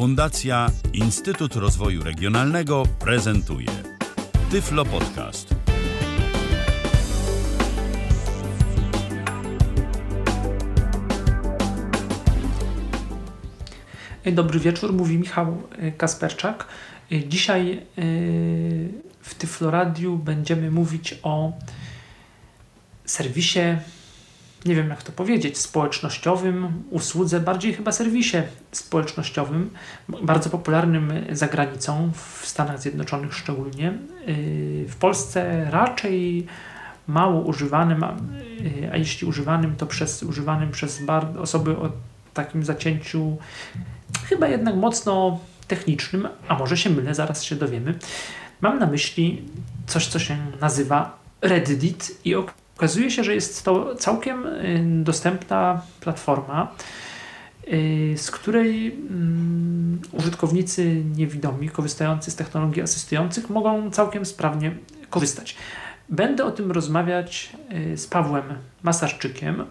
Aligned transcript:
Fundacja 0.00 0.70
Instytut 0.92 1.56
Rozwoju 1.56 2.02
Regionalnego 2.04 2.82
prezentuje 2.98 3.68
Tyflo 4.50 4.84
Podcast. 4.84 5.54
Dobry 14.32 14.60
wieczór, 14.60 14.92
mówi 14.92 15.18
Michał 15.18 15.62
e, 15.78 15.92
Kasperczak. 15.92 16.66
E, 17.12 17.28
dzisiaj 17.28 17.72
e, 17.72 17.82
w 19.20 19.34
Tyfloradiu 19.38 20.16
będziemy 20.16 20.70
mówić 20.70 21.18
o 21.22 21.52
serwisie, 23.04 23.60
nie 24.64 24.74
wiem 24.74 24.88
jak 24.88 25.02
to 25.02 25.12
powiedzieć, 25.12 25.58
społecznościowym, 25.58 26.82
usłudze, 26.90 27.40
bardziej 27.40 27.74
chyba 27.74 27.92
serwisie 27.92 28.36
społecznościowym, 28.72 29.70
bardzo 30.22 30.50
popularnym 30.50 31.12
za 31.32 31.46
granicą, 31.46 32.12
w 32.14 32.46
Stanach 32.46 32.80
Zjednoczonych 32.80 33.34
szczególnie. 33.34 33.92
W 34.88 34.96
Polsce 35.00 35.70
raczej 35.70 36.46
mało 37.06 37.40
używanym, 37.40 38.04
a 38.92 38.96
jeśli 38.96 39.26
używanym, 39.26 39.76
to 39.76 39.86
przez, 39.86 40.22
używanym 40.22 40.70
przez 40.70 41.02
osoby 41.38 41.76
o 41.76 41.90
takim 42.34 42.64
zacięciu 42.64 43.36
chyba 44.24 44.48
jednak 44.48 44.76
mocno 44.76 45.40
technicznym, 45.68 46.28
a 46.48 46.58
może 46.58 46.76
się 46.76 46.90
mylę, 46.90 47.14
zaraz 47.14 47.44
się 47.44 47.56
dowiemy. 47.56 47.94
Mam 48.60 48.78
na 48.78 48.86
myśli 48.86 49.42
coś, 49.86 50.06
co 50.06 50.18
się 50.18 50.36
nazywa 50.60 51.18
Reddit 51.42 52.18
i 52.24 52.34
okazuje 52.80 53.10
się, 53.10 53.24
że 53.24 53.34
jest 53.34 53.64
to 53.64 53.94
całkiem 53.94 54.46
y, 54.46 55.04
dostępna 55.04 55.82
platforma, 56.00 56.74
y, 57.68 58.14
z 58.16 58.30
której 58.30 58.86
mm, 58.86 60.00
użytkownicy 60.12 61.02
niewidomi, 61.16 61.68
korzystający 61.68 62.30
z 62.30 62.36
technologii 62.36 62.82
asystujących, 62.82 63.50
mogą 63.50 63.90
całkiem 63.90 64.24
sprawnie 64.26 64.74
korzystać. 65.10 65.56
Będę 66.08 66.44
o 66.44 66.50
tym 66.50 66.72
rozmawiać 66.72 67.52
y, 67.92 67.96
z 67.96 68.06
Pawłem 68.06 68.44
Masarczykiem, 68.82 69.64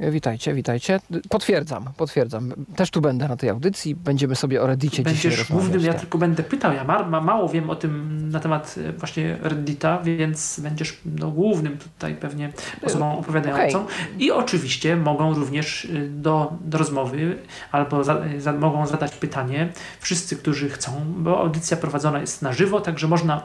Witajcie, 0.00 0.54
witajcie. 0.54 1.00
Potwierdzam, 1.28 1.84
potwierdzam. 1.96 2.52
Też 2.76 2.90
tu 2.90 3.00
będę 3.00 3.28
na 3.28 3.36
tej 3.36 3.50
audycji. 3.50 3.94
Będziemy 3.94 4.36
sobie 4.36 4.62
o 4.62 4.66
Reddicie 4.66 5.02
Będziesz 5.02 5.22
dzisiaj 5.22 5.38
rozmawiać. 5.38 5.64
głównym, 5.64 5.86
ja 5.86 5.92
tak. 5.92 6.00
tylko 6.00 6.18
będę 6.18 6.42
pytał. 6.42 6.72
Ja 6.72 6.84
ma, 6.84 7.02
ma, 7.02 7.20
mało 7.20 7.48
wiem 7.48 7.70
o 7.70 7.76
tym 7.76 8.18
na 8.30 8.40
temat 8.40 8.74
e, 8.88 8.92
właśnie 8.92 9.36
Reddita, 9.42 9.98
więc 10.02 10.60
będziesz 10.60 11.00
no, 11.04 11.30
głównym 11.30 11.78
tutaj 11.78 12.14
pewnie 12.14 12.52
osobą 12.82 13.18
opowiadającą. 13.18 13.80
Okay. 13.80 13.96
I 14.18 14.30
oczywiście 14.30 14.96
mogą 14.96 15.34
również 15.34 15.84
e, 15.84 16.08
do, 16.08 16.52
do 16.60 16.78
rozmowy 16.78 17.38
albo 17.72 18.04
za, 18.04 18.22
za, 18.38 18.52
mogą 18.52 18.86
zadać 18.86 19.14
pytanie 19.14 19.72
wszyscy, 20.00 20.36
którzy 20.36 20.68
chcą, 20.68 20.92
bo 21.16 21.40
audycja 21.40 21.76
prowadzona 21.76 22.20
jest 22.20 22.42
na 22.42 22.52
żywo, 22.52 22.80
także 22.80 23.08
można 23.08 23.42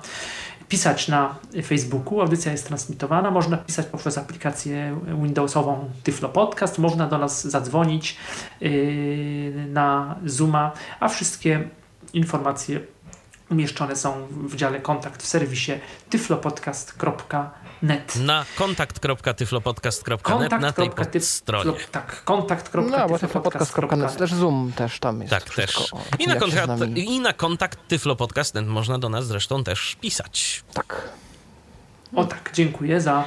pisać 0.72 1.08
na 1.08 1.36
Facebooku, 1.66 2.22
audycja 2.22 2.52
jest 2.52 2.68
transmitowana, 2.68 3.32
można 3.32 3.58
pisać 3.58 3.86
poprzez 3.86 4.18
aplikację 4.18 5.00
Windowsową 5.24 5.90
Tyflo 6.04 6.30
Podcast, 6.30 6.78
można 6.78 7.08
do 7.08 7.18
nas 7.18 7.48
zadzwonić 7.48 8.18
yy, 8.62 8.72
na 9.70 10.16
Zooma, 10.26 10.72
a 11.00 11.08
wszystkie 11.08 11.70
informacje 12.14 12.80
umieszczone 13.50 13.96
są 13.96 14.28
w 14.32 14.56
dziale 14.56 14.80
kontakt 14.80 15.24
w 15.24 15.28
serwisie 15.28 15.72
tyflopodcast.net. 17.82 18.16
Na 18.16 18.46
kontakt.tyflopodcast.net 18.56 20.62
na 20.62 20.72
tej 20.72 20.90
stronie. 21.22 21.74
Tak, 21.92 22.24
kontakt.tyflopodcast.net. 22.24 24.18
też 24.18 24.34
Zoom 24.34 24.72
też 24.76 25.00
tam 25.00 25.22
jest. 25.22 25.32
Tak, 25.32 25.44
też. 25.44 25.94
I 26.20 26.28
na, 26.28 26.36
kontakt, 26.36 26.82
I 26.96 27.20
na 27.20 27.34
kontakt 27.34 27.80
tyflopodcast.net 27.88 28.68
można 28.68 29.00
do 29.00 29.10
nas 29.10 29.28
zresztą 29.28 29.64
też 29.64 29.98
pisać. 30.02 30.64
Tak. 30.74 31.10
O 32.16 32.26
tak, 32.26 32.52
dziękuję 32.54 33.02
za 33.02 33.24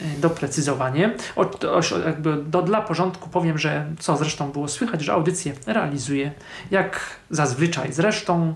e, 0.00 0.04
doprecyzowanie. 0.18 1.14
O, 1.36 1.40
o, 1.70 1.80
jakby 2.06 2.42
do, 2.42 2.62
dla 2.62 2.82
porządku 2.82 3.28
powiem, 3.28 3.58
że 3.58 3.86
co 4.00 4.16
zresztą 4.16 4.52
było 4.52 4.68
słychać, 4.68 5.02
że 5.02 5.12
audycję 5.12 5.52
realizuje 5.66 6.32
jak 6.70 7.00
zazwyczaj 7.30 7.92
zresztą 7.92 8.54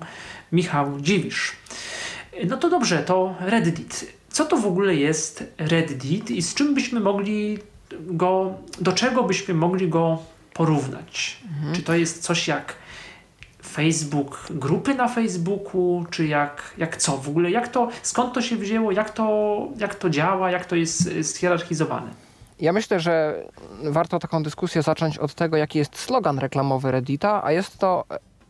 Michał 0.52 1.00
Dziwisz. 1.00 1.52
No 2.46 2.56
to 2.56 2.70
dobrze, 2.70 3.02
to 3.02 3.34
Reddit. 3.40 4.17
Co 4.38 4.44
to 4.44 4.56
w 4.56 4.66
ogóle 4.66 4.94
jest 4.94 5.44
Reddit 5.58 6.30
i 6.30 6.42
z 6.42 6.54
czym 6.54 6.74
byśmy 6.74 7.00
mogli 7.00 7.58
go, 7.90 8.54
do 8.80 8.92
czego 8.92 9.22
byśmy 9.22 9.54
mogli 9.54 9.88
go 9.88 10.18
porównać? 10.54 11.40
Mhm. 11.48 11.74
Czy 11.74 11.82
to 11.82 11.94
jest 11.94 12.22
coś 12.22 12.48
jak 12.48 12.74
Facebook, 13.62 14.46
grupy 14.50 14.94
na 14.94 15.08
Facebooku, 15.08 16.04
czy 16.10 16.26
jak, 16.26 16.74
jak 16.78 16.96
co 16.96 17.16
w 17.16 17.28
ogóle? 17.28 17.50
Jak 17.50 17.68
to, 17.68 17.88
skąd 18.02 18.34
to 18.34 18.42
się 18.42 18.56
wzięło? 18.56 18.92
Jak 18.92 19.10
to, 19.10 19.68
jak 19.78 19.94
to 19.94 20.10
działa? 20.10 20.50
Jak 20.50 20.66
to 20.66 20.76
jest 20.76 21.10
schierarchizowane? 21.22 22.10
Ja 22.60 22.72
myślę, 22.72 23.00
że 23.00 23.44
warto 23.82 24.18
taką 24.18 24.42
dyskusję 24.42 24.82
zacząć 24.82 25.18
od 25.18 25.34
tego, 25.34 25.56
jaki 25.56 25.78
jest 25.78 25.98
slogan 25.98 26.38
reklamowy 26.38 26.90
Reddita, 26.90 27.44
a 27.44 27.52
jest 27.52 27.78
to 27.78 28.04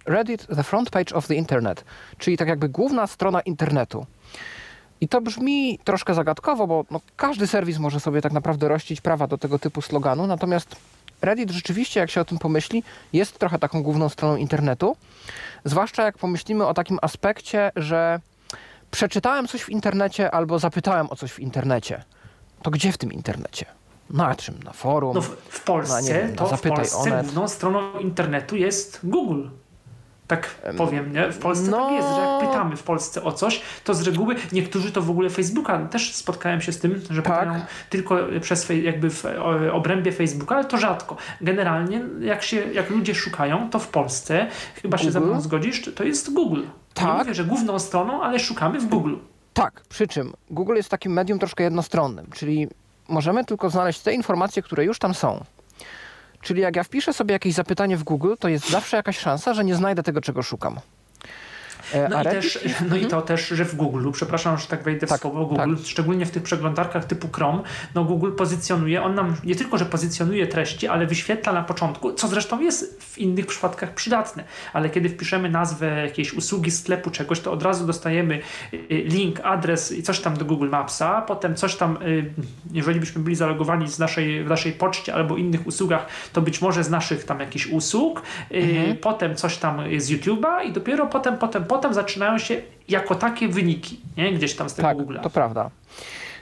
Reddit, 0.07 0.47
the 0.47 0.63
front 0.63 0.91
page 0.91 1.15
of 1.15 1.27
the 1.27 1.35
internet, 1.35 1.85
czyli 2.19 2.37
tak 2.37 2.49
jakby 2.49 2.69
główna 2.69 3.07
strona 3.07 3.41
internetu. 3.41 4.07
I 5.01 5.09
to 5.09 5.21
brzmi 5.21 5.79
troszkę 5.85 6.15
zagadkowo, 6.15 6.67
bo 6.67 6.85
no, 6.91 7.01
każdy 7.17 7.47
serwis 7.47 7.79
może 7.79 8.01
sobie 8.01 8.21
tak 8.21 8.33
naprawdę 8.33 8.69
rościć 8.69 9.01
prawa 9.01 9.27
do 9.27 9.39
tego 9.39 9.59
typu 9.59 9.83
sloganu, 9.83 10.27
natomiast 10.27 10.77
Reddit 11.23 11.51
rzeczywiście, 11.51 12.01
jak 12.01 12.11
się 12.11 12.21
o 12.21 12.25
tym 12.25 12.39
pomyśli, 12.39 12.83
jest 13.13 13.39
trochę 13.39 13.59
taką 13.59 13.83
główną 13.83 14.09
stroną 14.09 14.37
internetu. 14.37 14.97
Zwłaszcza 15.65 16.03
jak 16.03 16.19
pomyślimy 16.19 16.67
o 16.67 16.75
takim 16.75 16.99
aspekcie, 17.03 17.73
że 17.77 18.21
przeczytałem 18.91 19.49
coś 19.49 19.63
w 19.63 19.69
internecie 19.69 20.31
albo 20.31 20.59
zapytałem 20.59 21.07
o 21.11 21.17
coś 21.17 21.33
w 21.33 21.41
internecie. 21.41 22.05
To 22.63 22.71
gdzie 22.71 22.93
w 22.93 22.99
tym 22.99 23.13
internecie? 23.13 23.67
Na 24.11 24.35
czym? 24.35 24.63
Na 24.65 24.73
forum? 24.73 25.15
No 25.15 25.21
w, 25.21 25.29
w 25.49 25.65
Polsce, 25.65 26.03
na, 26.03 26.09
wiem, 26.09 26.37
to 26.37 26.57
w 26.57 26.63
Polsce 26.63 27.23
główną 27.23 27.49
stroną 27.49 27.99
internetu 27.99 28.57
jest 28.57 29.01
Google. 29.05 29.49
Tak 30.29 30.55
powiem, 30.77 31.13
nie? 31.13 31.33
W 31.33 31.39
Polsce 31.39 31.71
no... 31.71 31.77
tak 31.77 31.93
jest, 31.93 32.09
że 32.09 32.21
jak 32.21 32.49
pytamy 32.49 32.77
w 32.77 32.83
Polsce 32.83 33.23
o 33.23 33.33
coś, 33.33 33.63
to 33.85 33.95
z 33.95 34.03
reguły 34.03 34.37
niektórzy 34.53 34.93
to 34.93 35.03
w 35.03 35.11
ogóle 35.11 35.31
Facebooka, 35.31 35.79
też 35.79 36.15
spotkałem 36.15 36.61
się 36.61 36.73
z 36.73 36.79
tym, 36.79 37.01
że 37.11 37.23
tak. 37.23 37.39
pytają 37.39 37.61
tylko 37.91 38.19
przez 38.41 38.69
jakby 38.83 39.11
w 39.11 39.25
obrębie 39.73 40.13
Facebooka, 40.13 40.55
ale 40.55 40.65
to 40.65 40.77
rzadko. 40.77 41.17
Generalnie 41.41 42.05
jak 42.21 42.43
się, 42.43 42.57
jak 42.73 42.91
ludzie 42.91 43.15
szukają, 43.15 43.71
to 43.71 43.79
w 43.79 43.89
Polsce, 43.89 44.47
chyba 44.75 44.97
Google? 44.97 45.05
się 45.07 45.13
ze 45.13 45.21
mną 45.21 45.41
zgodzisz, 45.41 45.91
to 45.95 46.05
jest 46.05 46.33
Google. 46.33 46.63
Tak. 46.95 47.07
Nie 47.07 47.13
mówię, 47.13 47.35
że 47.35 47.45
główną 47.45 47.79
stroną, 47.79 48.23
ale 48.23 48.39
szukamy 48.39 48.81
w 48.81 48.87
Google. 48.87 49.15
Tak, 49.55 49.83
przy 49.89 50.07
czym 50.09 50.33
Google 50.51 50.75
jest 50.75 50.89
takim 50.89 51.13
medium 51.13 51.39
troszkę 51.39 51.65
jednostronnym, 51.65 52.27
czyli 52.35 52.69
możemy 53.09 53.45
tylko 53.45 53.71
znaleźć 53.71 54.01
te 54.01 54.13
informacje, 54.13 54.63
które 54.63 54.85
już 54.85 54.99
tam 54.99 55.15
są. 55.15 55.45
Czyli 56.43 56.63
jak 56.63 56.77
ja 56.77 56.85
wpiszę 56.85 57.13
sobie 57.13 57.33
jakieś 57.33 57.55
zapytanie 57.55 57.97
w 57.97 58.05
Google, 58.05 58.35
to 58.39 58.49
jest 58.49 58.71
zawsze 58.71 58.97
jakaś 58.97 59.19
szansa, 59.19 59.55
że 59.55 59.65
nie 59.65 59.75
znajdę 59.75 60.03
tego, 60.03 60.21
czego 60.21 60.43
szukam. 60.43 60.81
E, 61.93 62.09
no, 62.09 62.21
i, 62.21 62.25
też, 62.25 62.59
no 62.91 62.97
i 62.97 63.07
to 63.07 63.23
też, 63.23 63.49
że 63.49 63.65
w 63.65 63.77
Google, 63.77 64.11
przepraszam, 64.13 64.59
że 64.59 64.67
tak 64.67 64.83
wejdę 64.83 65.07
w 65.07 65.11
tak, 65.11 65.21
słowo 65.21 65.47
Google, 65.47 65.77
tak. 65.77 65.87
szczególnie 65.87 66.27
w 66.27 66.31
tych 66.31 66.43
przeglądarkach 66.43 67.05
typu 67.05 67.29
Chrome, 67.33 67.63
no 67.95 68.05
Google 68.05 68.33
pozycjonuje, 68.33 69.03
on 69.03 69.15
nam 69.15 69.37
nie 69.45 69.55
tylko, 69.55 69.79
że 69.79 69.85
pozycjonuje 69.87 70.47
treści, 70.47 70.89
ale 70.89 71.07
wyświetla 71.07 71.53
na 71.53 71.63
początku, 71.63 72.13
co 72.13 72.29
zresztą 72.29 72.61
jest 72.61 73.03
w 73.03 73.19
innych 73.19 73.47
przypadkach 73.47 73.95
przydatne, 73.95 74.45
ale 74.73 74.91
kiedy 74.91 75.09
wpiszemy 75.09 75.51
nazwę 75.51 76.03
jakiejś 76.07 76.33
usługi, 76.33 76.71
sklepu, 76.71 77.11
czegoś, 77.11 77.41
to 77.41 77.53
od 77.53 77.63
razu 77.63 77.87
dostajemy 77.87 78.35
y, 78.73 78.77
y, 78.77 79.03
link, 79.05 79.41
adres 79.45 79.93
i 79.93 80.03
coś 80.03 80.21
tam 80.21 80.37
do 80.37 80.45
Google 80.45 80.69
Mapsa, 80.69 81.23
potem 81.23 81.55
coś 81.55 81.77
tam, 81.77 81.99
y, 82.03 82.31
jeżeli 82.73 83.01
byśmy 83.01 83.23
byli 83.23 83.37
zalogowani 83.37 83.89
z 83.89 83.99
naszej, 83.99 84.45
w 84.45 84.49
naszej 84.49 84.73
poczcie 84.73 85.15
albo 85.15 85.37
innych 85.37 85.67
usługach, 85.67 86.07
to 86.33 86.43
być 86.43 86.61
może 86.61 86.85
z 86.85 86.91
naszych 86.91 87.25
tam 87.25 87.41
jakichś 87.41 87.67
usług, 87.67 88.23
mhm. 88.51 88.97
potem 88.97 89.37
coś 89.37 89.57
tam 89.57 89.81
z 89.99 90.11
YouTube'a 90.11 90.65
i 90.65 90.73
dopiero 90.73 91.07
potem, 91.07 91.39
potem, 91.39 91.65
potem 91.65 91.78
potem 91.79 91.95
zaczynają 91.95 92.39
się 92.39 92.63
jako 92.89 93.15
takie 93.15 93.49
wyniki, 93.49 94.01
nie? 94.17 94.33
gdzieś 94.33 94.57
tam 94.57 94.69
z 94.69 94.75
tego 94.75 94.89
tak, 94.89 94.99
Google'a. 94.99 95.21
to 95.21 95.31
prawda. 95.31 95.71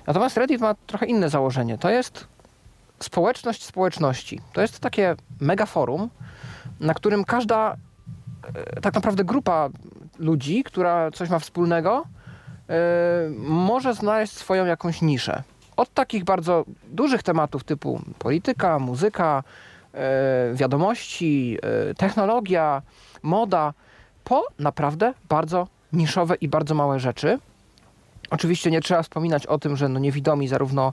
Natomiast 0.06 0.36
Reddit 0.36 0.60
ma 0.60 0.74
trochę 0.86 1.06
inne 1.06 1.30
założenie. 1.30 1.78
To 1.78 1.90
jest 1.90 2.26
społeczność 3.00 3.64
społeczności. 3.64 4.40
To 4.52 4.60
jest 4.60 4.80
takie 4.80 5.16
megaforum, 5.40 6.10
na 6.80 6.94
którym 6.94 7.24
każda 7.24 7.76
e, 8.54 8.80
tak 8.80 8.94
naprawdę 8.94 9.24
grupa 9.24 9.68
ludzi, 10.18 10.64
która 10.64 11.10
coś 11.10 11.30
ma 11.30 11.38
wspólnego, 11.38 12.04
yy, 12.68 12.74
może 13.48 13.94
znaleźć 13.94 14.32
swoją 14.32 14.66
jakąś 14.66 15.02
niszę. 15.02 15.42
Od 15.76 15.94
takich 15.94 16.24
bardzo 16.24 16.64
dużych 16.88 17.22
tematów 17.22 17.64
typu 17.64 18.00
polityka, 18.18 18.78
muzyka, 18.78 19.42
yy, 19.94 20.00
wiadomości, 20.54 21.58
technologia, 21.96 22.82
moda, 23.22 23.72
po 24.26 24.46
naprawdę 24.58 25.14
bardzo 25.28 25.69
niszowe 25.93 26.34
i 26.34 26.49
bardzo 26.49 26.75
małe 26.75 27.00
rzeczy. 27.00 27.38
Oczywiście 28.31 28.70
nie 28.70 28.81
trzeba 28.81 29.02
wspominać 29.02 29.46
o 29.46 29.58
tym, 29.58 29.76
że 29.76 29.88
no 29.88 29.99
niewidomi 29.99 30.49
zarówno 30.49 30.88
e, 30.88 30.93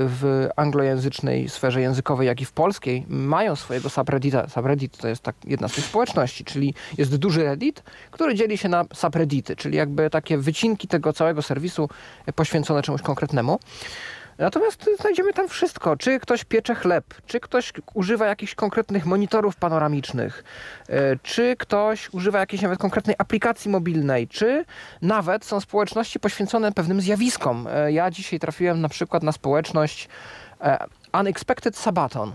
w 0.00 0.48
anglojęzycznej 0.56 1.48
sferze 1.48 1.80
językowej, 1.80 2.26
jak 2.26 2.40
i 2.40 2.44
w 2.44 2.52
polskiej 2.52 3.04
mają 3.08 3.56
swojego 3.56 3.90
subreddita. 3.90 4.48
Subreddit 4.48 4.96
to 4.96 5.08
jest 5.08 5.22
tak 5.22 5.36
jedna 5.44 5.68
z 5.68 5.72
tych 5.72 5.84
społeczności, 5.84 6.44
czyli 6.44 6.74
jest 6.98 7.16
duży 7.16 7.44
reddit, 7.44 7.82
który 8.10 8.34
dzieli 8.34 8.58
się 8.58 8.68
na 8.68 8.84
subreddity, 8.94 9.56
czyli 9.56 9.76
jakby 9.76 10.10
takie 10.10 10.38
wycinki 10.38 10.88
tego 10.88 11.12
całego 11.12 11.42
serwisu 11.42 11.88
poświęcone 12.34 12.82
czemuś 12.82 13.02
konkretnemu. 13.02 13.58
Natomiast 14.38 14.90
znajdziemy 15.00 15.32
tam 15.32 15.48
wszystko. 15.48 15.96
Czy 15.96 16.20
ktoś 16.20 16.44
piecze 16.44 16.74
chleb, 16.74 17.04
czy 17.26 17.40
ktoś 17.40 17.72
używa 17.94 18.26
jakichś 18.26 18.54
konkretnych 18.54 19.06
monitorów 19.06 19.56
panoramicznych, 19.56 20.44
e, 20.88 21.16
czy 21.22 21.56
ktoś 21.56 22.14
używa 22.14 22.38
jakiejś 22.38 22.62
nawet 22.62 22.78
konkretnej 22.78 23.16
aplikacji 23.18 23.70
mobilnej, 23.70 24.28
czy 24.28 24.64
nawet 25.02 25.44
są 25.44 25.60
społeczności 25.60 26.20
poświęcone 26.20 26.72
pewnym 26.72 27.00
zjawiskom. 27.00 27.66
E, 27.70 27.92
ja 27.92 28.10
dzisiaj 28.10 28.38
trafiłem 28.38 28.80
na 28.80 28.88
przykład 28.88 29.22
na 29.22 29.32
społeczność 29.32 30.08
e, 30.60 30.78
Unexpected 31.20 31.76
Sabaton. 31.76 32.34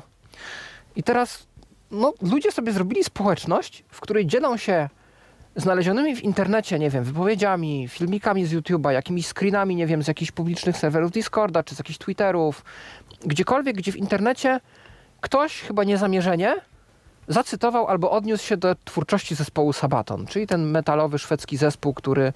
I 0.96 1.04
teraz 1.04 1.48
no, 1.92 2.14
ludzie 2.22 2.52
sobie 2.52 2.72
zrobili 2.72 3.04
społeczność, 3.04 3.84
w 3.90 4.02
której 4.02 4.26
dzielą 4.28 4.58
się 4.58 4.90
znalezionymi 5.56 6.16
w 6.16 6.24
internecie, 6.24 6.80
nie 6.80 6.90
wiem, 6.90 7.04
wypowiedziami, 7.04 7.88
filmikami 7.88 8.46
z 8.46 8.54
YouTube'a, 8.54 8.90
jakimiś 8.90 9.28
screenami, 9.28 9.76
nie 9.76 9.88
wiem, 9.88 10.04
z 10.04 10.08
jakichś 10.08 10.32
publicznych 10.32 10.78
serwerów 10.78 11.12
Discorda, 11.12 11.64
czy 11.64 11.76
z 11.76 11.78
jakichś 11.78 11.98
Twitterów, 11.98 12.66
gdziekolwiek, 13.26 13.76
gdzie 13.76 13.92
w 13.92 13.98
internecie 13.98 14.60
ktoś, 15.22 15.62
chyba 15.62 15.84
niezamierzenie, 15.84 16.56
zacytował 17.28 17.88
albo 17.88 18.12
odniósł 18.12 18.46
się 18.46 18.58
do 18.58 18.76
twórczości 18.86 19.36
zespołu 19.36 19.74
Sabaton, 19.74 20.26
czyli 20.26 20.48
ten 20.48 20.66
metalowy 20.66 21.20
szwedzki 21.20 21.58
zespół, 21.58 21.94
który 21.94 22.34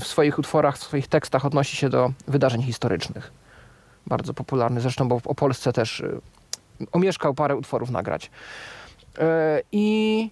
w 0.00 0.06
swoich 0.06 0.38
utworach, 0.38 0.78
w 0.78 0.82
swoich 0.82 1.08
tekstach 1.08 1.46
odnosi 1.46 1.76
się 1.76 1.88
do 1.88 2.12
wydarzeń 2.28 2.62
historycznych. 2.62 3.32
Bardzo 4.06 4.34
popularny 4.34 4.80
zresztą, 4.80 5.08
bo 5.08 5.20
o 5.24 5.34
Polsce 5.34 5.72
też 5.72 6.00
y, 6.00 6.20
omieszkał 6.92 7.34
parę 7.34 7.56
utworów 7.56 7.90
nagrać. 7.90 8.30
E, 9.18 9.60
I 9.72 10.30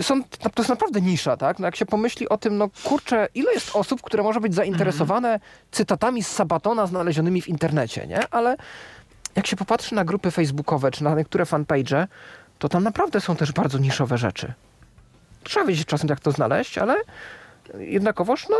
są, 0.00 0.22
to 0.24 0.50
jest 0.62 0.68
naprawdę 0.68 1.00
nisza, 1.00 1.36
tak? 1.36 1.58
No 1.58 1.66
jak 1.66 1.76
się 1.76 1.86
pomyśli 1.86 2.28
o 2.28 2.38
tym, 2.38 2.58
no 2.58 2.68
kurczę, 2.84 3.28
ile 3.34 3.52
jest 3.52 3.76
osób, 3.76 4.02
które 4.02 4.22
może 4.22 4.40
być 4.40 4.54
zainteresowane 4.54 5.38
-hmm. 5.38 5.72
cytatami 5.72 6.22
z 6.22 6.28
Sabatona 6.28 6.86
znalezionymi 6.86 7.42
w 7.42 7.48
internecie, 7.48 8.06
nie? 8.06 8.28
Ale 8.30 8.56
jak 9.36 9.46
się 9.46 9.56
popatrzy 9.56 9.94
na 9.94 10.04
grupy 10.04 10.30
facebookowe, 10.30 10.90
czy 10.90 11.04
na 11.04 11.14
niektóre 11.14 11.46
fanpage, 11.46 12.06
to 12.58 12.68
tam 12.68 12.84
naprawdę 12.84 13.20
są 13.20 13.36
też 13.36 13.52
bardzo 13.52 13.78
niszowe 13.78 14.18
rzeczy. 14.18 14.52
Trzeba 15.44 15.66
wiedzieć 15.66 15.86
czasem, 15.86 16.08
jak 16.08 16.20
to 16.20 16.32
znaleźć, 16.32 16.78
ale 16.78 16.96
jednakowoż, 17.78 18.48
no, 18.48 18.56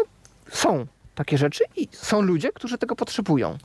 są 0.51 0.87
takie 1.15 1.39
rzeczy 1.39 1.65
i 1.77 1.89
są 1.93 2.23
ludzie, 2.23 2.53
którzy 2.53 2.79
tego 2.79 2.97
potrzebują. 2.97 3.59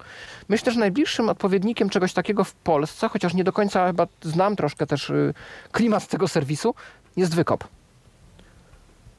Myślę, 0.50 0.72
że 0.72 0.80
najbliższym 0.80 1.30
odpowiednikiem 1.30 1.90
czegoś 1.90 2.14
takiego 2.14 2.44
w 2.44 2.54
Polsce, 2.54 3.10
chociaż 3.10 3.34
nie 3.34 3.44
do 3.44 3.54
końca 3.54 3.88
chyba 3.88 4.08
znam 4.22 4.56
troszkę 4.56 4.88
też 4.88 5.10
y, 5.10 5.34
klimat 5.72 6.08
tego 6.08 6.28
serwisu, 6.28 6.76
jest 7.18 7.36
wykop. 7.36 7.64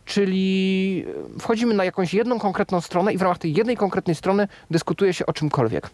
Czyli 0.04 1.04
wchodzimy 1.40 1.74
na 1.74 1.84
jakąś 1.84 2.14
jedną 2.14 2.38
konkretną 2.38 2.80
stronę 2.80 3.12
i 3.12 3.18
w 3.18 3.22
ramach 3.22 3.38
tej 3.38 3.54
jednej 3.54 3.76
konkretnej 3.76 4.16
strony 4.16 4.48
dyskutuje 4.70 5.14
się 5.14 5.26
o 5.26 5.32
czymkolwiek. 5.32 5.90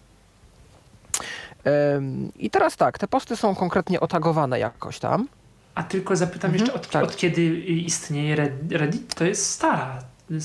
I 2.38 2.50
teraz 2.50 2.76
tak, 2.76 2.98
te 2.98 3.08
posty 3.08 3.36
są 3.36 3.54
konkretnie 3.54 4.00
otagowane 4.00 4.58
jakoś 4.58 4.98
tam. 4.98 5.28
A 5.74 5.82
tylko 5.82 6.16
zapytam 6.16 6.50
mhm, 6.50 6.60
jeszcze, 6.60 6.74
od, 6.74 6.90
tak. 6.90 7.04
od, 7.04 7.16
kiedy 7.16 7.42
istnieje 7.60 8.36
Reddit? 8.70 9.14
To 9.14 9.24
jest 9.24 9.50
stara. 9.50 9.98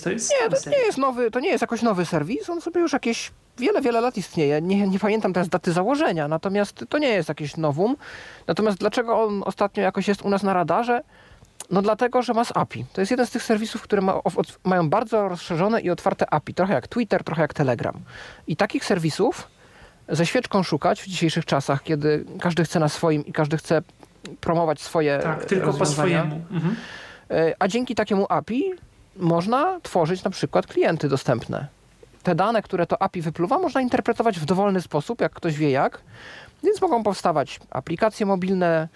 To 0.03 0.09
jest 0.09 0.31
nie, 0.31 0.49
to 0.49 0.69
nie 0.69 0.77
jest 0.77 0.97
nowy, 0.97 1.31
to 1.31 1.39
nie 1.39 1.49
jest 1.49 1.61
jakoś 1.61 1.81
nowy 1.81 2.05
serwis. 2.05 2.49
On 2.49 2.61
sobie 2.61 2.81
już 2.81 2.93
jakieś 2.93 3.31
wiele, 3.57 3.81
wiele 3.81 4.01
lat 4.01 4.17
istnieje. 4.17 4.61
Nie, 4.61 4.87
nie 4.87 4.99
pamiętam 4.99 5.33
teraz 5.33 5.49
daty 5.49 5.71
założenia, 5.71 6.27
natomiast 6.27 6.85
to 6.89 6.97
nie 6.97 7.07
jest 7.07 7.29
jakieś 7.29 7.57
nowum. 7.57 7.95
Natomiast 8.47 8.77
dlaczego 8.77 9.23
on 9.23 9.43
ostatnio 9.45 9.83
jakoś 9.83 10.07
jest 10.07 10.21
u 10.21 10.29
nas 10.29 10.43
na 10.43 10.53
radarze? 10.53 11.01
No 11.71 11.81
dlatego, 11.81 12.21
że 12.21 12.33
ma 12.33 12.45
z 12.45 12.51
API. 12.57 12.85
To 12.93 13.01
jest 13.01 13.11
jeden 13.11 13.27
z 13.27 13.31
tych 13.31 13.43
serwisów, 13.43 13.81
które 13.81 14.01
ma, 14.01 14.23
od, 14.23 14.59
mają 14.63 14.89
bardzo 14.89 15.29
rozszerzone 15.29 15.81
i 15.81 15.89
otwarte 15.89 16.33
API. 16.33 16.53
Trochę 16.53 16.73
jak 16.73 16.87
Twitter, 16.87 17.23
trochę 17.23 17.41
jak 17.41 17.53
Telegram. 17.53 17.95
I 18.47 18.55
takich 18.55 18.85
serwisów 18.85 19.47
ze 20.09 20.25
świeczką 20.25 20.63
szukać 20.63 21.01
w 21.01 21.07
dzisiejszych 21.07 21.45
czasach, 21.45 21.83
kiedy 21.83 22.25
każdy 22.39 22.63
chce 22.63 22.79
na 22.79 22.89
swoim 22.89 23.25
i 23.25 23.33
każdy 23.33 23.57
chce 23.57 23.81
promować 24.41 24.81
swoje 24.81 25.19
Tak, 25.19 25.45
tylko 25.45 25.73
po 25.73 25.85
swojemu. 25.85 26.41
Mhm. 26.51 26.75
E, 27.31 27.53
a 27.59 27.67
dzięki 27.67 27.95
takiemu 27.95 28.25
API 28.29 28.71
można 29.15 29.79
tworzyć 29.83 30.23
na 30.23 30.31
przykład 30.31 30.67
klienty 30.67 31.09
dostępne. 31.09 31.67
Te 32.23 32.35
dane, 32.35 32.61
które 32.61 32.87
to 32.87 33.01
API 33.01 33.21
wypluwa, 33.21 33.59
można 33.59 33.81
interpretować 33.81 34.39
w 34.39 34.45
dowolny 34.45 34.81
sposób, 34.81 35.21
jak 35.21 35.33
ktoś 35.33 35.57
wie 35.57 35.71
jak. 35.71 36.01
Więc 36.65 36.81
mogą 36.81 37.03
powstawać 37.03 37.59
aplikacje 37.69 38.25
mobilne 38.25 38.87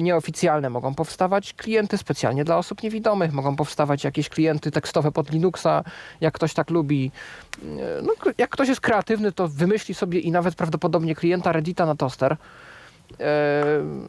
nieoficjalne, 0.00 0.70
mogą 0.70 0.94
powstawać 0.94 1.54
klienty 1.54 1.98
specjalnie 1.98 2.44
dla 2.44 2.58
osób 2.58 2.82
niewidomych, 2.82 3.32
mogą 3.32 3.56
powstawać 3.56 4.04
jakieś 4.04 4.28
klienty 4.28 4.70
tekstowe 4.70 5.12
pod 5.12 5.30
Linuxa, 5.30 5.84
jak 6.20 6.34
ktoś 6.34 6.54
tak 6.54 6.70
lubi. 6.70 7.10
No, 8.02 8.12
jak 8.38 8.50
ktoś 8.50 8.68
jest 8.68 8.80
kreatywny, 8.80 9.32
to 9.32 9.48
wymyśli 9.48 9.94
sobie 9.94 10.20
i 10.20 10.30
nawet 10.30 10.54
prawdopodobnie 10.54 11.14
klienta 11.14 11.52
Reddita 11.52 11.86
na 11.86 11.94
toster. 11.96 12.36
E, 13.20 13.26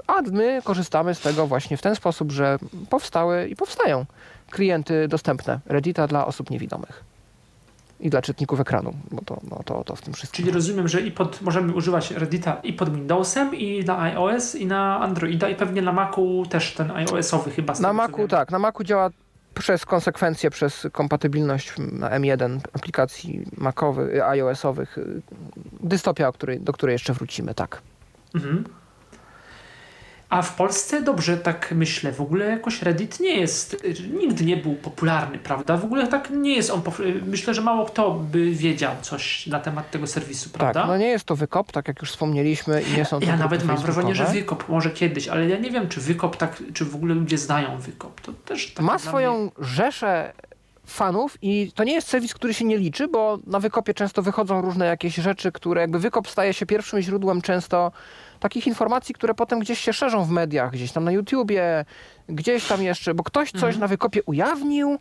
a 0.07 0.21
my 0.21 0.61
korzystamy 0.63 1.15
z 1.15 1.19
tego 1.19 1.47
właśnie 1.47 1.77
w 1.77 1.81
ten 1.81 1.95
sposób, 1.95 2.31
że 2.31 2.57
powstały 2.89 3.47
i 3.47 3.55
powstają 3.55 4.05
klienty 4.49 5.07
dostępne 5.07 5.59
Reddita 5.65 6.07
dla 6.07 6.25
osób 6.25 6.49
niewidomych 6.49 7.14
i 7.99 8.09
dla 8.09 8.21
czytników 8.21 8.59
ekranu, 8.59 8.93
bo 9.11 9.21
to, 9.21 9.39
no, 9.49 9.61
to, 9.65 9.83
to 9.83 9.95
w 9.95 10.01
tym 10.01 10.13
wszystkim. 10.13 10.45
Czyli 10.45 10.55
rozumiem, 10.55 10.87
że 10.87 11.01
i 11.01 11.11
pod, 11.11 11.41
możemy 11.41 11.73
używać 11.73 12.11
Reddita 12.11 12.53
i 12.63 12.73
pod 12.73 12.95
Windowsem, 12.95 13.55
i 13.55 13.85
na 13.85 14.01
iOS, 14.01 14.55
i 14.55 14.65
na 14.65 14.99
Androida, 14.99 15.49
i 15.49 15.55
pewnie 15.55 15.81
na 15.81 15.91
Macu 15.91 16.43
też 16.49 16.73
ten 16.73 16.91
iOS-owy 16.91 17.51
chyba. 17.51 17.73
Na 17.73 17.93
Macu 17.93 18.27
tak, 18.27 18.51
na 18.51 18.59
Macu 18.59 18.83
działa 18.83 19.09
przez 19.53 19.85
konsekwencje, 19.85 20.49
przez 20.49 20.87
kompatybilność 20.91 21.73
na 21.77 22.09
M1 22.09 22.59
aplikacji 22.73 23.45
Macowych, 23.57 24.23
iOS-owych. 24.23 24.97
Dystopia, 25.83 26.31
której, 26.31 26.59
do 26.59 26.73
której 26.73 26.93
jeszcze 26.93 27.13
wrócimy, 27.13 27.53
tak. 27.53 27.81
Mhm. 28.35 28.63
A 30.29 30.41
w 30.41 30.55
Polsce 30.55 31.01
dobrze 31.01 31.37
tak 31.37 31.71
myślę. 31.75 32.11
W 32.11 32.21
ogóle 32.21 32.45
jakoś 32.45 32.81
Reddit 32.81 33.19
nie 33.19 33.39
jest, 33.39 33.85
nigdy 34.19 34.45
nie 34.45 34.57
był 34.57 34.75
popularny, 34.75 35.39
prawda? 35.39 35.77
W 35.77 35.85
ogóle 35.85 36.07
tak 36.07 36.29
nie 36.29 36.55
jest 36.55 36.71
on. 36.71 36.81
Myślę, 37.25 37.53
że 37.53 37.61
mało 37.61 37.85
kto 37.85 38.11
by 38.11 38.51
wiedział 38.51 38.91
coś 39.01 39.47
na 39.47 39.59
temat 39.59 39.91
tego 39.91 40.07
serwisu, 40.07 40.49
prawda? 40.49 40.79
Tak, 40.79 40.89
no 40.89 40.97
nie 40.97 41.07
jest 41.07 41.25
to 41.25 41.35
wykop, 41.35 41.71
tak 41.71 41.87
jak 41.87 42.01
już 42.01 42.11
wspomnieliśmy 42.11 42.81
i 42.81 42.97
nie 42.97 43.05
są 43.05 43.19
to 43.19 43.25
Ja 43.25 43.37
nawet 43.37 43.65
mam 43.65 43.77
wrażenie, 43.77 44.15
że 44.15 44.25
wykop 44.25 44.69
może 44.69 44.89
kiedyś, 44.89 45.27
ale 45.27 45.49
ja 45.49 45.57
nie 45.57 45.71
wiem, 45.71 45.89
czy 45.89 46.01
wykop 46.01 46.37
tak, 46.37 46.63
czy 46.73 46.85
w 46.85 46.95
ogóle 46.95 47.15
ludzie 47.15 47.37
znają 47.37 47.77
wykop. 47.77 48.21
To 48.21 48.33
też 48.33 48.73
tak 48.73 48.85
Ma 48.85 48.99
swoją 48.99 49.41
mnie... 49.41 49.51
rzeszę 49.59 50.33
fanów 50.85 51.37
i 51.41 51.71
to 51.75 51.83
nie 51.83 51.93
jest 51.93 52.07
serwis, 52.07 52.33
który 52.33 52.53
się 52.53 52.65
nie 52.65 52.77
liczy, 52.77 53.07
bo 53.07 53.39
na 53.47 53.59
wykopie 53.59 53.93
często 53.93 54.21
wychodzą 54.21 54.61
różne 54.61 54.85
jakieś 54.85 55.15
rzeczy, 55.15 55.51
które 55.51 55.81
jakby 55.81 55.99
wykop 55.99 56.29
staje 56.29 56.53
się 56.53 56.65
pierwszym 56.65 57.01
źródłem 57.01 57.41
często 57.41 57.91
takich 58.45 58.67
informacji, 58.67 59.15
które 59.15 59.33
potem 59.33 59.59
gdzieś 59.59 59.79
się 59.79 59.93
szerzą 59.93 60.23
w 60.23 60.29
mediach, 60.29 60.71
gdzieś 60.71 60.91
tam 60.91 61.03
na 61.03 61.11
YouTubie, 61.11 61.85
gdzieś 62.29 62.67
tam 62.67 62.83
jeszcze, 62.83 63.13
bo 63.13 63.23
ktoś 63.23 63.51
coś 63.51 63.63
mhm. 63.63 63.79
na 63.79 63.87
wykopie 63.87 64.23
ujawnił, 64.23 64.99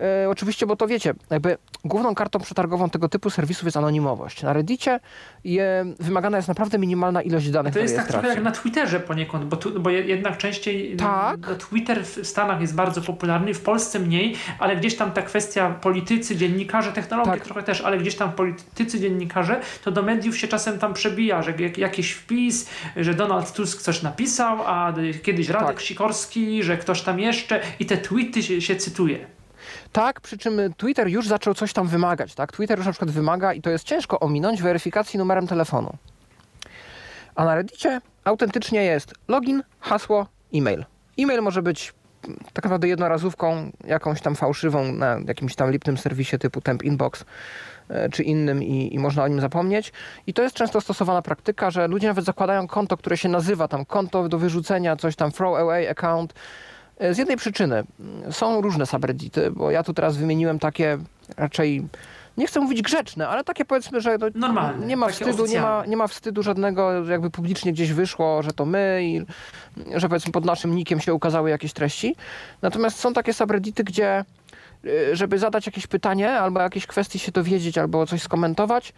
E, 0.00 0.28
oczywiście, 0.30 0.66
bo 0.66 0.76
to 0.76 0.86
wiecie, 0.86 1.14
jakby 1.30 1.58
główną 1.84 2.14
kartą 2.14 2.40
przetargową 2.40 2.90
tego 2.90 3.08
typu 3.08 3.30
serwisów 3.30 3.64
jest 3.64 3.76
anonimowość. 3.76 4.42
Na 4.42 4.52
Reddicie 4.52 5.00
je, 5.44 5.84
wymagana 6.00 6.36
jest 6.36 6.48
naprawdę 6.48 6.78
minimalna 6.78 7.22
ilość 7.22 7.50
danych. 7.50 7.74
To 7.74 7.80
jest 7.80 7.96
tak 7.96 8.08
trochę 8.08 8.28
jak 8.28 8.42
na 8.42 8.52
Twitterze 8.52 9.00
poniekąd, 9.00 9.44
bo, 9.44 9.56
tu, 9.56 9.80
bo 9.80 9.90
jednak 9.90 10.38
częściej 10.38 10.96
tak. 10.96 11.40
No, 11.48 11.54
Twitter 11.54 12.04
w 12.04 12.26
Stanach 12.26 12.60
jest 12.60 12.74
bardzo 12.74 13.02
popularny, 13.02 13.54
w 13.54 13.60
Polsce 13.60 13.98
mniej, 13.98 14.36
ale 14.58 14.76
gdzieś 14.76 14.96
tam 14.96 15.12
ta 15.12 15.22
kwestia 15.22 15.70
politycy, 15.70 16.36
dziennikarze, 16.36 16.92
technologie 16.92 17.32
tak. 17.32 17.44
trochę 17.44 17.62
też, 17.62 17.80
ale 17.80 17.98
gdzieś 17.98 18.16
tam 18.16 18.32
politycy, 18.32 19.00
dziennikarze, 19.00 19.60
to 19.84 19.90
do 19.90 20.02
mediów 20.02 20.38
się 20.38 20.48
czasem 20.48 20.78
tam 20.78 20.94
przebija, 20.94 21.42
że 21.42 21.54
jakiś 21.76 22.12
wpis, 22.12 22.68
że 22.96 23.14
Donald 23.14 23.52
Tusk 23.52 23.82
coś 23.82 24.02
napisał, 24.02 24.58
a 24.66 24.92
kiedyś 25.22 25.48
Radek 25.48 25.76
tak. 25.76 25.80
Sikorski, 25.80 26.62
że 26.62 26.76
ktoś 26.76 27.02
tam 27.02 27.20
jeszcze 27.20 27.60
i 27.80 27.86
te 27.86 27.96
tweety 27.96 28.42
się, 28.42 28.60
się 28.60 28.76
cytuje. 28.76 29.26
Tak, 29.92 30.20
przy 30.20 30.38
czym 30.38 30.74
Twitter 30.76 31.08
już 31.08 31.28
zaczął 31.28 31.54
coś 31.54 31.72
tam 31.72 31.88
wymagać. 31.88 32.34
Tak? 32.34 32.52
Twitter 32.52 32.78
już 32.78 32.86
na 32.86 32.92
przykład 32.92 33.10
wymaga, 33.10 33.52
i 33.52 33.62
to 33.62 33.70
jest 33.70 33.84
ciężko 33.84 34.20
ominąć, 34.20 34.62
weryfikacji 34.62 35.18
numerem 35.18 35.46
telefonu. 35.46 35.96
A 37.34 37.44
na 37.44 37.54
Reddicie 37.54 38.00
autentycznie 38.24 38.84
jest 38.84 39.14
login, 39.28 39.62
hasło, 39.80 40.26
e-mail. 40.54 40.84
E-mail 41.18 41.42
może 41.42 41.62
być 41.62 41.94
tak 42.52 42.64
naprawdę 42.64 42.88
jednorazówką, 42.88 43.70
jakąś 43.86 44.20
tam 44.20 44.34
fałszywą 44.34 44.92
na 44.92 45.18
jakimś 45.26 45.54
tam 45.54 45.70
lipnym 45.70 45.98
serwisie 45.98 46.38
typu 46.38 46.60
Temp 46.60 46.82
Inbox 46.82 47.24
e, 47.88 48.08
czy 48.08 48.22
innym 48.22 48.62
i, 48.62 48.94
i, 48.94 48.98
można 48.98 49.24
o 49.24 49.28
nim 49.28 49.40
zapomnieć. 49.40 49.92
I 50.26 50.34
to 50.34 50.42
jest 50.42 50.56
często 50.56 50.80
stosowana 50.80 51.22
praktyka, 51.22 51.70
że 51.70 51.88
ludzie 51.88 52.08
nawet 52.08 52.24
zakładają 52.24 52.68
konto, 52.68 52.96
które 52.96 53.16
się 53.16 53.28
nazywa 53.28 53.68
tam 53.68 53.84
konto 53.84 54.28
do 54.28 54.38
wyrzucenia, 54.38 54.96
coś 54.96 55.16
tam 55.16 55.32
throw 55.32 55.58
away 55.58 55.88
account 55.88 56.34
z 57.10 57.18
jednej 57.18 57.36
przyczyny. 57.36 57.84
Są 58.30 58.60
różne 58.60 58.86
subreddity, 58.86 59.50
bo 59.50 59.70
ja 59.70 59.82
tu 59.82 59.94
teraz 59.94 60.16
wymieniłem 60.16 60.58
takie 60.58 60.98
raczej 61.36 61.84
nie 62.36 62.46
chcę 62.46 62.60
mówić 62.60 62.82
grzeczne, 62.82 63.28
ale 63.28 63.44
takie 63.44 63.64
powiedzmy, 63.64 64.00
że 64.00 64.18
no, 64.18 64.26
Normalne, 64.34 64.86
nie 64.86 64.96
ma 64.96 65.08
wstydu, 65.08 65.46
nie 65.46 65.60
ma, 65.60 65.86
nie 65.86 65.96
ma 65.96 66.06
wstydu 66.06 66.42
żadnego, 66.42 67.04
jakby 67.04 67.30
publicznie 67.30 67.72
gdzieś 67.72 67.92
wyszło, 67.92 68.42
że 68.42 68.52
to 68.52 68.64
my 68.64 69.00
i 69.02 69.22
że 69.94 70.08
powiedzmy 70.08 70.32
pod 70.32 70.44
naszym 70.44 70.74
nikiem 70.74 71.00
się 71.00 71.14
ukazały 71.14 71.50
jakieś 71.50 71.72
treści. 71.72 72.16
Natomiast 72.62 72.98
są 72.98 73.12
takie 73.12 73.32
subreddity, 73.32 73.84
gdzie 73.84 74.24
y, 74.84 75.16
żeby 75.16 75.38
zadać 75.38 75.66
jakieś 75.66 75.86
pytanie 75.86 76.32
albo 76.32 76.60
jakieś 76.60 76.86
kwestie 76.86 77.18
się 77.18 77.32
dowiedzieć 77.32 77.78
albo 77.78 78.06
coś 78.06 78.22
skomentować, 78.22 78.92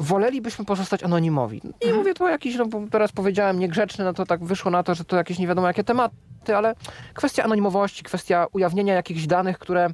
wolelibyśmy 0.00 0.64
pozostać 0.64 1.02
anonimowi. 1.02 1.60
Nie 1.64 1.70
Mhm. 1.72 1.96
mówię 1.96 2.14
tu 2.14 2.24
o 2.24 2.28
jakiś, 2.28 2.56
no 2.56 2.66
bo 2.66 2.80
teraz 2.90 3.12
powiedziałem 3.12 3.58
niegrzeczny, 3.58 4.04
no 4.04 4.12
to 4.12 4.26
tak 4.26 4.44
wyszło 4.44 4.70
na 4.70 4.82
to, 4.82 4.94
że 4.94 5.04
to 5.04 5.16
jakieś 5.16 5.38
nie 5.38 5.46
wiadomo 5.46 5.66
jakie 5.66 5.84
tematy, 5.84 6.56
ale 6.56 6.74
kwestia 7.14 7.44
anonimowości, 7.44 8.02
kwestia 8.02 8.46
ujawnienia 8.52 8.94
jakichś 8.94 9.26
danych, 9.26 9.58
które 9.58 9.88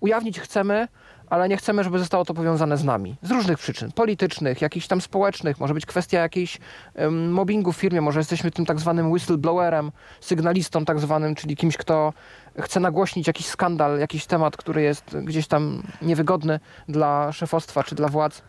ujawnić 0.00 0.40
chcemy, 0.40 0.88
ale 1.30 1.48
nie 1.48 1.56
chcemy, 1.56 1.84
żeby 1.84 1.98
zostało 1.98 2.24
to 2.24 2.34
powiązane 2.34 2.76
z 2.76 2.84
nami. 2.84 3.16
Z 3.22 3.30
różnych 3.30 3.58
przyczyn. 3.58 3.92
Politycznych, 3.92 4.62
jakichś 4.62 4.86
tam 4.86 5.00
społecznych, 5.00 5.60
może 5.60 5.74
być 5.74 5.86
kwestia 5.86 6.20
jakiejś 6.20 6.58
em, 6.94 7.32
mobbingu 7.32 7.72
w 7.72 7.76
firmie, 7.76 8.00
może 8.00 8.20
jesteśmy 8.20 8.50
tym 8.50 8.66
tak 8.66 8.80
zwanym 8.80 9.10
whistleblowerem, 9.10 9.92
sygnalistą 10.20 10.84
tak 10.84 11.00
zwanym, 11.00 11.34
czyli 11.34 11.56
kimś, 11.56 11.76
kto 11.76 12.12
chce 12.60 12.80
nagłośnić 12.80 13.26
jakiś 13.26 13.46
skandal, 13.46 13.98
jakiś 13.98 14.26
temat, 14.26 14.56
który 14.56 14.82
jest 14.82 15.16
gdzieś 15.22 15.46
tam 15.46 15.82
niewygodny 16.02 16.60
dla 16.88 17.32
szefostwa 17.32 17.82
czy 17.84 17.94
dla 17.94 18.08
władz 18.08 18.42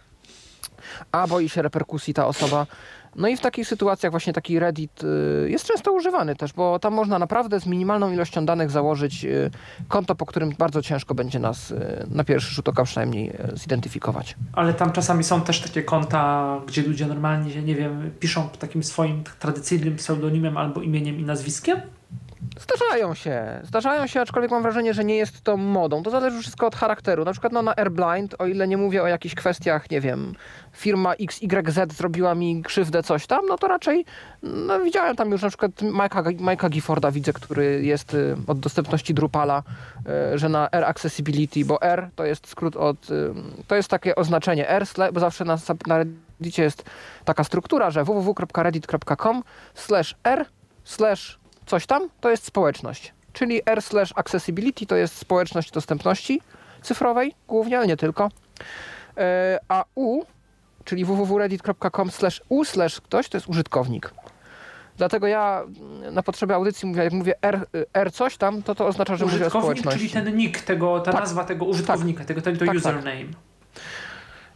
a 1.12 1.28
boi 1.28 1.50
się 1.50 1.62
reperkusji 1.62 2.14
ta 2.14 2.28
osoba. 2.28 2.66
No 3.16 3.28
i 3.28 3.38
w 3.38 3.42
takich 3.42 3.68
sytuacjach 3.68 4.12
właśnie 4.12 4.34
taki 4.34 4.60
Reddit 4.60 5.04
y, 5.04 5.50
jest 5.50 5.66
często 5.66 5.92
używany 5.92 6.36
też, 6.36 6.54
bo 6.54 6.80
tam 6.80 6.94
można 6.94 7.20
naprawdę 7.20 7.60
z 7.60 7.66
minimalną 7.66 8.12
ilością 8.12 8.46
danych 8.46 8.72
założyć 8.72 9.26
y, 9.26 9.52
konto, 9.88 10.16
po 10.16 10.26
którym 10.26 10.52
bardzo 10.58 10.82
ciężko 10.82 11.16
będzie 11.16 11.40
nas 11.40 11.72
y, 11.72 12.06
na 12.12 12.24
pierwszy 12.24 12.54
rzut 12.54 12.70
oka 12.70 12.84
przynajmniej 12.84 13.34
zidentyfikować. 13.54 14.36
Ale 14.54 14.74
tam 14.74 14.92
czasami 14.92 15.24
są 15.24 15.42
też 15.42 15.62
takie 15.62 15.84
konta, 15.84 16.62
gdzie 16.68 16.82
ludzie 16.82 17.06
normalnie, 17.06 17.62
nie 17.62 17.76
wiem, 17.76 18.12
piszą 18.20 18.50
takim 18.50 18.84
swoim 18.84 19.24
tradycyjnym 19.40 19.96
pseudonimem 19.96 20.58
albo 20.58 20.82
imieniem 20.82 21.20
i 21.20 21.24
nazwiskiem. 21.24 21.82
Zdarzają 22.60 23.14
się, 23.14 23.62
zdarzają 23.64 24.08
się, 24.08 24.22
aczkolwiek 24.22 24.52
mam 24.52 24.62
wrażenie, 24.62 24.94
że 24.94 25.04
nie 25.04 25.16
jest 25.16 25.42
to 25.42 25.58
modą. 25.58 26.04
To 26.04 26.10
zależy 26.10 26.42
wszystko 26.42 26.68
od 26.68 26.76
charakteru. 26.76 27.26
Na 27.26 27.32
przykład 27.32 27.54
no, 27.54 27.62
na 27.62 27.78
Airblind, 27.78 28.36
o 28.40 28.46
ile 28.46 28.68
nie 28.68 28.78
mówię 28.78 29.04
o 29.04 29.08
jakichś 29.08 29.36
kwestiach, 29.36 29.92
nie 29.92 30.02
wiem, 30.02 30.34
firma 30.74 31.14
XYZ 31.14 31.94
zrobiła 31.94 32.36
mi 32.36 32.64
krzywdę, 32.64 33.04
coś 33.04 33.28
tam, 33.28 33.46
no 33.46 33.58
to 33.58 33.68
raczej 33.68 34.06
no, 34.44 34.80
widziałem 34.80 35.16
tam 35.16 35.32
już 35.32 35.42
na 35.42 35.50
przykład 35.50 35.72
Mike'a, 35.72 36.24
Mike'a 36.24 36.70
Gifforda 36.70 37.12
widzę, 37.12 37.34
który 37.34 37.82
jest 37.84 38.14
y, 38.14 38.36
od 38.48 38.60
dostępności 38.60 39.14
Drupala, 39.14 39.64
y, 40.34 40.38
że 40.38 40.50
na 40.50 40.70
R 40.72 40.84
Accessibility, 40.84 41.66
bo 41.66 41.82
R 41.82 42.10
to 42.16 42.26
jest 42.26 42.48
skrót 42.48 42.76
od, 42.76 43.10
y, 43.10 43.34
to 43.68 43.76
jest 43.76 43.90
takie 43.90 44.16
oznaczenie 44.16 44.70
R, 44.70 44.86
bo 45.14 45.20
zawsze 45.20 45.46
na, 45.46 45.58
na 45.88 45.98
Reddicie 45.98 46.64
jest 46.64 46.84
taka 47.26 47.44
struktura, 47.44 47.92
że 47.92 48.04
www.reddit.com 48.04 49.44
slash 49.74 50.16
R 50.24 50.46
slash 50.84 51.39
coś 51.70 51.86
tam, 51.86 52.10
to 52.22 52.30
jest 52.30 52.46
społeczność. 52.46 53.14
Czyli 53.34 53.62
R 53.66 53.82
slash 53.82 54.14
accessibility 54.16 54.86
to 54.86 54.96
jest 54.96 55.18
społeczność 55.18 55.72
dostępności 55.72 56.42
cyfrowej 56.82 57.36
głównie, 57.48 57.78
ale 57.78 57.88
nie 57.88 57.98
tylko. 57.98 58.30
E, 59.18 59.60
A 59.68 59.84
U, 59.96 60.24
czyli 60.86 61.06
www.reddit.com 61.06 62.12
slash 62.12 62.42
U 62.50 62.66
slash 62.66 63.02
ktoś, 63.02 63.30
to 63.30 63.38
jest 63.38 63.50
użytkownik. 63.50 64.14
Dlatego 64.98 65.28
ja 65.28 65.64
mm, 66.02 66.14
na 66.14 66.24
potrzeby 66.24 66.54
audycji 66.54 66.88
mówię, 66.88 67.04
jak 67.04 67.14
mówię 67.14 67.34
R, 67.42 67.66
R 67.94 68.12
coś 68.14 68.38
tam, 68.38 68.64
to 68.64 68.76
to 68.76 68.88
oznacza, 68.88 69.16
że 69.16 69.26
mówię 69.26 69.46
o 69.46 69.50
społeczności. 69.50 70.00
czyli 70.10 70.24
ten 70.26 70.38
nick, 70.38 70.62
tego, 70.62 71.00
ta 71.00 71.12
Tak. 71.12 71.22
nazwa 71.22 71.44
tego 71.44 71.66
użytkownika, 71.66 72.26
tego, 72.26 72.42
tego, 72.42 72.58
tego 72.60 72.82
Tak, 72.82 72.84
tak. 73.04 73.04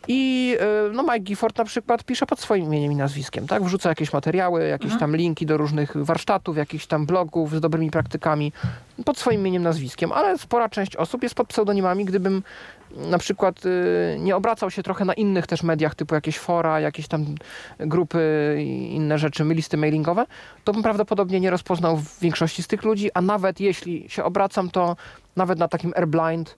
I 0.07 0.55
y, 0.89 0.93
no 0.93 1.03
Mike 1.03 1.19
Gifford 1.19 1.57
na 1.57 1.65
przykład 1.65 2.03
pisze 2.03 2.25
pod 2.25 2.39
swoim 2.39 2.65
imieniem 2.65 2.91
i 2.91 2.95
nazwiskiem, 2.95 3.47
tak? 3.47 3.63
Wrzuca 3.63 3.89
jakieś 3.89 4.13
materiały, 4.13 4.67
jakieś 4.67 4.91
Mhm. 4.91 4.99
tam 4.99 5.15
linki 5.15 5.45
do 5.45 5.57
różnych 5.57 6.05
warsztatów, 6.05 6.57
jakichś 6.57 6.85
tam 6.85 7.05
blogów 7.05 7.55
z 7.55 7.59
dobrymi 7.59 7.91
praktykami 7.91 8.51
pod 9.05 9.17
swoim 9.17 9.39
imieniem, 9.39 9.63
nazwiskiem, 9.63 10.11
ale 10.11 10.37
spora 10.37 10.69
część 10.69 10.95
osób 10.95 11.23
jest 11.23 11.35
pod 11.35 11.47
pseudonimami, 11.47 12.05
gdybym 12.05 12.43
na 12.97 13.17
przykład 13.17 13.65
y, 13.65 14.17
nie 14.19 14.35
obracał 14.35 14.71
się 14.71 14.83
trochę 14.83 15.05
na 15.05 15.13
innych 15.13 15.47
też 15.47 15.63
mediach, 15.63 15.95
typu 15.95 16.15
jakieś 16.15 16.39
fora, 16.39 16.79
jakieś 16.79 17.07
tam 17.07 17.25
grupy 17.79 18.55
i 18.59 18.95
inne 18.95 19.17
rzeczy, 19.17 19.43
listy 19.43 19.77
mailingowe, 19.77 20.25
to 20.63 20.73
bym 20.73 20.83
prawdopodobnie 20.83 21.39
nie 21.39 21.49
rozpoznał 21.49 21.97
w 21.97 22.19
większości 22.19 22.63
z 22.63 22.67
tych 22.67 22.83
ludzi, 22.83 23.09
a 23.13 23.21
nawet 23.21 23.59
jeśli 23.59 24.09
się 24.09 24.23
obracam, 24.23 24.69
to 24.69 24.95
nawet 25.35 25.59
na 25.59 25.67
takim 25.67 25.93
Airblind 25.95 26.55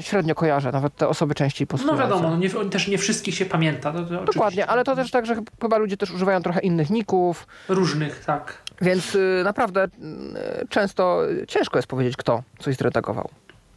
średnio 0.00 0.34
kojarzę, 0.34 0.72
nawet 0.72 0.96
te 0.96 1.08
osoby 1.08 1.34
częściej 1.34 1.66
No 1.66 1.70
postujące. 1.70 2.02
wiadomo, 2.02 2.30
no 2.30 2.36
nie, 2.36 2.50
też 2.70 2.88
nie 2.88 2.98
wszystkich 2.98 3.34
się 3.34 3.46
pamięta. 3.46 3.92
To, 3.92 4.04
to 4.04 4.24
Dokładnie, 4.24 4.66
ale 4.66 4.84
to 4.84 4.96
też 4.96 5.10
tak, 5.10 5.26
że 5.26 5.36
chyba 5.62 5.78
ludzie 5.78 5.96
też 5.96 6.10
używają 6.10 6.42
trochę 6.42 6.60
innych 6.60 6.90
ników, 6.90 7.46
Różnych, 7.68 8.24
tak. 8.24 8.62
więc 8.82 9.14
y, 9.14 9.40
naprawdę 9.44 9.84
y, 9.84 10.68
często 10.68 11.22
ciężko 11.48 11.78
jest 11.78 11.88
powiedzieć, 11.88 12.16
kto 12.16 12.42
coś 12.58 12.76
zredagował. 12.76 13.28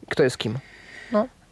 Kto 0.09 0.23
jest 0.23 0.37
kim. 0.37 0.57
Mhm. 1.11 1.42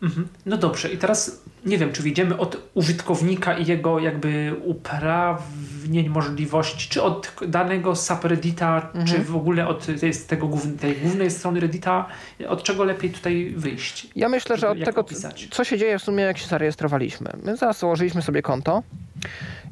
No 0.46 0.58
dobrze, 0.58 0.90
i 0.90 0.98
teraz 0.98 1.42
nie 1.66 1.78
wiem, 1.78 1.92
czy 1.92 2.04
wyjdziemy 2.04 2.38
od 2.38 2.58
użytkownika 2.74 3.58
i 3.58 3.66
jego 3.66 4.00
jakby 4.00 4.56
uprawnień, 4.64 6.10
możliwości, 6.10 6.90
czy 6.90 7.04
od 7.04 7.34
danego 7.48 7.96
subreddita, 7.96 8.92
czy 9.08 9.24
w 9.24 9.36
ogóle 9.36 9.68
od 9.68 9.86
tej, 10.00 10.14
tego 10.28 10.48
głównej, 10.48 10.78
tej 10.78 10.96
głównej 10.96 11.32
strony 11.32 11.60
Reddita, 11.60 12.06
od 12.48 12.64
czego 12.64 12.84
lepiej 12.84 13.12
tutaj 13.12 13.54
wyjść? 13.58 14.08
Ja 14.16 14.30
myślę, 14.30 14.58
że 14.58 14.70
od 14.70 14.84
tego, 14.86 15.02
opisać? 15.02 15.48
co 15.52 15.64
się 15.64 15.78
dzieje 15.78 16.00
w 16.00 16.04
sumie, 16.04 16.24
jak 16.24 16.38
się 16.38 16.48
zarejestrowaliśmy. 16.48 17.32
My 17.44 17.58
zaraz 17.58 17.80
założyliśmy 17.80 18.22
sobie 18.22 18.42
konto 18.42 18.84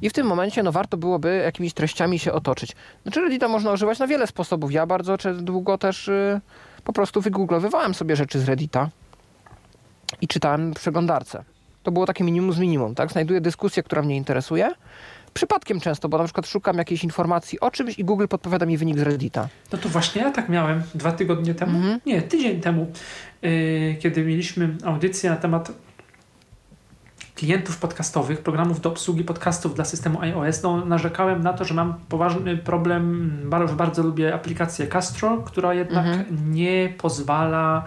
i 0.02 0.10
w 0.10 0.14
tym 0.14 0.28
momencie 0.28 0.64
no, 0.64 0.72
warto 0.72 0.98
byłoby 0.98 1.42
jakimiś 1.44 1.74
treściami 1.74 2.20
się 2.20 2.34
otoczyć. 2.34 2.76
Znaczy 3.04 3.22
Reddita 3.22 3.48
można 3.48 3.72
używać 3.72 4.00
na 4.00 4.08
wiele 4.08 4.28
sposobów. 4.28 4.72
Ja 4.72 4.86
bardzo 4.86 5.18
długo 5.42 5.78
też 5.78 6.08
y, 6.08 6.42
po 6.84 6.94
prostu 6.94 7.22
wygooglowywałem 7.22 7.94
sobie 7.94 8.16
rzeczy 8.16 8.40
z 8.40 8.46
Reddita 8.46 8.90
i 10.22 10.28
czytałem 10.28 10.74
przeglądarce. 10.74 11.44
To 11.84 11.92
było 11.92 12.06
takie 12.06 12.24
minimum 12.24 12.54
z 12.54 12.60
minimum, 12.60 12.96
tak? 12.96 13.12
Znajduję 13.12 13.42
dyskusję, 13.42 13.84
która 13.84 14.02
mnie 14.02 14.18
interesuje. 14.18 14.72
Przypadkiem 15.34 15.80
często, 15.80 16.10
bo 16.10 16.18
na 16.18 16.24
przykład 16.24 16.48
szukam 16.48 16.78
jakiejś 16.78 17.04
informacji 17.04 17.60
o 17.60 17.72
czymś 17.72 18.00
i 18.00 18.04
Google 18.06 18.26
podpowiada 18.28 18.66
mi 18.66 18.78
wynik 18.78 19.00
z 19.00 19.02
Reddita. 19.02 19.48
No 19.72 19.78
to 19.78 19.90
właśnie 19.90 20.22
ja 20.22 20.32
tak 20.32 20.50
miałem 20.50 20.84
dwa 20.96 21.12
tygodnie 21.12 21.54
temu, 21.56 21.78
Mhm. 21.78 22.00
nie, 22.06 22.22
tydzień 22.22 22.62
temu, 22.62 22.92
yy, 23.42 23.96
kiedy 24.00 24.24
mieliśmy 24.24 24.76
audycję 24.86 25.30
na 25.30 25.36
temat 25.36 25.72
klientów 27.40 27.78
podcastowych, 27.78 28.42
programów 28.42 28.82
do 28.82 28.90
obsługi 28.90 29.24
podcastów 29.24 29.76
dla 29.76 29.86
systemu 29.86 30.22
iOS, 30.22 30.64
no, 30.64 30.86
narzekałem 30.86 31.44
na 31.44 31.54
to, 31.54 31.66
że 31.66 31.74
mam 31.74 31.94
poważny 32.10 32.58
problem, 32.58 33.32
bardzo, 33.46 33.76
bardzo 33.76 34.04
lubię 34.04 34.34
aplikację 34.34 34.88
Castro, 34.88 35.38
która 35.38 35.74
jednak 35.74 36.06
nie 36.46 36.94
pozwala 36.98 37.84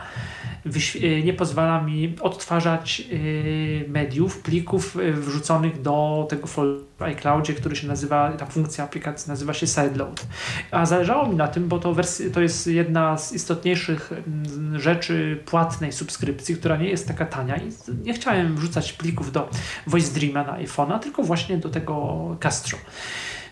y, 0.95 1.23
nie 1.25 1.33
pozwala 1.33 1.83
mi 1.83 2.17
odtwarzać 2.21 3.03
y, 3.13 3.85
mediów, 3.89 4.43
plików 4.43 4.97
y, 4.97 5.13
wrzuconych 5.13 5.83
do 5.83 6.27
tego 6.31 6.47
folderu 6.47 6.92
iCloudzie, 7.05 7.55
który 7.55 7.77
się 7.77 7.89
nazywa, 7.89 8.33
ta 8.33 8.47
funkcja 8.47 8.85
aplikacji 8.85 9.31
nazywa 9.31 9.55
się 9.55 9.67
Sideload. 9.67 10.27
A 10.71 10.87
zależało 10.87 11.29
mi 11.29 11.37
na 11.37 11.49
tym, 11.49 11.69
bo 11.69 11.79
to, 11.79 11.95
wersja, 11.95 12.31
to 12.31 12.41
jest 12.41 12.67
jedna 12.67 13.19
z 13.19 13.33
istotniejszych 13.33 14.13
mm, 14.13 14.81
rzeczy 14.81 15.43
płatnej 15.47 15.93
subskrypcji, 15.93 16.57
która 16.57 16.77
nie 16.77 16.89
jest 16.89 17.09
taka 17.09 17.27
tania 17.27 17.57
i 17.57 17.73
nie 18.05 18.15
chciałem 18.15 18.57
wrzucać 18.57 18.93
plików 18.93 19.33
do 19.33 19.49
Voice 19.87 20.15
Dreama 20.15 20.45
na 20.45 20.59
iPhone'a, 20.59 20.99
tylko 20.99 21.23
właśnie 21.23 21.59
do 21.59 21.69
tego 21.69 22.37
Castro. 22.41 22.79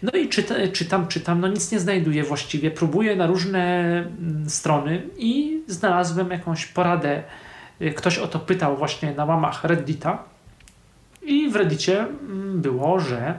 No 0.03 0.13
i 0.13 0.29
czyta, 0.29 0.55
czytam, 0.73 1.09
czytam, 1.09 1.41
no 1.41 1.49
nic 1.49 1.73
nie 1.73 1.81
znajduję 1.81 2.25
właściwie. 2.25 2.71
Próbuję 2.71 3.17
na 3.17 3.27
różne 3.27 3.91
mm, 3.99 4.51
strony 4.51 5.03
i 5.19 5.63
znalazłem 5.67 6.31
jakąś 6.31 6.67
poradę. 6.67 7.23
Y, 7.83 7.93
Ktoś 7.93 8.19
o 8.19 8.29
to 8.29 8.39
pytał 8.39 8.77
właśnie 8.77 9.15
na 9.15 9.25
łamach 9.25 9.65
Reddita 9.65 10.30
i 11.23 11.51
w 11.51 11.57
Reddicie 11.57 12.01
mm, 12.01 12.61
było, 12.61 13.01
że 13.01 13.39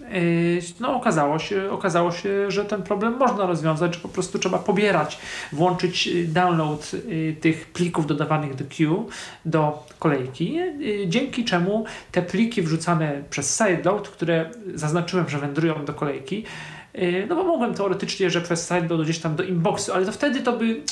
yy, 0.00 0.60
no 0.80 0.96
okazało 0.96 1.38
się, 1.38 1.70
okazało 1.70 2.12
się, 2.12 2.50
że 2.50 2.64
ten 2.64 2.82
problem 2.82 3.16
można 3.16 3.46
rozwiązać, 3.46 3.94
że 3.94 4.00
po 4.00 4.08
prostu 4.08 4.38
trzeba 4.38 4.58
pobierać, 4.58 5.18
włączyć 5.52 6.08
y, 6.08 6.28
download 6.28 6.90
y, 6.94 7.36
tych 7.40 7.66
plików 7.66 8.06
dodawanych 8.06 8.54
do 8.54 8.64
queue, 8.76 9.06
do 9.44 9.86
kolejki, 9.98 10.60
y, 10.60 11.04
dzięki 11.08 11.44
czemu 11.44 11.84
te 12.12 12.22
pliki 12.22 12.62
wrzucane 12.62 13.22
przez 13.30 13.58
sideload, 13.58 14.08
które 14.08 14.50
zaznaczyłem, 14.74 15.28
że 15.28 15.38
wędrują 15.38 15.84
do 15.84 15.94
kolejki, 15.94 16.44
y, 16.94 17.26
no 17.28 17.36
bo 17.36 17.44
mogłem 17.44 17.74
teoretycznie, 17.74 18.30
że 18.30 18.40
przez 18.40 18.68
sideload 18.68 19.02
gdzieś 19.02 19.18
tam 19.18 19.36
do 19.36 19.42
inboxu, 19.42 19.92
ale 19.92 20.06
to 20.06 20.12
wtedy 20.12 20.40
to 20.40 20.52
by 20.52 20.82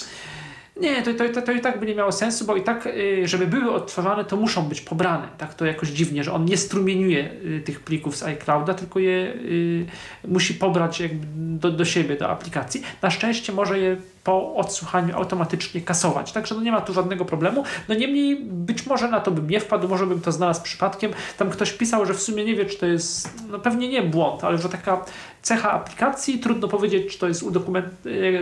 nie, 0.81 1.03
to, 1.03 1.15
to, 1.15 1.29
to, 1.29 1.43
to 1.43 1.53
i 1.53 1.61
tak 1.61 1.81
by 1.81 1.87
nie 1.87 1.95
miało 1.95 2.13
sensu, 2.13 2.45
bo 2.45 2.57
i 2.57 2.63
tak, 2.63 2.87
y, 2.87 3.29
żeby 3.29 3.47
były 3.47 3.73
odtwarzane, 3.73 4.25
to 4.25 4.37
muszą 4.37 4.63
być 4.63 4.81
pobrane. 4.81 5.29
Tak 5.39 5.55
to 5.55 5.67
jakoś 5.67 5.89
dziwnie, 5.89 6.25
że 6.25 6.33
on 6.33 6.45
nie 6.45 6.57
strumieniuje 6.57 7.31
y, 7.45 7.63
tych 7.65 7.81
plików 7.81 8.17
z 8.17 8.23
iClouda, 8.23 8.75
tylko 8.75 8.99
je 8.99 9.35
y, 9.35 9.87
musi 10.29 10.55
pobrać 10.55 11.01
jakby 11.01 11.27
do, 11.37 11.71
do 11.71 11.85
siebie, 11.85 12.17
do 12.17 12.29
aplikacji. 12.29 12.83
Na 13.03 13.11
szczęście 13.11 13.53
może 13.53 13.79
je 13.79 13.97
po 14.25 14.55
odsłuchaniu 14.55 15.17
automatycznie 15.17 15.81
kasować. 15.81 16.33
Także 16.33 16.55
no 16.55 16.61
nie 16.61 16.73
ma 16.73 16.81
tu 16.81 16.93
żadnego 16.93 17.25
problemu. 17.25 17.65
No 17.89 17.95
niemniej 17.95 18.37
być 18.43 18.87
może 18.87 19.09
na 19.09 19.21
to 19.21 19.31
bym 19.31 19.51
nie 19.51 19.61
wpadł, 19.61 19.89
może 19.89 20.07
bym 20.07 20.21
to 20.21 20.33
znalazł 20.33 20.63
przypadkiem. 20.63 21.13
Tam 21.39 21.51
ktoś 21.51 21.73
pisał, 21.73 22.07
że 22.07 22.15
w 22.15 22.23
sumie 22.23 22.45
nie 22.45 22.55
wie, 22.55 22.67
czy 22.67 22.79
to 22.79 22.87
jest, 22.87 23.35
no 23.51 23.59
pewnie 23.59 23.89
nie 23.89 24.03
błąd, 24.03 24.45
ale 24.45 24.59
że 24.59 24.69
taka 24.69 25.05
cecha 25.43 25.73
aplikacji, 25.73 26.39
trudno 26.39 26.69
powiedzieć, 26.69 27.13
czy 27.13 27.19
to 27.19 27.29
jest 27.29 27.43
udokument, 27.43 27.87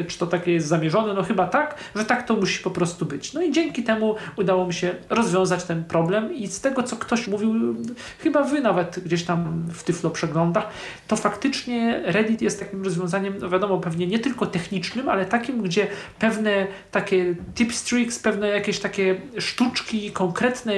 e, 0.01 0.05
czy 0.05 0.19
to 0.19 0.27
takie 0.27 0.53
jest 0.53 0.67
zamierzone, 0.67 1.15
no 1.15 1.23
chyba 1.23 1.47
tak, 1.47 1.75
że 1.95 2.05
tak 2.05 2.27
to 2.27 2.37
musi 2.37 2.63
po 2.63 2.71
prostu 2.71 3.07
być. 3.07 3.33
No 3.33 3.43
i 3.43 3.53
dzięki 3.53 3.83
temu 3.83 4.15
udało 4.37 4.67
mi 4.67 4.75
się 4.75 4.95
rozwiązać 5.11 5.65
ten 5.65 5.85
problem 5.85 6.35
i 6.35 6.47
z 6.47 6.61
tego, 6.61 6.83
co 6.83 6.97
ktoś 6.97 7.29
mówił, 7.29 7.75
chyba 8.19 8.43
wy 8.45 8.61
nawet 8.61 8.99
gdzieś 9.05 9.25
tam 9.25 9.65
w 9.73 9.83
Tyflo 9.83 10.11
przeglądach, 10.11 10.69
to 11.09 11.17
faktycznie 11.17 12.03
Reddit 12.05 12.43
jest 12.43 12.61
takim 12.61 12.85
rozwiązaniem, 12.85 13.35
no 13.41 13.49
wiadomo, 13.49 13.79
pewnie 13.79 14.07
nie 14.07 14.19
tylko 14.19 14.47
technicznym, 14.47 15.09
ale 15.09 15.27
takim, 15.27 15.63
gdzie 15.63 15.78
pewne 16.19 16.67
takie 16.91 17.35
tips, 17.55 17.85
tricks, 17.85 18.19
pewne 18.19 18.49
jakieś 18.49 18.81
takie 18.81 19.21
sztuczki, 19.39 20.11
konkretne 20.11 20.75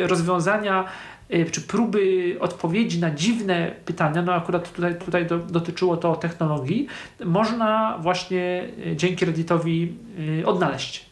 rozwiązania 0.00 0.88
Y, 1.34 1.50
czy 1.50 1.60
próby 1.60 2.36
odpowiedzi 2.40 3.00
na 3.00 3.10
dziwne 3.10 3.72
pytania, 3.84 4.22
no 4.22 4.34
akurat 4.34 4.72
tutaj, 4.72 4.98
tutaj 4.98 5.26
do, 5.26 5.38
dotyczyło 5.38 5.96
to 5.96 6.16
technologii, 6.16 6.86
można 7.24 7.98
właśnie 7.98 8.68
y, 8.86 8.96
dzięki 8.96 9.24
Redditowi 9.24 9.96
y, 10.40 10.46
odnaleźć. 10.46 11.06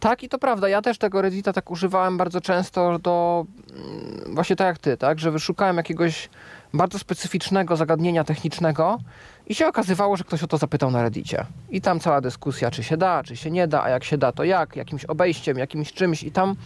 Tak 0.00 0.22
i 0.22 0.28
to 0.28 0.38
prawda. 0.38 0.68
Ja 0.68 0.82
też 0.82 0.98
tego 0.98 1.22
Reddita 1.22 1.52
tak 1.52 1.70
używałem 1.70 2.16
bardzo 2.16 2.40
często 2.40 2.98
do 2.98 3.46
mm, 3.70 4.34
właśnie 4.34 4.56
tak 4.56 4.66
jak 4.66 4.78
ty, 4.78 4.96
tak, 4.96 5.18
że 5.18 5.30
wyszukałem 5.30 5.76
jakiegoś 5.76 6.28
bardzo 6.74 6.98
specyficznego 6.98 7.76
zagadnienia 7.76 8.24
technicznego 8.24 8.98
i 9.46 9.54
się 9.54 9.66
okazywało, 9.66 10.16
że 10.16 10.24
ktoś 10.24 10.42
o 10.42 10.46
to 10.46 10.58
zapytał 10.58 10.90
na 10.90 11.02
Reddicie. 11.02 11.46
I 11.70 11.80
tam 11.80 12.00
cała 12.00 12.20
dyskusja, 12.20 12.70
czy 12.70 12.84
się 12.84 12.96
da, 12.96 13.22
czy 13.22 13.36
się 13.36 13.50
nie 13.50 13.68
da, 13.68 13.82
a 13.82 13.88
jak 13.88 14.04
się 14.04 14.18
da, 14.18 14.32
to 14.32 14.44
jak, 14.44 14.76
jakimś 14.76 15.04
obejściem, 15.04 15.58
jakimś 15.58 15.92
czymś 15.92 16.22
i 16.22 16.32
tam 16.32 16.56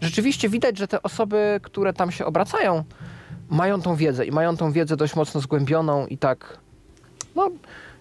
rzeczywiście 0.00 0.48
widać, 0.48 0.78
że 0.78 0.88
te 0.88 1.02
osoby, 1.02 1.60
które 1.62 1.92
tam 1.92 2.12
się 2.12 2.26
obracają, 2.26 2.84
mają 3.48 3.82
tą 3.82 3.96
wiedzę 3.96 4.26
i 4.26 4.32
mają 4.32 4.56
tą 4.56 4.72
wiedzę 4.72 4.96
dość 4.96 5.16
mocno 5.16 5.40
zgłębioną 5.40 6.06
i 6.06 6.18
tak, 6.18 6.58
no, 7.34 7.50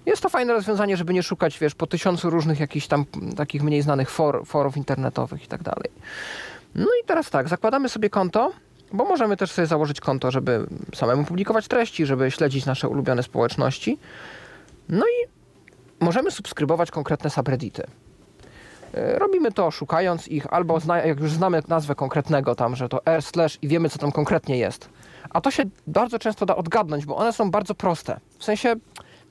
jest 0.06 0.22
to 0.22 0.30
fajne 0.30 0.54
rozwiązanie, 0.54 0.98
żeby 0.98 1.14
nie 1.14 1.24
szukać, 1.24 1.60
wiesz, 1.60 1.76
po 1.76 1.88
tysiącu 1.88 2.30
różnych 2.30 2.60
jakichś 2.60 2.88
tam 2.88 3.06
takich 3.38 3.64
mniej 3.64 3.82
znanych 3.82 4.10
for, 4.10 4.46
forów 4.46 4.78
internetowych 4.78 5.44
i 5.44 5.48
tak 5.48 5.64
dalej. 5.64 5.92
No 6.76 6.86
i 7.04 7.06
teraz 7.06 7.30
tak, 7.30 7.50
zakładamy 7.50 7.90
sobie 7.90 8.10
konto, 8.10 8.52
bo 8.96 9.06
możemy 9.06 9.38
też 9.38 9.52
sobie 9.52 9.66
założyć 9.66 10.00
konto, 10.00 10.32
żeby 10.32 10.68
samemu 10.96 11.26
publikować 11.26 11.68
treści, 11.68 12.06
żeby 12.06 12.32
śledzić 12.32 12.66
nasze 12.66 12.90
ulubione 12.90 13.24
społeczności. 13.24 14.00
No 14.90 15.06
i 15.06 15.28
możemy 16.00 16.32
subskrybować 16.32 16.92
konkretne 16.92 17.30
subreddity. 17.30 17.84
E, 18.94 19.20
robimy 19.20 19.52
to 19.52 19.72
szukając 19.72 20.28
ich, 20.28 20.54
albo 20.54 20.80
zna, 20.80 20.98
jak 20.98 21.20
już 21.20 21.32
znamy 21.32 21.62
nazwę 21.68 21.96
konkretnego 21.96 22.56
tam, 22.56 22.76
że 22.76 22.90
to 22.90 23.06
r 23.06 23.22
slash 23.22 23.58
i 23.62 23.68
wiemy, 23.68 23.90
co 23.90 24.00
tam 24.00 24.12
konkretnie 24.12 24.58
jest. 24.58 24.90
A 25.30 25.42
to 25.42 25.52
się 25.52 25.64
bardzo 25.88 26.20
często 26.20 26.46
da 26.46 26.56
odgadnąć, 26.56 27.06
bo 27.06 27.16
one 27.16 27.34
są 27.34 27.52
bardzo 27.52 27.76
proste. 27.76 28.20
W 28.40 28.44
sensie 28.44 28.76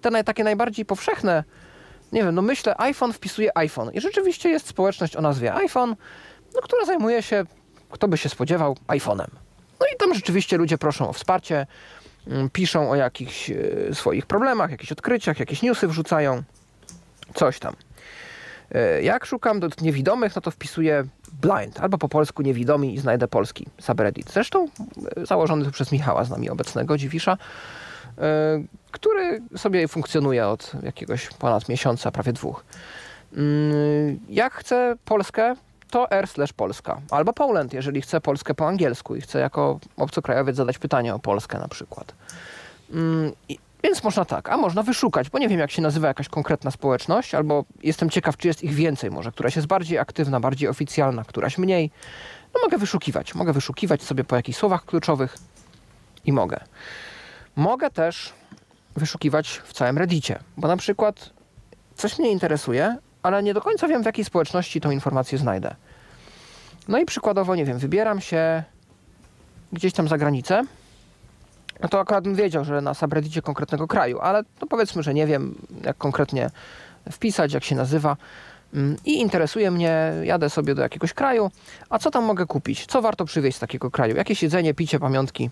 te 0.00 0.10
naj, 0.10 0.24
takie 0.24 0.44
najbardziej 0.44 0.84
powszechne, 0.84 1.44
nie 2.12 2.24
wiem, 2.24 2.34
no 2.34 2.42
myślę, 2.42 2.74
iPhone 2.78 3.12
wpisuje 3.12 3.58
iPhone 3.58 3.92
i 3.92 4.00
rzeczywiście 4.00 4.48
jest 4.48 4.66
społeczność 4.66 5.16
o 5.16 5.20
nazwie 5.20 5.54
iPhone, 5.54 5.96
no, 6.54 6.60
która 6.60 6.84
zajmuje 6.84 7.22
się, 7.22 7.44
kto 7.90 8.08
by 8.08 8.16
się 8.16 8.28
spodziewał, 8.28 8.76
iPhone'em. 8.86 9.43
No 9.84 9.88
i 9.94 9.96
tam 9.98 10.14
rzeczywiście 10.14 10.56
ludzie 10.56 10.78
proszą 10.78 11.08
o 11.08 11.12
wsparcie, 11.12 11.66
mm, 12.26 12.50
piszą 12.50 12.90
o 12.90 12.94
jakichś 12.94 13.50
e, 13.50 13.54
swoich 13.94 14.26
problemach, 14.26 14.70
jakichś 14.70 14.92
odkryciach, 14.92 15.40
jakieś 15.40 15.62
newsy 15.62 15.88
wrzucają, 15.88 16.42
coś 17.34 17.58
tam. 17.58 17.76
E, 18.72 19.02
jak 19.02 19.26
szukam 19.26 19.60
do 19.60 19.68
niewidomych, 19.80 20.36
no 20.36 20.42
to 20.42 20.50
wpisuję 20.50 21.04
blind, 21.42 21.80
albo 21.80 21.98
po 21.98 22.08
polsku 22.08 22.42
niewidomi 22.42 22.94
i 22.94 22.98
znajdę 22.98 23.28
polski 23.28 23.66
subreddit. 23.80 24.32
Zresztą 24.32 24.68
e, 25.16 25.26
założony 25.26 25.70
przez 25.70 25.92
Michała 25.92 26.24
z 26.24 26.30
nami 26.30 26.50
obecnego, 26.50 26.98
Dziwisza, 26.98 27.38
który 28.90 29.42
sobie 29.56 29.88
funkcjonuje 29.88 30.46
od 30.48 30.72
jakiegoś 30.82 31.28
ponad 31.28 31.68
miesiąca, 31.68 32.10
prawie 32.10 32.32
dwóch. 32.32 32.64
Mm, 33.36 34.20
jak 34.28 34.54
chcę 34.54 34.96
Polskę, 35.04 35.54
to 35.94 36.10
r 36.10 36.28
Polska. 36.56 37.00
Albo 37.10 37.32
Poland, 37.32 37.72
jeżeli 37.72 38.00
chcę 38.02 38.20
Polskę 38.20 38.54
po 38.54 38.68
angielsku 38.68 39.16
i 39.16 39.20
chcę 39.20 39.38
jako 39.38 39.80
obcokrajowiec 39.96 40.56
zadać 40.56 40.78
pytanie 40.78 41.14
o 41.14 41.18
Polskę 41.18 41.58
na 41.58 41.68
przykład. 41.68 42.14
Mm, 42.92 43.32
więc 43.82 44.04
można 44.04 44.24
tak, 44.24 44.48
a 44.48 44.56
można 44.56 44.82
wyszukać, 44.82 45.30
bo 45.30 45.38
nie 45.38 45.48
wiem 45.48 45.58
jak 45.58 45.70
się 45.70 45.82
nazywa 45.82 46.08
jakaś 46.08 46.28
konkretna 46.28 46.70
społeczność, 46.70 47.34
albo 47.34 47.64
jestem 47.82 48.10
ciekaw, 48.10 48.36
czy 48.36 48.48
jest 48.48 48.64
ich 48.64 48.74
więcej 48.74 49.10
może, 49.10 49.32
któraś 49.32 49.56
jest 49.56 49.68
bardziej 49.68 49.98
aktywna, 49.98 50.40
bardziej 50.40 50.68
oficjalna, 50.68 51.24
któraś 51.24 51.58
mniej. 51.58 51.90
No 52.54 52.60
mogę 52.62 52.78
wyszukiwać, 52.78 53.34
mogę 53.34 53.52
wyszukiwać 53.52 54.02
sobie 54.02 54.24
po 54.24 54.36
jakichś 54.36 54.58
słowach 54.58 54.84
kluczowych 54.84 55.36
i 56.24 56.32
mogę. 56.32 56.60
Mogę 57.56 57.90
też 57.90 58.32
wyszukiwać 58.96 59.62
w 59.64 59.72
całym 59.72 59.98
Reddicie, 59.98 60.38
bo 60.56 60.68
na 60.68 60.76
przykład 60.76 61.30
coś 61.94 62.18
mnie 62.18 62.30
interesuje, 62.30 62.96
ale 63.24 63.42
nie 63.42 63.54
do 63.54 63.60
końca 63.60 63.88
wiem 63.88 64.02
w 64.02 64.06
jakiej 64.06 64.24
społeczności 64.24 64.80
tą 64.80 64.90
informację 64.90 65.38
znajdę. 65.38 65.74
No 66.88 66.98
i 66.98 67.04
przykładowo, 67.04 67.54
nie 67.54 67.64
wiem, 67.64 67.78
wybieram 67.78 68.20
się 68.20 68.62
gdzieś 69.72 69.92
tam 69.92 70.08
za 70.08 70.18
granicę, 70.18 70.62
no 71.80 71.88
to 71.88 72.00
akurat 72.00 72.24
bym 72.24 72.34
wiedział, 72.34 72.64
że 72.64 72.80
na 72.80 72.94
subreddicie 72.94 73.42
konkretnego 73.42 73.86
kraju, 73.86 74.20
ale 74.20 74.42
no 74.60 74.66
powiedzmy, 74.66 75.02
że 75.02 75.14
nie 75.14 75.26
wiem, 75.26 75.54
jak 75.84 75.96
konkretnie 75.96 76.50
wpisać, 77.12 77.52
jak 77.52 77.64
się 77.64 77.74
nazywa. 77.74 78.16
Mm, 78.74 78.96
I 79.04 79.20
interesuje 79.20 79.70
mnie, 79.70 80.12
jadę 80.22 80.50
sobie 80.50 80.74
do 80.74 80.82
jakiegoś 80.82 81.12
kraju, 81.12 81.50
a 81.90 81.98
co 81.98 82.10
tam 82.10 82.24
mogę 82.24 82.46
kupić? 82.46 82.86
Co 82.86 83.02
warto 83.02 83.24
przywieźć 83.24 83.56
z 83.56 83.60
takiego 83.60 83.90
kraju? 83.90 84.16
Jakieś 84.16 84.42
jedzenie, 84.42 84.74
picie, 84.74 84.98
pamiątki. 84.98 85.50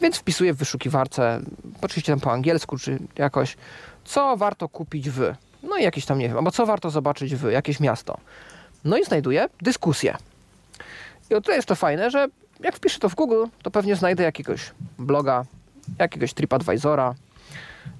Więc 0.00 0.16
wpisuję 0.16 0.54
w 0.54 0.56
wyszukiwarce, 0.56 1.40
oczywiście 1.82 2.12
tam 2.12 2.20
po 2.20 2.32
angielsku, 2.32 2.78
czy 2.78 2.98
jakoś, 3.18 3.56
co 4.04 4.36
warto 4.36 4.68
kupić 4.68 5.10
w. 5.10 5.34
No 5.62 5.78
i 5.78 5.82
jakieś 5.82 6.06
tam, 6.06 6.18
nie 6.18 6.28
wiem, 6.28 6.36
albo 6.36 6.50
co 6.50 6.66
warto 6.66 6.90
zobaczyć 6.90 7.34
w 7.34 7.50
jakieś 7.50 7.80
miasto. 7.80 8.18
No 8.84 8.96
i 8.96 9.04
znajduję 9.04 9.48
dyskusję. 9.62 10.16
I 11.30 11.34
o 11.34 11.40
tyle 11.40 11.56
jest 11.56 11.68
to 11.68 11.74
fajne, 11.74 12.10
że 12.10 12.28
jak 12.60 12.76
wpiszę 12.76 12.98
to 12.98 13.08
w 13.08 13.14
Google, 13.14 13.44
to 13.62 13.70
pewnie 13.70 13.96
znajdę 13.96 14.22
jakiegoś 14.22 14.70
bloga, 14.98 15.44
jakiegoś 15.98 16.34
TripAdvisora, 16.34 17.14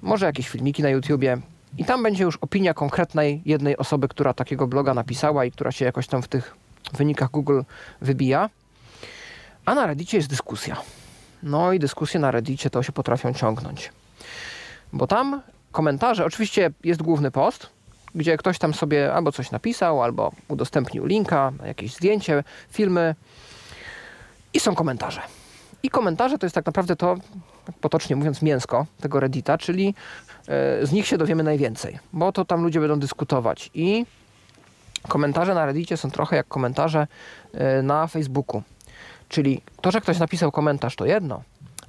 może 0.01 0.25
jakieś 0.25 0.49
filmiki 0.49 0.83
na 0.83 0.89
YouTubie 0.89 1.37
i 1.77 1.85
tam 1.85 2.03
będzie 2.03 2.23
już 2.23 2.37
opinia 2.37 2.73
konkretnej 2.73 3.41
jednej 3.45 3.77
osoby, 3.77 4.07
która 4.07 4.33
takiego 4.33 4.67
bloga 4.67 4.93
napisała 4.93 5.45
i 5.45 5.51
która 5.51 5.71
się 5.71 5.85
jakoś 5.85 6.07
tam 6.07 6.21
w 6.21 6.27
tych 6.27 6.55
wynikach 6.93 7.31
Google 7.31 7.61
wybija. 8.01 8.49
A 9.65 9.75
na 9.75 9.87
Reddicie 9.87 10.17
jest 10.17 10.29
dyskusja. 10.29 10.77
No 11.43 11.73
i 11.73 11.79
dyskusje 11.79 12.19
na 12.19 12.31
Reddicie 12.31 12.69
to 12.69 12.83
się 12.83 12.91
potrafią 12.91 13.33
ciągnąć. 13.33 13.91
Bo 14.93 15.07
tam 15.07 15.41
komentarze, 15.71 16.25
oczywiście 16.25 16.71
jest 16.83 17.01
główny 17.01 17.31
post, 17.31 17.69
gdzie 18.15 18.37
ktoś 18.37 18.59
tam 18.59 18.73
sobie 18.73 19.13
albo 19.13 19.31
coś 19.31 19.51
napisał, 19.51 20.03
albo 20.03 20.31
udostępnił 20.47 21.05
linka, 21.05 21.51
jakieś 21.65 21.93
zdjęcie, 21.93 22.43
filmy 22.69 23.15
i 24.53 24.59
są 24.59 24.75
komentarze. 24.75 25.21
I 25.83 25.89
komentarze 25.89 26.37
to 26.37 26.45
jest 26.45 26.55
tak 26.55 26.65
naprawdę 26.65 26.95
to, 26.95 27.15
potocznie 27.81 28.15
mówiąc, 28.15 28.41
mięsko 28.41 28.85
tego 29.01 29.19
Reddita, 29.19 29.57
czyli 29.57 29.95
e, 30.47 30.85
z 30.85 30.91
nich 30.91 31.07
się 31.07 31.17
dowiemy 31.17 31.43
najwięcej, 31.43 31.99
bo 32.13 32.31
to 32.31 32.45
tam 32.45 32.63
ludzie 32.63 32.79
będą 32.79 32.99
dyskutować. 32.99 33.69
I 33.73 34.05
komentarze 35.07 35.53
na 35.53 35.65
Reddicie 35.65 35.97
są 35.97 36.11
trochę 36.11 36.35
jak 36.35 36.47
komentarze 36.47 37.07
e, 37.53 37.81
na 37.81 38.07
Facebooku. 38.07 38.63
Czyli 39.29 39.61
to, 39.81 39.91
że 39.91 40.01
ktoś 40.01 40.19
napisał 40.19 40.51
komentarz, 40.51 40.95
to 40.95 41.05
jedno, 41.05 41.41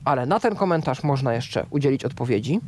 ale 0.05 0.27
na 0.27 0.40
ten 0.40 0.57
komentarz 0.57 1.03
można 1.03 1.35
jeszcze 1.35 1.66
udzielić 1.71 2.05
odpowiedzi. 2.05 2.61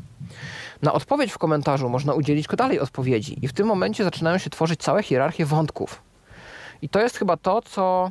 Na 0.82 0.92
odpowiedź 0.92 1.32
w 1.32 1.38
komentarzu 1.38 1.88
można 1.88 2.14
udzielić 2.14 2.46
dalej 2.46 2.80
odpowiedzi, 2.80 3.44
i 3.44 3.48
w 3.48 3.52
tym 3.52 3.66
momencie 3.66 4.04
zaczynają 4.04 4.38
się 4.38 4.50
tworzyć 4.50 4.80
całe 4.80 5.02
hierarchie 5.02 5.46
wątków. 5.46 6.02
I 6.82 6.88
to 6.88 7.00
jest 7.00 7.16
chyba 7.16 7.37
to, 7.37 7.62
co 7.62 8.10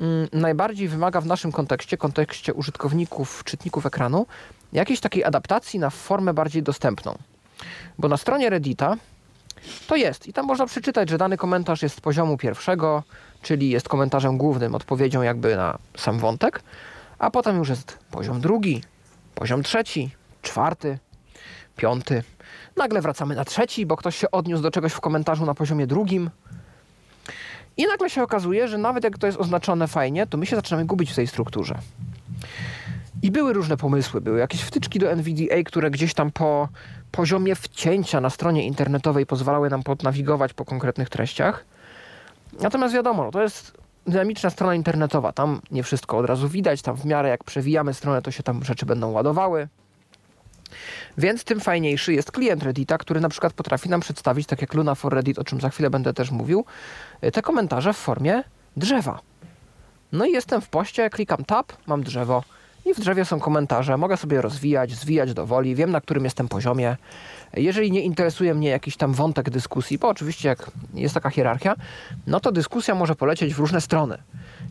Mm, 0.00 0.28
najbardziej 0.32 0.88
wymaga 0.88 1.20
w 1.20 1.26
naszym 1.26 1.52
kontekście, 1.52 1.96
kontekście 1.96 2.54
użytkowników, 2.54 3.44
czytników 3.44 3.86
ekranu, 3.86 4.26
jakiejś 4.72 5.00
takiej 5.00 5.24
adaptacji 5.24 5.78
na 5.78 5.90
formę 5.90 6.34
bardziej 6.34 6.62
dostępną. 6.62 7.18
Bo 7.98 8.08
na 8.08 8.16
stronie 8.16 8.50
Reddita 8.50 8.96
to 9.86 9.96
jest 9.96 10.26
i 10.26 10.32
tam 10.32 10.46
można 10.46 10.66
przeczytać, 10.66 11.10
że 11.10 11.18
dany 11.18 11.36
komentarz 11.36 11.82
jest 11.82 11.96
z 11.96 12.00
poziomu 12.00 12.36
pierwszego, 12.36 13.02
czyli 13.42 13.70
jest 13.70 13.88
komentarzem 13.88 14.38
głównym, 14.38 14.74
odpowiedzią 14.74 15.22
jakby 15.22 15.56
na 15.56 15.78
sam 15.96 16.18
wątek, 16.18 16.62
a 17.18 17.30
potem 17.30 17.58
już 17.58 17.68
jest 17.68 17.98
poziom 18.10 18.40
drugi, 18.40 18.82
poziom 19.34 19.62
trzeci, 19.62 20.10
czwarty, 20.46 20.98
piąty. 21.76 22.22
Nagle 22.76 23.00
wracamy 23.00 23.34
na 23.34 23.44
trzeci, 23.44 23.86
bo 23.86 23.96
ktoś 23.96 24.16
się 24.16 24.30
odniósł 24.30 24.62
do 24.62 24.70
czegoś 24.70 24.92
w 24.92 25.00
komentarzu 25.00 25.46
na 25.46 25.54
poziomie 25.54 25.86
drugim, 25.86 26.30
i 27.76 27.86
nagle 27.86 28.10
się 28.10 28.22
okazuje, 28.22 28.68
że 28.68 28.78
nawet 28.78 29.04
jak 29.04 29.18
to 29.18 29.26
jest 29.26 29.38
oznaczone 29.38 29.88
fajnie, 29.88 30.26
to 30.26 30.38
my 30.38 30.46
się 30.46 30.56
zaczynamy 30.56 30.84
gubić 30.84 31.12
w 31.12 31.14
tej 31.14 31.26
strukturze. 31.26 31.78
I 33.22 33.30
były 33.30 33.52
różne 33.52 33.76
pomysły, 33.76 34.20
były 34.20 34.38
jakieś 34.38 34.60
wtyczki 34.60 34.98
do 34.98 35.10
NVDA, 35.10 35.62
które 35.64 35.90
gdzieś 35.90 36.14
tam 36.14 36.30
po, 36.30 36.68
poziomie 37.12 37.54
wcięcia 37.54 38.20
na 38.20 38.30
stronie 38.30 38.66
internetowej 38.66 39.26
pozwalały 39.26 39.70
nam 39.70 39.82
podnawigować 39.82 40.52
po 40.52 40.64
konkretnych 40.64 41.08
treściach. 41.08 41.64
Natomiast 42.60 42.94
wiadomo, 42.94 43.24
no 43.24 43.30
to 43.30 43.42
jest 43.42 43.72
dynamiczna 44.06 44.50
strona 44.50 44.74
internetowa. 44.74 45.32
Tam 45.32 45.60
nie 45.70 45.82
wszystko 45.82 46.18
od 46.18 46.26
razu 46.26 46.48
widać, 46.48 46.82
tam 46.82 46.96
w 46.96 47.04
miarę 47.04 47.28
jak 47.28 47.44
przewijamy 47.44 47.94
stronę, 47.94 48.22
to 48.22 48.30
się 48.30 48.42
tam 48.42 48.64
rzeczy 48.64 48.86
będą 48.86 49.10
ładowały. 49.10 49.68
Więc 51.18 51.44
tym 51.44 51.60
fajniejszy 51.60 52.12
jest 52.12 52.32
klient 52.32 52.62
Reddita, 52.62 52.98
który 52.98 53.20
na 53.20 53.28
przykład 53.28 53.52
potrafi 53.52 53.88
nam 53.88 54.00
przedstawić, 54.00 54.46
tak 54.46 54.60
jak 54.60 54.74
Luna 54.74 54.94
for 54.94 55.14
Reddit, 55.14 55.38
o 55.38 55.44
czym 55.44 55.60
za 55.60 55.70
chwilę 55.70 55.90
będę 55.90 56.14
też 56.14 56.30
mówił, 56.30 56.64
te 57.32 57.42
komentarze 57.42 57.92
w 57.92 57.96
formie 57.96 58.42
drzewa. 58.76 59.20
No 60.12 60.24
i 60.26 60.32
jestem 60.32 60.60
w 60.60 60.68
poście, 60.68 61.10
klikam 61.10 61.44
tab, 61.44 61.72
mam 61.86 62.02
drzewo 62.02 62.42
i 62.86 62.94
w 62.94 63.00
drzewie 63.00 63.24
są 63.24 63.40
komentarze. 63.40 63.96
Mogę 63.96 64.16
sobie 64.16 64.42
rozwijać, 64.42 64.92
zwijać 64.92 65.34
do 65.34 65.46
woli, 65.46 65.74
wiem 65.74 65.90
na 65.90 66.00
którym 66.00 66.24
jestem 66.24 66.48
poziomie. 66.48 66.96
Jeżeli 67.54 67.92
nie 67.92 68.00
interesuje 68.00 68.54
mnie 68.54 68.68
jakiś 68.68 68.96
tam 68.96 69.12
wątek 69.12 69.50
dyskusji, 69.50 69.98
bo 69.98 70.08
oczywiście 70.08 70.48
jak 70.48 70.70
jest 70.94 71.14
taka 71.14 71.30
hierarchia, 71.30 71.74
no 72.26 72.40
to 72.40 72.52
dyskusja 72.52 72.94
może 72.94 73.14
polecieć 73.14 73.54
w 73.54 73.58
różne 73.58 73.80
strony. 73.80 74.18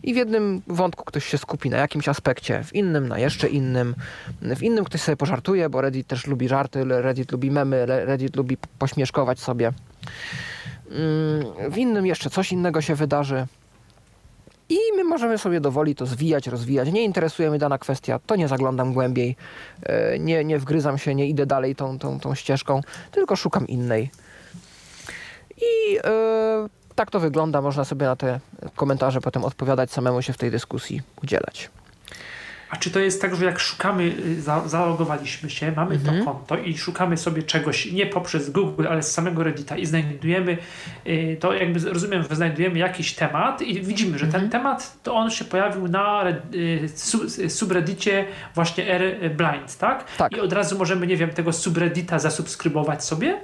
I 0.04 0.14
w 0.14 0.18
jednym 0.18 0.62
wątku 0.68 1.06
ktoś 1.06 1.26
się 1.26 1.38
skupi 1.38 1.70
na 1.70 1.78
jakimś 1.78 2.10
aspekcie, 2.10 2.64
w 2.64 2.76
innym 2.76 3.08
na 3.08 3.20
jeszcze 3.20 3.48
innym, 3.48 3.96
w 4.42 4.64
innym 4.64 4.86
ktoś 4.86 5.02
sobie 5.02 5.18
pożartuje, 5.18 5.70
bo 5.70 5.82
Reddit 5.82 6.08
też 6.08 6.28
lubi 6.28 6.48
żarty, 6.48 6.84
Reddit 6.84 7.32
lubi 7.32 7.52
memy, 7.52 7.86
Reddit 7.86 8.36
lubi 8.36 8.58
pośmieszkować 8.80 9.40
sobie. 9.40 9.72
Mm, 10.92 11.72
w 11.72 11.78
innym 11.78 12.06
jeszcze 12.06 12.30
coś 12.30 12.52
innego 12.52 12.82
się 12.82 12.96
wydarzy. 12.96 13.48
I 14.70 14.78
my 14.96 15.04
możemy 15.04 15.38
sobie 15.38 15.62
dowoli 15.62 15.96
to 15.96 16.06
zwijać, 16.06 16.48
rozwijać. 16.48 16.92
Nie 16.92 17.04
interesuje 17.04 17.50
mnie 17.50 17.60
dana 17.60 17.78
kwestia, 17.78 18.20
to 18.26 18.36
nie 18.36 18.48
zaglądam 18.48 18.94
głębiej, 18.94 19.36
e, 19.84 20.20
nie, 20.20 20.46
nie 20.46 20.60
wgryzam 20.60 20.98
się, 20.98 21.16
nie 21.16 21.28
idę 21.28 21.46
dalej 21.46 21.76
tą, 21.76 22.00
tą, 22.00 22.20
tą 22.20 22.36
ścieżką, 22.36 22.82
tylko 23.12 23.36
szukam 23.36 23.68
innej. 23.68 24.12
I 25.58 25.94
yy, 25.94 26.02
tak 26.96 27.12
to 27.12 27.20
wygląda. 27.20 27.62
Można 27.62 27.86
sobie 27.86 28.06
na 28.06 28.16
te 28.16 28.40
komentarze 28.76 29.22
potem 29.22 29.44
odpowiadać, 29.44 29.92
samemu 29.92 30.22
się 30.22 30.34
w 30.34 30.38
tej 30.38 30.52
dyskusji 30.52 31.02
udzielać. 31.24 31.70
A 32.70 32.78
czy 32.78 32.92
to 32.92 33.00
jest 33.00 33.22
tak, 33.22 33.36
że 33.36 33.46
jak 33.46 33.60
szukamy, 33.60 34.04
y, 34.04 34.42
za, 34.42 34.68
zalogowaliśmy 34.68 35.50
się, 35.50 35.72
mamy 35.72 35.96
mhm. 35.96 36.20
to 36.20 36.26
konto 36.26 36.58
i 36.58 36.78
szukamy 36.78 37.18
sobie 37.18 37.44
czegoś 37.44 37.92
nie 37.92 38.06
poprzez 38.06 38.50
Google, 38.50 38.88
ale 38.88 39.04
z 39.04 39.12
samego 39.12 39.44
Reddita 39.44 39.78
i 39.78 39.86
znajdujemy, 39.86 40.58
y, 41.08 41.38
to 41.40 41.54
jakby 41.54 41.80
rozumiem, 41.90 42.24
że 42.30 42.36
znajdujemy 42.36 42.80
jakiś 42.80 43.14
temat 43.14 43.62
i 43.62 43.82
widzimy, 43.82 44.18
że 44.18 44.26
mhm. 44.26 44.44
ten 44.44 44.52
temat, 44.52 45.04
to 45.04 45.16
on 45.16 45.32
się 45.32 45.46
pojawił 45.46 45.88
na 45.88 46.24
y, 46.54 47.50
subreddicie 47.50 48.26
właśnie 48.56 48.88
R 48.94 49.36
Blind, 49.36 49.78
tak? 49.78 50.06
tak? 50.18 50.32
I 50.32 50.40
od 50.40 50.54
razu 50.54 50.78
możemy, 50.78 51.08
nie 51.08 51.18
wiem, 51.18 51.30
tego 51.30 51.54
subreddita 51.54 52.20
zasubskrybować 52.20 53.04
sobie? 53.04 53.42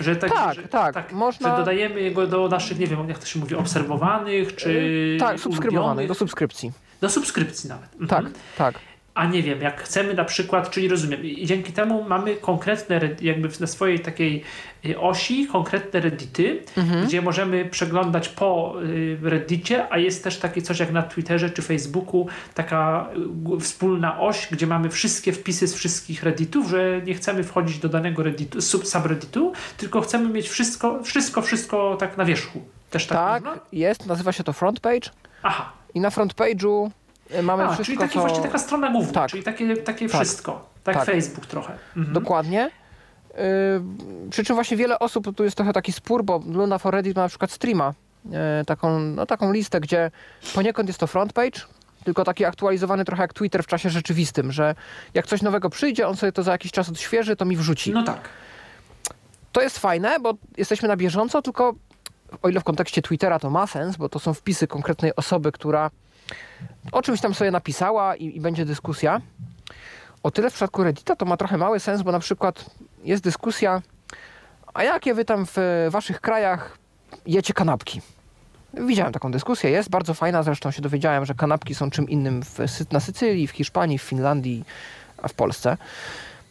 Że 0.00 0.16
tak, 0.16 0.32
tak, 0.32 0.54
że, 0.54 0.62
tak, 0.62 0.94
tak, 0.94 1.12
można... 1.12 1.50
że 1.50 1.56
dodajemy 1.56 2.10
go 2.10 2.26
do 2.26 2.48
naszych, 2.48 2.78
nie 2.78 2.86
wiem, 2.86 3.08
jak 3.08 3.18
to 3.18 3.26
się 3.26 3.38
mówi, 3.38 3.54
obserwowanych, 3.54 4.56
czy 4.56 5.16
Tak, 5.20 5.40
subskrybowanych, 5.40 6.08
do 6.08 6.14
subskrypcji. 6.14 6.72
Do 7.00 7.10
subskrypcji 7.10 7.68
nawet. 7.68 7.94
Mhm. 8.00 8.08
Tak, 8.08 8.32
tak 8.58 8.80
a 9.16 9.26
nie 9.26 9.42
wiem, 9.42 9.60
jak 9.60 9.82
chcemy 9.82 10.14
na 10.14 10.24
przykład, 10.24 10.70
czyli 10.70 10.88
rozumiem, 10.88 11.24
i 11.24 11.46
dzięki 11.46 11.72
temu 11.72 12.04
mamy 12.08 12.36
konkretne, 12.36 13.00
jakby 13.20 13.48
na 13.60 13.66
swojej 13.66 14.00
takiej 14.00 14.42
y, 14.86 15.00
osi, 15.00 15.46
konkretne 15.46 16.00
reddity, 16.00 16.62
mhm. 16.76 17.06
gdzie 17.06 17.22
możemy 17.22 17.64
przeglądać 17.64 18.28
po 18.28 18.74
y, 18.82 19.18
reddicie, 19.22 19.92
a 19.92 19.98
jest 19.98 20.24
też 20.24 20.38
takie 20.38 20.62
coś 20.62 20.78
jak 20.78 20.92
na 20.92 21.02
Twitterze 21.02 21.50
czy 21.50 21.62
Facebooku, 21.62 22.26
taka 22.54 23.08
y, 23.56 23.60
wspólna 23.60 24.20
oś, 24.20 24.48
gdzie 24.50 24.66
mamy 24.66 24.90
wszystkie 24.90 25.32
wpisy 25.32 25.68
z 25.68 25.74
wszystkich 25.74 26.22
redditów, 26.22 26.68
że 26.68 27.00
nie 27.04 27.14
chcemy 27.14 27.44
wchodzić 27.44 27.78
do 27.78 27.88
danego 27.88 28.22
redditu, 28.22 28.60
sub 28.60 28.86
subredditu, 28.86 29.52
tylko 29.76 30.00
chcemy 30.00 30.28
mieć 30.28 30.48
wszystko, 30.48 31.02
wszystko, 31.02 31.42
wszystko 31.42 31.96
tak 32.00 32.16
na 32.16 32.24
wierzchu. 32.24 32.62
Też 32.90 33.06
tak, 33.06 33.16
tak 33.16 33.44
można? 33.44 33.60
jest, 33.72 34.06
nazywa 34.06 34.32
się 34.32 34.44
to 34.44 34.52
front 34.52 34.80
page. 34.80 35.10
Aha. 35.42 35.72
I 35.94 36.00
na 36.00 36.10
front 36.10 36.34
page'u 36.34 36.90
E, 36.90 37.05
mamy 37.42 37.62
A, 37.62 37.66
wszystko, 37.66 37.84
czyli 37.84 37.98
takie 37.98 38.14
co... 38.14 38.20
właśnie 38.20 38.42
taka 38.42 38.58
strona 38.58 38.90
główna, 38.90 39.12
tak. 39.12 39.30
czyli 39.30 39.42
takie, 39.42 39.76
takie 39.76 40.08
tak. 40.08 40.20
wszystko. 40.20 40.68
Tak, 40.84 40.96
tak, 40.96 41.04
Facebook 41.04 41.46
trochę. 41.46 41.72
Mhm. 41.96 42.14
Dokładnie. 42.14 42.70
Yy, 43.36 43.40
przy 44.30 44.44
czym 44.44 44.56
właśnie 44.56 44.76
wiele 44.76 44.98
osób, 44.98 45.36
tu 45.36 45.44
jest 45.44 45.56
trochę 45.56 45.72
taki 45.72 45.92
spór, 45.92 46.24
bo 46.24 46.40
Luna 46.46 46.78
for 46.78 46.94
Reddit 46.94 47.16
ma 47.16 47.22
na 47.22 47.28
przykład 47.28 47.50
streama, 47.50 47.94
yy, 48.24 48.30
taką, 48.66 49.00
no, 49.00 49.26
taką 49.26 49.52
listę, 49.52 49.80
gdzie 49.80 50.10
poniekąd 50.54 50.88
jest 50.88 51.00
to 51.00 51.06
front 51.06 51.32
page, 51.32 51.60
tylko 52.04 52.24
taki 52.24 52.44
aktualizowany 52.44 53.04
trochę 53.04 53.22
jak 53.22 53.32
Twitter 53.32 53.62
w 53.62 53.66
czasie 53.66 53.90
rzeczywistym, 53.90 54.52
że 54.52 54.74
jak 55.14 55.26
coś 55.26 55.42
nowego 55.42 55.70
przyjdzie, 55.70 56.08
on 56.08 56.16
sobie 56.16 56.32
to 56.32 56.42
za 56.42 56.52
jakiś 56.52 56.72
czas 56.72 56.88
odświeży, 56.88 57.36
to 57.36 57.44
mi 57.44 57.56
wrzuci. 57.56 57.92
No 57.92 58.02
tak. 58.02 58.28
To 59.52 59.62
jest 59.62 59.78
fajne, 59.78 60.20
bo 60.20 60.34
jesteśmy 60.56 60.88
na 60.88 60.96
bieżąco, 60.96 61.42
tylko 61.42 61.74
o 62.42 62.48
ile 62.48 62.60
w 62.60 62.64
kontekście 62.64 63.02
Twittera 63.02 63.38
to 63.38 63.50
ma 63.50 63.66
sens, 63.66 63.96
bo 63.96 64.08
to 64.08 64.18
są 64.18 64.34
wpisy 64.34 64.66
konkretnej 64.66 65.16
osoby, 65.16 65.52
która 65.52 65.90
o 66.92 67.02
czymś 67.02 67.20
tam 67.20 67.34
sobie 67.34 67.50
napisała 67.50 68.16
i, 68.16 68.36
i 68.36 68.40
będzie 68.40 68.64
dyskusja. 68.64 69.20
O 70.22 70.30
tyle 70.30 70.50
w 70.50 70.52
przypadku 70.52 70.82
Reddita 70.82 71.16
to 71.16 71.24
ma 71.24 71.36
trochę 71.36 71.56
mały 71.56 71.80
sens, 71.80 72.02
bo 72.02 72.12
na 72.12 72.18
przykład 72.18 72.70
jest 73.04 73.24
dyskusja, 73.24 73.82
a 74.74 74.82
jakie 74.84 75.14
wy 75.14 75.24
tam 75.24 75.46
w 75.46 75.86
waszych 75.90 76.20
krajach 76.20 76.78
jecie 77.26 77.54
kanapki? 77.54 78.00
Widziałem 78.74 79.12
taką 79.12 79.30
dyskusję, 79.30 79.70
jest 79.70 79.90
bardzo 79.90 80.14
fajna, 80.14 80.42
zresztą 80.42 80.70
się 80.70 80.82
dowiedziałem, 80.82 81.26
że 81.26 81.34
kanapki 81.34 81.74
są 81.74 81.90
czym 81.90 82.08
innym 82.08 82.42
w, 82.42 82.58
na 82.92 83.00
Sycylii, 83.00 83.46
w 83.46 83.50
Hiszpanii, 83.50 83.98
w 83.98 84.02
Finlandii, 84.02 84.64
a 85.22 85.28
w 85.28 85.34
Polsce. 85.34 85.76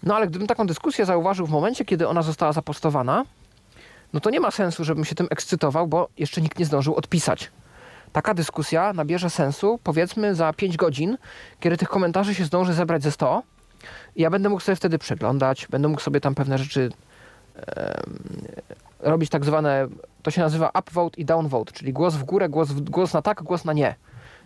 No 0.03 0.15
ale 0.15 0.27
gdybym 0.27 0.47
taką 0.47 0.67
dyskusję 0.67 1.05
zauważył 1.05 1.47
w 1.47 1.49
momencie, 1.49 1.85
kiedy 1.85 2.07
ona 2.07 2.21
została 2.21 2.53
zapostowana, 2.53 3.25
no 4.13 4.19
to 4.19 4.29
nie 4.29 4.39
ma 4.39 4.51
sensu, 4.51 4.83
żebym 4.83 5.05
się 5.05 5.15
tym 5.15 5.27
ekscytował, 5.29 5.87
bo 5.87 6.09
jeszcze 6.17 6.41
nikt 6.41 6.59
nie 6.59 6.65
zdążył 6.65 6.95
odpisać 6.95 7.51
taka 8.15 8.33
dyskusja 8.33 8.93
nabierze 8.93 9.29
sensu 9.29 9.79
powiedzmy 9.83 10.35
za 10.35 10.53
5 10.53 10.77
godzin, 10.77 11.17
kiedy 11.59 11.77
tych 11.77 11.89
komentarzy 11.89 12.35
się 12.35 12.45
zdąży 12.45 12.73
zebrać 12.73 13.03
ze 13.03 13.11
100 13.11 13.43
i 14.15 14.21
ja 14.21 14.29
będę 14.29 14.49
mógł 14.49 14.61
sobie 14.61 14.75
wtedy 14.75 14.97
przeglądać, 14.97 15.67
będę 15.67 15.87
mógł 15.87 16.01
sobie 16.01 16.19
tam 16.19 16.35
pewne 16.35 16.57
rzeczy 16.57 16.89
e, 17.55 18.01
robić 18.99 19.29
tak 19.29 19.45
zwane, 19.45 19.87
to 20.23 20.31
się 20.31 20.41
nazywa 20.41 20.71
upvote 20.79 21.21
i 21.21 21.25
downvote, 21.25 21.71
czyli 21.71 21.93
głos 21.93 22.15
w 22.15 22.23
górę, 22.23 22.49
głos, 22.49 22.69
w, 22.69 22.81
głos 22.81 23.13
na 23.13 23.21
tak, 23.21 23.43
głos 23.43 23.65
na 23.65 23.73
nie. 23.73 23.95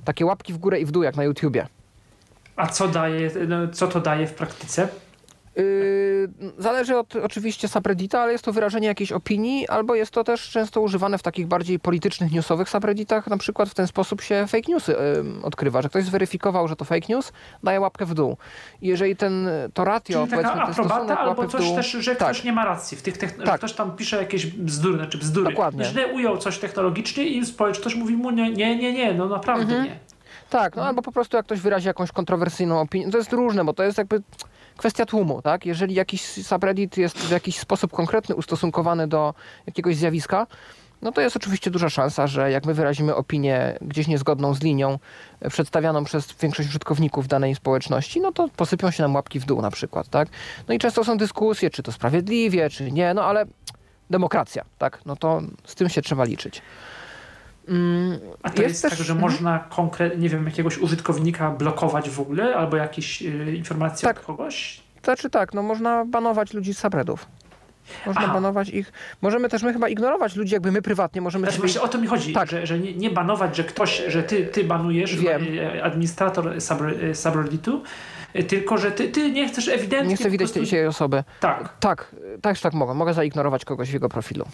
Takie 0.06 0.26
łapki 0.26 0.54
w 0.54 0.58
górę 0.58 0.80
i 0.80 0.86
w 0.86 0.92
dół 0.92 1.04
jak 1.04 1.16
na 1.16 1.24
YouTubie. 1.24 1.68
A 2.56 2.68
co 2.68 2.88
daje, 2.88 3.32
no, 3.48 3.68
co 3.68 3.88
to 3.88 4.00
daje 4.00 4.28
w 4.28 4.34
praktyce? 4.34 4.88
Yy, 5.56 6.30
zależy 6.58 6.98
od 6.98 7.16
oczywiście 7.16 7.68
subreddita, 7.68 8.22
ale 8.22 8.32
jest 8.32 8.46
to 8.46 8.54
wyrażenie 8.54 8.88
jakiejś 8.88 9.12
opinii, 9.12 9.68
albo 9.68 9.96
jest 9.96 10.12
to 10.12 10.24
też 10.24 10.50
często 10.50 10.82
używane 10.82 11.18
w 11.18 11.24
takich 11.24 11.48
bardziej 11.48 11.80
politycznych, 11.80 12.32
newsowych 12.32 12.70
subredditach. 12.70 13.28
Na 13.28 13.38
przykład 13.38 13.70
w 13.70 13.74
ten 13.74 13.88
sposób 13.88 14.22
się 14.22 14.46
fake 14.48 14.72
newsy 14.72 14.92
yy, 14.92 15.44
odkrywa, 15.44 15.82
że 15.82 15.90
ktoś 15.90 16.04
zweryfikował, 16.04 16.68
że 16.68 16.76
to 16.76 16.86
fake 16.86 17.08
news, 17.10 17.32
daje 17.64 17.80
łapkę 17.80 18.06
w 18.06 18.14
dół. 18.14 18.38
I 18.82 18.88
jeżeli 18.88 19.16
ten, 19.16 19.50
to 19.74 19.84
ratio, 19.84 20.28
Czyli 20.28 20.44
taka 20.44 20.64
aprobata, 20.64 21.20
albo 21.20 21.48
coś 21.48 21.72
też, 21.72 21.92
że 21.92 22.16
tak. 22.16 22.28
ktoś 22.28 22.44
nie 22.44 22.54
ma 22.54 22.66
racji 22.66 22.98
w 22.98 23.02
tych 23.02 23.18
techn- 23.18 23.46
tak. 23.46 23.58
ktoś 23.58 23.74
tam 23.74 23.96
pisze 23.96 24.18
jakieś 24.18 24.46
bzdury, 24.46 24.98
znaczy 24.98 25.18
bzdury. 25.18 25.50
Dokładnie. 25.50 25.86
Źle 25.86 26.08
ujął 26.08 26.38
coś 26.38 26.58
technologicznie 26.58 27.26
i 27.26 27.46
społeczność 27.46 27.96
mówi 27.96 28.16
mu 28.16 28.32
nie, 28.32 28.52
nie, 28.52 28.78
nie, 28.78 28.94
nie 28.94 29.14
no 29.14 29.28
naprawdę 29.28 29.64
mhm. 29.64 29.84
nie. 29.84 30.00
Tak, 30.50 30.76
no 30.76 30.86
albo 30.86 31.02
po 31.02 31.12
prostu 31.12 31.38
jak 31.38 31.46
ktoś 31.46 31.60
wyrazi 31.60 31.88
jakąś 31.88 32.12
kontrowersyjną 32.12 32.82
opinię. 32.82 33.12
To 33.12 33.18
jest 33.18 33.34
różne, 33.34 33.66
bo 33.66 33.74
to 33.74 33.84
jest 33.84 33.98
jakby 33.98 34.22
kwestia 34.80 35.06
tłumu, 35.06 35.42
tak? 35.42 35.66
Jeżeli 35.66 35.96
jakiś 35.96 36.22
subreddit 36.22 36.98
jest 36.98 37.18
w 37.18 37.32
jakiś 37.32 37.60
sposób 37.60 37.92
konkretny 37.92 38.36
ustosunkowany 38.36 39.08
do 39.08 39.34
jakiegoś 39.68 39.96
zjawiska, 39.96 40.48
no 41.02 41.12
to 41.12 41.22
jest 41.22 41.36
oczywiście 41.36 41.72
duża 41.72 41.90
szansa, 41.90 42.28
że 42.28 42.52
jak 42.52 42.66
my 42.66 42.74
wyrazimy 42.74 43.16
opinię 43.16 43.78
gdzieś 43.82 44.08
niezgodną 44.08 44.54
z 44.54 44.62
linią 44.62 45.00
e, 45.42 45.50
przedstawianą 45.50 46.04
przez 46.04 46.34
większość 46.42 46.70
użytkowników 46.70 47.28
danej 47.28 47.56
społeczności, 47.56 48.22
no 48.22 48.32
to 48.32 48.50
posypią 48.56 48.92
się 48.92 49.04
nam 49.04 49.16
łapki 49.16 49.40
w 49.40 49.46
dół 49.46 49.62
na 49.62 49.72
przykład, 49.72 50.10
tak? 50.10 50.28
No 50.68 50.74
i 50.74 50.80
często 50.80 51.04
są 51.04 51.18
dyskusje, 51.18 51.70
czy 51.70 51.84
to 51.84 51.92
sprawiedliwie, 51.92 52.70
czy 52.70 52.92
nie, 52.92 53.14
no 53.14 53.24
ale 53.24 53.46
demokracja, 54.10 54.66
tak? 54.78 55.00
No 55.06 55.16
to 55.16 55.42
z 55.66 55.76
tym 55.76 55.90
się 55.90 56.02
trzeba 56.02 56.24
liczyć. 56.24 56.62
Mm, 57.70 58.20
A 58.44 58.50
to 58.50 58.62
jest, 58.62 58.70
jest 58.70 58.82
też... 58.82 58.92
tak, 58.92 59.00
że 59.08 59.14
mhm. 59.14 59.32
można 59.32 59.60
konkretnie, 59.60 60.20
nie 60.22 60.30
wiem, 60.30 60.46
jakiegoś 60.46 60.78
użytkownika 60.78 61.52
blokować 61.52 62.10
w 62.10 62.20
ogóle, 62.20 62.56
albo 62.56 62.78
jakieś 62.78 63.22
y, 63.22 63.56
informacje 63.56 64.08
tak. 64.08 64.18
od 64.18 64.26
kogoś? 64.26 64.82
Znaczy 65.04 65.30
tak, 65.30 65.54
no 65.54 65.64
można 65.64 66.06
banować 66.06 66.54
ludzi 66.54 66.74
z 66.74 66.80
subreddów. 66.80 67.28
Można 68.06 68.22
Aha. 68.22 68.34
banować 68.34 68.70
ich. 68.70 68.92
Możemy 69.22 69.50
też 69.50 69.64
my 69.64 69.74
chyba 69.74 69.90
ignorować 69.90 70.36
ludzi, 70.36 70.54
jakby 70.54 70.72
my 70.72 70.82
prywatnie 70.82 71.22
możemy 71.22 71.44
znaczy, 71.44 71.58
sobie... 71.58 71.68
Właśnie 71.68 71.82
o 71.82 71.88
to 71.88 71.98
mi 71.98 72.08
chodzi, 72.08 72.34
tak. 72.34 72.50
że, 72.50 72.68
że 72.68 72.80
nie, 72.80 72.94
nie, 72.94 73.10
banować, 73.10 73.56
że 73.56 73.64
ktoś, 73.64 74.04
że 74.08 74.24
ty, 74.24 74.46
ty 74.46 74.64
banujesz 74.64 75.16
Wiem. 75.16 75.44
Y, 75.44 75.84
administrator 75.84 76.62
subredditu, 77.14 77.84
Y, 77.84 78.19
tylko 78.48 78.78
że 78.78 78.92
ty, 78.92 79.10
ty 79.10 79.32
nie 79.32 79.48
chcesz 79.48 79.68
ewidentnie... 79.68 80.10
Nie 80.10 80.16
chcę 80.16 80.30
widać 80.30 80.52
prostu... 80.52 80.72
tej 80.72 80.88
osoby. 80.88 81.24
Tak. 81.40 81.78
Tak, 81.80 82.16
też 82.42 82.62
tak 82.62 82.74
mogę. 82.74 82.94
Mogę 82.94 83.14
zaignorować 83.14 83.66
kogoś 83.66 83.90
w 83.90 83.94
jego 83.94 84.10
profilu. 84.10 84.46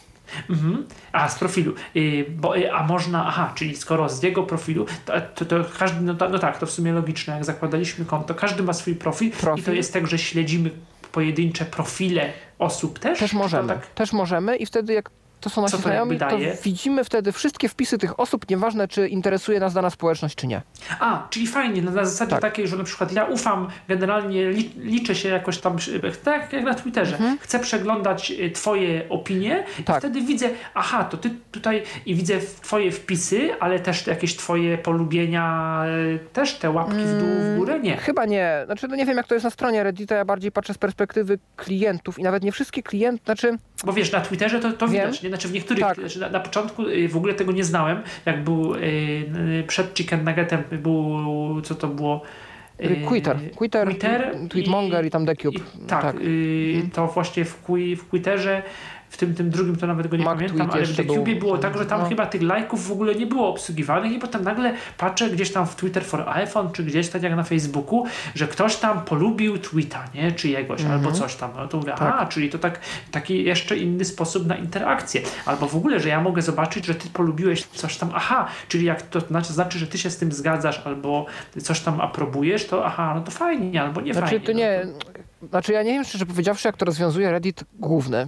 Mhm. 0.49 0.85
A, 1.11 1.29
z 1.29 1.39
profilu. 1.39 1.73
Y, 1.95 2.25
bo, 2.29 2.57
y, 2.57 2.73
a 2.73 2.83
można, 2.83 3.27
aha, 3.27 3.51
czyli 3.55 3.75
skoro 3.75 4.09
z 4.09 4.23
jego 4.23 4.43
profilu, 4.43 4.85
to, 5.05 5.13
to, 5.35 5.45
to 5.45 5.55
każdy, 5.79 6.01
no, 6.01 6.13
no, 6.29 6.39
tak, 6.39 6.57
to 6.57 6.65
w 6.65 6.71
sumie 6.71 6.93
logiczne, 6.93 7.33
jak 7.33 7.45
zakładaliśmy 7.45 8.05
konto, 8.05 8.35
każdy 8.35 8.63
ma 8.63 8.73
swój 8.73 8.95
profil, 8.95 9.31
profil, 9.31 9.63
i 9.63 9.65
to 9.65 9.73
jest 9.73 9.93
tak, 9.93 10.07
że 10.07 10.17
śledzimy 10.17 10.71
pojedyncze 11.11 11.65
profile 11.65 12.33
osób 12.59 12.99
też? 12.99 13.19
Też 13.19 13.33
możemy. 13.33 13.67
Tak, 13.67 13.87
Też 13.87 14.13
możemy 14.13 14.55
i 14.55 14.65
wtedy 14.65 14.93
jak 14.93 15.09
to 15.41 15.49
są 15.49 15.61
nasi 15.61 15.77
znajomi, 15.77 16.17
to 16.17 16.37
widzimy 16.63 17.03
wtedy 17.03 17.31
wszystkie 17.31 17.69
wpisy 17.69 17.97
tych 17.97 18.19
osób, 18.19 18.49
nieważne 18.49 18.87
czy 18.87 19.07
interesuje 19.07 19.59
nas 19.59 19.73
dana 19.73 19.89
społeczność, 19.89 20.35
czy 20.35 20.47
nie. 20.47 20.61
A, 20.99 21.27
czyli 21.29 21.47
fajnie, 21.47 21.81
na, 21.81 21.91
zasadzie 21.91 22.29
Tak. 22.31 22.41
takiej, 22.41 22.67
że 22.67 22.77
na 22.77 22.83
przykład 22.83 23.11
ja 23.11 23.25
ufam, 23.25 23.67
generalnie 23.87 24.49
li, 24.49 24.71
liczę 24.77 25.15
się 25.15 25.29
jakoś 25.29 25.57
tam, 25.57 25.77
tak 26.23 26.53
jak 26.53 26.63
na 26.63 26.73
Twitterze, 26.73 27.17
chcę 27.39 27.59
przeglądać 27.59 28.31
e, 28.31 28.49
twoje 28.49 29.09
opinie 29.09 29.49
i 29.55 29.59
Mhm. 29.69 29.83
Tak. 29.85 29.99
wtedy 29.99 30.21
widzę, 30.21 30.49
aha, 30.73 31.03
to 31.03 31.17
ty 31.17 31.29
tutaj 31.51 31.83
i 32.05 32.15
widzę 32.15 32.33
twoje 32.61 32.91
wpisy, 32.91 33.49
ale 33.59 33.79
też 33.79 34.07
jakieś 34.07 34.35
twoje 34.35 34.77
polubienia, 34.77 35.81
e, 36.15 36.19
też 36.19 36.53
te 36.53 36.69
łapki 36.71 36.97
w 36.97 37.19
dół, 37.19 37.27
w 37.27 37.57
górę, 37.57 37.79
nie. 37.79 37.97
Chyba 37.97 38.25
nie. 38.25 38.61
Znaczy, 38.65 38.87
no 38.87 38.95
nie 38.95 39.05
wiem 39.05 39.17
jak 39.17 39.27
to 39.27 39.33
jest 39.35 39.43
na 39.43 39.49
stronie 39.49 39.83
Reddita, 39.83 40.15
ja 40.15 40.25
bardziej 40.25 40.51
patrzę 40.51 40.73
z 40.73 40.77
perspektywy 40.77 41.39
klientów 41.55 42.19
i 42.19 42.23
nawet 42.23 42.43
nie 42.43 42.51
wszystkie 42.51 42.83
klienty, 42.83 43.23
znaczy 43.25 43.57
Bo 43.85 43.93
wiesz, 43.93 44.11
na 44.11 44.21
Twitterze 44.21 44.59
to, 44.59 44.71
to 44.73 44.87
Wiem. 44.87 45.05
widać, 45.05 45.23
nie? 45.23 45.29
Znaczy 45.29 45.47
w 45.47 45.53
niektórych, 45.53 45.83
Tak. 45.83 45.99
znaczy 45.99 46.19
na, 46.19 46.29
na 46.29 46.39
początku 46.39 46.87
y, 46.87 47.09
w 47.09 47.17
ogóle 47.17 47.33
tego 47.33 47.51
nie 47.51 47.63
znałem, 47.63 48.01
jak 48.25 48.43
był 48.43 48.75
y, 48.75 48.79
y, 48.79 49.63
przed 49.67 49.97
Chicken 49.97 50.23
Nuggetem 50.23 50.63
był, 50.71 51.61
co 51.61 51.75
to 51.75 51.87
było? 51.87 52.21
Y, 52.81 53.05
Twitter, 53.09 53.37
Twitter, 53.57 53.87
Twitter 53.87 54.35
Tweetmonger 54.49 55.05
i, 55.05 55.09
tam 55.09 55.25
Decube. 55.25 55.59
I, 55.59 55.87
tak, 55.87 56.01
Tak. 56.01 56.15
y, 56.21 56.89
to 56.93 57.07
właśnie 57.07 57.45
w, 57.45 57.57
w 57.97 58.09
Twitterze, 58.09 58.63
w 59.15 59.17
tym, 59.17 59.35
tym 59.35 59.49
drugim 59.49 59.75
to 59.75 59.87
nawet 59.87 60.07
go 60.07 60.17
nie 60.17 60.23
Mac 60.25 60.35
pamiętam, 60.37 60.71
ale 60.71 60.85
w 60.85 60.95
był. 61.05 61.23
było 61.39 61.57
tak, 61.57 61.77
że 61.77 61.85
tam 61.85 62.01
No. 62.01 62.09
chyba 62.09 62.25
tych 62.25 62.41
lajków 62.41 62.87
w 62.87 62.91
ogóle 62.91 63.15
nie 63.15 63.25
było 63.25 63.49
obsługiwanych 63.49 64.11
i 64.11 64.19
potem 64.19 64.43
nagle 64.43 64.73
patrzę 64.97 65.29
gdzieś 65.29 65.51
tam 65.51 65.67
w 65.67 65.75
Twitter 65.75 66.05
for 66.05 66.29
iPhone, 66.29 66.71
czy 66.71 66.83
gdzieś 66.83 67.09
tak 67.09 67.23
jak 67.23 67.35
na 67.35 67.43
Facebooku, 67.43 68.05
że 68.35 68.47
ktoś 68.47 68.75
tam 68.75 69.01
polubił 69.01 69.57
tweeta, 69.57 70.03
nie? 70.13 70.31
Czyjegoś, 70.31 70.81
Mhm. 70.81 70.99
albo 70.99 71.11
coś 71.11 71.35
tam. 71.35 71.51
No 71.57 71.67
to 71.67 71.77
mówię, 71.77 71.93
Tak. 71.97 72.15
a, 72.19 72.25
czyli 72.25 72.49
to 72.49 72.57
tak, 72.59 72.79
taki 73.11 73.43
jeszcze 73.43 73.77
inny 73.77 74.05
sposób 74.05 74.47
na 74.47 74.55
interakcję. 74.55 75.21
Albo 75.45 75.67
w 75.67 75.75
ogóle, 75.75 75.99
że 75.99 76.09
ja 76.09 76.21
mogę 76.21 76.41
zobaczyć, 76.41 76.85
że 76.85 76.95
ty 76.95 77.09
polubiłeś 77.09 77.63
coś 77.63 77.97
tam, 77.97 78.09
aha, 78.13 78.47
czyli 78.67 78.85
jak 78.85 79.01
to 79.01 79.19
znaczy, 79.19 79.53
znaczy 79.53 79.79
że 79.79 79.87
ty 79.87 79.97
się 79.97 80.09
z 80.09 80.17
tym 80.17 80.31
zgadzasz, 80.31 80.81
albo 80.85 81.25
coś 81.63 81.79
tam 81.79 82.01
aprobujesz, 82.01 82.67
to 82.67 82.85
aha, 82.85 83.13
no 83.15 83.21
to 83.21 83.31
fajnie, 83.31 83.81
albo 83.81 84.01
nie 84.01 84.13
Znaczy, 84.13 84.27
fajnie. 84.29 84.45
to 84.45 84.51
no 84.51 84.57
nie. 84.59 84.85
Znaczy, 85.49 85.73
ja 85.73 85.83
nie 85.83 85.91
wiem, 85.91 86.03
szczerze 86.03 86.25
powiedziawszy, 86.25 86.67
jak 86.67 86.77
to 86.77 86.85
rozwiązuje 86.85 87.31
Reddit 87.31 87.63
główny, 87.79 88.27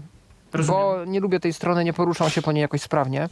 Rozumiem. 0.53 0.81
bo 0.81 1.05
nie 1.05 1.19
lubię 1.19 1.39
tej 1.39 1.53
strony, 1.53 1.83
nie 1.83 1.93
poruszam 1.93 2.29
się 2.29 2.41
po 2.41 2.51
niej 2.51 2.62
jakoś 2.62 2.81
sprawnie. 2.81 3.29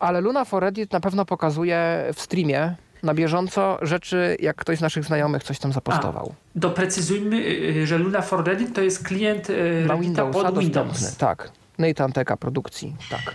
Ale 0.00 0.20
Luna 0.20 0.44
for 0.44 0.62
Reddit 0.62 0.92
na 0.92 1.00
pewno 1.00 1.24
pokazuje 1.24 2.04
w 2.14 2.20
streamie 2.20 2.74
na 3.02 3.14
bieżąco 3.14 3.78
rzeczy, 3.82 4.36
jak 4.40 4.56
ktoś 4.56 4.78
z 4.78 4.80
naszych 4.80 5.04
znajomych 5.04 5.42
coś 5.42 5.58
tam 5.58 5.72
zapostował. 5.72 6.34
Doprecyzujmy, 6.54 7.36
y, 7.36 7.86
że 7.86 7.98
Luna 7.98 8.22
for 8.22 8.44
Reddit 8.44 8.74
to 8.74 8.80
jest 8.80 9.04
klient 9.04 9.50
y, 9.50 9.84
Na 9.86 9.96
Windowsa 9.96 10.42
pod. 10.42 10.58
Windows. 10.58 11.16
Tak. 11.16 11.50
Nathan 11.78 12.12
Teka 12.12 12.36
produkcji, 12.36 12.96
tak. 13.10 13.34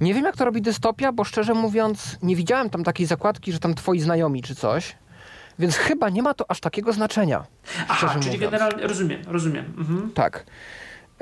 Nie 0.00 0.14
wiem, 0.14 0.24
jak 0.24 0.36
to 0.36 0.44
robi 0.44 0.62
dystopia, 0.62 1.12
bo 1.12 1.24
szczerze 1.24 1.54
mówiąc, 1.54 2.18
nie 2.22 2.36
widziałem 2.36 2.70
tam 2.70 2.84
takiej 2.84 3.06
zakładki, 3.06 3.52
że 3.52 3.58
tam 3.58 3.74
twoi 3.74 4.00
znajomi 4.00 4.42
czy 4.42 4.54
coś. 4.54 4.96
Więc 5.58 5.76
chyba 5.76 6.08
nie 6.08 6.22
ma 6.22 6.34
to 6.34 6.50
aż 6.50 6.60
takiego 6.60 6.92
znaczenia. 6.92 7.44
Aha, 7.88 8.08
czyli 8.20 8.24
mówiąc. 8.36 8.40
generalnie, 8.40 8.86
rozumiem, 8.86 9.22
rozumiem. 9.26 9.64
Mhm. 9.78 10.10
Tak. 10.14 10.44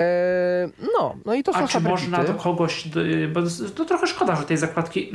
Eee, 0.01 0.71
no, 0.99 1.15
no 1.25 1.33
i 1.33 1.43
to 1.43 1.55
A 1.55 1.59
są 1.59 1.67
czy 1.67 1.73
subreddity. 1.73 2.09
można 2.09 2.23
do 2.23 2.33
kogoś, 2.33 2.87
bo 3.33 3.39
to 3.75 3.85
trochę 3.85 4.07
szkoda, 4.07 4.35
że 4.35 4.43
tej 4.43 4.57
zakładki 4.57 5.11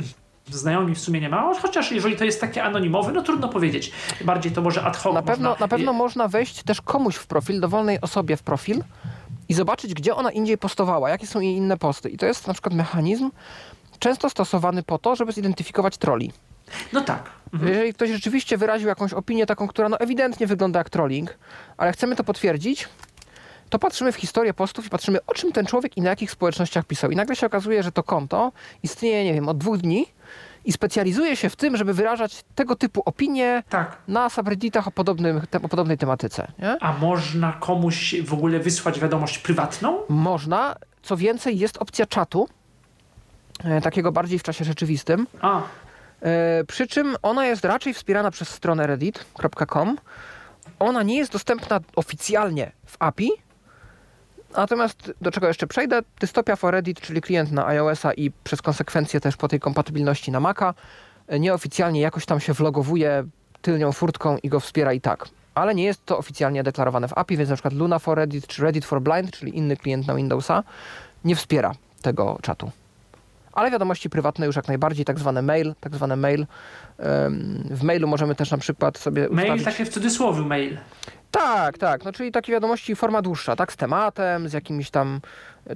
znajomi 0.51 0.95
w 0.95 0.99
sumie 0.99 1.21
nie 1.21 1.29
ma, 1.29 1.53
chociaż 1.61 1.91
jeżeli 1.91 2.15
to 2.15 2.25
jest 2.25 2.41
takie 2.41 2.63
anonimowe, 2.63 3.11
no 3.11 3.21
trudno 3.21 3.49
powiedzieć. 3.49 3.91
Bardziej 4.25 4.51
to 4.51 4.61
może 4.61 4.83
ad 4.83 4.97
hoc 4.97 5.13
Na 5.13 5.21
pewno, 5.21 5.49
można, 5.49 5.65
na 5.65 5.67
pewno 5.67 5.93
można 5.93 6.27
wejść 6.27 6.63
też 6.63 6.81
komuś 6.81 7.15
w 7.15 7.27
profil, 7.27 7.59
dowolnej 7.61 8.01
osobie 8.01 8.37
w 8.37 8.43
profil 8.43 8.83
i 9.49 9.53
zobaczyć, 9.53 9.93
gdzie 9.93 10.15
ona 10.15 10.31
indziej 10.31 10.57
postowała, 10.57 11.09
jakie 11.09 11.27
są 11.27 11.39
jej 11.39 11.55
inne 11.55 11.77
posty. 11.77 12.09
I 12.09 12.17
to 12.17 12.25
jest 12.25 12.47
na 12.47 12.53
przykład 12.53 12.73
mechanizm 12.73 13.31
często 13.99 14.29
stosowany 14.29 14.83
po 14.83 14.97
to, 14.97 15.15
żeby 15.15 15.31
zidentyfikować 15.31 15.97
troli. 15.97 16.31
No 16.93 17.01
tak. 17.01 17.29
Mhm. 17.53 17.71
Jeżeli 17.71 17.93
ktoś 17.93 18.09
rzeczywiście 18.09 18.57
wyraził 18.57 18.87
jakąś 18.87 19.13
opinię 19.13 19.45
taką, 19.45 19.67
która 19.67 19.89
no 19.89 19.99
ewidentnie 19.99 20.47
wygląda 20.47 20.79
jak 20.79 20.89
trolling, 20.89 21.37
ale 21.77 21.91
chcemy 21.91 22.15
to 22.15 22.23
potwierdzić, 22.23 22.89
to 23.69 23.79
patrzymy 23.79 24.11
w 24.11 24.15
historię 24.15 24.53
postów 24.53 24.85
i 24.85 24.89
patrzymy, 24.89 25.19
o 25.27 25.33
czym 25.33 25.51
ten 25.51 25.65
człowiek 25.65 25.97
i 25.97 26.01
na 26.01 26.09
jakich 26.09 26.31
społecznościach 26.31 26.85
pisał. 26.85 27.11
I 27.11 27.15
nagle 27.15 27.35
się 27.35 27.47
okazuje, 27.47 27.83
że 27.83 27.91
to 27.91 28.03
konto 28.03 28.51
istnieje, 28.83 29.23
nie 29.23 29.33
wiem, 29.33 29.49
od 29.49 29.57
dwóch 29.57 29.77
dni 29.77 30.05
i 30.65 30.71
specjalizuje 30.71 31.35
się 31.35 31.49
w 31.49 31.55
tym, 31.55 31.77
żeby 31.77 31.93
wyrażać 31.93 32.43
tego 32.55 32.75
typu 32.75 33.01
opinie 33.05 33.63
Tak. 33.69 33.97
na 34.07 34.29
subredditach 34.29 34.87
o, 34.87 34.91
podobnym, 34.91 35.41
o 35.63 35.69
podobnej 35.69 35.97
tematyce. 35.97 36.51
Nie? 36.59 36.77
A 36.81 36.93
można 36.93 37.53
komuś 37.53 38.15
w 38.21 38.33
ogóle 38.33 38.59
wysłać 38.59 38.99
wiadomość 38.99 39.37
prywatną? 39.37 39.99
Można. 40.09 40.75
Co 41.03 41.17
więcej, 41.17 41.59
jest 41.59 41.77
opcja 41.77 42.05
czatu, 42.05 42.47
e, 43.63 43.81
takiego 43.81 44.11
bardziej 44.11 44.39
w 44.39 44.43
czasie 44.43 44.65
rzeczywistym. 44.65 45.27
A, 45.41 45.61
E, 46.21 46.63
przy 46.63 46.87
czym 46.87 47.15
ona 47.21 47.45
jest 47.45 47.65
raczej 47.65 47.93
wspierana 47.93 48.31
przez 48.31 48.49
stronę 48.49 48.87
reddit.com. 48.87 49.97
Ona 50.79 51.03
nie 51.03 51.17
jest 51.17 51.31
dostępna 51.31 51.79
oficjalnie 51.95 52.71
w 52.85 52.95
API. 52.99 53.31
Natomiast 54.55 55.13
do 55.21 55.31
czego 55.31 55.47
jeszcze 55.47 55.67
przejdę, 55.67 56.01
Dystopia 56.19 56.55
for 56.55 56.73
Reddit, 56.73 57.01
czyli 57.01 57.21
klient 57.21 57.51
na 57.51 57.67
iOS-a 57.67 58.13
i 58.13 58.31
przez 58.43 58.61
konsekwencje 58.61 59.19
też 59.19 59.37
po 59.37 59.47
tej 59.47 59.59
kompatybilności 59.59 60.31
na 60.31 60.39
Maca, 60.39 60.73
e, 61.27 61.39
nieoficjalnie 61.39 62.01
jakoś 62.01 62.25
tam 62.25 62.39
się 62.39 62.53
vlogowuje 62.53 63.23
tylnią 63.61 63.91
furtką 63.91 64.37
i 64.43 64.49
go 64.49 64.59
wspiera 64.59 64.93
i 64.93 65.01
tak. 65.01 65.25
Ale 65.55 65.75
nie 65.75 65.83
jest 65.83 66.05
to 66.05 66.17
oficjalnie 66.17 66.63
deklarowane 66.63 67.07
w 67.07 67.17
API, 67.17 67.37
więc 67.37 67.49
na 67.49 67.55
przykład 67.55 67.73
Luna 67.73 67.99
for 67.99 68.17
Reddit 68.17 68.47
czy 68.47 68.61
Reddit 68.63 68.85
for 68.85 69.01
Blind, 69.01 69.31
czyli 69.31 69.57
inny 69.57 69.77
klient 69.77 70.07
na 70.07 70.15
Windowsa, 70.15 70.63
nie 71.25 71.35
wspiera 71.35 71.73
tego 72.01 72.39
czatu. 72.41 72.71
Ale 73.53 73.71
wiadomości 73.71 74.09
prywatne 74.09 74.45
już 74.45 74.55
jak 74.55 74.67
najbardziej, 74.67 75.05
tak 75.05 75.19
zwane 75.19 75.41
mail, 75.41 75.73
tak 75.79 75.95
zwane 75.95 76.15
mail. 76.15 76.45
W 77.69 77.83
mailu 77.83 78.07
możemy 78.07 78.35
też 78.35 78.51
na 78.51 78.57
przykład 78.57 78.97
sobie 78.97 79.29
mail 79.29 79.45
ustawić... 79.45 79.65
takie 79.65 79.85
w 79.85 79.89
cudzysłowie 79.89 80.41
mail. 80.41 80.77
Tak, 81.31 81.77
tak, 81.77 82.05
no 82.05 82.11
czyli 82.11 82.31
takie 82.31 82.51
wiadomości 82.51 82.95
forma 82.95 83.21
dłuższa, 83.21 83.55
tak, 83.55 83.73
z 83.73 83.75
tematem, 83.75 84.49
z 84.49 84.53
jakimś 84.53 84.89
tam 84.89 85.19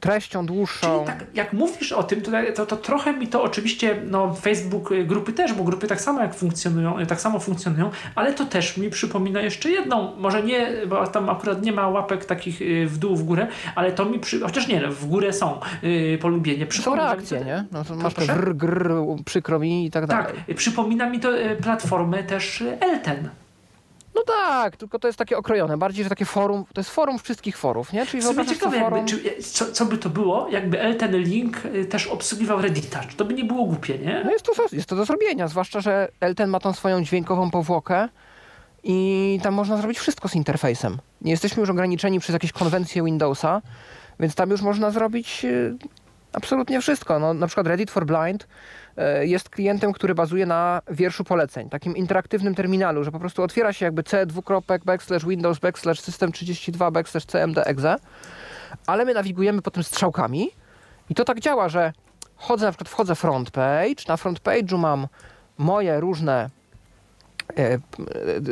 treścią 0.01 0.45
dłuższą. 0.45 0.93
Czyli 1.05 1.05
tak, 1.19 1.25
jak 1.33 1.53
mówisz 1.53 1.91
o 1.91 2.03
tym, 2.03 2.21
to, 2.21 2.31
to, 2.55 2.65
to 2.65 2.77
trochę 2.77 3.13
mi 3.13 3.27
to 3.27 3.43
oczywiście, 3.43 4.01
no 4.05 4.33
Facebook, 4.33 4.91
y, 4.91 5.05
grupy 5.05 5.33
też, 5.33 5.53
bo 5.53 5.63
grupy 5.63 5.87
tak 5.87 6.01
samo 6.01 6.21
jak 6.21 6.35
funkcjonują, 6.35 6.99
y, 6.99 7.05
tak 7.05 7.21
samo 7.21 7.39
funkcjonują, 7.39 7.89
ale 8.15 8.33
to 8.33 8.45
też 8.45 8.77
mi 8.77 8.89
przypomina 8.89 9.41
jeszcze 9.41 9.69
jedną, 9.69 10.15
może 10.17 10.43
nie, 10.43 10.67
bo 10.87 11.07
tam 11.07 11.29
akurat 11.29 11.61
nie 11.61 11.71
ma 11.71 11.87
łapek 11.87 12.25
takich 12.25 12.59
w 12.87 12.97
dół, 12.97 13.15
w 13.15 13.23
górę, 13.23 13.47
ale 13.75 13.91
to 13.91 14.05
mi 14.05 14.19
przy, 14.19 14.39
chociaż 14.39 14.67
nie, 14.67 14.81
no, 14.81 14.91
w 14.91 15.05
górę 15.05 15.33
są 15.33 15.59
y, 15.83 16.17
polubienie. 16.21 16.63
Są 16.65 16.69
Przypomina 16.69 17.03
mi 17.03 17.09
reakcje, 17.09 17.39
to- 17.39 17.45
nie? 17.45 17.65
No 17.71 17.83
to 17.83 17.95
masz 17.95 18.13
grr, 18.13 18.55
grr, 18.55 18.93
przykro 19.25 19.59
mi 19.59 19.85
i 19.85 19.91
tak 19.91 20.07
Tak, 20.07 20.25
dalej. 20.27 20.43
y, 20.49 20.55
przypomina 20.55 21.09
mi 21.09 21.19
to 21.19 21.29
platformę 21.63 22.23
też 22.23 22.63
Elten. 22.79 23.29
No 24.15 24.23
tak, 24.23 24.77
tylko 24.77 24.99
to 24.99 25.07
jest 25.07 25.19
takie 25.19 25.37
okrojone, 25.37 25.77
bardziej, 25.77 26.03
że 26.03 26.09
takie 26.09 26.25
forum, 26.25 26.65
to 26.73 26.81
jest 26.81 26.89
forum 26.89 27.19
wszystkich 27.19 27.57
forów, 27.57 27.93
nie? 27.93 28.05
Czyli 28.05 28.23
W 28.23 28.49
ciekawe, 28.49 28.79
forum... 28.79 29.07
jakby, 29.07 29.33
czy, 29.33 29.43
co, 29.43 29.71
co 29.71 29.85
by 29.85 29.97
to 29.97 30.09
było, 30.09 30.47
jakby 30.49 30.81
Elten 30.81 31.17
Link 31.17 31.65
y, 31.65 31.85
też 31.85 32.07
obsługiwał 32.07 32.61
Reddita. 32.61 32.99
Czy 33.03 33.17
to 33.17 33.25
by 33.25 33.33
nie 33.33 33.43
było 33.43 33.65
głupie, 33.65 33.97
nie? 33.97 34.21
No 34.25 34.31
jest 34.31 34.45
to, 34.45 34.51
jest 34.71 34.89
to 34.89 34.95
do 34.95 35.05
zrobienia, 35.05 35.47
zwłaszcza, 35.47 35.81
że 35.81 36.07
Elten 36.19 36.49
ma 36.49 36.59
tą 36.59 36.73
swoją 36.73 37.03
dźwiękową 37.03 37.51
powłokę 37.51 38.09
i 38.83 39.39
tam 39.43 39.53
można 39.53 39.77
zrobić 39.77 39.99
wszystko 39.99 40.27
z 40.27 40.35
interfejsem. 40.35 40.97
Nie 41.21 41.31
jesteśmy 41.31 41.61
już 41.61 41.69
ograniczeni 41.69 42.19
przez 42.19 42.33
jakieś 42.33 42.51
konwencje 42.51 43.03
Windowsa, 43.03 43.61
więc 44.19 44.35
tam 44.35 44.49
już 44.49 44.61
można 44.61 44.91
zrobić 44.91 45.45
e, 45.45 45.49
absolutnie 46.33 46.81
wszystko. 46.81 47.19
No, 47.19 47.33
na 47.33 47.47
przykład 47.47 47.67
Reddit 47.67 47.91
for 47.91 48.05
Blind 48.05 48.47
jest 49.21 49.49
klientem, 49.49 49.93
który 49.93 50.15
bazuje 50.15 50.45
na 50.45 50.81
wierszu 50.91 51.23
poleceń, 51.23 51.69
takim 51.69 51.95
interaktywnym 51.95 52.55
terminalu, 52.55 53.03
że 53.03 53.11
po 53.11 53.19
prostu 53.19 53.43
otwiera 53.43 53.73
się 53.73 53.85
jakby 53.85 54.03
c 54.03 54.25
dwukropek 54.25 54.83
backslash 54.83 55.25
windows 55.25 55.59
backslash 55.59 55.99
system 55.99 56.31
32 56.31 56.91
backslash 56.91 57.25
cmd 57.25 57.63
exe, 57.65 57.95
ale 58.87 59.05
my 59.05 59.13
nawigujemy 59.13 59.61
potem 59.61 59.83
strzałkami 59.83 60.49
i 61.09 61.15
to 61.15 61.25
tak 61.25 61.39
działa, 61.39 61.69
że 61.69 61.93
chodzę, 62.35 62.65
na 62.65 62.71
przykład 62.71 62.89
wchodzę 62.89 63.15
front 63.15 63.51
page, 63.51 64.03
na 64.07 64.17
front 64.17 64.39
page'u 64.39 64.77
mam 64.77 65.07
moje 65.57 65.99
różne 65.99 66.33
e, 66.33 66.45
e, 66.45 66.49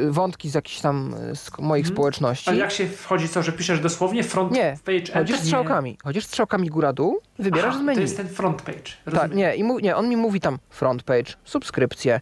wątki 0.09 0.49
z 0.49 0.53
jakichś 0.53 0.81
tam 0.81 1.15
e, 1.31 1.35
z 1.35 1.51
moich 1.59 1.85
Mhm. 1.85 1.95
społeczności. 1.95 2.49
Ale 2.49 2.57
jak 2.59 2.71
się 2.71 2.87
wchodzi, 2.87 3.29
co, 3.29 3.43
że 3.43 3.51
piszesz 3.51 3.79
dosłownie 3.79 4.23
front 4.23 4.51
Nie, 4.51 4.77
page 4.85 5.13
Chodzisz 5.13 5.39
strzałkami, 5.39 5.97
chodzisz 6.03 6.25
strzałkami 6.25 6.69
góra-dół, 6.69 7.19
wybierasz 7.39 7.73
Aha, 7.73 7.79
z 7.79 7.85
menu. 7.85 7.95
To 7.95 8.01
jest 8.01 8.17
ten 8.17 8.27
front 8.29 8.61
page. 8.61 9.15
Tak, 9.15 9.35
nie, 9.35 9.55
i 9.55 9.63
mu, 9.63 9.79
nie, 9.79 9.95
on 9.95 10.09
mi 10.09 10.17
mówi 10.17 10.39
tam 10.41 10.59
front 10.69 11.03
page, 11.03 11.33
subskrypcje, 11.43 12.19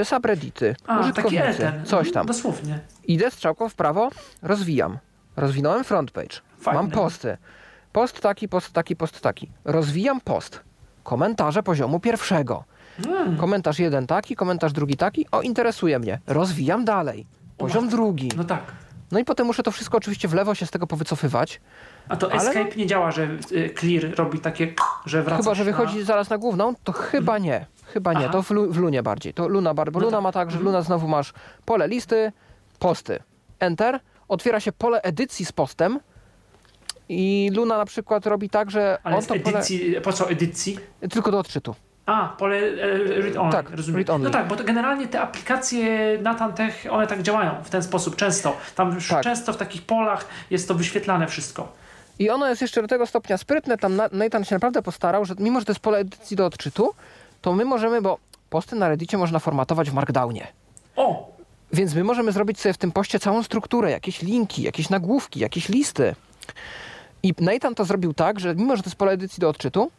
y, 0.00 0.04
subreddity, 0.04 0.76
A, 0.86 0.86
taki 0.86 1.00
użytkownicy, 1.00 1.72
coś 1.84 2.06
Mhm, 2.06 2.14
tam. 2.14 2.26
Dosłownie. 2.26 2.78
Idę 3.04 3.30
strzałką 3.30 3.68
w 3.68 3.74
prawo, 3.74 4.10
rozwijam. 4.42 4.98
Rozwinąłem 5.36 5.84
front 5.84 6.10
page. 6.10 6.36
Fajne. 6.60 6.82
Mam 6.82 6.90
posty. 6.90 7.36
Post 7.92 8.20
taki, 8.20 8.48
post 8.48 8.72
taki, 8.72 8.96
post 8.96 9.20
taki. 9.20 9.50
Rozwijam 9.64 10.20
post. 10.20 10.60
Komentarze 11.02 11.62
poziomu 11.62 12.00
pierwszego. 12.00 12.64
Mm. 13.06 13.36
Komentarz 13.36 13.78
jeden 13.78 14.06
taki, 14.06 14.36
komentarz 14.36 14.72
drugi 14.72 14.96
taki. 14.96 15.26
O, 15.32 15.42
interesuje 15.42 15.98
mnie. 15.98 16.18
Rozwijam 16.26 16.84
dalej. 16.84 17.26
Poziom 17.58 17.88
drugi. 17.88 18.28
No 18.36 18.44
tak. 18.44 18.62
No 19.12 19.18
i 19.18 19.24
potem 19.24 19.46
muszę 19.46 19.62
to 19.62 19.70
wszystko 19.70 19.98
oczywiście 19.98 20.28
w 20.28 20.34
lewo 20.34 20.54
się 20.54 20.66
z 20.66 20.70
tego 20.70 20.86
powycofywać. 20.86 21.60
A 22.08 22.16
to 22.16 22.32
Ale 22.32 22.42
no- 22.44 22.50
escape 22.50 22.76
nie 22.76 22.86
działa, 22.86 23.10
że 23.10 23.28
y, 23.52 23.74
clear 23.78 24.14
robi 24.16 24.38
takie, 24.38 24.74
że 25.06 25.22
wraca. 25.22 25.42
Chyba, 25.42 25.54
że 25.54 25.64
wychodzi 25.64 26.02
zaraz 26.02 26.30
na 26.30 26.38
główną, 26.38 26.74
to 26.84 26.92
chyba 26.92 27.38
nie. 27.38 27.66
Chyba 27.86 28.12
nie, 28.12 28.18
Aha. 28.24 28.28
to 28.32 28.42
w, 28.42 28.50
lu- 28.50 28.72
w 28.72 28.76
Lunie 28.76 29.02
bardziej. 29.02 29.34
To 29.34 29.48
Luna, 29.48 29.74
bar- 29.74 29.92
bo 29.92 29.98
No 30.00 30.04
Luna 30.06 30.16
tak. 30.16 30.22
ma 30.22 30.32
tak, 30.32 30.50
że 30.50 30.56
Mhm. 30.56 30.64
Luna 30.66 30.82
znowu 30.82 31.08
masz 31.08 31.32
pole 31.64 31.88
listy, 31.88 32.32
posty. 32.78 33.18
Enter, 33.60 34.00
otwiera 34.28 34.60
się 34.60 34.72
pole 34.72 35.02
edycji 35.02 35.44
z 35.46 35.52
postem 35.52 36.00
i 37.08 37.50
Luna 37.54 37.78
na 37.78 37.84
przykład 37.84 38.26
robi 38.26 38.50
tak, 38.50 38.70
że 38.70 38.98
Ale 39.04 39.16
on 39.16 39.22
to 39.22 39.28
pole... 39.34 39.40
edycji, 39.56 39.94
po 40.04 40.12
co 40.12 40.30
edycji? 40.30 40.78
Tylko 41.10 41.30
do 41.30 41.38
odczytu. 41.38 41.74
A, 42.06 42.28
pole 42.38 42.56
e, 42.56 43.20
read 43.22 43.36
only, 43.36 43.52
Tak, 43.52 43.70
rozumiem. 43.70 43.96
read 43.96 44.10
only. 44.10 44.24
No 44.24 44.30
tak, 44.30 44.48
bo 44.48 44.56
to 44.56 44.64
generalnie 44.64 45.08
te 45.08 45.20
aplikacje 45.20 46.18
Natantech, 46.22 46.84
one 46.90 47.06
tak 47.06 47.22
działają 47.22 47.54
w 47.64 47.70
ten 47.70 47.82
sposób 47.82 48.16
często. 48.16 48.56
Tam 48.74 48.96
Tak. 49.08 49.22
często 49.24 49.52
w 49.52 49.56
takich 49.56 49.82
polach 49.82 50.26
jest 50.50 50.68
to 50.68 50.74
wyświetlane 50.74 51.26
wszystko. 51.26 51.72
I 52.18 52.30
ono 52.30 52.48
jest 52.48 52.62
jeszcze 52.62 52.82
do 52.82 52.88
tego 52.88 53.06
stopnia 53.06 53.38
sprytne, 53.38 53.78
tam 53.78 53.96
Na- 53.96 54.08
Nathan 54.12 54.44
się 54.44 54.54
naprawdę 54.54 54.82
postarał, 54.82 55.24
że 55.24 55.34
mimo, 55.38 55.58
że 55.60 55.66
to 55.66 55.72
jest 55.72 55.80
pole 55.80 55.98
edycji 55.98 56.36
do 56.36 56.46
odczytu, 56.46 56.94
to 57.42 57.52
my 57.52 57.64
możemy, 57.64 58.02
bo 58.02 58.18
posty 58.50 58.76
na 58.76 58.88
Reddicie 58.88 59.18
można 59.18 59.38
formatować 59.38 59.90
w 59.90 59.94
Markdownie. 59.94 60.46
O! 60.96 61.30
Więc 61.72 61.94
my 61.94 62.04
możemy 62.04 62.32
zrobić 62.32 62.60
sobie 62.60 62.72
w 62.72 62.78
tym 62.78 62.92
poście 62.92 63.18
całą 63.18 63.42
strukturę, 63.42 63.90
jakieś 63.90 64.22
linki, 64.22 64.62
jakieś 64.62 64.90
nagłówki, 64.90 65.40
jakieś 65.40 65.68
listy. 65.68 66.14
I 67.22 67.34
Nathan 67.40 67.74
to 67.74 67.84
zrobił 67.84 68.14
tak, 68.14 68.40
że 68.40 68.54
mimo, 68.54 68.76
że 68.76 68.82
to 68.82 68.88
jest 68.88 68.96
pole 68.98 69.12
edycji 69.12 69.40
do 69.40 69.48
odczytu, 69.48 69.90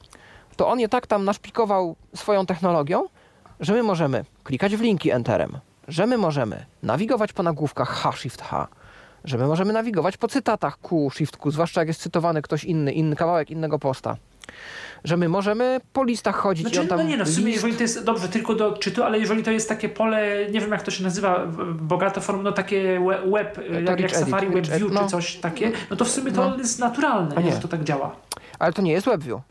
to 0.58 0.68
on 0.68 0.80
je 0.80 0.90
tak 0.90 1.08
tam 1.08 1.26
naszpikował 1.26 1.96
swoją 2.16 2.46
technologią, 2.46 3.04
że 3.60 3.74
my 3.74 3.84
możemy 3.84 4.26
klikać 4.44 4.76
w 4.76 4.82
linki 4.82 5.12
Enterem, 5.12 5.58
że 5.88 6.08
my 6.08 6.18
możemy 6.18 6.66
nawigować 6.84 7.34
po 7.34 7.44
nagłówkach 7.44 7.90
H, 7.90 8.12
Shift, 8.12 8.42
H, 8.42 8.68
że 9.24 9.38
my 9.38 9.48
możemy 9.48 9.74
nawigować 9.74 10.18
po 10.18 10.28
cytatach 10.28 10.78
Q, 10.80 11.10
Shift, 11.10 11.38
Q, 11.38 11.52
zwłaszcza 11.52 11.82
jak 11.82 11.88
jest 11.88 12.02
cytowany 12.02 12.42
ktoś 12.42 12.64
inny, 12.64 12.92
inny 12.94 13.16
kawałek 13.16 13.52
innego 13.52 13.80
posta. 13.80 14.18
Że 15.04 15.18
my 15.18 15.30
możemy 15.30 15.82
po 15.94 16.04
listach 16.04 16.36
chodzić 16.36 16.68
i 16.68 16.70
Znaczy, 16.70 16.82
on 16.82 16.88
tam 16.88 16.98
no 16.98 17.04
nie 17.04 17.18
no, 17.18 17.26
w 17.26 17.30
sumie 17.30 17.46
list... 17.46 17.56
jeżeli 17.56 17.76
to 17.76 17.84
jest 17.84 18.04
dobrze 18.04 18.30
tylko 18.30 18.56
do 18.56 18.68
odczytu, 18.68 19.04
ale 19.04 19.20
jeżeli 19.20 19.44
to 19.44 19.52
jest 19.52 19.70
takie 19.70 19.90
pole, 19.90 20.46
nie 20.52 20.62
wiem 20.62 20.72
jak 20.72 20.84
to 20.84 20.92
się 20.92 21.04
nazywa, 21.04 21.46
bogato 21.82 22.22
form, 22.22 22.44
no 22.44 22.52
takie 22.52 23.00
we- 23.00 23.32
web, 23.32 23.60
jak, 23.72 23.86
jak 23.90 24.00
Rich 24.00 24.18
Safari 24.18 24.48
Edit, 24.48 24.56
Web 24.56 24.64
Rich 24.64 24.74
View 24.74 24.82
Edit, 24.82 24.94
no. 24.94 25.02
czy 25.04 25.08
coś 25.08 25.36
takie, 25.36 25.72
no 25.90 25.96
to 25.96 26.06
w 26.06 26.10
sumie 26.10 26.32
to 26.32 26.50
No. 26.50 26.58
jest 26.58 26.80
naturalne, 26.80 27.44
nie. 27.44 27.52
że 27.52 27.60
to 27.60 27.68
tak 27.68 27.84
działa. 27.84 28.16
Ale 28.60 28.74
to 28.74 28.82
nie 28.82 28.92
jest 28.92 29.06
WebView. 29.06 29.42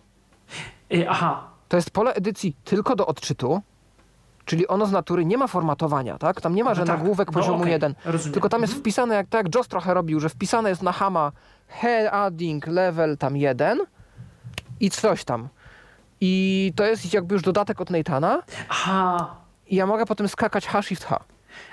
Y, 0.94 1.08
aha, 1.10 1.44
To 1.68 1.76
jest 1.76 1.90
pole 1.90 2.14
edycji 2.14 2.56
tylko 2.64 2.96
do 2.96 3.06
odczytu, 3.06 3.62
czyli 4.44 4.66
ono 4.68 4.86
z 4.86 4.92
natury 4.92 5.24
nie 5.24 5.38
ma 5.38 5.46
formatowania, 5.46 6.18
tak? 6.18 6.40
Tam 6.40 6.54
nie 6.54 6.64
ma, 6.64 6.74
że 6.74 6.80
no 6.80 6.86
tak. 6.86 6.98
nagłówek 6.98 7.28
No 7.28 7.32
poziomu 7.34 7.58
okej, 7.60 7.72
1. 7.72 7.94
Rozumiem. 8.04 8.32
Tylko 8.32 8.48
tam 8.48 8.60
jest 8.60 8.72
Mhm. 8.72 8.82
wpisane, 8.82 9.14
jak 9.14 9.26
tak 9.28 9.44
jak 9.44 9.54
Joss 9.54 9.68
trochę 9.68 9.94
robił, 9.94 10.20
że 10.20 10.28
wpisane 10.28 10.68
jest 10.68 10.82
na 10.82 10.92
Hama 10.92 11.32
heading 11.68 12.66
level 12.66 13.18
tam 13.18 13.36
1 13.36 13.78
i 14.80 14.90
coś 14.90 15.24
tam. 15.24 15.48
I 16.20 16.72
to 16.76 16.84
jest 16.84 17.14
jakby 17.14 17.34
już 17.34 17.42
dodatek 17.42 17.80
od 17.80 17.90
Nathana 17.90 18.42
Aha, 18.68 19.36
i 19.66 19.76
ja 19.76 19.86
mogę 19.86 20.06
potem 20.06 20.28
skakać 20.28 20.66
H, 20.66 20.82
Shift, 20.82 21.04
H. 21.04 21.20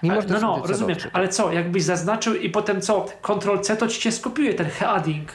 Mimo, 0.03 0.15
Ale- 0.15 0.25
no, 0.27 0.39
no, 0.39 0.61
rozumiem, 0.67 0.97
odczytu. 0.97 1.17
ale 1.17 1.27
co, 1.29 1.51
jakbyś 1.51 1.83
zaznaczył 1.83 2.35
i 2.35 2.49
potem 2.49 2.81
co, 2.81 3.05
Ctrl-C, 3.21 3.77
to 3.77 3.87
ci 3.87 4.01
się 4.01 4.11
skopiuje 4.11 4.53
ten 4.53 4.67
heading. 4.69 5.29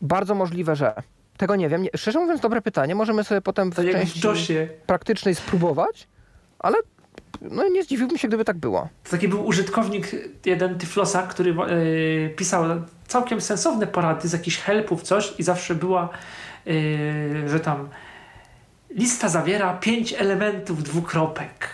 Bardzo 0.00 0.34
możliwe, 0.34 0.76
że. 0.76 0.94
Tego 1.36 1.56
nie 1.56 1.68
wiem. 1.68 1.82
Nie, 1.82 1.90
szczerze 1.96 2.18
mówiąc, 2.18 2.40
dobre 2.40 2.62
pytanie. 2.62 2.94
Możemy 2.94 3.24
sobie 3.24 3.40
potem 3.40 3.72
w 3.72 3.74
To 3.74 3.82
w 3.82 3.90
części 3.90 4.20
DOSie. 4.20 4.68
praktycznej 4.86 5.34
spróbować, 5.34 6.08
ale 6.58 6.78
no, 7.40 7.68
nie 7.68 7.82
zdziwiłbym 7.82 8.18
się, 8.18 8.28
gdyby 8.28 8.44
tak 8.44 8.56
było. 8.58 8.88
To 9.04 9.10
taki 9.10 9.28
był 9.28 9.46
użytkownik, 9.46 10.10
jeden 10.46 10.78
Tyflosa, 10.78 11.22
który 11.22 11.50
e, 11.50 12.28
pisał 12.28 12.64
całkiem 13.08 13.40
sensowne 13.40 13.86
porady 13.86 14.28
z 14.28 14.32
jakichś 14.32 14.58
helpów, 14.58 15.02
coś 15.02 15.34
i 15.38 15.42
zawsze 15.42 15.74
była, 15.74 16.08
e, 17.44 17.48
że 17.48 17.60
tam 17.60 17.88
lista 18.90 19.28
zawiera 19.28 19.74
pięć 19.74 20.12
elementów 20.12 20.82
dwukropek. 20.82 21.68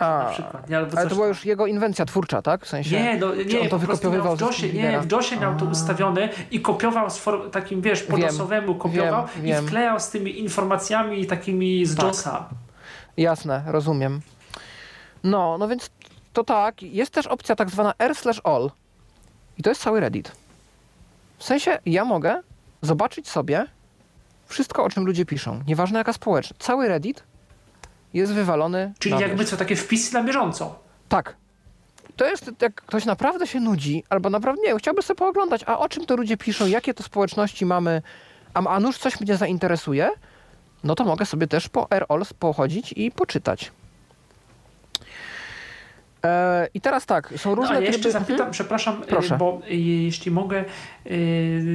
A, 0.00 0.18
na 0.24 0.30
przykład. 0.30 0.70
Nie? 0.70 0.78
Ale 0.78 1.06
to 1.08 1.14
była 1.14 1.26
już 1.26 1.44
jego 1.44 1.66
inwencja 1.66 2.04
twórcza, 2.04 2.42
tak? 2.42 2.64
W 2.64 2.68
sensie. 2.68 3.00
Nie, 3.02 3.16
no, 3.16 3.34
nie, 3.34 3.60
on 3.60 3.68
to 3.68 3.78
wykopiowywał 3.78 4.36
w 4.36 4.38
ze 4.38 4.44
DOSie, 4.44 4.72
nie, 4.72 5.00
w 5.00 5.06
DOSie 5.06 5.36
miał 5.36 5.56
to 5.56 5.64
ustawione 5.64 6.28
i 6.50 6.60
kopiował 6.60 7.10
z 7.10 7.22
takim, 7.52 7.80
wiesz, 7.80 8.02
po 8.02 8.16
Wiem, 8.16 8.26
DOSowemu 8.28 8.74
kopiował 8.74 9.26
wiem, 9.36 9.44
i 9.46 9.48
wiem. 9.48 9.66
wklejał 9.66 10.00
z 10.00 10.10
tymi 10.10 10.38
informacjami 10.40 11.26
takimi 11.26 11.86
z 11.86 11.96
Tak. 11.96 12.06
DOSa. 12.06 12.48
Jasne, 13.16 13.62
rozumiem. 13.66 14.20
No, 15.24 15.58
no 15.58 15.68
więc 15.68 15.90
to 16.32 16.44
tak. 16.44 16.82
Jest 16.82 17.12
też 17.12 17.26
opcja 17.26 17.56
tak 17.56 17.70
zwana 17.70 17.94
r 17.98 18.14
slash 18.14 18.40
all. 18.44 18.70
I 19.58 19.62
to 19.62 19.70
jest 19.70 19.82
cały 19.82 20.00
Reddit. 20.00 20.32
W 21.38 21.44
sensie 21.44 21.78
ja 21.86 22.04
mogę 22.04 22.42
zobaczyć 22.82 23.28
sobie 23.28 23.66
wszystko, 24.46 24.84
o 24.84 24.90
czym 24.90 25.04
ludzie 25.06 25.24
piszą. 25.24 25.60
Nieważne 25.66 25.98
jaka 25.98 26.12
społeczność. 26.12 26.62
Cały 26.62 26.88
Reddit 26.88 27.22
jest 28.14 28.32
wywalony 28.32 28.92
Czyli 28.98 29.20
jakby 29.20 29.44
co, 29.44 29.56
takie 29.56 29.76
wpisy 29.76 30.14
na 30.14 30.22
bieżąco. 30.22 30.78
Tak. 31.08 31.36
To 32.16 32.26
jest, 32.26 32.50
jak 32.62 32.74
ktoś 32.74 33.04
naprawdę 33.04 33.46
się 33.46 33.60
nudzi, 33.60 34.04
albo 34.08 34.30
naprawdę, 34.30 34.62
nie 34.62 34.68
wiem, 34.68 34.78
chciałby 34.78 35.02
sobie 35.02 35.18
pooglądać, 35.18 35.64
a 35.66 35.78
o 35.78 35.88
czym 35.88 36.06
to 36.06 36.16
ludzie 36.16 36.36
piszą, 36.36 36.66
jakie 36.66 36.94
to 36.94 37.02
społeczności 37.02 37.66
mamy, 37.66 38.02
a, 38.54 38.66
a 38.66 38.80
nuż 38.80 38.98
coś 38.98 39.20
mnie 39.20 39.36
zainteresuje, 39.36 40.10
no 40.84 40.94
to 40.94 41.04
mogę 41.04 41.26
sobie 41.26 41.46
też 41.46 41.68
po 41.68 41.92
AirAlls 41.92 42.32
pochodzić 42.32 42.92
i 42.96 43.10
poczytać. 43.10 43.72
E, 46.24 46.68
I 46.74 46.80
teraz 46.80 47.06
tak, 47.06 47.32
są 47.36 47.50
No, 47.50 47.54
różne 47.56 47.76
a 47.76 47.80
ja 47.80 47.86
jeszcze 47.86 48.00
tryby... 48.02 48.12
zapytam, 48.12 48.34
Mhm. 48.34 48.50
przepraszam, 48.52 49.02
y, 49.02 49.06
Proszę. 49.06 49.36
bo 49.38 49.60
y, 49.70 49.76
jeśli 49.76 50.30
mogę, 50.30 50.64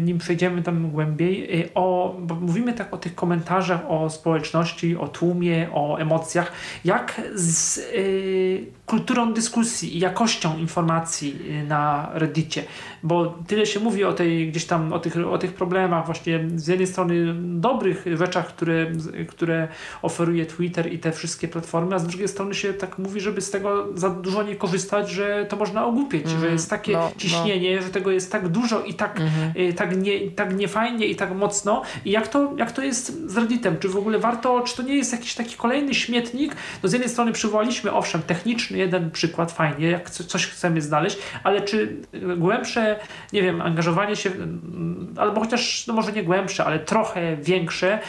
nim 0.02 0.18
przejdziemy 0.18 0.62
tam 0.62 0.90
głębiej, 0.92 1.70
o, 1.76 2.16
bo 2.20 2.36
mówimy 2.36 2.74
tak 2.74 2.94
o 2.94 2.98
tych 2.98 3.16
komentarzach, 3.16 3.82
o 3.88 4.10
społeczności, 4.10 4.98
o 4.98 5.08
tłumie, 5.08 5.68
o 5.74 5.98
emocjach, 5.98 6.52
jak 6.86 7.22
z 7.36 7.78
y, 7.78 8.66
kulturą 8.86 9.34
dyskusji 9.34 9.96
i 9.98 10.00
jakością 10.00 10.58
informacji 10.58 11.40
na 11.68 12.10
Reddicie, 12.14 12.64
bo 13.04 13.36
tyle 13.48 13.66
się 13.66 13.80
mówi 13.80 14.04
o 14.04 14.14
tej 14.14 14.50
gdzieś 14.52 14.66
tam, 14.66 14.94
o 14.94 15.00
tych, 15.00 15.28
o 15.28 15.38
tych 15.38 15.54
problemach 15.54 16.06
właśnie 16.06 16.40
z 16.56 16.68
jednej 16.68 16.88
strony 16.88 17.34
dobrych 17.60 18.06
rzeczach, 18.14 18.48
które, 18.48 18.88
które 19.28 19.68
oferuje 20.02 20.46
Twitter 20.46 20.94
i 20.94 21.00
te 21.00 21.12
wszystkie 21.12 21.48
platformy, 21.48 21.96
a 21.96 22.00
z 22.00 22.08
drugiej 22.08 22.28
strony 22.28 22.54
się 22.56 22.74
tak 22.74 22.98
mówi, 22.98 23.22
żeby 23.22 23.42
z 23.42 23.52
tego 23.52 23.98
za 23.98 24.10
dużo 24.10 24.35
nie 24.44 24.56
korzystać, 24.56 25.10
że 25.10 25.46
to 25.50 25.56
można 25.56 25.86
ogłupieć, 25.86 26.26
Mm, 26.26 26.40
że 26.40 26.48
jest 26.50 26.70
takie 26.70 26.92
no, 26.94 27.00
no. 27.00 27.12
ciśnienie, 27.18 27.82
że 27.82 27.90
tego 27.90 28.12
jest 28.12 28.32
tak 28.32 28.48
dużo 28.48 28.82
i 28.82 28.94
tak, 28.94 29.20
Mhm. 29.20 29.52
y, 29.70 29.74
tak, 29.74 29.98
nie, 29.98 30.32
tak 30.32 30.56
niefajnie 30.58 31.06
i 31.06 31.16
tak 31.16 31.36
mocno. 31.36 31.82
I 32.06 32.12
jak 32.12 32.28
to, 32.28 32.54
jak 32.58 32.72
to 32.72 32.82
jest 32.82 33.30
z 33.32 33.38
Redditem? 33.38 33.78
Czy 33.80 33.90
w 33.90 33.98
ogóle 33.98 34.20
warto, 34.20 34.62
czy 34.62 34.76
to 34.78 34.84
nie 34.84 34.96
jest 34.96 35.12
jakiś 35.12 35.34
taki 35.34 35.56
kolejny 35.56 35.94
śmietnik? 35.94 36.56
No 36.84 36.90
z 36.90 36.94
jednej 36.94 37.10
strony 37.10 37.32
przywołaliśmy, 37.32 37.92
owszem, 37.94 38.22
techniczny 38.22 38.78
jeden 38.78 39.12
przykład, 39.12 39.52
fajnie, 39.52 39.88
jak 39.90 40.10
co- 40.10 40.24
coś 40.24 40.48
chcemy 40.48 40.82
znaleźć, 40.82 41.18
ale 41.44 41.62
czy 41.62 41.98
y, 42.14 42.38
głębsze, 42.38 43.00
nie 43.34 43.42
wiem, 43.42 43.62
angażowanie 43.62 44.16
się, 44.16 44.30
mm, 44.32 45.14
albo 45.18 45.42
chociaż, 45.42 45.88
no 45.88 45.94
może 45.94 46.12
nie 46.12 46.24
głębsze, 46.24 46.66
ale 46.66 46.80
trochę 46.80 47.38
większe 47.38 48.00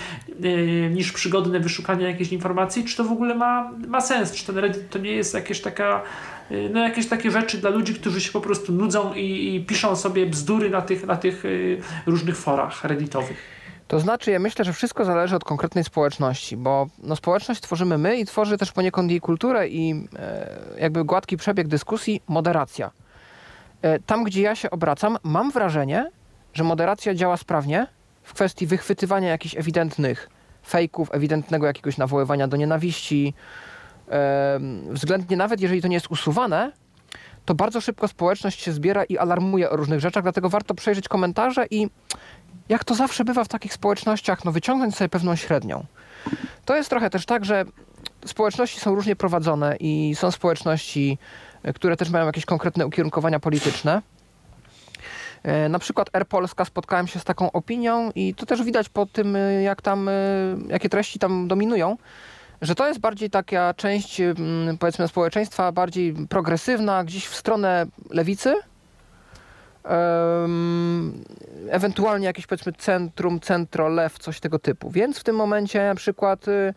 y, 0.44 0.90
niż 0.94 1.12
przygodne 1.12 1.60
wyszukanie 1.60 2.04
jakiejś 2.06 2.32
informacji, 2.32 2.84
czy 2.84 2.96
to 2.96 3.04
w 3.04 3.12
ogóle 3.12 3.34
ma, 3.34 3.70
ma 3.88 4.00
sens? 4.00 4.32
Czy 4.32 4.46
ten 4.46 4.58
Reddit 4.58 4.90
to 4.90 4.98
nie 4.98 5.10
jest 5.12 5.34
jakieś 5.34 5.60
taka 5.60 6.02
no 6.70 6.80
jakieś 6.80 7.08
takie 7.08 7.30
rzeczy 7.30 7.58
dla 7.58 7.70
ludzi, 7.70 7.94
którzy 7.94 8.20
się 8.20 8.32
po 8.32 8.40
prostu 8.40 8.72
nudzą 8.72 9.14
i, 9.14 9.54
i 9.54 9.64
piszą 9.64 9.96
sobie 9.96 10.26
bzdury 10.26 10.70
na 10.70 10.82
tych, 10.82 11.06
na 11.06 11.16
tych 11.16 11.44
y, 11.44 11.80
różnych 12.06 12.36
forach 12.36 12.84
redditowych. 12.84 13.56
To 13.88 14.00
znaczy, 14.00 14.30
ja 14.30 14.38
myślę, 14.38 14.64
że 14.64 14.72
wszystko 14.72 15.04
zależy 15.04 15.36
od 15.36 15.44
konkretnej 15.44 15.84
społeczności, 15.84 16.56
bo 16.56 16.86
no, 16.98 17.16
społeczność 17.16 17.60
tworzymy 17.60 17.98
my 17.98 18.16
i 18.16 18.24
tworzy 18.24 18.58
też 18.58 18.72
poniekąd 18.72 19.10
jej 19.10 19.20
kulturę 19.20 19.68
i 19.68 20.08
e, 20.18 20.48
jakby 20.78 21.04
gładki 21.04 21.36
przebieg 21.36 21.68
dyskusji, 21.68 22.22
moderacja. 22.28 22.90
E, 23.82 23.98
tam, 23.98 24.24
gdzie 24.24 24.42
ja 24.42 24.54
się 24.54 24.70
obracam, 24.70 25.18
mam 25.22 25.50
wrażenie, 25.50 26.10
że 26.54 26.64
moderacja 26.64 27.14
działa 27.14 27.36
sprawnie 27.36 27.86
w 28.22 28.34
kwestii 28.34 28.66
wychwytywania 28.66 29.28
jakichś 29.28 29.56
ewidentnych 29.56 30.30
fejków, 30.66 31.08
ewidentnego 31.12 31.66
jakiegoś 31.66 31.96
nawoływania 31.96 32.48
do 32.48 32.56
nienawiści. 32.56 33.34
Względnie 34.90 35.36
nawet 35.36 35.60
jeżeli 35.60 35.82
to 35.82 35.88
nie 35.88 35.96
jest 35.96 36.10
usuwane, 36.10 36.72
to 37.44 37.54
bardzo 37.54 37.80
szybko 37.80 38.08
społeczność 38.08 38.62
się 38.62 38.72
zbiera 38.72 39.04
i 39.04 39.18
alarmuje 39.18 39.70
o 39.70 39.76
różnych 39.76 40.00
rzeczach, 40.00 40.22
dlatego 40.22 40.48
warto 40.48 40.74
przejrzeć 40.74 41.08
komentarze 41.08 41.66
i 41.70 41.88
jak 42.68 42.84
to 42.84 42.94
zawsze 42.94 43.24
bywa 43.24 43.44
w 43.44 43.48
takich 43.48 43.74
społecznościach, 43.74 44.44
no 44.44 44.52
wyciągnąć 44.52 44.96
sobie 44.96 45.08
pewną 45.08 45.36
średnią. 45.36 45.84
To 46.64 46.76
jest 46.76 46.90
trochę 46.90 47.10
też 47.10 47.26
tak, 47.26 47.44
że 47.44 47.64
społeczności 48.26 48.80
są 48.80 48.94
różnie 48.94 49.16
prowadzone 49.16 49.76
i 49.80 50.14
są 50.14 50.30
społeczności, 50.30 51.18
e, 51.62 51.72
które 51.72 51.96
też 51.96 52.10
mają 52.10 52.26
jakieś 52.26 52.44
konkretne 52.44 52.86
ukierunkowania 52.86 53.40
polityczne. 53.40 54.02
E, 55.42 55.68
Na 55.68 55.78
przykład 55.78 56.10
R 56.12 56.26
Polska 56.26 56.64
spotkałem 56.64 57.06
się 57.06 57.18
z 57.20 57.24
taką 57.24 57.52
opinią 57.52 58.10
i 58.14 58.34
to 58.34 58.46
też 58.46 58.62
widać 58.62 58.88
po 58.88 59.06
tym, 59.06 59.36
e, 59.36 59.62
jak 59.62 59.82
tam, 59.82 60.10
jakie 60.68 60.88
treści 60.88 61.18
tam 61.18 61.48
dominują, 61.48 61.96
że 62.62 62.74
to 62.74 62.88
jest 62.88 63.00
bardziej 63.00 63.30
taka 63.30 63.74
część, 63.74 64.20
mm, 64.20 64.78
powiedzmy, 64.78 65.08
społeczeństwa 65.08 65.72
bardziej 65.72 66.14
progresywna, 66.28 67.04
gdzieś 67.04 67.26
w 67.26 67.36
stronę 67.36 67.86
lewicy, 68.10 68.54
ewentualnie 71.70 72.26
jakieś 72.26 72.46
powiedzmy 72.46 72.72
centrum, 72.72 73.40
centro, 73.40 73.88
lew, 73.88 74.18
coś 74.18 74.40
tego 74.40 74.58
typu. 74.58 74.90
Więc 74.90 75.18
w 75.18 75.24
tym 75.24 75.36
momencie 75.36 75.86
na 75.86 75.94
przykład 75.94 76.48
y, 76.48 76.74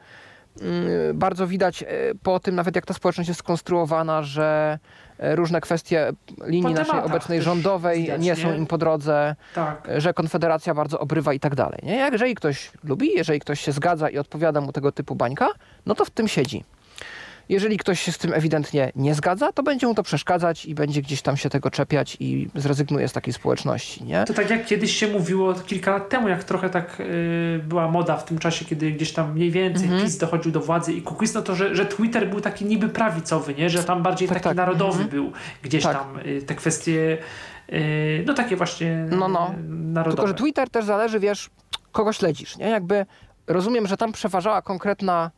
y, 0.62 1.14
bardzo 1.14 1.48
widać 1.48 1.84
y, 1.84 1.86
po 2.24 2.40
tym, 2.40 2.56
nawet 2.56 2.76
jak 2.76 2.86
ta 2.86 2.94
społeczność 2.94 3.28
jest 3.28 3.40
skonstruowana, 3.40 4.24
że 4.24 4.80
y, 5.24 5.36
różne 5.36 5.62
kwestie 5.62 6.12
linii 6.46 6.74
naszej 6.74 7.00
obecnej 7.00 7.42
rządowej 7.42 8.02
widać, 8.02 8.22
nie 8.22 8.36
są 8.36 8.52
nie? 8.52 8.58
im 8.58 8.68
po 8.68 8.78
drodze, 8.78 9.36
Tak. 9.56 9.88
że 9.98 10.14
Konfederacja 10.14 10.74
bardzo 10.74 11.00
obrywa 11.00 11.34
i 11.34 11.40
tak 11.40 11.56
dalej. 11.56 11.80
Nie? 11.84 11.96
Jeżeli 11.96 12.36
ktoś 12.36 12.72
lubi, 12.84 13.12
jeżeli 13.16 13.40
ktoś 13.40 13.60
się 13.60 13.72
zgadza 13.72 14.10
i 14.10 14.18
odpowiada 14.18 14.62
mu 14.62 14.72
tego 14.72 14.92
typu 14.92 15.16
bańka, 15.16 15.48
no 15.86 15.96
to 15.96 16.06
w 16.06 16.10
tym 16.10 16.28
siedzi. 16.28 16.64
Jeżeli 17.50 17.78
ktoś 17.78 18.00
się 18.02 18.12
z 18.12 18.18
tym 18.18 18.34
ewidentnie 18.34 18.92
nie 18.96 19.16
zgadza, 19.16 19.52
to 19.52 19.64
będzie 19.64 19.88
mu 19.88 19.96
to 19.96 20.04
przeszkadzać 20.04 20.66
i 20.66 20.76
będzie 20.76 21.02
gdzieś 21.02 21.22
tam 21.22 21.38
się 21.38 21.50
tego 21.50 21.72
czepiać 21.72 22.18
i 22.20 22.50
zrezygnuje 22.56 23.08
z 23.08 23.14
takiej 23.14 23.34
społeczności. 23.34 24.04
Nie? 24.04 24.24
To 24.26 24.34
tak 24.34 24.50
jak 24.50 24.66
kiedyś 24.66 24.96
się 24.98 25.08
mówiło 25.08 25.54
kilka 25.54 25.92
lat 25.92 26.10
temu, 26.10 26.28
jak 26.28 26.44
trochę 26.44 26.70
tak 26.70 27.00
y, 27.00 27.62
była 27.68 27.88
moda 27.88 28.18
w 28.18 28.26
tym 28.26 28.40
czasie, 28.40 28.66
kiedy 28.66 28.92
gdzieś 28.92 29.12
tam 29.14 29.34
mniej 29.34 29.52
więcej 29.52 29.84
Mhm. 29.86 30.04
PiS 30.04 30.18
dochodził 30.18 30.52
do 30.52 30.60
władzy 30.60 30.94
i 30.94 31.02
Kukiz, 31.02 31.34
no 31.34 31.42
to, 31.42 31.56
że, 31.56 31.76
że 31.76 31.86
Twitter 31.86 32.30
był 32.30 32.42
taki 32.42 32.66
niby 32.66 32.90
prawicowy, 32.90 33.56
nie? 33.56 33.70
że 33.70 33.84
tam 33.84 34.04
bardziej 34.04 34.28
Tak, 34.28 34.36
taki 34.38 34.44
tak. 34.50 34.58
narodowy 34.58 34.92
Mhm. 35.04 35.10
był. 35.10 35.32
Gdzieś 35.64 35.84
Tak. 35.84 35.98
tam 35.98 36.20
y, 36.20 36.42
te 36.42 36.56
kwestie, 36.56 37.18
y, 37.74 38.24
no 38.28 38.34
takie 38.34 38.56
właśnie 38.56 39.06
No, 39.10 39.28
no. 39.28 39.52
y, 39.60 39.64
narodowe. 39.70 40.16
Tylko, 40.16 40.28
że 40.28 40.34
Twitter 40.34 40.70
też 40.70 40.86
zależy, 40.86 41.20
wiesz, 41.20 41.50
kogo 41.92 42.14
śledzisz. 42.14 42.58
Nie? 42.58 42.66
Jakby 42.70 43.06
rozumiem, 43.48 43.88
że 43.88 43.98
tam 43.98 44.12
przeważała 44.12 44.62
konkretna 44.62 45.32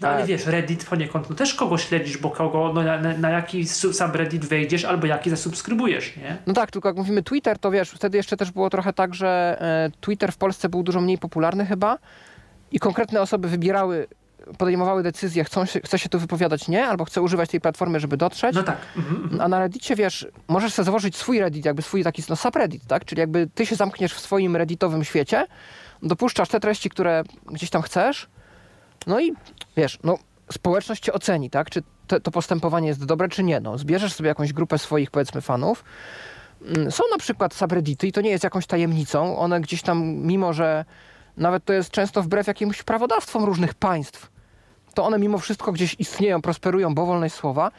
No 0.00 0.08
ale 0.08 0.18
Tak. 0.18 0.26
wiesz, 0.26 0.46
Reddit 0.46 0.84
poniekąd, 0.84 1.30
no 1.30 1.36
też 1.36 1.54
kogo 1.54 1.78
śledzisz, 1.78 2.18
bo 2.18 2.30
kogo, 2.30 2.72
no, 2.74 2.82
na, 2.82 2.98
na 2.98 3.30
jaki 3.30 3.66
su- 3.68 3.92
subreddit 3.92 4.44
wejdziesz 4.44 4.84
albo 4.84 5.06
jaki 5.06 5.30
zasubskrybujesz, 5.30 6.16
nie? 6.16 6.36
No 6.46 6.54
tak, 6.54 6.70
tylko 6.70 6.88
jak 6.88 6.96
mówimy 6.96 7.22
Twitter, 7.22 7.58
to 7.58 7.70
wiesz, 7.70 7.90
wtedy 7.90 8.16
jeszcze 8.16 8.36
też 8.36 8.50
było 8.50 8.70
trochę 8.70 8.92
tak, 8.92 9.14
że 9.14 9.56
e, 9.60 9.90
Twitter 10.00 10.32
w 10.32 10.36
Polsce 10.36 10.68
był 10.68 10.82
dużo 10.82 11.00
mniej 11.00 11.18
popularny 11.18 11.66
chyba 11.66 11.98
i 12.72 12.78
konkretne 12.78 13.20
osoby 13.20 13.48
wybierały, 13.48 14.06
podejmowały 14.58 15.02
decyzję, 15.02 15.44
chcą 15.44 15.64
się, 15.64 15.80
chce 15.80 15.98
się 15.98 16.08
tu 16.08 16.18
wypowiadać 16.18 16.68
nie, 16.68 16.86
albo 16.86 17.04
chce 17.04 17.22
używać 17.22 17.50
tej 17.50 17.60
platformy, 17.60 18.00
żeby 18.00 18.16
dotrzeć. 18.16 18.54
No 18.56 18.62
tak. 18.62 18.76
Mhm, 18.96 19.22
mhm. 19.22 19.40
A 19.40 19.48
na 19.48 19.58
Reddicie, 19.58 19.96
wiesz, 19.96 20.26
możesz 20.48 20.72
sobie 20.72 20.86
założyć 20.86 21.16
swój 21.16 21.40
Reddit, 21.40 21.64
jakby 21.64 21.82
swój 21.82 22.04
taki 22.04 22.22
no, 22.28 22.36
subreddit, 22.36 22.86
tak? 22.86 23.04
Czyli 23.04 23.20
jakby 23.20 23.48
ty 23.54 23.66
się 23.66 23.76
zamkniesz 23.76 24.14
w 24.14 24.20
swoim 24.20 24.56
redditowym 24.56 25.04
świecie, 25.04 25.46
dopuszczasz 26.02 26.48
te 26.48 26.60
treści, 26.60 26.90
które 26.90 27.22
gdzieś 27.52 27.70
tam 27.70 27.82
chcesz, 27.82 28.28
no 29.06 29.20
i 29.20 29.32
wiesz, 29.76 29.98
no 30.04 30.18
społeczność 30.52 31.02
cię 31.02 31.12
oceni, 31.12 31.50
tak? 31.50 31.70
Czy 31.70 31.82
te, 32.06 32.20
to 32.20 32.30
postępowanie 32.30 32.88
jest 32.88 33.04
dobre, 33.04 33.28
czy 33.28 33.42
nie. 33.42 33.60
No, 33.60 33.78
zbierzesz 33.78 34.12
sobie 34.12 34.28
jakąś 34.28 34.52
grupę 34.52 34.78
swoich, 34.78 35.10
powiedzmy, 35.10 35.40
fanów. 35.40 35.84
Mm, 36.62 36.90
Są 36.90 37.04
na 37.10 37.18
przykład 37.18 37.54
subreddity 37.54 38.06
i 38.06 38.12
to 38.12 38.20
nie 38.20 38.30
jest 38.30 38.44
jakąś 38.44 38.66
tajemnicą. 38.66 39.38
One 39.38 39.60
gdzieś 39.60 39.82
tam, 39.82 40.02
mimo 40.04 40.52
że 40.52 40.84
nawet 41.36 41.64
to 41.64 41.72
jest 41.72 41.90
często 41.90 42.22
wbrew 42.22 42.46
jakimś 42.46 42.82
prawodawstwom 42.82 43.44
różnych 43.44 43.74
państw, 43.74 44.30
to 44.94 45.04
one 45.04 45.18
mimo 45.18 45.38
wszystko 45.38 45.72
gdzieś 45.72 45.96
istnieją, 45.98 46.42
prosperują, 46.42 46.94
bo 46.94 47.06
wolność 47.06 47.34
słowa, 47.34 47.70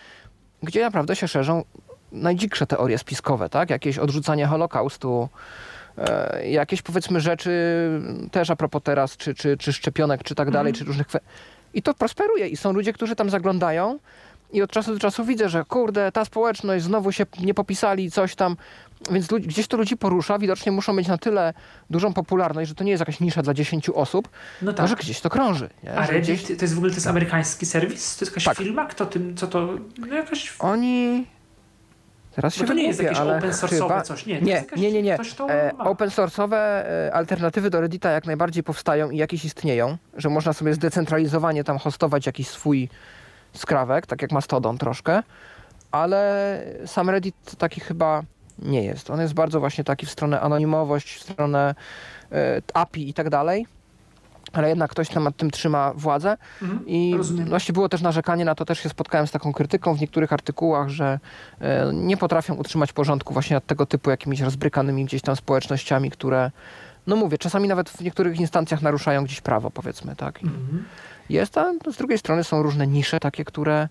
gdzie 0.64 0.82
naprawdę 0.82 1.16
się 1.16 1.28
szerzą 1.28 1.64
najdziksze 2.12 2.68
teorie 2.68 2.98
spiskowe, 2.98 3.50
tak? 3.50 3.70
Jakieś 3.70 3.98
odrzucanie 3.98 4.48
Holokaustu, 4.48 5.30
jakieś 6.50 6.82
powiedzmy 6.82 7.20
rzeczy 7.20 7.52
też 8.32 8.50
a 8.50 8.56
propos 8.56 8.82
teraz, 8.84 9.18
czy, 9.18 9.34
czy, 9.36 9.58
czy 9.58 9.74
szczepionek, 9.74 10.24
czy 10.24 10.36
tak 10.36 10.52
dalej, 10.52 10.74
czy 10.74 10.84
różnych 10.84 11.08
kwestii. 11.08 11.30
I 11.74 11.82
to 11.82 11.94
prosperuje 11.94 12.48
i 12.48 12.58
są 12.58 12.74
ludzie, 12.74 12.94
którzy 12.94 13.16
tam 13.16 13.30
zaglądają 13.30 14.00
i 14.54 14.62
od 14.62 14.72
czasu 14.72 14.94
do 14.94 15.00
czasu 15.00 15.26
widzę, 15.26 15.50
że 15.50 15.66
kurde, 15.66 16.12
ta 16.12 16.26
społeczność 16.26 16.86
znowu 16.86 17.12
się 17.12 17.26
nie 17.40 17.54
popisali, 17.54 18.12
coś 18.12 18.36
tam, 18.36 18.58
więc 19.12 19.32
ludzi, 19.32 19.48
gdzieś 19.48 19.68
to 19.68 19.78
ludzi 19.78 19.98
porusza, 19.98 20.40
widocznie 20.40 20.72
muszą 20.72 20.94
mieć 20.94 21.08
na 21.08 21.18
tyle 21.18 21.54
dużą 21.90 22.14
popularność, 22.14 22.70
że 22.70 22.76
to 22.76 22.84
nie 22.84 22.92
jest 22.92 23.00
jakaś 23.02 23.20
nisza 23.20 23.42
dla 23.42 23.54
10 23.54 23.90
osób, 23.90 24.30
No 24.62 24.74
tak. 24.74 24.82
może 24.84 24.96
gdzieś 24.96 25.22
to 25.22 25.30
krąży. 25.30 25.70
Nie? 25.84 25.96
A 25.96 26.06
Reddit 26.06 26.22
gdzieś 26.24 26.58
to 26.58 26.64
jest 26.66 26.74
w 26.74 26.78
ogóle 26.78 26.92
to 26.92 26.98
jest 26.98 27.08
amerykański 27.08 27.66
serwis? 27.66 28.18
To 28.18 28.26
jest 28.26 28.32
jakaś 28.32 28.44
Tak. 28.44 28.58
firma? 28.58 28.86
Kto 28.86 29.06
tym, 29.06 29.38
co 29.38 29.48
to, 29.48 29.68
no 29.98 30.16
jakaś... 30.16 30.54
Oni... 30.60 31.26
Teraz 32.36 32.56
się 32.56 32.66
to 32.66 32.74
nie 32.74 32.88
jest 32.88 33.02
jakieś 33.02 33.18
ale 33.18 33.38
open 33.38 33.52
source'owe 33.52 33.88
chyba... 33.88 34.02
coś, 34.02 34.26
nie. 34.26 34.42
Nie, 34.42 34.64
nie, 34.78 34.92
nie, 34.92 35.02
nie. 35.02 35.18
E, 35.50 35.72
open 35.78 36.10
source'owe 36.10 36.56
e, 36.56 37.12
alternatywy 37.14 37.70
do 37.70 37.82
Reddita 37.82 38.12
jak 38.12 38.26
najbardziej 38.26 38.64
powstają 38.64 39.10
i 39.10 39.18
jakieś 39.18 39.46
istnieją, 39.46 39.98
że 40.18 40.30
można 40.30 40.54
sobie 40.54 40.74
zdecentralizowanie 40.74 41.64
tam 41.64 41.78
hostować 41.78 42.26
jakiś 42.26 42.48
swój 42.48 42.90
skrawek, 43.54 44.06
tak 44.06 44.22
jak 44.22 44.32
Mastodon 44.32 44.78
troszkę, 44.78 45.24
ale 45.92 46.62
sam 46.86 47.10
Reddit 47.10 47.36
taki 47.58 47.82
chyba 47.82 48.24
nie 48.60 48.84
jest. 48.84 49.10
On 49.10 49.22
jest 49.22 49.34
bardzo 49.34 49.60
właśnie 49.60 49.84
taki 49.84 50.06
w 50.06 50.10
stronę 50.10 50.42
anonimowość, 50.42 51.16
w 51.16 51.24
stronę 51.24 51.76
e, 52.32 52.62
API 52.74 53.10
i 53.10 53.14
tak 53.14 53.30
dalej. 53.30 53.66
Ale 54.58 54.70
jednak 54.70 54.92
ktoś 54.92 55.10
tam 55.10 55.24
nad 55.24 55.38
tym 55.38 55.52
trzyma 55.52 55.94
władzę 55.96 56.38
Mhm, 56.62 56.88
i 56.88 57.14
rozumiem. 57.18 57.50
właśnie 57.50 57.74
było 57.74 57.90
też 57.90 58.02
narzekanie 58.02 58.46
na 58.46 58.56
to, 58.56 58.66
też 58.66 58.80
się 58.80 58.90
spotkałem 58.90 59.28
z 59.28 59.32
taką 59.32 59.54
krytyką 59.54 59.94
w 59.96 60.02
niektórych 60.02 60.34
artykułach, 60.34 60.90
że 60.90 61.20
e, 61.62 61.92
nie 61.94 62.18
potrafią 62.18 62.54
utrzymać 62.56 62.94
porządku 62.94 63.34
właśnie 63.34 63.54
nad 63.54 63.66
tego 63.66 63.86
typu 63.86 64.10
jakimiś 64.10 64.40
rozbrykanymi 64.42 65.06
gdzieś 65.06 65.22
tam 65.22 65.36
społecznościami, 65.36 66.12
które, 66.12 66.52
no 67.08 67.16
mówię, 67.16 67.38
czasami 67.38 67.68
nawet 67.68 67.90
w 67.90 68.02
niektórych 68.02 68.40
instancjach 68.40 68.82
naruszają 68.82 69.24
gdzieś 69.24 69.42
prawo, 69.42 69.72
powiedzmy, 69.72 70.16
tak. 70.16 70.44
Mhm. 70.44 70.84
Jest, 71.30 71.58
a 71.58 71.74
z 71.92 71.98
drugiej 71.98 72.18
strony 72.18 72.44
są 72.44 72.64
różne 72.64 72.88
nisze 72.88 73.20
takie, 73.20 73.46
które 73.46 73.88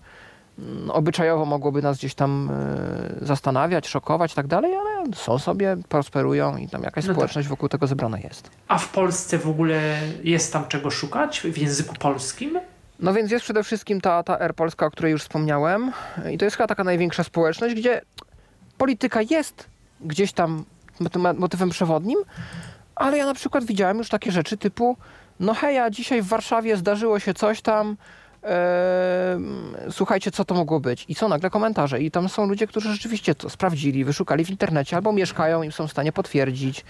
obyczajowo 0.89 1.45
mogłoby 1.45 1.83
nas 1.83 1.99
gdzieś 1.99 2.15
tam 2.15 2.51
e, 3.23 3.27
zastanawiać, 3.27 3.89
szokować 3.89 4.33
i 4.33 4.35
tak 4.35 4.47
dalej, 4.47 4.75
ale 4.75 5.05
są 5.15 5.39
sobie, 5.39 5.77
prosperują 5.89 6.57
i 6.57 6.69
tam 6.69 6.83
jakaś 6.83 7.05
No 7.05 7.09
tak. 7.09 7.17
społeczność 7.17 7.49
wokół 7.49 7.69
tego 7.69 7.87
zebrana 7.87 8.19
jest. 8.19 8.51
A 8.69 8.79
w 8.79 8.89
Polsce 8.89 9.39
w 9.39 9.49
ogóle 9.49 9.81
jest 10.25 10.53
tam 10.53 10.69
czego 10.69 10.91
szukać 10.91 11.41
w 11.41 11.59
języku 11.59 11.95
polskim? 11.95 12.59
No 13.01 13.13
więc 13.15 13.31
jest 13.31 13.45
przede 13.45 13.63
wszystkim 13.65 14.01
ta, 14.01 14.23
ta 14.23 14.39
R 14.39 14.55
Polska, 14.55 14.87
o 14.87 14.91
której 14.91 15.13
już 15.13 15.23
wspomniałem. 15.23 15.93
I 16.33 16.39
to 16.39 16.45
jest 16.45 16.57
chyba 16.57 16.67
taka 16.67 16.85
największa 16.85 17.25
społeczność, 17.25 17.75
gdzie 17.75 18.01
polityka 18.79 19.21
jest 19.31 19.67
gdzieś 20.01 20.33
tam 20.33 20.65
moty- 21.01 21.39
motywem 21.39 21.71
przewodnim, 21.71 22.19
ale 22.97 23.19
ja 23.19 23.27
na 23.27 23.35
przykład 23.35 23.65
widziałem 23.65 23.99
już 23.99 24.09
takie 24.09 24.33
rzeczy 24.33 24.57
typu 24.57 24.97
no 25.41 25.55
hej, 25.55 25.79
a 25.79 25.91
dzisiaj 25.91 26.23
w 26.23 26.27
Warszawie 26.29 26.77
zdarzyło 26.77 27.19
się 27.19 27.35
coś 27.35 27.63
tam, 27.63 27.97
słuchajcie, 29.91 30.31
co 30.31 30.45
to 30.45 30.55
mogło 30.55 30.81
być. 30.81 31.05
I 31.09 31.15
są 31.15 31.29
nagle 31.29 31.51
komentarze. 31.51 32.01
I 32.01 32.11
tam 32.11 32.29
są 32.29 32.47
ludzie, 32.47 32.67
którzy 32.67 32.93
rzeczywiście 32.93 33.35
to 33.35 33.51
sprawdzili, 33.51 34.05
wyszukali 34.05 34.45
w 34.45 34.51
internecie, 34.51 34.97
albo 34.97 35.13
mieszkają 35.13 35.63
i 35.63 35.73
są 35.73 35.89
w 35.89 35.91
stanie 35.91 36.13
potwierdzić. 36.13 36.85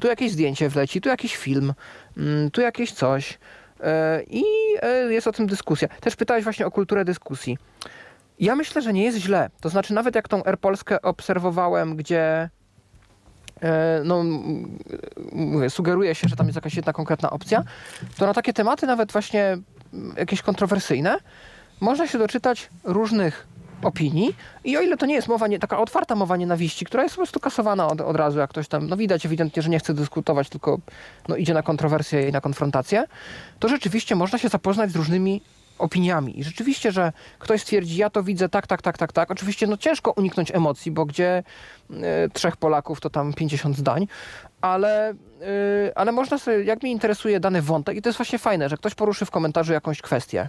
Tu 0.00 0.08
jakieś 0.08 0.32
zdjęcie 0.32 0.68
wleci, 0.68 1.00
tu 1.00 1.08
jakiś 1.08 1.36
film, 1.36 1.74
mm, 2.16 2.50
tu 2.50 2.60
jakieś 2.60 2.92
coś. 2.92 3.38
E, 3.80 4.22
I 4.30 4.44
e, 4.82 5.12
jest 5.12 5.26
o 5.26 5.32
tym 5.32 5.46
dyskusja. 5.46 5.88
Też 5.88 6.16
pytałeś 6.16 6.44
właśnie 6.44 6.66
o 6.66 6.70
kulturę 6.70 7.04
dyskusji. 7.04 7.58
Ja 8.40 8.56
myślę, 8.56 8.82
że 8.82 8.92
nie 8.92 9.04
jest 9.04 9.18
źle. 9.18 9.50
To 9.60 9.68
znaczy, 9.68 9.94
nawet 9.94 10.14
jak 10.14 10.28
tą 10.28 10.44
R 10.44 10.58
Polskę 10.58 11.02
obserwowałem, 11.02 11.96
gdzie 11.96 12.50
e, 13.62 14.02
no, 14.04 14.24
mówię, 15.32 15.70
sugeruje 15.70 16.14
się, 16.14 16.28
że 16.28 16.36
tam 16.36 16.46
jest 16.46 16.56
jakaś 16.56 16.74
jedna 16.74 16.92
konkretna 16.92 17.30
opcja, 17.30 17.64
to 18.16 18.26
na 18.26 18.34
takie 18.34 18.52
tematy, 18.52 18.86
nawet 18.86 19.12
właśnie 19.12 19.58
jakieś 20.16 20.42
kontrowersyjne, 20.42 21.18
można 21.80 22.06
się 22.06 22.18
doczytać 22.18 22.70
różnych 22.84 23.46
opinii 23.82 24.36
i 24.64 24.76
o 24.76 24.80
ile 24.80 24.96
to 24.96 25.06
nie 25.06 25.14
jest 25.14 25.28
mowa, 25.28 25.46
nie, 25.46 25.58
taka 25.58 25.78
otwarta 25.78 26.14
mowa 26.14 26.36
nienawiści, 26.36 26.84
która 26.84 27.02
jest 27.02 27.14
po 27.14 27.18
prostu 27.18 27.40
kasowana 27.40 27.88
od, 27.88 28.00
od 28.00 28.16
razu, 28.16 28.38
jak 28.38 28.50
ktoś 28.50 28.68
tam, 28.68 28.88
no 28.88 28.96
widać 28.96 29.26
ewidentnie, 29.26 29.62
że 29.62 29.70
nie 29.70 29.78
chce 29.78 29.94
dyskutować, 29.94 30.48
tylko 30.48 30.78
no, 31.28 31.36
idzie 31.36 31.54
na 31.54 31.62
kontrowersję 31.62 32.28
i 32.28 32.32
na 32.32 32.40
konfrontację, 32.40 33.04
to 33.58 33.68
rzeczywiście 33.68 34.14
można 34.14 34.38
się 34.38 34.48
zapoznać 34.48 34.90
z 34.90 34.96
różnymi 34.96 35.40
opiniami. 35.78 36.38
I 36.38 36.44
rzeczywiście, 36.44 36.92
że 36.92 37.12
ktoś 37.38 37.62
stwierdzi, 37.62 37.96
ja 37.96 38.10
to 38.10 38.22
widzę 38.22 38.48
tak, 38.48 38.66
tak, 38.66 38.82
tak, 38.82 38.98
tak, 38.98 39.12
tak. 39.12 39.30
Oczywiście 39.30 39.66
no 39.66 39.76
ciężko 39.76 40.12
uniknąć 40.12 40.50
emocji, 40.50 40.90
bo 40.90 41.04
gdzie 41.04 41.42
e, 41.90 42.28
trzech 42.32 42.56
Polaków, 42.56 43.00
to 43.00 43.10
tam 43.10 43.32
50 43.32 43.76
zdań, 43.76 44.06
ale, 44.60 45.10
e, 45.10 45.14
ale 45.94 46.12
można 46.12 46.38
sobie, 46.38 46.64
jak 46.64 46.82
mnie 46.82 46.92
interesuje 46.92 47.40
dany 47.40 47.62
wątek 47.62 47.96
i 47.96 48.02
to 48.02 48.08
jest 48.08 48.18
właśnie 48.18 48.38
fajne, 48.38 48.68
że 48.68 48.76
ktoś 48.76 48.94
poruszy 48.94 49.24
w 49.24 49.30
komentarzu 49.30 49.72
jakąś 49.72 50.02
kwestię. 50.02 50.48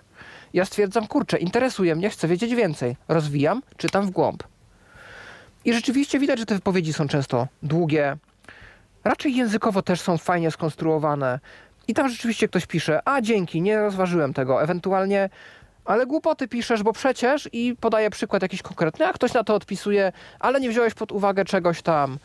Ja 0.54 0.66
stwierdzam, 0.66 1.08
kurczę, 1.08 1.38
interesuje 1.38 1.96
mnie, 1.96 2.10
chcę 2.10 2.28
wiedzieć 2.28 2.56
więcej. 2.56 2.96
Rozwijam, 3.08 3.62
czytam 3.78 4.06
w 4.06 4.10
głąb. 4.10 4.44
I 5.66 5.74
rzeczywiście 5.74 6.20
widać, 6.20 6.40
że 6.40 6.46
te 6.46 6.56
wypowiedzi 6.56 6.94
są 6.94 7.08
często 7.08 7.48
długie, 7.64 8.18
raczej 9.04 9.36
językowo 9.36 9.82
też 9.82 10.02
są 10.02 10.18
fajnie 10.18 10.52
skonstruowane. 10.52 11.40
I 11.88 11.94
tam 11.94 12.10
rzeczywiście 12.10 12.48
ktoś 12.48 12.66
pisze, 12.66 13.02
a 13.06 13.22
dzięki, 13.22 13.62
nie 13.62 13.80
rozważyłem 13.80 14.34
tego, 14.34 14.64
ewentualnie, 14.64 15.30
ale 15.86 16.06
głupoty 16.06 16.48
piszesz, 16.48 16.84
bo 16.84 16.94
przecież 16.94 17.50
i 17.54 17.76
podaje 17.80 18.10
przykład 18.10 18.42
jakiś 18.42 18.62
konkretny, 18.62 19.06
a 19.08 19.14
ktoś 19.14 19.34
na 19.34 19.44
to 19.44 19.56
odpisuje, 19.56 20.12
ale 20.40 20.60
nie 20.60 20.70
wziąłeś 20.70 20.94
pod 20.94 21.12
uwagę 21.12 21.46
czegoś 21.46 21.82
tam 21.82 22.18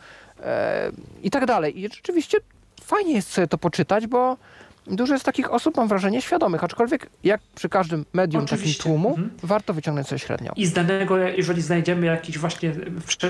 e, 0.43 0.91
i 1.23 1.31
tak 1.31 1.45
dalej. 1.45 1.79
I 1.79 1.83
rzeczywiście 1.83 2.37
fajnie 2.81 3.13
jest 3.13 3.31
sobie 3.31 3.47
to 3.47 3.57
poczytać, 3.57 4.07
bo 4.07 4.37
dużo 4.87 5.13
jest 5.13 5.25
takich 5.25 5.51
osób, 5.53 5.77
mam 5.77 5.87
wrażenie, 5.87 6.21
świadomych, 6.21 6.63
aczkolwiek 6.63 7.09
jak 7.23 7.41
przy 7.55 7.69
każdym 7.69 8.05
medium 8.13 8.43
Oczywiście. 8.43 8.77
takim 8.77 8.83
tłumu, 8.91 9.09
Mhm. 9.09 9.29
warto 9.43 9.73
wyciągnąć 9.73 10.07
coś 10.07 10.23
średnią. 10.23 10.51
I 10.55 10.65
z 10.65 10.73
danego, 10.73 11.17
jeżeli 11.17 11.61
znajdziemy 11.61 12.05
jakiś 12.05 12.37
właśnie, 12.37 12.71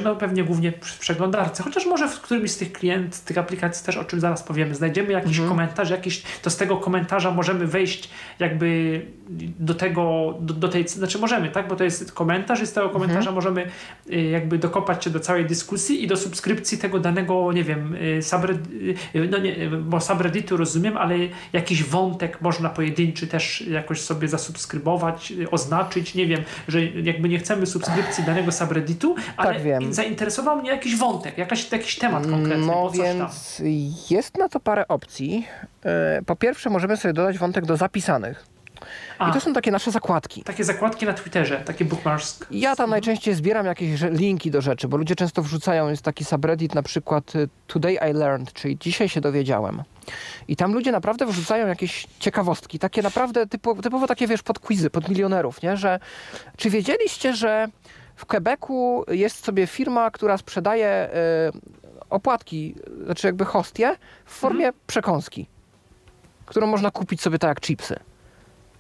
no 0.04 0.16
pewnie 0.16 0.44
głównie 0.44 0.72
w 0.82 1.00
przeglądarce, 1.00 1.64
chociaż 1.64 1.86
może 1.86 2.08
w 2.10 2.22
którymś 2.22 2.52
z 2.52 2.58
tych 2.58 2.72
klient, 2.72 3.24
tych 3.24 3.38
aplikacji 3.38 3.86
też, 3.86 3.98
o 3.98 4.04
czym 4.04 4.20
zaraz 4.20 4.44
powiemy, 4.44 4.76
znajdziemy 4.76 5.12
jakiś 5.14 5.32
Mhm. 5.32 5.50
komentarz, 5.50 5.90
jakiś, 5.90 6.24
to 6.42 6.50
z 6.50 6.58
tego 6.58 6.78
komentarza 6.78 7.32
możemy 7.32 7.68
wejść 7.68 8.10
jakby 8.40 9.02
do 9.60 9.74
tego, 9.76 10.34
do, 10.42 10.54
do 10.54 10.68
tej, 10.68 10.88
znaczy 10.88 11.20
możemy, 11.20 11.50
tak, 11.50 11.68
bo 11.68 11.76
to 11.76 11.84
jest 11.84 12.12
komentarz 12.12 12.62
i 12.62 12.68
z 12.68 12.74
tego 12.74 12.86
Mhm. 12.86 13.02
komentarza 13.02 13.32
możemy 13.32 13.66
y, 14.10 14.22
jakby 14.22 14.58
dokopać 14.58 15.04
się 15.04 15.10
do 15.10 15.20
całej 15.20 15.46
dyskusji 15.46 16.04
i 16.04 16.08
do 16.08 16.18
subskrypcji 16.18 16.78
tego 16.78 17.00
danego, 17.00 17.52
nie 17.54 17.64
wiem, 17.64 17.96
y, 17.96 18.22
subred, 18.22 18.58
y, 19.16 19.28
no 19.32 19.38
nie, 19.38 19.56
bo 19.70 20.02
subredditu 20.02 20.58
rozumiem, 20.58 20.98
ale 20.98 21.16
jakiś 21.54 21.84
wątek 21.84 22.42
można 22.42 22.70
pojedynczy 22.70 23.28
też 23.28 23.62
jakoś 23.62 24.02
sobie 24.02 24.28
zasubskrybować, 24.28 25.32
y, 25.32 25.52
oznaczyć, 25.52 26.16
nie 26.16 26.28
wiem, 26.28 26.42
że 26.68 26.86
jakby 26.86 27.30
nie 27.30 27.40
chcemy 27.40 27.66
subskrypcji 27.66 28.24
danego 28.24 28.52
subredditu, 28.52 29.16
ale 29.38 29.54
Tak, 29.54 29.64
wiem. 29.64 29.94
zainteresował 29.94 30.58
mnie 30.62 30.70
jakiś 30.70 30.96
wątek, 30.96 31.38
jakaś, 31.38 31.72
jakiś 31.72 31.96
temat 31.98 32.28
konkretny, 32.28 32.66
No 32.66 32.90
coś 32.90 32.98
tam. 32.98 33.06
więc 33.08 33.62
jest 34.12 34.38
na 34.38 34.50
to 34.50 34.60
parę 34.60 34.88
opcji. 34.88 35.48
E, 35.86 36.22
Po 36.26 36.36
pierwsze 36.36 36.70
możemy 36.70 36.98
sobie 36.98 37.14
dodać 37.14 37.38
wątek 37.38 37.66
do 37.66 37.78
zapisanych. 37.78 38.46
A, 39.20 39.30
I 39.30 39.34
to 39.34 39.40
są 39.42 39.54
takie 39.54 39.72
nasze 39.72 39.92
zakładki. 39.92 40.44
takie 40.44 40.64
zakładki 40.64 41.06
na 41.06 41.14
Twitterze, 41.14 41.62
takie 41.66 41.86
bookmarks. 41.86 42.40
Ja 42.52 42.76
tam 42.76 42.90
najczęściej 42.90 43.34
zbieram 43.34 43.66
jakieś 43.66 44.02
linki 44.02 44.52
do 44.52 44.62
rzeczy, 44.62 44.88
bo 44.88 44.98
ludzie 44.98 45.16
często 45.16 45.42
wrzucają, 45.42 45.90
jest 45.90 46.02
taki 46.04 46.26
subreddit 46.26 46.76
na 46.76 46.84
przykład 46.84 47.36
y, 47.36 47.50
Today 47.68 47.94
I 48.12 48.14
Learned, 48.14 48.54
czyli 48.54 48.78
dzisiaj 48.78 49.10
się 49.10 49.22
dowiedziałem. 49.22 49.84
I 50.48 50.56
tam 50.56 50.74
ludzie 50.74 50.92
naprawdę 50.92 51.26
wrzucają 51.26 51.68
jakieś 51.68 52.08
ciekawostki, 52.20 52.80
takie 52.80 53.02
naprawdę 53.02 53.48
typo, 53.48 53.76
typowo 53.76 54.08
takie, 54.08 54.28
wiesz, 54.28 54.44
pod 54.44 54.60
quizy, 54.60 54.90
pod 54.90 55.10
milionerów, 55.10 55.62
nie? 55.62 55.78
Że 55.78 56.00
czy 56.58 56.70
wiedzieliście, 56.70 57.34
że 57.34 57.68
w 58.16 58.26
Quebecu 58.26 59.06
jest 59.08 59.46
sobie 59.46 59.68
firma, 59.68 60.12
która 60.12 60.38
sprzedaje 60.38 61.10
y, 61.56 62.02
opłatki, 62.10 62.76
znaczy 63.06 63.28
jakby 63.28 63.46
hostie 63.46 63.96
w 64.26 64.32
formie 64.32 64.70
przekąski, 64.88 65.48
którą 66.46 66.68
można 66.68 66.92
kupić 66.92 67.22
sobie 67.22 67.40
tak 67.40 67.50
jak 67.50 67.62
chipsy. 67.62 68.00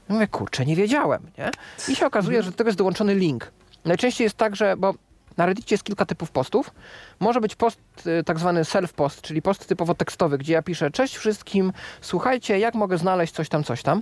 Ja 0.09 0.15
Mówię, 0.15 0.27
kurczę, 0.27 0.65
nie 0.65 0.75
wiedziałem, 0.75 1.21
nie? 1.37 1.51
I 1.89 1.95
się 1.95 2.05
okazuje, 2.05 2.43
że 2.43 2.51
do 2.51 2.57
tego 2.57 2.67
jest 2.67 2.77
dołączony 2.77 3.15
link. 3.15 3.51
Najczęściej 3.85 4.25
jest 4.25 4.37
tak, 4.37 4.55
że, 4.55 4.77
bo 4.77 4.93
na 5.37 5.45
Reddicie 5.45 5.73
jest 5.73 5.83
kilka 5.83 6.05
typów 6.05 6.31
postów. 6.31 6.71
Może 7.19 7.41
być 7.41 7.55
post 7.55 7.79
y, 8.07 8.23
tak 8.23 8.39
zwany 8.39 8.61
self-post, 8.63 9.21
czyli 9.21 9.41
post 9.41 9.65
typowo 9.67 9.95
tekstowy, 9.95 10.37
gdzie 10.37 10.53
ja 10.53 10.61
piszę, 10.61 10.91
cześć 10.91 11.17
wszystkim, 11.17 11.73
słuchajcie, 12.01 12.59
jak 12.59 12.75
mogę 12.75 12.97
znaleźć 12.97 13.33
coś 13.33 13.49
tam, 13.49 13.63
coś 13.63 13.83
tam. 13.83 14.01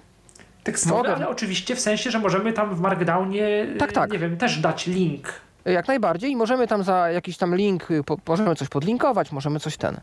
Tekstowe, 0.63 0.95
Mogę. 0.97 1.15
ale 1.15 1.30
oczywiście 1.30 1.75
w 1.75 1.80
sensie, 1.80 2.11
że 2.11 2.19
możemy 2.19 2.53
tam 2.53 2.75
w 2.75 2.80
Markdownie, 2.80 3.67
Tak, 3.80 3.91
tak. 3.91 4.11
nie 4.11 4.19
wiem, 4.19 4.38
też 4.38 4.57
dać 4.59 4.88
link. 4.88 5.27
Jak 5.65 5.88
najbardziej 5.88 6.32
i 6.32 6.36
możemy 6.36 6.67
tam 6.67 6.84
za 6.84 7.09
jakiś 7.11 7.38
tam 7.38 7.55
link, 7.55 7.91
y, 7.91 8.03
po, 8.03 8.17
możemy 8.27 8.55
coś 8.55 8.67
podlinkować, 8.69 9.32
możemy 9.32 9.59
coś 9.59 9.77
ten. 9.77 9.99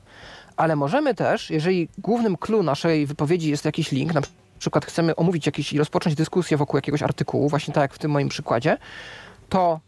Ale 0.56 0.76
możemy 0.76 1.14
też, 1.14 1.50
jeżeli 1.50 1.88
głównym 1.98 2.36
clue 2.36 2.62
naszej 2.62 3.06
wypowiedzi 3.06 3.50
jest 3.50 3.64
jakiś 3.64 3.92
link, 3.92 4.14
na 4.14 4.20
przykład 4.58 4.86
chcemy 4.86 5.16
omówić 5.16 5.46
jakiś 5.46 5.72
i 5.72 5.78
rozpocząć 5.78 6.14
dyskusję 6.16 6.56
wokół 6.56 6.78
jakiegoś 6.78 7.02
artykułu, 7.02 7.48
właśnie 7.48 7.74
tak 7.74 7.82
jak 7.82 7.94
w 7.94 7.98
tym 7.98 8.10
moim 8.10 8.28
przykładzie, 8.28 8.78
to 9.48 9.80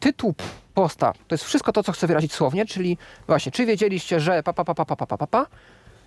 tytuł 0.00 0.34
posta 0.80 1.12
to 1.12 1.34
jest 1.34 1.44
wszystko 1.44 1.72
to, 1.72 1.82
co 1.82 1.92
chcę 1.92 2.06
wyrazić 2.06 2.32
słownie, 2.32 2.66
czyli 2.66 2.98
właśnie, 3.26 3.52
czy 3.52 3.66
wiedzieliście, 3.66 4.20
że 4.20 4.42
pa, 4.42 4.52
pa, 4.52 4.64
pa, 4.64 4.74
pa, 4.74 4.84
pa, 4.84 4.96
pa, 4.96 5.16
pa, 5.16 5.26
pa, 5.26 5.46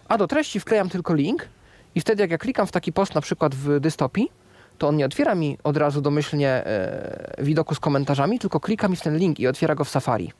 a 0.08 0.18
do 0.18 0.28
treści 0.28 0.60
wklejam 0.60 0.90
tylko 0.90 1.14
link 1.14 1.48
i 1.96 2.02
wtedy 2.02 2.24
jak 2.24 2.32
ja 2.32 2.38
klikam 2.38 2.68
w 2.68 2.72
taki 2.72 2.94
post 2.94 3.16
na 3.16 3.22
przykład 3.22 3.56
w 3.56 3.80
dystopii, 3.80 4.32
to 4.78 4.88
on 4.88 4.96
nie 4.96 5.06
otwiera 5.06 5.36
mi 5.36 5.58
od 5.64 5.78
razu 5.78 6.02
domyślnie 6.02 6.50
e, 6.50 7.36
widoku 7.40 7.76
z 7.76 7.80
komentarzami, 7.80 8.40
tylko 8.40 8.60
klika 8.60 8.88
mi 8.88 8.96
w 8.96 9.02
ten 9.02 9.18
link 9.18 9.40
i 9.40 9.48
otwiera 9.48 9.76
go 9.76 9.84
w 9.84 9.90
Safari. 9.90 10.32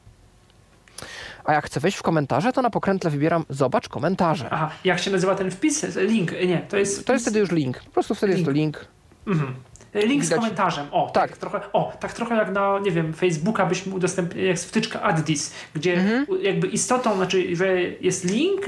A 1.46 1.54
jak 1.54 1.66
chcę 1.66 1.80
wejść 1.80 1.98
w 1.98 2.04
komentarze, 2.04 2.54
to 2.54 2.62
na 2.62 2.70
pokrętle 2.70 3.12
wybieram 3.12 3.46
zobacz 3.50 3.90
komentarze. 3.90 4.48
Aha, 4.52 4.70
jak 4.84 5.00
się 5.00 5.12
nazywa 5.12 5.36
ten 5.36 5.52
wpis? 5.52 5.96
Link, 5.96 6.32
nie, 6.32 6.58
to 6.70 6.78
jest 6.78 6.96
wpis... 6.96 7.06
To 7.06 7.14
jest 7.14 7.26
wtedy 7.26 7.40
już 7.40 7.52
link. 7.52 7.84
Po 7.84 7.92
prostu 7.92 8.16
wtedy 8.16 8.34
jest 8.34 8.46
to 8.46 8.52
link. 8.52 8.86
Mhm. 9.28 9.56
Link 9.94 10.24
z 10.24 10.28
Widać- 10.30 10.40
komentarzem. 10.40 10.88
O, 10.92 11.12
tak. 11.14 11.30
Tak. 11.30 11.38
trochę, 11.38 11.60
o, 11.74 11.94
tak 12.00 12.14
trochę 12.14 12.36
jak 12.36 12.52
na, 12.52 12.80
nie 12.80 12.92
wiem, 12.92 13.14
Facebooka 13.14 13.66
byśmy 13.66 13.94
udostępnili, 13.96 14.48
jak 14.48 14.58
wtyczka 14.60 15.02
add 15.02 15.26
this, 15.26 15.54
gdzie 15.74 15.94
Mhm. 15.94 16.26
jakby 16.42 16.68
istotą, 16.68 17.16
znaczy, 17.16 17.56
że 17.56 17.82
jest 17.82 18.26
link 18.26 18.62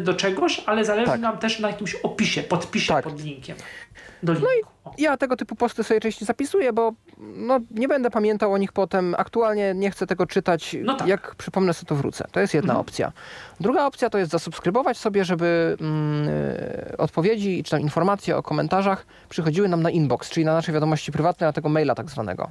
do 0.00 0.14
czegoś, 0.14 0.62
ale 0.66 0.84
zależy 0.84 1.06
Tak. 1.10 1.20
nam 1.20 1.38
też 1.38 1.60
na 1.60 1.68
jakimś 1.68 1.94
opisie, 1.94 2.42
podpisie 2.42 2.88
Tak. 2.94 3.04
pod 3.04 3.24
linkiem. 3.24 3.56
Do 4.22 4.32
linku. 4.32 4.48
O. 4.84 4.92
Ja 4.98 5.16
tego 5.16 5.36
typu 5.36 5.56
posty 5.56 5.84
sobie 5.84 6.00
częściej 6.00 6.26
zapisuję, 6.26 6.72
bo 6.72 6.92
no, 7.18 7.60
nie 7.70 7.88
będę 7.88 8.10
pamiętał 8.10 8.52
o 8.52 8.58
nich 8.58 8.72
potem. 8.72 9.14
Aktualnie 9.18 9.72
nie 9.74 9.90
chcę 9.90 10.06
tego 10.06 10.26
czytać. 10.26 10.76
No 10.82 10.94
tak. 10.94 11.08
Jak 11.08 11.34
przypomnę 11.34 11.74
sobie, 11.74 11.88
to 11.88 11.94
wrócę. 11.94 12.24
To 12.32 12.40
jest 12.40 12.54
jedna 12.54 12.72
Mhm. 12.72 12.80
opcja. 12.80 13.12
Druga 13.60 13.86
opcja 13.86 14.10
to 14.10 14.18
jest 14.18 14.30
zasubskrybować 14.30 14.98
sobie, 14.98 15.24
żeby 15.24 15.76
mm, 15.80 16.28
odpowiedzi 16.98 17.62
czy 17.64 17.70
tam 17.70 17.80
informacje 17.80 18.36
o 18.36 18.42
komentarzach 18.42 19.06
przychodziły 19.28 19.68
nam 19.68 19.82
na 19.82 19.90
inbox, 19.90 20.30
czyli 20.30 20.46
na 20.46 20.52
nasze 20.52 20.72
wiadomości 20.72 21.12
prywatne, 21.12 21.46
na 21.46 21.52
tego 21.52 21.68
maila 21.68 21.94
tak 21.94 22.10
zwanego. 22.10 22.50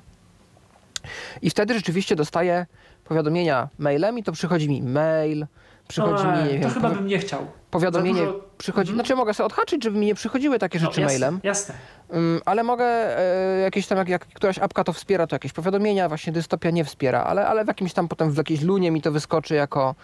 I 1.41 1.49
wtedy 1.49 1.73
rzeczywiście 1.73 2.15
dostaję 2.15 2.65
powiadomienia 3.03 3.67
mailem 3.77 4.17
i 4.17 4.23
to 4.23 4.31
przychodzi 4.31 4.69
mi 4.69 4.81
mail, 4.83 5.45
przychodzi 5.87 6.23
Ej, 6.27 6.43
mi, 6.47 6.53
nie 6.53 6.59
to 6.59 6.65
wiem, 6.65 6.73
chyba 6.73 6.89
bym 6.89 7.07
nie 7.07 7.19
chciał. 7.19 7.47
Powiadomienie 7.71 8.21
dużo- 8.21 8.39
przychodzi, 8.57 8.91
Mhm. 8.91 8.95
znaczy 9.05 9.15
mogę 9.15 9.33
sobie 9.33 9.45
odhaczyć, 9.45 9.83
żeby 9.83 9.99
mi 9.99 10.05
nie 10.05 10.15
przychodziły 10.15 10.59
takie 10.59 10.79
rzeczy 10.79 10.99
no, 11.01 11.01
jasne, 11.01 11.19
mailem. 11.19 11.39
Jasne. 11.43 11.75
Ym, 12.13 12.41
ale 12.45 12.63
mogę 12.63 12.85
e, 12.85 13.59
jakieś 13.59 13.87
tam, 13.87 13.97
jak, 13.97 14.09
jak 14.09 14.25
któraś 14.27 14.59
apka 14.59 14.83
to 14.83 14.93
wspiera, 14.93 15.27
to 15.27 15.35
jakieś 15.35 15.53
powiadomienia, 15.53 16.07
właśnie 16.07 16.33
dystopia 16.33 16.69
nie 16.71 16.85
wspiera, 16.85 17.23
ale, 17.23 17.47
ale 17.47 17.63
w 17.63 17.67
jakimś 17.67 17.93
tam 17.93 18.07
potem 18.07 18.31
w 18.31 18.37
jakiejś 18.37 18.61
lunie 18.61 18.91
mi 18.91 19.01
to 19.01 19.11
wyskoczy 19.11 19.55
jako 19.55 19.95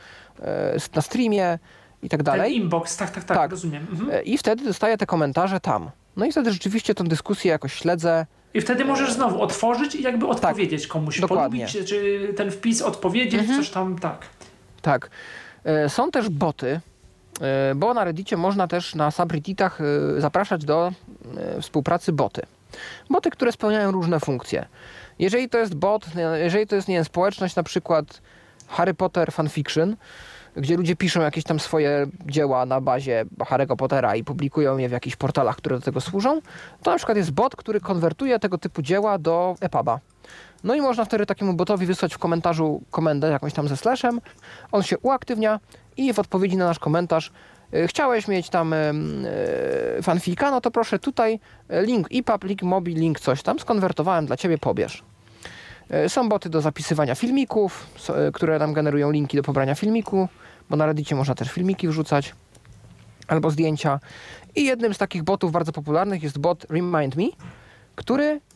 e, 0.42 0.78
na 0.96 1.02
streamie 1.02 1.60
i 2.04 2.10
tak 2.10 2.18
Ten 2.20 2.26
dalej. 2.26 2.56
inbox, 2.56 2.98
tak, 2.98 3.12
tak, 3.12 3.24
tak, 3.24 3.38
Tak. 3.38 3.52
rozumiem. 3.52 3.88
Mhm. 3.92 4.12
E, 4.12 4.22
I 4.22 4.38
wtedy 4.38 4.64
dostaję 4.66 4.98
te 4.98 5.06
komentarze 5.06 5.60
tam. 5.60 5.90
No 6.18 6.26
i 6.26 6.32
wtedy 6.32 6.52
rzeczywiście 6.52 6.96
tę 6.96 7.04
dyskusję 7.04 7.52
jakoś 7.52 7.74
śledzę. 7.74 8.26
I 8.54 8.62
wtedy 8.62 8.86
możesz 8.86 9.14
znowu 9.14 9.42
otworzyć 9.42 9.96
i 9.96 10.02
jakby 10.04 10.28
odpowiedzieć 10.28 10.88
komuś. 10.88 11.16
Tak. 11.16 11.30
dokładnie. 11.30 11.66
Polubić, 11.68 11.90
czy- 11.90 12.34
ten 12.38 12.52
wpis 12.52 12.82
odpowiedzieć, 12.82 13.40
Mhm. 13.42 13.60
coś 13.60 13.70
tam, 13.70 14.00
tak. 14.00 14.26
Tak. 14.82 15.10
E, 15.64 15.90
Są 15.90 16.12
też 16.12 16.30
boty, 16.30 16.80
bo 17.76 17.94
na 17.94 18.04
Reddicie 18.04 18.38
można 18.38 18.68
też 18.68 18.96
na 18.96 19.12
subredditach 19.12 19.82
e, 19.82 20.22
zapraszać 20.22 20.66
do 20.66 20.92
e, 21.38 21.62
współpracy 21.62 22.14
boty. 22.14 22.42
Boty, 23.10 23.30
które 23.30 23.52
spełniają 23.52 23.92
różne 23.92 24.20
funkcje. 24.20 24.66
Jeżeli 25.20 25.50
to 25.50 25.58
jest 25.58 25.76
bot, 25.76 26.06
e, 26.16 26.40
jeżeli 26.40 26.68
to 26.68 26.76
jest, 26.76 26.88
nie 26.88 26.96
wiem, 26.96 27.06
społeczność 27.06 27.56
na 27.56 27.64
przykład 27.64 28.22
Harry 28.68 28.94
Potter 28.94 29.32
fanfiction, 29.32 29.96
gdzie 30.56 30.78
ludzie 30.78 30.96
piszą 30.96 31.22
jakieś 31.22 31.44
tam 31.44 31.60
swoje 31.60 32.08
dzieła 32.26 32.66
na 32.66 32.82
bazie 32.82 33.26
Harry'ego 33.38 33.76
Pottera 33.76 34.16
i 34.16 34.24
publikują 34.24 34.78
je 34.78 34.90
w 34.90 34.92
jakichś 34.92 35.16
portalach, 35.16 35.56
które 35.56 35.76
do 35.76 35.82
tego 35.82 36.02
służą, 36.02 36.42
to 36.84 36.92
na 36.92 36.98
przykład 36.98 37.18
jest 37.18 37.32
bot, 37.32 37.56
który 37.56 37.80
konwertuje 37.80 38.40
tego 38.40 38.58
typu 38.58 38.82
dzieła 38.82 39.18
do 39.18 39.56
EPUBa. 39.62 40.00
No 40.64 40.76
i 40.76 40.82
można 40.82 41.06
wtedy 41.06 41.26
takiemu 41.26 41.54
botowi 41.54 41.86
wysłać 41.86 42.14
w 42.14 42.18
komentarzu 42.18 42.82
komendę 42.92 43.30
jakąś 43.30 43.54
tam 43.54 43.68
ze 43.68 43.78
slashem. 43.78 44.22
On 44.72 44.84
się 44.84 44.98
uaktywnia 44.98 45.60
i 45.98 46.14
w 46.14 46.20
odpowiedzi 46.20 46.58
na 46.58 46.66
nasz 46.66 46.80
komentarz 46.80 47.32
y, 47.74 47.88
chciałeś 47.88 48.28
mieć 48.28 48.50
tam 48.50 48.74
y, 48.74 48.94
y, 50.00 50.02
fanfika, 50.02 50.52
no 50.52 50.62
to 50.62 50.72
proszę 50.72 51.00
tutaj 51.00 51.40
y, 51.72 51.86
link 51.86 52.08
EPUB, 52.12 52.44
link 52.44 52.62
mobi, 52.62 52.96
link 52.96 53.20
coś 53.20 53.44
tam, 53.44 53.60
skonwertowałem 53.60 54.26
dla 54.26 54.38
ciebie, 54.38 54.58
pobierz. 54.58 55.04
Są 56.08 56.30
boty 56.30 56.50
do 56.50 56.62
zapisywania 56.62 57.16
filmików, 57.16 57.88
które 58.34 58.60
nam 58.60 58.74
generują 58.74 59.12
linki 59.12 59.38
do 59.38 59.44
pobrania 59.44 59.76
filmiku, 59.76 60.28
bo 60.70 60.76
na 60.76 60.86
Reddicie 60.86 61.16
można 61.16 61.36
też 61.36 61.52
filmiki 61.52 61.88
wrzucać 61.88 62.36
albo 63.28 63.50
zdjęcia. 63.50 64.00
I 64.56 64.66
jednym 64.66 64.94
z 64.94 64.98
takich 64.98 65.24
botów 65.24 65.52
bardzo 65.52 65.72
popularnych 65.72 66.24
jest 66.24 66.40
bot 66.40 66.66
Remind 66.70 67.16
Me, 67.16 67.24
który 67.96 68.26
Yy, 68.26 68.53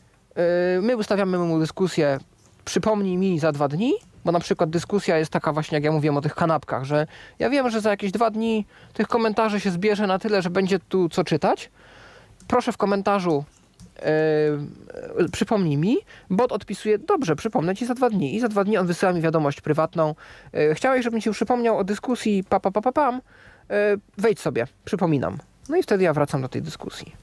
My 0.82 0.98
ustawiamy 0.98 1.38
mu 1.38 1.60
dyskusję, 1.60 2.20
przypomnij 2.66 3.18
mi 3.18 3.40
za 3.40 3.52
dwa 3.52 3.68
dni, 3.68 3.94
bo 4.26 4.32
na 4.32 4.40
przykład 4.40 4.70
dyskusja 4.70 5.18
jest 5.18 5.32
taka 5.32 5.54
właśnie, 5.54 5.76
jak 5.76 5.84
ja 5.84 5.92
mówiłem 5.92 6.18
o 6.18 6.22
tych 6.22 6.36
kanapkach, 6.36 6.84
że 6.84 7.08
ja 7.40 7.50
wiem, 7.50 7.70
że 7.70 7.82
za 7.82 7.90
jakieś 7.90 8.12
dwa 8.12 8.30
dni 8.30 8.66
tych 8.94 9.08
komentarzy 9.08 9.60
się 9.60 9.72
zbierze 9.72 10.08
na 10.08 10.20
tyle, 10.20 10.42
że 10.42 10.50
będzie 10.50 10.80
tu 10.80 11.10
co 11.10 11.24
czytać. 11.24 11.72
Proszę 12.48 12.72
w 12.72 12.78
komentarzu 12.78 13.44
yy, 15.18 15.30
przypomnij 15.30 15.78
mi, 15.78 15.98
bot 16.30 16.52
odpisuje, 16.52 16.98
dobrze, 16.98 17.36
przypomnę 17.36 17.76
ci 17.76 17.86
za 17.86 17.94
dwa 17.94 18.10
dni. 18.10 18.36
I 18.36 18.40
za 18.40 18.48
dwa 18.48 18.64
dni 18.64 18.78
on 18.78 18.88
wysyła 18.88 19.14
mi 19.14 19.22
wiadomość 19.22 19.62
prywatną. 19.62 20.16
Yy, 20.54 20.76
chciałeś, 20.76 21.04
żebym 21.04 21.22
ci 21.22 21.32
przypomniał 21.32 21.78
o 21.78 21.84
dyskusji, 21.84 22.44
pa, 22.44 22.60
pa, 22.60 22.72
pa, 22.72 22.82
pa, 22.82 22.92
pam. 22.92 23.22
Yy, 23.70 23.76
wejdź 24.18 24.40
sobie, 24.40 24.68
przypominam. 24.86 25.38
No 25.70 25.78
i 25.78 25.84
wtedy 25.84 26.04
ja 26.04 26.14
wracam 26.14 26.42
do 26.42 26.48
tej 26.48 26.62
dyskusji. 26.62 27.16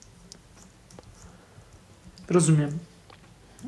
Rozumiem. 2.30 2.78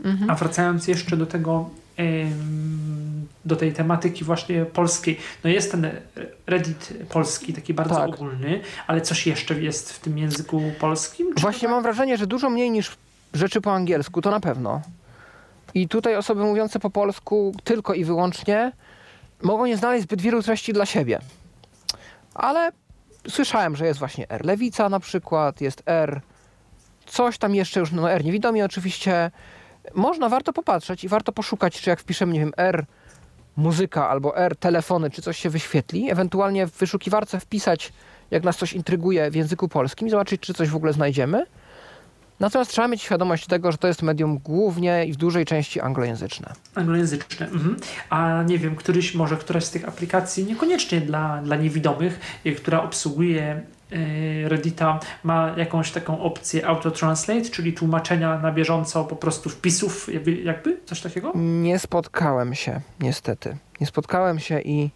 Mhm. 0.05 0.31
A 0.31 0.35
wracając 0.35 0.89
jeszcze 0.89 1.17
do 1.17 1.27
tego, 1.27 1.71
do 3.45 3.57
tej 3.57 3.73
tematyki 3.73 4.25
właśnie 4.25 4.65
polskiej. 4.65 5.19
No 5.45 5.51
jest 5.51 5.71
ten 5.71 5.91
Reddit 6.47 6.93
polski, 7.09 7.53
taki 7.53 7.75
bardzo 7.75 7.95
Tak. 7.95 8.09
ogólny, 8.09 8.61
ale 8.87 9.01
coś 9.01 9.27
jeszcze 9.27 9.61
jest 9.61 9.93
w 9.93 10.01
tym 10.01 10.19
języku 10.19 10.63
polskim? 10.81 11.35
Czy 11.35 11.41
Właśnie 11.43 11.69
to 11.69 11.75
mam 11.75 11.83
wrażenie, 11.83 12.17
że 12.17 12.27
dużo 12.27 12.51
mniej 12.51 12.71
niż 12.71 12.97
rzeczy 13.35 13.61
po 13.61 13.73
angielsku, 13.75 14.23
to 14.23 14.31
na 14.31 14.41
pewno. 14.41 14.81
I 15.75 15.89
tutaj 15.89 16.17
osoby 16.17 16.43
mówiące 16.45 16.79
po 16.79 16.91
polsku 16.91 17.55
tylko 17.65 17.95
i 17.95 18.05
wyłącznie 18.05 18.73
mogą 19.43 19.67
nie 19.67 19.77
znaleźć 19.77 20.03
zbyt 20.05 20.21
wielu 20.21 20.43
treści 20.43 20.73
dla 20.73 20.87
siebie. 20.87 21.19
Ale 22.35 22.73
słyszałem, 23.29 23.77
że 23.77 23.87
jest 23.87 23.99
właśnie 23.99 24.31
R 24.31 24.45
lewica 24.45 24.89
na 24.89 25.01
przykład, 25.01 25.61
jest 25.61 25.83
R 25.87 26.21
coś 27.07 27.39
tam 27.39 27.55
jeszcze 27.55 27.81
już, 27.81 27.93
no 27.93 28.11
R 28.13 28.25
niewidomi 28.25 28.63
oczywiście. 28.63 29.31
Można, 29.95 30.29
warto 30.29 30.53
popatrzeć 30.53 31.05
i 31.05 31.09
warto 31.09 31.33
poszukać, 31.33 31.81
czy 31.81 31.91
jak 31.91 32.01
wpiszemy, 32.01 32.33
nie 32.33 32.41
wiem, 32.41 32.53
R 32.57 32.87
muzyka 33.57 34.09
albo 34.09 34.37
R 34.37 34.57
telefony, 34.57 35.11
czy 35.11 35.23
coś 35.23 35.39
się 35.39 35.51
wyświetli. 35.51 36.11
Ewentualnie 36.11 36.67
w 36.67 36.71
wyszukiwarce 36.71 37.41
wpisać, 37.41 37.93
jak 38.31 38.45
nas 38.45 38.57
coś 38.57 38.73
intryguje 38.73 39.31
w 39.31 39.35
języku 39.35 39.69
polskim 39.69 40.09
i 40.09 40.11
zobaczyć, 40.11 40.41
czy 40.41 40.55
coś 40.55 40.69
w 40.69 40.77
ogóle 40.77 40.93
znajdziemy. 40.93 41.47
Natomiast 42.41 42.71
trzeba 42.71 42.89
mieć 42.89 43.03
świadomość 43.03 43.47
tego, 43.47 43.73
że 43.73 43.79
to 43.79 43.89
jest 43.89 44.03
medium 44.03 44.39
głównie 44.39 45.05
i 45.07 45.13
w 45.13 45.17
dużej 45.17 45.45
części 45.45 45.81
anglojęzyczne. 45.81 46.53
Anglojęzyczne. 46.75 47.47
Mhm. 47.47 47.77
A 48.11 48.43
nie 48.43 48.59
wiem, 48.59 48.77
któryś, 48.77 49.15
może 49.15 49.37
któraś 49.37 49.65
z 49.65 49.71
tych 49.71 49.89
aplikacji, 49.89 50.45
niekoniecznie 50.45 51.01
dla, 51.01 51.43
dla 51.43 51.57
niewidomych, 51.57 52.41
która 52.57 52.83
obsługuje 52.83 53.63
Reddita, 54.45 55.01
ma 55.25 55.55
jakąś 55.57 55.91
taką 55.91 56.21
opcję 56.21 56.67
auto-translate, 56.67 57.51
czyli 57.51 57.73
tłumaczenia 57.73 58.39
na 58.39 58.53
bieżąco 58.53 59.05
po 59.05 59.17
prostu 59.17 59.51
wpisów, 59.51 60.15
jakby, 60.15 60.33
jakby 60.33 60.81
coś 60.85 61.01
takiego? 61.01 61.33
Nie 61.35 61.79
spotkałem 61.79 62.55
się, 62.55 62.81
niestety. 63.01 63.57
Nie 63.81 63.87
spotkałem 63.87 64.39
się 64.39 64.61
i 64.61 64.91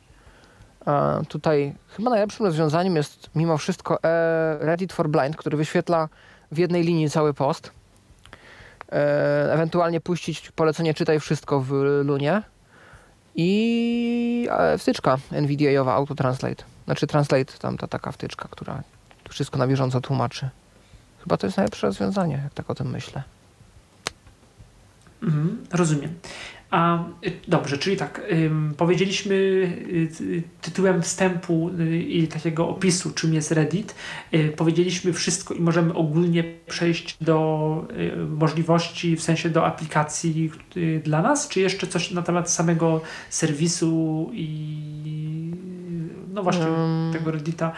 e, 0.87 1.23
tutaj 1.29 1.75
chyba 1.97 2.11
najlepszym 2.11 2.47
rozwiązaniem 2.47 2.97
jest 2.97 3.31
mimo 3.35 3.59
wszystko 3.59 4.03
e, 4.03 4.59
Reddit 4.61 4.93
for 4.93 5.09
Blind, 5.09 5.37
który 5.37 5.57
wyświetla 5.57 6.09
w 6.53 6.59
jednej 6.59 6.83
linii 6.83 7.11
cały 7.11 7.35
post. 7.35 7.73
E, 8.93 9.53
ewentualnie 9.53 10.01
puścić 10.01 10.51
polecenie 10.51 10.95
czytaj 10.95 11.21
wszystko 11.21 11.61
w 11.61 11.73
Lunie 12.05 12.43
i 13.35 14.49
e, 14.51 14.79
wtyczka 14.79 15.19
NVDA-owa 15.33 15.95
Autotranslate. 15.95 16.70
Znaczy 16.85 17.07
Translate, 17.07 17.59
tam 17.59 17.77
ta 17.77 17.87
taka 17.87 18.13
wtyczka, 18.13 18.49
która 18.51 18.83
wszystko 19.29 19.59
na 19.59 19.67
bieżąco 19.67 20.01
tłumaczy. 20.01 20.49
Chyba 21.23 21.37
to 21.37 21.47
jest 21.47 21.57
najlepsze 21.57 21.87
rozwiązanie, 21.87 22.41
jak 22.45 22.55
tak 22.55 22.71
o 22.71 22.75
tym 22.75 22.91
myślę. 22.91 23.23
Mhm, 25.23 25.67
rozumiem. 25.73 26.15
A 26.71 27.05
y, 27.27 27.33
dobrze, 27.49 27.79
czyli 27.79 27.97
tak, 27.97 28.23
ym, 28.33 28.75
powiedzieliśmy 28.77 29.35
y, 29.35 30.09
y, 30.21 30.43
tytułem 30.61 31.03
wstępu 31.03 31.71
y, 31.81 31.99
i 31.99 32.29
takiego 32.29 32.69
opisu, 32.69 33.11
czym 33.11 33.35
jest 33.35 33.53
Reddit. 33.53 33.95
Y, 34.35 34.53
powiedzieliśmy 34.57 35.13
wszystko 35.13 35.55
i 35.55 35.61
możemy 35.61 35.95
ogólnie 35.95 36.45
przejść 36.67 37.17
do 37.21 37.89
możliwości, 38.29 39.17
w 39.17 39.23
sensie 39.23 39.51
do 39.51 39.67
aplikacji 39.67 40.51
dla 41.05 41.23
nas, 41.23 41.49
czy 41.49 41.61
jeszcze 41.61 41.87
coś 41.87 42.11
na 42.11 42.23
temat 42.23 42.51
samego 42.51 43.01
serwisu 43.31 44.31
i 44.33 45.53
no 46.31 46.43
właśnie 46.43 46.67
Ym. 46.67 47.11
tego 47.13 47.31
Reddita 47.31 47.73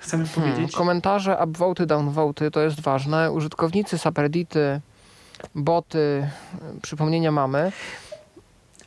chcemy 0.00 0.26
Hmm, 0.26 0.52
powiedzieć? 0.52 0.76
komentarze, 0.76 1.38
upvoty, 1.44 1.86
downvoty 1.86 2.50
to 2.50 2.60
jest 2.60 2.80
ważne. 2.80 3.32
Użytkownicy, 3.32 3.98
subreddity, 3.98 4.80
boty, 5.54 6.28
przypomnienia 6.82 7.32
mamy. 7.32 7.72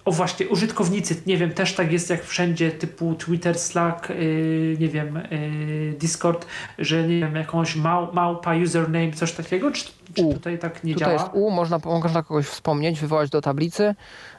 O 0.06 0.12
właśnie, 0.12 0.48
użytkownicy, 0.50 1.16
nie 1.26 1.38
wiem, 1.38 1.52
też 1.54 1.76
tak 1.76 1.92
jest 1.92 2.10
jak 2.10 2.24
wszędzie, 2.24 2.72
typu 2.72 3.16
Twitter, 3.16 3.60
Slack, 3.60 4.10
yy, 4.10 4.78
nie 4.80 4.90
wiem, 4.90 5.20
yy, 5.32 5.94
Discord, 6.00 6.46
że 6.80 7.08
nie 7.08 7.20
wiem, 7.20 7.36
jakąś 7.36 7.76
mał, 7.76 8.14
małpa, 8.14 8.56
username, 8.56 9.12
coś 9.12 9.32
takiego, 9.32 9.72
czy, 9.72 9.86
czy 10.14 10.34
tutaj 10.34 10.60
tak 10.60 10.84
nie 10.84 10.94
Tutaj 10.94 11.08
działa? 11.10 11.22
jest 11.24 11.34
U, 11.36 11.52
można, 11.52 11.80
można 11.86 12.24
kogoś 12.24 12.46
wspomnieć, 12.46 13.00
wywołać 13.00 13.30
do 13.30 13.42
tablicy, 13.42 13.96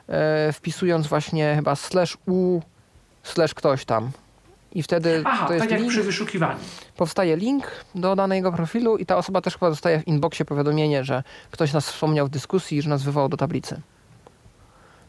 e, 0.08 0.52
wpisując 0.52 1.06
właśnie 1.06 1.52
chyba 1.56 1.76
slash 1.76 2.16
U, 2.26 2.60
slash 3.22 3.54
ktoś 3.54 3.84
tam. 3.84 4.10
I 4.74 4.82
wtedy 4.82 5.22
Aha, 5.26 5.46
to 5.46 5.52
jest 5.52 5.64
tak 5.64 5.70
jak 5.70 5.80
link, 5.80 5.92
przy 5.92 6.02
wyszukiwaniu. 6.02 6.58
powstaje 6.96 7.36
link 7.36 7.70
do 7.94 8.16
danego 8.16 8.52
profilu 8.52 8.96
i 8.96 9.06
ta 9.06 9.16
osoba 9.16 9.40
też 9.40 9.54
chyba 9.54 9.70
dostaje 9.70 10.00
w 10.00 10.08
inboxie 10.08 10.44
powiadomienie, 10.44 11.04
że 11.04 11.22
ktoś 11.50 11.72
nas 11.72 11.90
wspomniał 11.90 12.26
w 12.26 12.30
dyskusji, 12.30 12.82
że 12.82 12.90
nas 12.90 13.02
wywołał 13.02 13.28
do 13.28 13.36
tablicy. 13.36 13.80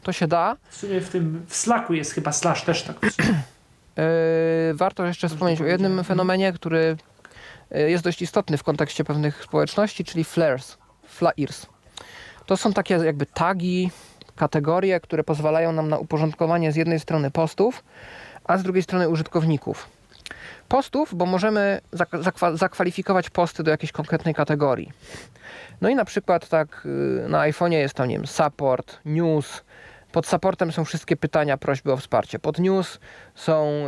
To 0.03 0.11
się 0.11 0.27
da. 0.27 0.57
W 0.69 0.75
sumie 0.75 1.01
w 1.01 1.09
tym, 1.09 1.45
w 1.47 1.55
Slacku 1.55 1.93
jest 1.93 2.11
chyba 2.11 2.31
slash 2.31 2.63
też 2.63 2.83
tak. 2.83 2.97
Yy, 3.03 4.73
warto 4.83 5.05
jeszcze 5.05 5.29
wspomnieć 5.29 5.61
o 5.61 5.65
jednym 5.65 6.03
fenomenie, 6.03 6.53
który 6.53 6.97
yy, 7.71 7.91
jest 7.91 8.03
dość 8.03 8.21
istotny 8.21 8.57
w 8.57 8.63
kontekście 8.63 9.03
pewnych 9.03 9.43
społeczności, 9.43 10.03
czyli 10.03 10.23
flares, 10.23 10.77
flares. 11.07 11.67
To 12.45 12.57
są 12.57 12.73
takie 12.73 12.93
jakby 12.93 13.25
tagi, 13.25 13.91
kategorie, 14.35 14.99
które 14.99 15.23
pozwalają 15.23 15.71
nam 15.71 15.89
na 15.89 15.97
uporządkowanie 15.97 16.71
z 16.71 16.75
jednej 16.75 16.99
strony 16.99 17.31
postów, 17.31 17.83
a 18.43 18.57
z 18.57 18.63
drugiej 18.63 18.83
strony 18.83 19.09
użytkowników. 19.09 19.89
Postów, 20.67 21.15
bo 21.15 21.25
możemy 21.25 21.81
zak- 21.93 22.21
zakwa- 22.21 22.57
zakwalifikować 22.57 23.29
posty 23.29 23.63
do 23.63 23.71
jakiejś 23.71 23.91
konkretnej 23.91 24.33
kategorii. 24.33 24.91
No 25.81 25.89
i 25.89 25.95
na 25.95 26.05
przykład 26.05 26.49
tak 26.49 26.81
yy, 26.85 27.29
na 27.29 27.39
iPhone'ie 27.39 27.71
jest 27.71 27.93
tam, 27.93 28.07
nie 28.09 28.15
wiem, 28.15 28.27
support, 28.27 28.99
news. 29.05 29.63
Pod 30.11 30.27
supportem 30.27 30.71
są 30.71 30.85
wszystkie 30.85 31.15
pytania, 31.15 31.57
prośby 31.57 31.93
o 31.93 31.97
wsparcie. 31.97 32.39
Pod 32.39 32.59
news 32.59 32.99
są 33.35 33.85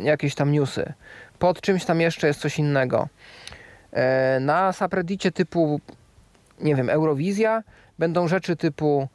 y, 0.00 0.02
jakieś 0.02 0.34
tam 0.34 0.52
newsy. 0.52 0.92
Pod 1.38 1.60
czymś 1.60 1.84
tam 1.84 2.00
jeszcze 2.00 2.26
jest 2.26 2.40
coś 2.40 2.58
innego. 2.58 3.08
E, 3.92 4.40
na 4.40 4.72
subreddicie 4.72 5.32
typu, 5.32 5.80
nie 6.60 6.74
wiem, 6.74 6.90
Eurowizja 6.90 7.62
będą 7.98 8.28
rzeczy 8.28 8.56
typu 8.56 9.08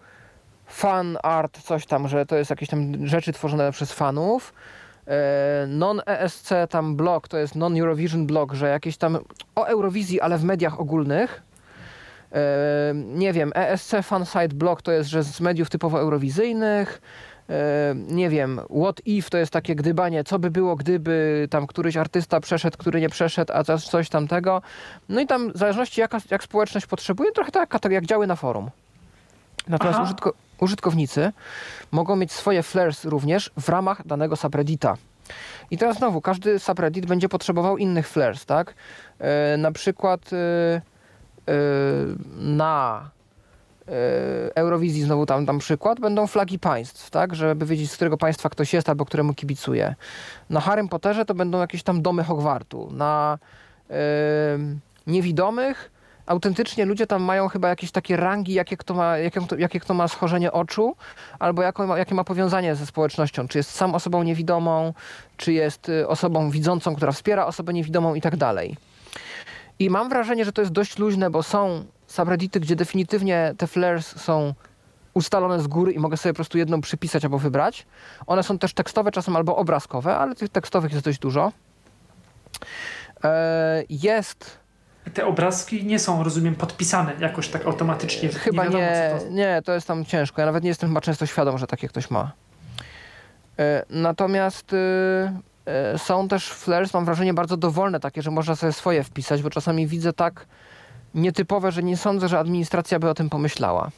fan 0.68 1.18
art, 1.24 1.62
coś 1.62 1.86
tam, 1.86 2.08
że 2.08 2.26
to 2.26 2.36
jest 2.36 2.50
jakieś 2.50 2.70
tam 2.70 3.08
rzeczy 3.08 3.34
tworzone 3.34 3.72
przez 3.72 3.94
fanów. 3.94 4.54
E, 5.08 5.66
Non-ESC 5.68 6.50
tam 6.70 6.96
blog, 6.96 7.28
to 7.28 7.38
jest 7.38 7.56
non-Eurovision 7.56 8.28
blog, 8.28 8.54
że 8.54 8.68
jakieś 8.70 8.98
tam 8.98 9.18
o 9.56 9.66
Eurowizji, 9.66 10.22
ale 10.22 10.38
w 10.38 10.44
mediach 10.44 10.80
ogólnych. 10.80 11.42
E, 12.32 12.94
nie 12.96 13.34
wiem, 13.34 13.52
ESC 13.56 13.94
Fansite 14.04 14.48
Blog 14.48 14.82
to 14.82 14.92
jest, 14.92 15.10
że 15.10 15.24
z 15.24 15.42
mediów 15.42 15.70
typowo 15.70 16.00
eurowizyjnych. 16.00 17.02
E, 17.50 17.94
nie 17.96 18.30
wiem, 18.30 18.60
What 18.82 19.02
If 19.06 19.30
to 19.30 19.38
jest 19.38 19.52
takie 19.52 19.76
gdybanie, 19.76 20.24
co 20.24 20.40
by 20.40 20.52
było, 20.52 20.76
gdyby 20.76 21.48
tam 21.52 21.68
któryś 21.68 21.98
artysta 21.98 22.40
przeszedł, 22.40 22.78
który 22.78 23.02
nie 23.02 23.10
przeszedł, 23.10 23.54
a 23.54 23.64
coś- 23.64 24.10
tamtego. 24.10 24.62
No 25.10 25.22
i 25.22 25.28
tam 25.28 25.52
w 25.52 25.58
zależności 25.58 26.02
jaka, 26.02 26.18
jak 26.32 26.44
społeczność 26.44 26.88
potrzebuje, 26.88 27.32
trochę 27.32 27.52
tak 27.52 27.74
jak, 27.74 27.92
jak 27.92 28.06
działy 28.06 28.28
na 28.28 28.36
forum. 28.36 28.70
Natomiast 29.68 29.96
Aha. 29.96 30.04
użytko, 30.04 30.34
użytkownicy 30.64 31.32
mogą 31.92 32.16
mieć 32.16 32.32
swoje 32.32 32.64
flares 32.64 33.06
również 33.06 33.52
w 33.58 33.70
ramach 33.70 34.08
danego 34.08 34.36
subreddita. 34.36 34.98
I 35.72 35.78
teraz 35.78 35.98
znowu, 35.98 36.22
każdy 36.22 36.60
subreddit 36.60 37.06
będzie 37.06 37.30
potrzebował 37.30 37.78
innych 37.78 38.08
flares, 38.08 38.46
tak? 38.46 38.74
E, 39.20 39.58
na 39.58 39.72
przykład 39.72 40.34
e, 40.34 40.38
e, 40.38 40.82
na 42.38 43.10
Eurowizji, 44.56 45.04
znowu 45.04 45.26
tam, 45.26 45.46
tam 45.46 45.60
przykład, 45.60 46.00
będą 46.00 46.28
flagi 46.28 46.60
państw, 46.60 47.10
tak? 47.10 47.36
Żeby 47.36 47.66
wiedzieć, 47.66 47.92
z 47.92 47.96
którego 47.96 48.18
państwa 48.18 48.50
ktoś 48.50 48.74
jest 48.74 48.90
albo 48.90 49.06
któremu 49.06 49.34
kibicuje. 49.34 49.96
Na 50.50 50.60
Harrym 50.60 50.90
Potterze 50.90 51.26
to 51.26 51.34
będą 51.34 51.60
jakieś 51.60 51.84
tam 51.84 52.02
domy 52.02 52.24
Hogwartu. 52.24 52.90
Na 52.92 53.38
niewidomych 55.08 55.92
autentycznie 56.26 56.86
ludzie 56.86 57.08
tam 57.08 57.24
mają 57.24 57.48
chyba 57.48 57.70
jakieś 57.70 57.92
takie 57.92 58.18
rangi, 58.18 58.54
jakie 58.54 58.78
kto 58.78 58.94
ma, 58.94 59.18
jakie, 59.18 59.42
jakie 59.58 59.80
kto 59.80 59.94
ma 59.94 60.08
schorzenie 60.08 60.52
oczu, 60.52 60.96
albo 61.40 61.62
jaką 61.62 61.88
ma, 61.88 61.98
jakie 61.98 62.16
ma 62.16 62.24
powiązanie 62.24 62.76
ze 62.76 62.86
społecznością. 62.86 63.48
Czy 63.48 63.58
jest 63.58 63.72
sam 63.72 63.96
osobą 63.96 64.24
niewidomą, 64.24 64.94
czy 65.38 65.54
jest 65.54 65.90
y, 65.90 66.08
osobą 66.08 66.50
widzącą, 66.50 66.96
która 66.96 67.12
wspiera 67.12 67.46
osobę 67.46 67.74
niewidomą 67.74 68.16
i 68.16 68.22
tak 68.22 68.36
dalej. 68.36 68.78
I 69.80 69.90
mam 69.90 70.10
wrażenie, 70.10 70.46
że 70.46 70.52
to 70.54 70.62
jest 70.62 70.74
dość 70.74 70.98
luźne, 70.98 71.30
bo 71.30 71.44
są 71.44 71.86
subreddity, 72.08 72.60
gdzie 72.60 72.76
definitywnie 72.76 73.54
te 73.58 73.68
flares 73.68 74.22
są 74.22 74.54
ustalone 75.14 75.60
z 75.60 75.68
góry 75.68 75.92
i 75.92 76.00
mogę 76.00 76.18
sobie 76.18 76.34
po 76.34 76.36
prostu 76.36 76.58
jedną 76.58 76.82
przypisać 76.82 77.24
albo 77.24 77.38
wybrać. 77.38 77.86
One 78.28 78.44
są 78.44 78.58
też 78.60 78.74
tekstowe 78.74 79.12
czasem 79.12 79.36
albo 79.36 79.56
obrazkowe, 79.56 80.18
ale 80.18 80.36
tych 80.36 80.50
tekstowych 80.50 80.92
jest 80.92 81.06
dość 81.06 81.20
dużo. 81.20 81.52
E, 83.24 83.84
Jest 83.90 84.63
Te 85.14 85.26
obrazki 85.26 85.86
nie 85.86 86.00
są, 86.00 86.24
rozumiem, 86.24 86.56
podpisane 86.56 87.12
jakoś 87.20 87.48
tak 87.48 87.66
automatycznie. 87.66 88.30
Chyba 88.30 88.64
wiadomo, 88.64 88.84
nie, 88.84 89.16
to- 89.20 89.30
nie, 89.30 89.62
to 89.66 89.74
jest 89.74 89.88
tam 89.88 90.06
ciężko. 90.06 90.42
Ja 90.42 90.46
nawet 90.46 90.64
nie 90.64 90.70
jestem 90.70 90.90
chyba 90.90 91.02
często 91.02 91.26
świadom, 91.26 91.58
że 91.58 91.68
takie 91.68 91.88
ktoś 91.88 92.12
ma. 92.12 92.32
E, 93.60 93.86
Natomiast 93.90 94.74
y, 94.74 94.78
y, 95.96 95.98
są 95.98 96.28
też 96.28 96.50
flares, 96.50 96.94
mam 96.94 97.06
wrażenie, 97.06 97.34
bardzo 97.34 97.58
dowolne 97.58 98.00
takie, 98.00 98.22
że 98.22 98.32
można 98.32 98.56
sobie 98.56 98.74
swoje 98.74 99.04
wpisać, 99.04 99.42
bo 99.44 99.50
czasami 99.50 99.88
widzę 99.88 100.14
tak 100.14 100.46
nietypowe, 101.16 101.72
że 101.72 101.84
nie 101.84 101.98
sądzę, 101.98 102.28
że 102.28 102.40
administracja 102.40 103.00
by 103.00 103.10
o 103.10 103.14
tym 103.14 103.30
pomyślała. 103.30 103.90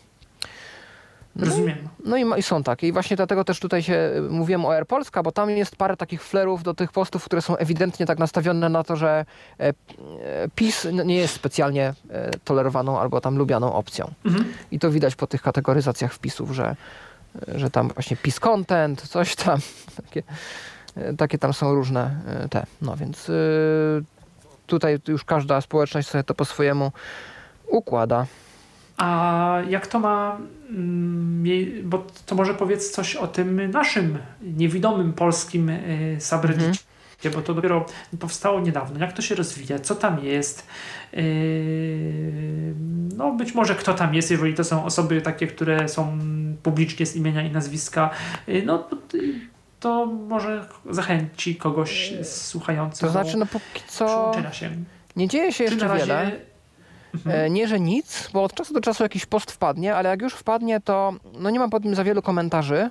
No, 1.35 1.45
Rozumiem. 1.45 1.77
no 2.05 2.17
i, 2.17 2.25
ma- 2.25 2.37
i 2.37 2.43
są 2.43 2.63
takie. 2.63 2.87
I 2.87 2.91
właśnie 2.91 3.17
dlatego 3.17 3.43
też 3.43 3.59
tutaj 3.59 3.83
się 3.83 4.11
y, 4.17 4.21
mówiłem 4.21 4.65
o 4.65 4.73
Air 4.73 4.87
Polska, 4.87 5.23
bo 5.23 5.31
tam 5.31 5.49
jest 5.49 5.75
parę 5.75 5.97
takich 5.97 6.23
flerów 6.23 6.63
do 6.63 6.73
tych 6.73 6.91
postów, 6.91 7.25
które 7.25 7.41
są 7.41 7.57
ewidentnie 7.57 8.05
tak 8.05 8.19
nastawione 8.19 8.69
na 8.69 8.83
to, 8.83 8.95
że 8.95 9.25
e, 9.59 9.63
e, 9.63 9.73
PiS 10.55 10.87
nie 11.05 11.15
jest 11.15 11.33
specjalnie 11.33 11.93
e, 12.09 12.31
tolerowaną 12.43 12.99
albo 12.99 13.21
tam 13.21 13.37
lubianą 13.37 13.73
opcją. 13.73 14.11
Mhm. 14.25 14.45
I 14.71 14.79
to 14.79 14.91
widać 14.91 15.15
po 15.15 15.27
tych 15.27 15.41
kategoryzacjach 15.41 16.13
wpisów, 16.13 16.51
że, 16.51 16.75
że 17.55 17.69
tam 17.69 17.87
właśnie 17.87 18.17
PiS 18.17 18.39
content, 18.39 19.01
coś 19.01 19.35
tam, 19.35 19.59
takie, 20.05 20.23
e, 20.95 21.13
takie 21.13 21.37
tam 21.37 21.53
są 21.53 21.73
różne 21.75 22.19
e, 22.27 22.49
te. 22.49 22.65
No 22.81 22.95
więc 22.97 23.29
y, 23.29 24.03
tutaj 24.67 24.99
już 25.07 25.23
każda 25.23 25.61
społeczność 25.61 26.07
sobie 26.07 26.23
to 26.23 26.33
po 26.33 26.45
swojemu 26.45 26.91
układa. 27.67 28.25
A 28.97 29.57
jak 29.69 29.87
to 29.87 29.99
ma, 29.99 30.37
mm, 30.69 31.43
bo 31.83 32.05
to 32.25 32.35
może 32.35 32.53
powiedz 32.53 32.91
coś 32.91 33.15
o 33.15 33.27
tym 33.27 33.71
naszym 33.71 34.17
niewidomym 34.41 35.13
polskim 35.13 35.69
y, 35.69 36.17
subreddicie, 36.19 36.79
bo 37.33 37.41
to 37.41 37.53
dopiero 37.53 37.85
powstało 38.19 38.59
niedawno. 38.59 38.99
Jak 38.99 39.13
to 39.13 39.21
się 39.21 39.35
rozwija? 39.35 39.79
Co 39.79 39.95
tam 39.95 40.23
jest? 40.23 40.67
Yy, 41.13 41.23
No 43.17 43.31
być 43.31 43.53
może 43.55 43.75
kto 43.75 43.93
tam 43.93 44.15
jest, 44.15 44.31
jeżeli 44.31 44.53
to 44.53 44.63
są 44.63 44.85
osoby 44.85 45.21
takie, 45.21 45.47
które 45.47 45.89
są 45.89 46.17
publicznie 46.63 47.05
z 47.05 47.15
imienia 47.15 47.41
i 47.41 47.51
nazwiska, 47.51 48.09
yy, 48.47 48.63
no 48.65 48.89
to, 49.79 50.05
może 50.05 50.65
zachęci 50.89 51.55
kogoś 51.55 52.13
słuchającego 52.23 53.07
To 53.07 53.11
znaczy, 53.11 53.37
no 53.37 53.45
póki 53.45 53.83
co 53.87 54.05
przyłączenia 54.05 54.53
się. 54.53 54.71
nie 55.15 55.27
dzieje 55.27 55.53
się 55.53 55.63
jeszcze 55.63 55.97
wiele. 55.97 56.31
E, 57.25 57.49
Nie, 57.49 57.67
że 57.67 57.79
nic, 57.79 58.29
bo 58.33 58.43
od 58.43 58.53
czasu 58.53 58.73
do 58.73 58.81
czasu 58.81 59.03
jakiś 59.03 59.25
post 59.25 59.51
wpadnie, 59.51 59.95
ale 59.95 60.09
jak 60.09 60.21
już 60.21 60.33
wpadnie, 60.33 60.79
to 60.81 61.13
no 61.39 61.49
nie 61.49 61.59
mam 61.59 61.69
pod 61.69 61.85
nim 61.85 61.95
za 61.95 62.03
wielu 62.03 62.21
komentarzy. 62.21 62.89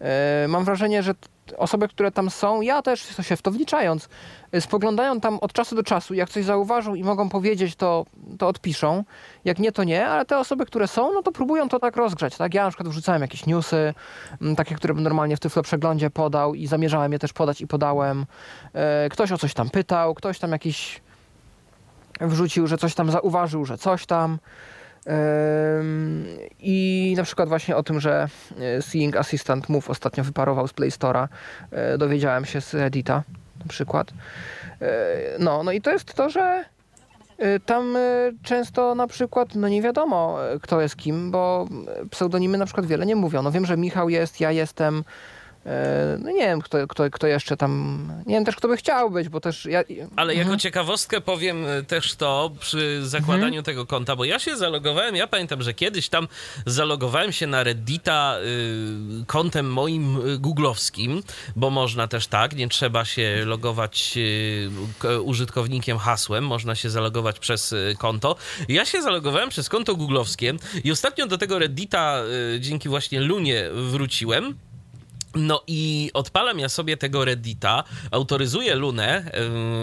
E, 0.00 0.48
Mam 0.48 0.64
wrażenie, 0.64 1.02
że 1.02 1.14
osoby, 1.56 1.88
które 1.88 2.10
tam 2.10 2.30
są, 2.30 2.60
ja 2.60 2.82
też 2.82 3.02
się 3.22 3.36
w 3.36 3.42
to 3.42 3.50
wliczając, 3.50 4.08
e, 4.52 4.60
spoglądają 4.60 5.20
tam 5.20 5.38
od 5.38 5.52
czasu 5.52 5.76
do 5.76 5.82
czasu. 5.82 6.14
Jak 6.14 6.28
coś 6.28 6.44
zauważą 6.44 6.94
i 6.94 7.04
mogą 7.04 7.28
powiedzieć, 7.28 7.76
to, 7.76 8.06
to 8.38 8.48
odpiszą. 8.48 9.04
Jak 9.44 9.58
nie, 9.58 9.72
to 9.72 9.84
nie, 9.84 10.06
ale 10.06 10.24
te 10.24 10.38
osoby, 10.38 10.66
które 10.66 10.88
są, 10.88 11.12
no 11.14 11.22
to 11.22 11.32
próbują 11.32 11.68
to 11.68 11.78
tak 11.78 11.96
rozgrzać. 11.96 12.36
Tak? 12.36 12.54
Ja 12.54 12.64
na 12.64 12.70
przykład 12.70 12.88
wrzucałem 12.88 13.22
jakieś 13.22 13.46
newsy, 13.46 13.94
takie, 14.56 14.74
które 14.74 14.94
bym 14.94 15.02
normalnie 15.02 15.36
w 15.36 15.40
Tyflo 15.40 15.62
przeglądzie 15.62 16.10
podał 16.10 16.54
i 16.54 16.66
zamierzałem 16.66 17.12
je 17.12 17.18
też 17.18 17.32
podać 17.32 17.60
i 17.60 17.66
podałem. 17.66 18.26
Ktoś 19.10 19.32
o 19.32 19.38
coś 19.38 19.54
tam 19.54 19.70
pytał, 19.70 20.14
ktoś 20.14 20.38
tam 20.38 20.52
jakiś 20.52 21.00
wrzucił, 22.20 22.66
że 22.66 22.78
coś 22.78 22.94
tam 22.94 23.10
zauważył, 23.10 23.64
że 23.64 23.78
coś 23.78 24.06
tam. 24.06 24.38
I 26.60 27.14
na 27.16 27.22
przykład 27.22 27.48
właśnie 27.48 27.76
o 27.76 27.82
tym, 27.82 28.00
że 28.00 28.28
e, 28.58 28.82
Seeing 28.82 29.16
Assistant 29.16 29.68
Move 29.68 29.90
ostatnio 29.90 30.24
wyparował 30.24 30.68
z 30.68 30.72
Play 30.72 30.90
Store'a, 30.90 31.28
e, 31.70 31.98
dowiedziałem 31.98 32.44
się 32.44 32.60
z 32.60 32.74
Edita 32.74 33.22
na 33.58 33.66
przykład. 33.68 34.10
E, 34.80 34.86
No, 35.38 35.62
no 35.62 35.72
i 35.72 35.80
to 35.80 35.90
jest 35.90 36.14
to, 36.14 36.30
że 36.30 36.64
tam 37.66 37.96
często 38.42 38.94
na 38.94 39.06
przykład, 39.06 39.54
no 39.54 39.68
nie 39.68 39.82
wiadomo 39.82 40.38
kto 40.62 40.80
jest 40.80 40.96
kim, 40.96 41.30
bo 41.30 41.68
pseudonimy 42.10 42.58
na 42.58 42.64
przykład 42.66 42.86
wiele 42.86 43.06
nie 43.06 43.16
mówią. 43.16 43.42
No 43.42 43.50
wiem, 43.52 43.66
że 43.66 43.76
Michał 43.76 44.08
jest, 44.08 44.40
ja 44.40 44.52
jestem, 44.52 45.04
no 46.18 46.30
nie 46.30 46.38
wiem 46.40 46.60
kto, 46.62 46.86
kto, 46.88 47.10
kto 47.10 47.26
jeszcze 47.26 47.56
tam, 47.56 48.02
nie 48.26 48.34
wiem 48.34 48.44
też 48.44 48.56
kto 48.56 48.68
by 48.68 48.76
chciał 48.76 49.10
być, 49.10 49.28
bo 49.28 49.40
też 49.40 49.64
ja... 49.64 49.82
Ale 50.16 50.32
jako 50.34 50.42
Mhm. 50.42 50.58
ciekawostkę 50.58 51.20
powiem 51.20 51.66
y, 51.66 51.84
też 51.84 52.14
to 52.14 52.50
przy 52.60 53.06
zakładaniu 53.06 53.46
Mhm. 53.46 53.64
tego 53.64 53.86
konta, 53.86 54.16
bo 54.16 54.24
ja 54.24 54.38
się 54.38 54.56
zalogowałem, 54.56 55.16
ja 55.16 55.26
pamiętam, 55.26 55.62
że 55.62 55.74
kiedyś 55.74 56.08
tam 56.08 56.28
zalogowałem 56.66 57.32
się 57.32 57.46
na 57.46 57.62
Reddita 57.64 58.36
y, 59.22 59.24
kontem 59.26 59.72
moim 59.72 60.18
googlowskim, 60.38 61.22
bo 61.56 61.70
można 61.70 62.08
też 62.08 62.26
tak, 62.26 62.56
nie 62.56 62.68
trzeba 62.68 63.04
się 63.04 63.42
logować 63.46 64.14
y, 65.04 65.20
użytkownikiem 65.22 65.98
hasłem, 65.98 66.44
można 66.46 66.74
się 66.74 66.90
zalogować 66.90 67.38
przez 67.38 67.74
konto. 67.98 68.36
Ja 68.68 68.84
się 68.84 69.02
zalogowałem 69.02 69.48
przez 69.48 69.68
konto 69.68 69.96
googlowskie 69.96 70.54
i 70.84 70.92
ostatnio 70.92 71.26
do 71.26 71.38
tego 71.38 71.58
Reddita 71.58 72.22
y, 72.54 72.60
dzięki 72.60 72.88
właśnie 72.88 73.20
Lunie 73.20 73.64
wróciłem. 73.72 74.54
No 75.34 75.62
i 75.66 76.10
odpalam 76.14 76.58
ja 76.58 76.68
sobie 76.68 76.96
tego 76.96 77.24
Reddita, 77.24 77.84
autoryzuję 78.10 78.74
Lunę, 78.74 79.30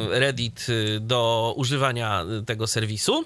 Reddit 0.10 0.66
y, 0.70 1.00
do 1.00 1.54
używania 1.58 2.26
tego 2.46 2.68
serwisu 2.68 3.26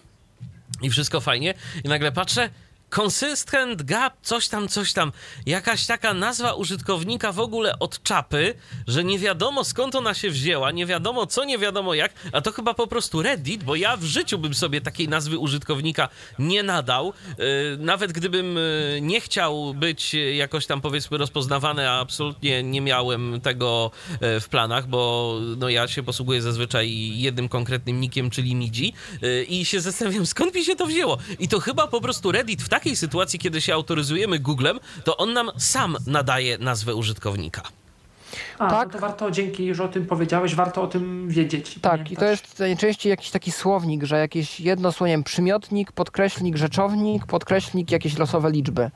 i 0.81 0.89
wszystko 0.89 1.21
fajnie. 1.21 1.53
I 1.83 1.89
nagle 1.89 2.11
patrzę, 2.11 2.49
consistent 2.97 3.83
gap, 3.83 4.13
coś 4.21 4.47
tam, 4.47 4.67
coś 4.67 4.93
tam. 4.93 5.11
Jakaś 5.45 5.85
taka 5.85 6.13
nazwa 6.13 6.53
użytkownika 6.53 7.31
w 7.31 7.39
ogóle 7.39 7.79
od 7.79 8.03
czapy, 8.03 8.53
że 8.87 9.03
nie 9.03 9.19
wiadomo 9.19 9.63
skąd 9.63 9.95
ona 9.95 10.13
się 10.13 10.29
wzięła, 10.29 10.71
nie 10.71 10.85
wiadomo 10.85 11.25
co, 11.25 11.43
nie 11.43 11.57
wiadomo 11.57 11.93
jak, 11.93 12.13
a 12.31 12.41
to 12.41 12.51
chyba 12.51 12.73
po 12.73 12.87
prostu 12.87 13.21
Reddit, 13.21 13.63
bo 13.63 13.75
ja 13.75 13.97
w 13.97 14.03
życiu 14.03 14.37
bym 14.37 14.53
sobie 14.53 14.81
takiej 14.81 15.07
nazwy 15.07 15.37
użytkownika 15.37 16.09
nie 16.39 16.63
nadał. 16.63 17.13
Yy, 17.37 17.45
nawet 17.79 18.11
gdybym 18.11 18.55
yy, 18.55 19.01
nie 19.01 19.21
chciał 19.21 19.73
być 19.73 20.13
yy, 20.13 20.35
jakoś 20.35 20.65
tam 20.65 20.81
powiedzmy 20.81 21.17
rozpoznawany, 21.17 21.89
a 21.89 21.99
absolutnie 21.99 22.63
nie 22.63 22.81
miałem 22.81 23.41
tego 23.41 23.91
w 24.21 24.45
planach, 24.49 24.87
bo 24.87 25.37
no 25.57 25.69
ja 25.69 25.87
się 25.87 26.03
posługuję 26.03 26.41
zazwyczaj 26.41 27.17
jednym 27.17 27.49
konkretnym 27.49 28.01
nikiem, 28.01 28.29
czyli 28.29 28.55
Midzi 28.55 28.93
i 29.47 29.65
się 29.65 29.81
zastanawiam 29.81 30.25
skąd 30.25 30.55
mi 30.55 30.65
się 30.65 30.75
to 30.75 30.85
wzięło. 30.85 31.17
I 31.39 31.47
to 31.47 31.59
chyba 31.59 31.87
po 31.87 32.01
prostu 32.01 32.31
Reddit 32.31 32.61
w 32.61 32.69
takiej 32.81 32.95
sytuacji, 32.95 33.39
kiedy 33.39 33.61
się 33.61 33.73
autoryzujemy 33.73 34.39
Googlem, 34.39 34.79
to 35.03 35.17
on 35.17 35.33
nam 35.33 35.51
sam 35.57 35.97
nadaje 36.07 36.57
nazwę 36.57 36.95
użytkownika. 36.95 37.61
A, 38.59 38.69
Tak. 38.69 38.87
no 38.87 38.93
to 38.93 38.99
warto, 38.99 39.31
dzięki, 39.31 39.75
że 39.75 39.83
o 39.83 39.87
tym 39.87 40.05
powiedziałeś, 40.05 40.55
warto 40.55 40.81
o 40.81 40.87
tym 40.87 41.29
wiedzieć. 41.29 41.73
Tak, 41.73 41.91
pamiętać. 41.91 42.11
i 42.11 42.15
to 42.15 42.25
jest 42.25 42.59
najczęściej 42.59 43.09
jakiś 43.09 43.29
taki 43.29 43.51
słownik, 43.51 44.03
że 44.03 44.19
jakieś 44.19 44.59
jedno 44.59 44.91
słowo, 44.91 45.13
przymiotnik, 45.25 45.91
podkreślnik, 45.91 46.57
rzeczownik, 46.57 47.25
podkreślnik, 47.25 47.91
jakieś 47.91 48.17
losowe 48.17 48.51
liczby. 48.51 48.91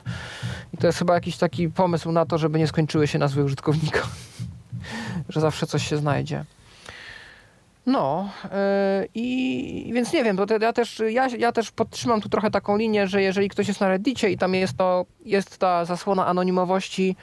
I 0.74 0.76
to 0.76 0.86
jest 0.86 0.98
chyba 0.98 1.14
jakiś 1.14 1.36
taki 1.36 1.68
pomysł 1.68 2.12
na 2.12 2.26
to, 2.26 2.38
żeby 2.38 2.58
nie 2.58 2.66
skończyły 2.66 3.06
się 3.08 3.18
nazwy 3.18 3.44
użytkownika. 3.44 4.02
że 5.28 5.40
zawsze 5.40 5.66
coś 5.66 5.88
się 5.88 5.96
znajdzie. 5.96 6.44
No 7.86 8.28
yy, 8.44 8.50
i 9.14 9.90
więc 9.94 10.12
nie 10.12 10.24
wiem, 10.24 10.36
bo 10.36 10.46
ja, 10.60 10.72
też, 10.72 11.02
ja, 11.08 11.26
ja 11.38 11.52
też 11.52 11.70
podtrzymam 11.70 12.20
tu 12.20 12.28
trochę 12.28 12.50
taką 12.50 12.76
linię, 12.76 13.06
że 13.06 13.22
jeżeli 13.22 13.48
ktoś 13.48 13.68
jest 13.68 13.80
na 13.80 13.88
Reddicie 13.88 14.30
i 14.30 14.38
tam 14.38 14.54
jest, 14.54 14.76
to, 14.76 15.06
jest 15.24 15.58
ta 15.58 15.84
zasłona 15.84 16.26
anonimowości 16.26 17.16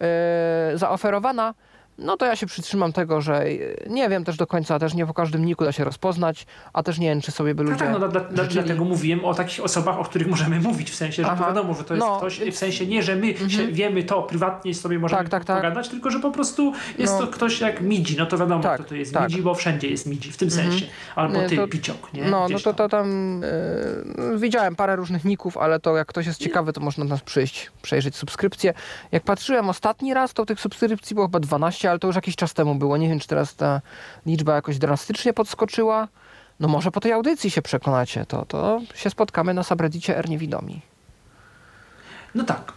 yy, 0.00 0.78
zaoferowana, 0.78 1.54
no 1.98 2.16
to 2.16 2.26
ja 2.26 2.36
się 2.36 2.46
przytrzymam 2.46 2.92
tego, 2.92 3.20
że 3.20 3.52
yy, 3.52 3.76
nie 3.90 4.08
wiem 4.08 4.24
też 4.24 4.36
do 4.36 4.46
końca, 4.46 4.78
też 4.78 4.94
nie 4.94 5.06
po 5.06 5.14
każdym 5.14 5.44
niku 5.44 5.64
da 5.64 5.72
się 5.72 5.84
rozpoznać, 5.84 6.46
a 6.72 6.82
też 6.82 6.98
nie 6.98 7.08
wiem, 7.08 7.20
czy 7.20 7.32
sobie 7.32 7.54
by 7.54 7.64
No 7.64 7.70
ludzie 7.70 7.84
tak, 7.84 7.92
no, 7.92 8.08
dla, 8.08 8.20
dla, 8.20 8.42
życzyli. 8.44 8.62
dlatego 8.64 8.84
mówiłem 8.84 9.24
o 9.24 9.34
takich 9.34 9.64
osobach, 9.64 9.98
o 9.98 10.04
których 10.04 10.28
możemy 10.28 10.60
mówić, 10.60 10.90
w 10.90 10.94
sensie, 10.94 11.22
że 11.22 11.28
to 11.28 11.36
wiadomo, 11.36 11.74
że 11.74 11.84
to 11.84 11.94
jest 11.94 12.06
No, 12.06 12.16
ktoś, 12.18 12.40
w 12.40 12.56
sensie 12.56 12.86
nie, 12.86 13.02
że 13.02 13.16
my 13.16 13.34
się 13.50 13.66
wiemy 13.68 14.02
to 14.04 14.22
prywatnie 14.22 14.70
i 14.70 14.74
sobie 14.74 14.98
możemy 14.98 15.22
Tak, 15.22 15.28
tak, 15.28 15.44
tak. 15.44 15.56
pogadać, 15.56 15.88
tylko 15.88 16.10
że 16.10 16.20
po 16.20 16.30
prostu 16.30 16.72
jest 16.98 17.12
No. 17.12 17.26
to 17.26 17.32
ktoś 17.32 17.60
jak 17.60 17.80
Midzi, 17.80 18.16
no 18.16 18.26
to 18.26 18.38
wiadomo, 18.38 18.62
Tak, 18.62 18.80
kto 18.80 18.88
to 18.88 18.94
jest 18.94 19.14
tak. 19.14 19.28
Midzi, 19.28 19.42
bo 19.42 19.54
wszędzie 19.54 19.88
jest 19.88 20.06
Midzi, 20.06 20.32
w 20.32 20.36
tym 20.36 20.50
sensie. 20.50 20.86
Albo 21.16 21.40
Nie, 21.40 21.48
ty, 21.48 21.56
to- 21.56 21.68
Piciok, 21.68 22.12
nie? 22.12 22.22
No, 22.24 22.48
no 22.48 22.58
to, 22.58 22.64
tam. 22.64 22.74
to 22.74 22.88
tam 22.88 23.40
yy, 24.32 24.38
widziałem 24.38 24.76
parę 24.76 24.96
różnych 24.96 25.24
ników, 25.24 25.56
ale 25.56 25.80
to 25.80 25.96
jak 25.96 26.08
ktoś 26.08 26.26
jest 26.26 26.40
ciekawy, 26.40 26.72
to 26.72 26.80
można 26.80 27.04
do 27.04 27.10
nas 27.10 27.20
przyjść, 27.20 27.70
przejrzeć 27.82 28.16
subskrypcję. 28.16 28.74
Jak 29.12 29.22
patrzyłem 29.22 29.68
ostatni 29.68 30.14
raz, 30.14 30.32
to 30.34 30.46
tych 30.46 30.60
subskrypcji 30.60 31.14
było 31.14 31.26
chyba 31.26 31.40
12, 31.40 31.87
ale 31.90 31.98
to 31.98 32.06
już 32.06 32.16
jakiś 32.16 32.36
czas 32.36 32.54
temu 32.54 32.74
było. 32.74 32.96
Nie 32.96 33.08
wiem, 33.08 33.18
czy 33.18 33.28
teraz 33.28 33.54
ta 33.54 33.80
liczba 34.26 34.54
jakoś 34.54 34.78
drastycznie 34.78 35.32
podskoczyła. 35.32 36.08
No 36.60 36.68
może 36.68 36.90
po 36.90 37.00
tej 37.00 37.12
audycji 37.12 37.50
się 37.50 37.62
przekonacie, 37.62 38.26
to, 38.26 38.44
to 38.44 38.80
się 38.94 39.10
spotkamy 39.10 39.54
na 39.54 39.62
subreddicie 39.62 40.16
R 40.16 40.28
Niewidomi. 40.28 40.80
No 42.34 42.44
tak. 42.44 42.72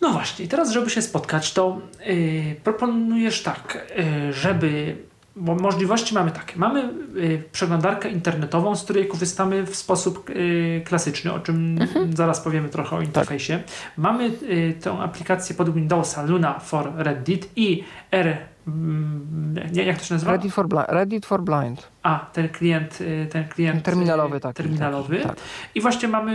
No 0.00 0.10
właśnie, 0.12 0.48
teraz, 0.48 0.70
żeby 0.70 0.90
się 0.90 1.02
spotkać, 1.02 1.52
to 1.52 1.80
yy, 2.06 2.56
proponujesz 2.64 3.42
tak, 3.42 3.86
yy, 3.96 4.32
żeby. 4.32 4.96
Bo 5.36 5.54
możliwości 5.54 6.14
mamy 6.14 6.30
takie. 6.30 6.58
Mamy 6.58 6.88
yy, 7.14 7.42
przeglądarkę 7.52 8.08
internetową, 8.10 8.76
z 8.76 8.84
której 8.84 9.08
korzystamy 9.08 9.66
w 9.66 9.76
sposób 9.76 10.28
yy, 10.30 10.82
klasyczny, 10.86 11.32
o 11.32 11.40
czym 11.40 11.78
zaraz 12.14 12.40
powiemy 12.40 12.68
trochę 12.68 12.96
o 12.96 13.02
interfejsie. 13.02 13.62
Mamy 13.96 14.28
yy, 14.28 14.74
tę 14.82 14.92
aplikację 14.92 15.54
pod 15.56 15.74
Windowsa 15.74 16.22
Luna 16.22 16.58
for 16.58 16.92
Reddit 16.96 17.50
i 17.56 17.84
R. 18.10 18.38
mm, 18.68 19.54
Nie, 19.72 19.84
jak 19.84 19.98
to 19.98 20.04
się 20.04 20.14
nazywa? 20.14 20.32
Reddit 20.32 20.52
for, 20.52 20.68
Blind, 20.68 20.86
Reddit 20.88 21.26
for 21.26 21.42
Blind. 21.42 21.88
A, 22.02 22.26
ten 22.32 22.48
klient, 22.48 23.00
y, 23.00 23.26
ten 23.30 23.48
klient 23.48 23.84
Terminalowy 23.84 24.36
y, 24.36 24.40
taki, 24.40 24.54
terminalowy. 24.54 25.16
taki, 25.16 25.28
tak. 25.28 25.36
I 25.74 25.80
właśnie 25.80 26.08
mamy 26.08 26.32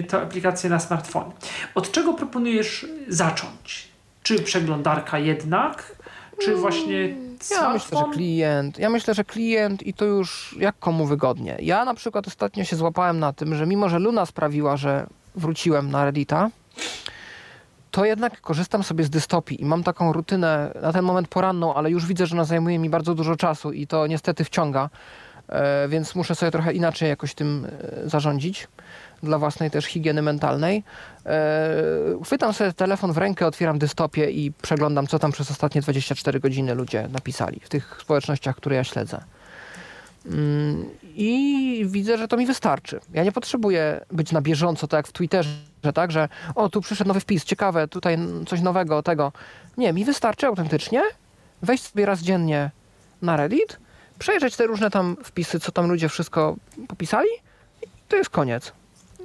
y, 0.00 0.04
tę 0.08 0.22
aplikację 0.22 0.70
na 0.70 0.78
smartfonie. 0.80 1.32
Od 1.74 1.90
czego 1.92 2.14
proponujesz 2.14 2.86
zacząć? 3.08 3.88
Czy 4.22 4.42
przeglądarka 4.42 5.18
jednak, 5.18 5.96
czy 6.40 6.56
właśnie 6.56 6.98
Mm, 6.98 7.38
Ja 7.50 7.70
myślę, 7.72 7.98
że 7.98 8.04
klient. 8.12 8.78
Ja 8.78 8.90
myślę, 8.90 9.14
że 9.14 9.24
klient 9.24 9.86
i 9.86 9.94
to 9.94 10.04
już 10.04 10.56
jak 10.60 10.78
komu 10.78 11.06
wygodnie. 11.06 11.56
Ja 11.60 11.84
na 11.84 11.94
przykład 11.94 12.26
ostatnio 12.26 12.64
się 12.64 12.76
złapałem 12.76 13.18
na 13.18 13.32
tym, 13.32 13.54
że 13.54 13.66
mimo, 13.66 13.88
że 13.88 13.98
Luna 13.98 14.26
sprawiła, 14.26 14.76
że 14.76 15.06
wróciłem 15.34 15.90
na 15.90 16.04
Reddita, 16.04 16.50
to 17.90 18.04
jednak 18.04 18.40
korzystam 18.40 18.82
sobie 18.82 19.04
z 19.04 19.10
dystopii 19.10 19.62
i 19.62 19.64
mam 19.64 19.82
taką 19.82 20.12
rutynę 20.12 20.74
na 20.82 20.92
ten 20.92 21.04
moment 21.04 21.28
poranną, 21.28 21.74
ale 21.74 21.90
już 21.90 22.06
widzę, 22.06 22.26
że 22.26 22.36
ona 22.36 22.44
zajmuje 22.44 22.78
mi 22.78 22.90
bardzo 22.90 23.14
dużo 23.14 23.36
czasu 23.36 23.72
i 23.72 23.86
to 23.86 24.06
niestety 24.06 24.44
wciąga, 24.44 24.90
e, 25.48 25.88
więc 25.88 26.14
muszę 26.14 26.34
sobie 26.34 26.52
trochę 26.52 26.72
inaczej 26.72 27.08
jakoś 27.08 27.34
tym 27.34 27.66
e, 28.04 28.08
zarządzić 28.08 28.68
dla 29.24 29.38
własnej 29.38 29.70
też 29.70 29.84
higieny 29.84 30.22
mentalnej. 30.22 30.84
E, 31.26 31.72
chwytam 32.24 32.52
sobie 32.52 32.72
telefon 32.72 33.12
w 33.12 33.18
rękę, 33.18 33.46
otwieram 33.46 33.78
dystopię 33.78 34.30
i 34.30 34.52
przeglądam, 34.62 35.06
co 35.06 35.18
tam 35.18 35.32
przez 35.32 35.50
ostatnie 35.50 35.80
24 35.80 36.40
godziny 36.40 36.74
ludzie 36.74 37.08
napisali 37.12 37.60
w 37.60 37.68
tych 37.68 37.98
społecznościach, 38.00 38.56
które 38.56 38.76
ja 38.76 38.84
śledzę. 38.84 39.20
Mm, 40.26 40.84
I 41.02 41.84
widzę, 41.88 42.18
że 42.18 42.28
to 42.28 42.36
mi 42.36 42.46
wystarczy. 42.46 43.00
Ja 43.12 43.24
nie 43.24 43.32
potrzebuję 43.32 44.00
być 44.12 44.32
na 44.32 44.40
bieżąco, 44.40 44.86
tak 44.88 44.98
jak 44.98 45.08
w 45.08 45.12
Twitterze, 45.12 45.50
tak, 45.94 46.12
że 46.12 46.28
o, 46.54 46.68
tu 46.68 46.80
przyszedł 46.80 47.08
nowy 47.08 47.20
wpis, 47.20 47.44
ciekawe, 47.44 47.88
tutaj 47.88 48.18
coś 48.46 48.60
nowego, 48.60 49.02
tego. 49.02 49.32
Nie, 49.76 49.92
mi 49.92 50.04
wystarczy 50.04 50.46
autentycznie 50.46 51.02
wejść 51.64 51.84
sobie 51.84 52.06
raz 52.06 52.20
dziennie 52.20 52.70
na 53.22 53.36
Reddit, 53.36 53.78
przejrzeć 54.18 54.56
te 54.56 54.66
różne 54.66 54.90
tam 54.90 55.16
wpisy, 55.24 55.60
co 55.60 55.72
tam 55.72 55.88
ludzie 55.88 56.08
wszystko 56.08 56.56
popisali 56.88 57.28
i 57.82 57.86
to 58.08 58.16
jest 58.16 58.30
koniec. 58.30 58.72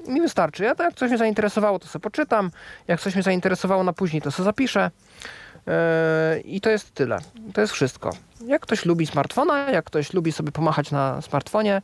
Mi 0.08 0.22
wystarczy. 0.22 0.64
Ja 0.64 0.76
to 0.76 0.84
jak 0.84 0.93
coś 0.93 1.10
mnie 1.10 1.18
zainteresowało, 1.18 1.80
to 1.80 1.88
sobie 1.88 2.04
poczytam. 2.04 2.52
Jak 2.88 3.02
coś 3.02 3.16
mnie 3.16 3.24
zainteresowało 3.24 3.84
na 3.84 3.93
później, 3.93 4.22
to 4.22 4.32
sobie 4.32 4.45
zapiszę. 4.45 4.91
Yy, 5.68 5.74
I 6.39 6.62
to 6.62 6.70
jest 6.70 6.93
tyle. 6.93 7.18
To 7.54 7.62
jest 7.62 7.74
wszystko. 7.74 8.10
Jak 8.45 8.62
ktoś 8.62 8.86
lubi 8.86 9.08
smartfona, 9.08 9.72
jak 9.72 9.86
ktoś 9.86 10.14
lubi 10.14 10.32
sobie 10.32 10.52
pomachać 10.52 10.91
na 10.91 11.22
smartfonie, 11.22 11.82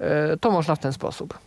yy, 0.00 0.06
to 0.40 0.50
można 0.50 0.74
w 0.74 0.78
ten 0.78 0.92
sposób. 0.92 1.38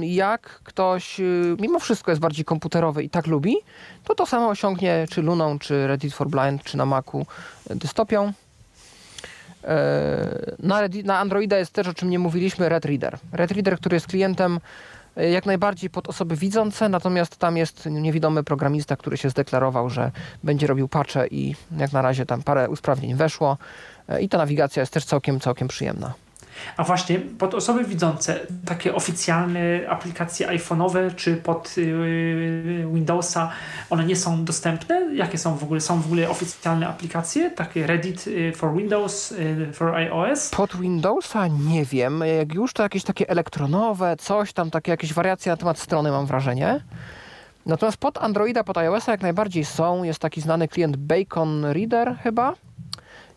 Jak 0.00 0.60
ktoś 0.64 1.18
yy, 1.18 1.56
mimo 1.60 1.78
wszystko 1.78 2.10
jest 2.10 2.20
bardziej 2.20 2.44
komputerowy 2.44 3.02
i 3.02 3.10
tak 3.10 3.26
lubi, 3.26 3.56
to 4.04 4.14
to 4.14 4.26
samo 4.26 4.48
osiągnie 4.48 5.06
czy 5.10 5.22
Luną, 5.22 5.58
czy 5.58 5.86
Reddit 5.86 6.14
for 6.14 6.28
Blind, 6.28 6.62
czy 6.62 6.76
na 6.76 6.86
Macu 6.86 7.26
dystopią. 7.70 8.32
Na, 10.58 10.80
Reddit, 10.80 11.06
na 11.06 11.18
Androida 11.18 11.58
jest 11.58 11.72
też, 11.72 11.88
o 11.88 11.94
czym 11.94 12.10
nie 12.10 12.18
mówiliśmy, 12.18 12.68
Red 12.68 12.84
Reader. 12.84 13.18
Red 13.32 13.50
Reader, 13.50 13.78
który 13.78 13.96
jest 13.96 14.06
klientem 14.06 14.60
E, 15.16 15.30
jak 15.30 15.46
najbardziej 15.46 15.90
pod 15.90 16.08
osoby 16.08 16.36
widzące, 16.36 16.88
natomiast 16.88 17.36
tam 17.36 17.56
jest 17.56 17.86
niewidomy 17.86 18.44
programista, 18.44 18.96
który 18.96 19.16
się 19.16 19.30
zdeklarował, 19.30 19.90
że 19.90 20.10
będzie 20.44 20.66
robił 20.66 20.88
patche 20.88 21.26
i 21.26 21.54
jak 21.76 21.92
na 21.92 22.02
razie 22.02 22.26
tam 22.26 22.42
parę 22.42 22.68
usprawnień 22.68 23.14
weszło 23.14 23.58
e, 24.08 24.22
i 24.22 24.28
ta 24.28 24.38
nawigacja 24.38 24.80
jest 24.80 24.92
też 24.92 25.04
całkiem, 25.04 25.40
całkiem 25.40 25.68
przyjemna. 25.68 26.14
A 26.76 26.84
właśnie 26.84 27.18
pod 27.18 27.54
osoby 27.54 27.84
widzące, 27.84 28.40
takie 28.64 28.94
oficjalne 28.94 29.60
aplikacje 29.88 30.46
iPhone'owe 30.48 31.14
czy 31.14 31.36
pod 31.36 31.76
yy, 31.76 32.88
Windowsa, 32.92 33.50
one 33.90 34.04
nie 34.04 34.16
są 34.16 34.44
dostępne? 34.44 35.14
Jakie 35.14 35.38
są 35.38 35.56
w 35.56 35.64
ogóle? 35.64 35.80
Są 35.80 36.00
w 36.00 36.06
ogóle 36.06 36.30
oficjalne 36.30 36.88
aplikacje? 36.88 37.50
Takie 37.50 37.86
Reddit 37.86 38.26
y, 38.26 38.52
for 38.56 38.74
Windows, 38.76 39.32
y, 39.32 39.72
for 39.72 39.94
iOS? 39.94 40.50
Pod 40.50 40.76
Windowsa 40.76 41.46
nie 41.46 41.84
wiem. 41.84 42.22
Jak 42.38 42.54
już 42.54 42.72
to 42.72 42.82
jakieś 42.82 43.04
takie 43.04 43.28
elektronowe, 43.28 44.16
coś 44.16 44.52
tam, 44.52 44.70
takie 44.70 44.90
jakieś 44.90 45.12
wariacje 45.12 45.52
na 45.52 45.56
temat 45.56 45.78
strony 45.78 46.10
mam 46.10 46.26
wrażenie. 46.26 46.80
Natomiast 47.66 47.96
pod 47.96 48.18
Androida, 48.18 48.64
pod 48.64 48.78
iOS 48.78 49.06
jak 49.06 49.22
najbardziej 49.22 49.64
są. 49.64 50.04
Jest 50.04 50.18
taki 50.18 50.40
znany 50.40 50.68
klient 50.68 50.96
Bacon 50.96 51.64
Reader 51.64 52.16
chyba 52.22 52.54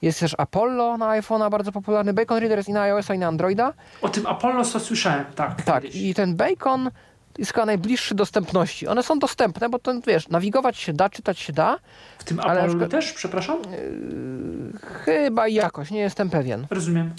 jest 0.01 0.19
też 0.19 0.35
Apollo 0.37 0.97
na 0.97 1.21
iPhone'a, 1.21 1.49
bardzo 1.49 1.71
popularny. 1.71 2.13
Bacon 2.13 2.37
Reader 2.37 2.57
jest 2.57 2.69
i 2.69 2.73
na 2.73 2.81
iOS, 2.81 3.09
i 3.09 3.19
na 3.19 3.27
Androida. 3.27 3.73
O 4.01 4.09
tym 4.09 4.27
Apollo 4.27 4.65
to 4.65 4.79
słyszałem, 4.79 5.25
tak. 5.35 5.61
Tak, 5.61 5.83
kiedyś. 5.83 6.01
i 6.01 6.13
ten 6.13 6.35
Bacon 6.35 6.91
jest 7.37 7.53
chyba 7.53 7.65
najbliższy 7.65 8.15
dostępności. 8.15 8.87
One 8.87 9.03
są 9.03 9.19
dostępne, 9.19 9.69
bo 9.69 9.79
to 9.79 9.93
wiesz, 10.07 10.29
nawigować 10.29 10.77
się 10.77 10.93
da, 10.93 11.09
czytać 11.09 11.39
się 11.39 11.53
da. 11.53 11.79
W 12.17 12.23
tym 12.23 12.39
ale 12.39 12.51
Apollo 12.51 12.67
przykład, 12.67 12.91
też, 12.91 13.13
przepraszam? 13.13 13.57
Yy, 13.61 14.79
chyba 15.05 15.47
jakoś, 15.47 15.91
nie 15.91 15.99
jestem 15.99 16.29
pewien. 16.29 16.67
Rozumiem. 16.69 17.13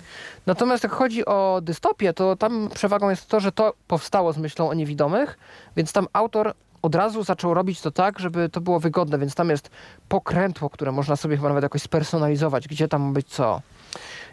Natomiast 0.46 0.82
jak 0.82 0.92
chodzi 0.92 1.26
o 1.26 1.60
dystopię, 1.62 2.12
to 2.12 2.36
tam 2.36 2.68
przewagą 2.74 3.10
jest 3.10 3.28
to, 3.28 3.40
że 3.40 3.52
to 3.52 3.74
powstało 3.86 4.32
z 4.32 4.38
myślą 4.38 4.70
o 4.70 4.74
niewidomych, 4.74 5.38
więc 5.76 5.92
tam 5.92 6.06
autor 6.12 6.54
od 6.88 6.94
razu 6.94 7.24
zaczął 7.24 7.54
robić 7.54 7.80
to 7.80 7.90
tak, 7.90 8.18
żeby 8.18 8.48
to 8.48 8.60
było 8.60 8.80
wygodne, 8.80 9.18
więc 9.18 9.34
tam 9.34 9.50
jest 9.50 9.70
pokrętło, 10.08 10.70
które 10.70 10.92
można 10.92 11.16
sobie 11.16 11.36
chyba 11.36 11.48
nawet 11.48 11.62
jakoś 11.62 11.82
spersonalizować, 11.82 12.68
gdzie 12.68 12.88
tam 12.88 13.02
ma 13.02 13.12
być 13.12 13.28
co. 13.28 13.62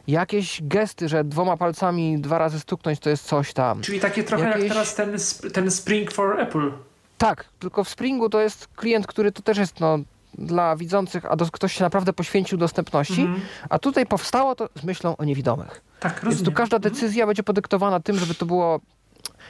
Jakieś 0.07 0.61
gesty, 0.63 1.09
że 1.09 1.23
dwoma 1.23 1.57
palcami 1.57 2.19
dwa 2.19 2.37
razy 2.37 2.59
stuknąć 2.59 2.99
to 2.99 3.09
jest 3.09 3.25
coś 3.25 3.53
tam. 3.53 3.81
Czyli 3.81 3.99
takie 3.99 4.23
trochę 4.23 4.47
Jakieś... 4.47 4.63
jak 4.63 4.71
teraz 4.71 4.95
ten, 4.95 5.17
ten 5.53 5.71
Spring 5.71 6.11
for 6.11 6.39
Apple. 6.39 6.71
Tak, 7.17 7.45
tylko 7.59 7.83
w 7.83 7.89
Springu 7.89 8.29
to 8.29 8.41
jest 8.41 8.67
klient, 8.75 9.07
który 9.07 9.31
to 9.31 9.41
też 9.41 9.57
jest 9.57 9.79
no, 9.79 9.99
dla 10.33 10.75
widzących, 10.75 11.25
a 11.25 11.35
do, 11.35 11.45
ktoś 11.45 11.73
się 11.73 11.83
naprawdę 11.83 12.13
poświęcił 12.13 12.57
dostępności, 12.57 13.21
mm 13.21 13.35
-hmm. 13.35 13.39
a 13.69 13.79
tutaj 13.79 14.05
powstało 14.05 14.55
to 14.55 14.69
z 14.75 14.83
myślą 14.83 15.17
o 15.17 15.23
niewidomych. 15.23 15.81
Tak, 15.99 16.13
rozumiem. 16.13 16.35
Więc 16.35 16.45
tu 16.45 16.51
każda 16.51 16.77
mhm. 16.77 16.93
decyzja 16.93 17.23
mm 17.23 17.25
-hmm. 17.25 17.29
będzie 17.29 17.43
podyktowana 17.43 17.99
tym, 17.99 18.19
żeby 18.19 18.35
to 18.35 18.45
było 18.45 18.79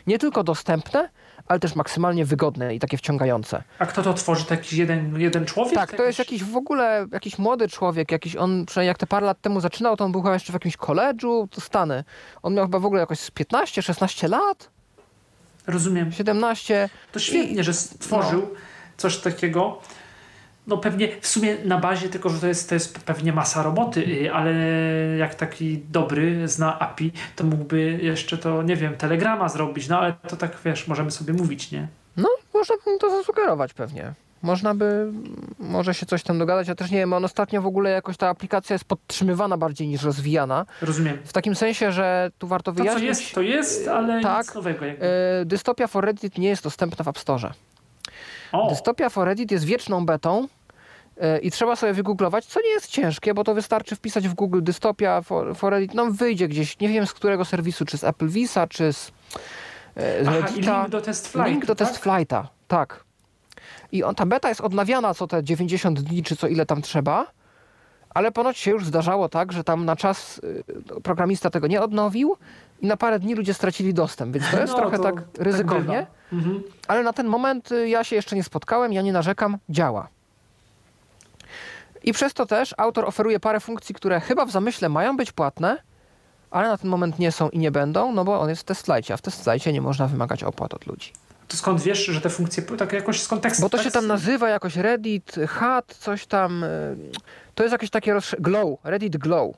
nie 0.07 0.19
tylko 0.19 0.43
dostępne, 0.43 1.09
ale 1.47 1.59
też 1.59 1.75
maksymalnie 1.75 2.25
wygodne 2.25 2.75
i 2.75 2.79
takie 2.79 2.97
wciągające. 2.97 3.63
A 3.79 3.85
kto 3.85 4.03
to 4.03 4.13
tworzy? 4.13 4.45
To 4.45 4.53
jakiś 4.53 4.73
jeden, 4.73 5.21
jeden 5.21 5.45
człowiek? 5.45 5.73
Tak, 5.73 5.93
to 5.93 6.03
jest 6.03 6.19
jakiś 6.19 6.43
w 6.43 6.57
ogóle 6.57 7.05
jakiś 7.11 7.37
młody 7.37 7.67
człowiek, 7.67 8.11
jakiś 8.11 8.35
on, 8.35 8.65
przynajmniej 8.65 8.87
jak 8.87 8.97
te 8.97 9.07
parę 9.07 9.25
lat 9.25 9.41
temu 9.41 9.61
zaczynał, 9.61 9.97
to 9.97 10.05
on 10.05 10.11
był 10.11 10.21
chyba 10.21 10.33
jeszcze 10.33 10.51
w 10.51 10.55
jakimś 10.55 10.77
koledżu, 10.77 11.47
Stany. 11.59 12.03
On 12.43 12.53
miał 12.53 12.65
chyba 12.65 12.79
w 12.79 12.85
ogóle 12.85 12.99
jakoś 12.99 13.19
15-16 13.19 14.29
lat. 14.29 14.69
Rozumiem. 15.67 16.11
17. 16.11 16.89
To 17.11 17.19
świetnie, 17.19 17.61
I, 17.61 17.63
że 17.63 17.73
stworzył 17.73 18.41
no. 18.41 18.59
coś 18.97 19.17
takiego 19.17 19.81
no 20.67 20.77
pewnie 20.77 21.21
w 21.21 21.27
sumie 21.27 21.57
na 21.65 21.77
bazie, 21.77 22.09
tylko 22.09 22.29
że 22.29 22.39
to 22.39 22.47
jest, 22.47 22.69
to 22.69 22.75
jest 22.75 22.99
pewnie 22.99 23.33
masa 23.33 23.63
roboty, 23.63 24.05
y, 24.05 24.33
ale 24.33 24.53
jak 25.17 25.35
taki 25.35 25.77
dobry 25.77 26.47
zna 26.47 26.79
API, 26.79 27.11
to 27.35 27.43
mógłby 27.43 27.99
jeszcze 28.01 28.37
to, 28.37 28.63
nie 28.63 28.75
wiem, 28.75 28.95
telegrama 28.95 29.49
zrobić, 29.49 29.87
no 29.87 29.99
ale 29.99 30.13
to 30.27 30.35
tak 30.35 30.57
wiesz, 30.65 30.87
możemy 30.87 31.11
sobie 31.11 31.33
mówić, 31.33 31.71
nie? 31.71 31.87
No, 32.17 32.29
można 32.53 32.75
to 32.99 33.09
zasugerować 33.09 33.73
pewnie. 33.73 34.13
Można 34.41 34.75
by, 34.75 35.11
może 35.59 35.93
się 35.93 36.05
coś 36.05 36.23
tam 36.23 36.39
dogadać. 36.39 36.67
Ja 36.67 36.75
też 36.75 36.91
nie 36.91 36.97
wiem, 36.97 37.13
on 37.13 37.25
ostatnio 37.25 37.61
w 37.61 37.65
ogóle 37.65 37.89
jakoś 37.89 38.17
ta 38.17 38.29
aplikacja 38.29 38.73
jest 38.73 38.85
podtrzymywana 38.85 39.57
bardziej 39.57 39.87
niż 39.87 40.03
rozwijana. 40.03 40.65
Rozumiem. 40.81 41.17
W 41.25 41.33
takim 41.33 41.55
sensie, 41.55 41.91
że 41.91 42.31
tu 42.39 42.47
warto 42.47 42.71
wyjaśnić... 42.71 43.01
To, 43.01 43.05
co 43.05 43.21
jest, 43.21 43.35
to 43.35 43.41
jest, 43.41 43.87
ale 43.87 44.21
tak, 44.21 44.45
nic 44.45 44.55
nowego. 44.55 44.85
Jakby. 44.85 45.05
Y, 45.41 45.45
dystopia 45.45 45.87
for 45.87 46.05
Reddit 46.05 46.37
nie 46.37 46.49
jest 46.49 46.63
dostępna 46.63 47.03
w 47.03 47.07
App 47.07 47.19
Store. 47.19 47.51
O. 48.51 48.69
Dystopia 48.69 49.09
for 49.09 49.25
Reddit 49.27 49.51
jest 49.51 49.65
wieczną 49.65 50.05
betą 50.05 50.47
e, 51.21 51.39
i 51.39 51.51
trzeba 51.51 51.75
sobie 51.75 51.93
wygooglować, 51.93 52.45
co 52.45 52.61
nie 52.61 52.69
jest 52.69 52.87
ciężkie, 52.87 53.33
bo 53.33 53.43
to 53.43 53.53
wystarczy 53.53 53.95
wpisać 53.95 54.27
w 54.27 54.33
Google 54.33 54.59
dystopia 54.63 55.21
for, 55.21 55.55
for 55.55 55.71
Reddit, 55.73 55.93
no 55.93 56.05
wyjdzie 56.11 56.47
gdzieś, 56.47 56.79
nie 56.79 56.89
wiem 56.89 57.07
z 57.07 57.13
którego 57.13 57.45
serwisu, 57.45 57.85
czy 57.85 57.97
z 57.97 58.03
Apple 58.03 58.27
Visa, 58.27 58.67
czy 58.67 58.93
z, 58.93 59.11
e, 59.95 60.23
z 60.23 60.27
Aha, 60.27 60.37
Reddita. 60.37 60.79
link 60.81 60.89
do 60.89 61.01
test 61.01 61.27
flight, 61.27 61.49
Link 61.49 61.65
do 61.65 61.75
tak? 61.75 61.87
test 61.87 62.03
flighta, 62.03 62.47
tak. 62.67 63.03
I 63.91 64.03
on, 64.03 64.15
ta 64.15 64.25
beta 64.25 64.49
jest 64.49 64.61
odnawiana 64.61 65.13
co 65.13 65.27
te 65.27 65.43
90 65.43 65.99
dni, 65.99 66.23
czy 66.23 66.35
co 66.35 66.47
ile 66.47 66.65
tam 66.65 66.81
trzeba, 66.81 67.27
ale 68.15 68.31
ponoć 68.31 68.57
się 68.57 68.71
już 68.71 68.85
zdarzało 68.85 69.29
tak, 69.29 69.51
że 69.51 69.63
tam 69.63 69.85
na 69.85 69.95
czas 69.95 70.41
y, 70.97 71.01
programista 71.03 71.49
tego 71.49 71.67
nie 71.67 71.81
odnowił 71.81 72.37
i 72.81 72.87
na 72.87 72.97
parę 72.97 73.19
dni 73.19 73.35
ludzie 73.35 73.53
stracili 73.53 73.93
dostęp, 73.93 74.33
więc 74.33 74.51
to 74.51 74.59
jest 74.59 74.73
no, 74.73 74.79
trochę 74.79 74.97
to 74.97 75.03
tak, 75.03 75.15
tak 75.15 75.25
ryzykownie. 75.37 75.99
Tak 75.99 76.33
mhm. 76.33 76.63
Ale 76.87 77.03
na 77.03 77.13
ten 77.13 77.27
moment 77.27 77.71
y, 77.71 77.89
ja 77.89 78.03
się 78.03 78.15
jeszcze 78.15 78.35
nie 78.35 78.43
spotkałem, 78.43 78.93
ja 78.93 79.01
nie 79.01 79.13
narzekam, 79.13 79.57
działa. 79.69 80.07
I 82.03 82.13
przez 82.13 82.33
to 82.33 82.45
też 82.45 82.75
autor 82.77 83.05
oferuje 83.05 83.39
parę 83.39 83.59
funkcji, 83.59 83.95
które 83.95 84.19
chyba 84.19 84.45
w 84.45 84.51
zamyśle 84.51 84.89
mają 84.89 85.17
być 85.17 85.31
płatne, 85.31 85.77
ale 86.51 86.67
na 86.67 86.77
ten 86.77 86.89
moment 86.89 87.19
nie 87.19 87.31
są 87.31 87.49
i 87.49 87.59
nie 87.59 87.71
będą, 87.71 88.11
no 88.11 88.25
bo 88.25 88.39
on 88.39 88.49
jest 88.49 88.61
w 88.61 88.65
testslajcie, 88.65 89.13
a 89.13 89.17
w 89.17 89.21
testslajcie 89.21 89.73
nie 89.73 89.81
można 89.81 90.07
wymagać 90.07 90.43
opłat 90.43 90.73
od 90.73 90.87
ludzi. 90.87 91.11
To 91.47 91.57
skąd 91.57 91.81
wiesz, 91.81 92.05
że 92.05 92.21
te 92.21 92.29
funkcje 92.29 92.63
tak 92.63 92.93
jakoś 92.93 93.21
z 93.21 93.27
kontekstu? 93.27 93.61
Bo 93.61 93.69
to 93.69 93.83
się 93.83 93.91
tam 93.91 94.07
nazywa 94.07 94.49
jakoś 94.49 94.75
Reddit, 94.75 95.35
HAT, 95.47 95.95
coś 95.99 96.25
tam. 96.25 96.63
Y, 96.63 96.97
to 97.55 97.63
jest 97.63 97.71
jakieś 97.71 97.89
takie 97.89 98.17
glow, 98.39 98.79
Reddit 98.83 99.17
Glow. 99.17 99.55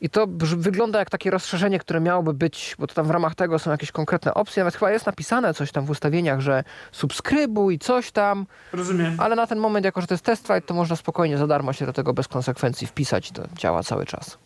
I 0.00 0.10
to 0.10 0.26
wygląda 0.56 0.98
jak 0.98 1.10
takie 1.10 1.30
rozszerzenie, 1.30 1.78
które 1.78 2.00
miałoby 2.00 2.34
być, 2.34 2.76
bo 2.78 2.86
to 2.86 2.94
tam 2.94 3.06
w 3.06 3.10
ramach 3.10 3.34
tego 3.34 3.58
są 3.58 3.70
jakieś 3.70 3.92
konkretne 3.92 4.34
opcje, 4.34 4.60
nawet 4.60 4.74
chyba 4.74 4.90
jest 4.90 5.06
napisane 5.06 5.54
coś 5.54 5.72
tam 5.72 5.84
w 5.84 5.90
ustawieniach, 5.90 6.40
że 6.40 6.64
subskrybuj, 6.92 7.78
coś 7.78 8.10
tam. 8.10 8.46
Rozumiem. 8.72 9.20
Ale 9.20 9.36
na 9.36 9.46
ten 9.46 9.58
moment, 9.58 9.84
jako 9.84 10.00
że 10.00 10.06
to 10.06 10.14
jest 10.14 10.24
test 10.24 10.46
flight, 10.46 10.68
to 10.68 10.74
można 10.74 10.96
spokojnie 10.96 11.38
za 11.38 11.46
darmo 11.46 11.72
się 11.72 11.86
do 11.86 11.92
tego 11.92 12.14
bez 12.14 12.28
konsekwencji 12.28 12.86
wpisać 12.86 13.30
i 13.30 13.32
to 13.32 13.42
działa 13.56 13.82
cały 13.82 14.06
czas. 14.06 14.38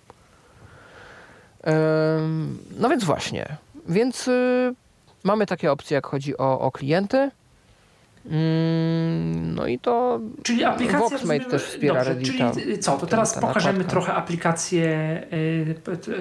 no 2.78 2.88
więc 2.88 3.04
właśnie. 3.04 3.56
Więc 3.88 4.28
y, 4.28 4.74
mamy 5.26 5.46
takie 5.46 5.72
opcje, 5.72 5.94
jak 5.94 6.06
chodzi 6.06 6.38
o, 6.38 6.60
o 6.60 6.70
klienty. 6.70 7.30
Mm, 8.30 9.54
no 9.54 9.66
i 9.66 9.78
to 9.78 10.20
czyli 10.42 10.64
aplikacja 10.64 10.98
Voxmate 10.98 11.44
też 11.44 11.64
wspiera 11.64 11.94
dobrze, 11.94 12.14
Reddita. 12.14 12.50
Czyli 12.50 12.78
co, 12.78 12.96
to 12.98 13.06
teraz 13.06 13.38
pokażemy 13.38 13.84
trochę 13.84 14.12
aplikację, 14.12 15.22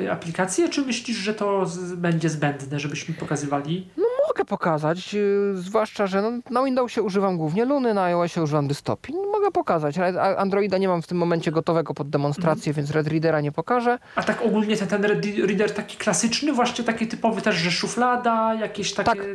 y, 0.02 0.12
aplikację, 0.12 0.70
czy 0.70 0.82
myślisz, 0.82 1.18
że 1.18 1.34
to 1.34 1.66
z, 1.66 1.94
będzie 1.94 2.30
zbędne, 2.30 2.80
żebyśmy 2.80 3.16
pokazywali? 3.16 3.88
No 3.98 4.06
Mogę 4.28 4.46
pokazać, 4.46 5.16
y, 5.16 5.52
zwłaszcza, 5.58 6.08
że 6.08 6.22
no, 6.22 6.32
na 6.50 6.64
Windowsie 6.64 7.02
używam 7.04 7.38
głównie 7.38 7.66
Luny, 7.66 7.94
na 7.94 8.04
iOSie 8.04 8.42
używam 8.42 8.68
Dystopii. 8.68 9.16
Mogę 9.32 9.52
pokazać, 9.52 9.98
ale 9.98 10.38
Androida 10.38 10.78
nie 10.78 10.88
mam 10.88 11.02
w 11.02 11.08
tym 11.08 11.18
momencie 11.18 11.52
gotowego 11.52 11.94
pod 11.94 12.10
demonstrację, 12.10 12.74
więc 12.74 12.92
Red 12.92 13.08
Readera 13.08 13.42
nie 13.42 13.52
pokażę. 13.52 14.00
A 14.16 14.24
tak 14.24 14.42
ogólnie 14.42 14.78
ten, 14.78 14.88
ten 14.88 15.02
Red- 15.02 15.46
reader 15.48 15.74
taki 15.74 15.98
klasyczny, 15.98 16.54
właśnie 16.54 16.86
taki 16.86 17.08
typowy 17.08 17.42
też, 17.42 17.56
że 17.56 17.72
szuflada, 17.72 18.54
jakieś 18.54 18.94
takie... 18.94 19.12
Tak. 19.20 19.28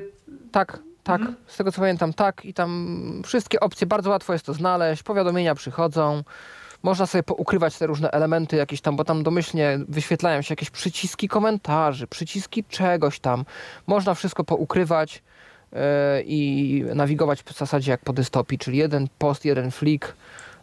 Tak, 0.53 0.79
tak. 1.03 1.21
Z 1.47 1.57
tego 1.57 1.73
co 1.73 1.81
pamiętam, 1.81 2.13
tak. 2.13 2.45
I 2.45 2.55
tam 2.55 3.23
wszystkie 3.25 3.61
opcje, 3.61 3.87
bardzo 3.87 4.11
łatwo 4.11 4.33
jest 4.33 4.47
to 4.47 4.55
znaleźć. 4.55 5.03
Powiadomienia 5.03 5.55
przychodzą. 5.55 6.23
Można 6.83 7.07
sobie 7.07 7.23
poukrywać 7.23 7.79
te 7.79 7.87
różne 7.87 8.11
elementy 8.11 8.57
jakieś 8.57 8.81
tam, 8.81 8.97
bo 8.97 9.05
tam 9.05 9.23
domyślnie 9.23 9.79
wyświetlają 9.89 10.43
się 10.43 10.53
jakieś 10.53 10.71
przyciski 10.71 11.29
komentarzy, 11.29 12.07
przyciski 12.07 12.65
czegoś 12.65 13.21
tam. 13.21 13.45
Można 13.87 14.15
wszystko 14.15 14.45
poukrywać 14.45 15.23
yy, 15.73 15.79
i 16.27 16.85
nawigować 16.95 17.43
w 17.43 17.59
zasadzie 17.59 17.91
jak 17.91 18.01
po 18.01 18.13
dystopii, 18.13 18.59
czyli 18.59 18.79
jeden 18.79 19.09
post, 19.19 19.45
jeden 19.45 19.71
flik, 19.71 20.15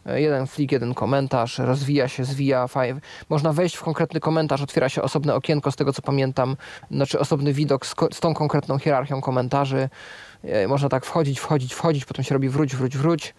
yy, 0.06 0.20
jeden 0.20 0.46
flik, 0.46 0.72
jeden 0.72 0.94
komentarz, 0.94 1.58
rozwija 1.58 2.08
się, 2.08 2.24
zwija, 2.24 2.66
fajnie. 2.66 3.00
Można 3.28 3.52
wejść 3.52 3.76
w 3.76 3.82
konkretny 3.82 4.20
komentarz, 4.20 4.62
otwiera 4.62 4.88
się 4.88 5.02
osobne 5.02 5.34
okienko, 5.34 5.72
z 5.72 5.76
tego 5.76 5.92
co 5.92 6.02
pamiętam, 6.02 6.56
znaczy 6.90 7.18
osobny 7.18 7.52
widok 7.52 7.86
z, 7.86 7.94
z 8.12 8.20
tą 8.20 8.34
konkretną 8.34 8.78
hierarchią 8.78 9.20
komentarzy. 9.20 9.88
E, 10.44 10.68
Można 10.68 10.88
tak 10.88 11.04
wchodzić, 11.04 11.40
wchodzić, 11.40 11.74
wchodzić, 11.74 12.04
potem 12.04 12.24
się 12.24 12.34
robi 12.34 12.48
wróć, 12.48 12.76
wróć, 12.76 12.96
wróć. 12.96 13.34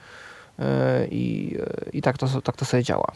E, 0.60 1.08
I, 1.12 1.56
e, 1.60 1.90
i 1.94 2.02
tak, 2.02 2.18
to, 2.18 2.42
tak 2.42 2.56
to 2.56 2.66
sobie 2.66 2.84
działa. 2.84 3.12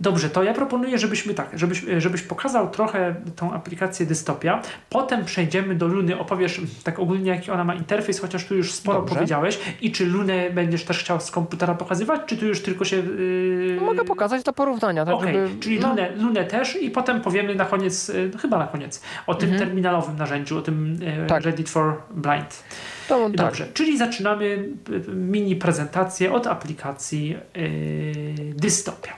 Dobrze, 0.00 0.30
to 0.30 0.42
ja 0.42 0.54
proponuję, 0.54 0.98
żebyśmy 0.98 1.34
tak, 1.34 1.50
żebyś, 1.58 1.84
żebyś 1.98 2.22
pokazał 2.22 2.70
trochę 2.70 3.14
tą 3.36 3.52
aplikację 3.52 4.06
Dystopia, 4.06 4.62
potem 4.90 5.24
przejdziemy 5.24 5.74
do 5.74 5.86
Luny, 5.86 6.18
opowiesz 6.18 6.60
tak 6.84 6.98
ogólnie 6.98 7.30
jaki 7.30 7.50
ona 7.50 7.64
ma 7.64 7.74
interfejs, 7.74 8.20
chociaż 8.20 8.44
tu 8.44 8.56
już 8.56 8.72
sporo 8.72 8.98
Dobrze. 8.98 9.14
powiedziałeś 9.14 9.58
i 9.80 9.92
czy 9.92 10.06
Lunę 10.06 10.50
będziesz 10.50 10.84
też 10.84 10.98
chciał 10.98 11.20
z 11.20 11.30
komputera 11.30 11.74
pokazywać, 11.74 12.20
czy 12.26 12.36
tu 12.36 12.46
już 12.46 12.62
tylko 12.62 12.84
się... 12.84 12.96
Yy... 12.96 13.78
Mogę 13.80 14.04
pokazać 14.04 14.42
dla 14.42 14.52
porównania, 14.52 15.04
tak 15.04 15.14
Okej, 15.14 15.34
żeby... 15.34 15.60
czyli 15.60 15.80
no, 15.80 15.88
Lunę, 15.88 16.10
Lunę 16.16 16.44
też 16.44 16.82
i 16.82 16.90
potem 16.90 17.20
powiemy 17.20 17.54
na 17.54 17.64
koniec, 17.64 18.08
yy, 18.08 18.30
no 18.32 18.38
chyba 18.38 18.58
na 18.58 18.66
koniec, 18.66 19.02
o 19.26 19.34
tym 19.34 19.46
Mhm. 19.50 19.66
terminalowym 19.68 20.16
narzędziu, 20.16 20.58
o 20.58 20.62
tym 20.62 20.98
yy, 21.20 21.26
Tak. 21.26 21.42
Reddit 21.42 21.68
for 21.70 21.94
Blind. 22.10 22.62
to, 23.08 23.26
tak. 23.26 23.36
Dobrze, 23.36 23.66
czyli 23.74 23.98
zaczynamy 23.98 24.44
y, 24.44 25.14
mini 25.14 25.56
prezentację 25.56 26.32
od 26.32 26.46
aplikacji 26.46 27.36
yy, 27.54 28.54
Dystopia. 28.54 29.12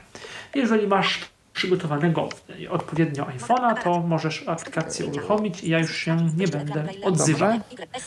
Jeżeli 0.55 0.87
masz 0.87 1.21
przygotowanego 1.53 2.29
odpowiednio 2.71 3.25
iPhone'a, 3.25 3.83
to 3.83 4.01
możesz 4.01 4.49
aplikację 4.49 5.07
uruchomić 5.07 5.65
i 5.65 5.71
ja 5.71 5.79
już 5.79 5.97
się 5.97 6.17
nie 6.37 6.49
będę 6.49 6.85
odzywał. 7.03 7.53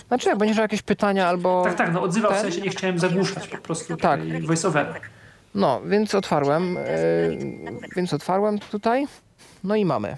Znaczy, 0.08 0.30
jak 0.30 0.38
będziesz 0.38 0.58
jakieś 0.58 0.82
pytania 0.82 1.28
albo... 1.28 1.64
Tak, 1.64 1.76
tak, 1.78 1.94
no 1.94 2.02
odzywał 2.02 2.34
w 2.34 2.38
sensie 2.38 2.62
nie 2.62 2.70
chciałem 2.70 3.00
zagłuszać 3.00 3.48
po 3.48 3.58
prostu 3.58 3.98
Tak. 3.98 4.46
voiceovera. 4.46 4.94
No, 5.56 5.82
więc 5.86 6.16
otwarłem. 6.16 6.78
E, 6.78 6.84
więc 7.96 8.14
otwarłem 8.14 8.60
tutaj. 8.60 9.08
No 9.64 9.76
i 9.76 9.86
mamy. 9.86 10.18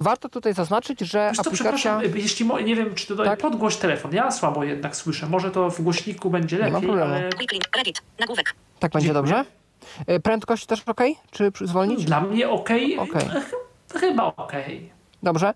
Warto 0.00 0.28
tutaj 0.28 0.54
zaznaczyć, 0.54 1.00
że 1.00 1.28
Wiesz 1.28 1.36
co, 1.36 1.40
aplikacja... 1.40 1.72
przepraszam, 1.72 2.00
y, 2.16 2.18
jeśli 2.18 2.44
mo- 2.46 2.60
nie 2.60 2.76
wiem, 2.76 2.94
czy 2.94 3.16
to 3.16 3.24
Tak? 3.24 3.38
podgłoś 3.38 3.76
telefon. 3.76 4.12
Ja 4.14 4.30
słabo 4.30 4.64
jednak 4.64 4.96
słyszę. 4.96 5.26
Może 5.26 5.50
to 5.50 5.70
w 5.70 5.80
głośniku 5.82 6.30
będzie 6.30 6.56
Nie 6.56 6.62
ma 6.62 6.68
lepiej, 6.68 6.82
problemu. 6.82 7.14
ale. 7.14 7.30
Tak 8.78 8.92
będzie 8.92 9.06
Dziękuję. 9.06 9.12
dobrze? 9.14 9.44
E, 10.06 10.20
Prędkość 10.20 10.66
też 10.66 10.82
ok? 10.86 11.00
Czy 11.30 11.50
zwolnić? 11.60 12.04
dla 12.04 12.20
mnie 12.20 12.48
okej. 12.50 12.98
Okej. 12.98 13.28
Ch- 13.28 13.98
Chyba 14.00 14.24
okej. 14.36 14.92
Dobrze. 15.22 15.54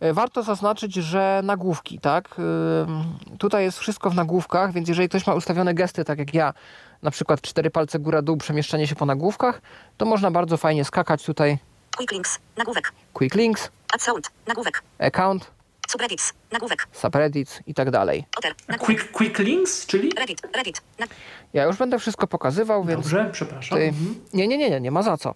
E, 0.00 0.12
Warto 0.12 0.42
zaznaczyć, 0.42 0.94
że 0.94 1.40
nagłówki, 1.44 1.98
tak? 1.98 2.38
Ym, 2.38 3.04
Tutaj 3.38 3.64
jest 3.64 3.78
wszystko 3.78 4.10
w 4.10 4.14
nagłówkach, 4.14 4.72
więc 4.72 4.88
jeżeli 4.88 5.08
ktoś 5.08 5.26
ma 5.26 5.34
ustawione 5.34 5.74
gesty, 5.74 6.04
tak 6.04 6.18
jak 6.18 6.34
ja, 6.34 6.54
na 7.02 7.10
przykład 7.10 7.40
cztery 7.40 7.70
palce 7.70 7.98
góra-dół, 7.98 8.36
przemieszczanie 8.36 8.86
się 8.86 8.94
po 8.94 9.06
nagłówkach, 9.06 9.62
to 9.96 10.06
można 10.06 10.30
bardzo 10.30 10.56
fajnie 10.56 10.84
skakać 10.84 11.24
tutaj 11.24 11.58
Quick 11.96 12.12
links, 12.12 12.38
nagłówek. 12.56 12.92
quick 13.12 13.34
links, 13.36 13.70
Add 13.94 14.02
sound, 14.02 14.30
nagłówek. 14.46 14.82
account, 14.98 15.50
Subreddits, 15.92 16.32
nagłówek. 16.52 16.86
subreddits 16.92 17.60
i 17.66 17.74
tak 17.74 17.90
dalej. 17.90 18.24
Otter. 18.38 18.54
Quick, 18.78 19.12
quick 19.12 19.38
links, 19.38 19.86
czyli? 19.86 20.10
Reddit, 20.18 20.42
Reddit. 20.56 20.80
Na... 20.98 21.06
Ja 21.52 21.64
już 21.64 21.76
będę 21.76 21.98
wszystko 21.98 22.26
pokazywał, 22.26 22.84
więc... 22.84 23.02
Dobrze, 23.02 23.28
przepraszam. 23.32 23.78
Ty... 23.78 23.84
Mhm. 23.84 24.20
Nie, 24.32 24.48
nie, 24.48 24.58
nie, 24.58 24.70
nie, 24.70 24.80
nie 24.80 24.90
ma 24.90 25.02
za 25.02 25.16
co. 25.16 25.34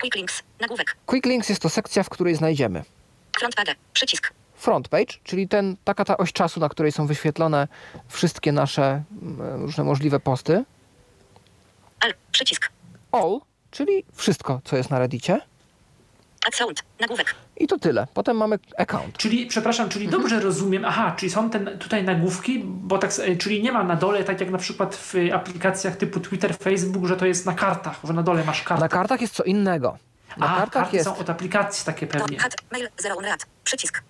Quick 0.00 0.16
links, 0.16 0.42
nagłówek. 0.60 0.96
Quick 1.06 1.26
links 1.26 1.48
jest 1.48 1.62
to 1.62 1.68
sekcja, 1.68 2.02
w 2.02 2.08
której 2.08 2.34
znajdziemy 2.36 2.82
Front 3.38 3.54
page, 3.54 3.74
przycisk. 3.92 4.32
front 4.54 4.88
page, 4.88 5.14
czyli 5.24 5.48
ten, 5.48 5.76
taka 5.84 6.04
ta 6.04 6.16
oś 6.16 6.32
czasu, 6.32 6.60
na 6.60 6.68
której 6.68 6.92
są 6.92 7.06
wyświetlone 7.06 7.68
wszystkie 8.08 8.52
nasze 8.52 9.02
mm, 9.22 9.62
różne 9.62 9.84
możliwe 9.84 10.20
posty. 10.20 10.64
L, 12.04 12.14
przycisk. 12.32 12.68
All, 13.12 13.40
czyli 13.70 14.04
wszystko, 14.14 14.60
co 14.64 14.76
jest 14.76 14.90
na 14.90 14.98
Reddicie. 14.98 15.40
Add 16.46 16.54
sound, 16.54 16.82
nagłówek. 17.00 17.34
I 17.62 17.66
to 17.66 17.78
tyle. 17.78 18.06
Potem 18.14 18.36
mamy 18.36 18.58
account. 18.78 19.16
Czyli, 19.18 19.46
przepraszam, 19.46 19.88
czyli 19.88 20.04
Mhm. 20.04 20.22
dobrze 20.22 20.40
rozumiem, 20.40 20.84
aha, 20.84 21.14
czyli 21.16 21.30
są 21.32 21.50
ten, 21.50 21.78
tutaj 21.78 22.04
nagłówki, 22.04 22.60
bo 22.64 22.98
tak, 22.98 23.10
s- 23.10 23.22
czyli 23.38 23.62
nie 23.62 23.72
ma 23.72 23.84
na 23.84 23.96
dole, 23.96 24.24
tak 24.24 24.40
jak 24.40 24.50
na 24.50 24.58
przykład 24.58 24.96
w 24.96 25.14
aplikacjach 25.34 25.96
typu 25.96 26.20
Twitter, 26.20 26.54
Facebook, 26.56 27.06
że 27.06 27.16
to 27.16 27.26
jest 27.26 27.46
na 27.46 27.54
kartach, 27.54 28.00
że 28.04 28.12
na 28.12 28.22
dole 28.22 28.44
masz 28.44 28.62
kartę. 28.62 28.82
Na 28.82 28.88
kartach 28.88 29.20
jest 29.20 29.34
co 29.34 29.42
innego. 29.44 29.98
Na 30.36 30.46
A, 30.46 30.56
kartach 30.56 30.72
karty 30.82 30.96
jest. 30.96 31.08
są 31.08 31.16
od 31.16 31.30
aplikacji 31.30 31.86
takie 31.86 32.06
pewnie. 32.06 32.38
Hat, 32.38 32.54
mail, 32.72 32.88
zero 32.98 33.16
unread. 33.16 33.46
Przycisk. 33.64 34.02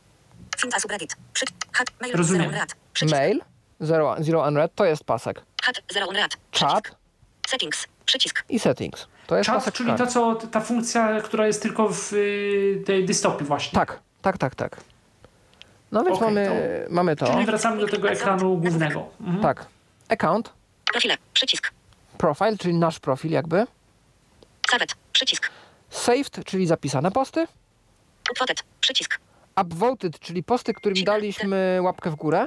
Find 0.58 0.74
a 0.74 0.80
subreddit. 0.80 1.16
Przy... 1.32 1.44
Hat, 1.72 1.86
mail, 2.00 2.16
Rozumiem. 2.16 2.40
zero 2.42 2.50
unread. 2.52 2.74
Przycisk. 2.92 3.16
Mail, 3.18 3.40
zero, 3.80 4.16
zero 4.20 4.48
unread, 4.48 4.74
to 4.74 4.84
jest 4.84 5.04
pasek. 5.04 5.42
Hat, 5.62 5.76
zero 5.92 6.06
unread. 6.08 6.36
Czat 6.50 6.96
Settings, 7.48 7.86
przycisk. 8.06 8.44
i 8.48 8.58
settings. 8.58 9.06
To 9.26 9.44
Czat, 9.44 9.54
pasek 9.54 9.74
czyli 9.74 9.94
to, 9.94 10.06
co 10.06 10.34
ta 10.34 10.60
funkcja, 10.60 11.20
która 11.20 11.46
jest 11.46 11.62
tylko 11.62 11.88
w 11.88 12.12
y, 12.12 12.82
tej 12.86 13.04
dystopii 13.04 13.46
właśnie. 13.46 13.76
Tak, 13.76 14.00
tak, 14.22 14.38
tak, 14.38 14.54
tak. 14.54 14.76
No 15.92 16.04
więc 16.04 16.16
Okej, 16.16 16.28
mamy, 16.28 16.86
mamy 16.90 17.16
to. 17.16 17.26
Czyli 17.32 17.46
wracamy 17.46 17.80
do 17.80 17.88
tego 17.88 18.10
ekranu 18.10 18.56
głównego. 18.56 19.06
Mhm. 19.20 19.42
Tak. 19.42 19.66
Account, 20.08 20.52
Profile, 20.92 21.16
przycisk. 21.32 21.70
profile, 22.18 22.56
czyli 22.58 22.74
nasz 22.74 22.98
profil 22.98 23.30
jakby. 23.30 23.66
Saved, 24.70 24.94
przycisk. 25.12 25.50
Saved, 25.90 26.44
czyli 26.44 26.66
zapisane 26.66 27.10
posty. 27.10 27.46
Upvoted, 28.30 28.62
przycisk. 28.80 29.18
Upvoted, 29.60 30.18
czyli 30.18 30.42
posty, 30.42 30.74
którym 30.74 31.04
daliśmy 31.04 31.78
łapkę 31.82 32.10
w 32.10 32.14
górę. 32.14 32.46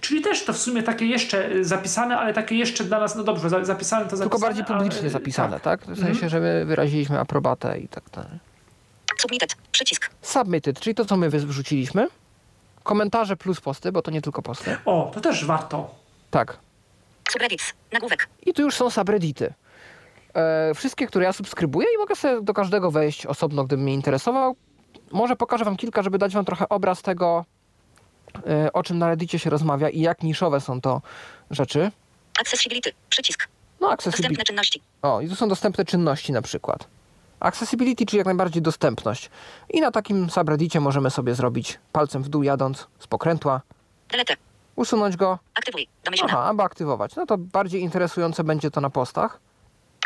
Czyli 0.00 0.20
też 0.22 0.44
to 0.44 0.52
w 0.52 0.58
sumie 0.58 0.82
takie 0.82 1.06
jeszcze 1.06 1.50
y, 1.52 1.64
zapisane, 1.64 2.18
ale 2.18 2.34
takie 2.34 2.54
jeszcze 2.54 2.84
dla 2.84 3.00
nas, 3.00 3.16
no 3.16 3.24
dobrze, 3.24 3.50
za- 3.50 3.64
zapisane 3.64 4.04
to 4.04 4.16
zapisane. 4.16 4.30
Tylko 4.30 4.38
bardziej 4.38 4.64
publicznie 4.64 5.00
ale- 5.00 5.10
zapisane, 5.10 5.60
tak? 5.60 5.80
W 5.82 5.84
sensie, 5.86 6.10
Mhm. 6.10 6.28
że 6.28 6.40
my 6.40 6.64
wyraziliśmy 6.64 7.20
aprobatę 7.20 7.78
i 7.78 7.88
tak 7.88 8.04
dalej. 8.12 8.38
Submitted, 9.18 9.54
przycisk. 9.72 10.10
Submitted, 10.22 10.80
czyli 10.80 10.94
to, 10.94 11.04
co 11.04 11.16
my 11.16 11.30
wrzuciliśmy. 11.30 12.08
Komentarze 12.82 13.36
plus 13.36 13.60
posty, 13.60 13.92
bo 13.92 14.02
to 14.02 14.10
nie 14.10 14.22
tylko 14.22 14.42
posty. 14.42 14.76
O, 14.84 15.10
to 15.14 15.20
też 15.20 15.44
warto. 15.44 15.94
Tak. 16.30 16.58
Subreddits, 17.30 17.72
nagłówek. 17.92 18.28
I 18.46 18.52
tu 18.54 18.62
już 18.62 18.74
są 18.76 18.90
subreddity. 18.90 19.54
E, 20.34 20.74
wszystkie, 20.74 21.06
które 21.06 21.24
ja 21.24 21.32
subskrybuję 21.32 21.86
i 21.94 21.98
mogę 21.98 22.16
sobie 22.16 22.42
do 22.42 22.54
każdego 22.54 22.90
wejść 22.90 23.26
osobno, 23.26 23.64
gdybym 23.64 23.82
mnie 23.84 23.94
interesował. 23.94 24.56
Może 25.12 25.36
pokażę 25.36 25.64
wam 25.64 25.76
kilka, 25.76 26.02
żeby 26.02 26.18
dać 26.18 26.34
wam 26.34 26.44
trochę 26.44 26.68
obraz 26.68 27.02
tego, 27.02 27.44
o 28.72 28.82
czym 28.82 28.98
na 28.98 29.08
Reddicie 29.08 29.38
się 29.38 29.50
rozmawia 29.50 29.88
i 29.88 30.00
jak 30.00 30.22
niszowe 30.22 30.60
są 30.60 30.80
to 30.80 31.02
rzeczy. 31.50 31.90
Accessibility, 32.40 32.92
przycisk. 33.08 33.48
No, 33.80 33.90
accessibility. 33.90 34.28
Dostępne 34.28 34.44
czynności. 34.44 34.82
O, 35.02 35.20
i 35.20 35.28
tu 35.28 35.36
są 35.36 35.48
dostępne 35.48 35.84
czynności 35.84 36.32
na 36.32 36.42
przykład. 36.42 36.86
Accessibility, 37.40 38.06
czyli 38.06 38.18
jak 38.18 38.26
najbardziej 38.26 38.62
dostępność. 38.62 39.30
I 39.70 39.80
na 39.80 39.90
takim 39.90 40.30
subreddicie 40.30 40.80
możemy 40.80 41.10
sobie 41.10 41.34
zrobić 41.34 41.78
palcem 41.92 42.22
w 42.22 42.28
dół 42.28 42.42
jadąc 42.42 42.86
z 42.98 43.06
pokrętła, 43.06 43.60
Delete. 44.10 44.36
usunąć 44.76 45.16
go, 45.16 45.38
Aktywuj. 45.54 45.88
Domyślna. 46.04 46.28
aha, 46.30 46.44
albo 46.44 46.62
aktywować. 46.62 47.16
No 47.16 47.26
to 47.26 47.38
bardziej 47.38 47.82
interesujące 47.82 48.44
będzie 48.44 48.70
to 48.70 48.80
na 48.80 48.90
postach. 48.90 49.38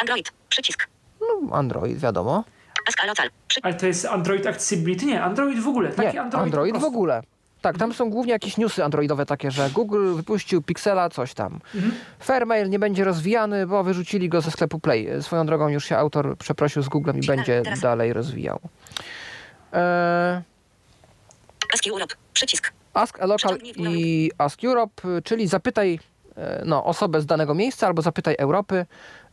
Android. 0.01 0.33
Przycisk. 0.49 0.87
No, 1.21 1.57
Android, 1.57 1.99
wiadomo. 1.99 2.45
Ale 3.63 3.75
to 3.75 3.87
jest 3.87 4.05
Android 4.07 4.47
Accessibility? 4.47 5.07
Nie, 5.07 5.23
Android 5.23 5.59
w 5.61 5.69
ogóle. 5.69 5.89
Taki 5.89 6.15
Nie, 6.15 6.21
Android, 6.23 6.45
Android, 6.45 6.77
w 6.79 6.85
ogóle. 6.85 7.23
Tak, 7.65 7.79
tam 7.79 7.95
są 7.95 8.11
głównie 8.11 8.33
jakieś 8.33 8.57
newsy 8.57 8.85
androidowe 8.85 9.27
takie, 9.27 9.51
że 9.51 9.71
Google 9.71 10.15
wypuścił 10.15 10.63
Pixela, 10.63 11.09
coś 11.09 11.35
tam. 11.35 11.61
Mhm. 11.75 11.95
Fairmail 12.21 12.71
nie 12.71 12.79
będzie 12.79 13.05
rozwijany, 13.05 13.67
bo 13.67 13.85
wyrzucili 13.85 14.29
go 14.29 14.41
ze 14.41 14.51
sklepu 14.51 14.79
Play. 14.81 15.23
Swoją 15.23 15.47
drogą 15.47 15.69
już 15.69 15.85
się 15.85 15.97
autor 15.97 16.37
przeprosił 16.39 16.83
z 16.83 16.89
Googlem 16.89 17.19
i 17.19 17.27
będzie 17.27 17.63
teraz- 17.63 17.81
dalej 17.81 18.13
rozwijał. 18.13 18.61
Eee, 19.73 20.43
Ask 21.75 21.87
Europe. 21.87 22.15
Przycisk. 22.33 22.73
Ask 22.95 23.21
a 23.23 23.27
Local 23.27 23.59
i 23.77 24.31
Ask 24.39 24.65
Europe, 24.65 25.03
czyli 25.25 25.47
zapytaj 25.49 25.99
e, 26.37 26.63
no, 26.67 26.85
osobę 26.85 27.21
z 27.21 27.27
danego 27.27 27.55
miejsca 27.55 27.87
albo 27.87 28.03
zapytaj 28.03 28.35
Europy. 28.39 28.87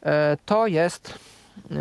E, 0.04 0.38
To 0.46 0.68
jest 0.68 1.20
e, 1.72 1.76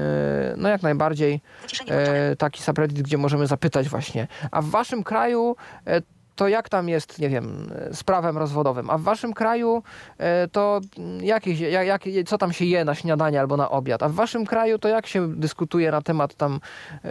no 0.56 0.68
jak 0.68 0.82
najbardziej 0.82 1.40
e, 1.88 2.36
taki 2.36 2.62
subreddit, 2.62 3.02
gdzie 3.02 3.18
możemy 3.18 3.46
zapytać 3.46 3.88
właśnie. 3.88 4.28
A 4.50 4.62
w 4.62 4.66
waszym 4.66 5.02
kraju 5.02 5.56
e, 5.86 6.00
to 6.40 6.48
jak 6.48 6.68
tam 6.68 6.88
jest, 6.88 7.18
nie 7.18 7.28
wiem, 7.28 7.70
z 7.92 8.04
prawem 8.04 8.38
rozwodowym, 8.38 8.90
a 8.90 8.98
w 8.98 9.02
waszym 9.02 9.32
kraju 9.32 9.82
e, 10.18 10.48
to 10.48 10.80
jakieś, 11.20 11.60
jak, 11.60 11.86
jak, 11.86 12.02
co 12.26 12.38
tam 12.38 12.52
się 12.52 12.64
je 12.64 12.84
na 12.84 12.94
śniadanie 12.94 13.40
albo 13.40 13.56
na 13.56 13.70
obiad, 13.70 14.02
a 14.02 14.08
w 14.08 14.12
waszym 14.12 14.46
kraju 14.46 14.78
to 14.78 14.88
jak 14.88 15.06
się 15.06 15.34
dyskutuje 15.34 15.90
na 15.90 16.02
temat 16.02 16.34
tam 16.34 16.60
e, 17.04 17.08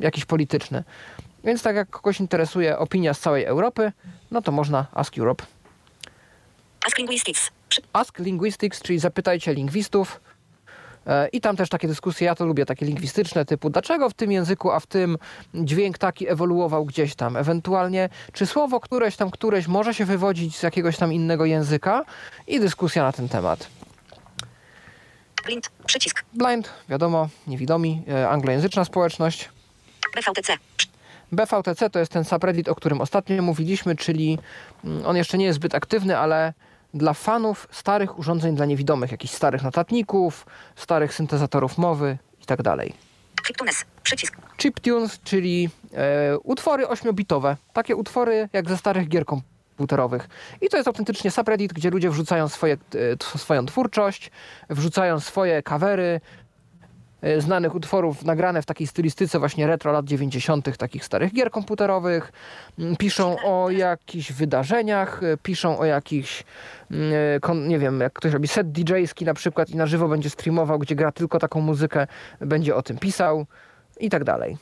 jakiś 0.00 0.24
polityczny. 0.24 0.84
Więc 1.44 1.62
tak 1.62 1.76
jak 1.76 1.90
kogoś 1.90 2.20
interesuje 2.20 2.78
opinia 2.78 3.14
z 3.14 3.20
całej 3.20 3.44
Europy, 3.44 3.92
no 4.30 4.42
to 4.42 4.52
można 4.52 4.86
Ask 4.92 5.18
Europe. 5.18 5.44
Ask 6.86 6.98
Linguistics. 6.98 7.50
Ask 7.92 8.18
Linguistics, 8.18 8.82
czyli 8.82 8.98
zapytajcie 8.98 9.54
lingwistów. 9.54 10.20
E, 11.06 11.28
I 11.28 11.40
tam 11.40 11.56
też 11.56 11.68
takie 11.68 11.88
dyskusje, 11.88 12.26
ja 12.26 12.34
to 12.34 12.44
lubię, 12.44 12.66
takie 12.66 12.86
lingwistyczne, 12.86 13.44
typu 13.44 13.70
dlaczego 13.70 14.10
w 14.10 14.14
tym 14.14 14.32
języku, 14.32 14.70
a 14.70 14.80
w 14.80 14.86
tym 14.86 15.18
dźwięk 15.54 15.98
taki 15.98 16.28
ewoluował 16.28 16.84
gdzieś 16.84 17.14
tam. 17.14 17.36
Ewentualnie, 17.36 18.08
czy 18.32 18.46
słowo 18.46 18.80
któreś 18.80 19.16
tam, 19.16 19.30
któreś 19.30 19.66
może 19.66 19.94
się 19.94 20.04
wywodzić 20.04 20.56
z 20.56 20.62
jakiegoś 20.62 20.96
tam 20.96 21.12
innego 21.12 21.44
języka 21.44 22.04
i 22.46 22.60
dyskusja 22.60 23.02
na 23.02 23.12
ten 23.12 23.28
temat. 23.28 23.68
Blind. 25.44 25.70
Przycisk. 25.86 26.24
Blind, 26.32 26.70
wiadomo, 26.88 27.28
niewidomi, 27.46 28.02
e, 28.08 28.28
anglojęzyczna 28.28 28.84
społeczność. 28.84 29.48
BVTC. 30.14 30.52
BVTC 31.32 31.90
to 31.90 31.98
jest 31.98 32.12
ten 32.12 32.24
subreddit, 32.24 32.68
o 32.68 32.74
którym 32.74 33.00
ostatnio 33.00 33.42
mówiliśmy, 33.42 33.96
czyli 33.96 34.38
mm, 34.84 35.06
on 35.06 35.16
jeszcze 35.16 35.38
nie 35.38 35.44
jest 35.44 35.56
zbyt 35.56 35.74
aktywny, 35.74 36.18
ale 36.18 36.52
dla 36.94 37.14
fanów 37.14 37.68
starych 37.70 38.18
urządzeń 38.18 38.56
dla 38.56 38.66
niewidomych, 38.66 39.10
jakichś 39.10 39.34
starych 39.34 39.62
notatników, 39.62 40.46
starych 40.76 41.14
syntezatorów 41.14 41.78
mowy 41.78 42.18
itd. 42.40 42.76
Chiptunes. 43.46 43.84
Przycisk. 44.02 44.36
Chiptunes, 44.56 45.20
czyli 45.24 45.70
e, 45.94 46.38
utwory 46.38 46.86
8-bitowe, 46.86 47.56
takie 47.72 47.96
utwory 47.96 48.48
jak 48.52 48.68
ze 48.68 48.76
starych 48.76 49.08
gier 49.08 49.24
komputerowych. 49.24 50.28
I 50.60 50.68
to 50.68 50.76
jest 50.76 50.88
autentycznie 50.88 51.30
subreddit, 51.30 51.72
gdzie 51.72 51.90
ludzie 51.90 52.10
wrzucają 52.10 52.48
swoje, 52.48 52.76
e, 53.34 53.38
swoją 53.38 53.66
twórczość, 53.66 54.30
wrzucają 54.70 55.20
swoje 55.20 55.62
kawery, 55.62 56.20
znanych 57.38 57.74
utworów 57.74 58.24
nagrane 58.24 58.62
w 58.62 58.66
takiej 58.66 58.86
stylistyce 58.86 59.38
właśnie 59.38 59.66
retro 59.66 59.92
lat 59.92 60.06
90., 60.06 60.76
takich 60.76 61.04
starych 61.04 61.32
gier 61.32 61.50
komputerowych. 61.50 62.32
Mm, 62.78 62.96
Piszą 62.96 63.36
o 63.44 63.70
jakichś 63.70 64.32
wydarzeniach, 64.32 65.22
e, 65.22 65.36
piszą 65.36 65.78
o 65.78 65.84
jakichś, 65.84 66.44
mm, 66.90 67.12
e, 67.42 67.68
nie 67.68 67.78
wiem, 67.78 68.00
jak 68.00 68.12
ktoś 68.12 68.32
robi 68.32 68.48
set 68.48 68.72
DJ-ski 68.72 69.24
na 69.24 69.34
przykład 69.34 69.70
i 69.70 69.76
na 69.76 69.86
żywo 69.86 70.08
będzie 70.08 70.30
streamował, 70.30 70.78
gdzie 70.78 70.94
gra 70.94 71.12
tylko 71.12 71.38
taką 71.38 71.60
muzykę, 71.60 72.06
będzie 72.40 72.76
o 72.76 72.82
tym 72.82 72.98
pisał 72.98 73.46
i 74.00 74.10
tak 74.10 74.24
dalej. 74.24 74.56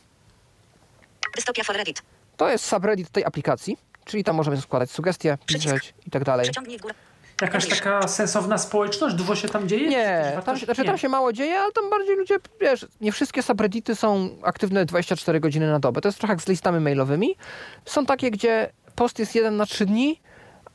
Dystopia 1.36 1.64
for 1.64 1.76
Reddit. 1.76 2.02
To 2.36 2.48
jest 2.48 2.64
subreddit 2.64 3.10
tej 3.10 3.24
aplikacji, 3.24 3.76
czyli 4.04 4.24
tam 4.24 4.36
możemy 4.36 4.56
składać 4.56 4.90
sugestie, 4.90 5.38
pisać 5.46 5.94
i 6.06 6.10
tak 6.10 6.24
dalej. 6.24 6.50
Górę. 6.82 6.94
Jakaś 7.42 7.66
taka 7.66 8.08
sensowna 8.08 8.58
społeczność? 8.58 9.14
Dużo 9.14 9.34
się 9.36 9.48
tam 9.48 9.68
dzieje? 9.68 9.88
Nie, 9.88 10.42
tam, 10.44 10.58
się- 10.58 10.64
znaczy, 10.64 10.80
nie. 10.80 10.86
tam 10.86 10.98
się 10.98 11.08
mało 11.08 11.32
dzieje, 11.32 11.60
ale 11.60 11.72
tam 11.72 11.90
bardziej 11.90 12.16
ludzie, 12.16 12.36
wiesz, 12.60 12.86
nie 13.00 13.12
wszystkie 13.12 13.42
subreddity 13.42 13.94
są 13.94 14.28
aktywne 14.42 14.84
24 14.84 15.40
godziny 15.40 15.66
na 15.70 15.78
dobę. 15.80 16.00
To 16.00 16.08
jest 16.08 16.18
trochę 16.18 16.32
jak 16.32 16.42
z 16.42 16.48
listami 16.48 16.80
mailowymi. 16.80 17.36
Są 17.84 18.06
takie, 18.06 18.30
gdzie 18.30 18.70
post 18.94 19.18
jest 19.18 19.34
jeden 19.34 19.56
na 19.56 19.66
3 19.66 19.86
dni, 19.86 20.20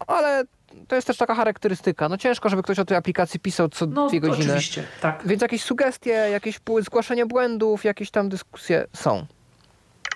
ale 0.07 0.43
to 0.87 0.95
jest 0.95 1.07
też 1.07 1.17
taka 1.17 1.35
charakterystyka. 1.35 2.09
No 2.09 2.17
ciężko, 2.17 2.49
żeby 2.49 2.63
ktoś 2.63 2.79
o 2.79 2.85
tej 2.85 2.97
aplikacji 2.97 3.39
pisał 3.39 3.69
co 3.69 3.85
No, 3.85 4.07
dwie 4.09 4.19
godziny. 4.19 4.45
oczywiście, 4.53 4.83
tak. 5.01 5.21
Więc 5.25 5.41
jakieś 5.41 5.63
sugestie, 5.63 6.09
jakieś 6.11 6.59
zgłaszanie 6.81 7.25
błędów, 7.25 7.83
jakieś 7.83 8.11
tam 8.11 8.29
dyskusje 8.29 8.87
są. 8.93 9.25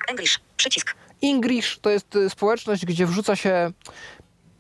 English. 0.10 0.39
Przycisk. 0.58 0.95
English 1.24 1.80
to 1.82 1.89
jest 1.89 2.16
y, 2.16 2.30
społeczność, 2.30 2.86
gdzie 2.86 3.06
wrzuca 3.06 3.36
się 3.36 3.72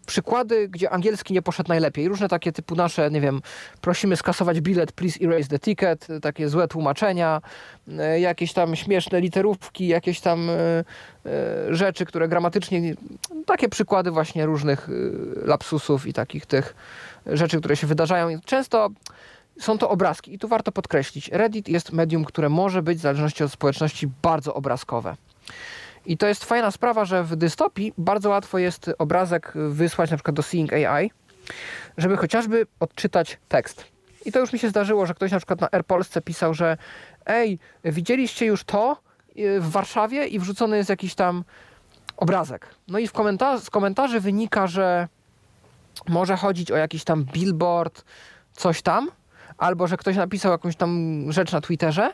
przykłady, 0.07 0.67
gdzie 0.67 0.89
angielski 0.89 1.33
nie 1.33 1.41
poszedł 1.41 1.69
najlepiej. 1.69 2.07
Różne 2.07 2.27
takie 2.27 2.51
typu 2.51 2.75
nasze, 2.75 3.11
nie 3.11 3.21
wiem, 3.21 3.41
prosimy 3.81 4.15
skasować 4.15 4.61
bilet, 4.61 4.91
please 4.91 5.19
erase 5.25 5.47
the 5.49 5.59
ticket, 5.59 6.07
takie 6.21 6.49
złe 6.49 6.67
tłumaczenia, 6.67 7.41
y, 8.15 8.19
jakieś 8.19 8.53
tam 8.53 8.75
śmieszne 8.75 9.21
literówki, 9.21 9.87
jakieś 9.87 10.19
tam 10.21 10.49
y, 10.49 10.53
y, 11.69 11.75
rzeczy, 11.75 12.05
które 12.05 12.27
gramatycznie, 12.27 12.81
nie- 12.81 12.95
takie 13.45 13.69
przykłady 13.69 14.11
właśnie 14.11 14.45
różnych 14.45 14.89
lapsusów 15.45 16.07
i 16.07 16.13
takich 16.13 16.45
tych 16.45 16.75
rzeczy, 17.25 17.59
które 17.59 17.75
się 17.75 17.87
wydarzają. 17.87 18.39
Często 18.45 18.89
są 19.59 19.77
to 19.77 19.89
obrazki 19.89 20.33
i 20.33 20.39
tu 20.39 20.47
warto 20.47 20.71
podkreślić, 20.71 21.29
Reddit 21.29 21.69
jest 21.69 21.91
medium, 21.91 22.25
które 22.25 22.49
może 22.49 22.81
być 22.81 22.97
w 22.97 23.01
zależności 23.01 23.43
od 23.43 23.51
społeczności 23.51 24.09
bardzo 24.21 24.53
obrazkowe. 24.53 25.15
I 26.07 26.17
to 26.17 26.27
jest 26.27 26.45
fajna 26.45 26.71
sprawa, 26.71 27.05
że 27.05 27.23
w 27.23 27.35
dystopii 27.35 27.93
bardzo 27.97 28.29
łatwo 28.29 28.57
jest 28.57 28.91
obrazek 28.97 29.53
wysłać 29.69 30.11
na 30.11 30.17
przykład 30.17 30.35
do 30.35 30.43
Seeing 30.43 30.73
AI, 30.73 31.11
żeby 31.97 32.17
chociażby 32.17 32.67
odczytać 32.79 33.37
tekst. 33.49 33.85
I 34.25 34.31
to 34.31 34.39
już 34.39 34.53
mi 34.53 34.59
się 34.59 34.69
zdarzyło, 34.69 35.05
że 35.05 35.13
ktoś 35.13 35.31
na 35.31 35.37
przykład 35.37 35.61
na 35.61 35.67
AirPolsce 35.71 36.21
pisał, 36.21 36.53
że 36.53 36.77
ej, 37.25 37.59
widzieliście 37.83 38.45
już 38.45 38.63
to 38.63 38.97
y, 39.37 39.59
w 39.59 39.71
Warszawie 39.71 40.27
i 40.27 40.39
wrzucony 40.39 40.77
jest 40.77 40.89
jakiś 40.89 41.15
tam 41.15 41.43
obrazek. 42.17 42.67
No 42.87 42.99
i 42.99 43.07
w 43.07 43.13
komentarz, 43.13 43.61
z 43.61 43.69
komentarzy 43.69 44.19
wynika, 44.19 44.67
że 44.67 45.07
może 46.07 46.37
chodzić 46.37 46.71
o 46.71 46.77
jakiś 46.77 47.03
tam 47.03 47.23
billboard, 47.23 48.03
coś 48.53 48.81
tam, 48.81 49.11
albo 49.57 49.87
że 49.87 49.97
ktoś 49.97 50.15
napisał 50.15 50.51
jakąś 50.51 50.75
tam 50.75 51.23
rzecz 51.29 51.51
na 51.51 51.61
Twitterze, 51.61 52.13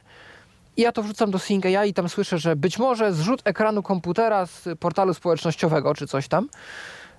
i 0.78 0.82
ja 0.82 0.92
to 0.92 1.04
wrzucam 1.04 1.32
do 1.32 1.40
Sync 1.40 1.66
AI 1.66 1.90
i 1.90 1.94
tam 1.94 2.10
słyszę, 2.10 2.38
że 2.38 2.56
być 2.56 2.80
może 2.80 3.14
zrzut 3.14 3.42
ekranu 3.44 3.84
komputera 3.84 4.46
z 4.46 4.70
portalu 4.80 5.14
społecznościowego 5.14 5.94
czy 5.94 6.08
coś 6.08 6.28
tam. 6.28 6.50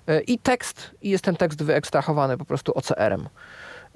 E, 0.07 0.21
I 0.21 0.39
tekst, 0.39 0.91
i 1.01 1.09
jest 1.09 1.23
ten 1.23 1.35
tekst 1.35 1.63
wyekstrahowany 1.63 2.37
po 2.37 2.45
prostu 2.45 2.71
OCR-em. 2.77 3.29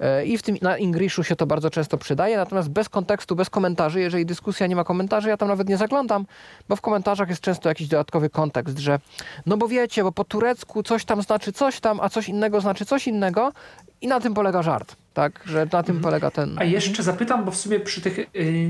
E, 0.00 0.24
I 0.24 0.38
w 0.38 0.42
tym 0.42 0.56
na 0.62 0.78
Ingriszu 0.78 1.24
się 1.24 1.36
to 1.36 1.46
bardzo 1.46 1.70
często 1.70 1.98
przydaje, 1.98 2.36
natomiast 2.36 2.68
bez 2.68 2.88
kontekstu, 2.88 3.36
bez 3.36 3.50
komentarzy, 3.50 4.00
jeżeli 4.00 4.26
dyskusja 4.26 4.66
nie 4.66 4.76
ma 4.76 4.84
komentarzy, 4.84 5.28
ja 5.28 5.36
tam 5.36 5.48
nawet 5.48 5.68
nie 5.68 5.76
zaglądam, 5.76 6.26
bo 6.68 6.76
w 6.76 6.80
komentarzach 6.80 7.28
jest 7.28 7.42
często 7.42 7.68
jakiś 7.68 7.88
dodatkowy 7.88 8.30
kontekst, 8.30 8.78
że 8.78 8.98
no 9.46 9.56
bo 9.56 9.68
wiecie, 9.68 10.02
bo 10.02 10.12
po 10.12 10.24
turecku 10.24 10.82
coś 10.82 11.04
tam 11.04 11.22
znaczy 11.22 11.52
coś 11.52 11.80
tam, 11.80 12.00
a 12.00 12.08
coś 12.08 12.28
innego 12.28 12.60
znaczy 12.60 12.84
coś 12.84 13.06
innego 13.06 13.52
i 14.02 14.06
na 14.06 14.20
tym 14.20 14.34
polega 14.34 14.62
żart, 14.62 14.96
tak? 15.14 15.40
Że 15.46 15.66
na 15.72 15.82
tym 15.82 16.00
polega 16.00 16.30
ten... 16.30 16.58
A 16.58 16.64
jeszcze 16.64 17.02
zapytam, 17.02 17.44
bo 17.44 17.50
w 17.50 17.56
sumie 17.56 17.80
przy 17.80 18.00
tych 18.00 18.18
y, 18.18 18.26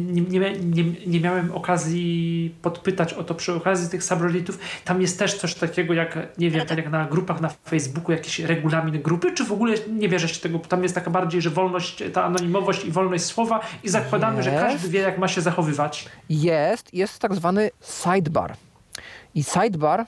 nie, 0.06 0.22
nie, 0.22 0.52
nie, 0.52 0.84
nie 1.06 1.20
miałem 1.20 1.52
okazji 1.52 2.54
podpytać 2.62 3.12
o 3.12 3.24
to 3.24 3.34
przy 3.34 3.54
okazji 3.54 3.88
tych 3.88 4.04
subredditów. 4.04 4.58
Tam 4.84 5.02
jest 5.02 5.18
też 5.18 5.34
coś 5.38 5.54
takiego 5.54 5.94
jak, 5.94 6.18
nie 6.38 6.50
wiem, 6.50 6.66
tak 6.66 6.78
jak 6.78 6.90
na 6.90 7.04
grupach 7.04 7.40
na 7.40 7.48
Facebooku, 7.48 8.12
jakiś 8.12 8.38
regulamin 8.38 9.02
grupy, 9.02 9.32
czy 9.32 9.44
w 9.44 9.52
ogóle 9.52 9.74
nie 9.88 10.08
bierzesz 10.08 10.40
tego? 10.40 10.58
Tam 10.58 10.82
jest 10.82 10.94
taka 10.94 11.10
bardziej, 11.10 11.42
że 11.42 11.50
wolność, 11.50 12.02
ta 12.12 12.24
anonimowość 12.24 12.84
i 12.84 12.90
wolność 12.90 13.24
słowa 13.24 13.60
i 13.84 13.88
zakładamy, 13.88 14.42
że 14.42 14.50
Jest. 14.50 14.64
każdy 14.64 14.88
wie, 14.88 15.00
jak 15.00 15.18
ma 15.18 15.28
się 15.28 15.40
zachowywać. 15.40 16.08
jest, 16.28 16.94
jest 16.94 17.18
tak 17.18 17.34
zwany 17.34 17.70
sidebar. 18.04 18.54
I 19.34 19.44
sidebar 19.44 20.06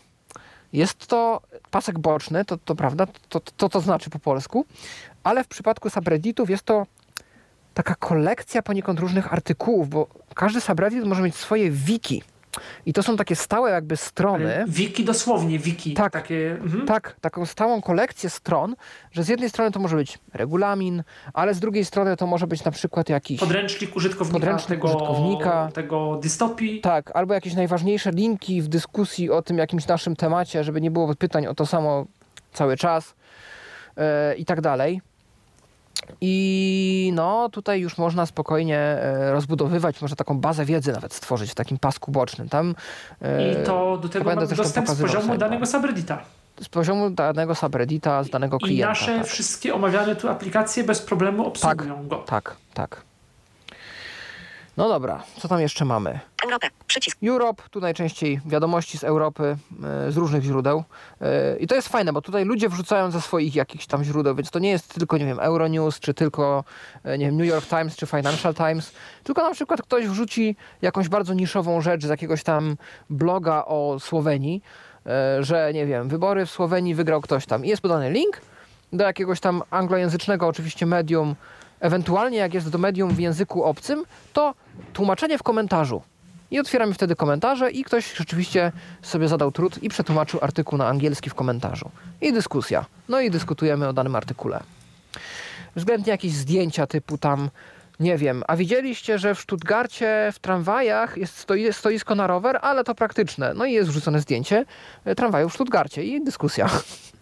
jest 0.73 1.07
to 1.07 1.41
pasek 1.71 1.99
boczny, 1.99 2.45
to, 2.45 2.57
to 2.57 2.75
prawda, 2.75 3.07
to, 3.29 3.41
to 3.41 3.69
to 3.69 3.81
znaczy 3.81 4.11
po 4.11 4.19
polsku, 4.19 4.67
ale 5.25 5.45
w 5.45 5.49
przypadku 5.49 5.91
subredditów 5.91 6.51
jest 6.51 6.63
to 6.65 6.87
taka 7.75 7.95
kolekcja 7.95 8.63
poniekąd 8.63 9.01
różnych 9.01 9.33
artykułów, 9.33 9.89
bo 9.89 10.07
każdy 10.35 10.61
subreddit 10.61 11.05
może 11.05 11.23
mieć 11.23 11.37
swoje 11.37 11.71
wiki. 11.71 12.23
I 12.87 12.93
to 12.93 13.03
są 13.03 13.17
takie 13.17 13.37
stałe 13.37 13.71
jakby 13.71 13.97
strony. 13.97 14.65
Wiki 14.69 15.05
dosłownie, 15.05 15.59
wiki. 15.59 15.95
Tak. 15.95 16.13
Takie, 16.13 16.51
mhm. 16.51 16.87
Tak, 16.87 17.17
taką 17.21 17.47
stałą 17.47 17.83
kolekcję 17.83 18.31
stron, 18.31 18.77
że 19.13 19.25
z 19.25 19.29
jednej 19.29 19.51
strony 19.51 19.71
to 19.71 19.81
może 19.81 19.97
być 19.97 20.19
regulamin, 20.35 21.03
ale 21.33 21.55
z 21.55 21.61
drugiej 21.61 21.85
strony 21.85 22.17
to 22.17 22.27
może 22.27 22.47
być 22.47 22.65
na 22.65 22.71
przykład 22.71 23.09
jakiś 23.09 23.41
Podręcznik 23.41 23.97
użytkownika, 23.97 24.41
Podręcznik 24.41 24.69
tego, 24.69 24.89
użytkownika. 24.89 25.69
tego 25.75 26.19
dystopii. 26.23 26.81
Tak, 26.81 27.11
albo 27.17 27.35
jakieś 27.35 27.55
najważniejsze 27.55 28.11
linki 28.11 28.63
w 28.63 28.69
dyskusji 28.69 29.31
o 29.31 29.43
tym 29.43 29.59
jakimś 29.59 29.87
naszym 29.87 30.17
temacie, 30.17 30.65
żeby 30.65 30.81
nie 30.81 30.91
było 30.91 31.15
pytań 31.15 31.47
o 31.47 31.55
to 31.55 31.67
samo 31.67 32.07
cały 32.53 32.77
czas 32.77 33.15
e, 33.97 34.35
i 34.35 34.45
tak 34.45 34.61
dalej. 34.61 35.01
I 36.21 37.13
no, 37.15 37.49
tutaj 37.49 37.81
już 37.81 37.99
można 37.99 38.27
spokojnie 38.27 38.79
e, 38.79 39.33
rozbudowywać, 39.33 40.01
można 40.01 40.17
taką 40.17 40.39
bazę 40.41 40.65
wiedzy 40.65 40.93
nawet 40.93 41.15
stworzyć 41.15 41.51
w 41.51 41.55
takim 41.55 41.79
pasku 41.79 42.13
bocznym. 42.13 42.49
Tam 42.49 42.75
e, 43.23 43.53
I 43.53 43.65
to 43.67 43.99
do 43.99 44.09
tego 44.09 44.25
mamy 44.25 44.47
dostęp 44.47 44.89
z 44.89 45.01
poziomu 45.01 45.37
danego 45.39 45.67
subreddita. 45.67 46.19
z 46.61 46.69
poziomu 46.69 47.11
danego 47.11 47.55
subreddita, 47.55 48.23
z 48.25 48.31
danego 48.31 48.57
I 48.57 48.61
klienta. 48.61 48.89
nasze 48.89 49.19
tak. 49.19 49.27
wszystkie 49.27 49.75
omawiane 49.75 50.17
tu 50.17 50.29
aplikacje 50.29 50.85
bez 50.85 51.03
problemu 51.03 51.47
obsługują 51.47 52.09
go. 52.09 52.17
tak, 52.17 52.57
tak. 52.75 53.03
No 54.77 54.89
dobra, 54.89 55.23
co 55.39 55.49
tam 55.49 55.61
jeszcze 55.61 55.85
mamy? 55.85 56.21
Europę. 56.45 56.69
Przycisk. 56.87 57.19
Europe, 57.23 57.63
tu 57.71 57.81
najczęściej 57.81 58.41
wiadomości 58.47 58.99
z 58.99 59.05
Europy, 59.05 59.57
e, 60.09 60.13
z 60.13 60.17
różnych 60.17 60.43
źródeł. 60.43 60.85
E, 61.21 61.57
I 61.57 61.67
to 61.67 61.75
jest 61.75 61.89
fajne, 61.89 62.13
bo 62.13 62.23
tutaj 62.23 62.45
ludzie 62.45 62.69
wrzucają 62.69 63.11
ze 63.11 63.21
swoich 63.21 63.55
jakichś 63.55 63.87
tam 63.87 64.05
źródeł, 64.05 64.35
więc 64.35 64.51
to 64.51 64.59
nie 64.59 64.71
jest 64.71 64.95
tylko, 64.95 65.19
nie 65.19 65.27
wiem, 65.27 65.41
Euronews, 65.41 66.01
czy 66.01 66.15
tylko, 66.15 66.65
e, 67.05 67.19
nie 67.19 67.27
wiem, 67.27 67.37
New 67.37 67.47
York 67.47 67.67
Times, 67.67 67.97
czy 67.97 68.07
Financial 68.07 68.55
Times, 68.55 68.93
tylko 69.25 69.43
na 69.43 69.55
przykład 69.55 69.83
ktoś 69.83 70.07
wrzuci 70.07 70.57
jakąś 70.83 71.09
bardzo 71.09 71.35
niszową 71.35 71.81
rzecz 71.81 72.07
z 72.07 72.09
jakiegoś 72.09 72.43
tam 72.43 72.77
bloga 73.11 73.65
o 73.65 73.97
Słowenii, 74.01 74.63
że 75.41 75.71
nie 75.75 75.87
wiem, 75.87 76.09
wybory 76.09 76.47
w 76.47 76.51
Słowenii 76.51 76.95
wygrał 76.95 77.21
ktoś 77.21 77.47
tam 77.47 77.65
i 77.65 77.69
jest 77.69 77.83
podany 77.83 78.11
link 78.11 78.41
do 78.93 79.05
jakiegoś 79.05 79.41
tam 79.41 79.63
anglojęzycznego 79.71 80.47
oczywiście 80.47 80.87
medium, 80.87 81.35
ewentualnie 81.83 82.39
jak 82.39 82.55
jest 82.55 82.69
do 82.69 82.79
medium 82.79 83.15
w 83.15 83.19
języku 83.21 83.65
obcym, 83.65 84.05
to 84.33 84.55
tłumaczenie 84.93 85.39
w 85.39 85.43
komentarzu. 85.43 86.03
I 86.51 86.61
otwieramy 86.61 86.95
wtedy 86.95 87.17
komentarze 87.17 87.71
i 87.71 87.85
ktoś 87.85 88.15
rzeczywiście 88.15 88.73
sobie 89.03 89.29
zadał 89.29 89.53
trud 89.53 89.83
i 89.83 89.89
przetłumaczył 89.89 90.41
artykuł 90.43 90.79
na 90.79 90.89
angielski 90.89 91.31
w 91.31 91.35
komentarzu. 91.35 91.91
I 92.21 92.33
dyskusja. 92.33 92.85
No 93.09 93.21
i 93.21 93.31
dyskutujemy 93.31 93.89
o 93.89 93.93
danym 93.93 94.17
artykule. 94.17 94.61
Względnie 95.77 96.11
jakieś 96.11 96.33
zdjęcia 96.33 96.87
typu 96.87 97.19
tam, 97.19 97.51
nie 98.01 98.17
wiem, 98.17 98.43
a 98.49 98.57
widzieliście, 98.57 99.19
że 99.19 99.35
w 99.35 99.41
Stuttgarcie 99.41 100.31
w 100.35 100.39
tramwajach 100.39 101.17
jest 101.17 101.39
stoi, 101.39 101.73
stoisko 101.73 102.15
na 102.15 102.27
rower, 102.27 102.59
ale 102.63 102.85
to 102.85 102.95
praktyczne. 102.95 103.55
No 103.55 103.65
i 103.65 103.73
jest 103.73 103.91
wrzucone 103.91 104.21
zdjęcie 104.21 104.65
e, 105.05 105.15
tramwaju 105.15 105.49
w 105.49 105.55
Stuttgarcie 105.55 106.05
i 106.05 106.25
dyskusja. 106.25 106.71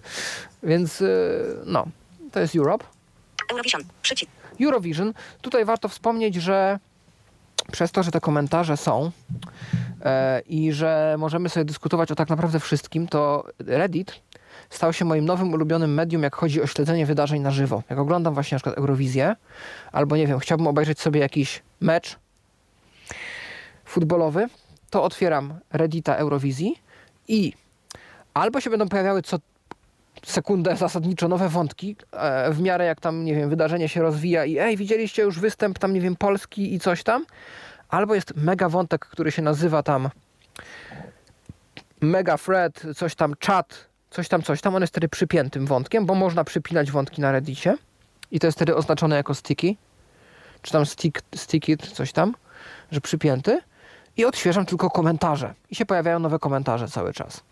Więc 0.63 1.03
e, 1.03 1.07
no, 1.67 1.87
to 2.33 2.41
jest 2.41 2.57
Europe. 2.57 3.00
Eurovision. 3.51 3.83
Przycisk. 4.03 4.33
Eurovision. 4.61 5.13
Tutaj 5.43 5.65
warto 5.65 5.89
wspomnieć, 5.89 6.35
że 6.35 6.79
przez 7.73 7.93
to, 7.93 8.03
że 8.03 8.11
te 8.11 8.21
komentarze 8.21 8.77
są 8.77 9.11
e, 10.05 10.41
i 10.41 10.73
że 10.73 11.17
możemy 11.19 11.49
sobie 11.49 11.65
dyskutować 11.65 12.11
o 12.11 12.15
tak 12.15 12.29
naprawdę 12.29 12.61
wszystkim, 12.61 13.09
to 13.09 13.45
Reddit 13.59 14.21
stał 14.71 14.93
się 14.93 15.05
moim 15.05 15.25
nowym 15.25 15.53
ulubionym 15.53 15.95
medium, 15.95 16.23
jak 16.23 16.37
chodzi 16.37 16.63
o 16.63 16.67
śledzenie 16.67 17.07
wydarzeń 17.07 17.43
na 17.43 17.51
żywo. 17.51 17.83
Jak 17.91 17.99
oglądam 17.99 18.35
właśnie 18.35 18.55
na 18.55 18.59
przykład 18.59 18.79
Eurowizję, 18.79 19.37
albo 19.93 20.17
nie 20.17 20.27
wiem, 20.27 20.39
chciałbym 20.39 20.67
obejrzeć 20.67 21.01
sobie 21.01 21.21
jakiś 21.21 21.63
mecz 21.81 22.19
futbolowy, 23.85 24.49
to 24.91 25.03
otwieram 25.03 25.55
Reddita 25.73 26.17
Eurowizji 26.17 26.79
i 27.29 27.53
albo 28.35 28.61
się 28.61 28.71
będą 28.71 28.89
pojawiały 28.89 29.23
co 29.23 29.39
sekundę 30.27 30.77
zasadniczo 30.77 31.29
nowe 31.29 31.49
wątki, 31.49 31.97
e, 32.13 32.53
w 32.53 32.61
miarę 32.61 32.85
jak 32.85 33.01
tam, 33.01 33.25
nie 33.25 33.35
wiem, 33.35 33.51
wydarzenie 33.51 33.89
się 33.89 34.03
rozwija 34.03 34.45
i 34.45 34.59
ej, 34.59 34.77
widzieliście 34.77 35.23
już 35.23 35.41
występ 35.41 35.79
tam, 35.79 35.93
nie 35.93 36.01
wiem, 36.01 36.17
Polski 36.17 36.75
i 36.75 36.81
coś 36.81 37.03
tam, 37.03 37.27
albo 37.89 38.15
jest 38.15 38.37
mega 38.37 38.69
wątek, 38.69 39.07
który 39.07 39.33
się 39.33 39.43
nazywa 39.43 39.83
tam 39.83 40.11
mega 42.01 42.39
thread, 42.39 42.83
coś 42.97 43.15
tam 43.15 43.35
chat, 43.47 43.87
coś 44.11 44.29
tam, 44.29 44.43
coś 44.43 44.61
tam, 44.61 44.75
on 44.75 44.83
jest 44.83 44.93
wtedy 44.93 45.09
przypiętym 45.09 45.67
wątkiem, 45.67 46.07
bo 46.07 46.15
można 46.15 46.45
przypinać 46.45 46.91
wątki 46.91 47.21
na 47.21 47.33
Reddicie 47.33 47.77
i 48.31 48.41
to 48.41 48.47
jest 48.47 48.59
wtedy 48.59 48.77
oznaczone 48.77 49.17
jako 49.17 49.35
sticky, 49.35 49.77
czy 50.63 50.73
tam 50.73 50.87
stick, 50.87 51.23
sticky, 51.35 51.77
coś 51.77 52.13
tam, 52.13 52.35
że 52.91 53.01
przypięty. 53.01 53.61
I 54.17 54.25
odświeżam 54.25 54.67
tylko 54.67 54.91
komentarze. 54.91 55.55
I 55.71 55.75
się 55.75 55.87
pojawiają 55.87 56.19
nowe 56.19 56.39
komentarze 56.39 56.89
cały 56.89 57.13
czas. 57.13 57.43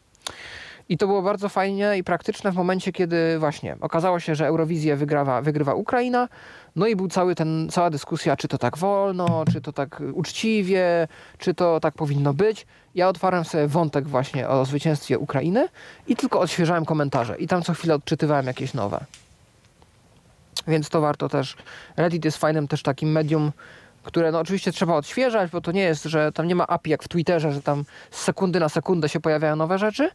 I 0.88 0.98
to 0.98 1.06
było 1.06 1.22
bardzo 1.22 1.48
fajnie 1.48 1.96
i 1.98 2.04
praktyczne 2.04 2.52
w 2.52 2.54
momencie, 2.54 2.92
kiedy 2.92 3.38
właśnie 3.38 3.76
okazało 3.80 4.20
się, 4.20 4.34
że 4.34 4.46
Eurowizję 4.46 4.96
wygrawa, 4.96 5.42
wygrywa 5.42 5.74
Ukraina. 5.74 6.28
No 6.76 6.86
i 6.86 6.96
był 6.96 7.08
cały 7.08 7.34
ten, 7.34 7.68
cała 7.70 7.90
dyskusja, 7.90 8.36
czy 8.36 8.48
to 8.48 8.58
tak 8.58 8.78
wolno, 8.78 9.44
czy 9.52 9.60
to 9.60 9.72
tak 9.72 10.02
uczciwie, 10.12 11.08
czy 11.38 11.54
to 11.54 11.80
tak 11.80 11.94
powinno 11.94 12.34
być. 12.34 12.66
Ja 12.94 13.08
otwarłem 13.08 13.44
sobie 13.44 13.66
wątek 13.66 14.08
właśnie 14.08 14.48
o 14.48 14.64
zwycięstwie 14.64 15.18
Ukrainy 15.18 15.68
i 16.06 16.16
tylko 16.16 16.40
odświeżałem 16.40 16.84
komentarze. 16.84 17.36
I 17.38 17.48
tam 17.48 17.62
co 17.62 17.74
chwilę 17.74 17.94
odczytywałem 17.94 18.46
jakieś 18.46 18.74
nowe. 18.74 19.04
Więc 20.68 20.88
to 20.88 21.00
warto 21.00 21.28
też. 21.28 21.56
Reddit 21.96 22.24
jest 22.24 22.38
fajnym 22.38 22.68
też 22.68 22.82
takim 22.82 23.12
medium, 23.12 23.52
które 24.02 24.32
no 24.32 24.38
oczywiście 24.38 24.72
trzeba 24.72 24.94
odświeżać, 24.94 25.50
bo 25.50 25.60
to 25.60 25.72
nie 25.72 25.82
jest, 25.82 26.04
że 26.04 26.32
tam 26.32 26.46
nie 26.46 26.54
ma 26.54 26.66
API 26.66 26.90
jak 26.90 27.02
w 27.02 27.08
Twitterze, 27.08 27.52
że 27.52 27.62
tam 27.62 27.84
z 28.10 28.20
sekundy 28.20 28.60
na 28.60 28.68
sekundę 28.68 29.08
się 29.08 29.20
pojawiają 29.20 29.56
nowe 29.56 29.78
rzeczy, 29.78 30.10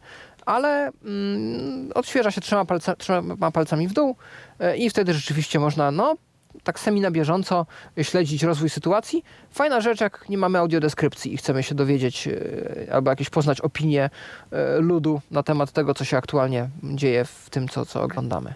ale 0.46 0.92
mm, 1.04 1.90
odświeża 1.94 2.30
się 2.30 2.40
trzema, 2.40 2.64
palca, 2.64 2.96
trzema 2.96 3.50
palcami 3.50 3.88
w 3.88 3.92
dół 3.92 4.16
e, 4.60 4.76
i 4.76 4.90
wtedy 4.90 5.14
rzeczywiście 5.14 5.60
można, 5.60 5.90
no, 5.90 6.16
tak 6.62 6.80
semi 6.80 7.00
na 7.00 7.10
bieżąco 7.10 7.66
śledzić 8.02 8.42
rozwój 8.42 8.70
sytuacji. 8.70 9.24
Fajna 9.50 9.80
rzecz, 9.80 10.00
jak 10.00 10.28
nie 10.28 10.38
mamy 10.38 10.58
audiodeskrypcji 10.58 11.34
i 11.34 11.36
chcemy 11.36 11.62
się 11.62 11.74
dowiedzieć 11.74 12.28
e, 12.28 12.94
albo 12.94 13.10
jakieś 13.10 13.30
poznać 13.30 13.60
opinię 13.60 14.10
e, 14.50 14.78
ludu 14.78 15.20
na 15.30 15.42
temat 15.42 15.72
tego, 15.72 15.94
co 15.94 16.04
się 16.04 16.16
aktualnie 16.16 16.68
dzieje 16.82 17.24
w 17.24 17.50
tym, 17.50 17.68
co, 17.68 17.86
co 17.86 18.02
oglądamy. 18.02 18.54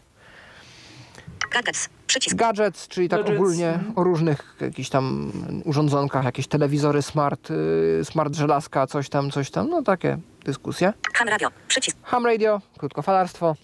Gadgets. 1.53 1.89
Przycisk. 2.07 2.37
Gadgets, 2.37 2.89
czyli 2.89 3.09
tak 3.09 3.21
Gadgets, 3.21 3.41
ogólnie 3.41 3.69
mhm. 3.69 3.93
o 3.97 4.05
różnych 4.05 4.57
jakichś 4.61 4.89
tam 4.89 5.33
urządzonkach, 5.65 6.25
jakieś 6.25 6.47
telewizory 6.47 7.03
smart, 7.03 7.51
y, 7.51 8.01
smart 8.05 8.35
żelazka, 8.35 8.87
coś 8.87 9.09
tam, 9.09 9.31
coś 9.31 9.51
tam, 9.51 9.71
no 9.71 9.83
takie 9.83 10.19
dyskusje. 10.53 10.93
Ham 11.15 11.29
radio. 11.29 11.49
Przycisk. 11.69 11.97
Ham 12.03 12.27
radio, 12.27 12.61
krótkofalarstwo, 12.79 13.57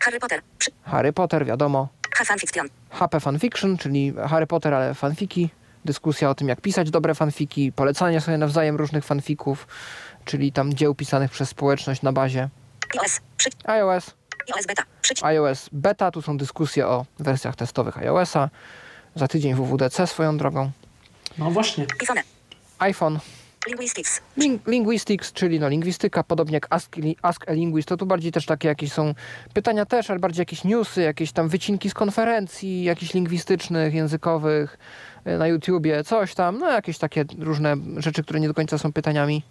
Harry 0.00 0.20
Potter. 0.20 0.40
Przy... 0.58 0.70
Harry 0.82 1.12
Potter, 1.12 1.46
wiadomo, 1.46 1.88
Ha 2.16 2.24
fanfiction. 2.24 2.68
HP 2.90 3.20
fanfiction, 3.20 3.76
czyli 3.78 4.12
Harry 4.28 4.46
Potter, 4.46 4.74
ale 4.74 4.94
fanfiki, 4.94 5.50
dyskusja 5.84 6.30
o 6.30 6.34
tym, 6.34 6.48
jak 6.48 6.60
pisać 6.60 6.90
dobre 6.90 7.14
fanfiki, 7.14 7.72
polecanie 7.72 8.20
sobie 8.20 8.38
nawzajem 8.38 8.76
różnych 8.76 9.04
fanfików, 9.04 9.66
czyli 10.24 10.52
tam 10.52 10.74
dzieł 10.74 10.94
pisanych 10.94 11.30
przez 11.30 11.48
społeczność 11.48 12.02
na 12.02 12.12
bazie 12.12 12.48
iOS. 13.02 13.20
Przy... 13.36 13.50
iOS, 13.64 14.14
iOS 14.56 14.66
beta. 14.66 14.82
Przycisk. 15.02 15.24
iOS 15.26 15.68
beta, 15.72 16.10
tu 16.10 16.22
są 16.22 16.36
dyskusje 16.36 16.86
o 16.86 17.06
wersjach 17.18 17.56
testowych 17.56 17.98
iOS-a, 17.98 18.48
za 19.14 19.28
tydzień 19.28 19.54
WWDC 19.54 20.06
swoją 20.06 20.36
drogą, 20.38 20.70
No 21.38 21.50
właśnie. 21.50 21.86
iPhone. 22.00 22.18
iPhone, 22.78 23.18
Linguistics. 23.66 24.20
Ling- 24.38 24.58
linguistics, 24.66 25.32
czyli 25.32 25.60
no 25.60 25.68
lingwistyka, 25.68 26.24
podobnie 26.24 26.54
jak 26.54 26.66
Ask, 26.70 26.96
Ask 27.22 27.48
a 27.48 27.52
Linguist, 27.52 27.88
to 27.88 27.96
tu 27.96 28.06
bardziej 28.06 28.32
też 28.32 28.46
takie 28.46 28.68
jakieś 28.68 28.92
są 28.92 29.14
pytania 29.54 29.86
też, 29.86 30.10
ale 30.10 30.18
bardziej 30.18 30.40
jakieś 30.40 30.64
newsy, 30.64 31.02
jakieś 31.02 31.32
tam 31.32 31.48
wycinki 31.48 31.90
z 31.90 31.94
konferencji, 31.94 32.84
jakichś 32.84 33.14
lingwistycznych, 33.14 33.94
językowych 33.94 34.78
y, 35.26 35.38
na 35.38 35.46
YouTubie, 35.46 36.04
coś 36.04 36.34
tam, 36.34 36.58
no 36.58 36.70
jakieś 36.70 36.98
takie 36.98 37.24
różne 37.38 37.76
rzeczy, 37.96 38.22
które 38.22 38.40
nie 38.40 38.48
do 38.48 38.54
końca 38.54 38.78
są 38.78 38.92
pytaniami. 38.92 39.42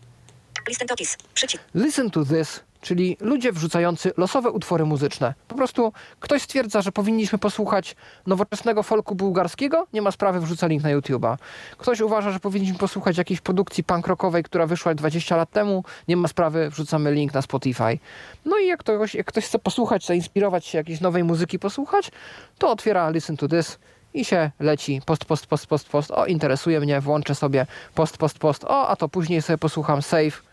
Listen 0.67 0.87
notice. 0.89 1.17
Przycisk. 1.33 1.63
Listen 1.75 2.09
to 2.11 2.25
this, 2.25 2.63
czyli 2.81 3.17
ludzie 3.19 3.51
wrzucający 3.51 4.11
losowe 4.17 4.51
utwory 4.51 4.85
muzyczne. 4.85 5.33
Po 5.47 5.55
prostu 5.55 5.93
ktoś 6.19 6.41
stwierdza, 6.41 6.81
że 6.81 6.91
powinniśmy 6.91 7.39
posłuchać 7.39 7.95
nowoczesnego 8.27 8.83
folku 8.83 9.15
bułgarskiego, 9.15 9.87
nie 9.93 10.01
ma 10.01 10.11
sprawy, 10.11 10.39
wrzuca 10.39 10.67
link 10.67 10.83
na 10.83 10.89
YouTube'a. 10.89 11.37
Ktoś 11.77 12.01
uważa, 12.01 12.31
że 12.31 12.39
powinniśmy 12.39 12.77
posłuchać 12.77 13.17
jakiejś 13.17 13.41
produkcji 13.41 13.83
punk 13.83 14.07
rockowej, 14.07 14.43
która 14.43 14.65
wyszła 14.65 14.95
20 14.95 15.35
lat 15.35 15.51
temu, 15.51 15.83
nie 16.07 16.17
ma 16.17 16.27
sprawy, 16.27 16.69
wrzucamy 16.69 17.11
link 17.11 17.33
na 17.33 17.41
Spotify. 17.41 17.99
No 18.45 18.57
i 18.57 18.67
jak 18.67 18.79
ktoś, 18.79 19.15
jak 19.15 19.27
ktoś 19.27 19.45
chce 19.45 19.59
posłuchać, 19.59 20.05
zainspirować 20.05 20.65
się 20.65 20.77
jakiejś 20.77 21.01
nowej 21.01 21.23
muzyki, 21.23 21.59
posłuchać, 21.59 22.11
to 22.57 22.71
otwiera 22.71 23.09
Listen 23.09 23.37
to 23.37 23.47
this 23.47 23.79
i 24.13 24.25
się 24.25 24.51
leci 24.59 25.01
post, 25.05 25.25
post, 25.25 25.47
post, 25.47 25.67
post, 25.67 25.89
post. 25.89 26.11
O, 26.11 26.25
interesuje 26.25 26.79
mnie, 26.79 27.01
włączę 27.01 27.35
sobie 27.35 27.65
post, 27.95 28.17
post, 28.17 28.39
post. 28.39 28.63
O, 28.63 28.87
a 28.87 28.95
to 28.95 29.09
później 29.09 29.41
sobie 29.41 29.57
posłucham 29.57 30.01
save. 30.01 30.43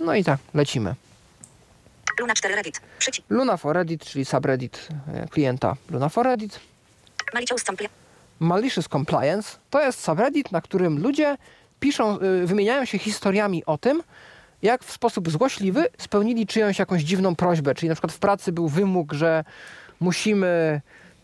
No 0.00 0.14
i 0.14 0.24
tak, 0.24 0.38
lecimy. 0.54 0.94
Luna 2.20 2.34
4 2.34 2.54
Reddit. 2.54 2.80
Przycisk. 2.98 3.26
Luna 3.30 3.56
for 3.56 3.76
Reddit, 3.76 4.04
czyli 4.04 4.24
subreddit 4.24 4.88
e, 5.14 5.28
klienta 5.28 5.76
Luna 5.90 6.08
for 6.08 6.26
Reddit. 6.26 6.60
Malicious 7.34 7.62
Sample. 7.62 7.88
Malicious 8.40 8.88
Compliance 8.88 9.58
to 9.70 9.80
jest 9.80 10.00
subreddit, 10.00 10.52
na 10.52 10.60
którym 10.60 11.02
ludzie 11.02 11.36
piszą, 11.80 12.18
y, 12.20 12.46
wymieniają 12.46 12.84
się 12.84 12.98
historiami 12.98 13.64
o 13.64 13.78
tym, 13.78 14.02
jak 14.62 14.84
w 14.84 14.92
sposób 14.92 15.30
złośliwy 15.30 15.86
spełnili 15.98 16.46
czyjąś 16.46 16.78
jakąś 16.78 17.02
dziwną 17.02 17.36
prośbę. 17.36 17.74
Czyli 17.74 17.88
na 17.88 17.94
przykład 17.94 18.12
w 18.12 18.18
pracy 18.18 18.52
był 18.52 18.68
wymóg, 18.68 19.12
że 19.12 19.44
musimy, 20.00 20.80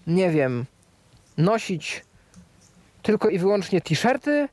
nie 0.07 0.31
wiem, 0.31 0.65
nosić 1.37 2.05
tylko 3.03 3.29
i 3.29 3.39
wyłącznie 3.39 3.81
t-shirty, 3.81 4.49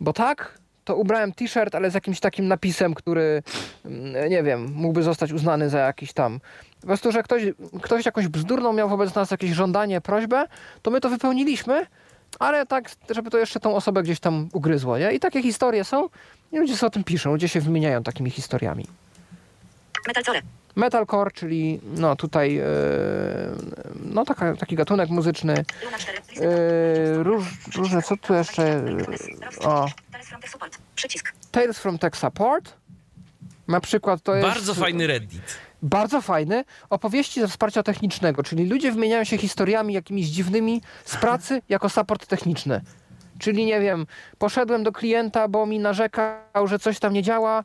bo 0.00 0.12
tak, 0.12 0.58
to 0.86 0.96
ubrałem 0.96 1.32
t-shirt, 1.32 1.74
ale 1.74 1.90
z 1.90 1.94
jakimś 1.94 2.20
takim 2.20 2.48
napisem, 2.48 2.94
który, 2.94 3.42
mm, 3.84 4.30
nie 4.30 4.42
wiem, 4.42 4.72
mógłby 4.74 5.02
zostać 5.02 5.32
uznany 5.32 5.70
za 5.70 5.78
jakiś 5.78 6.12
tam. 6.12 6.40
Po 6.80 6.86
prostu, 6.86 7.12
że 7.12 7.22
ktoś, 7.22 7.42
ktoś 7.82 8.06
jakąś 8.06 8.28
bzdurną 8.28 8.72
miał 8.72 8.88
wobec 8.88 9.14
nas 9.14 9.30
jakieś 9.30 9.50
żądanie, 9.50 10.00
prośbę, 10.00 10.44
to 10.82 10.90
my 10.90 11.00
to 11.00 11.08
wypełniliśmy, 11.08 11.86
ale 12.38 12.66
tak, 12.66 12.90
żeby 13.10 13.30
to 13.30 13.38
jeszcze 13.38 13.60
tą 13.60 13.76
osobę 13.76 14.02
gdzieś 14.02 14.20
tam 14.20 14.48
ugryzło, 14.52 14.98
nie? 14.98 15.12
I 15.12 15.20
takie 15.20 15.42
historie 15.42 15.84
są 15.84 16.08
i 16.52 16.58
ludzie 16.58 16.76
sobie 16.76 16.88
o 16.88 16.90
tym 16.90 17.04
piszą, 17.04 17.30
ludzie 17.30 17.48
się 17.48 17.60
wymieniają 17.60 18.02
takimi 18.02 18.30
historiami. 18.30 18.86
Metalcore. 20.06 20.42
Metalcore, 20.76 21.30
czyli 21.30 21.80
no 21.84 22.16
tutaj, 22.16 22.58
e, 22.58 22.64
no 24.04 24.24
taka, 24.24 24.56
taki 24.56 24.76
gatunek 24.76 25.10
muzyczny, 25.10 25.64
Luna 25.84 25.98
4. 25.98 26.18
e, 26.18 27.22
róż, 27.22 27.44
różne, 27.76 28.02
co 28.02 28.16
tu 28.16 28.34
jeszcze, 28.34 28.84
o, 29.60 29.86
Tales 30.12 30.28
from 30.28 30.42
the 30.42 30.48
support. 30.48 30.78
Przycisk. 30.94 31.32
Tales 31.50 31.78
from 31.78 31.98
Tech 31.98 32.16
Support, 32.16 32.72
na 33.68 33.80
przykład 33.80 34.22
to 34.22 34.34
jest... 34.34 34.48
Bardzo 34.48 34.74
fajny 34.74 35.06
Reddit. 35.06 35.58
bardzo 35.82 36.20
fajny, 36.20 36.64
opowieści 36.90 37.40
ze 37.40 37.48
wsparcia 37.48 37.82
technicznego, 37.82 38.42
czyli 38.42 38.66
ludzie 38.66 38.92
wymieniają 38.92 39.24
się 39.24 39.38
historiami 39.38 39.94
jakimiś 39.94 40.26
dziwnymi 40.26 40.82
z 41.04 41.16
pracy 41.16 41.62
jako 41.68 41.88
support 41.88 42.26
techniczny. 42.26 42.80
Czyli 43.38 43.64
nie 43.64 43.80
wiem, 43.80 44.06
poszedłem 44.38 44.82
do 44.82 44.92
klienta, 44.92 45.48
bo 45.48 45.66
mi 45.66 45.78
narzekał, 45.78 46.66
że 46.66 46.78
coś 46.78 46.98
tam 46.98 47.12
nie 47.12 47.22
działa 47.22 47.64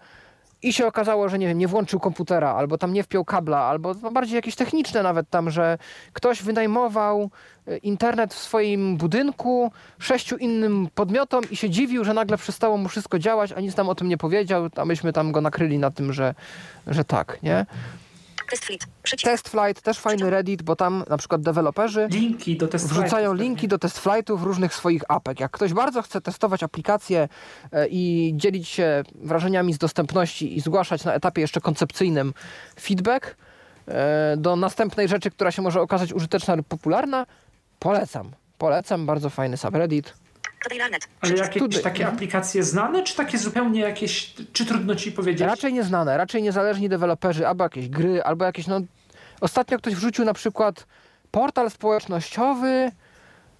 i 0.63 0.73
się 0.73 0.88
okazało, 0.88 1.29
że 1.29 1.39
nie 1.39 1.47
wiem, 1.47 1.57
nie 1.57 1.67
włączył 1.67 1.99
komputera, 1.99 2.53
albo 2.53 2.77
tam 2.77 2.93
nie 2.93 3.03
wpiął 3.03 3.25
kabla, 3.25 3.59
albo 3.59 3.93
no, 4.01 4.11
bardziej 4.11 4.35
jakieś 4.35 4.55
techniczne 4.55 5.03
nawet 5.03 5.29
tam, 5.29 5.51
że 5.51 5.77
ktoś 6.13 6.43
wynajmował 6.43 7.29
e, 7.67 7.77
internet 7.77 8.33
w 8.33 8.38
swoim 8.38 8.97
budynku 8.97 9.71
sześciu 9.99 10.38
innym 10.38 10.88
podmiotom 10.95 11.43
i 11.51 11.55
się 11.55 11.69
dziwił, 11.69 12.03
że 12.03 12.13
nagle 12.13 12.38
przestało 12.38 12.77
mu 12.77 12.89
wszystko 12.89 13.19
działać, 13.19 13.51
a 13.51 13.59
nic 13.59 13.77
nam 13.77 13.89
o 13.89 13.95
tym 13.95 14.07
nie 14.07 14.17
powiedział, 14.17 14.69
a 14.75 14.85
myśmy 14.85 15.13
tam 15.13 15.31
go 15.31 15.41
nakryli 15.41 15.77
na 15.77 15.91
tym, 15.91 16.13
że, 16.13 16.35
że 16.88 17.03
tak, 17.03 17.38
nie? 17.43 17.65
Test. 18.52 18.88
Przycisk. 19.03 19.32
Test 19.32 19.49
Flight, 19.49 19.82
też 19.82 19.99
fajny 19.99 20.30
Reddit, 20.30 20.61
bo 20.61 20.76
tam 20.76 21.03
na 21.10 21.18
przykład 21.18 21.41
deweloperzy 21.41 22.07
Linki 22.11 22.57
do 22.57 22.68
test 22.68 22.88
wrzucają 22.88 23.34
linki 23.34 23.68
do 23.68 23.80
test 23.80 23.99
flightów 23.99 24.44
różnych 24.44 24.73
swoich 24.73 25.02
apek. 25.07 25.40
Jak 25.40 25.52
ktoś 25.52 25.73
bardzo 25.73 26.02
chce 26.02 26.22
testować 26.22 26.64
aplikacje 26.64 27.28
e, 27.72 27.88
i 27.88 28.34
dzielić 28.36 28.68
się 28.68 29.03
wrażeniami 29.15 29.73
z 29.73 29.78
dostępności 29.78 30.57
i 30.57 30.61
zgłaszać 30.61 31.03
na 31.03 31.14
etapie 31.14 31.41
jeszcze 31.41 31.61
koncepcyjnym 31.61 32.34
feedback 32.80 33.36
e, 33.88 34.36
do 34.38 34.56
następnej 34.56 35.07
rzeczy, 35.07 35.32
która 35.32 35.52
się 35.52 35.61
może 35.61 35.82
okazać 35.82 36.14
użyteczna 36.14 36.56
lub 36.56 36.68
popularna, 36.68 37.26
polecam. 37.80 38.32
Polecam, 38.57 39.06
bardzo 39.06 39.30
fajny 39.30 39.57
subreddit. 39.57 40.20
Ale 41.21 41.35
jakieś 41.35 41.81
takie 41.81 42.07
aplikacje 42.07 42.63
znane, 42.63 43.03
czy 43.03 43.15
takie 43.15 43.38
zupełnie 43.38 43.81
jakieś, 43.81 44.33
czy 44.53 44.65
trudno 44.65 44.95
ci 44.95 45.11
powiedzieć? 45.11 45.47
Raczej 45.47 45.73
nieznane, 45.73 46.17
raczej 46.17 46.43
niezależni 46.43 46.89
deweloperzy, 46.89 47.47
albo 47.47 47.63
jakieś 47.63 47.89
gry, 47.89 48.23
albo 48.23 48.45
jakieś, 48.45 48.67
no... 48.67 48.81
Ostatnio 49.41 49.77
ktoś 49.77 49.95
wrzucił 49.95 50.25
na 50.25 50.33
przykład 50.33 50.85
portal 51.31 51.71
społecznościowy 51.71 52.91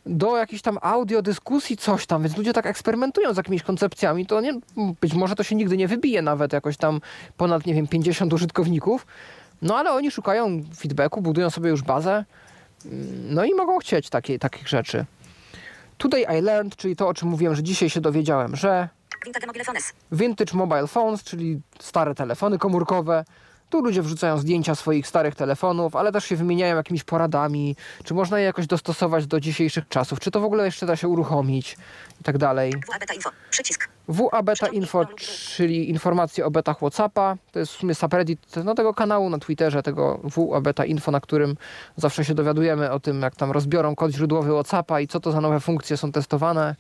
do 0.06 0.38
jakichś 0.38 0.62
tam 0.62 0.78
audio 0.82 1.22
dyskusji, 1.22 1.78
coś 1.78 2.06
tam, 2.06 2.24
więc 2.24 2.38
ludzie 2.38 2.54
tak 2.54 2.66
eksperymentują 2.66 3.34
z 3.34 3.38
jakimiś 3.38 3.64
koncepcjami, 3.64 4.26
to 4.26 4.42
nie, 4.42 4.54
być 5.02 5.14
może 5.14 5.36
to 5.36 5.44
się 5.44 5.56
nigdy 5.56 5.78
nie 5.78 5.88
wybije 5.88 6.22
nawet 6.22 6.54
jakoś 6.54 6.78
tam 6.78 7.02
ponad, 7.38 7.66
nie 7.66 7.74
wiem, 7.74 7.88
50 7.88 8.34
użytkowników, 8.34 9.08
no 9.62 9.78
ale 9.78 9.92
oni 9.92 10.12
szukają 10.12 10.64
feedbacku, 10.78 11.22
budują 11.22 11.50
sobie 11.50 11.70
już 11.70 11.82
bazę, 11.82 12.26
mm, 12.86 13.34
no 13.34 13.46
i 13.46 13.54
mogą 13.54 13.78
chcieć 13.78 14.10
takiej, 14.10 14.40
takich 14.40 14.68
rzeczy. 14.68 15.06
Today 16.02 16.26
I 16.40 16.42
learned, 16.42 16.76
czyli 16.76 16.96
to, 16.96 17.08
o 17.08 17.14
czym 17.14 17.30
mówiłem, 17.30 17.56
że 17.56 17.64
dzisiaj 17.64 17.90
się 17.90 18.02
dowiedziałem, 18.02 18.56
że 18.56 18.90
Vintage 19.26 19.48
mobile 19.48 19.66
phones. 19.66 19.94
Vintage 20.12 20.58
Mobile 20.58 20.88
Phones, 20.88 21.24
czyli 21.24 21.62
stare 21.80 22.16
telefony 22.16 22.58
komórkowe. 22.58 23.26
Tu 23.72 23.82
ludzie 23.82 24.02
wrzucają 24.02 24.38
zdjęcia 24.38 24.76
swoich 24.76 25.08
starych 25.08 25.36
telefonów, 25.36 25.96
ale 25.96 26.12
też 26.12 26.26
się 26.26 26.36
wymieniają 26.36 26.76
jakimiś 26.76 27.04
poradami, 27.04 27.76
czy 28.04 28.14
można 28.14 28.40
je 28.40 28.46
jakoś 28.46 28.68
dostosować 28.68 29.28
do 29.28 29.40
dzisiejszych 29.40 29.88
czasów, 29.88 30.20
czy 30.20 30.32
to 30.32 30.40
w 30.40 30.44
ogóle 30.44 30.66
jeszcze 30.66 30.86
da 30.86 30.96
się 30.96 31.08
uruchomić 31.08 31.78
i 32.22 32.24
tak 32.24 32.38
dalej. 32.38 32.74
WA 32.88 33.00
beta 33.00 33.14
info. 33.14 33.30
Przycisk. 33.50 33.90
WA 34.08 34.44
Beta 34.44 34.68
Info, 34.68 35.06
czyli 35.56 35.90
informacje 35.90 36.46
o 36.46 36.52
betach 36.52 36.78
WhatsAppa, 36.78 37.38
to 37.52 37.60
jest 37.60 37.72
w 37.72 37.76
sumie 37.76 37.96
subreddit 37.96 38.40
no, 38.64 38.76
tego 38.76 38.94
kanału 38.94 39.30
na 39.30 39.40
Twitterze, 39.40 39.84
tego 39.84 40.20
WA 40.24 40.62
Beta 40.62 40.86
Info, 40.86 41.12
na 41.12 41.20
którym 41.20 41.56
zawsze 41.98 42.26
się 42.26 42.34
dowiadujemy 42.34 42.92
o 42.92 43.00
tym, 43.00 43.22
jak 43.22 43.36
tam 43.36 43.52
rozbiorą 43.52 43.96
kod 43.96 44.12
źródłowy 44.12 44.52
WhatsAppa 44.52 45.02
i 45.02 45.08
co 45.08 45.20
to 45.20 45.32
za 45.32 45.42
nowe 45.42 45.60
funkcje 45.60 45.98
są 45.98 46.12
testowane. 46.12 46.76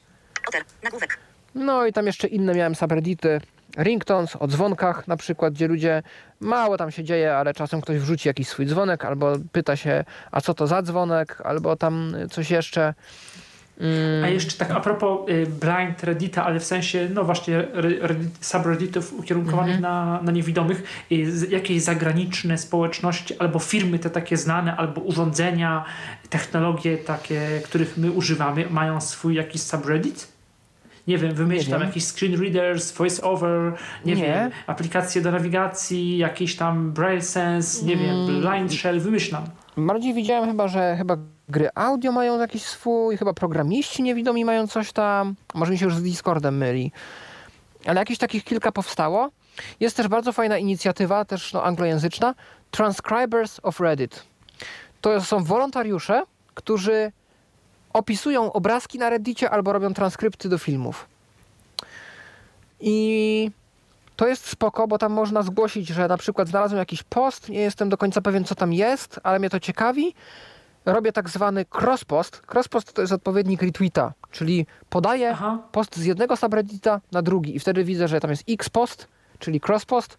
Nagłówek. 0.83 1.19
No 1.55 1.85
i 1.85 1.93
tam 1.93 2.05
jeszcze 2.05 2.27
inne 2.27 2.53
miałem 2.53 2.75
subreddity. 2.75 3.41
Ringtones, 3.77 4.35
o 4.39 4.47
dzwonkach 4.47 5.07
na 5.07 5.17
przykład, 5.17 5.53
gdzie 5.53 5.67
ludzie, 5.67 6.03
mało 6.39 6.77
tam 6.77 6.91
się 6.91 7.03
dzieje, 7.03 7.35
ale 7.35 7.53
czasem 7.53 7.81
ktoś 7.81 7.97
wrzuci 7.97 8.27
jakiś 8.27 8.47
swój 8.47 8.65
dzwonek, 8.65 9.05
albo 9.05 9.33
pyta 9.51 9.75
się, 9.75 10.03
a 10.31 10.41
co 10.41 10.53
to 10.53 10.67
za 10.67 10.81
dzwonek, 10.81 11.41
albo 11.43 11.75
tam 11.75 12.15
coś 12.31 12.51
jeszcze. 12.51 12.93
A 14.23 14.27
jeszcze 14.27 14.57
tak 14.57 14.71
a 14.71 14.79
propos 14.79 15.29
y, 15.29 15.45
blind 15.47 16.03
Reddita, 16.03 16.45
ale 16.45 16.59
w 16.59 16.63
sensie, 16.63 17.09
no 17.13 17.23
właśnie 17.23 17.57
re- 17.57 18.07
reddit, 18.07 18.45
subredditów 18.45 19.13
ukierunkowanych 19.13 19.75
Mhm. 19.75 19.81
na, 19.81 20.19
na 20.23 20.31
niewidomych, 20.31 20.83
y, 21.11 21.47
jakieś 21.49 21.81
zagraniczne 21.81 22.57
społeczności 22.57 23.39
albo 23.39 23.59
firmy 23.59 23.99
te 23.99 24.09
takie 24.09 24.37
znane, 24.37 24.75
albo 24.77 25.01
urządzenia, 25.01 25.85
technologie 26.29 26.97
takie, 26.97 27.61
których 27.63 27.97
my 27.97 28.11
używamy, 28.11 28.65
mają 28.69 29.01
swój 29.01 29.35
jakiś 29.35 29.61
subreddit? 29.61 30.30
Nie 31.07 31.17
wiem, 31.17 31.33
wymyśl 31.33 31.65
Nie 31.65 31.71
tam 31.71 31.79
wiem. 31.79 31.87
jakiś 31.89 32.03
screen 32.05 32.41
readers, 32.41 32.91
voice 32.91 33.21
over, 33.23 33.73
nie, 34.05 34.15
Nie. 34.15 34.23
wiem, 34.23 34.51
aplikacje 34.67 35.21
do 35.21 35.31
nawigacji, 35.31 36.17
jakiś 36.17 36.55
tam 36.55 36.91
braille 36.91 37.21
sense, 37.21 37.85
nie 37.85 37.93
Mm. 37.93 38.05
wiem, 38.05 38.41
blind 38.41 38.73
shell, 38.73 38.99
wymyślam. 38.99 39.43
Bardziej 39.77 40.13
widziałem 40.13 40.49
chyba, 40.49 40.67
że 40.67 40.95
chyba 40.97 41.17
gry 41.49 41.69
audio 41.75 42.11
mają 42.11 42.39
jakiś 42.39 42.63
swój, 42.63 43.17
chyba 43.17 43.33
programiści 43.33 44.03
niewidomi 44.03 44.45
mają 44.45 44.67
coś 44.67 44.91
tam, 44.91 45.35
może 45.53 45.71
mi 45.71 45.77
się 45.77 45.85
już 45.85 45.95
z 45.95 46.03
Discordem 46.03 46.57
myli. 46.57 46.91
Ale 47.85 47.99
jakieś 47.99 48.17
takich 48.17 48.43
kilka 48.43 48.71
powstało. 48.71 49.29
Jest 49.79 49.97
też 49.97 50.07
bardzo 50.07 50.31
fajna 50.33 50.57
inicjatywa, 50.57 51.25
też 51.25 51.53
no, 51.53 51.63
anglojęzyczna, 51.63 52.35
Transcribers 52.71 53.59
of 53.63 53.79
Reddit. 53.79 54.23
To 55.01 55.21
są 55.21 55.43
wolontariusze, 55.43 56.23
którzy 56.53 57.11
opisują 57.93 58.53
obrazki 58.53 58.99
na 58.99 59.09
Reddicie 59.09 59.49
albo 59.49 59.73
robią 59.73 59.93
transkrypty 59.93 60.49
do 60.49 60.57
filmów. 60.57 61.05
I 62.79 63.51
to 64.15 64.27
jest 64.27 64.47
spoko, 64.47 64.87
bo 64.87 64.97
tam 64.97 65.11
można 65.11 65.41
zgłosić, 65.41 65.87
że 65.87 66.07
na 66.07 66.17
przykład 66.17 66.47
znalazłem 66.47 66.79
jakiś 66.79 67.03
post, 67.03 67.49
nie 67.49 67.59
jestem 67.59 67.89
do 67.89 67.97
końca 67.97 68.21
pewien, 68.21 68.43
co 68.43 68.55
tam 68.55 68.73
jest, 68.73 69.19
ale 69.23 69.39
mnie 69.39 69.49
to 69.49 69.59
ciekawi. 69.59 70.13
Robię 70.85 71.11
tak 71.11 71.29
zwany 71.29 71.65
crosspost. 71.81 72.41
Crosspost 72.53 72.93
to 72.93 73.01
jest 73.01 73.13
odpowiednik 73.13 73.61
retweeta, 73.61 74.13
czyli 74.31 74.65
podaję 74.89 75.31
Aha. 75.31 75.57
post 75.71 75.95
z 75.95 76.05
jednego 76.05 76.37
subreddita 76.37 77.01
na 77.11 77.21
drugi 77.21 77.55
i 77.55 77.59
wtedy 77.59 77.83
widzę, 77.83 78.07
że 78.07 78.19
tam 78.19 78.31
jest 78.31 78.43
x 78.49 78.69
post, 78.69 79.07
czyli 79.39 79.61
crosspost. 79.67 80.17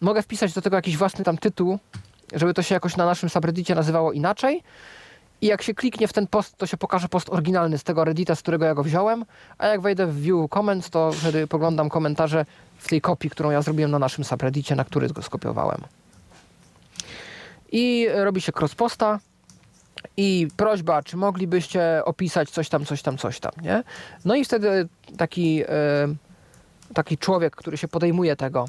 Mogę 0.00 0.22
wpisać 0.22 0.52
do 0.52 0.62
tego 0.62 0.76
jakiś 0.76 0.96
własny 0.96 1.24
tam 1.24 1.38
tytuł, 1.38 1.78
żeby 2.32 2.54
to 2.54 2.62
się 2.62 2.74
jakoś 2.74 2.96
na 2.96 3.06
naszym 3.06 3.28
subreddicie 3.28 3.74
nazywało 3.74 4.12
inaczej. 4.12 4.62
I 5.40 5.46
jak 5.46 5.62
się 5.62 5.74
kliknie 5.74 6.08
w 6.08 6.12
ten 6.12 6.26
post, 6.26 6.56
to 6.56 6.66
się 6.66 6.76
pokaże 6.76 7.08
post 7.08 7.30
oryginalny 7.30 7.78
z 7.78 7.84
tego 7.84 8.04
reddita, 8.04 8.34
z 8.34 8.42
którego 8.42 8.64
ja 8.64 8.74
go 8.74 8.82
wziąłem. 8.82 9.24
A 9.58 9.66
jak 9.66 9.80
wejdę 9.80 10.06
w 10.06 10.20
view 10.20 10.50
comments, 10.50 10.90
to 10.90 11.12
wtedy 11.12 11.46
poglądam 11.46 11.88
komentarze 11.88 12.46
w 12.78 12.88
tej 12.88 13.00
kopii, 13.00 13.30
którą 13.30 13.50
ja 13.50 13.62
zrobiłem 13.62 13.90
na 13.90 13.98
naszym 13.98 14.24
subreddicie, 14.24 14.74
na 14.76 14.84
który 14.84 15.08
go 15.08 15.22
skopiowałem. 15.22 15.80
I 17.72 18.08
robi 18.14 18.40
się 18.40 18.52
crossposta 18.60 19.18
i 20.16 20.48
prośba, 20.56 21.02
czy 21.02 21.16
moglibyście 21.16 22.02
opisać 22.04 22.50
coś 22.50 22.68
tam, 22.68 22.84
coś 22.84 23.02
tam, 23.02 23.18
coś 23.18 23.40
tam, 23.40 23.52
nie? 23.62 23.82
No 24.24 24.34
i 24.34 24.44
wtedy 24.44 24.88
taki, 25.16 25.62
e, 25.62 25.68
taki 26.94 27.18
człowiek, 27.18 27.56
który 27.56 27.76
się 27.76 27.88
podejmuje 27.88 28.36
tego, 28.36 28.68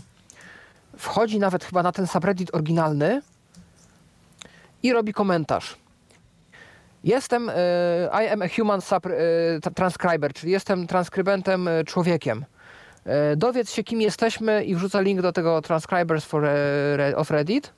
wchodzi 0.97 1.39
nawet 1.39 1.65
chyba 1.65 1.83
na 1.83 1.91
ten 1.91 2.07
subreddit 2.07 2.55
oryginalny 2.55 3.21
i 4.83 4.93
robi 4.93 5.13
komentarz. 5.13 5.75
Jestem, 7.03 7.49
e, 7.49 7.53
I 8.25 8.27
am 8.27 8.41
a 8.41 8.47
human 8.47 8.81
sub, 8.81 9.05
e, 9.05 9.09
tra- 9.59 9.73
transcriber, 9.73 10.33
czyli 10.33 10.51
jestem 10.51 10.87
transkrybentem 10.87 11.67
e, 11.67 11.83
człowiekiem. 11.83 12.45
Dowiedz 13.37 13.71
się, 13.71 13.83
kim 13.83 14.01
jesteśmy 14.01 14.63
i 14.63 14.75
wrzuca 14.75 15.01
link 15.01 15.21
do 15.21 15.31
tego 15.31 15.61
Transcribers 15.61 16.25
for, 16.25 16.47
of 17.15 17.31
Reddit. 17.31 17.73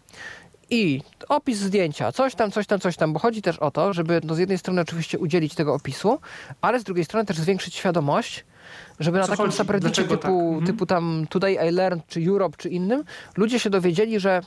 I 0.69 1.01
opis 1.29 1.57
zdjęcia, 1.57 2.11
coś 2.11 2.35
tam, 2.35 2.51
coś 2.51 2.67
tam, 2.67 2.79
coś 2.79 2.97
tam, 2.97 3.13
bo 3.13 3.19
chodzi 3.19 3.41
też 3.41 3.59
o 3.59 3.71
to, 3.71 3.93
żeby 3.93 4.21
no 4.23 4.35
z 4.35 4.39
jednej 4.39 4.57
strony 4.57 4.81
oczywiście 4.81 5.19
udzielić 5.19 5.55
tego 5.55 5.73
opisu, 5.73 6.19
ale 6.61 6.79
z 6.79 6.83
drugiej 6.83 7.05
strony 7.05 7.25
też 7.25 7.37
zwiększyć 7.37 7.75
świadomość, 7.75 8.45
żeby 8.99 9.17
na 9.17 9.27
co 9.27 9.37
takim 9.37 9.51
subreddicie 9.51 10.03
typu, 10.03 10.17
tak? 10.17 10.31
Mhm. 10.31 10.65
typu 10.65 10.85
tam 10.85 11.25
Today 11.29 11.69
I 11.69 11.71
Learned, 11.71 12.07
czy 12.07 12.21
Europe, 12.27 12.57
czy 12.57 12.69
innym, 12.69 13.03
ludzie 13.37 13.59
się 13.59 13.69
dowiedzieli, 13.69 14.19
że 14.19 14.41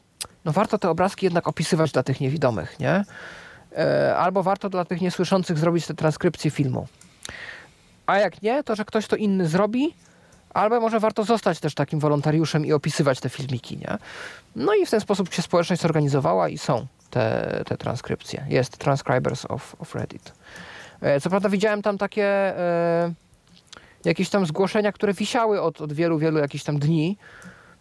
no 0.44 0.52
warto 0.52 0.78
te 0.78 0.90
obrazki 0.90 1.26
jednak 1.26 1.48
opisywać 1.48 1.92
dla 1.92 2.02
tych 2.02 2.20
niewidomych, 2.20 2.80
nie? 2.80 3.04
E, 3.76 4.16
albo 4.16 4.42
warto 4.42 4.70
dla 4.70 4.84
tych 4.84 5.00
niesłyszących 5.00 5.58
zrobić 5.58 5.86
te 5.86 5.94
transkrypcje 5.94 6.50
filmu. 6.50 6.86
A 8.06 8.18
jak 8.18 8.42
nie, 8.42 8.62
to 8.62 8.74
że 8.74 8.84
ktoś 8.84 9.06
to 9.06 9.16
inny 9.16 9.48
zrobi, 9.48 9.94
albo 10.54 10.80
może 10.80 11.00
warto 11.00 11.24
zostać 11.24 11.60
też 11.60 11.74
takim 11.74 12.00
wolontariuszem 12.00 12.66
i 12.66 12.72
opisywać 12.72 13.20
te 13.20 13.28
filmiki, 13.28 13.76
nie? 13.76 13.98
No 14.56 14.74
i 14.74 14.86
w 14.86 14.90
ten 14.90 15.00
sposób 15.00 15.34
się 15.34 15.42
społeczność 15.42 15.82
zorganizowała 15.82 16.48
i 16.48 16.58
są 16.58 16.86
te, 17.10 17.62
te 17.66 17.76
transkrypcje. 17.76 18.46
Jest 18.48 18.78
Transcribers 18.78 19.44
of, 19.48 19.76
of 19.78 19.94
Reddit. 19.94 20.32
E, 21.00 21.20
Co 21.20 21.30
prawda 21.30 21.48
widziałem 21.48 21.82
tam 21.82 21.98
takie 21.98 22.24
e, 22.24 23.12
jakieś 24.04 24.28
tam 24.28 24.46
zgłoszenia, 24.46 24.92
które 24.92 25.14
wisiały 25.14 25.62
od, 25.62 25.80
od 25.80 25.92
wielu, 25.92 26.18
wielu 26.18 26.38
jakichś 26.38 26.64
tam 26.64 26.78
dni. 26.78 27.18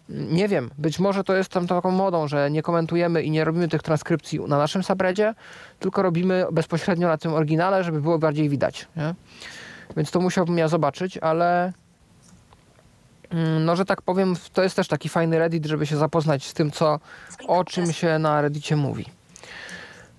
Nie 0.10 0.48
wiem, 0.48 0.72
być 0.78 1.00
może 1.00 1.24
to 1.24 1.36
jest 1.36 1.50
tam 1.50 1.68
taką 1.68 1.92
modą, 1.92 2.28
że 2.28 2.52
nie 2.52 2.62
komentujemy 2.62 3.24
i 3.24 3.32
nie 3.32 3.44
robimy 3.44 3.68
tych 3.68 3.82
transkrypcji 3.82 4.40
na 4.40 4.58
naszym 4.58 4.84
subredzie, 4.84 5.34
tylko 5.80 6.02
robimy 6.02 6.46
bezpośrednio 6.52 7.08
na 7.08 7.18
tym 7.18 7.34
oryginale, 7.34 7.84
żeby 7.84 8.02
było 8.02 8.20
bardziej 8.20 8.50
widać. 8.50 8.88
Nie? 8.96 9.16
Więc 9.98 10.12
to 10.12 10.20
musiałbym 10.20 10.58
ja 10.58 10.68
zobaczyć, 10.68 11.18
ale 11.18 11.74
mm, 13.30 13.66
no, 13.66 13.76
że 13.76 13.86
tak 13.86 14.02
powiem, 14.02 14.36
to 14.54 14.64
jest 14.64 14.76
też 14.76 14.88
taki 14.88 15.10
fajny 15.10 15.40
Reddit, 15.40 15.66
żeby 15.66 15.88
się 15.88 15.98
zapoznać 15.98 16.46
z 16.46 16.54
tym, 16.54 16.72
co, 16.72 17.00
o 17.48 17.64
czym 17.64 17.94
się 17.94 18.20
na 18.20 18.42
Reddicie 18.42 18.76
mówi. 18.76 19.06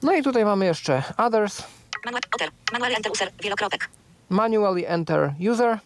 No 0.03 0.13
i 0.13 0.23
tutaj 0.23 0.45
mamy 0.45 0.65
jeszcze 0.65 1.03
others. 1.17 1.63
Manually 2.73 2.97
enter 2.97 3.13
user. 3.13 3.31
Wielokropek. 3.43 3.89
manually 4.31 4.89
enter 4.89 5.35
user, 5.51 5.79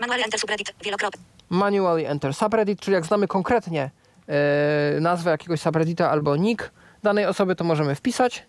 Manually 0.00 0.24
enter 0.24 0.40
subreddit. 0.40 0.74
Wielokropek. 0.84 1.20
Manually 1.50 2.08
enter 2.08 2.34
subreddit, 2.34 2.80
czyli 2.80 2.94
jak 2.94 3.06
znamy 3.06 3.28
konkretnie 3.28 3.90
e, 4.28 5.00
nazwę 5.00 5.30
jakiegoś 5.30 5.60
subreddita 5.60 6.10
albo 6.10 6.36
nick 6.36 6.70
danej 7.02 7.26
osoby, 7.26 7.56
to 7.56 7.64
możemy 7.64 7.94
wpisać. 7.94 8.46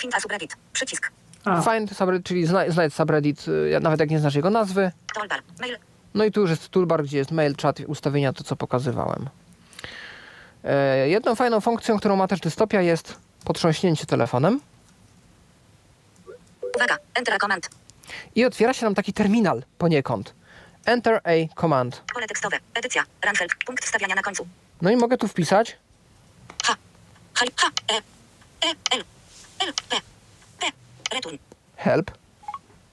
Find 0.00 0.14
a 0.14 0.20
subreddit. 0.20 0.56
Przycisk. 0.72 1.10
A, 1.44 1.62
Find 1.62 1.96
subreddit, 1.96 2.26
czyli 2.26 2.46
zna, 2.46 2.70
znajdź 2.70 2.94
subreddit, 2.94 3.46
e, 3.76 3.80
nawet 3.80 4.00
jak 4.00 4.10
nie 4.10 4.18
znasz 4.18 4.34
jego 4.34 4.50
nazwy. 4.50 4.92
Toolbar. 5.14 5.40
Mail. 5.60 5.76
No 6.14 6.24
i 6.24 6.32
tu 6.32 6.40
już 6.40 6.50
jest 6.50 6.68
toolbar, 6.68 7.04
gdzie 7.04 7.18
jest 7.18 7.30
mail, 7.30 7.54
chat, 7.62 7.80
ustawienia, 7.86 8.32
to 8.32 8.44
co 8.44 8.56
pokazywałem. 8.56 9.28
E, 10.64 11.08
jedną 11.08 11.34
fajną 11.34 11.60
funkcją, 11.60 11.98
którą 11.98 12.16
ma 12.16 12.28
też 12.28 12.40
dystopia 12.40 12.82
jest 12.82 13.18
potrząśnięcie 13.44 14.06
telefonem 14.06 14.60
Uwaga. 16.76 16.96
Enter 17.14 17.34
a 17.34 17.38
command. 17.38 17.70
i 18.34 18.44
otwiera 18.44 18.72
się 18.72 18.86
nam 18.86 18.94
taki 18.94 19.12
terminal 19.12 19.62
poniekąd. 19.78 20.34
Enter 20.86 21.20
a 21.24 21.54
command. 21.60 22.02
Pole 22.14 22.26
tekstowe. 22.26 22.58
Edycja. 22.74 23.04
Run 23.26 23.34
help. 23.36 23.52
Punkt 23.66 23.84
wstawiania 23.84 24.14
na 24.14 24.22
końcu. 24.22 24.46
No 24.82 24.90
i 24.90 24.96
mogę 24.96 25.16
tu 25.18 25.28
wpisać 25.28 25.76
H. 26.64 26.76
H. 27.34 27.44
H. 27.56 27.70
E. 27.92 27.96
E. 28.68 28.74
L. 28.96 29.04
L. 29.60 29.72
P. 29.88 29.96
P. 30.60 30.66
Return. 31.14 31.36
help. 31.76 32.10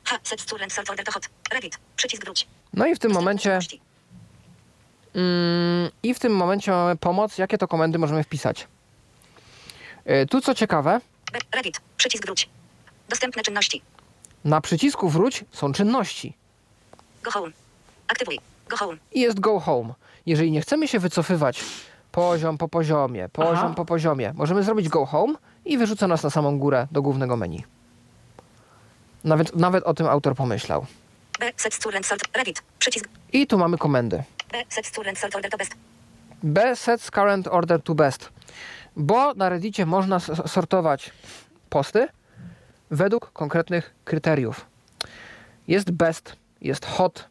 H. 0.05 0.19
Set 0.23 0.41
student 0.41 0.73
sort 0.73 0.87
folder 0.87 1.05
to 1.05 1.11
hot. 1.11 1.29
Reddit. 1.53 1.77
Przycisk 1.95 2.23
wróć. 2.25 2.47
No 2.73 2.85
i 2.87 2.95
w 2.95 2.99
tym 2.99 3.11
momencie. 3.11 3.59
Mm, 5.15 5.91
I 6.03 6.13
w 6.13 6.19
tym 6.19 6.35
momencie 6.35 6.71
mamy 6.71 6.95
pomoc, 6.95 7.37
jakie 7.37 7.57
to 7.57 7.67
komendy 7.67 7.99
możemy 7.99 8.23
wpisać. 8.23 8.67
E, 10.05 10.25
Tu 10.25 10.41
co 10.41 10.55
ciekawe. 10.55 11.01
Reddit. 11.55 11.81
Przycisk 11.97 12.25
wróć. 12.25 12.49
Dostępne 13.09 13.43
czynności. 13.43 13.81
na 14.45 14.61
przycisku 14.61 15.09
wróć 15.09 15.45
są 15.51 15.73
czynności 15.73 16.37
Go 17.23 17.31
home. 17.31 17.51
Aktywuj. 18.11 18.39
Go 18.69 18.77
home. 18.77 18.97
i 19.11 19.21
jest 19.21 19.39
go 19.39 19.59
home. 19.59 19.93
Jeżeli 20.25 20.51
nie 20.51 20.61
chcemy 20.61 20.87
się 20.87 20.99
wycofywać 20.99 21.63
poziom 22.11 22.57
po 22.57 22.67
poziomie, 22.67 23.29
poziom 23.29 23.55
Aha. 23.55 23.73
po 23.75 23.85
poziomie, 23.85 24.33
możemy 24.35 24.63
zrobić 24.63 24.89
go 24.89 25.05
home 25.05 25.33
i 25.65 25.77
wyrzuca 25.77 26.07
nas 26.07 26.23
na 26.23 26.29
samą 26.29 26.59
górę 26.59 26.87
do 26.91 27.01
głównego 27.01 27.37
menu. 27.37 27.63
Nawet, 29.23 29.55
nawet 29.55 29.83
o 29.83 29.93
tym 29.93 30.07
autor 30.07 30.35
pomyślał. 30.35 30.85
B. 31.39 31.51
Set 31.57 31.73
student 31.73 32.05
sort. 32.05 32.37
Reddit. 32.37 32.63
Przycisk. 32.79 33.09
I 33.33 33.47
tu 33.47 33.57
mamy 33.57 33.77
komendy. 33.77 34.23
B. 34.51 34.63
Set 34.69 34.85
student 34.85 35.17
sort 35.19 35.35
order 35.35 35.51
to 35.51 35.57
best. 35.57 35.71
B 36.43 36.75
sets 36.75 37.11
current 37.11 37.47
order 37.47 37.81
to 37.81 37.95
best. 37.95 38.29
Bo 38.95 39.33
na 39.33 39.49
Reddicie 39.49 39.85
można 39.85 40.19
sortować 40.47 41.11
posty 41.69 42.07
według 42.91 43.31
konkretnych 43.31 43.93
kryteriów. 44.05 44.65
Jest 45.67 45.91
best, 45.91 46.35
jest 46.61 46.85
hot, 46.85 47.29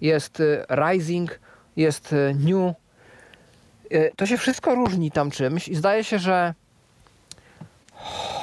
jest 0.00 0.40
y, 0.40 0.64
rising, 0.70 1.40
jest 1.76 2.12
y, 2.12 2.36
new. 2.38 2.74
Y, 3.92 4.12
To 4.16 4.26
się 4.26 4.36
wszystko 4.36 4.74
różni 4.74 5.10
tam 5.10 5.30
czymś 5.30 5.68
i 5.68 5.74
zdaje 5.74 6.04
się, 6.04 6.18
że 6.18 6.54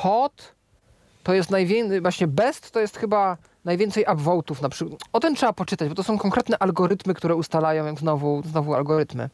hot 0.01 0.53
to 1.23 1.33
jest 1.33 1.51
najwięcej, 1.51 2.01
właśnie 2.01 2.27
best 2.27 2.71
to 2.71 2.79
jest 2.79 2.97
chyba 2.97 3.37
najwięcej 3.65 4.05
upvotów 4.13 4.61
na 4.61 4.69
przykład. 4.69 5.01
O 5.13 5.19
ten 5.19 5.35
trzeba 5.35 5.53
poczytać, 5.53 5.89
bo 5.89 5.95
to 5.95 6.03
są 6.03 6.17
konkretne 6.17 6.57
algorytmy, 6.59 7.13
które 7.13 7.35
ustalają, 7.35 7.85
jak 7.85 7.99
znowu, 7.99 8.43
znowu 8.45 8.73
algorytmy. 8.73 9.29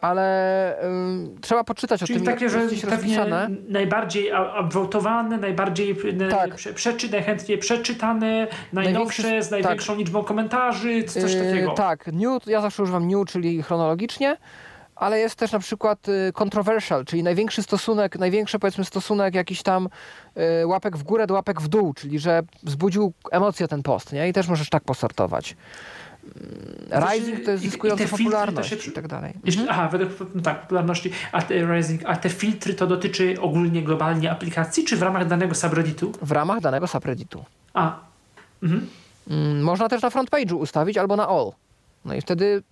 Ale 0.00 0.76
ym, 0.84 1.36
trzeba 1.40 1.64
poczytać 1.64 2.02
o 2.02 2.06
czyli 2.06 2.18
tym, 2.18 2.26
takie, 2.26 2.48
że 2.48 2.62
jest 2.62 2.84
rozpisane. 2.84 3.48
najbardziej 3.68 4.30
upvotowane, 4.66 5.38
najbardziej 5.38 5.96
n- 6.10 6.30
Tak. 6.30 6.54
prze, 6.54 6.72
przeczy, 6.74 7.10
najchętniej 7.10 7.58
przeczytane, 7.58 8.46
najnowsze, 8.72 9.22
Największy- 9.22 9.42
z 9.42 9.50
największą 9.50 9.94
liczbą 9.96 10.24
komentarzy, 10.24 11.04
coś 11.04 11.34
Yy, 11.34 11.44
takiego. 11.44 11.72
tak, 11.72 12.06
new, 12.12 12.46
ja 12.46 12.60
zawsze 12.60 12.82
używam 12.82 13.08
new, 13.08 13.26
czyli 13.28 13.62
chronologicznie, 13.62 14.36
ale 14.96 15.18
jest 15.18 15.34
też 15.36 15.52
na 15.52 15.58
przykład 15.58 16.08
y, 16.08 16.32
controversial, 16.42 17.04
czyli 17.04 17.22
największy 17.22 17.62
stosunek, 17.62 18.18
największy 18.18 18.58
powiedzmy 18.58 18.84
stosunek 18.84 19.34
jakiś 19.34 19.62
tam 19.62 19.88
y, 20.62 20.66
łapek 20.66 20.96
w 20.96 21.02
górę 21.02 21.26
do 21.26 21.34
łapek 21.34 21.60
w 21.60 21.68
dół, 21.68 21.94
czyli 21.94 22.18
że 22.18 22.42
wzbudził 22.62 23.12
emocje 23.30 23.68
ten 23.68 23.82
post, 23.82 24.12
nie? 24.12 24.28
I 24.28 24.32
też 24.32 24.48
możesz 24.48 24.68
tak 24.70 24.84
posortować. 24.84 25.56
Też- 26.90 27.04
Rising 27.12 27.44
to 27.44 27.50
jest 27.50 27.64
i- 27.64 27.66
i 28.04 28.08
popularność 28.08 28.68
się- 28.82 28.90
i 28.90 28.92
tak 28.92 29.08
dalej. 29.08 29.32
Jeszcze, 29.44 29.66
Aha, 29.68 29.88
według 29.88 30.12
no 30.34 30.42
tak, 30.42 30.60
popularności, 30.62 31.10
a 31.32 31.42
te, 31.42 31.74
rising, 31.76 32.02
a 32.06 32.16
te 32.16 32.30
filtry 32.30 32.74
to 32.74 32.86
dotyczy 32.86 33.34
ogólnie, 33.40 33.82
globalnie 33.82 34.30
aplikacji, 34.30 34.84
czy 34.84 34.96
w 34.96 35.02
ramach 35.02 35.26
danego 35.28 35.54
subredditu? 35.54 36.12
W 36.22 36.32
ramach 36.32 36.60
danego 36.60 36.86
subredditu. 36.86 37.44
A, 37.74 38.00
mhm. 38.62 38.86
Mm, 39.30 39.62
Można 39.62 39.88
też 39.88 40.02
na 40.02 40.10
front 40.10 40.30
page'u 40.30 40.54
ustawić 40.54 40.96
albo 40.98 41.16
na 41.16 41.28
all. 41.28 41.52
No 42.04 42.14
i 42.14 42.20
wtedy, 42.20 42.62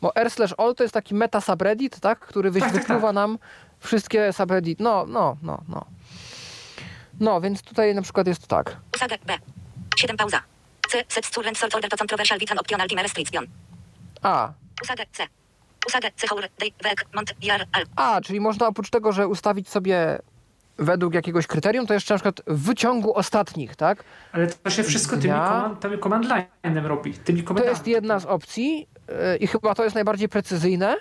bo 0.00 0.16
r 0.16 0.30
slash 0.30 0.54
all 0.58 0.74
to 0.74 0.82
jest 0.84 0.94
taki 0.94 1.14
meta 1.14 1.40
subreddit, 1.40 2.00
tak, 2.00 2.18
który 2.20 2.52
Tak, 2.52 2.60
tak, 2.62 2.72
wypluwa 2.72 3.08
tak. 3.08 3.14
nam 3.14 3.38
wszystkie 3.80 4.32
subreddit. 4.32 4.80
No, 4.80 5.06
no, 5.08 5.36
no, 5.42 5.58
no. 5.68 5.84
No, 7.20 7.40
więc 7.40 7.62
tutaj 7.62 7.94
na 7.94 8.02
przykład 8.02 8.26
jest 8.26 8.46
tak. 8.46 8.76
Usagę 8.96 9.16
B. 9.26 9.32
7 9.96 10.16
pauza. 10.16 10.40
C. 10.90 11.04
Set 11.08 11.26
student 11.26 11.58
sort 11.58 11.74
order 11.74 11.90
to 11.90 11.96
controversial 11.96 12.38
with 12.38 12.52
an 12.52 12.58
optional 12.58 12.88
time 12.88 13.02
restriction. 13.02 13.46
A, 14.22 14.52
Usagę 14.82 15.04
C. 15.12 15.26
Usagę 15.86 16.08
C. 16.16 16.26
Hour. 16.30 16.42
Day. 16.58 16.72
Werk. 16.82 17.04
Mont. 17.14 17.34
Jar. 17.42 17.66
Al. 17.72 17.84
a, 17.96 18.20
czyli 18.20 18.40
można 18.40 18.66
oprócz 18.66 18.90
tego, 18.90 19.12
że 19.12 19.28
ustawić 19.28 19.68
sobie 19.68 20.18
według 20.78 21.14
jakiegoś 21.14 21.46
kryterium, 21.46 21.86
to 21.86 21.94
jeszcze 21.94 22.14
na 22.14 22.18
przykład 22.18 22.40
w 22.46 22.66
wyciągu 22.66 23.14
ostatnich, 23.14 23.76
tak? 23.76 24.04
Ale 24.32 24.46
to 24.46 24.70
się 24.70 24.82
wszystko 24.82 25.16
tymi, 25.16 25.28
Ja- 25.28 25.46
command, 25.48 25.80
tymi 25.80 25.98
command 25.98 26.26
line'em 26.26 26.86
robi, 26.86 27.14
tymi 27.14 27.42
To 27.42 27.64
jest 27.64 27.86
jedna 27.86 28.18
z 28.18 28.26
opcji 28.26 28.88
yy, 29.08 29.36
i 29.36 29.46
chyba 29.46 29.74
to 29.74 29.84
jest 29.84 29.94
najbardziej 29.94 30.28
precyzyjne, 30.28 30.96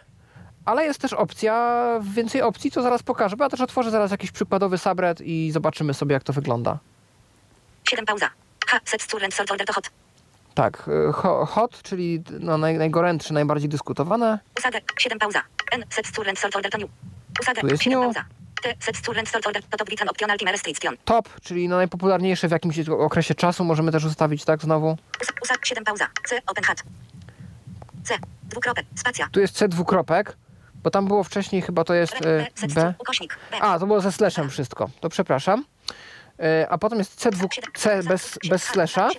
ale 0.66 0.86
jest 0.86 1.00
też 1.02 1.14
opcja, 1.14 1.80
więcej 2.14 2.42
opcji, 2.42 2.72
co 2.72 2.82
zaraz 2.82 3.04
pokażę, 3.04 3.36
bo 3.38 3.44
ja 3.44 3.50
też 3.50 3.62
otworzę 3.62 3.92
zaraz 3.92 4.12
jakiś 4.12 4.32
przykładowy 4.32 4.78
subred 4.78 5.22
i 5.22 5.52
zobaczymy 5.52 5.94
sobie, 5.94 6.14
jak 6.14 6.24
to 6.24 6.34
wygląda. 6.34 6.78
7 7.90 8.06
pauza. 8.06 8.30
H. 8.70 8.80
Set 8.86 9.02
student 9.02 9.34
sort 9.34 9.52
order 9.52 9.68
to 9.68 9.74
hot. 9.74 9.90
Tak, 10.54 10.90
ho- 11.14 11.46
hot, 11.46 11.82
czyli 11.84 12.24
no, 12.40 12.58
naj, 12.58 12.78
najgorętsze, 12.78 13.34
najbardziej 13.34 13.70
dyskutowane. 13.70 14.40
Usagę. 14.58 14.80
7 15.00 15.20
pauza. 15.20 15.42
N. 15.72 15.84
Set 15.90 16.08
student 16.08 16.40
sort 16.40 16.56
order 16.56 16.72
to 16.72 16.78
new. 16.78 16.90
Jest 17.64 17.84
7 17.84 18.00
new. 18.00 18.06
pauza. 18.06 18.26
Top 21.06 21.30
czyli 21.42 21.68
no, 21.70 21.76
najpopularniejsze 21.76 22.48
w 22.48 22.52
jakimś 22.52 22.80
okresie 22.90 23.36
czasu 23.36 23.64
możemy 23.64 23.92
też 23.92 24.06
ustawić, 24.06 24.46
tak, 24.46 24.62
znowu. 24.62 24.88
Us- 25.22 25.34
Usag. 25.44 25.66
7 25.66 25.84
pauza. 25.84 26.08
C. 26.28 26.42
Open 26.48 26.64
hat. 26.64 26.84
C. 28.04 28.18
Dwukropek. 28.44 28.86
Spacja. 28.96 29.28
Tu 29.32 29.40
jest 29.40 29.56
C 29.56 29.68
dwukropek, 29.68 30.38
bo 30.84 30.92
tam 30.92 31.08
było 31.08 31.24
wcześniej 31.24 31.62
chyba 31.62 31.84
to 31.84 31.94
jest 31.94 32.20
B. 32.20 32.46
y, 32.64 32.68
B. 32.76 32.94
B. 33.52 33.62
A, 33.62 33.80
to 33.80 33.88
było 33.88 34.02
ze 34.02 34.12
slashem 34.12 34.50
wszystko, 34.50 34.90
to 35.00 35.10
przepraszam. 35.10 35.66
Y, 36.40 36.70
A 36.70 36.78
potem 36.78 37.00
jest 37.00 37.16
C, 37.16 37.32
dwu, 37.32 37.48
Siedem- 37.48 37.72
C 37.76 38.00
usag- 38.00 38.08
bez, 38.08 38.38
bez 38.50 38.64
slasha. 38.64 39.10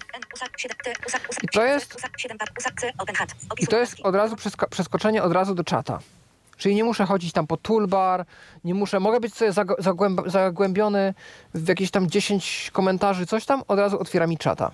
I 1.43 1.49
to 1.49 1.65
jest- 1.65 1.95
Usag. 1.97 2.11
7 2.21 2.39
par. 2.39 2.49
Usag. 2.59 2.81
C. 2.81 2.93
Open 2.99 3.15
hat. 3.15 3.31
I 3.59 3.67
to 3.67 3.79
jest 3.79 4.01
od 4.03 4.15
razu 4.15 4.37
przesko- 4.37 4.69
przeskoczenie 4.69 5.23
od 5.23 5.33
razu 5.33 5.55
do 5.55 5.65
czata. 5.65 5.99
Czyli 6.57 6.75
nie 6.75 6.85
muszę 6.85 7.07
chodzić 7.07 7.33
tam 7.33 7.47
po 7.47 7.57
toolbar, 7.57 8.25
nie 8.65 8.75
muszę, 8.75 9.01
mogę 9.01 9.21
być 9.21 9.35
sobie 9.35 9.53
zagłębiony 10.27 11.15
w 11.55 11.69
jakieś 11.69 11.91
tam 11.91 12.11
10 12.11 12.71
komentarzy, 12.73 13.27
coś 13.27 13.45
tam, 13.47 13.63
od 13.69 13.79
razu 13.79 14.01
otwiera 14.01 14.27
mi 14.27 14.39
czata. 14.39 14.71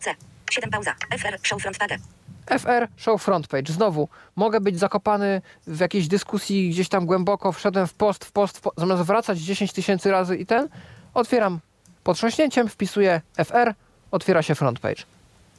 C. 0.00 0.14
7 0.50 0.70
pauza. 0.70 0.94
FR. 1.10 1.38
Show 1.42 1.62
front 1.62 1.78
page. 1.78 1.98
FR 2.46 2.88
Show 2.96 3.22
Front 3.22 3.46
Page. 3.48 3.72
Znowu, 3.72 4.08
mogę 4.36 4.60
być 4.60 4.78
zakopany 4.78 5.42
w 5.66 5.80
jakiejś 5.80 6.08
dyskusji 6.08 6.70
gdzieś 6.70 6.88
tam 6.88 7.06
głęboko, 7.06 7.52
wszedłem 7.52 7.86
w 7.86 7.94
post, 7.94 8.24
w 8.24 8.32
post, 8.32 8.58
w 8.58 8.60
post 8.60 8.78
zamiast 8.80 9.02
wracać 9.02 9.38
10 9.38 9.72
tysięcy 9.72 10.10
razy 10.10 10.36
i 10.36 10.46
ten, 10.46 10.68
otwieram 11.14 11.60
potrząśnięciem, 12.04 12.68
wpisuję 12.68 13.20
FR, 13.36 13.74
otwiera 14.10 14.42
się 14.42 14.54
Front 14.54 14.80
Page. 14.80 15.02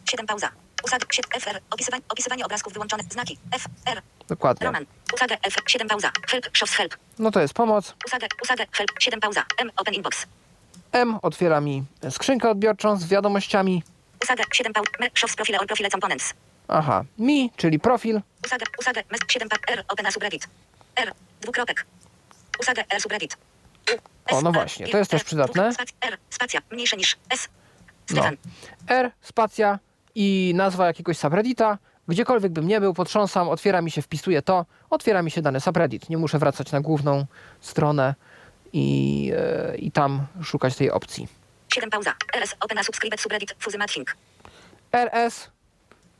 7 0.09 0.25
pauza. 0.27 0.49
Usag. 0.83 1.13
7 1.13 1.41
FR. 1.41 1.59
Opisywanie, 1.69 2.03
opisywanie 2.09 2.45
obrazków 2.45 2.73
wyłączone. 2.73 3.03
Znaki. 3.09 3.37
FR. 3.51 4.01
Dokładnie. 4.27 4.65
Roman. 4.67 4.85
Usagę 5.13 5.37
F. 5.43 5.55
7 5.67 5.87
pauza. 5.87 6.11
Help. 6.29 6.57
Shows 6.57 6.71
help. 6.71 6.95
No 7.19 7.31
to 7.31 7.41
jest 7.41 7.53
pomoc. 7.53 7.95
Usagę. 8.05 8.27
Usagę. 8.43 8.65
Help. 8.71 8.89
7 8.99 9.19
pauza. 9.19 9.43
M. 9.57 9.71
Open 9.77 9.93
inbox. 9.93 10.25
M 10.91 11.19
otwiera 11.21 11.61
mi 11.61 11.83
skrzynkę 12.09 12.49
odbiorczą 12.49 12.97
z 12.97 13.07
wiadomościami. 13.07 13.83
Usagę. 14.23 14.43
7 14.53 14.73
pauza. 14.73 14.89
M. 14.99 15.09
Shows 15.13 15.35
profile 15.35 15.59
or 15.59 15.67
profile 15.67 15.89
components. 15.89 16.33
Aha, 16.67 17.03
mi, 17.17 17.51
czyli 17.55 17.79
profil. 17.79 18.21
Usagę. 18.45 18.65
Usagę. 18.79 19.03
M. 19.09 19.17
7 19.27 19.49
pa. 19.49 19.55
R. 19.67 19.83
Open 19.87 20.05
a 20.05 20.11
subreddit. 20.11 20.47
R. 20.95 21.13
Dwukropek. 21.41 21.85
Usagę. 22.59 22.83
R. 22.89 23.01
Subreddit. 23.01 23.37
O, 24.31 24.41
no 24.41 24.51
właśnie, 24.51 24.87
to 24.87 24.97
jest 24.97 25.11
też 25.11 25.23
przydatne. 25.23 25.71
R. 26.01 26.17
Spacja. 26.29 26.61
Mniejsze 26.71 26.97
niż 26.97 27.17
S. 27.29 27.49
No. 28.09 28.23
R, 28.87 29.11
spacja 29.21 29.79
i 30.15 30.53
nazwa 30.55 30.87
jakiegoś 30.87 31.17
subreddita. 31.17 31.77
Gdziekolwiek 32.07 32.51
bym 32.51 32.67
nie 32.67 32.81
był, 32.81 32.93
potrząsam, 32.93 33.49
otwiera 33.49 33.81
mi 33.81 33.91
się, 33.91 34.01
wpisuję 34.01 34.41
to, 34.41 34.65
otwiera 34.89 35.21
mi 35.21 35.31
się 35.31 35.41
dany 35.41 35.59
subreddit. 35.59 36.09
Nie 36.09 36.17
muszę 36.17 36.39
wracać 36.39 36.71
na 36.71 36.81
główną 36.81 37.25
stronę 37.61 38.15
i, 38.73 39.31
e, 39.35 39.77
i 39.77 39.91
tam 39.91 40.25
szukać 40.43 40.75
tej 40.75 40.91
opcji. 40.91 41.27
7 41.73 41.89
pauza. 41.89 42.13
RS. 42.33 42.55
Open 42.59 42.77
a 42.77 42.83
subscribed 42.83 43.21
subreddit. 43.21 43.55
Fuzzy 43.59 43.77
matching. 43.77 44.15
RS, 44.91 45.49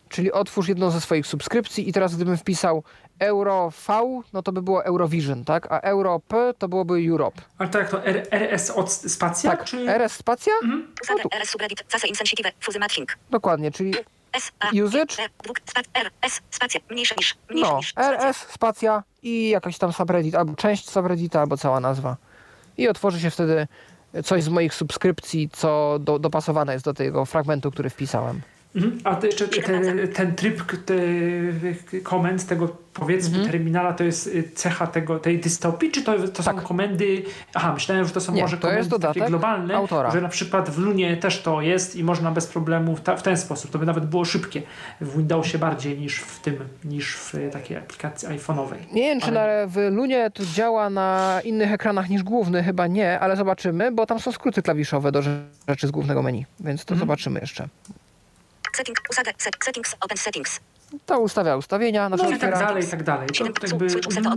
czyli 0.10 0.32
otwórz 0.32 0.68
jedną 0.68 0.92
ze 0.92 1.02
swoich 1.02 1.28
subskrypcji 1.28 1.90
i 1.90 1.94
teraz 1.94 2.16
gdybym 2.16 2.38
wpisał 2.38 2.84
Euro 3.22 3.72
V, 3.88 4.22
no 4.34 4.42
to 4.44 4.52
by 4.52 4.62
było 4.62 4.86
Eurovision, 4.86 5.46
tak? 5.46 5.72
A 5.72 5.80
Euro 5.80 6.20
P 6.20 6.54
to 6.58 6.68
byłoby 6.68 7.08
Europe. 7.10 7.42
Ale 7.58 7.70
to 7.70 7.80
jak 7.80 7.90
to 7.90 8.06
R, 8.06 8.28
RS 8.32 8.70
od 8.70 8.92
spacja? 8.92 9.52
Tak, 9.52 9.64
czy... 9.64 9.90
RS 9.90 10.14
spacja? 10.14 10.54
Usaga 11.02 11.24
RS 11.40 11.50
subreddit. 11.50 11.84
Case 11.84 12.08
insensitive. 12.08 12.52
Fuzy 12.60 12.80
matching. 12.80 13.18
Dokładnie, 13.30 13.72
czyli 13.72 13.94
S, 14.34 14.52
A, 14.60 14.68
Usage? 14.84 15.24
R, 15.24 15.30
spac, 15.66 15.86
R, 15.94 16.12
S, 16.22 16.42
spacja, 16.50 16.80
mniejsze 16.90 17.16
niż, 17.18 17.36
mniejsze 17.50 17.72
no, 17.72 17.78
niż, 17.78 17.90
spacja. 17.90 18.12
RS 18.12 18.38
spacja 18.38 19.04
i 19.24 19.50
jakaś 19.50 19.78
tam 19.78 19.94
subreddit, 19.94 20.36
albo 20.36 20.56
część 20.56 20.90
subreddita, 20.90 21.42
albo 21.42 21.58
cała 21.58 21.80
nazwa. 21.80 22.18
I 22.78 22.88
otworzy 22.88 23.20
się 23.20 23.30
wtedy 23.30 23.68
coś 24.24 24.44
z 24.44 24.50
moich 24.50 24.74
subskrypcji, 24.74 25.50
co 25.50 26.00
do, 26.00 26.20
dopasowane 26.20 26.74
jest 26.74 26.86
do 26.86 26.94
tego 26.94 27.26
fragmentu, 27.26 27.72
który 27.72 27.90
wpisałem. 27.90 28.42
Mhm. 28.76 29.00
A 29.04 29.16
te, 29.16 29.30
czy, 29.30 29.48
te, 29.48 30.08
ten 30.08 30.36
tryb 30.36 30.64
te, 30.86 30.94
komend 32.04 32.48
tego 32.48 32.70
powiedzmy 32.94 33.36
Mhm. 33.38 33.52
terminala 33.52 33.94
to 33.94 34.04
jest 34.04 34.28
y, 34.28 34.44
cecha 34.56 34.88
tego, 34.88 35.20
tej 35.20 35.40
dystopii, 35.40 35.92
czy 35.92 36.04
to, 36.04 36.28
to 36.28 36.44
są 36.44 36.56
Tak. 36.56 36.64
komendy... 36.64 37.24
Aha, 37.54 37.74
myślałem, 37.74 38.06
że 38.06 38.12
to 38.12 38.22
są 38.22 38.34
Nie, 38.34 38.42
może 38.42 38.58
to 38.58 38.62
komendy 38.68 38.90
jest 38.92 39.02
takie 39.02 39.22
globalne, 39.22 39.76
autora. 39.76 40.12
że 40.12 40.22
na 40.22 40.30
przykład 40.30 40.70
w 40.70 40.78
Lunie 40.78 41.18
też 41.18 41.42
to 41.42 41.62
jest 41.62 41.96
i 41.96 42.04
można 42.04 42.32
bez 42.32 42.48
problemu 42.48 42.98
ta, 43.04 43.16
w 43.16 43.24
ten 43.24 43.38
sposób. 43.38 43.72
To 43.72 43.80
by 43.80 43.86
nawet 43.86 44.06
było 44.06 44.26
szybkie 44.26 44.62
w 45.02 45.18
Windowsie 45.18 45.58
bardziej 45.58 46.00
niż 46.00 46.20
w 46.20 46.40
tym, 46.40 46.56
niż 46.86 47.16
w 47.18 47.36
y, 47.36 47.50
takiej 47.54 47.78
aplikacji 47.78 48.28
iPhone'owej. 48.28 48.76
Nie 48.94 49.02
wiem, 49.02 49.20
czy 49.22 49.32
na, 49.32 49.46
w 49.68 49.76
Lunie 49.92 50.32
to 50.34 50.44
działa 50.46 50.90
na 50.90 51.40
innych 51.44 51.72
ekranach 51.74 52.10
niż 52.10 52.24
główny, 52.24 52.64
chyba 52.64 52.88
nie, 52.88 53.20
ale 53.20 53.36
zobaczymy, 53.36 53.92
bo 53.92 54.06
tam 54.06 54.20
są 54.20 54.32
skróty 54.32 54.62
klawiszowe 54.62 55.12
do 55.12 55.22
rzeczy 55.70 55.88
z 55.88 55.92
głównego 55.92 56.22
menu, 56.22 56.46
więc 56.60 56.86
to 56.86 56.96
zobaczymy 56.96 57.40
jeszcze. 57.40 57.68
Setting, 58.82 58.98
usaga, 59.10 59.32
set, 59.38 59.54
settings, 59.64 59.96
open 60.02 60.18
settings. 60.18 60.60
To 61.06 61.20
ustawia 61.20 61.56
ustawienia, 61.56 62.08
znaczy 62.08 62.24
No 62.24 62.30
i 62.30 62.40
tak 62.40 62.60
dalej, 62.60 62.84
i 62.84 62.88
tak 62.88 63.04
dalej. 63.04 63.28
To 63.28 63.34
7, 63.34 63.54
jakby, 63.64 63.86
mhm. 63.86 64.36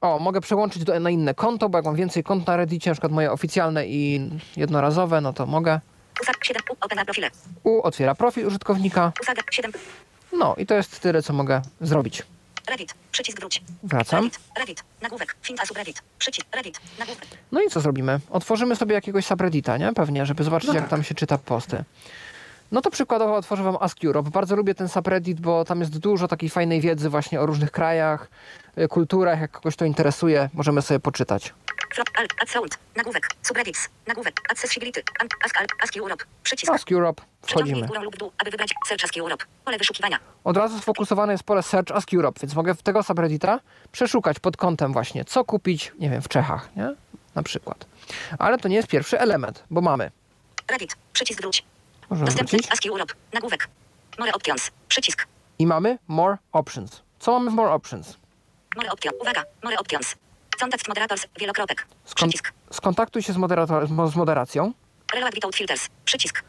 O, 0.00 0.18
mogę 0.18 0.40
przełączyć 0.40 0.84
do, 0.84 1.00
na 1.00 1.10
inne 1.10 1.34
konto, 1.34 1.68
bo 1.68 1.78
jak 1.78 1.84
mam 1.84 1.96
więcej 1.96 2.24
kont 2.24 2.46
na 2.46 2.56
Reddicie, 2.56 2.90
na 2.90 2.94
przykład 2.94 3.12
moje 3.12 3.32
oficjalne 3.32 3.86
i 3.86 4.30
jednorazowe, 4.56 5.20
no 5.20 5.32
to 5.32 5.46
mogę. 5.46 5.80
Usaga 6.22 6.38
7, 6.42 6.62
u, 7.64 7.82
otwiera 7.82 8.14
profil 8.14 8.46
użytkownika. 8.46 9.12
Usaga 9.22 9.42
7, 9.50 9.72
No 10.32 10.54
i 10.58 10.66
to 10.66 10.74
jest 10.74 11.00
tyle, 11.00 11.22
co 11.22 11.32
mogę 11.32 11.62
zrobić. 11.80 12.22
Reddit, 12.70 12.94
przycisk 13.10 13.40
wróć. 13.40 13.62
Wracam. 13.82 14.24
Reddit, 14.24 14.40
Reddit, 14.58 14.84
nagłówek, 15.02 15.36
finta 15.42 15.66
subreddit, 15.66 16.02
przycisk, 16.18 16.46
Reddit, 16.56 16.80
nagłówek. 16.98 17.26
No 17.52 17.62
i 17.62 17.68
co 17.68 17.80
zrobimy? 17.80 18.20
Otworzymy 18.30 18.76
sobie 18.76 18.94
jakiegoś 18.94 19.26
subreddita, 19.26 19.76
nie? 19.76 19.92
Pewnie, 19.92 20.26
żeby 20.26 20.44
zobaczyć, 20.44 20.68
No 20.68 20.74
jak 20.74 20.82
tak. 20.82 20.90
tam 20.90 21.02
się 21.02 21.14
czyta 21.14 21.38
posty. 21.38 21.84
No 22.72 22.80
to 22.80 22.90
przykładowo 22.90 23.36
otworzę 23.36 23.62
wam 23.62 23.76
Ask 23.80 24.04
Europe. 24.04 24.30
Bardzo 24.30 24.56
lubię 24.56 24.74
ten 24.74 24.88
subreddit, 24.88 25.40
bo 25.40 25.64
tam 25.64 25.80
jest 25.80 25.98
dużo 25.98 26.28
takiej 26.28 26.50
fajnej 26.50 26.80
wiedzy 26.80 27.10
właśnie 27.10 27.40
o 27.40 27.46
różnych 27.46 27.70
krajach, 27.70 28.28
y, 28.78 28.88
kulturach. 28.88 29.40
Jak 29.40 29.50
kogoś 29.50 29.76
to 29.76 29.84
interesuje, 29.84 30.50
możemy 30.54 30.82
sobie 30.82 31.00
poczytać. 31.00 31.54
Alt, 32.18 32.78
nagłówek, 32.96 33.28
subreddits, 33.42 33.88
nagłówek, 34.06 34.40
accessibility, 34.50 35.02
ask, 35.44 35.56
ask 35.82 35.96
Europe, 35.96 36.24
przycisk. 36.42 36.72
Ask 36.72 36.92
Europe, 36.92 37.22
wchodzimy. 37.42 37.86
górą 37.86 38.02
lub 38.02 38.16
dół, 38.16 38.32
aby 38.38 38.50
wybrać 38.50 38.74
Search 38.88 39.04
Ask 39.04 39.16
Europe. 39.16 39.44
Pole 39.64 39.78
wyszukiwania. 39.78 40.18
Od 40.44 40.56
razu 40.56 40.78
sfokusowane 40.78 41.32
jest 41.32 41.44
pole 41.44 41.62
Search 41.62 41.90
Ask 41.90 42.14
Europe, 42.14 42.40
więc 42.42 42.54
mogę 42.54 42.74
w 42.74 42.82
tego 42.82 43.02
subreddita 43.02 43.60
przeszukać 43.92 44.40
pod 44.40 44.56
kątem 44.56 44.92
właśnie, 44.92 45.24
co 45.24 45.44
kupić, 45.44 45.92
nie 45.98 46.10
wiem, 46.10 46.22
w 46.22 46.28
Czechach, 46.28 46.68
nie? 46.76 46.94
Na 47.34 47.42
przykład. 47.42 47.86
Ale 48.38 48.58
to 48.58 48.68
nie 48.68 48.76
jest 48.76 48.88
pierwszy 48.88 49.20
element, 49.20 49.64
bo 49.70 49.80
mamy. 49.80 50.10
Reddit, 50.70 50.96
przycisk 51.12 51.40
wróć. 51.40 51.64
Możemy 52.12 52.26
Dostępny 52.26 52.58
wrócić. 52.58 52.72
Ask 52.72 52.86
Europe, 52.86 53.14
nagłówek. 53.32 53.68
More 54.18 54.32
options, 54.32 54.70
przycisk. 54.88 55.26
I 55.58 55.66
mamy 55.66 55.98
More 56.08 56.36
Options. 56.52 57.02
Co 57.18 57.32
mamy 57.38 57.50
w 57.50 57.54
More 57.54 57.70
Options? 57.72 58.16
More 58.76 58.90
option, 58.90 59.12
uwaga, 59.20 59.44
more 59.64 59.78
options. 59.78 60.14
Contact 60.60 60.88
moderators, 60.88 61.26
wielokropek. 61.40 61.86
Skon- 62.06 62.14
Przycisk. 62.14 62.52
skontaktuj 62.72 63.22
się 63.22 63.32
z, 63.32 63.36
moderator- 63.36 64.10
z 64.10 64.16
moderacją. 64.16 64.72
Reload 65.14 65.34
without 65.34 65.56
filters, 65.56 65.88
przycisk. 66.04 66.42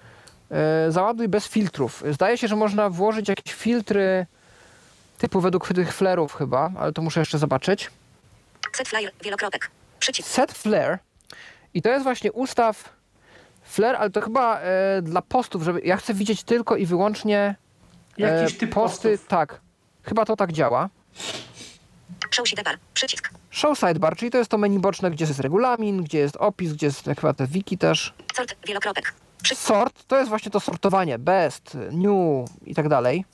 E, 0.51 0.91
załaduj 0.91 1.27
bez 1.27 1.47
filtrów. 1.47 2.03
Zdaje 2.11 2.37
się, 2.37 2.47
że 2.47 2.55
można 2.55 2.89
włożyć 2.89 3.29
jakieś 3.29 3.53
filtry 3.53 4.25
typu 5.17 5.41
według 5.41 5.67
tych 5.73 5.93
flarów 5.93 6.33
chyba, 6.35 6.71
ale 6.79 6.93
to 6.93 7.01
muszę 7.01 7.19
jeszcze 7.19 7.37
zobaczyć. 7.37 7.91
Set 8.73 8.87
flyer, 8.87 9.11
wielokropek. 9.23 9.71
Przycisk. 9.99 10.29
Set 10.29 10.51
flare 10.51 10.97
i 11.73 11.81
to 11.81 11.89
jest 11.89 12.03
właśnie 12.03 12.31
ustaw 12.31 12.89
flare, 13.63 13.97
ale 13.97 14.09
to 14.09 14.21
chyba 14.21 14.59
e, 14.59 15.01
dla 15.01 15.21
postów, 15.21 15.63
żeby 15.63 15.81
ja 15.81 15.97
chcę 15.97 16.13
widzieć 16.13 16.43
tylko 16.43 16.75
i 16.75 16.85
wyłącznie 16.85 17.55
Jakiś 18.17 18.55
e, 18.55 18.59
typ 18.59 18.73
posty, 18.73 19.09
postów. 19.11 19.27
tak. 19.27 19.61
Chyba 20.03 20.25
to 20.25 20.35
tak 20.35 20.51
działa. 20.51 20.89
Show 22.31 22.47
sidebar, 22.49 22.77
przycisk. 22.93 23.29
Show 23.49 23.79
sidebar, 23.79 24.15
czyli 24.15 24.31
to 24.31 24.37
jest 24.37 24.51
to 24.51 24.57
menu 24.57 24.79
boczne, 24.79 25.11
gdzie 25.11 25.25
jest 25.25 25.39
regulamin, 25.39 26.03
gdzie 26.03 26.19
jest 26.19 26.35
opis, 26.37 26.73
gdzie 26.73 26.85
jest 26.85 27.05
chyba 27.05 27.33
te 27.33 27.47
wiki 27.47 27.77
też. 27.77 28.13
Sort, 28.35 28.55
wielokropek. 28.67 29.13
Przycisk. 29.43 29.67
Sort 29.67 30.03
to 30.07 30.17
jest 30.17 30.29
właśnie 30.29 30.51
to 30.51 30.59
sortowanie, 30.59 31.19
best, 31.19 31.77
new 31.91 32.47
i 32.65 32.75
tak 32.75 32.89
dalej. 32.89 33.25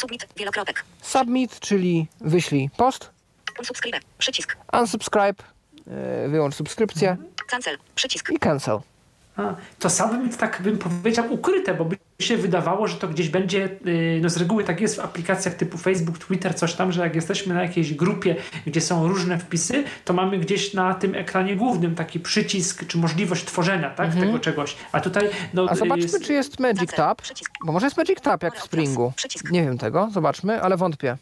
Submit, 0.00 0.26
wielokropek. 0.36 0.84
Submit, 1.02 1.60
czyli 1.60 2.06
wyślij 2.20 2.70
post. 2.76 3.10
Unsubscribe, 3.58 3.98
przycisk. 4.18 4.56
Unsubscribe, 4.72 5.44
e, 5.86 6.28
wyłącz 6.28 6.54
subskrypcję 6.54 7.16
Cancel, 7.50 7.78
przycisk. 7.94 8.30
i 8.30 8.38
cancel. 8.38 8.78
A, 9.36 9.54
to 9.78 9.90
samym 9.90 10.28
tak 10.30 10.62
bym 10.62 10.78
powiedział 10.78 11.32
ukryte, 11.32 11.74
bo 11.74 11.84
by 11.84 11.96
się 12.22 12.36
wydawało, 12.36 12.88
że 12.88 12.96
to 12.96 13.08
gdzieś 13.08 13.28
będzie, 13.28 13.68
yy, 13.84 14.18
no 14.22 14.28
z 14.28 14.36
reguły 14.36 14.64
tak 14.64 14.80
jest 14.80 14.96
w 14.96 15.00
aplikacjach 15.00 15.54
typu 15.54 15.78
Facebook, 15.78 16.18
Twitter, 16.18 16.54
coś 16.54 16.74
tam, 16.74 16.92
że 16.92 17.02
jak 17.02 17.14
jesteśmy 17.14 17.54
na 17.54 17.62
jakiejś 17.62 17.94
grupie, 17.94 18.36
gdzie 18.66 18.80
są 18.80 19.08
różne 19.08 19.38
wpisy, 19.38 19.84
to 20.04 20.12
mamy 20.12 20.38
gdzieś 20.38 20.74
na 20.74 20.94
tym 20.94 21.14
ekranie 21.14 21.56
głównym 21.56 21.94
taki 21.94 22.20
przycisk, 22.20 22.86
czy 22.86 22.98
możliwość 22.98 23.44
tworzenia, 23.44 23.90
tak, 23.90 24.14
tego 24.14 24.38
czegoś. 24.38 24.76
A 24.92 25.00
tutaj, 25.00 25.28
no... 25.54 25.62
Mhm. 25.62 25.68
A 25.68 25.74
zobaczmy, 25.74 26.02
jest- 26.02 26.24
czy 26.24 26.32
jest 26.32 26.60
Magic 26.60 26.92
Tab. 26.92 27.22
przycisk. 27.22 27.50
Bo 27.66 27.72
może 27.72 27.86
jest 27.86 27.96
Magic 27.96 28.20
Tab 28.20 28.42
jak 28.42 28.56
w 28.56 28.62
Springu. 28.62 29.12
Przycisk. 29.16 29.50
Nie 29.50 29.62
wiem 29.64 29.78
tego, 29.78 30.08
zobaczmy, 30.12 30.62
ale 30.62 30.76
wątpię. 30.76 31.16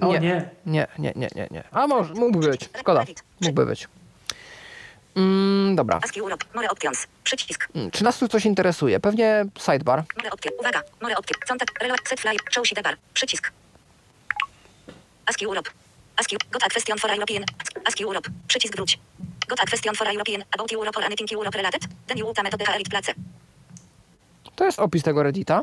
O 0.00 0.06
Nie, 0.06 0.20
nie. 0.20 0.50
nie, 0.66 0.86
nie, 0.98 1.12
nie, 1.16 1.48
nie. 1.50 1.64
A 1.72 1.86
może, 1.86 2.14
mógłby 2.14 2.48
być, 2.48 2.68
szkoda, 2.78 3.04
mógłby 3.40 3.66
być. 3.66 3.88
Mm, 5.16 5.76
dobra, 5.76 6.00
more 6.54 6.68
options. 6.68 7.06
Przycisk. 7.24 7.68
Mm, 7.74 7.90
czy 7.90 8.04
nas 8.04 8.18
tu 8.18 8.28
coś 8.28 8.46
interesuje? 8.46 9.00
Pewnie 9.00 9.44
sidebar. 9.58 10.02
More 10.16 10.30
option. 10.30 10.52
Uwaga, 10.60 10.82
more 11.02 11.16
option. 11.16 11.40
Contact, 11.48 11.82
reload, 11.82 12.08
set 12.08 12.20
flyer, 12.20 12.40
show 12.50 12.68
sidebar. 12.68 12.96
Przycisk. 13.14 13.52
Ask 15.26 15.42
Europe. 15.42 15.70
You, 16.32 16.38
got 16.50 16.62
a 16.62 16.68
question 16.68 16.98
for 16.98 17.10
European. 17.10 17.44
Ask 17.84 18.00
Europe. 18.00 18.30
Przycisk 18.48 18.76
wróć. 18.76 18.98
Got 19.48 19.60
a 19.60 19.66
question 19.66 19.94
for 19.94 20.06
European 20.06 20.44
about 20.54 20.72
Europe 20.72 20.98
or 20.98 21.04
anything 21.04 21.32
Europe 21.32 21.56
related? 21.56 21.82
Then 22.06 22.18
you 22.18 22.30
use 22.30 22.42
metodę 22.42 22.64
Elite 22.74 22.90
Place. 22.90 23.14
To 24.56 24.64
jest 24.64 24.78
opis 24.78 25.02
tego 25.02 25.22
Reddita. 25.22 25.60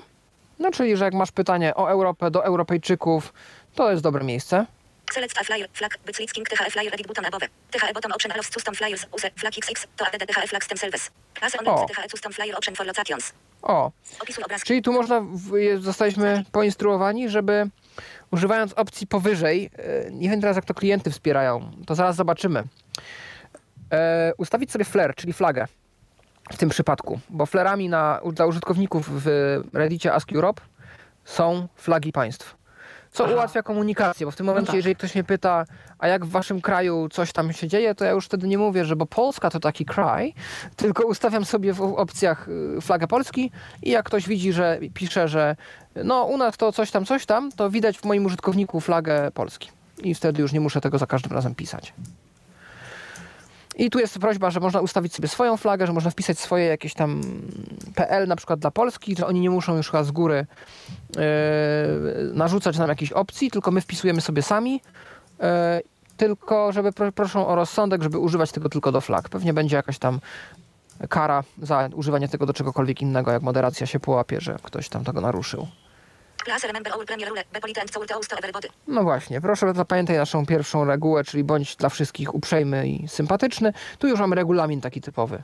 No, 0.59 0.71
czyli, 0.71 0.97
że 0.97 1.05
jak 1.05 1.13
masz 1.13 1.31
pytanie 1.31 1.75
o 1.75 1.91
Europę 1.91 2.31
do 2.31 2.45
Europejczyków, 2.45 3.33
to 3.75 3.91
jest 3.91 4.03
dobre 4.03 4.23
miejsce. 4.23 4.65
Select 5.13 5.37
a 5.37 5.43
flyer, 5.43 5.67
flag, 5.73 5.91
king 6.33 6.45
THF 6.49 6.71
flyer 6.71 6.89
edit 6.93 7.07
button 7.07 7.25
above. 7.25 7.41
THE 7.71 7.93
button 7.93 8.11
option 8.11 8.31
allows 8.31 8.49
custom 8.49 8.75
flyers, 8.75 9.05
use 9.15 9.29
flag 9.35 9.53
XX, 9.57 9.87
to 9.97 10.05
add 10.05 10.27
THE 10.27 10.47
flags 10.47 10.67
themselves. 10.67 11.11
Class 11.39 11.55
on 11.59 11.67
O. 11.67 11.85
THE 11.87 12.07
custom 12.11 12.33
flyer 12.33 12.55
option 12.57 12.75
for 12.75 12.85
locations. 12.85 13.33
O, 13.61 13.91
czyli 14.65 14.81
tu 14.81 14.93
można, 14.93 15.21
w- 15.21 15.81
zostaliśmy 15.81 16.43
poinstruowani, 16.51 17.29
żeby 17.29 17.69
używając 18.31 18.73
opcji 18.73 19.07
powyżej, 19.07 19.69
e, 19.77 20.11
nie 20.11 20.29
wiem 20.29 20.41
teraz 20.41 20.55
jak 20.55 20.65
to 20.65 20.73
klienty 20.73 21.11
wspierają, 21.11 21.71
to 21.87 21.95
zaraz 21.95 22.15
zobaczymy, 22.15 22.63
e, 23.91 24.31
ustawić 24.37 24.71
sobie 24.71 24.85
flare, 24.85 25.13
czyli 25.15 25.33
flagę 25.33 25.65
w 26.51 26.57
tym 26.57 26.69
przypadku, 26.69 27.19
bo 27.29 27.45
flarami 27.45 27.89
na, 27.89 28.21
dla 28.33 28.45
użytkowników 28.45 29.23
w 29.23 29.27
Reddicie 29.73 30.13
Ask 30.13 30.33
Europe 30.33 30.61
są 31.25 31.67
flagi 31.75 32.11
państw. 32.11 32.55
Co 33.19 33.25
Aha. 33.25 33.33
ułatwia 33.33 33.63
komunikację, 33.63 34.25
bo 34.25 34.31
w 34.31 34.35
tym 34.35 34.45
momencie, 34.45 34.67
tak. 34.67 34.75
jeżeli 34.75 34.95
ktoś 34.95 35.15
mnie 35.15 35.23
pyta, 35.23 35.65
a 35.99 36.07
jak 36.07 36.25
w 36.25 36.29
waszym 36.29 36.61
kraju 36.61 37.09
coś 37.09 37.31
tam 37.31 37.53
się 37.53 37.67
dzieje, 37.67 37.95
to 37.95 38.05
ja 38.05 38.11
już 38.11 38.25
wtedy 38.25 38.47
nie 38.47 38.57
mówię, 38.57 38.85
że 38.85 38.95
bo 38.95 39.05
Polska 39.05 39.49
to 39.49 39.59
taki 39.59 39.85
kraj, 39.85 40.33
tylko 40.75 41.03
ustawiam 41.03 41.45
sobie 41.45 41.73
w 41.73 41.81
opcjach 41.81 42.49
y, 42.77 42.81
flagę 42.81 43.07
Polski 43.07 43.51
i 43.83 43.89
jak 43.89 44.05
ktoś 44.05 44.27
widzi, 44.27 44.53
że 44.53 44.79
pisze, 44.93 45.27
że 45.27 45.55
no 46.03 46.23
u 46.23 46.37
nas 46.37 46.57
to 46.57 46.71
coś 46.71 46.91
tam, 46.91 47.05
coś 47.05 47.25
tam, 47.25 47.51
to 47.51 47.69
widać 47.69 47.97
w 47.97 48.05
moim 48.05 48.25
użytkowniku 48.25 48.81
flagę 48.81 49.31
Polski. 49.31 49.69
I 50.03 50.15
wtedy 50.15 50.41
już 50.41 50.53
nie 50.53 50.59
muszę 50.59 50.81
tego 50.81 50.97
za 50.97 51.07
każdym 51.07 51.31
razem 51.31 51.55
pisać. 51.55 51.93
I 53.79 53.89
tu 53.89 53.99
jest 53.99 54.19
prośba, 54.19 54.51
że 54.51 54.59
można 54.59 54.81
ustawić 54.81 55.15
sobie 55.15 55.27
swoją 55.27 55.57
flagę, 55.57 55.87
że 55.87 55.93
można 55.93 56.11
wpisać 56.11 56.39
swoje 56.39 56.65
jakieś 56.65 56.93
tam 56.93 57.21
PL 57.95 58.27
na 58.27 58.35
przykład 58.35 58.59
dla 58.59 58.71
Polski, 58.71 59.15
że 59.15 59.27
oni 59.27 59.39
nie 59.39 59.49
muszą 59.49 59.77
już 59.77 59.91
chyba 59.91 60.03
z 60.03 60.11
góry 60.11 60.45
yy, 61.15 61.23
narzucać 62.33 62.77
nam 62.77 62.89
jakichś 62.89 63.11
opcji, 63.11 63.51
tylko 63.51 63.71
my 63.71 63.81
wpisujemy 63.81 64.21
sobie 64.21 64.41
sami. 64.41 64.81
Yy, 65.39 65.45
tylko, 66.17 66.71
żeby 66.71 66.91
pro, 66.91 67.11
proszą 67.11 67.47
o 67.47 67.55
rozsądek, 67.55 68.03
żeby 68.03 68.17
używać 68.17 68.51
tego 68.51 68.69
tylko 68.69 68.91
do 68.91 69.01
flag. 69.01 69.29
Pewnie 69.29 69.53
będzie 69.53 69.75
jakaś 69.75 69.99
tam 69.99 70.19
kara 71.09 71.43
za 71.61 71.89
używanie 71.95 72.29
tego 72.29 72.45
do 72.45 72.53
czegokolwiek 72.53 73.01
innego, 73.01 73.31
jak 73.31 73.41
moderacja 73.41 73.87
się 73.87 73.99
połapie, 73.99 74.41
że 74.41 74.57
ktoś 74.63 74.89
tam 74.89 75.03
tego 75.03 75.21
naruszył. 75.21 75.67
No 78.87 79.03
właśnie, 79.03 79.41
proszę 79.41 79.73
zapamiętaj 79.75 80.17
naszą 80.17 80.45
pierwszą 80.45 80.85
regułę, 80.85 81.23
czyli 81.23 81.43
bądź 81.43 81.75
dla 81.75 81.89
wszystkich 81.89 82.35
uprzejmy 82.35 82.87
i 82.87 83.07
sympatyczny. 83.07 83.73
Tu 83.99 84.07
już 84.07 84.19
mamy 84.19 84.35
regulamin 84.35 84.81
taki 84.81 85.01
typowy. 85.01 85.43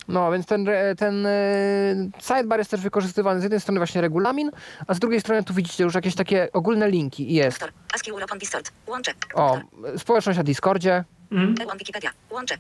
No, 0.08 0.32
więc 0.32 0.46
ten, 0.46 0.68
ten 0.98 1.26
e, 1.26 1.32
sidebar 2.22 2.60
jest 2.60 2.72
też 2.72 2.82
wykorzystywany 2.82 3.40
z 3.40 3.44
jednej 3.44 3.60
strony 3.62 3.80
właśnie 3.80 4.02
regulamin, 4.02 4.52
a 4.88 4.94
z 4.94 5.00
drugiej 5.00 5.22
strony 5.22 5.44
tu 5.44 5.54
widzicie 5.54 5.84
już 5.84 5.96
jakieś 5.96 6.16
takie 6.16 6.52
ogólne 6.54 6.90
linki 6.90 7.32
i 7.32 7.34
jest. 7.34 7.68
O, 9.34 9.60
społeczność 9.98 10.38
na 10.38 10.44
Discordzie, 10.44 11.04
Mm. 11.32 11.56
Wikipedia. 11.80 12.12
Łącze. 12.30 12.58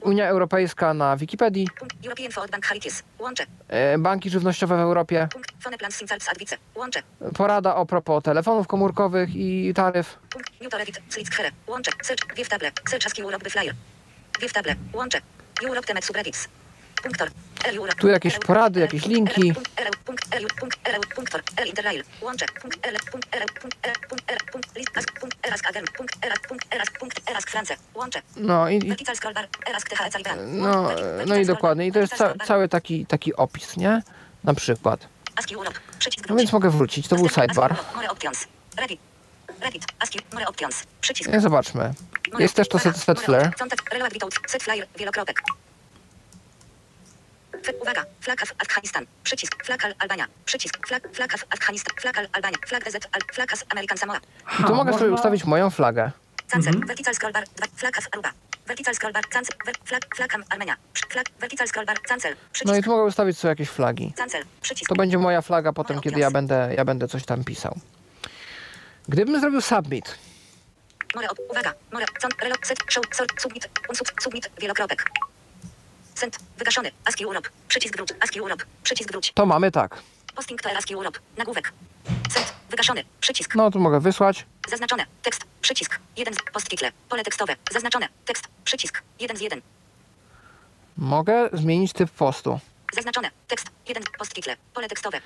Unia 0.00 0.28
Europejska 0.28 0.94
na 0.94 1.16
Wikipedii, 1.16 1.68
Punkt. 1.78 1.96
European 2.04 2.32
Food 2.32 2.50
Bank 2.50 2.66
Herities. 2.66 3.02
Łącze. 3.18 3.46
e, 3.68 3.98
banki 3.98 4.30
żywnościowe 4.30 4.76
w 4.76 4.80
Europie. 4.80 5.28
Łącze. 6.74 7.02
porada 7.34 7.74
o 7.74 7.86
propos 7.86 8.22
telefonów 8.22 8.66
komórkowych 8.66 9.36
i 9.36 9.74
taryf. 9.74 10.18
Łącze. 11.66 11.90
Search. 12.02 12.34
Dwie 12.34 12.44
w 12.44 12.48
table. 12.48 12.72
Search 12.88 13.06
Ask 13.06 13.18
you 13.18 13.24
Europe 13.24 13.44
by 13.44 13.50
flyer. 13.50 13.74
Dwie 14.38 14.48
w 14.48 14.52
table. 14.52 14.74
Łącze. 14.92 15.20
Europe 15.68 15.86
temat 15.86 16.04
subreddits. 16.04 16.48
Tu 17.98 18.08
jakieś 18.08 18.38
porady, 18.38 18.80
jakieś 18.80 19.06
linki. 19.06 19.52
No 28.36 28.68
i, 28.68 28.78
no, 30.44 30.92
no 31.26 31.36
i 31.36 31.46
dokładnie. 31.46 31.86
I 31.86 31.92
to 31.92 31.98
jest 31.98 32.14
ca 32.16 32.34
cały 32.46 32.68
taki, 32.68 33.06
taki 33.06 33.34
opis, 33.34 33.76
nie? 33.76 34.02
Na 34.44 34.54
przykład. 34.54 35.08
No 36.28 36.36
więc 36.36 36.52
mogę 36.52 36.70
wrócić. 36.70 37.08
To 37.08 37.16
był 37.16 37.28
sidebar. 37.28 37.76
I 41.36 41.40
zobaczmy. 41.40 41.94
Jest 42.38 42.54
też 42.54 42.68
to 42.68 42.78
set, 42.78 42.96
set 42.96 43.20
flare. 43.20 43.52
set 44.46 44.62
flyer, 44.62 44.86
wielokropek. 44.98 45.42
Uwaga, 47.82 48.04
flag 48.20 48.42
Af- 48.42 48.54
Afghanistan, 48.58 49.06
przycisk, 49.24 49.64
flag 49.64 49.84
Al- 49.84 49.94
Albania, 49.98 50.26
przycisk, 50.44 50.86
flag, 50.88 51.08
flag 51.12 51.34
Af- 51.34 51.44
Afghanistan, 51.50 51.96
flag 52.00 52.18
Al- 52.18 52.28
Albania, 52.32 52.58
flag 52.66 52.84
DZ, 52.84 52.94
Al- 53.12 53.20
flag 53.34 53.52
As- 53.52 53.64
American 53.70 53.98
Samoa, 53.98 54.16
I 54.18 54.62
tu 54.62 54.68
Ha, 54.68 54.74
mogę 54.74 54.92
sobie 54.92 55.04
można- 55.04 55.14
ustawić 55.14 55.44
moją 55.44 55.70
flagę. 55.70 56.10
cancel, 56.50 56.74
Mhm. 56.74 56.86
vertical 56.88 57.14
scroll 57.14 57.32
bar, 57.32 57.44
dwa, 57.56 57.66
flag 57.76 57.98
Af- 57.98 58.08
Aruba, 58.12 58.32
vertical 58.66 58.94
scroll 58.94 59.12
bar, 59.12 59.28
cancel, 59.28 59.56
ver, 59.66 59.74
flag, 59.84 60.02
flag 60.16 60.34
Armenia, 60.50 60.76
flag, 61.08 61.26
vertical 61.40 61.68
scroll 61.68 61.86
bar, 61.86 62.02
cancel, 62.02 62.32
No 62.32 62.38
i 62.48 62.52
przycisk, 62.52 62.84
tu 62.84 62.90
mogę 62.90 63.04
ustawić 63.04 63.38
sobie 63.38 63.48
jakieś 63.50 63.68
flagi. 63.68 64.12
cancel, 64.16 64.44
przycisk, 64.60 64.88
To 64.88 64.94
będzie 64.94 65.18
moja 65.18 65.42
flaga 65.42 65.72
potem, 65.72 66.00
kiedy 66.00 66.20
ja 66.20 66.30
będę, 66.30 66.74
ja 66.76 66.84
będę 66.84 67.08
coś 67.08 67.24
tam 67.24 67.44
pisał. 67.44 67.78
Gdybym 69.08 69.40
zrobił 69.40 69.60
submit, 69.60 70.18
more, 71.14 71.28
uwaga, 71.50 71.72
more, 71.92 72.06
con, 72.22 72.30
reload, 72.42 72.66
set, 72.66 72.78
show, 72.88 73.04
sort, 73.12 73.42
submit, 73.42 73.68
unsub, 73.88 74.08
submit, 74.20 74.50
wielokropek. 74.60 75.04
Send, 76.14 76.38
wygaszony, 76.58 76.90
ASCII 77.04 77.24
Europe, 77.26 77.48
przycisk 77.68 77.96
wróć, 77.96 78.08
ASCII 78.20 78.40
Europe, 78.40 78.64
przycisk 78.82 79.10
wróć, 79.12 79.32
to 79.34 79.46
mamy 79.46 79.70
tak. 79.70 80.02
posting 80.34 80.62
to 80.62 80.70
ASCII 80.70 80.94
Europe, 80.94 81.18
nagłówek. 81.36 81.72
Send, 82.30 82.54
wygaszony, 82.70 83.04
przycisk, 83.20 83.54
No 83.54 83.70
tu 83.70 83.80
mogę 83.80 84.00
wysłać. 84.00 84.46
zaznaczone, 84.70 85.06
tekst, 85.22 85.44
przycisk, 85.60 85.98
jeden 86.16 86.34
z, 86.34 86.38
posttitle, 86.52 86.92
pole 87.08 87.22
tekstowe, 87.24 87.56
zaznaczone, 87.72 88.08
tekst, 88.24 88.44
przycisk, 88.64 89.02
jeden 89.20 89.36
z 89.36 89.40
jeden, 89.40 89.60
Mogę 90.96 91.48
zmienić 91.52 91.92
typ 91.92 92.10
postu. 92.10 92.60
zaznaczone, 92.94 93.30
tekst, 93.48 93.66
jeden, 93.88 94.02
posttitle, 94.18 94.56
pole 94.74 94.88
tekstowe, 94.88 95.20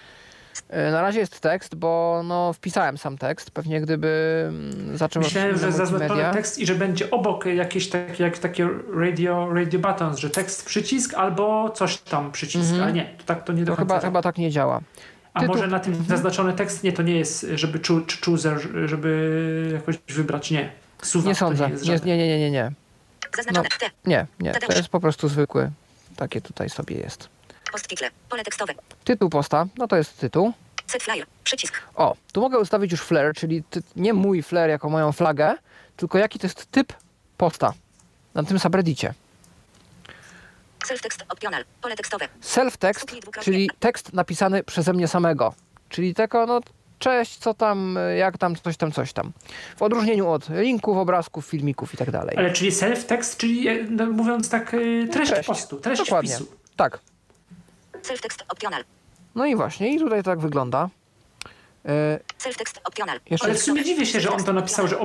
Na 0.92 1.02
razie 1.02 1.20
jest 1.20 1.40
tekst, 1.40 1.74
bo 1.74 2.22
no, 2.24 2.52
wpisałem 2.52 2.98
sam 2.98 3.18
tekst. 3.18 3.50
Pewnie 3.50 3.80
gdyby 3.80 4.44
mm, 4.48 4.96
zaczął 4.96 5.22
Myślałem, 5.22 5.58
że 5.58 5.72
zaznaczony 5.72 6.24
tekst 6.32 6.58
i 6.58 6.66
że 6.66 6.74
będzie 6.74 7.10
obok 7.10 7.46
jakieś 7.46 7.88
takie, 7.88 8.24
jak 8.24 8.38
takie 8.38 8.68
radio, 8.94 9.48
radio 9.54 9.78
buttons, 9.80 10.18
że 10.18 10.30
tekst 10.30 10.66
przycisk 10.66 11.14
albo 11.14 11.70
coś 11.70 11.96
tam 11.98 12.32
przycisk, 12.32 12.74
ale 12.82 12.92
nie, 12.92 13.04
to 13.18 13.24
tak 13.26 13.44
to 13.44 13.52
nie 13.52 13.64
do 13.64 13.72
To 13.72 13.76
końca. 13.76 13.84
chyba, 13.94 14.00
działa. 14.00 14.10
chyba 14.10 14.22
tak 14.22 14.38
nie 14.38 14.50
działa. 14.50 14.80
A 15.34 15.40
tytuł- 15.40 15.54
może 15.56 15.66
na 15.68 15.80
tym 15.80 16.04
zaznaczony 16.08 16.52
tekst 16.52 16.82
nie, 16.84 16.92
to 16.92 17.02
nie 17.02 17.18
jest, 17.18 17.46
żeby 17.54 17.78
choo- 17.78 18.24
chooser, 18.26 18.58
żeby 18.86 19.70
jakoś 19.74 19.96
wybrać, 20.08 20.50
nie. 20.50 20.70
Suwak 21.02 21.26
Nie 21.26 21.34
sądzę. 21.34 21.66
Nie, 21.66 21.72
jest 21.72 22.04
Nie, 22.04 22.16
nie, 22.16 22.16
nie, 22.16 22.28
nie, 22.28 22.38
nie, 22.38 22.50
nie. 22.50 22.72
zaznaczone, 23.36 23.68
T, 23.80 23.90
Nie, 24.06 24.26
nie. 24.40 24.52
To 24.52 24.72
jest 24.72 24.88
po 24.88 25.00
prostu 25.00 25.28
zwykły. 25.28 25.70
Takie 26.16 26.40
tutaj 26.40 26.70
sobie 26.70 26.96
jest. 26.96 27.28
Posttitle, 27.72 28.10
pole 28.28 28.44
tekstowe, 28.44 28.74
Tytuł 29.04 29.30
posta, 29.30 29.66
no 29.78 29.88
to 29.88 29.96
jest 29.96 30.18
tytuł. 30.18 30.52
set 30.86 31.02
flyer, 31.02 31.26
przycisk, 31.44 31.82
O, 31.94 32.16
tu 32.32 32.40
mogę 32.40 32.58
ustawić 32.58 32.92
już 32.92 33.00
flare, 33.00 33.34
czyli 33.34 33.62
ty, 33.70 33.82
nie 33.96 34.12
mój 34.14 34.42
flare 34.42 34.70
jako 34.70 34.88
moją 34.90 35.12
flagę, 35.12 35.54
tylko 35.96 36.18
jaki 36.18 36.38
to 36.38 36.46
jest 36.46 36.66
typ 36.70 36.92
posta 37.36 37.72
na 38.34 38.42
tym 38.42 38.58
subreddicie. 38.58 39.14
self-text 40.86 41.22
optional, 41.28 41.64
pole 41.82 41.96
tekstowe, 41.96 42.28
Self-text, 42.42 43.04
czyli 43.40 43.70
tekst 43.80 44.12
napisany 44.12 44.64
przeze 44.64 44.92
mnie 44.92 45.08
samego. 45.08 45.54
Czyli 45.88 46.14
tylko, 46.14 46.46
no, 46.46 46.60
cześć, 46.98 47.36
co 47.38 47.54
tam, 47.54 47.98
jak 48.18 48.38
tam, 48.38 48.56
coś 48.56 48.76
tam, 48.76 48.92
coś 48.92 49.12
tam. 49.12 49.32
W 49.76 49.82
odróżnieniu 49.82 50.28
od 50.30 50.48
linków, 50.48 50.96
obrazków, 50.96 51.46
filmików 51.46 51.94
i 51.94 51.96
tak 51.96 52.10
dalej. 52.10 52.36
Ale 52.38 52.52
czyli 52.52 52.70
self-text, 52.72 53.36
czyli 53.36 53.68
e, 53.68 53.84
no, 53.90 54.06
mówiąc 54.06 54.48
tak, 54.50 54.74
e, 54.74 55.08
treść, 55.12 55.32
treść. 55.32 55.46
postu, 55.48 55.76
treść 55.80 56.02
Dokładnie. 56.02 56.34
wpisu. 56.36 56.52
Tak. 56.76 56.98
Self-text 58.02 58.42
optional, 58.48 58.84
No 59.34 59.46
i 59.46 59.56
właśnie, 59.56 59.94
i 59.94 59.98
tutaj 59.98 60.22
tak 60.22 60.40
wygląda. 60.40 60.88
E, 61.88 62.20
Jeszcze- 63.30 63.46
Ale 63.46 63.54
w 63.54 63.62
sumie 63.62 63.84
dziwię 63.84 64.06
się, 64.06 64.20
że 64.20 64.30
on 64.30 64.44
to 64.44 64.52
napisał, 64.52 64.88
że, 64.88 64.96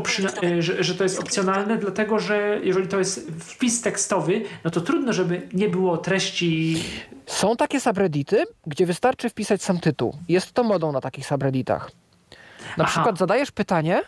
że, 0.59 0.83
że 0.83 0.95
to 0.95 1.03
jest 1.03 1.19
opcjonalne, 1.19 1.77
dlatego 1.77 2.19
że 2.19 2.59
jeżeli 2.63 2.87
to 2.87 2.99
jest 2.99 3.27
wpis 3.39 3.81
tekstowy, 3.81 4.41
no 4.63 4.71
to 4.71 4.81
trudno, 4.81 5.13
żeby 5.13 5.47
nie 5.53 5.69
było 5.69 5.97
treści. 5.97 6.83
Są 7.25 7.55
takie 7.55 7.79
subreddity, 7.79 8.43
gdzie 8.67 8.85
wystarczy 8.85 9.29
wpisać 9.29 9.63
sam 9.63 9.79
tytuł. 9.79 10.17
Jest 10.29 10.51
to 10.53 10.63
modą 10.63 10.91
na 10.91 11.01
takich 11.01 11.25
subredditach. 11.27 11.91
Na 12.77 12.83
Aha. 12.83 12.91
przykład 12.93 13.17
zadajesz 13.17 13.51
pytanie, 13.51 14.01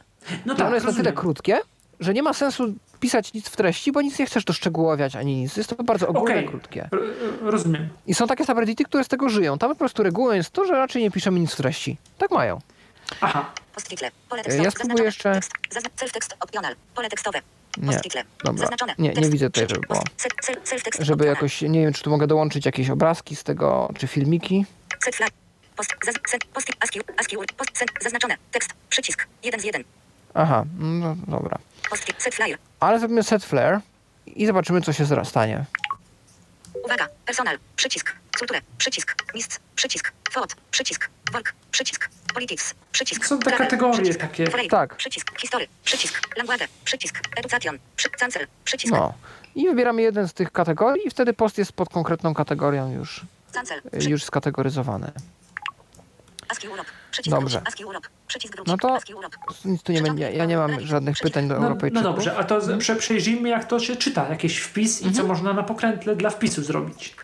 No 0.46 0.54
i 0.54 0.58
tak, 0.58 0.66
ono 0.68 0.76
jest 0.76 0.86
na 0.86 0.92
tyle 0.92 1.04
rozumiem. 1.04 1.16
krótkie, 1.16 1.60
że 2.00 2.14
nie 2.14 2.24
ma 2.24 2.34
sensu 2.34 2.74
pisać 3.00 3.34
nic 3.34 3.50
w 3.50 3.56
treści, 3.58 3.92
bo 3.92 4.02
nic 4.02 4.20
nie 4.20 4.26
chcesz 4.26 4.44
doszczegółowiać 4.46 5.16
ani 5.16 5.36
nic. 5.36 5.58
Jest 5.58 5.70
to 5.78 5.84
bardzo 5.84 6.08
ogólne, 6.08 6.36
Okej. 6.36 6.48
krótkie. 6.48 6.90
R- 6.94 7.00
Rozumiem. 7.42 7.90
I 8.08 8.14
są 8.14 8.28
takie 8.28 8.46
subreddity, 8.46 8.84
które 8.84 9.04
z 9.04 9.08
tego 9.08 9.30
żyją. 9.30 9.58
Tam 9.58 9.70
po 9.70 9.76
prostu 9.76 10.04
regułą 10.04 10.32
jest 10.32 10.50
to, 10.50 10.66
że 10.66 10.74
raczej 10.74 11.02
nie 11.04 11.12
piszemy 11.12 11.40
nic 11.40 11.54
w 11.54 11.56
treści. 11.58 11.98
Tak 12.18 12.32
mają. 12.32 12.60
Aha. 13.22 13.52
Ja 14.36 14.44
tekstowe, 14.44 14.72
spróbuję 14.72 15.04
jeszcze- 15.06 15.40
pole 16.96 17.10
tekstowe, 17.10 17.42
Nie. 17.78 18.00
Dobra. 18.44 18.60
zaznaczone, 18.62 18.94
Nie, 18.98 19.10
nie 19.14 19.30
widzę 19.30 19.50
tutaj, 19.50 19.68
żeby 19.70 19.82
było. 19.88 20.04
Żeby 21.00 21.26
jakoś, 21.26 21.62
nie 21.62 21.82
wiem, 21.82 21.94
czy 21.94 22.04
tu 22.04 22.10
mogę 22.10 22.28
dołączyć 22.28 22.66
jakieś 22.66 22.90
obrazki 22.90 23.36
z 23.36 23.44
tego, 23.44 23.90
czy 23.98 24.08
filmiki. 24.08 24.66
set 25.06 25.16
flag, 25.16 25.30
post, 25.76 25.96
zaz, 26.06 26.16
set, 26.28 26.46
post, 26.46 26.68
ASCII, 26.80 27.02
ASCII, 27.18 27.38
post, 27.58 27.78
set, 27.78 27.90
zaznaczone, 28.02 28.38
tekst, 28.52 28.70
przycisk, 28.90 29.28
jeden 29.44 29.60
z 29.60 29.64
jeden, 29.64 29.84
Aha, 30.36 30.66
no 30.80 31.16
dobra. 31.28 31.58
set 32.22 32.36
flyer, 32.36 32.58
Ale 32.80 33.00
zrobimy 33.00 33.24
set 33.24 33.46
flare 33.46 33.80
i 34.26 34.46
zobaczymy, 34.46 34.82
co 34.82 34.94
się 34.94 35.06
stanie. 35.26 35.66
Uwaga, 36.86 37.08
personal, 37.26 37.58
przycisk, 37.76 38.16
kulturę, 38.40 38.62
przycisk, 38.78 39.16
mistrz, 39.36 39.60
przycisk, 39.76 40.12
fot, 40.32 40.56
przycisk, 40.72 41.10
work, 41.34 41.54
przycisk, 41.72 42.10
politics, 42.34 42.74
przycisk, 42.92 43.26
Są 43.26 43.40
te 43.40 43.44
travel, 43.44 43.68
kategorie 43.68 43.94
przycisk, 43.94 44.20
takie. 44.20 44.48
foreign, 44.48 44.70
Tak. 44.70 44.96
przycisk, 44.96 45.40
history, 45.42 45.68
przycisk, 45.84 46.38
language, 46.38 46.68
przycisk, 46.86 47.20
education, 47.38 47.80
przy, 47.96 48.10
cancel, 48.10 48.48
przycisk, 48.64 48.94
No. 48.94 49.14
I 49.56 49.68
wybieramy 49.68 50.02
jeden 50.02 50.28
z 50.28 50.34
tych 50.34 50.52
kategorii 50.52 51.08
i 51.08 51.10
wtedy 51.10 51.34
post 51.34 51.58
jest 51.58 51.72
pod 51.74 51.90
konkretną 51.90 52.34
kategorią 52.34 52.92
już, 52.92 53.22
cancel, 53.52 53.82
przy, 54.00 54.10
już 54.10 54.24
skategoryzowany. 54.24 55.12
Dobrze. 57.28 57.62
No 58.68 58.78
to 58.78 59.00
nic 59.66 59.84
tu 59.84 59.92
nie 59.92 60.02
będzie. 60.02 60.32
Ja 60.32 60.46
nie 60.46 60.58
mam 60.58 60.80
żadnych 60.82 61.18
pytań 61.20 61.48
do 61.48 61.54
No, 61.54 61.60
no 61.62 61.68
Europejczyków. 61.68 62.04
dobrze, 62.04 62.38
a 62.38 62.44
to 62.44 62.62
z- 62.62 62.80
prze, 62.80 62.96
przejrzyjmy, 62.96 63.50
jak 63.50 63.66
to 63.66 63.80
się 63.80 63.96
czyta, 63.96 64.30
jakiś 64.30 64.58
wpis 64.60 65.00
i 65.02 65.04
co 65.04 65.08
Mhm. 65.08 65.28
można 65.28 65.54
na 65.54 65.64
pokrętle 65.64 66.16
dla 66.16 66.30
wpisu 66.30 66.64
zrobić. 66.64 67.16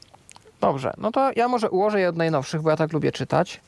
Dobrze, 0.62 0.94
no 0.98 1.12
to 1.12 1.32
ja 1.36 1.48
może 1.48 1.70
ułożę 1.70 2.00
je 2.00 2.10
od 2.10 2.16
najnowszych, 2.18 2.62
bo 2.62 2.70
ja 2.70 2.76
tak 2.78 2.94
lubię 2.94 3.12
czytać. 3.12 3.60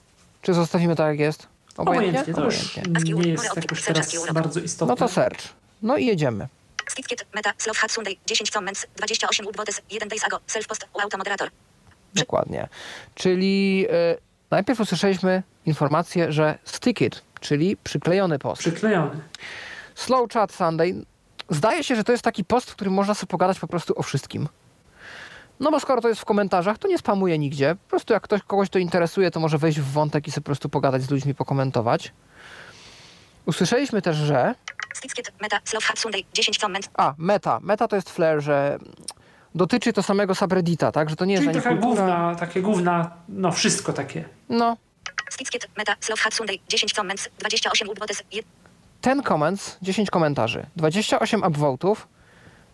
Czy 0.41 0.53
zostawimy 0.53 0.95
tak 0.95 1.07
jak 1.07 1.19
jest? 1.19 1.47
Obojętnie, 1.77 2.34
to 2.34 2.45
już 2.45 2.77
Obojętnie. 2.77 3.13
nie 3.13 3.31
jest 3.31 3.55
jakoś 3.55 3.84
teraz 3.84 4.34
bardzo 4.34 4.59
istotne. 4.59 4.91
No 4.91 4.95
to 4.95 5.07
search. 5.07 5.41
No 5.81 5.97
i 5.97 6.05
jedziemy. 6.05 6.47
Skitkiet, 6.89 7.25
meta, 7.35 7.53
slow 7.57 7.77
hat 7.77 7.91
Sunday, 7.91 8.15
10 8.25 8.51
comments, 8.51 8.85
28 8.95 9.47
upvotes, 9.47 9.81
1 9.89 10.09
days 10.09 10.23
ago, 10.23 10.39
self-post, 10.47 10.85
automoderator. 11.03 11.49
Dokładnie. 12.15 12.67
Czyli 13.15 13.85
e, 13.89 14.17
najpierw 14.53 14.80
usłyszeliśmy 14.80 15.43
informację, 15.65 16.31
że 16.31 16.57
stick 16.63 17.01
it, 17.01 17.21
czyli 17.39 17.77
przyklejony 17.77 18.39
post. 18.39 18.61
Przyklejony. 18.61 19.19
Slow 19.95 20.31
Chat 20.31 20.51
Sunday. 20.51 21.05
Zdaje 21.49 21.84
się, 21.84 21.95
że 21.95 22.03
to 22.03 22.11
jest 22.11 22.23
taki 22.23 22.45
post, 22.45 22.71
w 22.71 22.75
którym 22.75 22.93
można 22.93 23.13
sobie 23.13 23.27
pogadać 23.27 23.59
po 23.59 23.67
prostu 23.67 23.99
o 23.99 24.03
wszystkim. 24.03 24.47
No 25.59 25.71
bo 25.71 25.80
skoro 25.80 26.01
to 26.01 26.09
jest 26.09 26.21
w 26.21 26.25
komentarzach, 26.25 26.77
to 26.77 26.88
nie 26.88 26.97
spamuje 26.97 27.38
nigdzie. 27.38 27.75
Po 27.75 27.89
prostu 27.89 28.13
jak 28.13 28.23
ktoś, 28.23 28.41
kogoś 28.41 28.69
to 28.69 28.80
interesuje, 28.80 29.31
to 29.31 29.39
może 29.39 29.57
wejść 29.57 29.80
w 29.80 29.91
wątek 29.91 30.27
i 30.27 30.31
sobie 30.31 30.43
po 30.43 30.45
prostu 30.45 30.69
pogadać 30.69 31.01
z 31.01 31.09
ludźmi, 31.09 31.35
pokomentować. 31.35 32.11
Usłyszeliśmy 33.45 34.01
też, 34.01 34.15
że... 34.15 34.55
Meta, 35.41 35.59
slow 35.63 35.84
hat 35.84 35.99
Sunday, 35.99 36.23
10 36.34 36.59
comments, 36.59 36.89
A, 36.93 37.13
meta. 37.17 37.59
Meta 37.61 37.88
to 37.88 37.95
jest 37.95 38.09
flair, 38.09 38.41
że 38.41 38.80
dotyczy 39.55 39.93
to 39.93 40.03
samego 40.03 40.35
subreddita, 40.35 40.91
tak? 40.91 41.09
Że 41.09 41.15
to 41.15 41.25
nie 41.25 41.34
jest 41.34 41.43
Czyli 41.45 41.55
ani 41.55 41.63
taka 41.63 41.75
kultura... 41.75 41.95
główna, 42.05 42.35
takie 42.35 42.61
główna, 42.61 43.11
no 43.30 43.51
wszystko 43.51 43.93
takie. 43.93 44.25
No, 44.49 44.77
Skitkiet, 45.30 45.67
meta, 45.77 45.95
slow 45.99 46.19
hat 46.19 46.34
Sunday, 46.34 46.59
10 46.69 46.93
comments, 46.93 47.30
28 47.39 47.89
upvotes, 47.89 48.23
1 48.31 48.49
ten 49.01 49.23
comments, 49.23 49.77
10 49.81 50.09
komentarzy, 50.09 50.65
28 50.75 51.43
upvotów, 51.43 52.07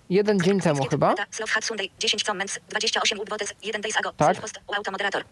jeden 0.10 0.40
dzień 0.40 0.60
temu 0.60 0.86
chyba. 0.86 1.10
Meta, 1.10 1.26
slow 1.32 1.50
hat 1.50 1.64
Sunday, 1.64 1.90
10 2.00 2.24
comments, 2.24 2.60
28 2.70 3.20
upvotes, 3.20 3.54
1 3.64 3.82
days 3.82 3.98
ago, 3.98 4.14
Tak. 4.18 4.38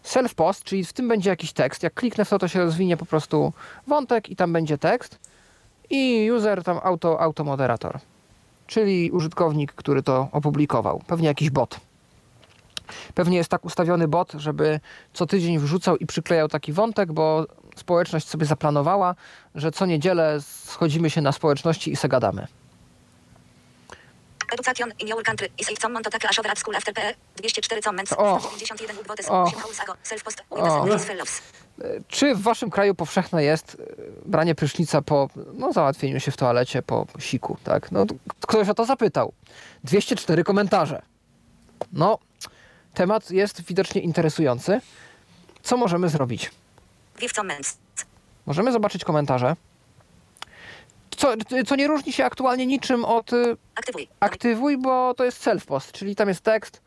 Self-post, 0.04 0.64
czyli 0.64 0.84
w 0.84 0.92
tym 0.92 1.08
będzie 1.08 1.30
jakiś 1.30 1.52
tekst. 1.52 1.82
Jak 1.82 1.94
kliknę 1.94 2.24
w 2.24 2.28
to, 2.28 2.38
to 2.38 2.48
się 2.48 2.58
rozwinie 2.58 2.96
po 2.96 3.06
prostu 3.06 3.52
wątek 3.86 4.30
i 4.30 4.36
tam 4.36 4.52
będzie 4.52 4.78
tekst. 4.78 5.18
I 5.90 6.30
user 6.32 6.62
tam 6.62 6.80
auto, 6.82 7.20
automoderator, 7.20 7.98
czyli 8.68 9.10
użytkownik, 9.10 9.72
który 9.72 10.02
to 10.02 10.28
opublikował. 10.32 11.02
Pewnie 11.06 11.28
jakiś 11.28 11.50
bot. 11.50 11.80
Pewnie 13.14 13.36
jest 13.36 13.50
tak 13.50 13.64
ustawiony 13.64 14.08
bot, 14.08 14.32
żeby 14.32 14.80
co 15.12 15.26
tydzień 15.26 15.58
wrzucał 15.58 15.96
i 15.96 16.06
przyklejał 16.06 16.48
taki 16.48 16.72
wątek, 16.72 17.12
bo 17.12 17.46
społeczność 17.76 18.28
sobie 18.28 18.46
zaplanowała, 18.46 19.14
że 19.54 19.72
co 19.72 19.86
niedzielę 19.86 20.38
schodzimy 20.42 21.10
się 21.10 21.20
na 21.20 21.32
społeczności 21.32 21.92
i 21.92 21.96
se 21.96 22.08
gadamy. 22.08 22.46
Education 24.52 24.92
in 24.98 25.08
your 25.08 25.22
country 25.22 25.48
is 25.58 25.70
it 25.70 25.80
someone 25.80 26.04
to 26.04 26.10
take 26.10 26.28
a 26.28 26.32
shower 26.32 26.50
at 26.50 26.58
school 26.58 26.76
after 26.76 26.94
PE, 26.94 27.14
204 27.36 27.82
comments, 27.82 28.12
O. 28.12 28.40
191 28.40 28.96
upvotes, 28.96 29.30
O. 29.30 29.42
8 29.42 29.54
hours 29.64 29.80
ago, 29.80 29.92
self-post, 30.02 30.42
with 30.84 31.04
fellows. 31.04 31.42
Czy 32.08 32.34
w 32.34 32.42
waszym 32.42 32.70
kraju 32.70 32.94
powszechne 32.94 33.44
jest 33.44 33.76
e, 33.80 34.02
branie 34.26 34.54
prysznica 34.54 35.02
po 35.02 35.28
no, 35.54 35.72
załatwieniu 35.72 36.20
się 36.20 36.30
w 36.30 36.36
toalecie, 36.36 36.82
po 36.82 37.06
siku, 37.18 37.56
tak? 37.64 37.92
No, 37.92 38.06
ktoś 38.46 38.68
o 38.68 38.74
to 38.74 38.84
zapytał. 38.84 39.32
204 39.84 40.44
komentarze. 40.44 41.02
No, 41.92 42.18
temat 42.94 43.30
jest 43.30 43.62
widocznie 43.62 44.00
interesujący. 44.00 44.80
Co 45.62 45.76
możemy 45.76 46.08
zrobić? 46.08 46.50
Możemy 48.46 48.72
zobaczyć 48.72 49.04
komentarze. 49.04 49.56
Co, 51.16 51.32
co 51.66 51.76
nie 51.76 51.86
różni 51.86 52.12
się 52.12 52.24
aktualnie 52.24 52.66
niczym 52.66 53.04
od 53.04 53.32
y, 53.32 53.56
Aktywuj. 53.74 54.08
aktywuj, 54.20 54.78
bo 54.78 55.14
to 55.14 55.24
jest 55.24 55.46
self-post, 55.46 55.92
czyli 55.92 56.16
tam 56.16 56.28
jest 56.28 56.40
tekst, 56.40 56.82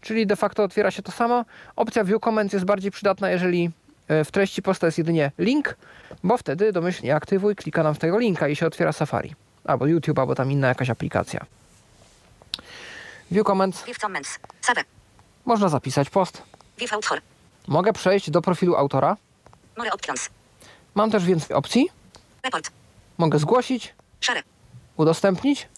czyli 0.00 0.26
de 0.26 0.36
facto 0.36 0.62
otwiera 0.62 0.90
się 0.90 1.02
to 1.02 1.12
samo. 1.12 1.44
Opcja 1.76 2.04
view 2.04 2.20
comments 2.20 2.52
jest 2.52 2.64
bardziej 2.64 2.90
przydatna, 2.90 3.30
jeżeli 3.30 3.64
e, 3.64 3.70
w 4.08 4.28
treści 4.32 4.62
posta 4.62 4.86
jest 4.86 4.98
jedynie 4.98 5.32
link, 5.38 5.76
bo 6.24 6.36
wtedy 6.38 6.72
domyślnie 6.72 7.14
aktywuj, 7.16 7.56
klika 7.56 7.82
nam 7.82 7.94
w 7.94 7.98
tego 7.98 8.18
linka 8.18 8.48
i 8.48 8.56
się 8.56 8.66
otwiera 8.66 8.92
Safari. 8.92 9.34
Albo 9.64 9.86
YouTube, 9.86 10.18
albo 10.18 10.34
tam 10.34 10.52
inna 10.52 10.68
jakaś 10.68 10.90
aplikacja. 10.90 11.46
View 13.30 13.44
comments. 13.46 13.84
Give 13.84 13.98
comments. 13.98 14.38
Save. 14.60 14.84
Można 15.44 15.68
zapisać 15.68 16.10
post. 16.10 16.42
Give 16.78 16.92
author. 16.92 17.20
Mogę 17.66 17.92
przejść 17.92 18.30
do 18.30 18.42
profilu 18.42 18.76
autora. 18.76 19.16
More 19.76 19.92
options. 19.92 20.28
Mam 20.94 21.10
też 21.10 21.24
więcej 21.24 21.56
opcji. 21.56 21.88
Report. 22.42 22.70
Mogę 23.18 23.38
zgłosić, 23.38 23.94
Share. 24.20 24.42
udostępnić, 24.96 25.68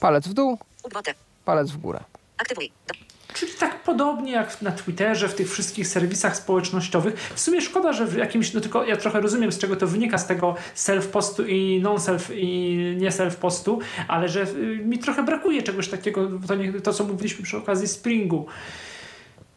palec 0.00 0.28
w 0.28 0.32
dół, 0.34 0.58
Upvote. 0.82 1.14
palec 1.44 1.70
w 1.70 1.76
górę. 1.76 2.00
Aktywuj. 2.38 2.72
Do. 2.86 2.94
Czyli 3.34 3.52
tak 3.52 3.82
podobnie 3.82 4.32
jak 4.32 4.62
na 4.62 4.72
Twitterze, 4.72 5.28
w 5.28 5.34
tych 5.34 5.52
wszystkich 5.52 5.88
serwisach 5.88 6.36
społecznościowych. 6.36 7.32
W 7.34 7.40
sumie 7.40 7.60
szkoda, 7.60 7.92
że 7.92 8.06
w 8.06 8.16
jakimś, 8.16 8.52
no 8.52 8.60
tylko 8.60 8.84
ja 8.84 8.96
trochę 8.96 9.20
rozumiem, 9.20 9.52
z 9.52 9.58
czego 9.58 9.76
to 9.76 9.86
wynika, 9.86 10.18
z 10.18 10.26
tego 10.26 10.54
self-postu 10.74 11.46
i 11.48 11.80
non-self 11.82 12.30
i 12.34 12.76
nie 13.00 13.10
self-postu, 13.10 13.78
ale 14.08 14.28
że 14.28 14.42
y, 14.42 14.80
mi 14.84 14.98
trochę 14.98 15.22
brakuje 15.22 15.62
czegoś 15.62 15.88
takiego, 15.88 16.30
to, 16.46 16.54
nie, 16.54 16.72
to 16.72 16.92
co 16.92 17.04
mówiliśmy 17.04 17.44
przy 17.44 17.56
okazji 17.56 17.88
Springu. 17.88 18.46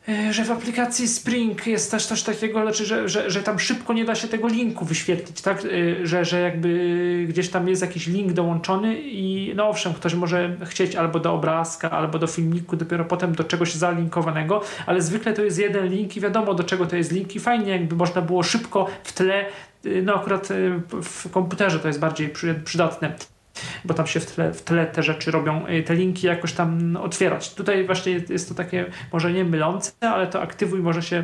Y, 0.10 0.34
Że 0.34 0.44
w 0.44 0.52
aplikacji 0.52 1.08
Spring 1.08 1.68
jest 1.68 1.92
też 1.92 2.06
coś 2.06 2.24
takiego, 2.24 2.62
znaczy, 2.62 2.86
że, 2.86 3.10
że, 3.10 3.32
że 3.32 3.44
tam 3.44 3.60
szybko 3.60 3.94
nie 3.94 4.06
da 4.06 4.16
się 4.16 4.28
tego 4.28 4.48
linku 4.48 4.86
wyświetlić, 4.86 5.42
tak? 5.42 5.66
Y, 5.66 5.98
Że, 6.08 6.26
że 6.26 6.42
jakby 6.42 7.26
gdzieś 7.30 7.50
tam 7.50 7.68
jest 7.68 7.82
jakiś 7.82 8.08
link 8.08 8.34
dołączony 8.34 9.02
i 9.02 9.54
no 9.56 9.70
owszem, 9.70 9.94
ktoś 9.94 10.14
może 10.14 10.56
chcieć 10.66 10.96
albo 10.96 11.20
do 11.20 11.34
obrazka, 11.34 11.92
albo 11.92 12.20
do 12.20 12.28
filmiku, 12.28 12.76
dopiero 12.76 13.06
potem 13.06 13.36
do 13.36 13.44
czegoś 13.44 13.74
zalinkowanego, 13.74 14.62
ale 14.86 15.02
zwykle 15.02 15.34
to 15.34 15.44
jest 15.44 15.60
jeden 15.60 15.88
link 15.88 16.18
i 16.18 16.22
wiadomo 16.22 16.54
do 16.54 16.64
czego 16.64 16.86
to 16.86 16.96
jest 16.96 17.12
link 17.12 17.36
i 17.36 17.40
fajnie 17.40 17.72
jakby 17.72 17.96
można 17.96 18.22
było 18.22 18.44
szybko 18.44 18.88
w 19.04 19.14
tle, 19.14 19.46
y, 19.86 20.02
no 20.06 20.16
akurat 20.16 20.50
w 21.04 21.30
komputerze 21.32 21.80
to 21.80 21.88
jest 21.88 22.00
bardziej 22.00 22.30
przy- 22.30 22.62
przydatne 22.66 23.12
bo 23.86 23.94
tam 23.94 24.08
się 24.08 24.20
w 24.20 24.26
tle, 24.26 24.54
w 24.54 24.62
tle 24.62 24.86
te 24.86 25.04
rzeczy 25.04 25.32
robią, 25.32 25.68
y, 25.68 25.84
te 25.84 25.96
linki 25.96 26.28
jakoś 26.28 26.54
tam 26.54 26.98
otwierać. 26.98 27.54
Tutaj 27.54 27.86
właśnie 27.86 28.12
jest- 28.30 28.50
to 28.50 28.56
takie 28.56 28.86
może 29.14 29.34
nie 29.34 29.44
mylące, 29.44 29.92
ale 30.02 30.28
to 30.28 30.42
aktywuj 30.42 30.80
może 30.80 31.02
się 31.02 31.24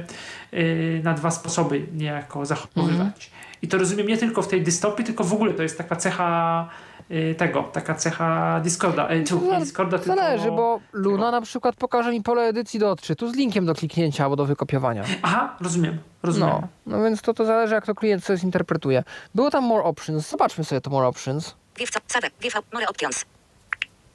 y, 0.53 1.01
na 1.03 1.13
dwa 1.13 1.31
sposoby 1.31 1.85
niejako 1.93 2.45
zachowywać. 2.45 3.31
I 3.61 3.67
to 3.67 3.77
rozumiem 3.77 4.07
nie 4.07 4.17
tylko 4.17 4.41
w 4.41 4.47
tej 4.47 4.61
dystopii, 4.61 5.05
tylko 5.05 5.23
w 5.23 5.33
ogóle 5.33 5.53
to 5.53 5.63
jest 5.63 5.77
taka 5.77 5.95
cecha 5.95 6.69
y, 7.11 7.35
tego, 7.37 7.63
taka 7.63 7.95
cecha 7.95 8.59
Discorda. 8.63 9.11
Y, 9.13 9.23
tu, 9.23 9.41
Discorda 9.59 9.97
tylko... 9.99 10.15
Zależy, 10.15 10.51
bo 10.51 10.79
Luna 10.93 11.31
na 11.31 11.41
przykład 11.41 11.75
pokaże 11.75 12.11
mi 12.11 12.21
pole 12.23 12.41
edycji 12.43 12.79
do 12.79 12.91
odczytu 12.91 13.27
z 13.31 13.35
linkiem 13.35 13.65
do 13.65 13.73
kliknięcia 13.75 14.23
albo 14.23 14.35
do 14.35 14.45
wykopiowania. 14.45 15.03
Aha, 15.21 15.55
rozumiem, 15.61 15.97
rozumiem. 16.23 16.49
No, 16.49 16.67
no 16.85 17.03
więc 17.03 17.21
to, 17.21 17.33
to 17.33 17.45
zależy, 17.45 17.73
jak 17.73 17.85
to 17.85 17.95
klient 17.95 18.23
sobie 18.25 18.37
zinterpretuje. 18.37 19.03
Było 19.35 19.49
tam 19.51 19.63
more 19.63 19.83
options. 19.83 20.29
Zobaczmy 20.29 20.63
sobie 20.63 20.81
to 20.81 20.89
more 20.89 21.07
options. 21.07 21.55
Co. 21.77 21.99
Save. 22.07 22.55
Out. 22.55 22.65
More 22.73 22.87
options. 22.87 23.25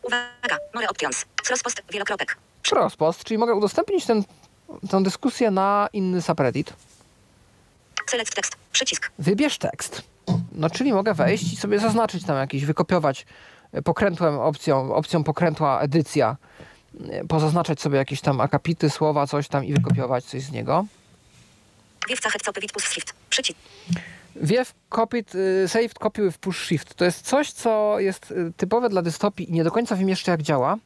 Uwaga. 0.02 0.59
More 0.74 0.89
options. 0.89 1.26
Crosspost. 1.48 1.82
Wielokropek. 1.93 2.36
Crosspost, 2.70 3.24
czyli 3.24 3.39
mogę 3.39 3.55
udostępnić 3.55 4.06
ten, 4.06 4.24
tę 4.90 5.02
dyskusję 5.02 5.51
na 5.51 5.89
inny 5.93 6.22
subreddit. 6.22 6.72
Select 8.10 8.35
text. 8.35 8.56
Przycisk. 8.72 9.10
Wybierz 9.18 9.59
tekst. 9.59 10.02
No, 10.52 10.70
czyli 10.70 10.93
mogę 10.93 11.14
wejść 11.14 11.52
i 11.52 11.56
sobie 11.56 11.78
zaznaczyć 11.78 12.24
tam 12.24 12.36
jakiś, 12.36 12.64
wykopiować 12.64 13.26
e, 13.72 13.82
pokrętłem 13.82 14.39
opcją, 14.39 14.94
opcją 14.94 15.24
pokrętła 15.24 15.80
edycja, 15.80 16.36
e, 17.10 17.24
pozaznaczać 17.24 17.80
sobie 17.80 17.98
jakieś 17.98 18.20
tam 18.20 18.40
akapity, 18.40 18.90
słowa, 18.90 19.26
coś 19.26 19.48
tam 19.48 19.64
i 19.64 19.74
wykopiować 19.74 20.24
coś 20.24 20.43
z 20.43 20.51
niego. 20.51 20.86
Co 22.43 22.52
with 22.60 22.72
push 22.72 22.89
shift. 22.89 23.14
Przycisk. 23.30 23.59
Wiew 24.43 24.74
copied, 24.90 25.32
saved 25.66 25.98
copy 25.98 26.23
with 26.23 26.39
push 26.39 26.66
shift. 26.66 26.94
To 26.94 27.05
jest 27.05 27.27
coś, 27.27 27.52
co 27.52 28.01
jest 28.01 28.31
y, 28.31 28.52
typowe 28.56 28.89
dla 28.89 29.02
dystopii 29.02 29.51
i 29.51 29.52
nie 29.52 29.65
do 29.65 29.70
końca 29.70 29.97
wiem 29.97 30.09
jeszcze 30.09 30.31
jak 30.31 30.43
działa, 30.43 30.77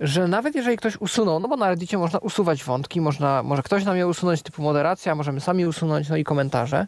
że 0.00 0.28
nawet 0.28 0.54
jeżeli 0.54 0.76
ktoś 0.76 0.96
usunął, 0.96 1.40
no 1.40 1.48
bo 1.48 1.56
na 1.56 1.68
Reddicie 1.68 1.98
można 1.98 2.18
usuwać 2.18 2.64
wątki, 2.64 3.00
można, 3.00 3.42
może 3.42 3.62
ktoś 3.62 3.84
nam 3.84 3.96
je 3.96 4.06
usunąć 4.06 4.42
typu 4.42 4.62
moderacja, 4.62 5.14
możemy 5.14 5.40
sami 5.40 5.66
usunąć, 5.66 6.08
no 6.08 6.16
i 6.16 6.24
komentarze. 6.24 6.86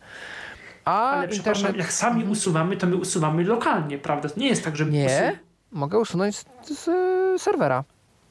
A 0.85 1.11
Ale 1.11 1.29
przepraszam, 1.29 1.61
internet... 1.63 1.87
jak 1.87 1.93
sami 1.93 2.25
usuwamy, 2.25 2.77
to 2.77 2.87
my 2.87 2.97
usuwamy 2.97 3.45
lokalnie, 3.45 3.99
prawda? 3.99 4.29
Nie 4.37 4.49
jest 4.49 4.65
tak, 4.65 4.77
że 4.77 4.85
my 4.85 4.91
Nie, 4.91 5.07
usu- 5.07 5.39
mogę 5.73 5.99
usunąć 5.99 6.37
z, 6.37 6.45
z 6.65 6.89
y, 6.89 7.39
serwera. 7.39 7.85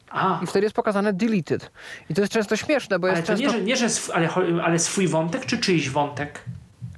A, 0.10 0.40
I 0.44 0.48
wtedy 0.48 0.66
jest 0.66 0.76
pokazane 0.76 1.14
deleted. 1.14 1.72
I 2.10 2.14
to 2.14 2.22
jest 2.22 2.34
często 2.34 2.56
śmieszne, 2.56 3.00
bo 3.00 3.08
ale 3.08 3.18
jest 3.18 3.28
to 3.28 3.34
często 3.34 3.48
nie, 3.48 3.60
że, 3.60 3.62
nie, 3.64 3.76
że 3.78 3.86
sw- 3.86 4.12
ale, 4.16 4.30
ale 4.64 4.80
swój 4.80 5.08
wątek, 5.08 5.46
czy 5.46 5.58
czyjś 5.58 5.90
wątek? 5.90 6.42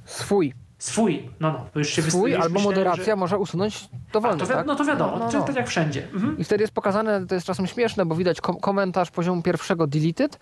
Swój. 0.08 0.52
Swój, 0.78 1.30
no 1.40 1.52
no, 1.52 1.66
to 1.72 1.78
już 1.78 1.88
się 1.88 2.02
Swój 2.02 2.30
już 2.30 2.40
albo 2.40 2.54
myślałem, 2.54 2.76
moderacja 2.78 3.04
Że... 3.04 3.16
może 3.16 3.38
usunąć 3.38 3.88
A, 4.08 4.12
dowolny, 4.12 4.38
to 4.38 4.46
wi- 4.46 4.52
tak? 4.52 4.66
No 4.66 4.74
to 4.74 4.84
wiadomo, 4.84 5.12
No, 5.18 5.24
no, 5.24 5.30
to 5.30 5.38
no. 5.38 5.44
tak 5.44 5.56
jak 5.56 5.68
wszędzie. 5.68 6.02
Mhm. 6.14 6.38
I 6.38 6.44
wtedy 6.44 6.62
jest 6.62 6.74
pokazane, 6.74 7.26
to 7.26 7.34
jest 7.34 7.46
czasem 7.46 7.66
śmieszne, 7.66 8.06
bo 8.06 8.14
widać 8.14 8.40
kom- 8.40 8.60
komentarz 8.60 9.10
poziomu 9.10 9.42
pierwszego 9.42 9.86
deleted, 9.86 10.38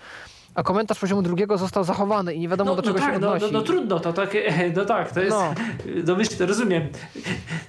a 0.55 0.63
komentarz 0.63 0.99
poziomu 0.99 1.23
drugiego 1.23 1.59
został 1.59 1.85
zachowany 1.85 2.35
i 2.35 2.41
nie 2.41 2.49
wiadomo 2.49 2.71
No, 2.71 2.77
do 2.77 2.83
no 2.83 2.87
czego 2.89 2.99
tak, 2.99 3.15
się 3.15 3.19
no, 3.19 3.33
odnosi. 3.33 3.53
no, 3.53 3.59
no 3.59 3.65
trudno, 3.65 4.01
to 4.01 4.13
tak, 4.13 4.31
no 4.77 4.85
tak, 4.85 5.13
to 5.13 5.21
jest, 5.21 5.37
No. 5.37 5.55
no. 6.07 6.17
myślę, 6.17 6.47
rozumiem, 6.47 6.89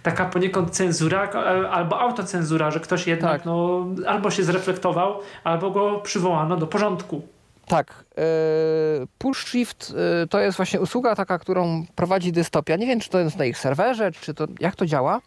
taka 0.03 0.25
poniekąd 0.25 0.69
cenzura 0.69 1.29
a- 1.33 1.69
albo 1.69 1.99
autocenzura, 1.99 2.71
że 2.71 2.79
ktoś 2.79 3.07
jednak 3.07 3.31
Tak. 3.31 3.45
no, 3.45 3.85
albo 4.07 4.31
się 4.31 4.43
zreflektował, 4.43 5.19
albo 5.43 5.71
go 5.71 5.99
przywołano 5.99 6.57
do 6.57 6.67
porządku. 6.67 7.21
Tak. 7.67 8.05
Yy, 8.17 9.07
push 9.17 9.45
Shift 9.47 9.89
yy, 10.21 10.27
to 10.27 10.39
jest 10.39 10.57
właśnie 10.57 10.81
usługa 10.81 11.15
taka, 11.15 11.39
którą 11.39 11.85
prowadzi 11.95 12.31
Dystopia. 12.31 12.75
Nie 12.75 12.87
wiem, 12.87 12.99
czy 12.99 13.09
to 13.09 13.19
jest 13.19 13.37
na 13.37 13.45
ich 13.45 13.57
serwerze, 13.57 14.11
czy 14.11 14.33
to 14.33 14.47
jak 14.59 14.75
to 14.75 14.85
działa. 14.85 15.21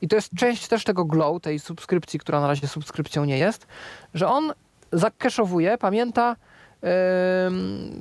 I 0.00 0.08
to 0.08 0.16
jest 0.16 0.30
część 0.36 0.68
też 0.68 0.84
tego 0.84 1.04
Glow, 1.04 1.42
tej 1.42 1.58
subskrypcji, 1.58 2.20
która 2.20 2.40
na 2.40 2.46
razie 2.46 2.68
subskrypcją 2.68 3.24
nie 3.24 3.38
jest, 3.38 3.66
że 4.14 4.28
on 4.28 4.52
zakeszowuje, 4.92 5.78
pamięta 5.78 6.36
yy, 6.82 6.88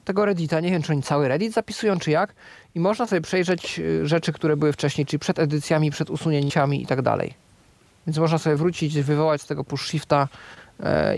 tego 0.06 0.26
Reddita. 0.26 0.60
Nie 0.60 0.72
wiem, 0.72 0.82
czy 0.82 0.92
oni 0.92 1.04
cały 1.04 1.28
Reddit 1.28 1.54
zapisują, 1.54 2.00
czy 2.00 2.12
jak. 2.12 2.34
I 2.76 2.80
można 2.80 3.08
sobie 3.08 3.22
przejrzeć 3.22 3.78
yy, 3.78 4.08
rzeczy, 4.08 4.34
które 4.34 4.58
były 4.58 4.74
wcześniej, 4.74 5.06
czyli 5.06 5.20
przed 5.20 5.40
edycjami, 5.40 5.92
przed 5.92 6.10
usunięciami 6.10 6.82
i 6.82 6.86
tak 6.86 7.02
dalej. 7.02 7.34
Więc 8.08 8.18
można 8.18 8.38
sobie 8.38 8.56
wrócić, 8.56 9.02
wywołać 9.02 9.42
z 9.42 9.46
tego 9.46 9.64
push 9.64 9.88
shifta 9.88 10.22
e, 10.22 10.28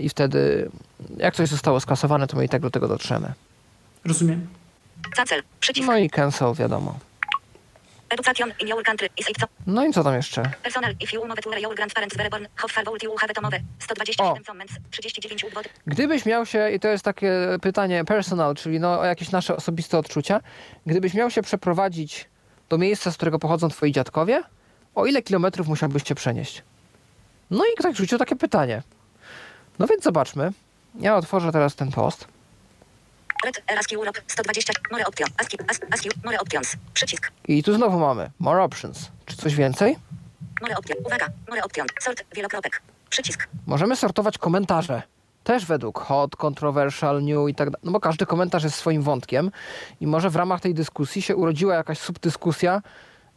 i 0.00 0.08
wtedy 0.08 0.70
jak 1.16 1.34
coś 1.34 1.48
zostało 1.48 1.80
skasowane, 1.80 2.26
to 2.26 2.36
my 2.36 2.44
i 2.44 2.48
tak 2.48 2.62
do 2.62 2.70
tego 2.70 2.88
dotrzemy. 2.88 3.32
Rozumiem. 4.04 4.46
Cancel. 5.16 5.42
Przycisk. 5.60 5.86
No 5.86 5.96
i 5.96 6.10
cancel, 6.10 6.54
wiadomo. 6.54 6.98
Education 8.10 8.52
in 8.60 8.68
your 8.68 8.82
country 8.84 9.08
is 9.18 9.30
it 9.30 9.36
No 9.66 9.84
i 9.84 9.92
co 9.92 10.04
tam 10.04 10.14
jeszcze? 10.14 10.42
Personal 10.62 10.94
if 11.00 11.16
you 11.16 11.26
move 11.26 11.40
to 11.40 11.58
your 11.58 11.74
grandparents 11.74 12.16
were 12.16 12.30
born. 12.30 12.46
How 12.54 12.68
far 12.68 12.84
would 12.84 13.02
you 13.02 13.16
have 13.16 13.34
to 13.34 13.42
move? 13.42 13.54
127 13.78 14.44
comments. 14.44 14.74
39 14.90 15.44
udwod. 15.44 15.68
Gdybyś 15.86 16.26
miał 16.26 16.46
się, 16.46 16.70
i 16.70 16.80
to 16.80 16.88
jest 16.88 17.04
takie 17.04 17.32
pytanie 17.62 18.04
personal, 18.04 18.54
czyli 18.54 18.80
no, 18.80 19.00
o 19.00 19.04
jakieś 19.04 19.30
nasze 19.30 19.56
osobiste 19.56 19.98
odczucia, 19.98 20.40
gdybyś 20.86 21.14
miał 21.14 21.30
się 21.30 21.42
przeprowadzić 21.42 22.28
do 22.68 22.78
miejsca, 22.78 23.12
z 23.12 23.16
którego 23.16 23.38
pochodzą 23.38 23.68
twoi 23.68 23.92
dziadkowie, 23.92 24.42
o 24.94 25.06
ile 25.06 25.22
kilometrów 25.22 25.68
musiałbyś 25.68 26.04
się 26.08 26.14
przenieść? 26.14 26.62
No 27.50 27.64
i 27.64 27.76
ktoś 27.78 27.96
rzucił 27.96 28.18
takie 28.18 28.36
pytanie. 28.36 28.82
No 29.78 29.86
więc 29.86 30.04
zobaczmy. 30.04 30.52
Ja 31.00 31.16
otworzę 31.16 31.52
teraz 31.52 31.74
ten 31.74 31.90
post. 31.92 32.28
Red 33.44 33.62
ASCII 33.78 33.96
Europe 33.96 34.20
120. 34.26 34.72
More 34.92 35.06
option. 35.06 35.28
ASCII. 35.38 35.58
As- 35.68 35.80
ASCII. 35.94 36.10
More 36.24 36.40
options. 36.40 36.76
Przycisk. 36.94 37.30
I 37.48 37.62
tu 37.62 37.74
znowu 37.74 37.98
mamy 37.98 38.30
more 38.38 38.62
options. 38.62 39.10
Czy 39.26 39.36
coś 39.36 39.54
więcej? 39.54 39.96
More 40.62 40.76
option. 40.76 40.96
Uwaga. 41.06 41.26
More 41.48 41.62
option. 41.64 41.86
Sort. 42.00 42.24
Wielokropek. 42.34 42.82
Przycisk. 43.10 43.48
Możemy 43.66 43.96
sortować 43.96 44.38
komentarze. 44.38 45.02
Też 45.44 45.66
według 45.66 45.98
hot, 45.98 46.36
controversial, 46.36 47.22
new 47.22 47.48
i 47.48 47.54
tak 47.54 47.70
dalej. 47.70 47.80
No 47.84 47.92
bo 47.92 48.00
każdy 48.00 48.26
komentarz 48.26 48.64
jest 48.64 48.76
swoim 48.76 49.02
wątkiem 49.02 49.50
i 50.00 50.06
może 50.06 50.30
w 50.30 50.36
ramach 50.36 50.60
tej 50.60 50.74
dyskusji 50.74 51.22
się 51.22 51.36
urodziła 51.36 51.74
jakaś 51.74 51.98
subdyskusja, 51.98 52.82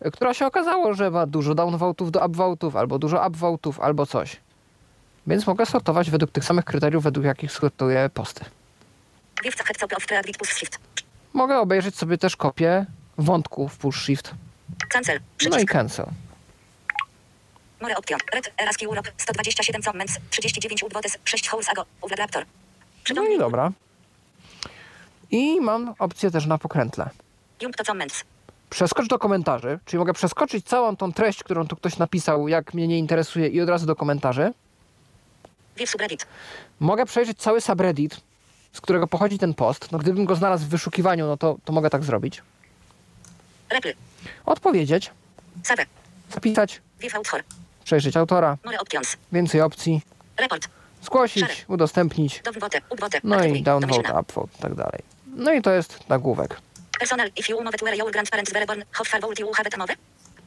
y, 0.06 0.12
która 0.12 0.34
się 0.34 0.46
okazało, 0.46 0.94
że 0.94 1.12
ma 1.12 1.26
dużo 1.26 1.56
downvotów 1.56 2.12
do 2.12 2.26
upvotów, 2.26 2.76
albo 2.76 3.00
dużo 3.00 3.28
upvotów, 3.28 3.80
albo 3.80 4.06
coś. 4.06 4.38
Więc 5.28 5.48
mogę 5.48 5.66
sortować 5.66 6.10
według 6.10 6.32
tych 6.32 6.44
samych 6.44 6.66
kryteriów, 6.66 7.04
według 7.04 7.26
jakich 7.26 7.52
sortuję 7.52 8.10
posty. 8.14 8.46
Mogę 11.34 11.60
obejrzeć 11.60 11.96
sobie 11.96 12.18
też 12.18 12.36
kopię 12.36 12.86
wątku 13.18 13.68
w 13.68 13.78
push 13.78 14.02
shift. 14.04 14.32
Cancel. 14.90 15.20
No 15.50 15.60
i 15.60 15.66
cancel. 15.66 16.06
More 17.82 17.98
option. 17.98 18.20
Red 18.34 18.54
ASCII 18.70 18.86
Europe 18.86 19.12
127 19.18 19.82
comments. 19.82 20.20
39 20.30 20.84
udwodes. 20.84 21.18
6 21.24 21.50
holes 21.50 21.70
ago. 21.70 21.86
No 23.16 23.24
i 23.24 23.38
dobra. 23.38 23.72
I 25.32 25.62
mam 25.62 25.94
opcję 26.00 26.32
też 26.32 26.46
na 26.46 26.58
pokrętle. 26.58 27.10
Jump 27.62 27.76
to 27.76 27.84
comments. 27.84 28.24
Przeskocz 28.70 29.08
do 29.08 29.20
komentarzy, 29.20 29.80
czyli 29.86 30.00
mogę 30.00 30.14
przeskoczyć 30.14 30.66
całą 30.66 30.96
tą 30.96 31.14
treść, 31.14 31.44
którą 31.44 31.68
tu 31.68 31.76
ktoś 31.76 31.98
napisał, 31.98 32.48
jak 32.48 32.74
mnie 32.74 32.88
nie 32.88 33.00
interesuje 33.00 33.48
i 33.48 33.62
od 33.62 33.70
razu 33.70 33.86
do 33.86 33.96
komentarzy. 33.96 34.54
Mogę 36.80 37.06
przejrzeć 37.06 37.38
cały 37.40 37.62
subreddit, 37.62 38.18
z 38.74 38.82
którego 38.82 39.08
pochodzi 39.08 39.40
ten 39.40 39.54
post. 39.54 39.92
No 39.92 39.98
gdybym 39.98 40.26
go 40.26 40.36
znalazł 40.36 40.66
w 40.66 40.70
wyszukiwaniu, 40.70 41.28
no 41.28 41.38
to, 41.38 41.58
to 41.66 41.74
mogę 41.74 41.90
tak 41.90 42.04
zrobić. 42.04 42.42
Reply. 43.70 43.94
Odpowiedzieć, 44.46 45.12
Save. 45.64 45.86
zapisać, 46.34 46.82
przejrzeć 47.84 48.18
autora, 48.18 48.58
więcej 49.32 49.62
opcji, 49.62 50.02
Report. 50.38 50.68
zgłosić, 51.04 51.66
udostępnić, 51.68 52.44
no 53.24 53.44
i 53.44 53.64
Domyślna. 53.64 54.20
upvote 54.20 54.58
i 54.60 54.62
tak 54.62 54.76
dalej. 54.76 55.00
No 55.28 55.54
i 55.54 55.62
to 55.62 55.72
jest 55.72 56.10
nagłówek. 56.10 56.62
Personal 57.00 57.28
if 57.36 57.52
you 57.52 57.64
move 57.64 57.78
to 57.78 57.86
where 57.86 57.98
your 57.98 58.12
grandparents 58.12 58.54
were 58.54 58.66
born. 58.66 58.84
How 58.92 59.04
far 59.06 59.22
would 59.22 59.40
you 59.40 59.54
have 59.54 59.70
to 59.70 59.78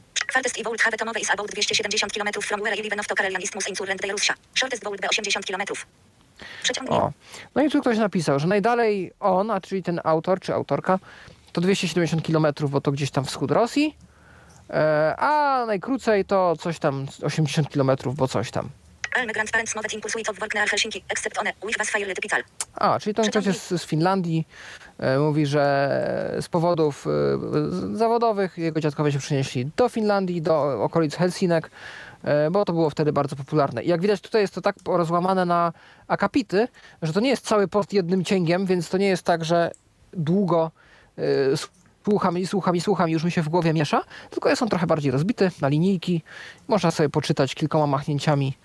move? 0.09 0.33
Farthest 0.33 0.57
i 0.57 0.63
to 0.97 1.05
move 1.05 1.17
is 1.17 1.29
about 1.29 1.51
270 1.51 2.13
km 2.13 2.41
from 2.41 2.61
where 2.61 2.75
I 2.75 2.81
live 2.81 2.99
of 2.99 3.07
Karelian 3.07 3.41
Isthmus 3.41 3.67
in 3.69 3.75
Surrend 3.75 4.01
Russia. 4.11 4.33
Shortest 4.53 4.83
be 4.83 5.07
80 5.09 5.45
km. 5.45 5.63
Przeciągnij. 6.63 6.99
O. 6.99 7.11
No 7.55 7.63
i 7.63 7.69
tu 7.69 7.81
ktoś 7.81 7.97
napisał, 7.97 8.39
że 8.39 8.47
najdalej 8.47 9.11
on, 9.19 9.51
a 9.51 9.61
czyli 9.61 9.83
ten 9.83 10.01
autor 10.03 10.39
czy 10.39 10.53
autorka, 10.53 10.99
to 11.51 11.61
270 11.61 12.27
km, 12.27 12.47
bo 12.69 12.81
to 12.81 12.91
gdzieś 12.91 13.11
tam 13.11 13.25
wschód 13.25 13.51
Rosji, 13.51 13.95
e, 14.69 15.15
a 15.17 15.65
najkrócej 15.65 16.25
to 16.25 16.55
coś 16.59 16.79
tam 16.79 17.05
80 17.23 17.69
km, 17.69 17.91
bo 18.15 18.27
coś 18.27 18.51
tam. 18.51 18.69
Of 20.63 20.69
Helsinki, 20.69 21.03
except 21.09 21.37
one, 21.37 21.53
was 21.77 21.87
typical. 22.15 22.43
A, 22.75 22.99
czyli 22.99 23.13
ten 23.13 23.25
ktoś 23.29 23.45
jest 23.45 23.69
z 23.69 23.85
Finlandii, 23.85 24.47
e, 24.97 25.19
mówi, 25.19 25.45
że 25.45 26.37
z 26.41 26.49
powodów 26.49 27.07
e, 27.07 27.09
z- 27.71 27.97
zawodowych 27.97 28.57
jego 28.57 28.79
dziadkowie 28.79 29.11
się 29.11 29.19
przenieśli 29.19 29.71
do 29.75 29.89
Finlandii, 29.89 30.41
do 30.41 30.83
okolic 30.83 31.15
Helsinek, 31.15 31.71
e, 32.23 32.51
bo 32.51 32.65
to 32.65 32.73
było 32.73 32.89
wtedy 32.89 33.13
bardzo 33.13 33.35
popularne. 33.35 33.83
I 33.83 33.87
jak 33.89 34.01
widać 34.01 34.21
tutaj 34.21 34.41
jest 34.41 34.53
to 34.55 34.61
tak 34.61 34.75
rozłamane 34.85 35.45
na 35.45 35.73
akapity, 36.07 36.67
że 37.01 37.13
to 37.13 37.19
nie 37.19 37.29
jest 37.29 37.45
cały 37.47 37.67
post 37.67 37.93
jednym 37.93 38.23
cięgiem, 38.25 38.65
więc 38.65 38.89
to 38.89 38.97
nie 38.97 39.07
jest 39.07 39.23
tak, 39.23 39.45
że 39.45 39.71
długo 40.13 40.71
słucham 42.05 42.37
i 42.37 42.47
słucham 42.47 42.75
i 42.75 42.81
słucham 42.81 43.09
i 43.09 43.13
już 43.13 43.23
mi 43.23 43.31
się 43.31 43.41
w 43.41 43.49
głowie 43.49 43.73
miesza, 43.73 44.01
tylko 44.29 44.49
jest 44.49 44.61
on 44.61 44.69
trochę 44.69 44.87
bardziej 44.87 45.11
rozbity 45.11 45.51
na 45.61 45.67
linijki. 45.67 46.21
Można 46.67 46.91
sobie 46.91 47.09
poczytać 47.09 47.55
kilkoma 47.55 47.87
machnięciami 47.87 48.57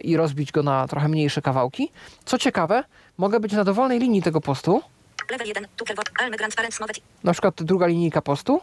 i 0.00 0.16
rozbić 0.16 0.52
go 0.52 0.62
na 0.62 0.88
trochę 0.88 1.08
mniejsze 1.08 1.42
kawałki. 1.42 1.90
Co 2.24 2.38
ciekawe, 2.38 2.84
mogę 3.18 3.40
być 3.40 3.52
na 3.52 3.64
dowolnej 3.64 3.98
linii 3.98 4.22
tego 4.22 4.40
postu, 4.40 4.82
Level 5.30 5.46
1, 5.46 5.66
Tukerwort, 5.76 6.10
all 6.20 6.30
my 6.30 6.36
grandparents 6.36 6.80
moved. 6.80 6.96
na 7.24 7.32
przykład 7.32 7.62
druga 7.62 7.86
linijka 7.86 8.22
postu 8.22 8.60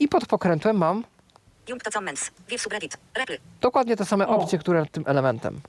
i 0.00 0.08
pod 0.08 0.26
pokrętłem 0.26 0.76
mam 0.76 1.04
dokładnie 3.60 3.96
te 3.96 4.04
same 4.04 4.28
O. 4.28 4.36
opcje, 4.36 4.58
które 4.58 4.86
tym 4.86 5.04
elementem. 5.06 5.60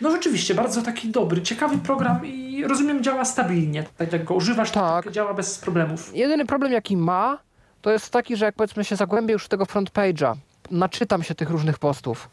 No 0.00 0.10
rzeczywiście, 0.10 0.54
bardzo 0.54 0.82
taki 0.82 1.08
dobry, 1.08 1.42
ciekawy 1.42 1.78
program 1.78 2.26
i 2.26 2.64
rozumiem 2.64 3.02
działa 3.02 3.24
stabilnie. 3.24 3.84
Tak 3.98 4.12
jak 4.12 4.24
go 4.24 4.34
używasz, 4.34 4.70
Tak. 4.70 5.04
tak 5.04 5.12
działa 5.12 5.34
bez 5.34 5.58
problemów. 5.58 6.16
Jedyny 6.16 6.46
problem 6.46 6.72
jaki 6.72 6.96
ma, 6.96 7.38
to 7.82 7.90
jest 7.90 8.10
taki, 8.10 8.36
że 8.36 8.44
jak 8.44 8.54
powiedzmy 8.54 8.84
się 8.84 8.96
zagłębię 8.96 9.32
już 9.32 9.44
w 9.44 9.48
tego 9.48 9.64
front 9.66 9.90
page'a, 9.92 10.34
naczytam 10.70 11.22
się 11.22 11.34
tych 11.34 11.50
różnych 11.50 11.78
postów 11.78 12.28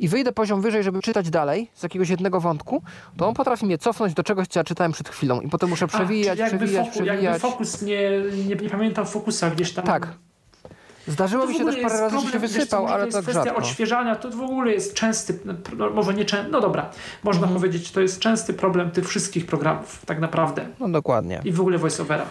i 0.00 0.08
wyjdę 0.08 0.32
poziom 0.32 0.60
wyżej, 0.60 0.82
żeby 0.82 1.02
czytać 1.02 1.30
dalej 1.30 1.70
z 1.74 1.82
jakiegoś 1.82 2.08
jednego 2.08 2.40
wątku, 2.40 2.82
to 3.16 3.28
on 3.28 3.34
potrafi 3.34 3.66
mnie 3.66 3.78
cofnąć 3.78 4.14
do 4.14 4.22
czegoś, 4.22 4.48
co 4.48 4.60
ja 4.60 4.64
czytałem 4.64 4.92
przed 4.92 5.08
chwilą 5.08 5.40
i 5.40 5.48
potem 5.48 5.68
muszę 5.70 5.84
A, 5.84 5.88
przewijać, 5.88 6.38
jakby 6.38 6.58
przewijać, 6.58 6.86
jakby 6.86 7.02
przewijać. 7.06 7.42
fokus 7.42 7.82
nie, 7.82 8.10
nie, 8.48 8.54
nie 8.56 8.70
pamiętam 8.70 9.06
fokusa 9.06 9.50
gdzieś 9.50 9.72
tam. 9.72 9.84
Tak. 9.84 10.08
Zdarzyło 11.08 11.46
mi 11.46 11.54
się 11.54 11.64
też 11.64 11.76
parę 11.76 12.00
razy, 12.00 12.16
że 12.16 12.22
się 12.22 12.30
problem, 12.30 12.32
co, 12.50 12.54
wysypał, 12.58 12.86
ale 12.86 13.06
to 13.06 13.12
tak 13.12 13.14
jest 13.16 13.22
kwestia 13.28 13.44
rzadko. 13.44 13.58
odświeżania, 13.60 14.16
to 14.16 14.30
w 14.30 14.40
ogóle 14.40 14.72
jest 14.72 14.94
częsty, 14.94 15.38
no, 15.76 15.90
może 15.90 16.14
nie 16.14 16.24
częsty, 16.24 16.50
no 16.52 16.60
dobra, 16.60 16.90
można 17.22 17.42
Mhm. 17.42 17.60
powiedzieć, 17.60 17.90
to 17.90 18.00
jest 18.00 18.18
częsty 18.20 18.54
problem 18.54 18.90
tych 18.90 19.08
wszystkich 19.08 19.46
programów, 19.46 20.02
tak 20.06 20.20
naprawdę. 20.20 20.66
No 20.80 20.88
dokładnie. 20.88 21.40
I 21.44 21.52
w 21.52 21.60
ogóle 21.60 21.78
voiceovera. 21.78 22.24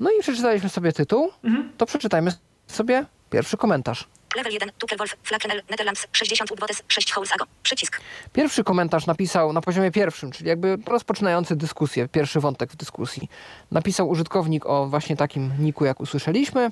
No 0.00 0.10
i 0.10 0.20
przeczytaliśmy 0.20 0.68
sobie 0.68 0.92
tytuł, 0.92 1.30
Mhm. 1.44 1.72
to 1.76 1.86
przeczytajmy 1.86 2.32
sobie 2.66 3.04
pierwszy 3.32 3.56
komentarz. 3.56 4.08
Level 4.36 4.52
1, 4.52 4.70
Tukerwolf, 4.78 5.16
Flakenel, 5.22 5.62
Netherlands, 5.70 6.06
60 6.12 6.50
udwodes, 6.50 6.82
6 6.88 7.12
holes 7.12 7.32
ago. 7.32 7.44
Przycisk. 7.62 8.00
Pierwszy 8.32 8.64
komentarz 8.64 9.06
napisał 9.06 9.52
na 9.52 9.60
poziomie 9.60 9.90
pierwszym, 9.90 10.30
czyli 10.30 10.48
jakby 10.48 10.78
rozpoczynający 10.86 11.56
dyskusję, 11.56 12.08
pierwszy 12.08 12.40
wątek 12.40 12.72
w 12.72 12.76
dyskusji. 12.76 13.28
Napisał 13.70 14.08
użytkownik 14.08 14.66
o 14.66 14.86
właśnie 14.86 15.16
takim 15.16 15.52
niku, 15.58 15.84
jak 15.84 16.00
usłyszeliśmy. 16.00 16.70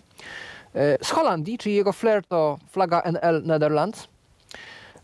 E, 0.75 1.05
Z 1.05 1.11
Holandii, 1.11 1.59
czyli 1.59 1.75
jego 1.75 1.93
flair 1.93 2.25
to 2.29 2.59
flaga 2.71 3.03
NL 3.05 3.43
Netherlands. 3.45 4.09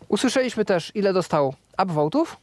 Usłyszeliśmy 0.09 0.65
też, 0.65 0.93
ile 0.95 1.13
dostał 1.13 1.55
upvotów 1.83 2.37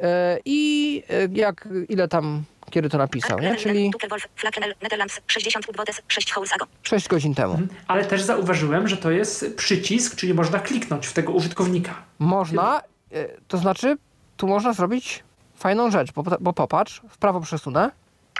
e, 0.00 0.38
i 0.44 1.02
e, 1.08 1.28
jak, 1.32 1.68
ile 1.88 2.08
tam, 2.08 2.44
kiedy 2.70 2.88
to 2.88 2.98
napisał, 2.98 3.38
nie? 3.38 3.56
Czyli 3.56 3.90
Tukerwolf, 3.90 4.28
Flakenel, 4.36 4.74
Netherlands, 4.82 5.20
60 5.26 5.68
udwodes, 5.68 6.02
6 6.08 6.32
holes 6.32 6.52
ago. 6.52 6.66
6 6.82 7.08
godzin 7.08 7.34
temu. 7.34 7.58
Ale 7.88 8.04
też 8.04 8.22
zauważyłem, 8.22 8.88
że 8.88 8.96
to 8.96 9.10
jest 9.10 9.56
przycisk, 9.56 10.16
czyli 10.16 10.34
można 10.34 10.58
kliknąć 10.58 11.06
w 11.06 11.12
tego 11.12 11.32
użytkownika. 11.32 11.94
Można, 12.18 12.82
e, 13.12 13.28
to 13.48 13.58
znaczy, 13.58 13.96
tu 14.36 14.46
można 14.46 14.72
zrobić 14.72 15.22
fajną 15.56 15.90
rzecz, 15.90 16.12
bo, 16.12 16.22
bo 16.40 16.52
popatrz, 16.52 17.02
w 17.10 17.18
prawo 17.18 17.40
przesunę, 17.40 17.90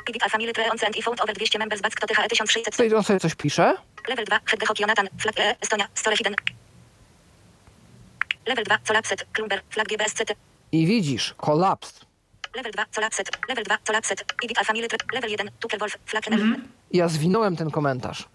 Pivot 0.05 0.23
a 0.23 0.29
family 0.29 0.53
tree 0.53 0.71
on 0.71 0.77
and 0.87 0.97
i 0.97 1.03
found 1.03 1.21
over 1.21 1.35
200 1.35 1.59
members 1.59 1.81
back 1.81 2.01
to 2.01 2.07
THE 2.07 2.15
1600. 2.15 2.71
tutaj 2.71 2.95
on 2.95 3.03
sobie 3.03 3.21
coś 3.21 3.35
pisze, 3.35 3.77
Level 4.09 4.25
2, 4.25 4.41
Head 4.47 4.69
Hockey 4.69 4.83
Jonathan, 4.83 5.09
Flag 5.19 5.41
E, 5.41 5.57
Estonia, 5.61 5.89
Store 5.95 6.17
Hidden. 6.17 6.35
Level 8.47 8.65
2, 8.65 8.79
Colapsed, 8.79 9.27
Klumber, 9.33 9.63
Flag 9.71 9.89
GBSCT. 9.89 10.35
I 10.73 10.87
widzisz, 10.87 11.35
collapsed. 11.37 12.04
Level 12.55 12.73
2, 12.73 12.85
Colapset. 12.95 13.31
Level 13.49 13.65
2, 13.65 13.79
Colapset. 13.87 14.25
Edit 14.45 14.59
Alpha 14.59 14.73
Mile, 14.73 14.87
Level 15.13 15.31
1, 15.31 15.51
Tuckerwolf, 15.61 15.97
Flag 16.07 16.29
Mhm. 16.29 16.69
ja 16.93 17.09
zwinąłem 17.09 17.57
ten 17.57 17.71
komentarz. 17.71 18.29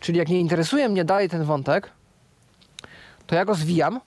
Czyli 0.00 0.18
jak 0.18 0.28
nie 0.28 0.40
interesuje 0.40 0.88
mnie 0.88 1.04
dalej 1.04 1.28
ten 1.28 1.44
wątek, 1.44 1.90
to 3.26 3.34
ja 3.34 3.44
go 3.44 3.54
zwijam. 3.54 4.00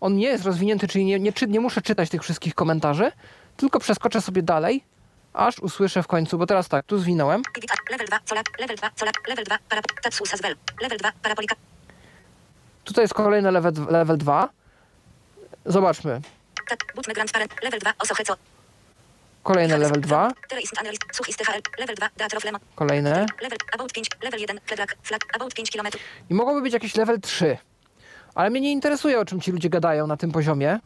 On 0.00 0.16
nie 0.16 0.26
jest 0.26 0.44
rozwinięty, 0.44 0.88
czyli 0.88 1.04
nie, 1.04 1.20
nie, 1.20 1.32
nie 1.48 1.60
muszę 1.60 1.82
czytać 1.82 2.10
tych 2.10 2.22
wszystkich 2.22 2.54
komentarzy, 2.54 3.12
tylko 3.56 3.80
przeskoczę 3.80 4.20
sobie 4.20 4.42
dalej, 4.42 4.84
aż 5.32 5.58
usłyszę 5.58 6.02
w 6.02 6.06
końcu, 6.06 6.38
bo 6.38 6.46
teraz 6.46 6.68
tak, 6.68 6.86
tu 6.86 6.98
zwinąłem. 6.98 7.42
Level 7.90 8.06
2, 8.06 8.18
Colap, 8.24 8.46
Level 8.60 8.76
2, 8.76 8.90
Colap, 8.90 9.14
Level 9.28 9.44
2, 9.44 9.58
Parap, 9.68 9.84
Tatsus 10.02 10.34
as 10.34 10.40
well. 10.42 10.56
Level 10.82 10.98
2, 10.98 11.12
Parapolika. 11.22 11.56
Tutaj 12.84 13.04
jest 13.04 13.14
kolejny 13.14 13.50
level, 13.50 13.72
level 13.90 14.18
2. 14.18 14.48
Zobaczmy. 15.66 16.20
Grand 17.14 17.32
Parent. 17.32 17.52
Level 17.62 17.80
2, 17.80 17.92
Osocheco. 17.98 18.36
Kolejny 19.42 19.78
level 19.78 20.00
2. 20.00 20.30
Tyle 20.48 20.60
ist 20.60 20.78
analyst, 20.78 21.02
Such 21.12 21.28
ist 21.28 21.38
THL. 21.38 21.60
Level 21.78 21.94
2, 21.96 22.08
Teatro 22.16 22.40
Flemo. 22.40 22.58
Kolejny. 22.74 23.10
Level, 23.42 23.58
About 23.74 23.92
5, 23.92 24.08
Level 24.22 24.40
1, 24.40 24.60
Fedrak, 24.66 24.96
Flag, 25.02 25.20
About 25.34 25.54
5 25.54 25.70
km. 25.70 25.86
I 26.30 26.34
mogłoby 26.34 26.62
być 26.62 26.72
jakiś 26.72 26.96
level 26.96 27.20
3. 27.20 27.58
Ale 28.34 28.50
mnie 28.50 28.60
nie 28.60 28.72
interesuje, 28.72 29.20
o 29.20 29.24
czym 29.24 29.40
ci 29.40 29.52
ludzie 29.52 29.68
gadają 29.70 30.06
na 30.06 30.16
tym 30.16 30.32
poziomie. 30.32 30.78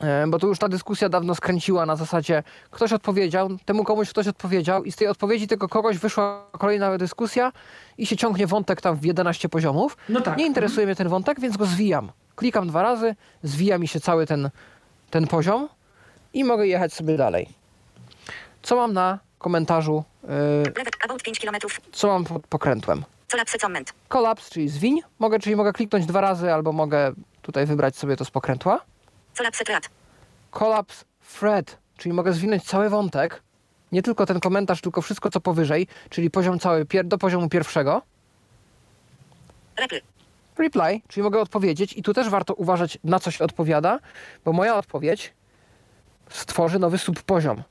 E, 0.00 0.26
Bo 0.28 0.38
tu 0.38 0.48
już 0.48 0.58
ta 0.58 0.68
dyskusja 0.68 1.08
dawno 1.08 1.34
skręciła 1.34 1.86
na 1.86 1.96
zasadzie, 1.96 2.42
ktoś 2.70 2.92
odpowiedział, 2.92 3.48
temu 3.64 3.84
komuś 3.84 4.10
ktoś 4.10 4.26
odpowiedział, 4.28 4.84
i 4.84 4.92
z 4.92 4.96
tej 4.96 5.08
odpowiedzi 5.08 5.46
tego 5.46 5.68
kogoś 5.68 5.98
wyszła 5.98 6.46
kolejna 6.58 6.98
dyskusja 6.98 7.52
i 7.98 8.06
się 8.06 8.16
ciągnie 8.16 8.46
wątek 8.46 8.80
tam 8.80 8.96
w 8.96 9.04
11 9.04 9.48
poziomów. 9.48 9.96
No 10.08 10.20
tak. 10.20 10.38
Nie 10.38 10.46
interesuje 10.46 10.86
mnie 10.86 10.96
ten 10.96 11.08
wątek, 11.08 11.40
więc 11.40 11.56
go 11.56 11.66
zwijam. 11.66 12.12
Klikam 12.38 12.68
dwa 12.68 12.82
razy, 12.82 13.14
zwija 13.42 13.78
mi 13.78 13.88
się 13.88 14.00
cały 14.00 14.26
ten, 14.26 14.50
ten 15.10 15.26
poziom 15.26 15.68
i 16.32 16.44
mogę 16.44 16.66
jechać 16.66 16.92
sobie 16.92 17.16
dalej. 17.16 17.48
Co 18.62 18.76
mam 18.76 18.92
na 18.92 19.18
komentarzu, 19.38 20.04
Level, 20.22 20.84
About 21.04 21.22
5 21.22 21.40
km. 21.40 21.56
co 21.92 22.08
mam 22.08 22.24
pod 22.24 22.46
pokrętłem? 22.46 23.04
Kolaps, 24.08 24.50
czyli 24.50 24.68
zwiń. 24.68 25.00
Mogę, 25.18 25.38
czyli 25.38 25.56
mogę 25.56 25.72
kliknąć 25.72 26.06
dwa 26.06 26.20
razy, 26.20 26.52
albo 26.52 26.72
mogę 26.72 27.12
tutaj 27.42 27.66
wybrać 27.66 27.96
sobie 27.96 28.16
to 28.16 28.24
z 28.24 28.30
pokrętła. 28.30 28.80
Colapse 30.50 31.04
thread. 31.38 31.78
Czyli 31.96 32.12
mogę 32.12 32.32
zwinąć 32.32 32.64
cały 32.64 32.88
wątek. 32.88 33.42
Nie 33.92 34.02
tylko 34.02 34.26
ten 34.26 34.40
komentarz, 34.40 34.80
tylko 34.80 35.02
wszystko 35.02 35.30
co 35.30 35.40
powyżej, 35.40 35.86
czyli 36.10 36.30
poziom 36.30 36.58
cały 36.58 36.86
do 37.04 37.18
poziomu 37.18 37.48
pierwszego. 37.48 38.02
Reply, 40.58 41.00
czyli 41.08 41.24
mogę 41.24 41.40
odpowiedzieć 41.40 41.92
i 41.92 42.02
tu 42.02 42.14
też 42.14 42.28
warto 42.28 42.54
uważać 42.54 42.98
na 43.04 43.18
co 43.18 43.30
się 43.30 43.44
odpowiada, 43.44 43.98
bo 44.44 44.52
moja 44.52 44.76
odpowiedź 44.76 45.34
stworzy 46.30 46.78
nowy 46.78 46.98
subpoziom. 46.98 47.62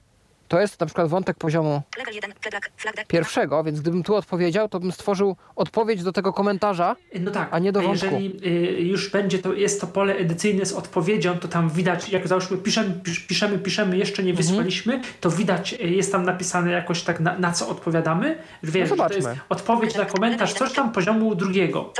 To 0.48 0.60
jest 0.60 0.80
na 0.80 0.86
przykład 0.86 1.08
wątek 1.08 1.38
poziomu 1.38 1.82
Level 1.98 2.14
1, 2.16 2.34
Fedrak, 2.44 2.70
Flag, 2.78 2.96
D. 2.96 3.04
pierwszego, 3.08 3.64
więc 3.64 3.82
gdybym 3.82 4.04
tu 4.04 4.16
odpowiedział, 4.16 4.70
to 4.70 4.80
bym 4.80 4.92
stworzył 4.92 5.36
odpowiedź 5.56 6.04
do 6.04 6.12
tego 6.12 6.34
komentarza. 6.34 6.96
No 7.20 7.32
tak, 7.32 7.48
A 7.52 7.60
nie 7.60 7.72
do 7.72 7.82
wątku. 7.82 8.06
jeżeli 8.06 8.48
y, 8.48 8.82
już 8.82 9.10
będzie 9.12 9.40
to, 9.40 9.54
jest 9.54 9.82
to 9.82 9.88
pole 9.88 10.16
edycyjne 10.16 10.66
z 10.66 10.74
odpowiedzią, 10.74 11.38
to 11.38 11.48
tam 11.48 11.70
widać, 11.70 12.10
jak 12.10 12.28
załóżmy 12.28 12.58
piszemy, 12.58 12.94
pisz, 13.04 13.20
piszemy, 13.20 13.60
piszemy, 13.60 13.98
jeszcze 13.98 14.22
Mhm. 14.22 14.28
nie 14.28 14.34
wysłaliśmy, 14.34 15.02
to 15.22 15.30
widać, 15.32 15.74
y, 15.74 15.78
jest 15.78 16.12
tam 16.12 16.24
napisane 16.26 16.72
jakoś 16.72 17.02
tak 17.02 17.20
na, 17.20 17.40
na 17.40 17.52
co 17.52 17.70
odpowiadamy. 17.70 18.38
Wiesz, 18.64 18.90
że 18.90 18.96
to 18.96 19.04
jest 19.04 19.22
zobaczmy. 19.24 19.40
odpowiedź 19.50 19.96
na 19.96 20.06
komentarz, 20.06 20.54
coś 20.54 20.74
tam 20.74 20.92
poziomu 20.92 21.36
drugiego. 21.36 21.94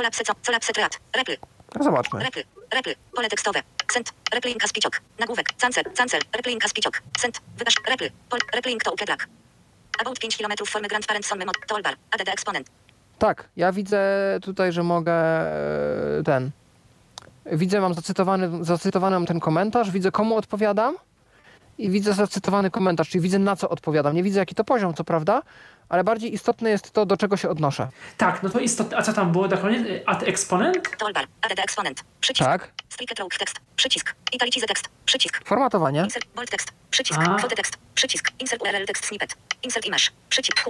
No 1.76 1.84
zobaczmy. 1.84 2.24
Reply. 2.24 2.44
Reply. 2.74 2.94
Pole 3.14 3.28
tekstowe. 3.28 3.62
Send. 3.92 4.12
Replying 4.34 4.64
as 4.64 4.72
piciok. 4.72 5.00
Nagłówek. 5.18 5.46
Cancel. 5.60 5.84
Cancel. 5.96 6.20
Replying 6.36 6.64
as 6.64 6.72
piciok. 6.72 7.02
Send. 7.18 7.40
Wykaż. 7.58 7.74
Reply. 7.88 8.10
Pol. 8.30 8.40
Replying 8.54 8.82
to 8.82 8.92
upredrak. 8.92 9.28
About 10.00 10.18
5 10.18 10.36
km 10.36 10.52
formy 10.66 10.88
Grand 10.88 11.06
Parent 11.06 11.26
Son 11.26 11.38
Memo. 11.38 11.52
Toolbar. 11.66 11.94
ADD 12.10 12.28
Exponent. 12.28 12.70
Tak, 13.18 13.48
ja 13.56 13.72
widzę 13.72 14.00
tutaj, 14.42 14.72
że 14.72 14.82
mogę 14.82 15.12
e, 15.12 16.22
ten. 16.24 16.50
Widzę, 17.46 17.80
mam 17.80 17.94
zacytowany, 17.94 18.64
zacytowany 18.64 19.16
mam 19.16 19.26
ten 19.26 19.40
komentarz, 19.40 19.90
widzę 19.90 20.10
komu 20.10 20.36
odpowiadam 20.36 20.96
i 21.78 21.90
widzę 21.90 22.12
zacytowany 22.14 22.70
komentarz, 22.70 23.08
czyli 23.08 23.22
widzę 23.22 23.38
na 23.38 23.56
co 23.56 23.68
odpowiadam. 23.68 24.14
Nie 24.14 24.22
widzę 24.22 24.38
jaki 24.38 24.54
to 24.54 24.64
poziom, 24.64 24.94
co 24.94 25.04
prawda, 25.04 25.42
ale 25.88 26.04
bardziej 26.04 26.34
istotne 26.34 26.70
jest 26.70 26.90
to, 26.90 27.06
do 27.06 27.16
czego 27.16 27.36
się 27.36 27.48
odnoszę. 27.48 27.88
Tak, 28.16 28.42
no 28.42 28.48
to 28.50 28.58
istotne. 28.60 28.96
A 28.96 29.02
co 29.02 29.12
tam 29.12 29.32
było 29.32 29.48
na 29.48 29.56
koniec? 29.56 29.86
Y, 29.86 30.02
Ad 30.06 30.22
exponent? 30.22 30.96
Toolbar. 30.98 31.26
ADD 31.42 31.58
Exponent. 31.58 32.04
Przycisk. 32.20 32.50
Tak, 32.50 32.72
Splicket 32.88 33.18
row 33.18 33.28
tekst. 33.38 33.56
Przycisk. 33.76 34.14
Italicize 34.32 34.66
tekst. 34.66 34.88
Przycisk. 35.04 35.40
formatowanie. 35.44 36.00
Insert 36.04 36.26
bold 36.34 36.50
tekst. 36.50 36.72
Przycisk. 36.90 37.20
Kwotę 37.38 37.56
tekst. 37.56 37.76
Przycisk. 37.94 38.30
Insert 38.38 38.62
URL 38.62 38.84
tekst 38.86 39.04
snippet. 39.04 39.34
Insert 39.62 39.86
image. 39.86 40.04
Przycisk. 40.28 40.64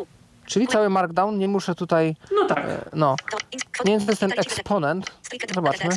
Czyli 0.46 0.66
cały 0.66 0.90
markdown, 0.90 1.38
nie 1.38 1.48
muszę 1.48 1.74
tutaj, 1.74 2.16
No 2.32 2.44
tak. 2.44 2.58
e, 2.58 2.88
no. 2.92 3.16
Nie 3.84 3.92
jest 3.92 4.20
ten 4.20 4.32
eksponent. 4.32 5.10
ADD 5.42 5.54
Zobaczmy. 5.54 5.88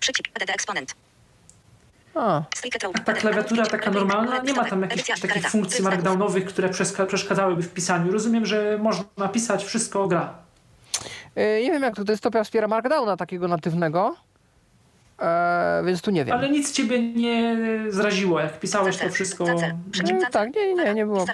Przycisk. 0.00 0.28
ADD 0.34 0.50
Exponent. 0.50 0.94
A 2.16 2.42
ta 3.04 3.12
klawiatura 3.12 3.66
taka 3.66 3.90
normalna, 3.90 4.38
nie 4.38 4.54
ma 4.54 4.64
tam 4.64 4.82
jakichś 4.82 5.20
takich 5.20 5.50
funkcji 5.50 5.84
markdownowych, 5.84 6.44
które 6.44 6.68
przeszkadzałyby 7.06 7.62
w 7.62 7.72
pisaniu. 7.72 8.12
Rozumiem, 8.12 8.46
że 8.46 8.78
można 8.78 9.04
napisać, 9.16 9.64
wszystko 9.64 10.08
gra. 10.08 10.34
e, 11.34 11.62
nie 11.62 11.70
wiem 11.70 11.82
jak 11.82 11.94
to, 11.96 12.30
to 12.30 12.44
wspiera 12.44 12.68
markdowna 12.68 13.16
takiego 13.16 13.48
natywnego, 13.48 14.16
e, 15.18 15.82
więc 15.86 16.02
tu 16.02 16.10
nie 16.10 16.24
wiem. 16.24 16.36
Ale 16.38 16.50
nic 16.50 16.72
ciebie 16.72 17.12
nie 17.12 17.56
zraziło, 17.88 18.40
jak 18.40 18.60
pisałeś 18.60 18.96
to 18.96 19.08
wszystko. 19.08 19.44
E, 19.50 19.76
tak, 20.30 20.54
nie, 20.54 20.74
nie, 20.74 20.94
nie 20.94 21.06
było. 21.06 21.26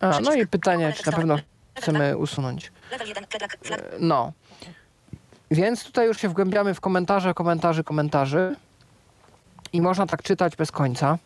A, 0.00 0.20
no 0.20 0.34
i 0.34 0.46
pytanie, 0.46 0.92
czy 0.96 1.06
na 1.06 1.12
pewno 1.16 1.38
chcemy 1.74 2.16
usunąć. 2.16 2.70
dwa. 2.70 2.90
Level 2.90 3.08
1. 3.08 3.26
Fedrak. 3.30 3.56
Flag. 3.62 3.80
No. 3.98 4.32
Więc 5.50 5.84
tutaj 5.84 6.06
już 6.06 6.18
się 6.20 6.28
wgłębiamy 6.28 6.74
w 6.74 6.80
komentarze, 6.80 7.34
komentarzy, 7.34 7.84
komentarzy. 7.84 8.56
I 9.72 9.80
można 9.80 10.06
tak 10.06 10.22
czytać 10.22 10.56
bez 10.56 10.72
końca. 10.72 11.18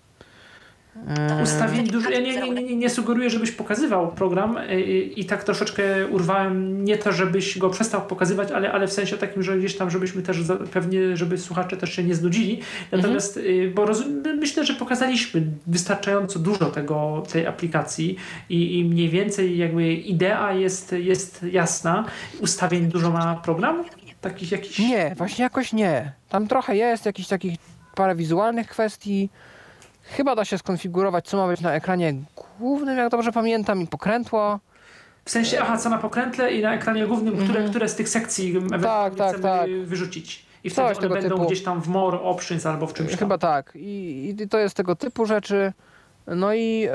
Ustawień 1.43 1.87
dużo. 1.89 2.11
Ja 2.11 2.21
nie, 2.21 2.41
nie, 2.41 2.63
nie, 2.63 2.77
nie 2.77 2.91
sugeruję, 2.91 3.31
żebyś 3.31 3.51
pokazywał 3.51 4.13
program 4.13 4.57
y, 4.57 4.81
i 5.17 5.25
tak 5.25 5.45
troszeczkę 5.45 6.07
urwałem 6.07 6.85
nie 6.85 6.99
to, 6.99 7.13
żebyś 7.13 7.59
go 7.59 7.71
przestał 7.71 8.03
pokazywać, 8.03 8.51
ale, 8.53 8.73
ale 8.73 8.89
w 8.89 8.93
sensie 8.93 9.17
takim, 9.17 9.43
że 9.43 9.59
gdzieś 9.59 9.77
tam, 9.77 9.91
żebyśmy 9.91 10.23
też 10.23 10.43
za- 10.43 10.57
pewnie, 10.57 11.17
żeby 11.17 11.39
słuchacze 11.39 11.77
też 11.77 11.93
się 11.93 12.05
nie 12.05 12.15
znudzili. 12.15 12.61
Natomiast, 12.93 13.37
y, 13.37 13.73
bo 13.75 13.87
rozum, 13.87 14.23
myślę, 14.41 14.67
że 14.67 14.75
pokazaliśmy 14.75 15.43
wystarczająco 15.67 16.39
dużo 16.39 16.65
tego, 16.67 17.23
tej 17.33 17.47
aplikacji 17.47 18.17
i, 18.49 18.79
i 18.79 18.85
mniej 18.85 19.09
więcej 19.09 19.59
jakby 19.59 19.93
idea 19.95 20.53
jest, 20.53 20.93
jest 20.93 21.43
jasna. 21.53 22.05
Ustawień 22.41 22.87
dużo 22.87 23.11
ma 23.11 23.35
program? 23.35 23.85
Takich 24.25 24.53
jakichś? 24.53 24.79
Nie, 24.79 25.15
właśnie 25.17 25.43
jakoś 25.43 25.73
nie. 25.73 26.13
Tam 26.29 26.49
trochę 26.49 26.77
jest 26.77 27.07
jakichś 27.07 27.29
takich 27.29 27.59
parę 27.95 28.15
wizualnych 28.15 28.69
kwestii. 28.69 29.31
Chyba 30.03 30.35
da 30.37 30.45
się 30.45 30.59
skonfigurować, 30.59 31.27
co 31.27 31.37
ma 31.37 31.47
być 31.49 31.61
na 31.61 31.73
ekranie 31.73 32.15
głównym, 32.59 32.99
jak 32.99 33.11
dobrze 33.11 33.33
pamiętam, 33.33 33.81
i 33.83 33.87
pokrętło. 33.87 34.61
W 35.25 35.31
sensie, 35.31 35.59
aha, 35.63 35.79
co 35.79 35.89
na 35.91 35.99
pokrętle 35.99 36.53
i 36.55 36.63
na 36.63 36.75
ekranie 36.75 37.07
głównym, 37.07 37.37
które, 37.45 37.69
które 37.69 37.89
z 37.89 37.95
tych 37.95 38.09
sekcji 38.09 38.57
ewentualnie 38.57 38.87
Mhm. 38.87 39.15
tak, 39.17 39.29
chcemy 39.29 39.43
tak. 39.43 39.71
wyrzucić. 39.89 40.47
I 40.65 40.71
Coś 40.71 40.75
wtedy 40.75 40.91
one 40.91 41.01
tego 41.01 41.15
będą 41.15 41.37
typu. 41.37 41.47
gdzieś 41.47 41.63
tam 41.65 41.83
w 41.83 41.89
more 41.89 42.21
options 42.21 42.67
albo 42.67 42.87
w 42.87 42.95
czymś 42.95 43.11
tam. 43.11 43.19
Chyba 43.19 43.39
tak. 43.39 43.73
I, 43.75 44.37
I 44.41 44.49
to 44.49 44.59
jest 44.59 44.77
tego 44.77 44.97
typu 44.97 45.27
rzeczy. 45.27 45.73
No 46.27 46.55
i 46.55 46.89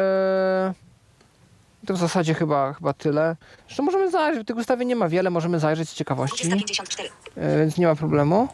to 1.88 1.94
w 1.94 1.98
zasadzie 1.98 2.34
chyba, 2.34 2.74
chyba 2.74 2.94
tyle. 2.94 3.36
Zresztą 3.68 3.84
możemy 3.84 4.12
zajrzeć, 4.12 4.48
tych 4.48 4.58
ustawień 4.58 4.88
nie 4.88 4.96
ma 4.96 5.10
wiele, 5.10 5.30
możemy 5.30 5.60
zajrzeć 5.60 5.90
z 5.90 5.94
ciekawości, 5.94 6.48
254. 6.48 7.10
e, 7.36 7.60
więc 7.60 7.78
nie 7.78 7.88
ma 7.88 7.96
problemu. 7.96 8.48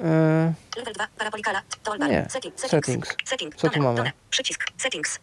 E, 0.00 0.52
Level 0.76 0.94
2. 0.94 1.06
Parapolikala. 1.18 1.62
Nie. 2.08 2.26
Setting. 2.30 2.60
Settings. 2.60 3.16
Setting. 3.24 3.56
Co 3.56 3.70
tu 3.70 3.82
mamy? 3.82 3.96
Done. 3.96 4.12
Przycisk. 4.30 4.64
Settings. 4.76 5.18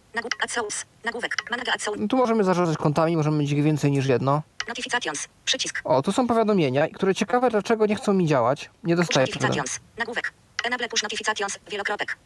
Source. 0.48 0.86
Nagłówek. 1.06 1.36
Managa 1.52 1.74
tu 2.10 2.18
możemy 2.18 2.44
zarządzać 2.44 2.78
kontami, 2.78 3.18
możemy 3.18 3.38
mieć 3.38 3.52
ich 3.52 3.64
więcej 3.64 3.92
niż 3.92 4.06
jedno. 4.06 4.42
Notifications. 4.68 5.28
Przycisk. 5.46 5.82
O, 5.84 6.02
tu 6.02 6.12
są 6.12 6.28
powiadomienia, 6.28 6.88
które 6.88 7.16
ciekawe 7.16 7.50
dlaczego 7.50 7.86
nie 7.86 7.96
chcą 7.96 8.14
mi 8.14 8.28
działać. 8.28 8.70
Nie 8.84 8.96
dostaję 8.96 9.28
notifications. 9.28 9.80
Nagłówek. 9.98 10.34
Enable 10.64 10.90
push 10.90 11.04
notifications. 11.04 11.60
Wielokropek. 11.72 12.18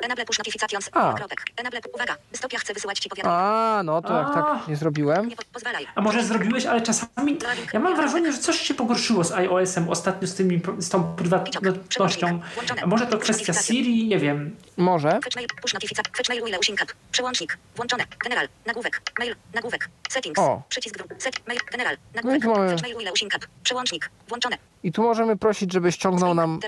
Enable 0.00 0.24
push 0.24 0.38
notifications. 0.38 0.90
A. 0.92 1.14
Enable. 1.56 1.80
Uwaga. 1.94 2.16
Stopia 2.32 2.58
chce 2.58 2.74
wysyłać 2.74 2.98
ci 2.98 3.08
powiadomienia. 3.08 3.40
A, 3.42 3.82
no 3.84 4.02
to 4.02 4.18
jak 4.18 4.26
A. 4.26 4.32
tak 4.34 4.68
nie 4.68 4.76
zrobiłem. 4.76 5.28
Nie 5.28 5.36
po, 5.36 5.42
pozwalaj. 5.52 5.86
A 5.94 6.00
może 6.00 6.24
zrobiłeś, 6.24 6.66
ale 6.66 6.80
czasami. 6.80 7.38
Ja 7.72 7.80
mam 7.80 7.96
wrażenie, 7.96 8.32
że 8.32 8.38
coś 8.38 8.60
się 8.60 8.74
pogorszyło 8.74 9.24
z 9.24 9.32
iOS-em 9.32 9.88
ostatnio 9.88 10.28
z, 10.28 10.34
tymi, 10.34 10.60
z 10.78 10.88
tą 10.88 11.16
prywatnością. 11.16 12.40
A 12.82 12.86
może 12.86 13.06
to 13.06 13.18
kwestia 13.18 13.52
Siri, 13.52 14.06
nie 14.08 14.18
wiem. 14.18 14.56
Może. 14.76 15.20
Push 15.62 15.74
notifications. 15.74 16.16
Fetch 16.16 16.28
mail. 16.28 16.42
Wheel 16.42 16.58
Usinkap. 16.60 16.88
Przełącznik. 17.12 17.58
Włączone. 17.76 18.04
General. 18.24 18.48
Nagłówek. 18.66 19.02
Mail. 19.18 19.36
Nagłówek. 19.54 19.88
Settings. 20.08 20.38
O. 20.40 20.62
Przycisk. 20.68 20.96
Set. 21.18 21.48
Mail. 21.48 21.60
General. 21.72 21.96
No 22.14 22.20
i 22.20 22.24
Nagłówek. 22.24 22.42
tu 22.42 22.50
mamy- 22.50 22.70
Fetch 22.70 22.82
mail. 22.82 22.96
Wheel 22.96 23.12
Usinkap. 23.12 23.42
Przełącznik. 23.62 24.10
Włączone. 24.28 24.58
I 24.82 24.92
tu 24.92 25.02
możemy 25.02 25.36
prosić, 25.36 25.72
żeby 25.72 25.92
ściągnął 25.92 26.34
nam 26.34 26.60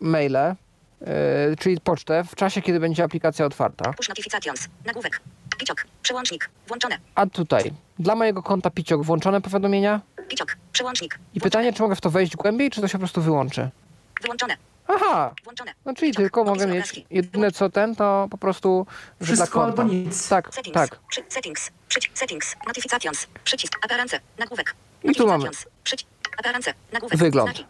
maile. 0.00 0.54
E, 1.00 1.56
czyli 1.56 1.80
pocztę, 1.80 2.24
w 2.24 2.34
czasie, 2.34 2.62
kiedy 2.62 2.80
będzie 2.80 3.04
aplikacja 3.04 3.46
otwarta. 3.46 3.92
Push 3.92 4.08
notifications. 4.08 4.68
Nagłówek. 4.84 5.20
Piciok. 5.58 5.84
Przełącznik. 6.02 6.50
Włączone. 6.68 6.98
A 7.14 7.26
tutaj, 7.26 7.72
dla 7.98 8.14
mojego 8.14 8.42
konta 8.42 8.70
Piciok 8.70 9.02
włączone 9.02 9.40
powiadomienia 9.40 10.00
Piciok. 10.28 10.56
Przełącznik. 10.72 11.18
i 11.34 11.40
pytanie, 11.40 11.72
czy 11.72 11.82
mogę 11.82 11.96
w 11.96 12.00
to 12.00 12.10
wejść 12.10 12.36
głębiej, 12.36 12.70
czy 12.70 12.80
to 12.80 12.88
się 12.88 12.92
po 12.92 12.98
prostu 12.98 13.22
wyłączy? 13.22 13.70
Wyłączone. 14.22 14.56
Aha, 14.88 15.34
Włączone. 15.44 15.72
no 15.84 15.94
czyli 15.94 16.10
Piciok. 16.10 16.22
tylko 16.22 16.44
mogę 16.44 16.52
Opis 16.64 16.74
mieć, 16.74 16.84
obrazki. 16.84 17.06
jedyne 17.10 17.50
co 17.52 17.70
ten, 17.70 17.96
to 17.96 18.28
po 18.30 18.38
prostu, 18.38 18.86
dla 19.18 19.26
Wszystko 19.26 19.60
konta. 19.60 19.82
albo 19.82 19.94
nic. 19.94 20.28
Tak, 20.28 20.54
Settings. 20.54 20.74
tak. 20.74 20.98
Przy, 21.08 21.22
settings. 21.28 21.70
Przycisk. 21.88 22.18
Settings. 22.18 22.56
Notifications. 22.66 23.26
Przycisk. 23.44 23.78
Appearance. 23.84 24.20
Nagłówek. 24.38 24.74
I 25.04 25.14
tu 25.14 25.26
mamy. 25.26 25.50
Przycisk. 25.84 26.10
Appearance. 26.38 26.74
Nagłówek. 26.92 27.18
Wygląd. 27.18 27.50
Znaki. 27.50 27.64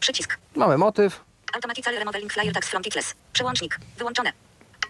Przycisk. 0.00 0.38
Mamy 0.56 0.78
motyw, 0.78 1.20
Automatically 1.52 1.98
remodeling 1.98 2.32
flyer 2.32 2.52
tags 2.52 2.68
from 2.68 2.82
Tickless. 2.82 3.14
Przełącznik. 3.32 3.78
Wyłączone. 3.98 4.32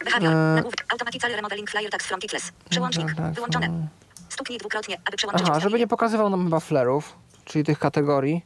Behavior. 0.04 0.32
Eee. 0.32 0.54
Nagłówek. 0.54 0.84
Automatically 0.92 1.36
remodeling 1.36 1.70
flyer 1.70 1.90
tags 1.90 2.06
from 2.06 2.20
Tickless. 2.20 2.52
Przełącznik. 2.70 3.06
Tak, 3.08 3.16
tak, 3.16 3.32
Wyłączone. 3.32 3.68
no. 3.68 3.86
Stuknij 4.28 4.58
dwukrotnie, 4.58 4.96
aby 5.04 5.16
przełączyć 5.16 5.46
Aha, 5.50 5.60
żeby 5.60 5.78
nie 5.78 5.86
pokazywał 5.86 6.30
nam 6.30 6.44
chyba 6.44 6.60
flerów, 6.60 7.16
czyli 7.44 7.64
tych 7.64 7.78
kategorii. 7.78 8.44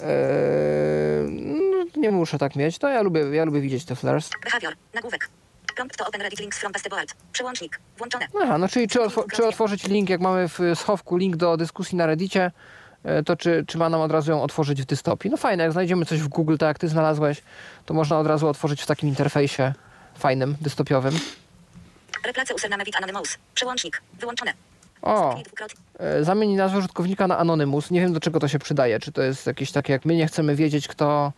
Eee, 0.00 1.30
no, 1.30 1.84
nie 1.96 2.10
muszę 2.10 2.38
tak 2.38 2.56
mieć, 2.56 2.78
to 2.78 2.88
ja 2.88 3.02
lubię, 3.02 3.20
ja 3.20 3.44
lubię 3.44 3.60
widzieć 3.60 3.84
te 3.84 3.96
flares. 3.96 4.30
Behavior. 4.44 4.74
Nagłówek. 4.94 5.28
Prompt 5.76 5.96
to 5.96 6.06
open 6.06 6.20
Reddit 6.22 6.40
links 6.40 6.58
from 6.58 6.72
pasteboard. 6.72 7.14
Przełącznik. 7.32 7.80
Włączone. 7.98 8.26
Aha, 8.42 8.58
no 8.58 8.68
czyli 8.68 8.88
czy, 8.88 8.98
otwo- 8.98 9.24
czy 9.32 9.46
otworzyć 9.46 9.84
link, 9.84 10.08
jak 10.10 10.20
mamy 10.20 10.48
w 10.48 10.58
schowku 10.74 11.16
link 11.16 11.36
do 11.36 11.56
dyskusji 11.56 11.98
na 11.98 12.06
Reddicie, 12.06 12.50
to 13.26 13.36
czy, 13.36 13.64
czy 13.66 13.78
ma 13.78 13.88
nam 13.88 14.00
od 14.00 14.12
razu 14.12 14.30
ją 14.30 14.42
otworzyć 14.42 14.82
w 14.82 14.84
dystopii? 14.84 15.30
No 15.30 15.36
fajne, 15.36 15.62
jak 15.62 15.72
znajdziemy 15.72 16.06
coś 16.06 16.20
w 16.20 16.28
Google, 16.28 16.56
tak 16.56 16.68
jak 16.68 16.78
ty 16.78 16.88
znalazłeś, 16.88 17.42
to 17.86 17.94
można 17.94 18.18
od 18.18 18.26
razu 18.26 18.48
otworzyć 18.48 18.82
w 18.82 18.86
takim 18.86 19.08
interfejsie 19.08 19.72
fajnym, 20.18 20.56
dystopiowym. 20.60 21.18
Replace 22.26 22.54
username 22.54 22.84
anonymous. 22.98 23.38
Przełącznik. 23.54 24.02
Wyłączone. 24.20 24.52
O, 25.02 25.40
e, 25.98 26.24
zamień 26.24 26.54
nazwę 26.54 26.78
użytkownika 26.78 27.26
na 27.26 27.38
Anonymous. 27.38 27.90
Nie 27.90 28.00
wiem, 28.00 28.12
do 28.12 28.20
czego 28.20 28.40
to 28.40 28.48
się 28.48 28.58
przydaje. 28.58 29.00
Czy 29.00 29.12
to 29.12 29.22
jest 29.22 29.46
jakieś 29.46 29.72
takie, 29.72 29.92
jak 29.92 30.04
my 30.04 30.14
nie 30.14 30.26
chcemy 30.26 30.56
wiedzieć, 30.56 30.88
kto 30.88 31.32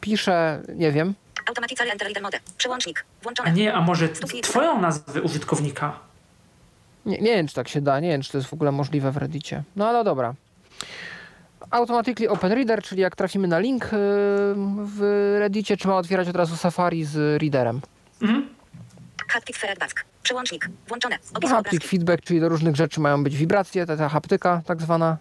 pisze, 0.00 0.62
nie 0.74 0.92
wiem. 0.92 1.14
Automatically 1.48 1.92
enter 1.92 2.06
reader 2.06 2.22
mode. 2.22 2.38
Przełącznik. 2.58 3.04
A 3.20 3.22
Włączone. 3.22 3.52
nie, 3.52 3.74
a 3.74 3.80
może 3.80 4.08
twoją 4.42 4.80
nazwę 4.80 5.22
użytkownika? 5.22 5.98
Nie, 7.06 7.18
nie 7.18 7.36
wiem, 7.36 7.48
czy 7.48 7.54
tak 7.54 7.68
się 7.68 7.80
da, 7.80 8.00
nie 8.00 8.08
wiem, 8.08 8.22
czy 8.22 8.32
to 8.32 8.38
jest 8.38 8.50
w 8.50 8.52
ogóle 8.52 8.72
możliwe 8.72 9.12
w 9.12 9.16
Reddicie. 9.16 9.62
No 9.76 9.88
ale 9.88 10.04
dobra. 10.04 10.34
Automatically 11.70 12.28
Open 12.28 12.52
Reader, 12.52 12.82
czyli 12.82 13.02
jak 13.02 13.16
trafimy 13.16 13.48
na 13.48 13.58
link 13.58 13.82
yy, 13.82 13.88
w 14.78 15.36
Reddicie, 15.38 15.76
czy 15.76 15.88
ma 15.88 15.96
otwierać 15.96 16.28
od 16.28 16.36
razu 16.36 16.56
Safari 16.56 17.04
z 17.04 17.42
readerem. 17.42 17.80
Mhm. 18.22 18.48
Haptic 19.28 19.56
feedback. 19.56 20.04
Przełącznik. 20.22 20.68
Włączone. 20.88 21.18
Opis 21.34 21.50
Haptic 21.50 21.84
feedback, 21.84 22.24
czyli 22.24 22.40
do 22.40 22.48
różnych 22.48 22.76
rzeczy 22.76 23.00
mają 23.00 23.24
być 23.24 23.36
wibracje, 23.36 23.86
ta, 23.86 23.96
ta 23.96 24.08
haptyka 24.08 24.62
tak 24.66 24.82
zwana. 24.82 25.16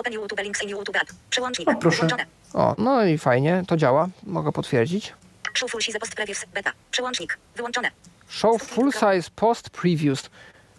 Open 0.00 0.12
YouTube 0.12 0.40
links 0.40 0.62
in 0.62 0.68
YouTube 0.68 0.96
app. 0.96 1.08
Przełącznik. 1.30 1.68
O, 1.68 1.74
proszę. 1.74 1.98
Włączone. 1.98 2.26
O, 2.54 2.74
no 2.78 3.04
i 3.04 3.18
fajnie, 3.18 3.62
to 3.66 3.76
działa, 3.76 4.08
mogę 4.22 4.52
potwierdzić. 4.52 5.12
Show 5.54 5.70
full 5.70 5.80
size 5.80 5.98
post 5.98 6.14
previews. 6.14 6.44
Beta. 6.54 6.72
Przełącznik. 6.90 7.38
Wyłączone. 7.56 7.90
Show 8.28 8.62
full 8.62 8.92
size 8.92 9.30
post 9.36 9.70
previews. 9.70 10.30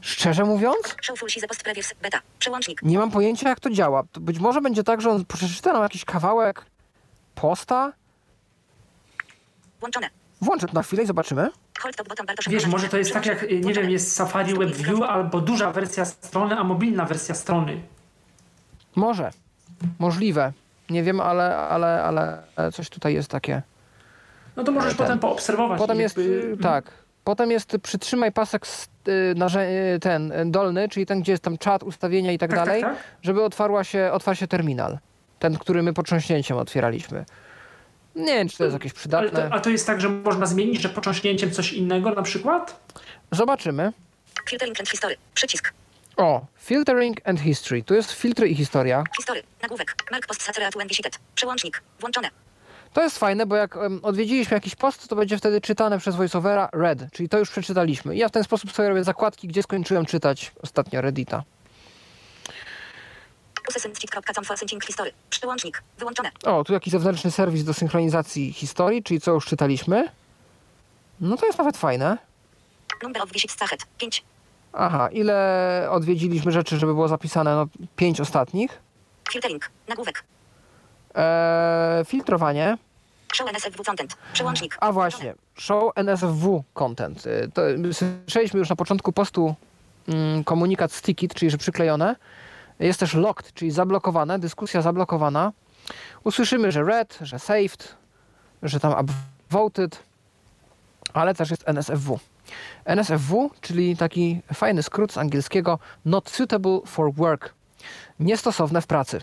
Szczerze 0.03 0.43
mówiąc, 0.43 0.95
nie 2.81 2.97
mam 2.97 3.11
pojęcia 3.11 3.49
jak 3.49 3.59
to 3.59 3.69
działa. 3.69 4.03
To 4.11 4.19
być 4.19 4.39
może 4.39 4.61
będzie 4.61 4.83
tak, 4.83 5.01
że 5.01 5.09
on 5.09 5.25
przeczyta 5.25 5.73
nam 5.73 5.83
jakiś 5.83 6.05
kawałek 6.05 6.65
posta. 7.35 7.93
Włączone. 9.79 10.09
Włączę 10.41 10.67
to 10.67 10.73
na 10.73 10.83
chwilę 10.83 11.03
i 11.03 11.05
zobaczymy. 11.05 11.49
Wiesz, 12.47 12.65
może 12.65 12.89
to 12.89 12.97
jest 12.97 13.13
tak 13.13 13.25
jak, 13.25 13.43
y, 13.43 13.59
nie 13.59 13.73
wiem, 13.73 13.89
jest 13.89 14.15
Safari 14.15 14.53
Web 14.53 14.69
View 14.75 15.01
albo 15.01 15.41
duża 15.41 15.71
wersja 15.71 16.05
strony, 16.05 16.57
a 16.57 16.63
mobilna 16.63 17.05
wersja 17.05 17.35
strony. 17.35 17.81
Może. 18.95 19.31
Możliwe. 19.99 20.53
Nie 20.89 21.03
wiem, 21.03 21.21
ale, 21.21 21.57
ale, 21.57 22.03
ale 22.03 22.43
coś 22.73 22.89
tutaj 22.89 23.13
jest 23.13 23.29
takie. 23.29 23.61
No 24.55 24.63
to 24.63 24.71
możesz 24.71 24.89
Ten. 24.93 24.97
potem 24.97 25.19
poobserwować. 25.19 25.77
Potem 25.79 25.99
jest, 25.99 26.17
jakby- 26.17 26.63
tak. 26.63 26.91
Potem 27.23 27.51
jest 27.51 27.77
przytrzymaj 27.83 28.31
pasek 28.31 28.65
y, 28.65 28.92
ten 30.01 30.31
y, 30.31 30.45
dolny, 30.45 30.89
czyli 30.89 31.05
ten, 31.05 31.21
gdzie 31.21 31.31
jest 31.31 31.43
tam 31.43 31.57
czat, 31.57 31.83
ustawienia 31.83 32.31
i 32.31 32.37
tak, 32.37 32.49
Tak, 32.49 32.59
tak, 32.59 32.67
dalej, 32.67 32.81
tak. 32.81 32.95
żeby 33.21 33.43
otwarła 33.43 33.83
się, 33.83 34.09
otwarł 34.13 34.35
się 34.35 34.47
terminal. 34.47 34.97
Ten, 35.39 35.57
który 35.57 35.83
my 35.83 35.93
potrząśnięciem 35.93 36.57
otwieraliśmy. 36.57 37.25
Nie 38.15 38.25
wiem, 38.33 38.49
czy 38.49 38.57
to 38.57 38.63
jest 38.63 38.73
jakieś 38.73 38.91
Ale 38.91 38.99
przydatne. 38.99 39.49
to, 39.49 39.55
a 39.55 39.59
to 39.59 39.69
jest 39.69 39.87
tak, 39.87 40.01
że 40.01 40.09
można 40.09 40.45
zmienić, 40.45 40.81
że 40.81 40.89
począśnięciem 40.89 41.51
coś 41.51 41.73
innego 41.73 42.11
na 42.11 42.21
przykład? 42.21 42.79
Zobaczymy. 43.31 43.93
Filtering 44.49 44.79
and 44.79 44.89
history. 44.89 45.15
Przycisk. 45.33 45.73
O, 46.17 46.45
filtering 46.59 47.17
and 47.25 47.39
history. 47.39 47.83
Tu 47.83 47.93
jest 47.93 48.11
filtry 48.11 48.49
i 48.49 48.55
historia. 48.55 49.03
History. 49.17 49.43
Nagłówek. 49.61 49.95
Mark 50.11 50.27
post 50.27 50.41
saturated 50.41 50.75
when 50.75 50.87
visited. 50.87 51.19
Przełącznik. 51.35 51.81
Włączone. 51.99 52.29
To 52.93 53.01
jest 53.01 53.19
fajne, 53.19 53.45
bo 53.45 53.55
jak 53.55 53.77
odwiedziliśmy 54.01 54.55
jakiś 54.55 54.75
post, 54.75 55.07
to 55.07 55.15
będzie 55.15 55.37
wtedy 55.37 55.61
czytane 55.61 55.99
przez 55.99 56.15
voiceovera 56.15 56.69
read, 56.73 56.99
czyli 57.11 57.29
to 57.29 57.39
już 57.39 57.49
przeczytaliśmy. 57.49 58.15
I 58.15 58.19
ja 58.19 58.29
w 58.29 58.31
ten 58.31 58.43
sposób 58.43 58.71
sobie 58.71 58.89
robię 58.89 59.03
zakładki, 59.03 59.47
gdzie 59.47 59.63
skończyłem 59.63 60.05
czytać 60.05 60.51
ostatnio 60.61 61.01
Reddita. 61.01 61.43
Wyłączone. 65.97 66.31
O, 66.45 66.63
tu 66.63 66.73
jakiś 66.73 66.91
zewnętrzny 66.91 67.31
serwis 67.31 67.63
do 67.63 67.73
synchronizacji 67.73 68.53
historii, 68.53 69.03
czyli 69.03 69.21
co 69.21 69.31
już 69.31 69.45
czytaliśmy. 69.45 70.09
No 71.21 71.37
to 71.37 71.45
jest 71.45 71.57
nawet 71.57 71.77
fajne. 71.77 72.17
Number 73.03 73.21
of 73.21 73.31
visits 73.31 73.57
Sachet. 73.57 73.85
5. 73.97 74.23
Aha, 74.73 75.09
ile 75.11 75.87
odwiedziliśmy 75.89 76.51
rzeczy, 76.51 76.77
żeby 76.77 76.93
było 76.93 77.07
zapisane? 77.07 77.55
No, 77.55 77.67
pięć 77.95 78.21
ostatnich. 78.21 78.79
Filtering. 79.31 79.71
Nagłówek. 79.87 80.23
Eee, 81.15 82.05
filtrowanie. 82.05 82.77
Show 83.33 83.49
NSFW 83.49 83.83
content. 83.83 84.17
Przełącznik. 84.33 84.77
A 84.79 84.91
właśnie, 84.91 85.33
show 85.55 85.91
NSFW 85.95 86.63
content. 86.73 87.25
Y, 87.25 87.51
To, 87.53 87.61
słyszeliśmy 87.93 88.59
już 88.59 88.69
na 88.69 88.75
początku 88.75 89.11
postu 89.11 89.55
mm, 90.07 90.43
komunikat 90.43 90.91
stickit, 90.91 91.33
czyli 91.33 91.51
że 91.51 91.57
przyklejone. 91.57 92.15
Jest 92.79 92.99
też 92.99 93.13
locked, 93.13 93.53
czyli 93.53 93.71
zablokowane, 93.71 94.39
dyskusja 94.39 94.81
zablokowana. 94.81 95.51
Usłyszymy, 96.23 96.71
że 96.71 96.83
read, 96.83 97.19
że 97.21 97.39
saved, 97.39 97.95
że 98.63 98.79
tam 98.79 99.05
upvoted, 99.49 99.99
ale 101.13 101.35
też 101.35 101.51
jest 101.51 101.63
NSFW. 101.67 102.19
NSFW, 102.85 103.51
czyli 103.61 103.97
taki 103.97 104.41
fajny 104.53 104.83
skrót 104.83 105.11
z 105.11 105.17
angielskiego 105.17 105.79
not 106.05 106.29
suitable 106.29 106.79
for 106.85 107.13
work, 107.13 107.53
niestosowne 108.19 108.81
w 108.81 108.87
pracy. 108.87 109.21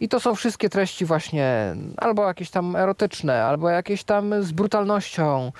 I 0.00 0.08
to 0.08 0.20
są 0.20 0.34
wszystkie 0.34 0.68
treści 0.68 1.04
właśnie 1.04 1.76
albo 1.96 2.26
jakieś 2.26 2.50
tam 2.50 2.76
erotyczne, 2.76 3.44
albo 3.44 3.68
jakieś 3.68 4.04
tam 4.04 4.42
z 4.42 4.52
brutalnością. 4.52 5.52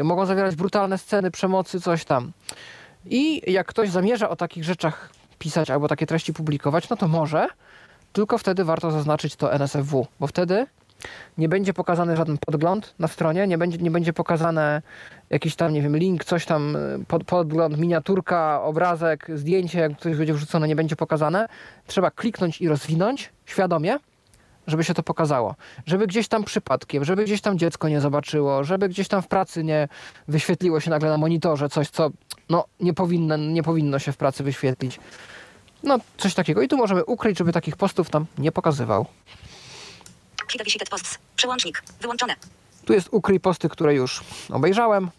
Y, 0.00 0.04
mogą 0.04 0.26
zawierać 0.26 0.56
brutalne 0.56 0.98
sceny 0.98 1.30
przemocy, 1.30 1.80
coś 1.80 2.04
tam. 2.04 2.32
I 3.06 3.52
jak 3.52 3.66
ktoś 3.66 3.90
zamierza 3.90 4.28
o 4.28 4.36
takich 4.36 4.64
rzeczach 4.64 5.10
pisać 5.38 5.70
albo 5.70 5.88
takie 5.88 6.06
treści 6.06 6.32
publikować, 6.32 6.88
no 6.88 6.96
to 6.96 7.08
może, 7.08 7.48
tylko 8.12 8.38
wtedy 8.38 8.64
warto 8.64 8.90
zaznaczyć 8.90 9.36
to 9.36 9.52
NSFW, 9.52 10.06
bo 10.20 10.26
wtedy 10.26 10.66
nie 11.38 11.48
będzie 11.48 11.74
pokazany 11.74 12.16
żaden 12.16 12.38
podgląd 12.38 12.94
na 12.98 13.08
stronie, 13.08 13.46
nie 13.46 13.58
będzie, 13.58 13.78
nie 13.78 13.90
będzie 13.90 14.12
pokazane 14.12 14.82
jakiś 15.30 15.56
tam, 15.56 15.72
nie 15.72 15.82
wiem, 15.82 15.96
link, 15.96 16.24
coś 16.24 16.46
tam, 16.46 16.76
y, 16.76 17.04
pod, 17.08 17.24
podgląd, 17.24 17.78
miniaturka, 17.78 18.62
obrazek, 18.62 19.26
zdjęcie, 19.34 19.78
jak 19.80 20.00
coś 20.00 20.16
będzie 20.16 20.34
wrzucone, 20.34 20.68
nie 20.68 20.76
będzie 20.76 20.96
pokazane. 20.96 21.48
Trzeba 21.86 22.10
kliknąć 22.10 22.60
i 22.60 22.68
rozwinąć 22.68 23.32
świadomie, 23.46 23.98
żeby 24.66 24.84
się 24.84 24.94
to 24.94 25.02
pokazało. 25.02 25.54
Żeby 25.86 26.06
gdzieś 26.06 26.28
tam 26.28 26.44
przypadkiem, 26.44 27.04
żeby 27.04 27.24
gdzieś 27.24 27.40
tam 27.40 27.58
dziecko 27.58 27.88
nie 27.88 28.00
zobaczyło, 28.00 28.64
żeby 28.64 28.88
gdzieś 28.88 29.08
tam 29.08 29.22
w 29.22 29.28
pracy 29.28 29.64
nie 29.64 29.88
wyświetliło 30.28 30.80
się 30.80 30.90
nagle 30.90 31.08
na 31.08 31.18
monitorze 31.18 31.68
coś, 31.68 31.90
co 31.90 32.10
no, 32.48 32.64
nie, 32.80 32.94
powinno, 32.94 33.36
nie 33.36 33.62
powinno 33.62 33.98
się 33.98 34.12
w 34.12 34.16
pracy 34.16 34.44
wyświetlić. 34.44 35.00
No, 35.82 35.98
coś 36.18 36.34
takiego. 36.34 36.62
I 36.62 36.68
tu 36.68 36.76
możemy 36.76 37.04
ukryć, 37.04 37.38
żeby 37.38 37.52
takich 37.52 37.76
postów 37.76 38.10
tam 38.10 38.26
nie 38.38 38.52
pokazywał. 38.52 39.06
Przełącznik. 41.36 41.82
Wyłączone. 42.00 42.34
Tu 42.84 42.92
jest 42.92 43.08
ukryj 43.12 43.40
posty, 43.40 43.68
które 43.68 43.94
już 43.94 44.24
obejrzałem, 44.50 45.10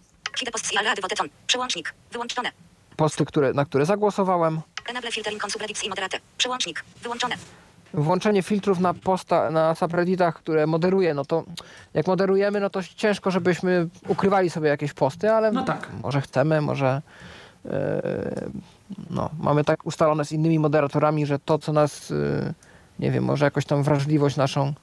Przełącznik. 1.47 1.93
Wyłączone. 2.11 2.49
posty, 2.97 3.25
które, 3.25 3.53
na 3.53 3.65
które 3.65 3.85
zagłosowałem. 3.85 4.61
Enable 4.89 5.11
filtering 5.11 5.43
on 5.43 5.49
subreddits 5.51 5.83
i 5.83 5.89
moderate. 5.89 6.17
Przełącznik. 6.37 6.83
Wyłączone. 7.03 7.35
Włączenie 7.93 8.43
filtrów 8.43 8.79
na 8.79 8.93
posta, 8.93 9.51
na 9.51 9.75
subredditach, 9.75 10.35
które 10.35 10.67
moderuję, 10.67 11.13
no 11.13 11.25
to 11.25 11.43
jak 11.93 12.07
moderujemy, 12.07 12.59
no 12.59 12.69
to 12.69 12.79
ciężko, 12.95 13.31
żebyśmy 13.31 13.87
ukrywali 14.07 14.49
sobie 14.49 14.69
jakieś 14.69 14.93
posty, 14.93 15.31
ale 15.31 15.51
No 15.51 15.63
tak. 15.63 15.87
może 16.03 16.21
chcemy, 16.21 16.61
może 16.61 17.01
e, 17.65 18.01
no, 19.09 19.29
mamy 19.39 19.63
tak 19.63 19.85
ustalone 19.85 20.25
z 20.25 20.31
innymi 20.31 20.59
moderatorami, 20.59 21.25
że 21.25 21.39
to, 21.39 21.59
co 21.59 21.73
nas, 21.73 22.11
e, 22.11 22.53
nie 22.99 23.11
wiem, 23.11 23.23
może 23.23 23.45
jakoś 23.45 23.65
tam 23.65 23.83
wrażliwość 23.83 24.35
naszą 24.35 24.73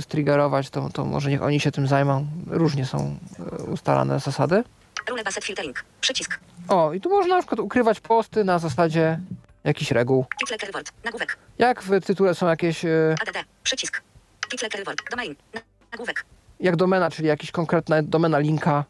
striggerować, 0.00 0.70
to, 0.70 0.90
to 0.90 1.04
może 1.04 1.30
niech 1.30 1.42
oni 1.42 1.60
się 1.60 1.72
tym 1.72 1.86
zajmą. 1.86 2.26
Różnie 2.46 2.86
są 2.86 3.18
y, 3.60 3.62
ustalane 3.64 4.20
zasady. 4.20 4.64
Rule 5.08 5.24
based 5.24 5.44
filtering. 5.44 5.84
Przycisk. 6.00 6.40
O, 6.68 6.92
i 6.92 7.00
tu 7.00 7.10
można 7.10 7.34
na 7.36 7.42
przykład 7.42 7.60
ukrywać 7.60 8.00
posty 8.00 8.44
na 8.44 8.58
zasadzie 8.58 9.20
jakichś 9.64 9.90
reguł. 9.90 10.26
Title 10.48 10.72
Word. 10.72 10.92
Nagłówek. 11.04 11.38
Jak 11.58 11.82
w 11.82 12.00
tytule 12.00 12.34
są 12.34 12.46
jakieś, 12.48 12.84
y, 12.84 13.14
ADD. 13.22 13.36
Przycisk. 13.62 14.02
Title 14.50 14.84
Word. 14.84 14.98
Domain. 15.10 15.34
Na- 15.54 15.60
Nagłówek. 15.92 16.24
Jak 16.60 16.76
domena, 16.76 17.10
czyli 17.10 17.28
jakaś 17.28 17.50
konkretna 17.50 18.02
domena 18.02 18.38
linka, 18.38 18.84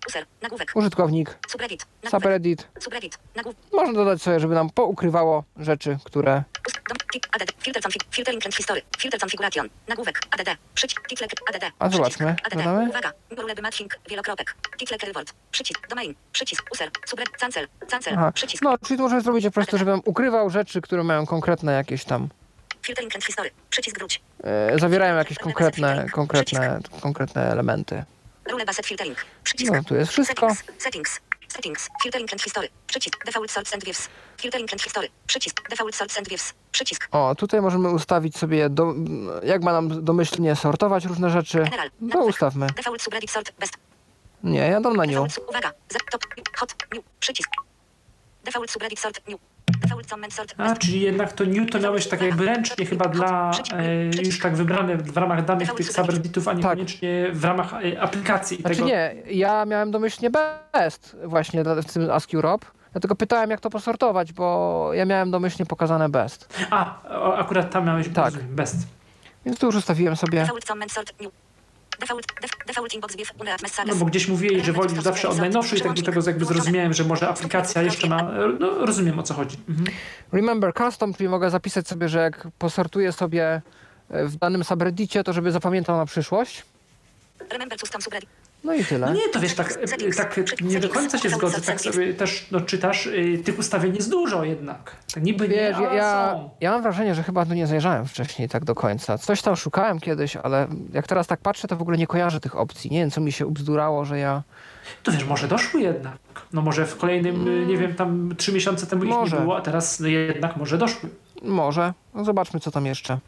użytkownik, 0.75 1.39
Subreddit. 1.49 2.69
Można 3.73 3.93
dodać 3.93 4.23
sobie, 4.23 4.41
żeby 4.41 4.55
nam 4.55 4.71
poukrywało 4.71 5.45
rzeczy, 5.57 5.99
które... 6.05 6.45
ADD. 7.33 7.53
Filter 8.11 8.55
history. 8.57 8.83
Filter 8.99 9.21
configuration. 9.21 9.69
Nagłówek. 9.89 10.21
ADD. 10.31 10.49
Przycisk. 10.75 11.09
Title 11.09 11.27
ADD. 11.49 11.65
A 11.79 11.89
zobaczmy, 11.91 12.37
ADD. 12.45 12.57
dodamy? 12.57 12.89
Uwaga. 12.89 13.13
Matching. 13.63 13.99
Wielokropek. 14.11 14.57
Title. 14.79 15.25
Przycisk. 15.51 15.89
Domain. 15.89 16.15
Przycisk. 16.33 16.65
User. 16.75 16.91
Subreddit. 17.07 17.37
Cancel. 17.37 17.69
Cancel. 17.91 18.15
Aha. 18.15 18.33
Przycisk. 18.33 18.63
No, 18.63 18.79
czyli 18.79 18.97
to 18.97 19.03
możemy 19.03 19.21
zrobić 19.21 19.45
po 19.45 19.51
prostu, 19.51 19.79
żebym 19.79 20.01
ukrywał 20.05 20.51
rzeczy, 20.51 20.81
które 20.81 21.05
mają 21.05 21.27
konkretne 21.27 21.73
jakieś 21.73 22.05
tam... 22.05 22.29
E, 24.45 24.79
zawierają 24.79 25.17
jakieś 25.17 25.39
konkretne, 25.39 26.07
konkretne, 26.13 26.81
konkretne 27.01 27.43
elementy. 27.53 28.05
Rule 28.51 28.65
based 28.65 28.87
filtering. 28.87 29.19
Przycisk. 29.45 29.73
No, 29.73 29.85
tu 29.85 29.95
jest 29.95 30.13
wszystko. 30.13 30.55
Settings. 30.55 30.83
Settings. 30.83 31.21
Settings. 31.49 31.89
Filtering 32.03 32.33
and 32.33 32.43
history. 32.43 32.69
Przycisk. 32.87 33.25
Default 33.27 33.75
and 33.75 33.85
views. 33.85 34.09
Filtering 34.41 34.73
and 34.73 34.83
history. 34.83 35.09
Przycisk. 35.27 35.69
Default 35.71 36.19
and 36.19 36.29
views. 36.29 36.55
Przycisk. 36.73 37.09
O, 37.11 37.35
tutaj 37.35 37.61
możemy 37.61 37.91
ustawić 37.91 38.39
sobie, 38.39 38.69
do, 38.71 38.95
jak 39.43 39.63
ma 39.63 39.73
nam 39.73 40.05
domyślnie 40.05 40.57
sortować 40.57 41.05
różne 41.05 41.31
rzeczy. 41.31 41.59
General. 41.59 41.91
To 41.91 41.97
Nagłówek. 42.01 42.29
ustawmy. 42.31 42.67
Default 42.67 43.03
subreddit 43.03 43.31
sort 43.31 43.53
best. 43.59 43.75
Nie, 44.43 44.59
ja 44.61 44.81
dam 44.81 44.97
na 44.97 45.29
su- 45.29 45.43
uwaga. 45.49 45.73
Top, 46.11 46.23
hot, 46.57 46.75
new. 46.95 47.05
Przycisk. 47.21 47.49
Default 48.45 48.71
subreddit 48.71 48.99
sort 49.01 49.29
new. 49.29 49.41
A, 50.59 50.77
czyli 50.77 51.01
jednak 51.01 51.33
to 51.33 51.45
new 51.45 51.71
to 51.71 51.81
miałeś 51.81 52.07
tak 52.07 52.23
jakby 52.23 52.45
ręcznie 52.45 52.87
chyba 52.87 53.09
dla 53.09 53.51
e, 53.73 54.05
już 54.25 54.39
tak 54.39 54.57
wybrane 54.57 54.97
w 54.97 55.17
ramach 55.17 55.45
danych 55.45 55.73
tych 55.75 55.93
subredditów, 55.93 56.49
a 56.49 56.53
niekoniecznie 56.53 57.27
w 57.33 57.45
ramach 57.45 57.75
e, 57.75 58.01
aplikacji. 58.01 58.57
Znaczy 58.57 58.77
tego. 58.77 58.89
nie, 58.89 59.15
ja 59.31 59.65
miałem 59.65 59.91
domyślnie 59.91 60.31
best 60.73 61.17
właśnie 61.25 61.63
dla- 61.63 61.83
w 61.83 61.93
tym 61.93 62.11
Ask 62.11 62.35
Europe. 62.35 62.67
Dlatego 62.93 63.15
pytałem, 63.15 63.51
jak 63.51 63.61
to 63.61 63.71
posortować, 63.71 64.33
bo 64.33 64.91
ja 64.93 65.05
miałem 65.05 65.31
domyślnie 65.31 65.67
pokazane 65.67 66.09
best. 66.09 66.59
A, 66.71 67.03
akurat 67.37 67.71
tam 67.71 67.87
miałeś 67.87 68.09
Tak. 68.15 68.35
best. 68.35 68.77
Więc 69.47 69.59
tu 69.59 69.67
już 69.67 69.75
ustawiłem 69.77 70.17
sobie. 70.17 70.47
No 73.87 73.95
bo 73.95 74.05
gdzieś 74.05 74.29
mówiłeś, 74.29 74.65
że 74.65 74.73
wolisz 74.73 75.03
zawsze 75.03 75.29
od 75.29 75.39
najnowszej 75.39 75.79
i 75.79 75.83
tak 75.83 75.93
do 75.93 76.03
tego 76.03 76.23
jakby 76.27 76.45
zrozumiałem, 76.45 76.93
że 76.93 77.05
może 77.05 77.29
aplikacja 77.29 77.83
jeszcze 77.83 78.09
ma... 78.09 78.23
No 78.61 78.87
rozumiem 78.87 79.19
o 79.19 79.23
co 79.23 79.35
chodzi. 79.35 79.57
Mhm. 79.69 79.97
Remember 80.33 80.75
custom, 80.75 81.15
czyli 81.15 81.29
mogę 81.29 81.51
zapisać 81.51 81.89
sobie, 81.89 82.09
że 82.09 82.19
jak 82.19 82.49
posortuję 82.59 83.13
sobie 83.13 83.63
e, 84.11 84.27
w 84.27 84.37
danym 84.37 84.65
subreddicie, 84.65 85.25
to 85.25 85.33
żeby 85.33 85.53
zapamiętał 85.53 85.97
na 85.97 86.07
przyszłość. 86.07 86.63
Remember 87.51 87.79
custom 87.79 88.03
subreddit. 88.03 88.31
No 88.65 88.75
i 88.75 88.85
tyle. 88.85 89.07
No 89.07 89.13
nie, 89.13 89.29
to 89.29 89.41
wiesz, 89.41 89.55
tak, 89.55 89.79
tak 90.47 90.61
nie 90.61 90.81
do 90.81 90.89
końca 90.89 91.19
się 91.19 91.31
zgodzę, 91.31 91.61
tak 91.61 91.81
sobie 91.81 92.15
też 92.15 92.47
no, 92.51 92.61
czytasz, 92.61 93.07
y, 93.07 93.43
tych 93.45 93.59
ustawień 93.59 93.95
jest 93.95 94.11
dużo 94.11 94.45
jednak. 94.45 94.97
Tak 95.15 95.23
niby 95.23 95.49
nie, 95.49 95.55
Wiesz, 95.55 95.79
ja, 95.81 95.89
ale 95.89 95.97
ja, 95.97 96.33
są. 96.33 96.51
ja 96.61 96.71
mam 96.71 96.83
wrażenie, 96.83 97.15
że 97.15 97.23
chyba 97.23 97.47
tu 97.47 97.55
nie 97.55 97.67
zajrzałem 97.67 98.07
wcześniej 98.07 98.49
tak 98.49 98.65
do 98.65 98.75
końca. 98.75 99.19
Coś 99.19 99.43
tam 99.43 99.57
szukałem 99.57 100.01
kiedyś, 100.01 100.37
ale 100.37 100.69
jak 100.93 101.07
teraz 101.07 101.27
tak 101.27 101.41
patrzę, 101.41 101.69
to 101.69 101.77
w 101.77 101.83
ogóle 101.83 101.99
nie 101.99 102.07
kojarzę 102.07 102.41
tych 102.41 102.57
opcji. 102.57 102.91
Nie 102.91 102.99
wiem, 103.01 103.11
co 103.11 103.21
mi 103.21 103.33
się 103.33 103.47
ubzdurało, 103.47 104.05
że 104.05 104.19
ja... 104.19 104.43
To 105.03 105.13
wiesz, 105.13 105.25
może 105.25 105.49
doszły 105.49 105.81
jednak. 105.81 106.17
No 106.53 106.63
może 106.63 106.87
w 106.87 106.97
kolejnym, 106.97 107.49
y, 107.49 107.67
nie 107.67 107.77
wiem, 107.77 107.95
tam 107.95 108.35
trzy 108.37 108.53
miesiące 108.53 108.87
temu 108.87 109.05
ich 109.05 109.11
Może. 109.11 109.37
nie 109.37 109.43
było, 109.43 109.57
a 109.57 109.61
teraz 109.61 110.01
no, 110.01 110.09
jednak 110.09 110.57
może 110.57 110.79
doszły. 110.79 111.11
Może. 111.43 111.93
No 112.15 112.25
zobaczmy, 112.25 112.61
co 112.61 112.71
tam 112.71 112.87
jeszcze. 112.87 113.19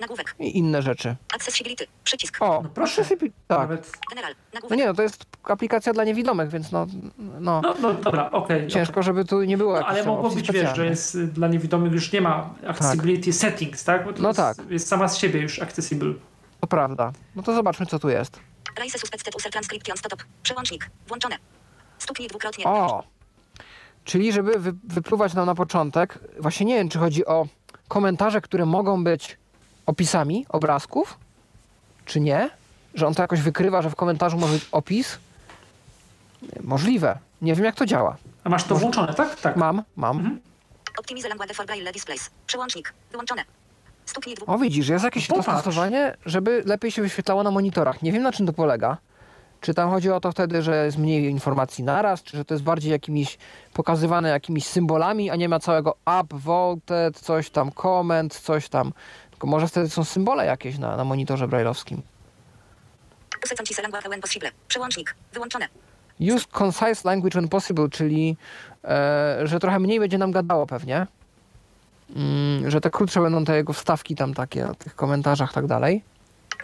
Nagłówek. 0.00 0.34
I 0.38 0.58
inne 0.58 0.82
rzeczy. 0.82 1.16
Accessibility. 1.34 1.86
Przycisk. 2.04 2.36
O, 2.42 2.60
No 2.64 2.68
proszę. 2.74 3.02
accessibility- 3.02 3.32
Tak. 3.48 3.58
Nawet, 3.58 3.92
General. 4.10 4.32
No 4.32 4.54
Nagłówek. 4.54 4.78
nie, 4.78 4.86
no 4.86 4.94
to 4.94 5.02
jest 5.02 5.24
aplikacja 5.44 5.92
dla 5.92 6.04
niewidomych, 6.04 6.48
więc 6.50 6.72
no, 6.72 6.86
no, 7.18 7.60
no, 7.60 7.74
no 7.80 7.94
dobra, 7.94 8.30
okej. 8.30 8.66
ciężko, 8.68 9.02
żeby 9.02 9.24
tu 9.24 9.42
nie 9.42 9.56
było 9.58 9.80
No, 9.80 9.86
ale 9.86 10.04
mogło 10.04 10.30
być, 10.30 10.52
wiesz, 10.52 10.76
że 10.76 10.86
jest 10.86 11.14
y, 11.14 11.26
dla 11.26 11.48
niewidomych 11.48 11.92
już 11.92 12.12
nie 12.12 12.20
ma 12.20 12.54
accessibility 12.66 13.32
settings, 13.32 13.84
tak? 13.84 14.04
Bo 14.04 14.12
to 14.12 14.22
No 14.22 14.28
jest, 14.28 14.38
tak. 14.40 14.70
jest 14.70 14.88
sama 14.88 15.08
z 15.08 15.18
siebie 15.18 15.40
już 15.40 15.58
accessible. 15.62 16.14
To 16.60 16.66
prawda. 16.66 17.12
No 17.36 17.42
to 17.42 17.54
zobaczmy, 17.54 17.86
co 17.86 17.98
tu 17.98 18.08
jest. 18.08 18.40
Raise 18.78 18.98
suspected 18.98 19.36
user 19.36 19.52
transcription 19.52 19.96
stop. 19.96 20.22
Przełącznik. 20.42 20.90
Włączone. 21.08 21.36
Stuknij 21.98 22.28
dwukrotnie. 22.28 22.64
O! 22.64 23.04
Czyli 24.04 24.32
żeby 24.32 24.58
wy, 24.58 24.72
wypluwać 24.84 25.34
nam 25.34 25.46
na 25.46 25.54
początek, 25.54 26.18
właśnie 26.38 26.66
nie 26.66 26.74
wiem, 26.74 26.88
czy 26.88 26.98
chodzi 26.98 27.26
o 27.26 27.46
komentarze, 27.88 28.40
które 28.40 28.66
mogą 28.66 29.04
być 29.04 29.38
opisami 29.90 30.46
obrazków, 30.48 31.18
czy 32.04 32.20
nie? 32.20 32.50
Że 32.94 33.06
on 33.06 33.14
to 33.14 33.22
jakoś 33.22 33.40
wykrywa, 33.40 33.82
że 33.82 33.90
w 33.90 33.94
komentarzu 33.96 34.38
może 34.38 34.52
być 34.52 34.68
opis? 34.72 35.18
Możliwe. 36.60 37.18
Nie 37.42 37.54
wiem, 37.54 37.64
jak 37.64 37.74
to 37.74 37.86
działa. 37.86 38.16
A 38.44 38.48
masz 38.48 38.64
to 38.64 38.76
włączone, 38.76 39.14
tak? 39.14 39.40
Tak. 39.40 39.56
Mam, 39.56 39.82
mam. 39.96 40.16
Mhm. 40.16 40.40
Optimize 40.98 41.28
language 41.28 41.54
for 41.54 41.66
braille 41.66 41.92
displays. 41.92 42.30
Przełącznik. 42.46 42.94
Wyłączone. 43.10 43.42
Stuknij 44.06 44.34
dwu... 44.36 44.44
O, 44.52 44.58
widzisz, 44.58 44.88
jest 44.88 45.04
jakieś 45.04 45.26
Popatrz. 45.26 45.46
dostosowanie, 45.48 46.16
żeby 46.26 46.62
lepiej 46.66 46.90
się 46.90 47.02
wyświetlało 47.02 47.42
na 47.42 47.50
monitorach. 47.50 48.02
Nie 48.02 48.12
wiem, 48.12 48.22
na 48.22 48.32
czym 48.32 48.46
to 48.46 48.52
polega. 48.52 48.96
Czy 49.60 49.74
tam 49.74 49.90
chodzi 49.90 50.10
o 50.10 50.20
to 50.20 50.32
wtedy, 50.32 50.62
że 50.62 50.84
jest 50.84 50.98
mniej 50.98 51.24
informacji 51.30 51.84
naraz, 51.84 52.22
czy 52.22 52.36
że 52.36 52.44
to 52.44 52.54
jest 52.54 52.64
bardziej 52.64 52.92
jakimiś 52.92 53.38
pokazywane 53.72 54.28
jakimiś 54.28 54.66
symbolami, 54.66 55.30
a 55.30 55.36
nie 55.36 55.48
ma 55.48 55.60
całego 55.60 55.96
up, 56.20 56.36
voted, 56.38 57.20
coś 57.20 57.50
tam, 57.50 57.72
comment, 57.72 58.34
coś 58.34 58.68
tam. 58.68 58.92
Tylko 59.40 59.50
może 59.50 59.68
wtedy 59.68 59.88
są 59.88 60.04
symbole 60.04 60.46
jakieś 60.46 60.78
na, 60.78 60.96
na 60.96 61.04
monitorze 61.04 61.48
possible. 64.20 64.50
Przełącznik. 64.68 65.14
Wyłączone. 65.32 65.68
Use 66.20 66.46
concise 66.52 67.08
language 67.08 67.32
when 67.32 67.48
possible, 67.48 67.88
czyli 67.88 68.36
e, 68.84 69.40
że 69.44 69.60
trochę 69.60 69.78
mniej 69.78 70.00
będzie 70.00 70.18
nam 70.18 70.32
gadało 70.32 70.66
pewnie. 70.66 71.06
Mm, 72.16 72.70
że 72.70 72.80
te 72.80 72.90
krótsze 72.90 73.20
będą 73.20 73.44
te 73.44 73.56
jego 73.56 73.72
wstawki 73.72 74.14
tam 74.14 74.34
takie 74.34 74.64
na 74.64 74.74
tych 74.74 74.96
komentarzach 74.96 75.52
tak 75.52 75.66
dalej. 75.66 76.02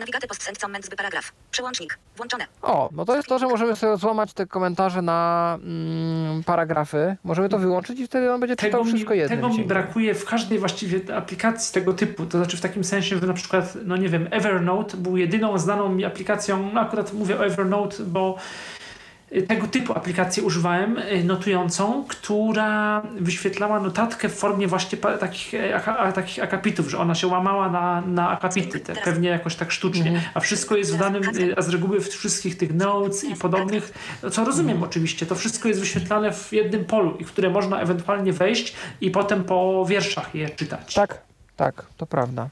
Navigate 0.01 0.27
post 0.27 0.43
send 0.43 0.59
comment 0.59 0.87
zby 0.87 0.97
paragraf. 0.97 1.33
Przełącznik. 1.51 1.99
Włączone. 2.17 2.47
O, 2.63 2.89
no 2.93 3.05
to 3.05 3.17
jest 3.17 3.29
to, 3.29 3.39
że 3.39 3.47
możemy 3.47 3.77
sobie 3.77 3.97
złamać 3.97 4.33
te 4.33 4.47
komentarze 4.47 5.03
na 5.03 5.59
mm, 5.63 6.45
paragrafy. 6.45 7.17
Możemy 7.25 7.49
to 7.49 7.59
wyłączyć 7.59 8.01
i 8.01 8.07
wtedy 8.07 8.33
on 8.33 8.41
będzie 8.41 8.57
czytał 8.57 8.71
Tego 8.71 8.85
mi, 8.85 8.91
wszystko 8.91 9.15
jednym 9.15 9.39
tego 9.39 9.49
mi 9.49 9.65
brakuje 9.65 10.15
w 10.15 10.25
każdej 10.25 10.59
właściwie 10.59 11.17
aplikacji 11.17 11.75
tego 11.75 11.93
typu. 11.93 12.27
To 12.27 12.39
znaczy 12.39 12.57
w 12.57 12.61
takim 12.61 12.85
sensie, 12.85 13.19
że 13.19 13.27
na 13.27 13.35
przykład, 13.35 13.75
no 13.85 13.97
nie 13.97 14.09
wiem, 14.09 14.29
Evernote 14.31 14.97
był 14.97 15.17
jedyną 15.17 15.59
znaną 15.59 15.89
mi 15.89 16.05
aplikacją, 16.05 16.71
no 16.73 16.81
akurat 16.81 17.13
mówię 17.13 17.39
o 17.39 17.47
Evernote, 17.47 18.03
bo 18.03 18.37
tego 19.49 19.67
typu 19.67 19.93
aplikację 19.93 20.43
używałem, 20.43 20.99
y, 20.99 21.25
notującą, 21.25 22.05
która 22.09 23.03
wyświetlała 23.21 23.81
notatkę 23.81 24.29
w 24.29 24.35
formie 24.35 24.67
właśnie 24.69 24.99
takich, 24.99 25.55
e, 25.55 25.77
a- 25.99 26.13
takich 26.13 26.45
akapitów, 26.45 26.91
że 26.91 26.99
ona 26.99 27.15
się 27.15 27.27
łamała 27.27 27.71
na, 27.71 28.01
na 28.01 28.31
akapity, 28.31 28.81
te, 28.81 28.95
pewnie 28.95 29.29
jakoś 29.29 29.57
tak 29.57 29.73
sztucznie, 29.73 30.11
Mhm. 30.11 30.25
a 30.35 30.41
wszystko 30.41 30.77
jest 30.77 30.95
w 30.95 30.99
danym, 30.99 31.23
y, 31.37 31.57
a 31.57 31.63
z 31.63 31.69
reguły 31.69 32.01
w 32.01 32.09
wszystkich 32.09 32.57
tych 32.59 32.75
notes 32.75 33.25
i 33.25 33.35
podobnych, 33.37 33.93
no 34.23 34.31
co 34.31 34.45
rozumiem 34.45 34.83
oczywiście, 34.83 35.27
to 35.27 35.35
wszystko 35.35 35.69
jest 35.69 35.81
wyświetlane 35.81 36.33
w 36.33 36.53
jednym 36.53 36.85
polu 36.85 37.17
i 37.17 37.25
które 37.25 37.51
można 37.51 37.81
ewentualnie 37.81 38.33
wejść 38.33 38.75
i 39.01 39.11
potem 39.11 39.45
po 39.45 39.87
wierszach 39.89 40.35
je 40.35 40.51
czytać. 40.51 40.95
Tak, 40.95 41.19
tak, 41.57 41.87
to 41.97 42.07
prawda. 42.07 42.43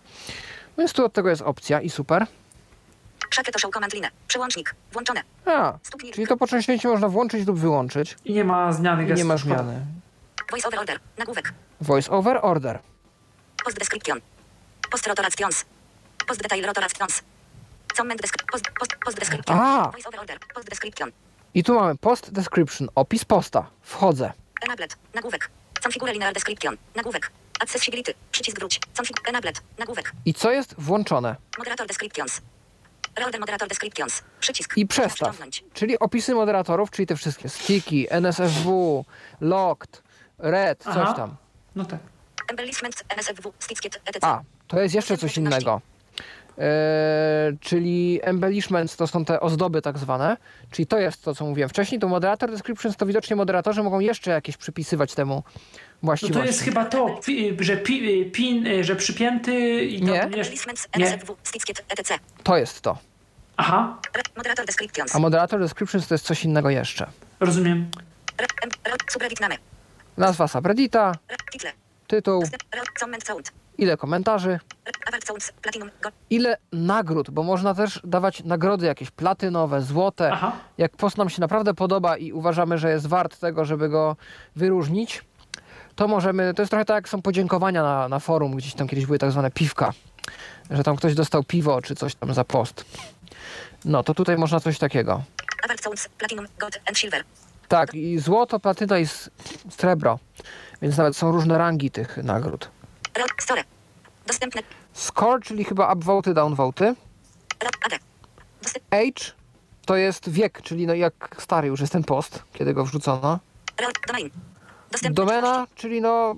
No 0.77 0.83
więc 0.83 0.93
tu 0.93 1.05
od 1.05 1.13
tego 1.13 1.29
jest 1.31 1.43
opcja 1.43 1.81
i 1.81 1.91
super. 1.91 2.27
Szakie 3.35 3.53
to 3.53 3.59
show 3.59 3.71
command 3.73 3.95
line. 3.95 4.11
Przełącznik. 4.29 4.75
Włączone. 4.93 5.23
A, 5.47 5.79
Stuknij... 5.83 6.13
czyli 6.13 6.27
to 6.27 6.37
po 6.37 6.47
części 6.47 6.89
można 6.89 7.09
włączyć 7.09 7.47
lub 7.47 7.59
wyłączyć. 7.59 8.17
I 8.25 8.33
nie 8.33 8.45
ma 8.45 8.73
zmiany 8.73 9.05
I 9.05 9.07
gestów. 9.07 9.19
nie 9.19 9.25
ma 9.25 9.37
zmiany. 9.37 9.87
Voice 10.51 10.69
over 10.69 10.81
order. 10.81 10.99
Nagłówek. 11.19 11.53
Voice 11.81 12.11
over 12.11 12.39
order. 12.43 12.79
Post 13.65 13.79
description. 13.79 14.21
Post 14.91 15.07
rotorations. 15.07 15.65
Post 16.27 16.43
detail 16.43 16.67
rotorations. 16.67 17.23
Comment 17.97 18.21
description. 18.23 18.49
Post, 18.53 18.65
post, 18.79 18.93
post 19.05 19.19
description. 19.19 19.59
A! 19.59 19.91
Voice 19.93 20.09
over 20.09 20.21
order. 20.21 20.39
Post 20.55 20.69
description. 20.69 21.11
I 21.55 21.65
tu 21.65 21.75
mamy 21.75 21.97
post 21.97 22.33
description, 22.33 22.89
opis 22.95 23.25
posta. 23.25 23.71
Wchodzę. 23.83 24.33
Enabled. 24.63 24.97
Nagłówek. 25.15 25.51
Configure 25.83 26.13
linear 26.13 26.35
description. 26.35 26.77
Nagłówek. 26.95 27.31
Accessibility. 27.61 28.15
Przycisk 28.31 28.59
wróć. 28.59 28.81
Config. 28.99 29.29
Enabled. 29.29 29.63
Nagłówek. 29.79 30.13
I 30.25 30.35
co 30.35 30.51
jest 30.51 30.75
włączone? 30.79 31.37
Moderator 31.59 31.87
descriptions. 31.87 32.41
Reorder 33.19 33.41
moderator 33.41 33.69
descriptions. 33.69 34.23
Przycisk. 34.41 34.77
I 34.77 34.87
przestaw. 34.87 35.39
Czyli 35.75 35.99
opisy 35.99 36.35
moderatorów, 36.35 36.91
czyli 36.91 37.07
te 37.07 37.17
wszystkie 37.17 37.49
sticky, 37.49 38.11
NSFW, 38.11 39.05
locked, 39.41 40.03
red, 40.39 40.83
coś 40.83 40.97
Aha. 40.97 41.15
tam. 41.15 41.37
No 41.77 41.85
tak. 41.85 42.01
Embellishment. 42.51 43.05
NSFW. 43.17 43.53
Sticket. 43.59 44.01
etc. 44.07 44.19
A, 44.27 44.43
to 44.69 44.81
jest 44.81 44.95
jeszcze 44.95 45.17
coś 45.17 45.37
innego. 45.37 45.81
E, 46.59 47.53
czyli 47.61 48.21
embellishments 48.23 48.97
to 48.97 49.07
są 49.07 49.25
te 49.25 49.41
ozdoby 49.41 49.83
tak 49.83 49.99
zwane, 49.99 50.37
czyli 50.71 50.87
to 50.87 50.99
jest 50.99 51.23
to, 51.23 51.35
co 51.35 51.45
mówiłem 51.45 51.69
wcześniej, 51.69 52.01
to 52.01 52.09
moderator 52.09 52.51
descriptions 52.51 52.97
to 52.97 53.07
widocznie 53.07 53.37
moderatorzy 53.37 53.83
mogą 53.83 54.01
jeszcze 54.01 54.31
jakieś 54.31 54.57
przypisywać 54.57 55.15
temu 55.15 55.43
No 56.05 56.07
właściwości. 56.07 56.41
to 56.41 56.45
jest 56.47 56.61
chyba 56.61 56.85
to, 56.85 57.21
pi, 57.27 57.57
że 57.61 57.77
pi, 57.77 58.31
pin, 58.31 58.67
że 58.81 58.97
przypięty 58.97 59.85
i 59.85 60.03
Nie. 60.03 60.31
nie. 60.97 61.09
Etc. 61.91 62.19
To 62.43 62.57
jest 62.57 62.81
to. 62.81 62.99
Aha, 63.57 63.99
Moderator 64.37 64.67
descriptions. 64.67 65.17
A 65.17 65.19
moderator 65.19 65.61
descriptions 65.61 66.07
to 66.09 66.15
jest 66.15 66.25
coś 66.25 66.45
innego 66.45 66.71
jeszcze. 66.71 67.07
rozumiem. 67.41 67.91
Nazwa 70.17 70.49
subreddita, 70.49 71.13
tytuł, 72.07 72.45
ile 73.79 73.97
komentarzy, 73.97 74.61
ile 76.31 76.57
nagród, 76.73 77.31
bo 77.31 77.43
można 77.43 77.75
też 77.75 78.01
dawać 78.05 78.45
nagrody 78.45 78.87
jakieś 78.87 79.11
platynowe, 79.11 79.83
złote. 79.83 80.31
Aha. 80.33 80.53
Jak 80.79 80.97
post 80.97 81.19
nam 81.19 81.31
się 81.31 81.41
naprawdę 81.41 81.75
podoba 81.75 82.17
i 82.17 82.33
uważamy, 82.33 82.79
że 82.79 82.91
jest 82.91 83.07
wart 83.07 83.39
tego, 83.41 83.65
żeby 83.65 83.89
go 83.89 84.17
wyróżnić, 84.57 85.23
to 85.97 86.09
możemy, 86.09 86.55
to 86.55 86.63
jest 86.63 86.71
trochę 86.71 86.85
tak 86.85 86.95
jak 86.95 87.09
są 87.09 87.23
podziękowania 87.23 87.83
na, 87.83 88.09
na 88.09 88.19
forum, 88.19 88.57
gdzieś 88.57 88.75
tam 88.75 88.89
kiedyś 88.89 89.07
były 89.07 89.19
tak 89.19 89.31
zwane 89.31 89.51
piwka, 89.51 89.93
że 90.71 90.83
tam 90.83 90.97
ktoś 90.97 91.15
dostał 91.15 91.45
piwo 91.45 91.83
czy 91.83 91.95
coś 91.95 92.15
tam 92.15 92.35
za 92.35 92.45
post. 92.45 92.85
No 93.85 94.03
to 94.03 94.15
tutaj 94.15 94.37
można 94.39 94.61
coś 94.61 94.79
takiego. 94.79 95.23
Award 95.65 95.83
sounds. 95.83 96.09
Platinum. 96.19 96.47
Gold 96.59 96.81
and 96.89 96.99
silver. 96.99 97.25
Tak, 97.69 97.95
i 97.95 98.19
złoto, 98.19 98.61
platyna 98.61 98.99
i 98.99 99.07
srebro, 99.71 100.19
więc 100.83 100.97
nawet 100.97 101.17
są 101.17 101.33
różne 101.33 101.59
rangi 101.59 101.91
tych 101.91 102.17
nagród. 102.17 102.71
Re- 103.15 103.25
Store. 103.41 103.65
Dostępne. 104.27 104.63
Score, 104.93 105.43
czyli 105.43 105.65
chyba 105.65 105.93
upvoty, 105.93 106.35
downvoty. 106.35 106.95
Age 108.91 109.33
to 109.87 109.97
jest 109.97 110.31
wiek, 110.31 110.63
czyli 110.63 110.87
no 110.87 110.95
jak 110.95 111.37
stary 111.39 111.69
już 111.69 111.81
jest 111.81 111.93
ten 111.93 112.05
post, 112.05 112.43
kiedy 112.53 112.75
go 112.75 112.85
wrzucono. 112.85 113.39
Domain. 114.07 114.31
Domena, 115.11 115.67
czyli 115.75 116.01
no 116.01 116.35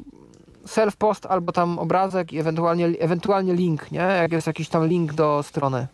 self-post 0.66 1.26
albo 1.28 1.52
tam 1.52 1.78
obrazek 1.78 2.32
i 2.32 2.38
ewentualnie, 2.38 2.86
ewentualnie 2.86 3.54
link, 3.54 3.90
nie? 3.92 3.98
Jak 3.98 4.32
jest 4.32 4.46
jakiś 4.46 4.68
tam 4.68 4.86
link 4.86 5.12
do 5.12 5.42
strony. 5.42 5.86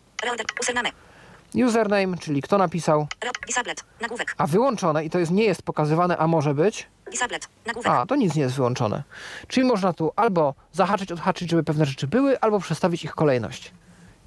Username. 1.55 2.17
Czyli 2.17 2.41
kto 2.41 2.57
napisał, 2.57 3.07
Re- 3.21 3.31
Disablet. 3.47 3.83
Nagłówek. 4.01 4.35
a 4.37 4.47
wyłączone 4.47 5.05
i 5.05 5.09
to 5.09 5.19
jest, 5.19 5.31
nie 5.31 5.43
jest 5.43 5.61
pokazywane, 5.61 6.17
a 6.17 6.27
może 6.27 6.53
być. 6.53 6.87
Disablet. 7.11 7.47
Nagłówek. 7.65 7.91
A, 7.91 8.05
to 8.05 8.15
nic 8.15 8.35
nie 8.35 8.41
jest 8.41 8.55
wyłączone. 8.55 9.03
Czyli 9.47 9.67
można 9.67 9.93
tu 9.93 10.11
albo 10.15 10.53
zahaczyć, 10.71 11.11
odhaczyć, 11.11 11.49
żeby 11.49 11.63
pewne 11.63 11.85
rzeczy 11.85 12.07
były, 12.07 12.39
albo 12.39 12.59
przestawić 12.59 13.03
ich 13.03 13.11
kolejność. 13.15 13.71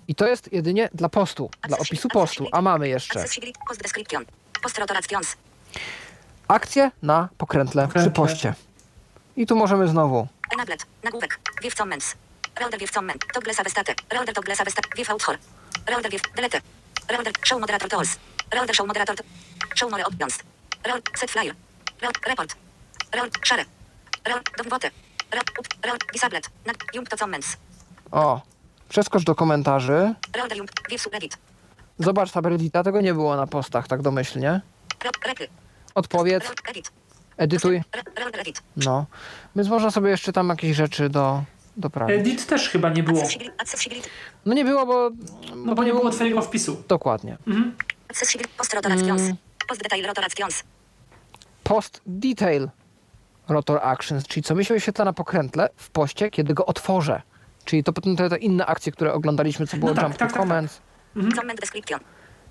I 0.09 0.15
to 0.15 0.27
jest 0.27 0.53
jedynie 0.53 0.89
dla 0.95 1.09
postu, 1.09 1.51
dla 1.69 1.79
opisu 1.79 2.09
postu, 2.09 2.47
a 2.53 2.63
mamy 2.63 2.89
jeszcze. 2.89 3.25
Post 4.63 4.79
akcję 6.49 6.91
na 7.03 7.29
pokrętle 7.39 7.83
przy 7.89 7.95
Pokrętle. 7.95 8.11
poście. 8.27 8.55
I 9.37 9.47
tu 9.47 9.57
możemy 9.57 9.89
znowu 9.89 10.27
Enablet. 10.55 10.87
Nagłówek. 11.05 11.41
Wiew 11.63 11.75
comments. 11.75 12.15
Reorder 12.61 12.81
wiew 12.81 12.93
comment. 12.93 13.25
Toggle 13.35 13.55
savestate. 13.55 13.95
Reorder 14.11 14.35
toggle 14.35 14.57
savestate. 14.57 14.89
Wiew 14.97 15.11
author. 15.11 15.39
Reorder 15.87 16.11
wiew. 16.13 16.23
Delete. 16.37 16.61
Reorder. 17.09 17.33
Show 17.45 17.61
moderator 17.61 17.89
tools. 17.89 18.19
Reorder 18.51 18.75
show 18.75 18.87
moderator. 18.87 19.17
Show 19.75 19.91
more 19.91 20.05
options. 20.07 20.39
Reorder. 20.85 21.19
Set 21.19 21.31
flyer. 21.31 21.55
Reorder. 22.01 22.21
Report. 22.29 22.57
Reorder. 23.13 23.41
Share. 23.47 23.65
Reorder. 24.25 24.53
Dowwote. 24.59 24.91
Reorder. 25.31 25.53
Reorder. 25.83 26.07
Disablet. 26.13 26.51
Nag. 26.67 26.77
Jump 26.95 27.09
to 27.09 27.17
comments. 27.17 27.57
O, 28.13 28.41
przeskocz 28.89 29.25
do 29.25 29.35
komentarzy. 29.35 30.15
Reorder 30.35 30.59
jump. 30.59 30.71
Wiew 30.91 31.03
subreddit. 31.03 31.39
Zobacz 31.99 32.31
subreddita, 32.31 32.83
tego 32.83 33.01
nie 33.01 33.15
było 33.15 33.37
na 33.37 33.47
postach, 33.47 33.89
tak 33.89 34.03
domyślnie. 34.03 34.61
Reorder. 35.05 35.23
Reply. 35.29 35.49
Odpowiedz, 35.97 36.45
edytuj. 37.37 37.83
No. 38.77 39.07
Więc 39.57 39.69
można 39.69 39.91
sobie 39.91 40.11
jeszcze 40.11 40.33
tam 40.33 40.49
jakieś 40.49 40.77
rzeczy 40.77 41.09
do, 41.09 41.43
doprawić. 41.77 42.17
Edit 42.17 42.47
też 42.47 42.71
chyba 42.71 42.91
nie 42.91 43.03
było. 43.03 43.23
No 44.47 44.55
nie 44.55 44.65
było, 44.65 44.87
bo... 44.87 45.11
No 45.57 45.75
bo 45.75 45.85
nie 45.85 45.93
było 45.93 46.11
twojego 46.11 46.43
wpisu. 46.43 46.83
Dokładnie. 46.89 47.37
Post 48.57 48.75
rotorations. 48.75 49.23
Post 49.69 49.83
detail 49.83 50.07
rotorations. 50.07 50.65
Post 51.65 52.03
detail 52.07 52.71
rotor 53.49 53.81
actions, 53.83 54.27
czyli 54.27 54.43
co 54.43 54.55
mi 54.55 54.65
się 54.65 54.75
wyświetla 54.75 55.05
na 55.05 55.13
pokrętle 55.13 55.69
w 55.77 55.91
poście, 55.91 56.31
kiedy 56.31 56.55
go 56.55 56.67
otworzę. 56.67 57.23
Czyli 57.65 57.85
to 57.85 57.93
potem 57.93 58.17
te, 58.17 58.29
te 58.29 58.37
inne 58.37 58.67
akcje, 58.67 58.93
które 58.93 59.13
oglądaliśmy, 59.13 59.67
co 59.67 59.77
było 59.77 59.95
tak, 59.95 60.05
jump 60.05 60.17
tak, 60.17 60.19
to 60.19 60.25
tak, 60.25 60.33
tak. 60.33 60.43
comments. 60.43 60.81
Comment 61.37 61.61
description. 61.61 62.01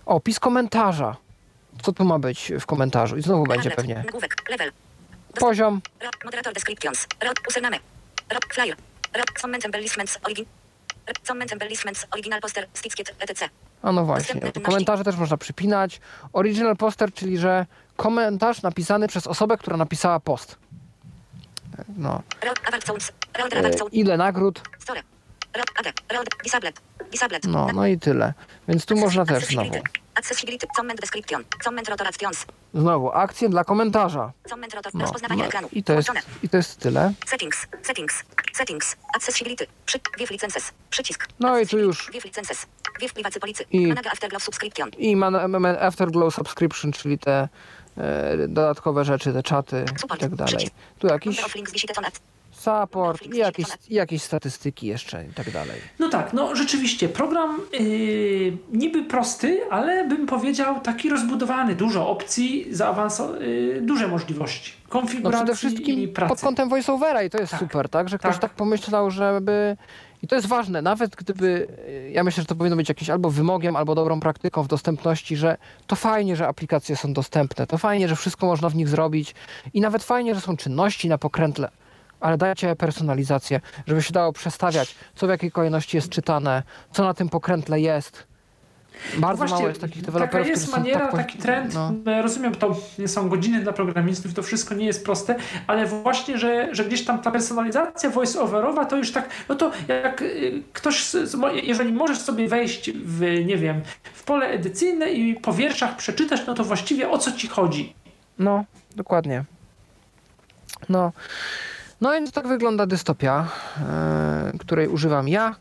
Opis 0.05 0.39
komentarza. 0.39 1.24
Co 1.81 1.93
tu 1.93 2.05
ma 2.05 2.19
być 2.19 2.51
w 2.59 2.65
komentarzu? 2.65 3.17
I 3.17 3.21
znowu 3.21 3.43
będzie 3.43 3.71
pewnie 3.71 4.03
poziom. 5.39 5.81
Moderator 6.25 6.53
descriptions. 6.53 7.07
Username. 7.49 7.77
Flyer. 8.53 8.75
Ro- 9.13 9.23
Comment 9.41 9.65
embellishments. 9.65 10.19
Origin. 10.23 10.45
Ro- 11.07 11.13
Comment 11.27 11.53
embellishments. 11.53 12.07
Original 12.11 12.41
poster. 12.41 12.67
Sticket. 12.73 13.15
etc. 13.19 13.49
A 13.81 13.91
no 13.91 14.05
właśnie, 14.05 14.41
komentarze 14.63 15.03
też 15.03 15.15
można 15.15 15.37
przypinać. 15.37 15.99
Original 16.33 16.77
poster, 16.77 17.13
czyli 17.13 17.37
że 17.37 17.65
komentarz 17.97 18.61
napisany 18.61 19.07
przez 19.07 19.27
osobę, 19.27 19.57
która 19.57 19.77
napisała 19.77 20.19
post. 20.19 20.57
No. 21.97 22.21
E, 23.53 23.71
ile 23.91 24.17
nagród? 24.17 24.61
No, 27.51 27.67
no 27.73 27.87
i 27.87 27.99
tyle. 27.99 28.33
Więc 28.67 28.85
tu 28.85 28.95
można 28.95 29.25
też 29.25 29.45
znowu. 29.45 29.69
Znowu, 32.73 33.11
akcje 33.11 33.49
dla 33.49 33.63
komentarza. 33.63 34.31
No, 34.93 35.05
no 35.61 35.67
i, 35.71 35.83
to 35.83 35.93
jest. 35.93 36.09
I 36.43 36.49
to 36.49 36.57
jest 36.57 36.79
tyle. 36.79 37.13
Settings. 37.25 37.67
Settings. 37.83 38.23
Settings. 38.53 38.95
Accessibility. 39.15 39.67
Przy... 39.85 39.99
Wiew 40.17 40.31
licenses. 40.31 40.71
Przycisk. 40.89 41.27
No 41.39 41.59
i 41.59 41.67
tu 41.67 41.77
już 41.77 42.11
Wiew 42.11 42.25
licenses. 42.25 42.65
Wiew 43.01 43.13
privacy 43.13 43.39
policy. 43.39 43.65
I- 43.71 43.91
afterglow 44.11 44.43
subscription. 44.43 44.89
i 44.97 45.17
Afterglow 45.79 46.35
Subscription, 46.35 46.91
czyli 46.91 47.19
te 47.19 47.49
e, 47.97 48.47
dodatkowe 48.47 49.05
rzeczy, 49.05 49.33
te 49.33 49.43
czaty 49.43 49.85
i 50.15 50.17
tak 50.19 50.35
dalej. 50.35 50.69
Tu 50.99 51.07
jakiś 51.07 51.39
Support 52.65 53.21
i 53.33 53.37
jakieś, 53.37 53.65
i 53.89 53.93
jakieś 53.93 54.21
statystyki 54.21 54.87
jeszcze 54.87 55.25
i 55.25 55.33
tak 55.33 55.51
dalej. 55.51 55.75
No 55.99 56.09
tak, 56.09 56.33
no 56.33 56.55
rzeczywiście, 56.55 57.09
program 57.09 57.59
yy, 57.79 58.57
niby 58.73 59.03
prosty, 59.03 59.59
ale 59.71 60.07
bym 60.07 60.25
powiedział 60.27 60.79
taki 60.79 61.09
rozbudowany, 61.09 61.75
dużo 61.75 62.09
opcji, 62.09 62.67
zaawanso- 62.71 63.41
yy, 63.41 63.81
duże 63.81 64.07
możliwości 64.07 64.73
No 64.85 64.89
konfiguracji 65.01 65.45
przede 65.45 65.55
wszystkim 65.57 65.99
i 65.99 66.07
pracy. 66.07 66.29
pod 66.29 66.41
kątem 66.41 66.69
voiceovera 66.69 67.23
i 67.23 67.29
to 67.29 67.37
jest 67.37 67.51
Tak. 67.51 67.59
super, 67.59 67.89
tak? 67.89 68.09
Że 68.09 68.17
ktoś 68.19 68.31
Tak. 68.33 68.41
tak. 68.41 68.51
pomyślał, 68.53 69.11
żeby... 69.11 69.77
I 70.23 70.27
to 70.27 70.35
jest 70.35 70.47
ważne, 70.47 70.81
nawet 70.81 71.15
gdyby... 71.15 71.67
y, 71.87 72.09
Ja 72.13 72.23
myślę, 72.23 72.41
że 72.43 72.47
to 72.47 72.55
powinno 72.55 72.75
być 72.75 72.89
jakimś 72.89 73.09
albo 73.09 73.29
wymogiem, 73.29 73.75
albo 73.75 73.95
dobrą 73.95 74.19
praktyką 74.19 74.63
w 74.63 74.67
dostępności, 74.67 75.35
że 75.35 75.57
to 75.87 75.95
fajnie, 75.95 76.35
że 76.35 76.47
aplikacje 76.47 76.95
są 76.95 77.13
dostępne, 77.13 77.67
to 77.67 77.77
fajnie, 77.77 78.07
że 78.07 78.15
wszystko 78.15 78.45
można 78.45 78.69
w 78.69 78.75
nich 78.75 78.89
zrobić 78.89 79.35
i 79.73 79.81
nawet 79.81 80.03
fajnie, 80.03 80.35
że 80.35 80.41
są 80.41 80.57
czynności 80.57 81.09
na 81.09 81.17
pokrętle, 81.17 81.69
ale 82.19 82.37
dajcie 82.37 82.75
personalizację, 82.75 83.61
żeby 83.87 84.01
się 84.03 84.13
dało 84.13 84.33
przestawiać, 84.33 84.95
co 85.15 85.27
w 85.27 85.29
jakiej 85.29 85.51
kolejności 85.51 85.97
jest 85.97 86.09
czytane, 86.09 86.63
co 86.91 87.03
na 87.03 87.13
tym 87.13 87.29
pokrętle 87.29 87.79
jest. 87.79 88.27
Bardzo 89.17 89.37
Właśnie, 89.37 89.55
mało 89.55 89.67
jest 89.67 89.81
takich 89.81 90.01
Taka 90.01 90.11
deweloperów, 90.11 90.47
jest 90.47 90.61
którzy 90.61 90.75
są 90.75 90.79
maniera, 90.79 90.99
tak... 90.99 91.11
taki 91.11 91.37
trend. 91.37 91.73
No. 91.73 91.93
E, 92.05 92.21
Rozumiem, 92.21 92.55
to 92.55 92.75
nie 92.99 93.07
są 93.07 93.29
godziny 93.29 93.59
dla 93.59 93.73
programistów, 93.73 94.33
to 94.33 94.43
wszystko 94.43 94.75
nie 94.75 94.85
jest 94.85 95.05
proste, 95.05 95.35
ale 95.67 95.85
właśnie, 95.85 96.37
że, 96.37 96.69
że 96.71 96.85
gdzieś 96.85 97.05
tam 97.05 97.21
ta 97.21 97.31
personalizacja 97.31 98.09
voice-overowa 98.09 98.85
to 98.85 98.97
już 98.97 99.11
tak, 99.11 99.29
no 99.49 99.55
to 99.55 99.71
jak 99.87 100.21
y, 100.21 100.63
ktoś, 100.73 101.11
jeżeli 101.63 101.93
możesz 101.93 102.17
sobie 102.17 102.47
wejść 102.47 102.91
w, 102.91 103.21
nie 103.45 103.57
wiem, 103.57 103.81
w 104.13 104.23
pole 104.23 104.47
edycyjne 104.47 105.11
i 105.11 105.35
po 105.35 105.53
wierszach 105.53 105.95
przeczytać, 105.95 106.41
no 106.47 106.53
to 106.53 106.63
właściwie 106.63 107.09
o 107.09 107.17
co 107.17 107.31
ci 107.31 107.47
chodzi? 107.47 107.93
No, 108.39 108.65
dokładnie. 108.95 109.43
No, 110.89 111.11
no 112.01 112.11
więc 112.11 112.31
tak 112.31 112.47
wygląda 112.47 112.85
dystopia, 112.85 113.47
e, 113.81 114.51
której 114.59 114.87
używam 114.87 115.27
ja. 115.27 115.55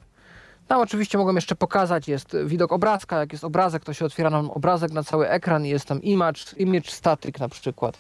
Tam 0.69 0.81
oczywiście 0.81 1.19
mogłem 1.19 1.36
jeszcze 1.36 1.55
pokazać, 1.55 2.09
jest 2.09 2.36
widok 2.44 2.73
obrazka, 2.73 3.19
jak 3.19 3.32
jest 3.32 3.44
obrazek, 3.44 3.85
to 3.85 3.93
się 3.94 4.05
otwiera 4.05 4.31
nam 4.31 4.51
obrazek 4.51 4.93
na 4.93 5.02
cały 5.02 5.28
ekran 5.28 5.66
i 5.66 5.69
jest 5.69 5.86
tam 5.86 6.02
image, 6.02 6.40
image 6.56 6.90
static 6.90 7.39
na 7.39 7.48
przykład. 7.48 7.97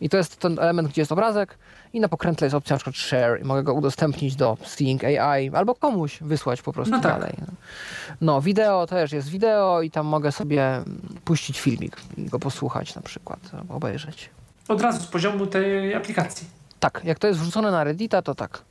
I 0.00 0.08
to 0.08 0.16
jest 0.16 0.36
ten 0.36 0.58
element, 0.58 0.88
gdzie 0.88 1.02
jest 1.02 1.12
obrazek 1.12 1.58
i 1.92 2.00
na 2.00 2.08
pokrętle 2.08 2.46
jest 2.46 2.54
opcja 2.54 2.74
na 2.74 2.78
przykład 2.78 2.96
share 2.96 3.40
i 3.40 3.44
mogę 3.44 3.62
go 3.62 3.74
udostępnić 3.74 4.36
do 4.36 4.56
Seeing 4.64 5.04
AI 5.04 5.50
albo 5.54 5.74
komuś 5.74 6.18
wysłać 6.20 6.62
po 6.62 6.72
prostu 6.72 6.94
No 6.94 7.00
tak. 7.00 7.12
dalej. 7.12 7.34
No, 8.20 8.40
wideo 8.40 8.86
też 8.86 9.12
jest 9.12 9.28
wideo 9.28 9.82
i 9.82 9.90
tam 9.90 10.06
mogę 10.06 10.32
sobie 10.32 10.82
puścić 11.24 11.60
filmik 11.60 11.96
i 12.16 12.24
go 12.24 12.38
posłuchać 12.38 12.94
na 12.94 13.02
przykład, 13.02 13.40
albo 13.58 13.74
obejrzeć. 13.74 14.30
Od 14.68 14.80
razu 14.80 15.02
z 15.02 15.06
poziomu 15.06 15.46
tej 15.46 15.94
aplikacji. 15.94 16.59
Tak, 16.80 17.00
jak 17.04 17.18
to 17.18 17.26
jest 17.26 17.40
wrzucone 17.40 17.70
na 17.70 17.84
Reddita, 17.84 18.22
to 18.22 18.34
tak. 18.34 18.62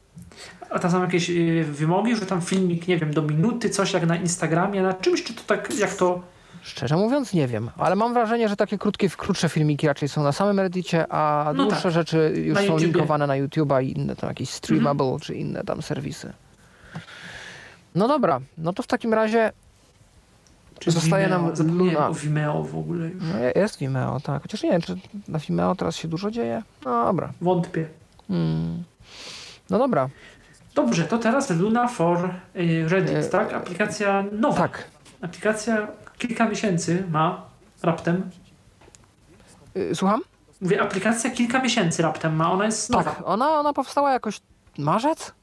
A 0.70 0.80
tam 0.80 0.92
są 0.92 1.02
jakieś 1.02 1.30
y, 1.30 1.64
wymogi, 1.72 2.16
że 2.16 2.26
tam 2.26 2.42
filmik, 2.42 2.88
nie 2.88 2.98
wiem, 2.98 3.14
do 3.14 3.22
minuty, 3.22 3.70
coś 3.70 3.94
jak 3.94 4.06
na 4.06 4.16
Instagramie, 4.16 4.82
na 4.82 4.94
czymś, 4.94 5.24
czy 5.24 5.34
to 5.34 5.42
tak, 5.48 5.74
jak 5.80 5.94
to... 5.96 6.22
Szczerze 6.62 6.96
mówiąc 6.98 7.34
nie 7.34 7.48
wiem, 7.48 7.70
ale 7.78 7.96
mam 7.96 8.14
wrażenie, 8.14 8.50
że 8.50 8.56
takie 8.56 8.78
krótkie, 8.78 9.10
krótsze 9.10 9.50
filmiki 9.50 9.88
raczej 9.88 10.10
są 10.10 10.24
na 10.24 10.32
samym 10.32 10.60
Reddicie, 10.60 11.06
a 11.14 11.52
No 11.56 11.64
dłuższe 11.64 11.84
tak. 11.84 11.92
rzeczy 11.92 12.34
już 12.36 12.56
Na 12.56 12.62
są 12.62 12.66
YouTubie. 12.68 12.86
linkowane 12.86 13.28
na 13.28 13.34
YouTube'a 13.34 13.84
i 13.84 13.98
inne 13.98 14.16
tam 14.16 14.28
jakieś 14.30 14.50
streamable 14.50 15.18
czy 15.22 15.36
inne 15.36 15.64
tam 15.64 15.82
serwisy. 15.82 16.34
No 17.96 18.08
dobra, 18.08 18.40
no 18.58 18.74
to 18.74 18.84
w 18.84 18.88
takim 18.88 19.14
razie 19.14 19.52
Czy 20.80 20.92
Zostaje 20.92 21.26
Vimeo, 21.26 21.52
nam 21.58 21.78
Luna. 21.78 22.12
Vimeo 22.14 22.64
w 22.64 22.76
ogóle 22.78 23.08
już. 23.08 23.24
no, 23.24 23.62
jest 23.62 23.80
Vimeo, 23.80 24.20
tak. 24.20 24.42
Chociaż 24.42 24.64
nie 24.64 24.72
wiem, 24.72 24.82
czy 24.82 24.98
na 25.28 25.40
Vimeo 25.40 25.76
teraz 25.76 25.96
się 25.96 26.08
dużo 26.08 26.32
dzieje. 26.32 26.64
No 26.86 27.06
dobra. 27.06 27.32
Wątpię. 27.42 27.88
Hmm. 28.30 28.84
No 29.70 29.78
dobra, 29.80 30.10
Dobrze, 30.76 31.04
to 31.04 31.18
teraz 31.18 31.50
Luna 31.50 31.88
for 31.88 32.30
y, 32.56 32.88
Reddit, 32.90 33.16
E, 33.16 33.24
tak? 33.30 33.54
Aplikacja 33.54 34.24
nowa. 34.32 34.58
tak. 34.58 34.84
Aplikacja 35.22 35.88
kilka 36.18 36.46
miesięcy 36.50 37.04
ma 37.12 37.46
raptem. 37.84 38.30
Y, 39.78 39.96
Słucham? 39.96 40.22
Mówię, 40.62 40.82
aplikacja 40.82 41.30
kilka 41.30 41.60
miesięcy 41.62 42.02
raptem 42.04 42.36
ma, 42.36 42.52
ona 42.52 42.66
jest 42.66 42.90
nowa. 42.90 43.04
Tak, 43.04 43.22
ona, 43.26 43.60
ona 43.60 43.74
powstała 43.74 44.12
jakoś 44.12 44.42
marzec? 44.78 45.34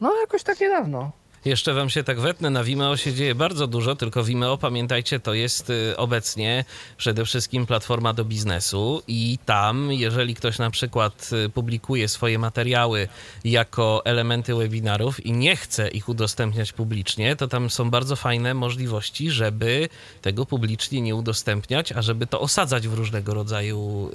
No 0.00 0.12
jakoś 0.20 0.42
tak 0.42 0.60
niedawno. 0.60 1.10
Jeszcze 1.46 1.74
wam 1.74 1.90
się 1.90 2.04
tak 2.04 2.20
wetnę, 2.20 2.50
na 2.50 2.64
Vimeo 2.64 2.96
się 2.96 3.14
dzieje 3.14 3.34
bardzo 3.34 3.66
dużo, 3.66 3.96
tylko 3.96 4.24
Vimeo, 4.24 4.58
pamiętajcie, 4.58 5.20
to 5.20 5.34
jest 5.34 5.70
y, 5.70 5.96
obecnie 5.96 6.64
przede 6.96 7.24
wszystkim 7.24 7.66
platforma 7.66 8.12
do 8.12 8.24
biznesu 8.24 9.02
i 9.08 9.38
tam, 9.44 9.92
jeżeli 9.92 10.34
ktoś 10.34 10.58
na 10.58 10.70
przykład 10.70 11.30
y, 11.46 11.48
publikuje 11.48 12.08
swoje 12.08 12.38
materiały 12.38 13.08
jako 13.44 14.02
elementy 14.04 14.54
webinarów 14.54 15.26
i 15.26 15.32
nie 15.32 15.56
chce 15.56 15.88
ich 15.88 16.08
udostępniać 16.08 16.72
publicznie, 16.72 17.36
to 17.36 17.48
tam 17.48 17.70
są 17.70 17.90
bardzo 17.90 18.16
fajne 18.16 18.54
możliwości, 18.54 19.30
żeby 19.30 19.88
tego 20.22 20.46
publicznie 20.46 21.00
nie 21.00 21.14
udostępniać, 21.14 21.92
a 21.92 22.02
żeby 22.02 22.26
to 22.26 22.40
osadzać 22.40 22.88
w 22.88 22.94
różnego 22.94 23.34
rodzaju 23.34 24.10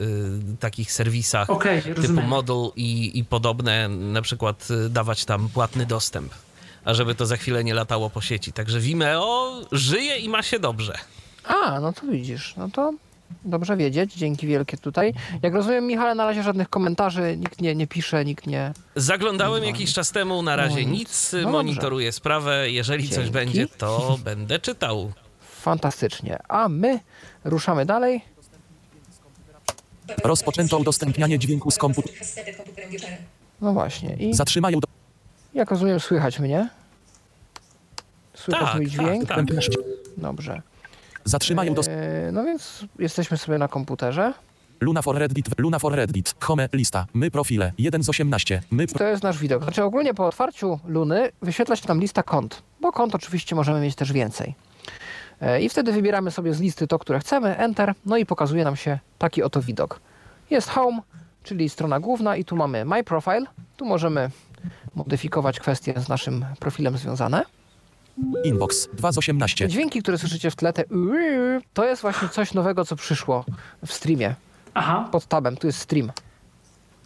y, 0.53 0.57
takich 0.57 0.91
serwisach 0.91 1.49
Okej, 1.49 1.81
typu 1.81 2.01
rozumiem. 2.01 2.27
Model 2.27 2.69
i, 2.75 3.19
i 3.19 3.25
podobne, 3.25 3.89
na 3.89 4.21
przykład 4.21 4.67
y, 4.71 4.89
dawać 4.89 5.25
tam 5.25 5.49
płatny 5.49 5.85
dostęp, 5.85 6.33
a 6.85 6.93
żeby 6.93 7.15
to 7.15 7.25
za 7.25 7.37
chwilę 7.37 7.63
nie 7.63 7.73
latało 7.73 8.09
po 8.09 8.21
sieci. 8.21 8.53
Także 8.53 8.79
Vimeo 8.79 9.61
żyje 9.71 10.17
i 10.17 10.29
ma 10.29 10.43
się 10.43 10.59
dobrze. 10.59 10.97
A, 11.43 11.79
no 11.79 11.93
to 11.93 12.07
widzisz, 12.07 12.53
no 12.57 12.69
to 12.69 12.93
dobrze 13.45 13.77
wiedzieć, 13.77 14.13
dzięki 14.13 14.47
wielkie 14.47 14.77
tutaj. 14.77 15.13
Jak 15.41 15.53
rozumiem, 15.53 15.87
Michale, 15.87 16.15
na 16.15 16.25
razie 16.25 16.43
żadnych 16.43 16.69
komentarzy, 16.69 17.37
nikt 17.37 17.61
nie, 17.61 17.75
nie 17.75 17.87
pisze, 17.87 18.25
nikt 18.25 18.47
nie... 18.47 18.71
Zaglądałem 18.95 19.63
jakiś 19.63 19.93
czas 19.93 20.11
temu, 20.11 20.41
na 20.43 20.55
razie 20.55 20.83
No 20.85 20.89
nic, 20.91 20.99
nic. 20.99 21.29
No 21.33 21.39
dobrze. 21.39 21.51
monitoruję 21.51 22.11
sprawę. 22.11 22.71
Jeżeli 22.71 23.03
coś 23.09 23.15
Dzięki. 23.17 23.31
będzie, 23.31 23.67
to 23.67 24.19
będę 24.23 24.59
czytał. 24.59 25.11
Fantastycznie. 25.61 26.39
A 26.49 26.69
my 26.69 26.99
ruszamy 27.43 27.85
dalej. 27.85 28.21
Rozpoczęto 30.23 30.77
udostępnianie 30.77 31.39
dźwięku 31.39 31.71
z 31.71 31.77
komputera. 31.77 32.17
No 33.61 33.73
właśnie. 33.73 34.15
I 34.19 34.33
Zatrzymają 34.33 34.79
do... 34.79 34.87
jak 35.53 35.71
rozumiem, 35.71 35.99
słychać 35.99 36.39
mnie? 36.39 36.69
Słychać 38.33 38.63
Tak, 38.65 38.75
mój 38.75 38.85
tak, 38.85 38.93
dźwięk? 38.93 39.27
tak. 39.27 39.45
Dobrze. 40.17 40.61
Zatrzymają 41.23 41.73
do... 41.73 41.81
E, 41.81 42.31
no 42.31 42.43
więc 42.43 42.85
jesteśmy 42.99 43.37
sobie 43.37 43.57
na 43.57 43.67
komputerze. 43.67 44.33
Luna 44.79 45.01
for 45.01 45.15
Reddit, 45.17 45.59
Luna 45.59 45.79
for 45.79 45.93
Reddit, 45.95 46.35
Home, 46.39 46.69
lista, 46.73 47.05
my 47.13 47.31
profile, 47.31 47.71
1 47.77 48.03
z 48.03 48.09
18, 48.09 48.61
my 48.71 48.87
pro... 48.87 48.97
To 48.97 49.03
jest 49.03 49.23
nasz 49.23 49.37
widok. 49.37 49.63
Znaczy 49.63 49.83
ogólnie 49.83 50.13
po 50.13 50.27
otwarciu 50.27 50.79
Luny 50.87 51.31
wyświetla 51.41 51.75
się 51.75 51.87
nam 51.87 51.99
lista 51.99 52.23
kont, 52.23 52.63
bo 52.81 52.91
kont 52.91 53.15
oczywiście 53.15 53.55
możemy 53.55 53.81
mieć 53.81 53.95
też 53.95 54.13
więcej. 54.13 54.55
E, 55.41 55.61
I 55.61 55.69
wtedy 55.69 55.91
wybieramy 55.91 56.31
sobie 56.31 56.53
z 56.53 56.59
listy 56.59 56.87
to, 56.87 56.99
które 56.99 57.19
chcemy, 57.19 57.57
Enter, 57.57 57.93
no 58.05 58.17
i 58.17 58.25
pokazuje 58.25 58.63
nam 58.63 58.75
się 58.75 58.99
taki 59.17 59.43
oto 59.43 59.61
widok. 59.61 59.99
Jest 60.49 60.69
Home, 60.69 60.99
czyli 61.43 61.69
strona 61.69 61.99
główna 61.99 62.35
i 62.35 62.45
tu 62.45 62.55
mamy 62.55 62.85
My 62.85 63.03
Profile. 63.03 63.45
Tu 63.77 63.85
możemy 63.85 64.29
modyfikować 64.95 65.59
kwestie 65.59 65.93
z 65.97 66.09
naszym 66.09 66.45
profilem 66.59 66.97
związane. 66.97 67.43
Inbox, 68.43 68.89
2 68.93 69.11
z 69.11 69.17
18, 69.17 69.65
Te 69.65 69.69
dźwięki, 69.71 70.01
które 70.01 70.17
słyszycie 70.17 70.51
w 70.51 70.55
tle, 70.55 70.73
te 70.73 70.85
uuu, 70.85 71.61
to 71.73 71.85
jest 71.85 72.01
właśnie 72.01 72.29
coś 72.29 72.53
nowego, 72.53 72.85
co 72.85 72.95
przyszło 72.95 73.45
w 73.85 73.93
streamie. 73.93 74.35
Aha, 74.73 75.09
Pod 75.11 75.25
tabem, 75.25 75.57
tu 75.57 75.67
jest 75.67 75.79
stream. 75.79 76.11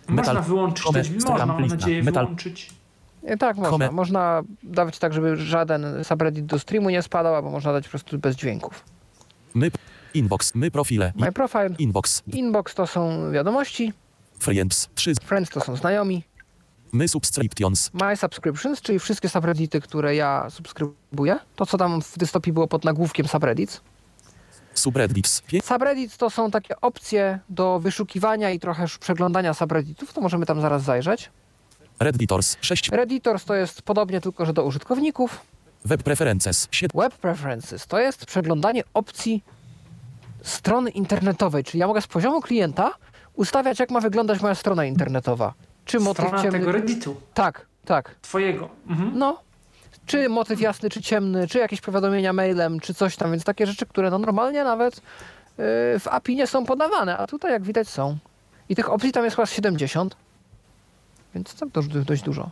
można 0.08 0.34
Metal- 0.34 0.44
wyłączyć 0.44 0.86
te 0.94 1.00
Instagram, 1.00 1.48
można, 1.48 1.54
mam 1.60 1.68
nadzieję, 1.68 2.04
Metal- 2.04 2.24
wyłączyć. 2.26 2.70
E, 3.24 3.38
Tak, 3.38 3.58
można. 3.58 3.70
Home. 3.72 3.92
Można 3.92 4.42
dawać 4.64 5.00
tak, 5.00 5.14
żeby 5.14 5.38
żaden 5.38 6.04
subreddit 6.04 6.46
do 6.46 6.60
streamu 6.60 6.90
nie 6.90 7.02
spadał, 7.02 7.36
albo 7.36 7.50
można 7.52 7.74
dać 7.74 7.84
po 7.84 7.90
prostu 7.90 8.18
bez 8.20 8.36
dźwięków. 8.36 8.84
my... 9.54 9.72
Inbox, 10.14 10.56
my 10.56 10.72
profile, 10.72 11.14
My 11.16 11.32
profile, 11.32 11.70
inbox, 11.80 12.24
inbox 12.28 12.76
to 12.76 12.88
są 12.88 13.32
wiadomości, 13.32 13.94
friends, 14.40 14.90
3 14.96 15.16
z... 15.16 15.20
friends 15.20 15.50
to 15.50 15.60
są 15.62 15.76
znajomi, 15.76 16.24
my 16.94 17.08
subscriptions, 17.08 17.92
my 17.94 18.16
subscriptions, 18.16 18.82
czyli 18.82 19.00
wszystkie 19.00 19.30
subreddity, 19.30 19.82
które 19.82 20.16
ja 20.16 20.50
subskrybuję. 20.50 21.40
To, 21.56 21.66
co 21.66 21.78
tam 21.78 22.02
w 22.02 22.18
dystopii 22.18 22.54
było 22.54 22.68
pod 22.68 22.86
nagłówkiem 22.86 23.28
subreddits. 23.28 23.82
subreddits, 24.74 25.42
5 25.42 25.66
Subreddits 25.66 26.18
to 26.18 26.30
są 26.30 26.52
takie 26.52 26.82
opcje 26.82 27.40
do 27.50 27.80
wyszukiwania 27.80 28.52
i 28.52 28.60
trochę 28.60 28.86
przeglądania 29.00 29.54
subredditów, 29.54 30.14
to 30.14 30.22
możemy 30.22 30.46
tam 30.46 30.62
zaraz 30.62 30.84
zajrzeć. 30.84 31.32
redditors, 32.00 32.58
6 32.62 32.90
Redditors 32.90 33.46
to 33.46 33.56
jest 33.56 33.82
podobnie 33.82 34.22
tylko, 34.22 34.46
że 34.46 34.54
do 34.54 34.64
użytkowników. 34.64 35.42
web 35.86 36.04
preferences, 36.04 36.68
7 36.72 37.02
Web 37.02 37.14
Preferences 37.18 37.88
to 37.88 38.00
jest 38.00 38.26
przeglądanie 38.26 38.84
opcji 38.94 39.44
strony 40.44 40.90
internetowej, 40.90 41.64
czyli 41.64 41.80
ja 41.80 41.88
mogę 41.88 42.02
z 42.02 42.08
poziomu 42.08 42.42
klienta 42.42 42.92
ustawiać, 43.34 43.80
jak 43.80 43.92
ma 43.92 44.00
wyglądać 44.00 44.42
moja 44.42 44.56
strona 44.56 44.86
internetowa. 44.86 45.54
Czy 45.86 46.00
motyw 46.00 46.26
Strona 46.26 46.44
ciemny. 46.44 46.60
tego 46.60 46.72
Redditu, 46.72 47.16
Tak, 47.34 47.66
tak. 47.86 48.16
twojego. 48.22 48.70
Mhm. 48.88 49.12
No. 49.18 49.40
Czy 50.06 50.30
motyw 50.30 50.62
jasny, 50.62 50.90
czy 50.90 51.02
ciemny, 51.02 51.48
czy 51.48 51.58
jakieś 51.60 51.82
powiadomienia 51.82 52.34
mailem, 52.34 52.80
czy 52.80 52.94
coś 52.94 53.16
tam, 53.16 53.32
więc 53.32 53.44
takie 53.44 53.68
rzeczy, 53.68 53.86
które 53.86 54.10
no 54.10 54.20
normalnie 54.20 54.64
nawet 54.64 54.96
yy, 54.96 55.02
w 56.00 56.08
API 56.10 56.36
nie 56.36 56.48
są 56.48 56.66
podawane, 56.66 57.18
a 57.18 57.28
tutaj 57.28 57.52
jak 57.52 57.64
widać 57.64 57.88
są. 57.90 58.18
I 58.70 58.76
tych 58.76 58.90
opcji 58.90 59.12
tam 59.12 59.24
jest 59.24 59.36
chyba 59.36 59.46
z 59.46 59.52
70, 59.52 60.16
więc 61.36 61.56
tak 61.56 61.70
dość, 61.70 61.88
dość 61.88 62.22
dużo. 62.24 62.50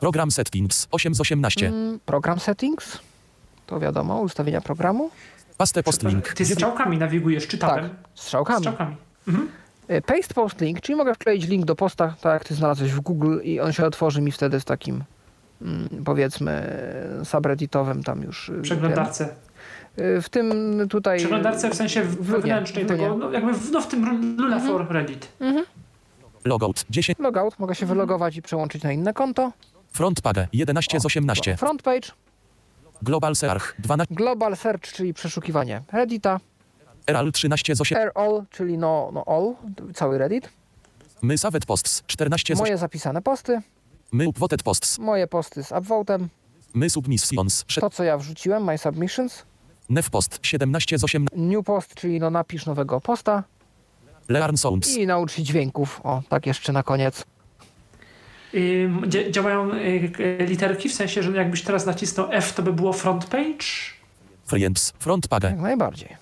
program 0.00 0.30
settings, 0.30 0.88
8 0.90 1.14
z 1.14 1.20
18, 1.20 1.66
Mm, 1.66 2.00
program 2.06 2.40
settings, 2.40 2.98
to 3.66 3.80
wiadomo, 3.80 4.20
ustawienia 4.20 4.60
programu. 4.60 5.10
paste 5.56 5.82
post 5.82 6.02
link, 6.02 6.32
Ty 6.32 6.44
strzałkami 6.46 6.98
nawigujesz, 6.98 7.46
czy 7.48 7.58
Tak, 7.58 7.70
tabem? 7.70 7.94
strzałkami. 8.14 8.58
Strzałkami. 8.58 8.96
Mhm. 9.28 9.48
Y, 9.90 10.02
Paste 10.02 10.34
post 10.34 10.60
link, 10.60 10.80
czyli 10.80 10.96
mogę 10.96 11.14
wkleić 11.14 11.48
link 11.48 11.64
do 11.64 11.76
posta, 11.76 12.14
tak 12.20 12.32
jak 12.32 12.44
ty 12.44 12.54
znalazłeś 12.54 12.92
w 12.92 13.00
Google 13.00 13.38
i 13.42 13.60
on 13.60 13.72
się 13.72 13.84
otworzy 13.86 14.20
mi 14.22 14.32
wtedy 14.32 14.60
w 14.60 14.64
takim 14.64 15.04
mm, 15.62 15.88
powiedzmy 16.04 16.78
subredditowym 17.24 18.02
tam 18.02 18.22
już 18.22 18.48
y, 18.48 18.62
Przeglądarce. 18.62 19.28
tym. 19.96 20.04
Y, 20.06 20.22
W 20.22 20.28
tym 20.28 20.78
tutaj 20.90 21.18
Przeglądarce 21.18 21.70
w 21.70 21.74
sensie 21.74 22.02
wewnętrznej 22.02 22.84
w 22.84 22.88
tego, 22.88 23.16
no 23.16 23.30
jakby 23.32 23.52
w, 23.54 23.70
no 23.70 23.80
w 23.80 23.88
tym 23.88 24.04
Luna 24.38 24.56
Mhm. 24.56 24.72
for 24.72 24.92
Reddit. 24.94 25.28
logout, 26.44 26.84
10, 26.90 27.18
logout, 27.18 27.58
mogę 27.58 27.70
Mhm. 27.72 27.74
się 27.80 27.86
wylogować 27.86 28.36
i 28.36 28.42
przełączyć 28.42 28.82
na 28.82 28.92
inne 28.92 29.12
konto. 29.12 29.52
front 29.92 30.20
page, 30.20 30.48
11 30.52 31.00
z 31.00 31.06
18, 31.06 31.56
Front 31.56 31.82
page, 31.82 32.08
global 33.02 33.36
search, 33.36 33.74
12, 33.78 34.14
global 34.14 34.56
search, 34.56 34.82
czyli 34.92 35.14
przeszukiwanie 35.14 35.82
Reddita, 35.92 36.40
eral 37.06 37.32
13 37.32 37.74
z 37.76 37.80
8, 37.80 37.98
air 37.98 38.12
all, 38.14 38.44
czyli 38.50 38.78
no, 38.78 39.10
no 39.14 39.24
all, 39.26 39.54
cały 39.94 40.18
Reddit, 40.18 40.48
my 41.22 41.38
saved 41.38 41.66
posts, 41.66 42.02
14 42.06 42.54
z 42.56 42.60
8, 42.60 42.64
moje 42.66 42.78
zapisane 42.78 43.22
posty, 43.22 43.60
my 44.12 44.28
upvoted 44.28 44.62
posts, 44.62 44.98
moje 44.98 45.26
posty 45.26 45.64
z 45.64 45.72
upvotem, 45.72 46.28
my 46.74 46.90
submissions, 46.90 47.64
to 47.80 47.90
co 47.90 48.04
ja 48.04 48.18
wrzuciłem, 48.18 48.64
my 48.64 48.78
submissions, 48.78 49.42
Nev 49.88 50.10
post 50.10 50.38
17 50.42 50.98
z 50.98 51.04
8, 51.04 51.26
new 51.36 51.64
post, 51.64 51.94
czyli 51.94 52.20
no 52.20 52.30
napisz 52.30 52.66
nowego 52.66 53.00
posta, 53.00 53.42
learn 54.28 54.56
sounds, 54.56 54.96
I 54.96 55.06
naucz 55.06 55.32
się 55.32 55.42
dźwięków. 55.42 56.00
O, 56.04 56.22
tak 56.28 56.46
jeszcze 56.46 56.72
na 56.72 56.82
koniec. 56.82 57.24
Dzia- 59.06 59.30
działają 59.30 59.72
y, 59.74 59.78
y, 60.20 60.46
literki, 60.46 60.88
w 60.88 60.94
sensie, 60.94 61.22
że 61.22 61.30
jakbyś 61.32 61.62
teraz 61.62 61.86
nacisnął 61.86 62.28
F, 62.32 62.52
to 62.54 62.62
by 62.62 62.72
było 62.72 62.92
front 62.92 63.24
page. 63.26 63.66
friends, 64.46 64.92
front 64.98 65.28
page, 65.28 65.48
Jak 65.50 65.58
najbardziej. 65.60 66.16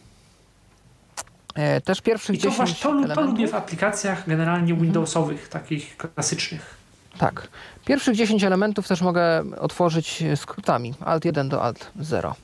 E, 1.55 1.81
też 1.81 2.01
pierwszych 2.01 2.35
I 2.37 2.39
to 2.39 2.43
10 2.51 2.57
właśnie 2.57 3.07
to, 3.09 3.15
to 3.15 3.21
lubię 3.23 3.49
w 3.49 3.55
aplikacjach 3.55 4.29
generalnie 4.29 4.71
Mhm. 4.73 4.81
Windowsowych, 4.83 5.49
takich 5.49 5.97
klasycznych. 5.97 6.75
Tak. 7.19 7.49
Pierwszych 7.85 8.17
10 8.17 8.45
elementów 8.45 8.89
też 8.89 9.01
mogę 9.03 9.43
otworzyć 9.61 10.25
skrótami. 10.37 10.95
Alt 11.05 11.25
1 11.25 11.49
do 11.49 11.63
Alt 11.63 11.91
0. 12.01 12.35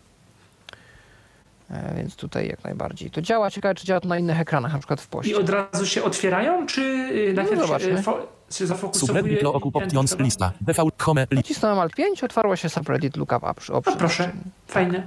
E, 1.70 1.94
więc 1.96 2.16
tutaj 2.16 2.48
jak 2.48 2.64
najbardziej 2.64 3.10
to 3.10 3.22
działa. 3.22 3.50
Ciekawe, 3.50 3.74
czy 3.74 3.86
działa 3.86 4.00
to 4.00 4.08
na 4.08 4.18
innych 4.18 4.40
ekranach, 4.40 4.72
na 4.72 4.78
przykład 4.78 5.00
w 5.00 5.06
I 5.06 5.08
poście. 5.10 5.38
od 5.38 5.48
razu 5.50 5.86
się 5.86 6.02
otwierają, 6.02 6.66
czy 6.66 6.80
y, 6.82 7.32
najpierw 7.36 7.60
się, 7.60 7.66
zobaczmy. 7.66 8.02
fo- 8.02 8.22
się 8.50 8.66
zafokusowuje. 8.66 9.20
Subreddit 9.20 9.42
i 9.42 9.46
options 9.78 10.18
lista. 10.18 10.52
Default 10.60 11.02
home. 11.02 11.26
Nacisnąłem 11.30 11.78
Alt 11.78 11.94
5, 11.94 12.24
otwarło 12.24 12.56
się 12.56 12.68
subreddit 12.68 13.16
lookup 13.16 13.44
option. 13.44 13.82
No 13.86 13.92
proszę, 13.96 14.30
fajne. 14.66 15.06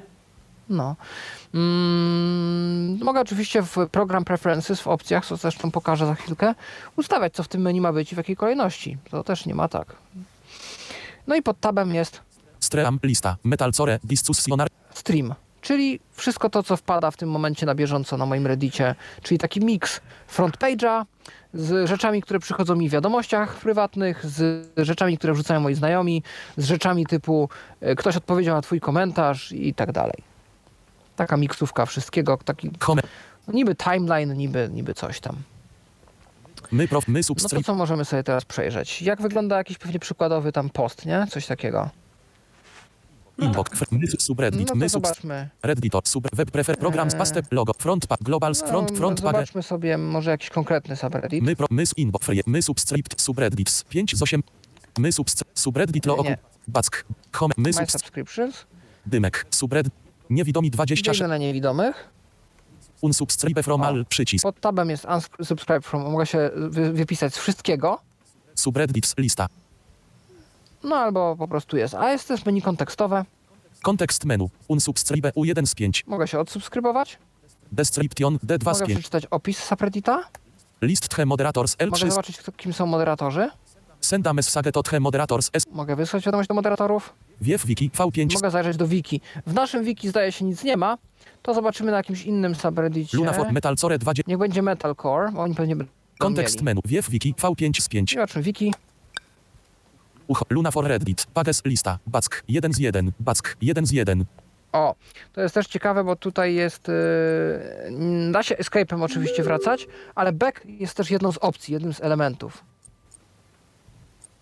No. 0.69 0.95
Mm, 1.53 2.99
mogę 3.03 3.21
oczywiście 3.21 3.61
w 3.61 3.77
program 3.91 4.25
preferences 4.25 4.81
w 4.81 4.87
opcjach, 4.87 5.25
co 5.25 5.35
zresztą 5.35 5.71
pokażę 5.71 6.05
za 6.05 6.15
chwilkę, 6.15 6.55
ustawiać 6.95 7.33
co 7.33 7.43
w 7.43 7.47
tym 7.47 7.61
menu 7.61 7.81
ma 7.81 7.93
być 7.93 8.11
i 8.11 8.15
w 8.15 8.17
jakiej 8.17 8.35
kolejności. 8.35 8.97
To 9.09 9.23
też 9.23 9.45
nie 9.45 9.55
ma 9.55 9.67
tak. 9.67 9.95
No 11.27 11.35
i 11.35 11.41
pod 11.41 11.59
tabem 11.59 11.95
jest 11.95 12.21
Stream 12.59 12.99
lista. 13.03 13.35
Metalcore 13.43 13.99
discussionar. 14.03 14.67
stream, 14.93 15.35
czyli 15.61 15.99
wszystko 16.13 16.49
to, 16.49 16.63
co 16.63 16.77
wpada 16.77 17.11
w 17.11 17.17
tym 17.17 17.29
momencie 17.29 17.65
na 17.65 17.75
bieżąco 17.75 18.17
na 18.17 18.25
moim 18.25 18.47
reddicie, 18.47 18.95
czyli 19.21 19.37
taki 19.37 19.59
miks 19.59 20.01
front 20.27 20.57
page'a 20.57 21.05
z 21.53 21.89
rzeczami, 21.89 22.21
które 22.21 22.39
przychodzą 22.39 22.75
mi 22.75 22.89
w 22.89 22.91
wiadomościach 22.91 23.55
prywatnych, 23.55 24.25
z 24.25 24.67
rzeczami, 24.77 25.17
które 25.17 25.33
wrzucają 25.33 25.59
moi 25.59 25.75
znajomi, 25.75 26.23
z 26.57 26.65
rzeczami 26.65 27.05
typu 27.05 27.49
e, 27.81 27.95
ktoś 27.95 28.17
odpowiedział 28.17 28.55
na 28.55 28.61
twój 28.61 28.79
komentarz 28.79 29.51
i 29.51 29.73
tak 29.73 29.91
dalej. 29.91 30.32
Taka 31.15 31.37
miksówka 31.37 31.85
wszystkiego, 31.85 32.37
taki 32.37 32.71
no 33.47 33.53
niby 33.53 33.75
timeline, 33.75 34.33
niby, 34.33 34.69
niby 34.73 34.93
coś 34.93 35.19
tam. 35.19 35.35
My 36.71 36.87
prof. 36.87 37.07
My 37.07 37.21
No 37.29 37.49
to 37.49 37.63
co 37.63 37.75
możemy 37.75 38.05
sobie 38.05 38.23
teraz 38.23 38.45
przejrzeć? 38.45 39.01
Jak 39.01 39.21
wygląda 39.21 39.57
jakiś 39.57 39.77
pewnie 39.77 39.99
przykładowy 39.99 40.51
tam 40.51 40.69
post, 40.69 41.05
nie? 41.05 41.27
Coś 41.29 41.45
takiego. 41.45 41.89
Inbox. 43.37 43.91
My 43.91 44.07
subreddit. 44.19 44.69
No 44.69 44.75
My 44.75 44.89
zobaczmy. 44.89 45.49
Redditor. 45.63 46.01
Sub. 46.05 46.27
Web 46.35 46.51
prefer. 46.51 46.77
Program 46.77 47.07
Eee. 47.07 47.17
pastep. 47.17 47.45
Logo. 47.51 47.73
Front 47.73 48.07
pa. 48.07 48.15
Global. 48.21 48.55
Front. 48.55 48.91
No, 48.91 48.97
Front 48.97 49.21
page. 49.21 49.31
zobaczmy 49.33 49.63
sobie 49.63 49.97
może 49.97 50.31
jakiś 50.31 50.49
konkretny 50.49 50.95
subreddit. 50.95 51.43
My 51.43 51.55
pro. 51.55 51.67
My 51.71 51.83
inbox. 51.97 52.27
My 52.45 52.61
subscript. 52.61 53.21
Subreddits. 53.21 53.83
5 53.83 54.15
z 54.17 54.21
8. 54.21 54.43
My 54.97 55.11
subs. 55.11 55.35
Subreddit 55.53 56.05
lo 56.05 56.15
Nie, 56.17 56.23
nie. 56.23 56.29
okup. 56.33 56.43
Back. 56.67 57.05
Home. 57.33 57.53
My 57.57 57.63
My 57.63 57.73
subs. 57.73 57.91
subscriptions. 57.91 58.65
Dymek. 59.05 59.45
Subred. 59.49 59.87
Niewidomi 60.29 60.71
26. 60.71 61.19
Wejdę 61.19 61.27
na 61.29 61.37
niewidomych. 61.37 62.09
Unsubscribe 63.01 63.63
from 63.63 63.81
O. 63.81 63.85
all. 63.85 64.05
Przycisk. 64.05 64.43
Pod 64.43 64.59
tabem 64.59 64.89
jest 64.89 65.05
unsubscribe 65.39 65.81
from. 65.81 66.11
Mogę 66.11 66.25
się 66.25 66.51
wy, 66.55 66.93
wypisać 66.93 67.33
z 67.33 67.37
wszystkiego. 67.37 67.99
Subreddits. 68.55 69.17
Lista. 69.17 69.47
No 70.83 70.95
albo 70.95 71.35
po 71.35 71.47
prostu 71.47 71.77
jest. 71.77 71.93
A 71.95 72.11
jest 72.11 72.27
też 72.27 72.45
menu 72.45 72.61
kontekstowe. 72.61 73.25
Kontekst 73.81 74.25
menu. 74.25 74.49
Unsubscribe 74.67 75.29
U1 75.31 75.65
z 75.65 75.75
5. 75.75 76.03
Mogę 76.07 76.27
się 76.27 76.39
odsubskrybować. 76.39 77.17
Description 77.71 78.37
D2 78.37 78.61
z 78.61 78.65
Mogę 78.65 78.85
5. 78.87 78.99
przeczytać 78.99 79.25
opis 79.25 79.59
subreddita. 79.63 80.23
List 80.81 81.09
the 81.09 81.25
moderators 81.25 81.75
Mogę 81.79 81.91
L3. 81.91 82.09
zobaczyć, 82.09 82.37
kto, 82.37 82.51
kim 82.51 82.73
są 82.73 82.85
moderatorzy. 82.85 83.49
Senda 84.01 84.33
message 84.33 84.71
to 84.71 84.83
the 84.83 84.99
moderators 84.99 85.49
S. 85.53 85.63
Mogę 85.71 85.95
wysłać 85.95 86.25
wiadomość 86.25 86.49
do 86.49 86.55
moderatorów. 86.55 87.13
Wiew 87.43 87.65
wiki 87.65 87.89
V5. 87.89 88.33
Mogę 88.33 88.51
zajrzeć 88.51 88.77
do 88.77 88.87
wiki. 88.87 89.21
W 89.47 89.53
naszym 89.53 89.83
wiki 89.83 90.09
zdaje 90.09 90.31
się 90.31 90.45
nic 90.45 90.63
nie 90.63 90.77
ma. 90.77 90.97
To 91.41 91.53
zobaczymy 91.53 91.91
na 91.91 91.97
jakimś 91.97 92.23
innym 92.25 92.55
subreddicie. 92.55 93.17
Luna 93.17 93.33
for 93.33 93.51
Metalcore 93.51 93.99
20. 93.99 94.23
Niech 94.27 94.37
będzie 94.37 94.61
Metalcore, 94.61 95.31
bo 95.31 95.41
oni 95.41 95.55
pewnie 95.55 95.75
będą 95.75 95.93
Kontekst 96.17 96.55
mieli. 96.55 96.65
menu. 96.65 96.81
Wiew 96.85 97.09
wiki 97.09 97.33
V5 97.33 97.81
z 97.81 97.89
5. 97.89 98.13
Zobaczmy 98.13 98.41
wiki. 98.41 98.73
Uch. 100.27 100.43
Luna 100.49 100.71
for 100.71 100.85
Reddit. 100.87 101.25
Pages 101.33 101.61
lista. 101.65 101.99
Back 102.07 102.43
1 102.47 102.73
z 102.73 102.77
1. 102.79 103.11
Back 103.19 103.57
1 103.61 103.85
z 103.85 103.91
1. 103.91 104.25
O, 104.71 104.95
to 105.33 105.41
jest 105.41 105.55
też 105.55 105.67
ciekawe, 105.67 106.03
bo 106.03 106.15
tutaj 106.15 106.55
jest. 106.55 106.87
Yy, 106.87 108.31
da 108.31 108.43
się 108.43 108.55
escape'em 108.55 109.03
oczywiście 109.03 109.43
wracać, 109.43 109.87
ale 110.15 110.31
back 110.33 110.65
jest 110.65 110.97
też 110.97 111.11
jedną 111.11 111.31
z 111.31 111.37
opcji, 111.37 111.73
jednym 111.73 111.93
z 111.93 112.01
elementów. 112.01 112.63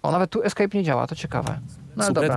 O, 0.03 0.11
nawet 0.11 0.29
tu 0.29 0.43
escape 0.43 0.77
nie 0.77 0.83
działa, 0.83 1.07
to 1.07 1.15
ciekawe. 1.15 1.59
No 1.95 2.03
ale 2.03 2.13
dobra. 2.13 2.35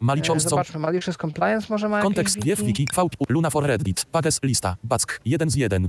E, 0.00 0.04
Malicious 0.04 0.42
co? 0.42 0.48
Zobaczmy, 0.50 0.80
Malicious 0.80 1.16
Compliance 1.16 1.66
może 1.70 1.88
ma 1.88 2.02
Kontekst 2.02 2.44
wiew 2.44 2.62
wiki 2.62 2.86
V. 2.96 3.06
Luna 3.28 3.50
for 3.50 3.64
Reddit. 3.66 4.04
Pages 4.04 4.40
lista. 4.42 4.76
Back 4.84 5.20
1 5.24 5.50
z 5.50 5.54
1. 5.56 5.88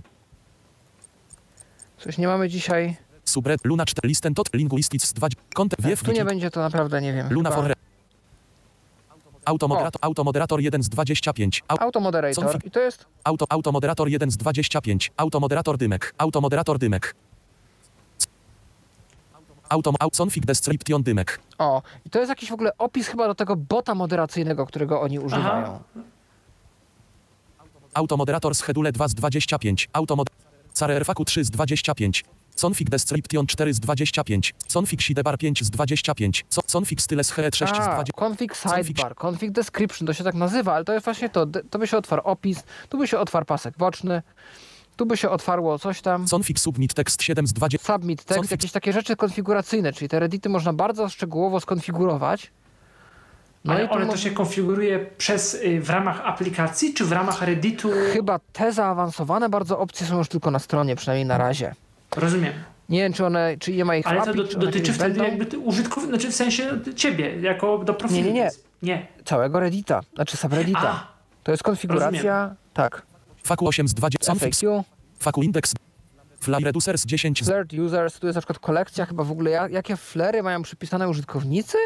Coś 1.97 2.17
nie 2.17 2.27
mamy 2.27 2.49
dzisiaj. 2.49 2.95
Subred. 3.25 3.65
Luna 3.65 3.85
4. 3.85 4.07
Listen 4.09 4.33
tot. 4.33 4.53
Linguistics 4.53 5.13
2. 5.13 5.27
Kontekst 5.53 5.87
wiew 5.87 6.03
Tu 6.03 6.11
nie 6.11 6.13
wiki. 6.13 6.25
będzie 6.25 6.51
to 6.51 6.59
naprawdę, 6.59 7.01
nie 7.01 7.13
wiem. 7.13 7.27
Luna 7.33 7.49
chyba. 7.49 7.61
for 7.61 7.69
Reddit. 7.69 7.81
Automoderator, 9.45 9.99
automoderator 10.01 10.59
1 10.61 10.83
z 10.83 10.89
25. 10.89 11.63
Au, 11.67 11.77
Automoderator. 11.79 12.59
I 12.65 12.71
to 12.71 12.79
jest. 12.79 13.05
auto, 13.23 13.45
automoderator 13.49 14.09
1 14.09 14.31
z 14.31 14.37
25. 14.37 15.11
Automoderator 15.17 15.77
dymek. 15.77 16.13
Automoderator 16.17 16.79
dymek. 16.79 17.15
Autom, 19.71 19.95
au, 19.99 20.09
config 20.17 20.45
description 20.45 21.03
dymek. 21.03 21.39
O, 21.57 21.81
i 22.05 22.09
to 22.09 22.19
jest 22.19 22.29
jakiś 22.29 22.49
w 22.49 22.53
ogóle 22.53 22.71
opis 22.77 23.07
chyba 23.07 23.27
do 23.27 23.35
tego 23.35 23.55
bota 23.55 23.95
moderacyjnego, 23.95 24.65
którego 24.65 25.01
oni 25.01 25.19
używają. 25.19 25.79
Automoderator 27.93 28.55
schedule 28.55 28.91
2 28.91 29.07
z 29.07 29.13
25. 29.13 29.89
Automod... 29.93 30.27
Carerfaku 30.73 31.25
3 31.25 31.43
z 31.43 31.49
25. 31.49 32.23
Config 32.61 32.89
description 32.89 33.47
4 33.47 33.73
z 33.73 33.79
25. 33.79 34.53
Config 34.73 35.01
sidebar 35.01 35.37
5 35.37 35.63
z 35.63 35.69
25. 35.69 36.45
Co- 36.49 36.61
Config 36.79 37.01
styles 37.01 37.31
he 37.31 37.43
6 37.43 37.57
z 37.75 37.79
A, 37.79 37.93
20. 37.93 38.13
config 38.13 38.55
sidebar, 38.55 39.15
config 39.15 39.51
description, 39.51 40.07
to 40.07 40.13
się 40.13 40.23
tak 40.23 40.35
nazywa, 40.35 40.73
ale 40.73 40.85
to 40.85 40.93
jest 40.93 41.05
właśnie 41.05 41.29
to. 41.29 41.45
To 41.69 41.79
by 41.79 41.87
się 41.87 41.97
otwarł 41.97 42.21
opis, 42.25 42.63
tu 42.89 42.97
by 42.97 43.07
się 43.07 43.19
otwarł 43.19 43.45
pasek 43.45 43.77
boczny, 43.77 44.21
tu 45.01 45.05
by 45.05 45.17
się 45.17 45.29
otwarło 45.29 45.79
coś 45.79 46.01
tam. 46.01 46.25
Config 46.31 46.59
submit 46.59 46.93
text 46.93 47.23
7 47.23 47.47
z 47.47 47.53
20. 47.53 47.93
Submit 47.93 48.23
text, 48.23 48.43
Config- 48.43 48.51
jakieś 48.51 48.71
takie 48.71 48.93
rzeczy 48.93 49.15
konfiguracyjne, 49.15 49.93
czyli 49.93 50.09
te 50.09 50.19
reddity 50.19 50.49
można 50.49 50.73
bardzo 50.73 51.09
szczegółowo 51.09 51.59
skonfigurować. 51.59 52.51
No 53.65 53.73
Ale 53.73 53.85
i 53.85 53.89
one 53.89 54.05
to 54.07 54.17
się 54.17 54.31
konfiguruje 54.31 55.05
przez, 55.17 55.53
y, 55.53 55.81
w 55.81 55.89
ramach 55.89 56.21
aplikacji, 56.25 56.93
czy 56.93 57.05
w 57.05 57.11
ramach 57.11 57.41
Redditu? 57.41 57.89
chyba 58.13 58.39
te 58.53 58.73
zaawansowane 58.73 59.49
bardzo 59.49 59.79
opcje 59.79 60.07
są 60.07 60.17
już 60.17 60.27
tylko 60.27 60.51
na 60.51 60.59
stronie, 60.59 60.95
przynajmniej 60.95 61.25
na 61.25 61.37
razie. 61.37 61.75
Rozumiem. 62.15 62.53
Nie 62.89 62.99
wiem, 62.99 63.13
czy 63.13 63.25
one, 63.25 63.55
czy 63.59 63.71
nie 63.73 63.85
ma 63.85 63.95
ich 63.95 64.05
w 64.05 64.07
Ale 64.07 64.21
to 64.21 64.29
API, 64.31 64.57
dotyczy 64.57 64.93
wtedy 64.93 65.19
będą. 65.19 65.37
jakby 65.37 65.57
użytkownika, 65.57 66.17
znaczy 66.17 66.31
w 66.31 66.35
sensie 66.35 66.79
ciebie, 66.95 67.41
jako 67.41 67.77
do 67.77 67.93
profilu. 67.93 68.21
Nie, 68.21 68.33
nie, 68.33 68.41
nie. 68.43 68.49
Nie. 68.83 69.07
Całego 69.25 69.59
reddita, 69.59 70.01
znaczy 70.15 70.37
subreddita. 70.37 70.79
A, 70.89 71.07
To 71.43 71.51
jest 71.51 71.63
konfiguracja, 71.63 72.55
tak, 72.73 73.01
Faku 73.43 73.67
8 73.67 73.87
z 73.87 73.93
20. 73.93 74.31
Config 74.33 74.55
FAQ, 74.55 74.83
faku 75.19 75.43
index. 75.43 75.73
Fly 76.39 76.59
reducers 76.59 77.05
10 77.05 77.43
z 77.43 77.47
flirt 77.47 77.73
users, 77.73 78.19
tu 78.19 78.27
jest 78.27 78.35
na 78.35 78.41
przykład 78.41 78.59
kolekcja 78.59 79.05
chyba 79.05 79.23
w 79.23 79.31
ogóle, 79.31 79.51
ja- 79.51 79.69
jakie 79.69 79.97
flery 79.97 80.43
mają 80.43 80.61
przypisane 80.61 81.09
użytkownicy? 81.09 81.77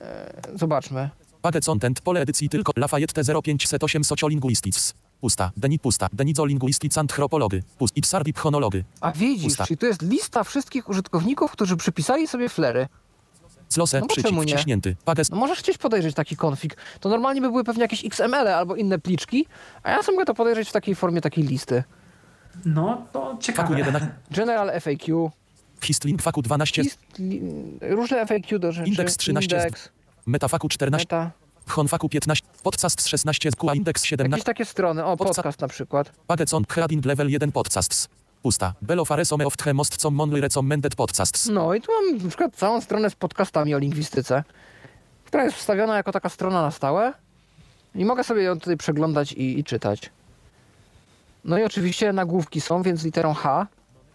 E, 0.00 0.32
zobaczmy. 0.54 1.10
Paget 1.42 1.64
content, 1.64 2.00
pole 2.00 2.20
edycji 2.20 2.48
tylko 2.48 2.72
Lafayette 2.76 3.22
0508 3.42 4.04
Sociolinguistics. 4.04 4.94
Pusta. 5.20 5.50
Denit 5.56 5.82
pusta. 5.82 6.08
Denizolinguistics 6.12 6.98
anthropology. 6.98 7.62
Pust. 7.78 7.96
Ipsardip 7.96 8.38
chronology. 8.38 8.84
A 9.00 9.12
widzisz, 9.12 9.44
Pusta. 9.44 9.66
czyli 9.66 9.78
tu 9.78 9.86
jest 9.86 10.02
lista 10.02 10.44
wszystkich 10.44 10.88
użytkowników, 10.88 11.52
którzy 11.52 11.76
przypisali 11.76 12.28
sobie 12.28 12.48
flery. 12.48 12.88
Close. 13.74 14.00
No 14.00 14.06
przycisk 14.06 14.34
wciśnięty. 14.42 14.96
Pages. 15.04 15.30
No 15.30 15.36
możesz 15.36 15.58
chcieć 15.58 15.78
podejrzeć 15.78 16.14
taki 16.14 16.36
konfig. 16.36 16.76
To 17.00 17.08
normalnie 17.08 17.40
by 17.40 17.50
były 17.50 17.64
pewnie 17.64 17.82
jakieś 17.82 18.04
XML 18.04 18.48
albo 18.48 18.76
inne 18.76 18.98
pliczki, 18.98 19.46
a 19.82 19.90
ja 19.90 20.02
sobie 20.02 20.16
mogę 20.16 20.24
to 20.26 20.34
podejrzeć 20.34 20.68
w 20.68 20.72
takiej 20.72 20.94
formie 20.94 21.20
takiej 21.20 21.44
listy. 21.44 21.84
no 22.64 23.06
to 23.12 23.36
ciekawe. 23.40 23.78
11. 23.78 24.08
General 24.30 24.80
FAQ, 24.80 25.30
Histlink 25.82 26.22
faku 26.22 26.42
12. 26.42 26.82
list, 26.82 26.98
li, 27.18 27.42
różne 27.80 28.26
FAQ 28.26 28.58
do 28.58 28.72
rzeczy. 28.72 28.88
Indeks 28.90 29.16
13 29.16 29.60
z- 29.60 29.64
Indeks, 29.64 29.88
Metafaku 30.26 30.68
14. 30.68 31.16
meta. 31.16 31.30
Honfaku 31.68 32.08
15. 32.08 32.46
Podcast 32.62 33.08
16. 33.08 33.50
QA 33.58 33.74
index 33.74 34.04
17. 34.04 34.30
Jakieś 34.30 34.44
takie 34.44 34.64
strony, 34.64 35.04
o 35.04 35.16
Podca- 35.16 35.26
podcast 35.28 35.60
na 35.60 35.68
przykład. 35.68 36.12
Paget 36.26 36.54
on 36.54 36.64
heading 36.74 37.04
level 37.06 37.30
1 37.30 37.52
podcasts. 37.52 38.08
Pusta. 38.44 38.74
Belo 38.82 39.04
faresome 39.04 39.46
of 39.46 39.56
the 39.56 39.74
most 39.74 39.96
com 39.96 40.14
monly 40.14 40.40
recommended 40.40 40.94
podcasts. 40.94 41.46
No 41.48 41.74
i 41.74 41.80
tu 41.80 41.92
mam 41.92 42.22
na 42.22 42.28
przykład 42.28 42.56
całą 42.56 42.80
stronę 42.80 43.10
z 43.10 43.14
podcastami 43.14 43.74
o 43.74 43.78
lingwistyce, 43.78 44.44
która 45.24 45.44
jest 45.44 45.56
wstawiona 45.56 45.96
jako 45.96 46.12
taka 46.12 46.28
strona 46.28 46.62
na 46.62 46.70
stałe 46.70 47.12
i 47.94 48.04
mogę 48.04 48.24
sobie 48.24 48.42
ją 48.42 48.60
tutaj 48.60 48.76
przeglądać 48.76 49.32
i, 49.32 49.58
i 49.58 49.64
czytać. 49.64 50.10
No 51.44 51.58
i 51.58 51.64
oczywiście 51.64 52.12
nagłówki 52.12 52.60
są, 52.60 52.82
więc 52.82 53.04
literą 53.04 53.34
H. 53.34 53.66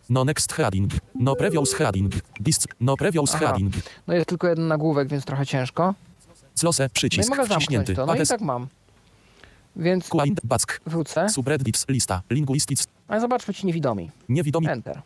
No 0.09 0.25
next 0.25 0.53
heading. 0.53 0.91
No 1.15 1.35
previous 1.35 1.73
heading. 1.73 2.13
Dist. 2.39 2.67
No 2.79 2.97
previous 2.97 3.35
Aha. 3.35 3.47
heading. 3.47 3.73
No 4.07 4.13
jest 4.13 4.27
tylko 4.29 4.47
jeden 4.47 4.67
nagłówek, 4.67 5.07
więc 5.07 5.25
trochę 5.25 5.45
ciężko. 5.45 5.93
Close. 6.59 6.83
No 6.83 6.87
i 6.87 6.89
Przycisk 6.89 7.29
mogę 7.29 7.45
wciśnięty. 7.45 7.95
to. 7.95 8.05
No 8.05 8.13
i 8.13 8.15
Pages. 8.17 8.29
tak 8.29 8.41
mam. 8.41 8.67
Więc. 9.75 10.09
Back. 10.43 10.81
wrócę. 10.85 11.29
Subreddits. 11.29 11.85
Lista. 11.89 12.21
Linguistics. 12.29 12.87
Ale 13.07 13.21
zobaczmy 13.21 13.53
ci 13.53 13.67
niewidomi. 13.67 14.11
Niewidomi. 14.29 14.67
Enter. 14.67 15.01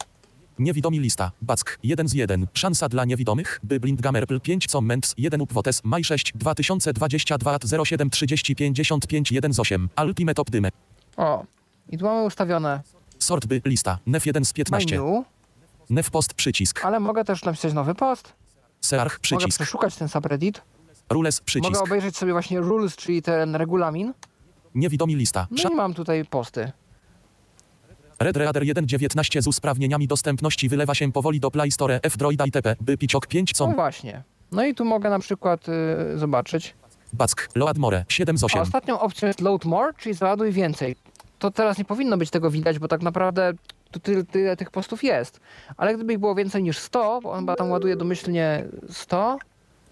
Niewidomi 0.59 0.99
lista. 0.99 1.31
Back. 1.41 1.79
1 1.83 2.07
z 2.07 2.13
1. 2.13 2.47
Szansa 2.53 2.89
dla 2.89 3.05
niewidomych, 3.05 3.59
by 3.63 3.79
Blindgamerpl 3.79 4.39
5 4.39 4.67
Comments 4.67 5.13
1 5.17 5.41
Upvotes 5.41 5.81
Maj 5.83 6.03
6 6.03 6.31
2022 6.35 7.57
07 7.85 8.09
30 8.09 8.55
55 8.55 9.31
1 9.31 9.53
z 9.53 9.59
8. 9.59 9.89
Ultimate 10.05 10.41
Opdyme. 10.41 10.69
O. 11.17 11.45
I 11.89 11.97
tu 11.97 12.05
mamy 12.05 12.23
ustawione 12.23 12.81
Sort 13.19 13.45
by 13.45 13.61
lista. 13.65 13.99
Nef 14.05 14.25
1 14.25 14.45
z 14.45 14.53
15. 14.53 14.97
menu. 14.97 15.23
Nev 15.89 16.11
post 16.11 16.33
przycisk. 16.33 16.85
Ale 16.85 16.99
mogę 16.99 17.23
też 17.23 17.43
napisać 17.43 17.73
nowy 17.73 17.95
post. 17.95 18.33
Search 18.81 19.13
Mogę 19.13 19.19
przycisk. 19.21 19.57
przeszukać 19.57 19.95
ten 19.95 20.09
subreddit. 20.09 20.61
Rules 21.09 21.41
przycisk. 21.41 21.73
Mogę 21.73 21.83
obejrzeć 21.83 22.17
sobie 22.17 22.31
właśnie 22.31 22.59
rules, 22.59 22.95
czyli 22.95 23.21
ten 23.21 23.55
regulamin. 23.55 24.13
Niewidomi 24.75 25.15
lista. 25.15 25.47
No 25.63 25.69
i 25.69 25.75
mam 25.75 25.93
tutaj 25.93 26.25
posty. 26.25 26.71
Red 28.19 28.37
Reader 28.37 28.63
1.19 28.63 29.41
z 29.41 29.47
usprawnieniami 29.47 30.07
dostępności 30.07 30.69
wylewa 30.69 30.95
się 30.95 31.11
powoli 31.11 31.39
do 31.39 31.51
Play 31.51 31.71
Store 31.71 31.99
F-Droida 32.03 32.45
itp. 32.45 32.75
By 32.81 32.97
piciok 32.97 33.27
5 33.27 33.51
No 33.51 33.57
co 33.57 33.67
właśnie. 33.67 34.23
No 34.51 34.65
i 34.65 34.75
tu 34.75 34.85
mogę 34.85 35.09
na 35.09 35.19
przykład 35.19 35.65
y, 35.69 36.17
zobaczyć. 36.17 36.75
Back. 37.13 37.49
Load 37.55 37.77
more 37.77 38.05
7 38.09 38.37
z 38.37 38.43
A 38.43 38.45
8. 38.45 38.61
ostatnią 38.61 38.99
opcją 38.99 39.27
jest 39.27 39.41
load 39.41 39.65
more, 39.65 39.93
czyli 39.97 40.15
załaduj 40.15 40.51
więcej. 40.51 40.95
To 41.39 41.51
teraz 41.51 41.77
nie 41.77 41.85
powinno 41.85 42.17
być 42.17 42.29
tego 42.29 42.51
widać, 42.51 42.79
bo 42.79 42.87
tak 42.87 43.01
naprawdę 43.01 43.53
tu 43.91 43.99
tyle, 43.99 44.23
tyle 44.23 44.57
tych 44.57 44.71
postów 44.71 45.03
jest. 45.03 45.39
Ale 45.77 45.95
gdyby 45.95 46.13
ich 46.13 46.19
było 46.19 46.35
więcej 46.35 46.63
niż 46.63 46.77
100, 46.77 47.19
bo 47.23 47.31
on 47.31 47.39
chyba 47.39 47.55
tam 47.55 47.71
ładuje 47.71 47.95
domyślnie 47.95 48.65
100 48.89 49.37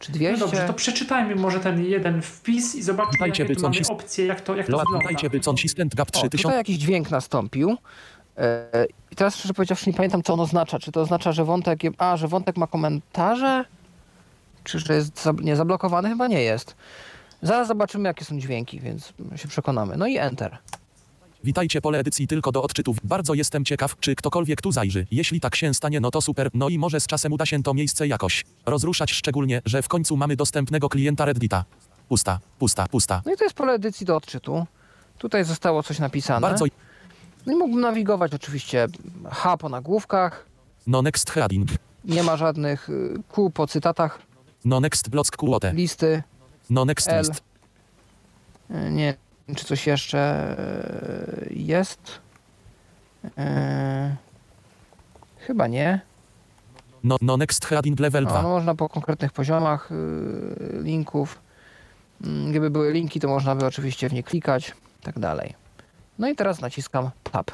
czy 0.01 0.11
No 0.11 0.15
200. 0.17 0.37
dobrze, 0.45 0.67
to 0.67 0.73
przeczytajmy 0.73 1.35
może 1.35 1.59
ten 1.59 1.85
jeden 1.85 2.21
wpis 2.21 2.75
i 2.75 2.83
zobaczmy, 2.83 3.11
Witajcie, 3.13 3.43
jakie 3.43 3.55
Bycon 3.55 3.71
mamy 3.71 3.87
opcje, 3.87 4.25
jak 4.25 4.41
to, 4.41 4.55
jak 4.55 4.67
to 4.67 4.77
wygląda. 4.77 5.05
dajcie 5.07 5.29
System 5.61 5.89
Gap 5.95 6.07
O, 6.09 6.11
3000. 6.11 6.37
tutaj 6.43 6.57
jakiś 6.57 6.77
dźwięk 6.77 7.11
nastąpił. 7.11 7.77
E, 8.37 8.85
I 9.11 9.15
teraz 9.15 9.35
szczerze 9.35 9.53
powiedziawszy 9.53 9.89
nie 9.89 9.95
pamiętam, 9.95 10.23
co 10.23 10.33
on 10.33 10.39
oznacza. 10.39 10.79
Czy 10.79 10.91
to 10.91 11.01
oznacza, 11.01 11.31
że 11.31 11.45
wątek, 11.45 11.79
a, 11.97 12.17
że 12.17 12.27
wątek 12.27 12.57
ma 12.57 12.67
komentarze? 12.67 13.65
Czy 14.63 14.79
że 14.79 14.93
jest 14.95 15.29
nie 15.41 15.55
zablokowany? 15.55 16.09
Chyba 16.09 16.27
nie 16.27 16.41
jest. 16.41 16.75
Zaraz 17.41 17.67
zobaczymy, 17.67 18.07
jakie 18.09 18.25
są 18.25 18.39
dźwięki, 18.39 18.79
więc 18.79 19.13
się 19.35 19.47
przekonamy. 19.47 19.97
No 19.97 20.07
i 20.07 20.17
Enter. 20.17 20.57
Witajcie 21.43 21.81
pole 21.81 21.99
edycji 21.99 22.27
tylko 22.27 22.51
do 22.51 22.63
odczytów. 22.63 22.97
Bardzo 23.03 23.33
jestem 23.33 23.65
ciekaw, 23.65 23.99
czy 23.99 24.15
ktokolwiek 24.15 24.61
tu 24.61 24.71
zajrzy. 24.71 25.07
Jeśli 25.11 25.39
tak 25.39 25.55
się 25.55 25.73
stanie, 25.73 25.99
no 25.99 26.11
to 26.11 26.21
super. 26.21 26.49
No 26.53 26.69
i 26.69 26.77
może 26.79 26.99
z 26.99 27.07
czasem 27.07 27.33
uda 27.33 27.45
się 27.45 27.63
to 27.63 27.73
miejsce 27.73 28.07
jakoś 28.07 28.45
rozruszać, 28.65 29.11
szczególnie, 29.11 29.61
że 29.65 29.81
w 29.81 29.87
końcu 29.87 30.17
mamy 30.17 30.35
dostępnego 30.35 30.89
klienta 30.89 31.25
Reddita. 31.25 31.65
Pusta, 32.09 32.39
pusta, 32.59 32.87
pusta. 32.87 33.21
No 33.25 33.33
i 33.33 33.37
to 33.37 33.43
jest 33.43 33.55
pole 33.55 33.73
edycji 33.73 34.05
do 34.05 34.15
odczytu. 34.15 34.65
Tutaj 35.17 35.43
zostało 35.45 35.83
coś 35.83 35.99
napisane. 35.99 36.41
Bardzo. 36.41 36.65
No 37.45 37.53
i 37.53 37.55
mógłbym 37.55 37.81
nawigować 37.81 38.33
oczywiście 38.33 38.87
H 39.31 39.57
po 39.57 39.69
nagłówkach. 39.69 40.45
No 40.87 41.01
next 41.01 41.29
heading. 41.31 41.69
Nie 42.05 42.23
ma 42.23 42.37
żadnych 42.37 42.89
y, 42.89 43.13
Q 43.33 43.49
po 43.49 43.67
cytatach 43.67 44.19
No 44.65 44.79
next 44.79 45.09
block 45.09 45.37
quote. 45.37 45.73
listy. 45.73 46.23
No 46.69 46.85
next 46.85 47.07
L. 47.09 47.19
list. 47.27 47.43
Y, 48.71 48.91
Nie 48.91 49.13
czy 49.55 49.65
coś 49.65 49.87
jeszcze 49.87 50.55
y, 51.49 51.53
jest. 51.53 52.19
Y, 53.25 53.29
Chyba 55.39 55.67
nie. 55.67 56.01
No, 57.03 57.17
no 57.21 57.37
next 57.37 57.65
heading 57.65 57.99
level 57.99 58.23
No, 58.23 58.29
2. 58.29 58.41
no 58.41 58.49
można 58.49 58.75
po 58.75 58.89
konkretnych 58.89 59.31
poziomach 59.31 59.91
y, 59.91 60.79
linków. 60.83 61.39
Mm, 62.23 62.49
Gdyby 62.49 62.69
były 62.69 62.91
linki, 62.93 63.19
to 63.19 63.27
można 63.27 63.55
by 63.55 63.65
oczywiście 63.65 64.09
w 64.09 64.13
nie 64.13 64.23
klikać 64.23 64.75
tak 65.03 65.19
dalej. 65.19 65.53
No 66.19 66.29
i 66.29 66.35
teraz 66.35 66.61
naciskam 66.61 67.09
Tab. 67.31 67.51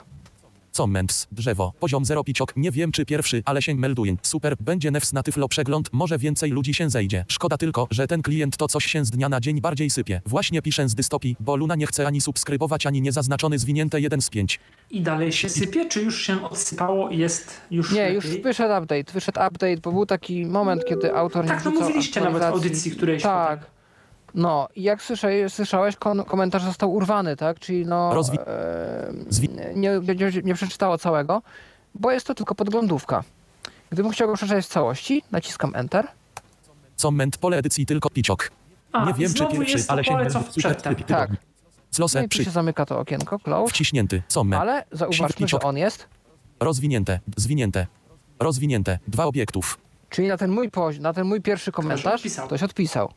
Comments, 0.77 1.27
drzewo, 1.31 1.73
poziom 1.79 2.05
0 2.05 2.23
piciok, 2.23 2.53
nie 2.55 2.71
wiem 2.71 2.91
czy 2.91 3.05
pierwszy, 3.05 3.41
ale 3.45 3.61
się 3.61 3.75
melduje. 3.75 4.15
Super, 4.21 4.55
będzie 4.59 4.91
nefs 4.91 5.13
na 5.13 5.23
tyflo 5.23 5.47
przegląd, 5.47 5.89
może 5.93 6.17
więcej 6.17 6.51
ludzi 6.51 6.73
się 6.73 6.89
zejdzie. 6.89 7.25
Szkoda 7.27 7.57
tylko, 7.57 7.87
że 7.91 8.07
ten 8.07 8.21
klient 8.21 8.57
to 8.57 8.67
coś 8.67 8.85
się 8.85 9.05
z 9.05 9.09
dnia 9.09 9.29
na 9.29 9.39
dzień 9.39 9.61
bardziej 9.61 9.89
sypie. 9.89 10.21
Właśnie 10.25 10.61
piszę 10.61 10.89
z 10.89 10.95
dystopii, 10.95 11.35
bo 11.39 11.55
Luna 11.55 11.75
nie 11.75 11.87
chce 11.87 12.07
ani 12.07 12.21
subskrybować, 12.21 12.85
ani 12.85 13.01
niezaznaczony 13.01 13.59
zwinięte 13.59 14.01
1 14.01 14.21
z 14.21 14.29
5. 14.29 14.59
I 14.91 15.01
dalej 15.01 15.31
się 15.31 15.49
sypie, 15.49 15.85
czy 15.85 16.01
już 16.01 16.21
się 16.21 16.43
odsypało 16.43 17.09
i 17.09 17.17
jest 17.17 17.61
już 17.71 17.91
Nie, 17.91 17.99
lepiej? 18.01 18.15
już 18.15 18.25
wyszedł 18.27 18.83
update. 18.83 19.13
Wyszedł 19.13 19.39
update, 19.47 19.77
bo 19.83 19.91
był 19.91 20.05
taki 20.05 20.45
moment, 20.45 20.85
kiedy 20.85 21.15
autor 21.15 21.43
nie 21.45 21.49
Tak, 21.51 21.65
no 21.65 21.71
mówiliście 21.71 22.21
nawet 22.21 22.41
w 22.41 22.45
audycji 22.45 22.91
którejś. 22.91 23.23
Tak. 23.23 23.59
potem. 23.59 23.76
No 24.37 24.67
i 24.75 24.83
jak 24.83 25.01
słyszę, 25.01 25.49
słyszałeś, 25.49 25.95
kon- 25.95 26.23
komentarz 26.23 26.63
został 26.63 26.93
urwany, 26.93 27.35
tak? 27.35 27.59
Czyli 27.59 27.85
no 27.85 28.11
Rozwi- 28.13 28.39
e, 28.47 29.13
nie, 29.75 29.91
nie, 30.15 30.41
nie 30.43 30.53
przeczytało 30.55 30.97
całego, 30.97 31.41
bo 31.95 32.11
jest 32.11 32.27
to 32.27 32.35
tylko 32.35 32.55
podglądówka. 32.55 33.23
Gdybym 33.89 34.11
chciał 34.11 34.27
go 34.27 34.33
przeczytać 34.35 34.65
w 34.65 34.67
całości, 34.67 35.23
naciskam 35.31 35.71
Enter. 35.75 36.07
Comment, 36.97 37.37
pole 37.37 37.57
edycji 37.57 37.85
tylko 37.85 38.09
piciok. 38.09 38.51
A, 38.91 39.05
nie 39.05 39.13
wiem 39.13 39.33
czy 39.33 39.45
pierwszy, 39.47 39.83
ale 39.87 40.03
się 40.03 40.11
pole, 40.11 40.29
co 40.29 40.39
przedtem. 40.39 40.93
Super, 40.93 41.07
Tak. 41.07 41.27
tygodni. 41.29 41.37
No 42.15 42.21
i 42.21 42.29
tu 42.29 42.43
się 42.43 42.51
zamyka 42.51 42.85
to 42.85 42.99
okienko, 42.99 43.39
close. 43.39 43.69
wciśnięty, 43.73 44.21
comment, 44.27 44.61
Ale 44.61 44.83
zauważmy, 44.91 45.47
że 45.47 45.59
on 45.59 45.77
jest. 45.77 46.07
rozwinięte, 46.59 47.19
zwinięte, 47.37 47.87
rozwinięte, 48.39 48.99
dwa 49.07 49.25
obiektów. 49.25 49.77
Czyli 50.09 50.27
na 50.27 50.37
ten 50.37 50.51
mój, 50.51 50.69
pozi- 50.71 50.99
na 51.01 51.13
ten 51.13 51.27
mój 51.27 51.41
pierwszy 51.41 51.71
komentarz 51.71 52.15
odpisał. 52.15 52.47
ktoś 52.47 52.63
odpisał. 52.63 53.11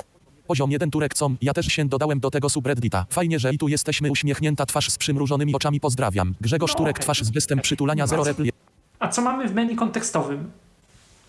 Poziom 0.50 0.70
1 0.70 0.90
turek 0.90 1.14
com, 1.14 1.36
ja 1.42 1.52
też 1.52 1.66
się 1.66 1.88
dodałem 1.88 2.20
do 2.20 2.30
tego 2.30 2.48
subreddita. 2.48 3.06
Fajnie, 3.10 3.38
że 3.38 3.52
i 3.54 3.58
tu 3.58 3.68
jesteśmy 3.68 4.10
uśmiechnięta 4.10 4.66
twarz 4.66 4.90
z 4.90 4.98
przymrużonymi 4.98 5.54
oczami, 5.54 5.80
pozdrawiam. 5.80 6.34
Grzegorz 6.40 6.70
No, 6.72 6.78
Turek, 6.78 6.96
okej. 6.96 7.02
twarz 7.02 7.22
z 7.22 7.30
gestem 7.30 7.60
przytulania, 7.60 8.06
zero 8.06 8.24
Bardzo. 8.24 8.38
repli. 8.38 8.52
A 8.98 9.08
co 9.08 9.22
mamy 9.22 9.48
w 9.48 9.54
menu 9.54 9.76
kontekstowym? 9.76 10.50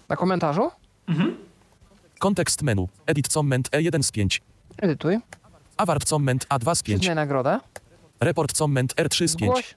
Na 0.10 0.16
komentarzu? 0.16 0.72
Kontekst 2.20 2.62
menu, 2.62 2.88
edit 3.06 3.28
comment 3.28 3.70
E1 3.70 4.04
z 4.04 4.12
5. 4.12 4.42
Edytuj. 4.78 5.18
Award 5.78 6.04
comment 6.10 6.46
A2 6.48 6.76
z 6.76 6.84
5. 6.84 7.00
Przyznaj 7.00 7.16
nagrodę. 7.16 7.60
Report 8.20 8.54
comment 8.58 8.96
R3 8.96 9.28
z 9.28 9.36
5. 9.36 9.52
Zgłoś. 9.52 9.76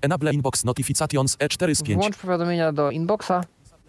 Enable 0.00 0.32
inbox 0.32 0.64
notifications 0.64 1.36
E4 1.36 1.74
z 1.74 1.82
5. 1.82 2.00
Włącz 2.00 2.16
powiadomienia 2.16 2.72
do 2.72 2.90
inboxa. 2.90 3.40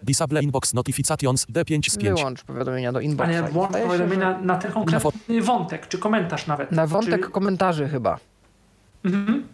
Disable 0.02 0.42
inbox 0.42 0.74
notifications 0.74 1.46
D5 1.46 1.90
z 1.90 1.96
5. 1.96 2.18
Wyłącz 2.18 2.42
powiadomienia 2.42 2.92
do 2.92 3.00
inboxa. 3.00 3.38
Ale 3.38 3.48
włącz 3.48 3.72
się, 3.76 3.82
powiadomienia 3.82 4.38
na 4.38 4.56
ten 4.58 4.72
konkretny 4.72 5.42
wątek, 5.42 5.88
czy 5.88 5.98
komentarz 5.98 6.46
nawet. 6.46 6.72
Na 6.72 6.86
wątek 6.86 7.26
Czy... 7.26 7.30
komentarzy 7.32 7.88
chyba. 7.88 8.18
Mhm. 9.04 9.46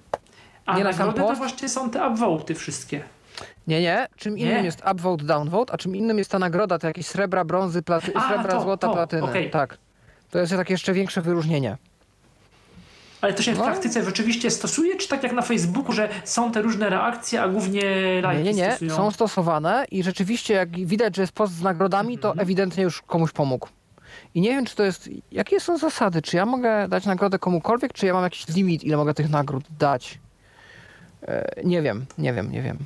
A 0.67 0.79
nie 0.79 0.85
na 0.85 0.91
nagrody 0.91 1.21
to 1.21 1.35
właśnie 1.35 1.69
są 1.69 1.91
te 1.91 2.09
upvoty 2.11 2.55
wszystkie. 2.55 3.03
Nie, 3.67 3.81
nie. 3.81 4.07
Czym 4.17 4.39
innym 4.39 4.57
Nie. 4.57 4.65
jest 4.65 4.83
upvote, 4.93 5.25
downvote, 5.25 5.73
a 5.73 5.79
czym 5.79 5.97
innym 5.97 6.19
jest 6.19 6.31
ta 6.31 6.39
nagroda, 6.39 6.79
to 6.79 6.87
jakieś 6.87 7.07
srebra, 7.07 7.45
brązy, 7.45 7.83
platy, 7.83 8.13
A, 8.15 8.29
srebra, 8.29 8.53
to, 8.53 8.61
złota, 8.61 8.87
to, 8.87 8.93
platyny. 8.95 9.23
okej. 9.23 9.51
Tak. 9.51 9.79
To 10.31 10.39
jest 10.39 10.53
takie 10.53 10.75
jeszcze 10.75 10.93
większe 10.93 11.23
wyróżnienie. 11.23 11.77
Ale 13.21 13.35
to 13.35 13.43
się 13.43 13.55
w 13.55 13.59
No. 13.59 13.65
praktyce 13.65 14.05
rzeczywiście 14.05 14.51
stosuje, 14.51 14.97
czy 14.97 15.09
tak 15.09 15.23
jak 15.23 15.33
na 15.33 15.43
Facebooku, 15.43 15.93
że 15.93 16.09
są 16.25 16.53
te 16.53 16.63
różne 16.63 16.91
reakcje, 16.91 17.43
a 17.43 17.49
głównie 17.49 17.83
lajki 18.23 18.45
Nie, 18.45 18.53
nie, 18.53 18.77
nie. 18.83 18.91
Są 18.91 19.11
stosowane 19.11 19.85
i 19.91 20.03
rzeczywiście 20.03 20.55
jak 20.55 20.71
widać, 20.87 21.17
że 21.17 21.23
jest 21.23 21.33
post 21.33 21.53
z 21.53 21.63
nagrodami, 21.63 22.19
to 22.19 22.29
Mhm. 22.29 22.45
ewidentnie 22.47 22.83
już 22.85 23.03
komuś 23.03 23.33
pomógł. 23.33 23.69
I 24.35 24.41
nie 24.41 24.49
wiem, 24.51 24.65
czy 24.65 24.77
to 24.77 24.83
jest... 24.83 25.11
Jakie 25.33 25.61
są 25.61 25.79
zasady? 25.79 26.23
Czy 26.23 26.37
ja 26.37 26.47
mogę 26.47 26.89
dać 26.89 27.07
nagrodę 27.07 27.39
komukolwiek, 27.39 27.93
czy 27.93 28.07
ja 28.07 28.15
mam 28.15 28.25
jakiś 28.25 28.49
limit, 28.49 28.85
ile 28.85 28.97
mogę 28.97 29.15
tych 29.15 29.31
nagród 29.31 29.65
dać? 29.79 30.19
E, 31.23 31.51
nie 31.65 31.83
wiem, 31.83 32.07
nie 32.19 32.33
wiem, 32.33 32.53
nie 32.53 32.63
wiem. 32.63 32.77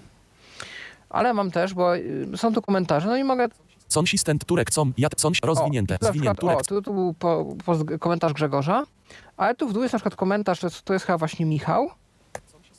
Ale 1.10 1.34
mam 1.34 1.50
też, 1.50 1.74
bo 1.74 1.96
y, 1.96 2.26
są 2.36 2.54
tu 2.54 2.62
komentarze, 2.62 3.06
no 3.08 3.16
i 3.16 3.24
mogę 3.24 3.46
Coś 3.90 4.08
assistant 4.08 4.44
turek 4.44 4.70
com, 4.70 4.92
ja 4.98 5.08
coś 5.16 5.40
rozwinięte, 5.44 5.98
o, 6.02 6.06
zwinięte 6.06 6.40
turek. 6.40 6.58
o, 6.60 6.62
tu, 6.62 6.82
tu 6.82 6.94
był 6.94 7.14
po, 7.14 7.46
po, 7.64 7.98
komentarz 7.98 8.32
Grzegorza, 8.32 8.84
ale 9.36 9.54
tu 9.54 9.68
w 9.68 9.72
dół 9.72 9.82
jest 9.82 9.92
na 9.92 9.98
przykład 9.98 10.16
komentarz, 10.16 10.60
to 10.60 10.66
jest, 10.66 10.82
to 10.82 10.98
chyba 10.98 11.18
właśnie 11.18 11.46
Michał. 11.46 11.90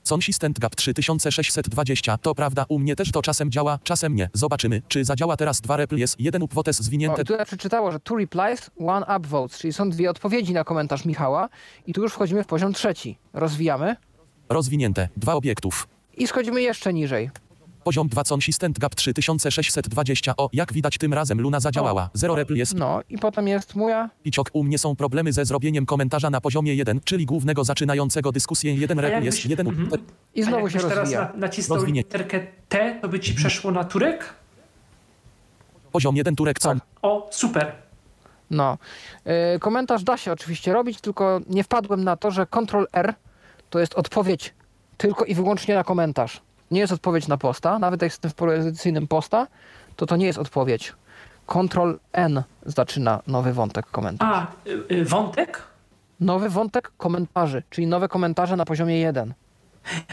Coś 0.03 0.23
assistant 0.25 0.59
gap 0.59 0.75
3620. 0.75 2.17
To 2.17 2.35
prawda, 2.35 2.65
u 2.69 2.79
mnie 2.79 2.95
też 2.95 3.11
to 3.11 3.21
czasem 3.21 3.51
działa, 3.51 3.79
czasem 3.83 4.15
nie. 4.15 4.29
Zobaczymy, 4.33 4.81
czy 4.87 5.05
zadziała 5.05 5.37
teraz 5.37 5.61
dwa 5.61 5.77
repl 5.77 5.97
jest 5.97 6.19
jeden 6.19 6.43
upwotes 6.43 6.79
O, 6.79 6.83
zwinięte. 6.83 7.21
i 7.21 7.25
tutaj 7.25 7.45
przeczytało, 7.45 7.91
że 7.91 7.99
two 7.99 8.15
replies, 8.15 8.71
one 8.87 9.05
upvotes, 9.17 9.57
czyli 9.59 9.73
są 9.73 9.89
dwie 9.89 10.09
odpowiedzi 10.09 10.53
na 10.53 10.63
komentarz 10.63 11.05
Michała 11.05 11.49
i 11.87 11.93
tu 11.93 12.01
już 12.01 12.13
wchodzimy 12.13 12.43
w 12.43 12.47
poziom 12.47 12.73
trzeci. 12.73 13.17
Rozwijamy 13.33 13.95
Rozwinięte, 14.49 15.09
dwa 15.17 15.33
obiektów. 15.33 15.87
i 16.17 16.27
schodzimy 16.27 16.61
jeszcze 16.61 16.93
niżej. 16.93 17.29
Poziom 17.83 18.07
2 18.07 18.23
Coś 18.23 18.43
assistant 18.43 18.79
gap 18.79 18.95
3620. 18.95 20.33
O, 20.37 20.49
jak 20.53 20.73
widać 20.73 20.97
tym 20.97 21.13
razem 21.13 21.41
Luna 21.41 21.59
zadziałała. 21.59 22.09
Zero 22.13 22.35
repl 22.35 22.55
jest. 22.55 22.75
No 22.75 23.01
i 23.09 23.17
potem 23.17 23.47
jest 23.47 23.75
moja, 23.75 24.09
Piciok, 24.23 24.49
u 24.53 24.63
mnie 24.63 24.77
są 24.77 24.95
problemy 24.95 25.33
ze 25.33 25.45
zrobieniem 25.45 25.85
komentarza 25.85 26.29
na 26.29 26.41
poziomie 26.41 26.75
1, 26.75 26.99
czyli 27.03 27.25
głównego 27.25 27.63
zaczynającego 27.63 28.31
dyskusję. 28.31 28.75
Jeden 28.75 28.99
repl 28.99 29.13
jakbyś- 29.13 29.25
jest 29.25 29.45
jeden 29.45 29.67
mhm. 29.67 29.89
i 30.35 30.43
znowu 30.43 30.69
się 30.69 30.77
jakbyś 30.77 30.81
teraz 30.81 30.97
rozwija. 30.97 31.31
na, 31.33 31.39
nacisnął 31.39 31.77
Rozwinie. 31.77 31.99
literkę 32.01 32.47
T, 32.69 32.99
to 33.01 33.09
by 33.09 33.19
ci 33.19 33.33
przeszło 33.33 33.71
na 33.71 33.83
turek? 33.83 34.33
Poziom 35.91 36.15
1 36.15 36.35
turek 36.35 36.59
com. 36.59 36.79
Tak. 36.79 36.89
O, 37.01 37.29
super. 37.31 37.71
No. 38.51 38.77
Yy, 39.25 39.59
komentarz 39.59 40.03
da 40.03 40.17
się 40.17 40.31
oczywiście 40.31 40.73
robić, 40.73 41.01
tylko 41.01 41.39
nie 41.49 41.63
wpadłem 41.63 42.03
na 42.03 42.17
to, 42.17 42.31
że 42.31 42.45
Ctrl 42.45 42.85
R 42.93 43.13
to 43.69 43.79
jest 43.79 43.93
odpowiedź 43.93 44.53
tylko 44.97 45.25
i 45.25 45.35
wyłącznie 45.35 45.75
na 45.75 45.83
komentarz. 45.83 46.41
Nie 46.71 46.79
jest 46.79 46.93
odpowiedź 46.93 47.27
na 47.27 47.37
posta, 47.37 47.79
nawet 47.79 48.01
jak 48.01 48.11
jestem 48.11 48.31
w 48.31 48.33
polu 48.33 48.51
posta, 49.09 49.47
to 49.95 50.05
to 50.05 50.15
nie 50.15 50.25
jest 50.25 50.39
odpowiedź. 50.39 50.93
Ctrl 51.47 51.93
N 52.13 52.43
zaczyna 52.65 53.21
nowy 53.27 53.53
wątek 53.53 53.85
komentarz. 53.85 54.29
A, 54.29 54.69
y, 54.69 54.83
y, 54.91 55.05
wątek? 55.05 55.63
Nowy 56.19 56.49
wątek 56.49 56.91
komentarzy, 56.97 57.63
czyli 57.69 57.87
nowe 57.87 58.07
komentarze 58.07 58.55
na 58.55 58.65
poziomie 58.65 58.99
1. 58.99 59.33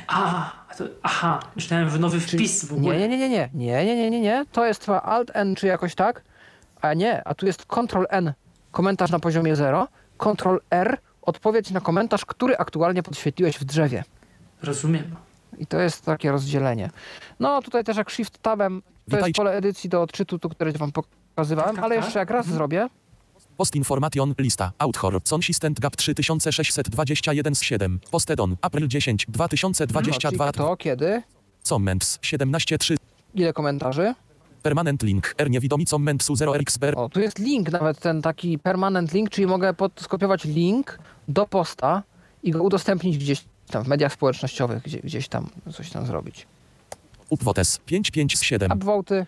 A, 0.07 0.53
to, 0.79 0.85
aha, 1.03 1.41
myślałem, 1.57 1.91
że 1.91 1.99
nowy 1.99 2.21
wpis 2.21 2.65
w 2.65 2.73
ogóle. 2.73 2.99
Nie, 2.99 3.09
nie, 3.09 3.19
nie, 3.19 3.29
nie, 3.29 3.51
nie, 3.55 3.85
nie, 3.85 3.97
nie, 3.97 4.11
nie, 4.11 4.21
nie. 4.21 4.45
To 4.53 4.67
jest 4.67 4.85
chyba 4.85 5.03
Alt 5.03 5.31
N 5.35 5.55
czy 5.55 5.67
jakoś 5.67 5.95
tak. 5.95 6.23
A 6.81 6.95
nie, 6.95 7.25
a 7.25 7.35
tu 7.35 7.47
jest 7.47 7.67
Ctrl 7.67 8.05
N, 8.09 8.33
komentarz 8.73 9.11
na 9.11 9.19
poziomie 9.19 9.57
0, 9.57 9.89
Ctrl 10.19 10.57
R, 10.71 10.99
odpowiedź 11.23 11.71
na 11.71 11.81
komentarz, 11.81 12.25
który 12.25 12.57
aktualnie 12.57 13.03
podświetliłeś 13.03 13.59
w 13.59 13.65
drzewie. 13.65 14.05
Rozumiem. 14.63 15.17
I 15.59 15.67
to 15.67 15.79
jest 15.79 16.05
takie 16.05 16.33
rozdzielenie. 16.33 16.91
No 17.41 17.63
tutaj 17.63 17.85
też 17.85 17.97
jak 17.97 18.11
Shift 18.11 18.39
Tabem, 18.43 18.83
to 19.11 19.19
jest 19.19 19.37
pole 19.37 19.53
edycji 19.53 19.91
do 19.91 20.03
odczytu, 20.03 20.39
tu, 20.39 20.49
które 20.49 20.73
wam 20.73 20.93
pokazywałem, 20.93 21.77
Tak, 21.77 21.85
ale 21.85 21.97
tak. 21.97 22.05
jeszcze 22.05 22.19
jak 22.19 22.31
raz 22.31 22.47
zrobię, 22.47 22.89
Post 23.59 23.77
information 23.77 24.35
lista. 24.39 24.73
Author. 24.79 25.21
Consistent 25.33 25.81
gap 25.81 25.97
3621 25.97 27.55
z 27.55 27.63
7. 27.63 28.01
Postedon. 28.11 28.57
April 28.63 28.89
10 28.89 29.27
2022. 29.29 30.53
to 30.53 30.77
kiedy, 30.77 31.23
Comments 31.69 32.19
17.3. 32.19 32.97
ile 33.35 33.53
komentarzy. 33.53 34.15
Permanent 34.63 35.03
link. 35.03 35.35
R 35.39 35.51
niewidomi 35.51 35.87
commentsu 35.87 36.37
0 36.37 36.55
rxber. 36.55 36.95
O, 36.99 37.09
tu 37.09 37.21
jest 37.21 37.39
link, 37.39 37.73
nawet 37.73 37.99
ten 38.01 38.23
taki 38.23 38.59
permanent 38.59 39.13
link, 39.13 39.31
czyli 39.31 39.47
mogę 39.47 39.75
pod, 39.75 40.01
skopiować 40.01 40.45
link 40.45 40.99
do 41.29 41.47
posta 41.47 42.03
i 42.43 42.51
go 42.51 42.63
udostępnić 42.63 43.19
gdzieś 43.19 43.45
tam 43.69 43.85
w 43.85 43.89
mediach 43.89 44.13
społecznościowych, 44.13 44.83
gdzie, 44.83 44.99
gdzieś 44.99 45.29
tam 45.29 45.49
coś 45.73 45.91
tam 45.91 46.07
zrobić. 46.07 46.47
Upvotes 47.29 47.79
55 47.87 48.39
z 48.39 48.43
7. 48.43 48.73
Upvoty, 48.73 49.27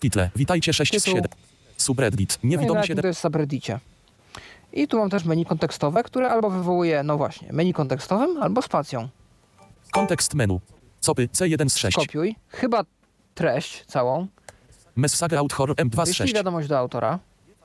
Title. 0.00 0.30
Witajcie 0.36 0.72
6 0.72 0.92
z 1.00 1.04
Tytuł. 1.04 1.14
7. 1.16 1.30
Subreddit. 1.76 2.38
no 2.42 2.48
Niewidomi 2.50 2.76
jakim 2.76 2.88
7. 2.88 3.02
to 3.02 3.08
jest 3.08 3.20
subreddicie. 3.20 3.78
I 4.72 4.88
tu 4.88 4.98
mam 4.98 5.10
też 5.10 5.24
menu 5.24 5.44
kontekstowe, 5.44 6.02
które 6.02 6.30
albo 6.30 6.50
wywołuje, 6.50 7.02
no 7.02 7.16
właśnie, 7.16 7.52
menu 7.52 7.72
kontekstowym, 7.72 8.42
albo 8.42 8.62
spacją. 8.62 9.08
Kontekst 9.90 10.34
menu. 10.34 10.60
Copy 11.00 11.28
C1 11.28 11.68
z 11.68 11.76
6. 11.76 11.96
Kopiuj, 11.96 12.36
chyba 12.48 12.84
treść 13.34 13.84
całą, 13.84 14.26
Message 14.96 15.38
author 15.38 15.74
M2 15.74 15.94
z 16.04 16.08
wyślij 16.08 16.14
6. 16.14 16.34
wiadomość 16.34 16.68
do 16.68 16.78
autora, 16.78 17.18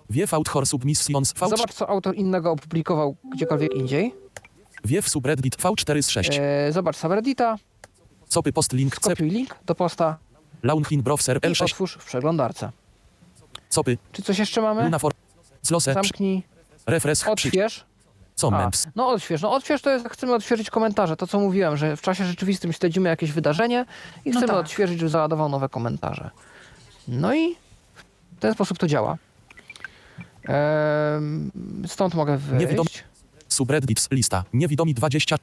Wiew 0.09 0.33
author 0.33 0.67
submissions 0.67 1.33
V3. 1.33 1.49
zobacz, 1.49 1.73
co 1.73 1.89
autor 1.89 2.15
innego 2.15 2.51
opublikował 2.51 3.15
gdziekolwiek 3.33 3.73
indziej, 3.75 4.13
Wiew 4.85 5.09
subreddit 5.09 5.55
V4 5.57 6.01
z 6.01 6.09
6. 6.09 6.29
e, 6.41 6.71
zobacz 6.71 6.95
subreddita, 6.97 7.55
Copy 8.29 8.53
post 8.53 8.73
link 8.73 8.95
kopiuj 8.99 9.29
link 9.29 9.55
do 9.65 9.75
posta 9.75 10.17
Launhin 10.63 11.01
browser 11.03 11.37
i 11.37 11.39
L6. 11.39 11.63
otwórz 11.63 11.97
w 11.99 12.05
przeglądarce. 12.05 12.71
Copy. 13.69 13.97
Czy 14.11 14.21
coś 14.21 14.39
jeszcze 14.39 14.61
mamy? 14.61 14.91
Zlose. 15.61 15.93
Zamknij, 15.93 16.43
Refresh. 16.87 17.27
Odśwież. 17.27 17.85
A, 18.37 18.41
Comments. 18.41 18.87
no 18.95 19.09
odśwież. 19.09 19.41
No 19.41 19.51
odśwież 19.51 19.81
to 19.81 19.89
jest, 19.89 20.07
chcemy 20.09 20.33
odświeżyć 20.33 20.69
komentarze. 20.69 21.15
To 21.17 21.27
co 21.27 21.39
mówiłem, 21.39 21.77
że 21.77 21.97
w 21.97 22.01
czasie 22.01 22.25
rzeczywistym 22.25 22.73
śledzimy 22.73 23.09
jakieś 23.09 23.31
wydarzenie 23.31 23.85
i 24.25 24.29
No 24.29 24.39
chcemy 24.39 24.47
tak. 24.53 24.57
odświeżyć, 24.65 24.99
żeby 24.99 25.09
załadował 25.09 25.49
nowe 25.49 25.69
komentarze. 25.69 26.29
No 27.07 27.35
i 27.35 27.55
w 28.37 28.39
ten 28.39 28.53
sposób 28.53 28.77
to 28.77 28.87
działa. 28.87 29.17
Ehm, 30.43 31.49
stąd 31.87 32.13
mogę 32.15 32.37
Niewidom- 32.37 32.75
wyjść. 32.75 33.03
Subreddits. 33.61 34.11
Lista. 34.11 34.43
Niewidomi 34.53 34.93
20. 34.93 35.35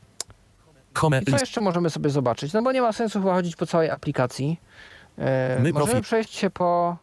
Home. 0.94 1.23
I 1.23 1.31
co 1.31 1.36
jeszcze 1.39 1.60
możemy 1.60 1.91
sobie 1.91 2.10
zobaczyć? 2.10 2.52
No 2.52 2.62
bo 2.62 2.73
nie 2.73 2.83
ma 2.83 2.93
sensu 2.93 3.18
chyba 3.20 3.34
chodzić 3.34 3.57
po 3.57 3.67
całej 3.67 3.91
aplikacji. 3.91 4.60
E, 5.18 5.57
My 5.62 5.73
możemy 5.73 5.84
profil. 5.86 6.02
przejść 6.02 6.34
się 6.34 6.51
po... 6.51 6.97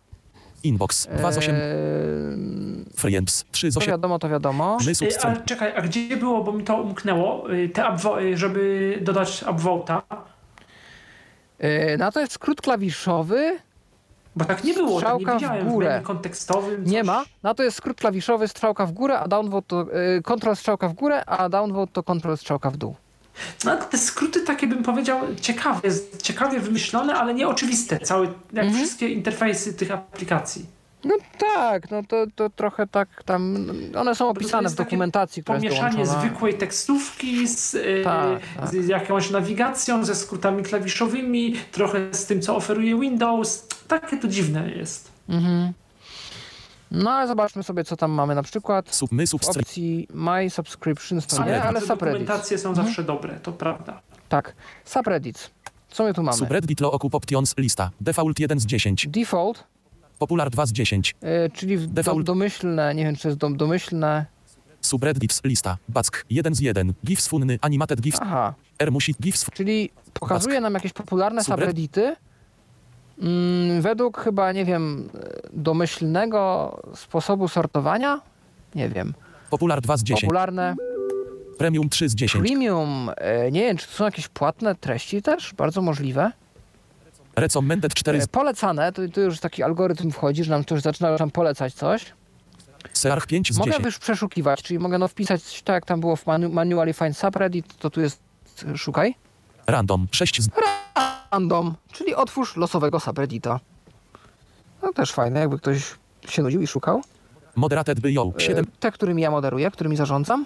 Inbox. 0.63 1.07
2 1.17 1.31
z 1.31 1.37
8. 1.37 1.55
ehm, 1.55 2.85
Friends. 2.95 3.45
3 3.51 3.71
z 3.71 3.73
to 3.73 3.79
8. 3.79 3.91
wiadomo, 3.91 4.19
to 4.19 4.29
wiadomo. 4.29 4.77
My 4.85 4.95
subscen. 4.95 5.31
Ale 5.31 5.41
czekaj, 5.45 5.73
a 5.75 5.81
gdzie 5.81 6.17
było, 6.17 6.43
bo 6.43 6.51
mi 6.51 6.63
to 6.63 6.81
umknęło, 6.81 7.53
y, 7.53 7.69
te 7.69 7.81
upvo- 7.81 8.21
y, 8.21 8.37
żeby 8.37 8.97
dodać 9.01 9.43
upvote'a? 9.43 10.01
E, 11.59 11.97
na 11.97 12.11
to 12.11 12.19
jest 12.19 12.31
skrót 12.33 12.61
klawiszowy. 12.61 13.59
Bo 14.35 14.45
tak 14.45 14.63
nie 14.63 14.73
było, 14.73 14.87
tak 14.87 14.93
nie 14.95 14.99
Strzałka 15.19 15.31
w 15.31 15.41
widziałem 15.41 15.67
w 15.67 15.71
górę. 15.71 15.89
menu 15.89 16.05
kontekstowym. 16.05 16.83
Nie 16.85 16.99
coś. 16.99 17.07
ma. 17.07 17.23
Na 17.43 17.53
to 17.53 17.63
jest 17.63 17.77
skrót 17.77 17.97
klawiszowy 17.97 18.47
strzałka 18.47 18.85
w 18.85 18.91
górę, 18.91 19.19
a 19.19 19.27
downvote 19.27 19.67
to 19.67 19.85
y, 20.17 20.21
kontrol 20.21 20.55
strzałka 20.55 20.87
w 20.87 20.93
górę, 20.93 21.25
a 21.25 21.49
downvote 21.49 21.91
to 21.93 22.03
kontrol 22.03 22.37
strzałka 22.37 22.69
w 22.71 22.77
dół. 22.77 22.95
No 23.65 23.77
te 23.77 23.97
skróty 23.97 24.39
takie 24.41 24.67
bym 24.67 24.83
powiedział 24.83 25.19
ciekawie, 25.41 25.89
ciekawie 26.23 26.59
wymyślone, 26.59 27.13
ale 27.15 27.33
nieoczywiste. 27.33 27.99
Całe, 27.99 28.25
jak 28.53 28.65
Mhm. 28.65 28.73
wszystkie 28.73 29.09
interfejsy 29.09 29.73
tych 29.73 29.91
aplikacji. 29.91 30.65
No 31.03 31.15
tak, 31.39 31.91
no 31.91 32.03
to, 32.07 32.25
to 32.35 32.49
trochę 32.49 32.87
tak 32.87 33.23
tam, 33.23 33.67
one 33.97 34.15
są 34.15 34.29
opisane 34.29 34.69
w 34.69 34.75
dokumentacji, 34.75 35.43
która 35.43 35.57
jest 35.59 35.67
Pomieszanie 35.77 36.05
zwykłej 36.05 36.53
tekstówki 36.57 37.47
z, 37.47 37.73
y, 37.75 38.01
Tak, 38.03 38.39
tak. 38.59 38.69
z 38.69 38.87
jakąś 38.87 39.29
nawigacją, 39.31 40.05
ze 40.05 40.15
skrótami 40.15 40.63
klawiszowymi, 40.63 41.55
trochę 41.71 42.13
z 42.13 42.25
tym, 42.25 42.41
co 42.41 42.55
oferuje 42.55 42.99
Windows. 42.99 43.67
Takie 43.87 44.17
to 44.17 44.27
dziwne 44.27 44.69
jest. 44.71 45.11
Mhm. 45.29 45.73
No 46.91 47.11
ale 47.11 47.27
zobaczmy 47.27 47.63
sobie, 47.63 47.83
co 47.83 47.97
tam 47.97 48.11
mamy 48.11 48.35
na 48.35 48.43
przykład. 48.43 48.95
Sub, 48.95 49.11
my 49.11 49.25
W 49.25 49.29
subscen. 49.29 49.61
opcji 49.61 50.07
My 50.13 50.49
Subscriptions 50.49 51.27
to 51.27 51.35
nie, 51.35 51.37
Subreddit. 51.37 51.65
ale 51.65 51.81
subreddits. 51.81 51.99
dokumentacje 51.99 52.57
są 52.57 52.69
Mhm. 52.69 52.87
zawsze 52.87 53.03
dobre, 53.03 53.39
to 53.43 53.51
prawda. 53.51 54.01
Tak, 54.29 54.55
subreddits. 54.85 55.49
Co 55.89 56.03
my 56.03 56.13
tu 56.13 56.23
mamy? 56.23 56.37
Subreddit 56.37 56.79
lo 56.81 56.91
okup 56.91 57.15
options. 57.15 57.57
Lista. 57.57 57.89
Default 58.01 58.39
1 58.39 58.59
z 58.59 58.65
10. 58.65 59.07
Default, 59.07 59.63
Popular 60.21 60.49
2 60.49 60.65
z 60.65 60.71
10. 60.71 61.15
y, 61.23 61.49
czyli 61.53 61.77
w 61.77 61.87
do, 61.87 61.93
Default. 61.93 62.25
domyślne, 62.25 62.95
nie 62.95 63.03
wiem 63.03 63.15
czy 63.15 63.27
jest 63.27 63.37
dom, 63.39 63.57
domyślne. 63.57 64.25
Subreddits. 64.81 65.41
Lista. 65.43 65.77
Back. 65.89 66.25
1 66.29 66.55
z 66.55 66.59
1. 66.59 66.93
GIFs 67.05 67.27
funny. 67.27 67.57
Animated 67.61 68.01
GIFs. 68.01 68.19
Aha, 68.21 68.53
R 68.79 68.91
musi. 68.91 69.15
GIFs. 69.21 69.45
Czyli 69.53 69.89
pokazuje 70.13 70.61
nam 70.61 70.73
jakieś 70.73 70.93
popularne 70.93 71.41
Subred- 71.41 71.45
subreddity 71.45 72.15
mm, 73.21 73.81
według 73.81 74.17
chyba, 74.19 74.51
nie 74.51 74.65
wiem, 74.65 75.09
e, 75.13 75.19
domyślnego 75.53 76.41
sposobu 76.95 77.47
sortowania. 77.47 78.21
Nie 78.75 78.89
wiem. 78.89 79.13
Popular 79.49 79.81
2 79.81 79.97
z 79.97 80.03
10. 80.03 80.21
Popularne. 80.21 80.75
Premium 81.57 81.89
3 81.89 82.09
z 82.09 82.15
10. 82.15 82.41
Premium. 82.45 83.09
e, 83.17 83.51
Nie 83.51 83.61
wiem, 83.61 83.77
czy 83.77 83.87
to 83.87 83.93
są 83.93 84.05
jakieś 84.05 84.27
płatne 84.27 84.75
treści 84.75 85.21
też? 85.21 85.53
Bardzo 85.53 85.81
możliwe. 85.81 86.31
Recommended 87.35 87.93
4 87.93 88.21
z 88.21 88.23
E, 88.23 88.27
Polecane, 88.27 88.91
to, 88.91 89.01
to 89.13 89.21
już 89.21 89.39
taki 89.39 89.63
algorytm 89.63 90.11
wchodzi, 90.11 90.43
że 90.43 90.51
nam 90.51 90.63
już 90.71 90.81
zaczyna 90.81 91.17
nam 91.17 91.31
polecać 91.31 91.73
coś. 91.73 92.13
Search 92.93 93.25
5 93.27 93.53
z 93.53 93.57
Mogę 93.57 93.71
10. 93.71 93.85
już 93.85 93.99
przeszukiwać, 93.99 94.63
czyli 94.63 94.79
mogę 94.79 94.97
no 94.97 95.07
wpisać 95.07 95.61
tak 95.63 95.73
jak 95.73 95.85
tam 95.85 95.99
było 95.99 96.15
w 96.15 96.25
manu 96.25 96.49
manually 96.49 96.93
find 96.93 97.17
subreddit, 97.17 97.77
to 97.77 97.89
tu 97.89 98.01
jest 98.01 98.21
e, 98.73 98.77
szukaj. 98.77 99.15
Random 99.67 100.07
6 100.11 100.41
z 100.41 100.49
Random, 101.31 101.75
czyli 101.91 102.15
otwórz 102.15 102.55
losowego 102.55 102.99
subreddita. 102.99 103.59
No 104.83 104.93
też 104.93 105.11
fajne, 105.11 105.39
jakby 105.39 105.57
ktoś 105.57 105.95
się 106.27 106.41
nudził 106.43 106.61
i 106.61 106.67
szukał. 106.67 107.01
Moderated 107.55 107.99
yo. 108.05 108.33
7. 108.37 108.65
E, 108.65 108.67
Te, 108.79 108.91
którymi 108.91 109.21
ja 109.21 109.31
moderuję, 109.31 109.71
którymi 109.71 109.95
zarządzam, 109.95 110.45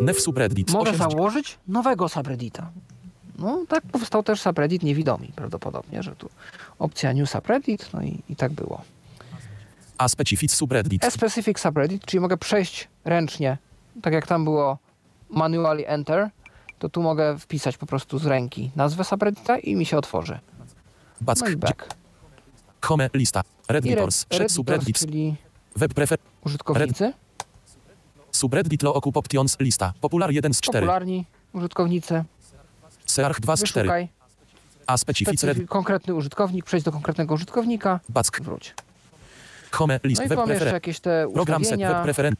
Nef 0.00 0.20
subreddit. 0.20 0.70
mogę 0.72 0.90
8 0.90 0.94
z 0.94 0.98
założyć 0.98 1.58
nowego 1.68 2.08
subreddita. 2.08 2.70
No 3.38 3.64
tak 3.68 3.82
powstał 3.92 4.22
też 4.22 4.40
subreddit 4.40 4.82
niewidomi 4.82 5.32
prawdopodobnie, 5.36 6.02
że 6.02 6.16
tu 6.16 6.28
opcja 6.78 7.12
new 7.12 7.30
subreddit, 7.30 7.92
no 7.92 8.02
i, 8.02 8.22
i 8.28 8.36
tak 8.36 8.52
było. 8.52 8.82
A 9.98 10.08
specific 10.08 10.52
subreddit. 10.52 11.04
A-specific 11.04 11.58
subreddit, 11.60 12.06
czyli 12.06 12.20
mogę 12.20 12.36
przejść 12.36 12.88
ręcznie, 13.04 13.58
tak 14.02 14.12
jak 14.12 14.26
tam 14.26 14.44
było 14.44 14.78
manually 15.30 15.88
enter, 15.88 16.30
to 16.78 16.88
tu 16.88 17.02
mogę 17.02 17.38
wpisać 17.38 17.76
po 17.76 17.86
prostu 17.86 18.18
z 18.18 18.26
ręki 18.26 18.70
nazwę 18.76 19.04
subreddita 19.04 19.58
i 19.58 19.76
mi 19.76 19.86
się 19.86 19.98
otworzy. 19.98 20.38
Back. 21.20 21.40
No 21.40 21.48
i 21.48 21.56
back. 21.56 21.94
Home. 22.80 23.10
Lista. 23.14 23.42
Redditors. 23.68 24.26
red- 24.30 24.48
subreddits. 24.52 25.00
czyli 25.00 25.36
Web 25.76 25.94
prefer. 25.94 26.18
użytkownicy, 26.46 27.12
Subreddit 28.32 28.82
lo 28.82 28.94
okup 28.94 29.16
options. 29.16 29.60
Lista. 29.60 29.92
Popular 30.00 30.30
1 30.30 30.54
z 30.54 30.60
4. 30.60 30.86
popularni 30.86 31.24
użytkownicy, 31.52 32.24
Search 33.06 33.40
2 33.40 33.56
z 33.56 33.62
4. 33.64 33.88
wyszukaj, 33.88 34.08
A 34.86 34.96
specific 34.96 35.42
red. 35.44 35.58
specyfi- 35.58 35.66
konkretny 35.68 36.14
użytkownik, 36.14 36.64
przejdź 36.64 36.84
do 36.84 36.92
konkretnego 36.92 37.34
użytkownika, 37.34 38.00
Back. 38.08 38.40
wróć. 38.40 38.74
Home. 39.72 40.00
List. 40.04 40.20
No 40.20 40.26
i 40.26 40.28
web 40.28 40.38
mamy 40.38 40.52
jeszcze 40.54 40.72
jakieś 40.72 41.00
te 41.00 41.26
Program 41.34 41.64
set. 41.64 41.80
Web 41.80 42.02
preferen. 42.02 42.34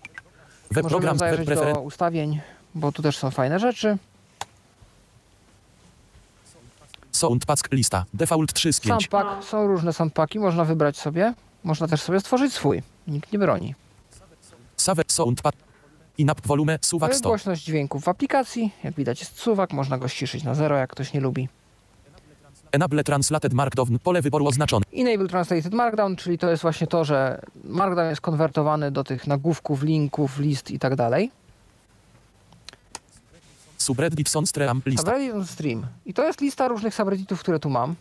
Web 0.71 0.87
program 0.89 1.19
web 1.19 1.45
preferen. 1.45 1.75
do 1.75 1.81
ustawień, 1.81 2.41
bo 2.75 2.93
tu 2.93 3.03
też 3.03 3.17
są 3.19 3.31
fajne 3.31 3.59
rzeczy. 3.59 3.99
Soundpack. 7.13 7.73
Lista. 7.73 8.05
Default 8.15 8.53
3 8.53 8.73
z 8.73 8.81
5. 8.81 9.03
Soundpack, 9.11 9.45
są 9.45 9.67
różne 9.67 9.93
soundpacki, 9.93 10.39
można 10.39 10.65
wybrać 10.65 10.97
sobie, 10.99 11.35
można 11.65 11.89
też 11.89 12.03
sobie 12.03 12.21
stworzyć 12.21 12.53
swój, 12.55 12.83
nikt 13.07 13.33
nie 13.33 13.39
broni. 13.39 13.75
Save. 14.77 15.03
Soundpack. 15.09 15.57
Inap 16.19 16.47
volume. 16.47 16.79
Suwak 16.83 17.15
100. 17.15 17.29
Głośność 17.29 17.65
dźwięków 17.65 18.05
w 18.05 18.09
aplikacji, 18.09 18.73
jak 18.85 18.95
widać 18.95 19.21
jest 19.21 19.39
suwak, 19.39 19.73
można 19.73 19.99
go 19.99 20.09
ściszyć 20.09 20.45
na 20.45 20.55
zero, 20.55 20.77
jak 20.77 20.91
ktoś 20.91 21.13
nie 21.13 21.21
lubi. 21.21 21.49
Enable 22.73 23.05
translated 23.05 23.53
markdown. 23.53 23.99
Pole 23.99 24.23
wyboru 24.23 24.47
oznaczone. 24.47 24.85
Enable 24.97 25.29
Translated 25.29 25.73
Markdown, 25.73 26.17
czyli 26.17 26.39
to 26.39 26.51
jest 26.51 26.63
właśnie 26.63 26.87
to, 26.87 27.05
że 27.05 27.41
Markdown 27.65 28.09
jest 28.09 28.21
konwertowany 28.21 28.91
do 28.91 29.05
tych 29.05 29.27
nagłówków, 29.27 29.83
linków, 29.83 30.39
list 30.39 30.71
i 30.71 30.79
tak 30.79 30.97
dalej. 30.97 31.31
Subreddit 33.79 34.29
Sonstream 34.29 34.83
lista. 34.87 35.03
Subreddit 35.03 35.51
stream. 35.51 35.87
I 36.07 36.15
to 36.15 36.25
jest 36.25 36.41
lista 36.41 36.69
różnych 36.69 36.95
subredditów, 36.95 37.41
które 37.41 37.59
tu 37.59 37.71
mam. 37.71 37.95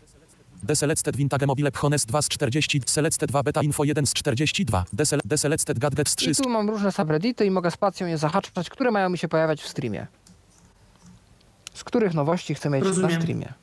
Deselected 0.63 1.15
Vintage 1.17 1.45
Mobile 1.47 1.71
Hones 1.75 2.05
2 2.05 2.21
z 2.21 2.29
40, 2.29 2.81
Selected 2.85 3.29
2 3.31 3.43
Beta 3.43 3.61
Info 3.61 3.83
1 3.83 4.05
z 4.05 4.13
42, 4.13 4.85
Desel- 4.93 5.19
Deselected 5.25 5.79
Gadgets 5.79 6.15
3 6.15 6.31
I 6.31 6.35
tu 6.35 6.49
mam 6.49 6.69
różne 6.69 6.91
subreddity 6.91 7.45
i 7.45 7.51
mogę 7.51 7.71
spacją 7.71 8.07
je 8.07 8.17
zahaczać, 8.17 8.69
które 8.69 8.91
mają 8.91 9.09
mi 9.09 9.17
się 9.17 9.27
pojawiać 9.27 9.61
w 9.61 9.67
streamie. 9.67 10.07
Z 11.73 11.83
których 11.83 12.13
nowości 12.13 12.55
chcę 12.55 12.69
mieć 12.69 12.83
Rozumiem. 12.83 13.11
na 13.11 13.17
streamie. 13.21 13.53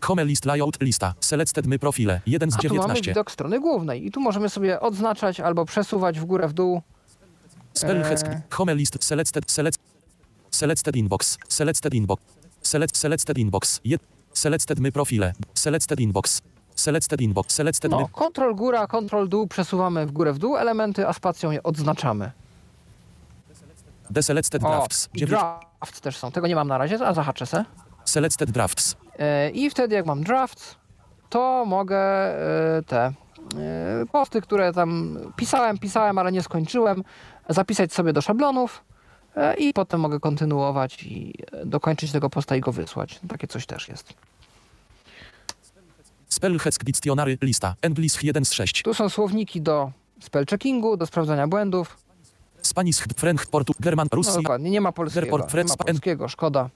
Home 0.00 0.24
List 0.24 0.44
Layout 0.44 0.80
lista. 0.80 1.14
Selected 1.20 1.66
My 1.66 1.78
Profile 1.78 2.20
1 2.26 2.50
z 2.50 2.54
A 2.54 2.58
tu 2.58 2.68
mamy 2.68 2.74
19. 2.80 3.10
widok 3.10 3.30
strony 3.30 3.60
głównej 3.60 4.06
i 4.06 4.10
tu 4.10 4.20
możemy 4.20 4.48
sobie 4.48 4.80
odznaczać 4.80 5.40
albo 5.40 5.64
przesuwać 5.64 6.20
w 6.20 6.24
górę, 6.24 6.48
w 6.48 6.52
dół. 6.52 6.82
Spellhead 7.74 8.28
Eee. 8.28 8.40
Home 8.50 8.74
List 8.74 9.04
Selected 9.04 9.50
Select 9.50 9.78
Selected 10.50 10.96
Inbox 10.96 11.38
Selected 11.48 11.94
Inbox 11.94 12.22
Select 12.62 12.96
Selected 12.96 13.38
Inbox 13.38 13.80
Jed- 13.84 13.98
Selected 14.32 14.78
My 14.80 14.92
Profile. 14.92 15.32
Selected 15.54 16.00
Inbox. 16.00 16.42
Selected 16.74 17.20
Inbox. 17.20 17.54
Selected 17.54 17.90
No, 17.90 18.00
My 18.00 18.08
kontrol 18.12 18.54
góra, 18.54 18.86
kontrol 18.86 19.28
dół, 19.28 19.46
przesuwamy 19.46 20.06
w 20.06 20.12
górę, 20.12 20.32
w 20.32 20.38
dół. 20.38 20.56
Elementy, 20.56 21.08
a 21.08 21.12
spacją 21.12 21.50
je 21.50 21.62
odznaczamy. 21.62 22.30
Deselected 24.10 24.64
O, 24.64 24.68
Drafts. 24.68 25.08
I 25.14 25.18
9 25.18 25.30
drafts 25.30 26.00
też 26.00 26.16
są. 26.16 26.32
Tego 26.32 26.46
nie 26.46 26.54
mam 26.54 26.68
na 26.68 26.78
razie, 26.78 27.06
a 27.06 27.14
zahaczę 27.14 27.46
se. 27.46 27.64
Selected 28.04 28.50
Drafts. 28.50 28.96
E, 29.18 29.50
I 29.50 29.70
wtedy 29.70 29.94
jak 29.94 30.06
mam 30.06 30.22
draft, 30.22 30.76
to 31.30 31.64
mogę 31.66 31.98
e, 31.98 32.82
te 32.86 32.98
e, 33.06 33.12
posty, 34.12 34.40
które 34.40 34.72
tam 34.72 35.18
pisałem, 35.36 35.78
pisałem, 35.78 36.18
ale 36.18 36.32
nie 36.32 36.42
skończyłem, 36.42 37.04
zapisać 37.48 37.92
sobie 37.92 38.12
do 38.12 38.20
szablonów 38.20 38.84
i 39.58 39.72
potem 39.72 40.00
mogę 40.00 40.20
kontynuować 40.20 41.02
i 41.02 41.34
e, 41.52 41.66
dokończyć 41.66 42.12
tego 42.12 42.30
posta 42.30 42.56
i 42.56 42.60
go 42.60 42.72
wysłać. 42.72 43.20
Takie 43.28 43.46
coś 43.46 43.66
też 43.66 43.88
jest. 43.88 44.14
Spellhead 46.28 46.78
Dictionary 46.84 47.38
lista 47.42 47.74
English 47.82 48.22
1 48.22 48.44
z 48.44 48.52
6 48.52 48.82
Tu 48.82 48.94
są 48.94 49.08
słowniki 49.08 49.60
do 49.60 49.92
spell 50.20 50.46
checkingu, 50.46 50.96
do 50.96 51.06
sprawdzania 51.06 51.46
błędów. 51.46 51.96
Spanish 52.62 52.96
French 52.96 53.46
Portu 53.46 53.72
German 53.80 54.08
No 54.12 54.16
Russi 54.16 54.32
dokładnie, 54.32 54.70
nie 54.70 54.80
ma 54.80 54.92
polskiego. 54.92 55.38
Nie 55.38 55.64
ma 55.64 55.76
polskiego, 55.76 56.28
szkoda. 56.28 56.70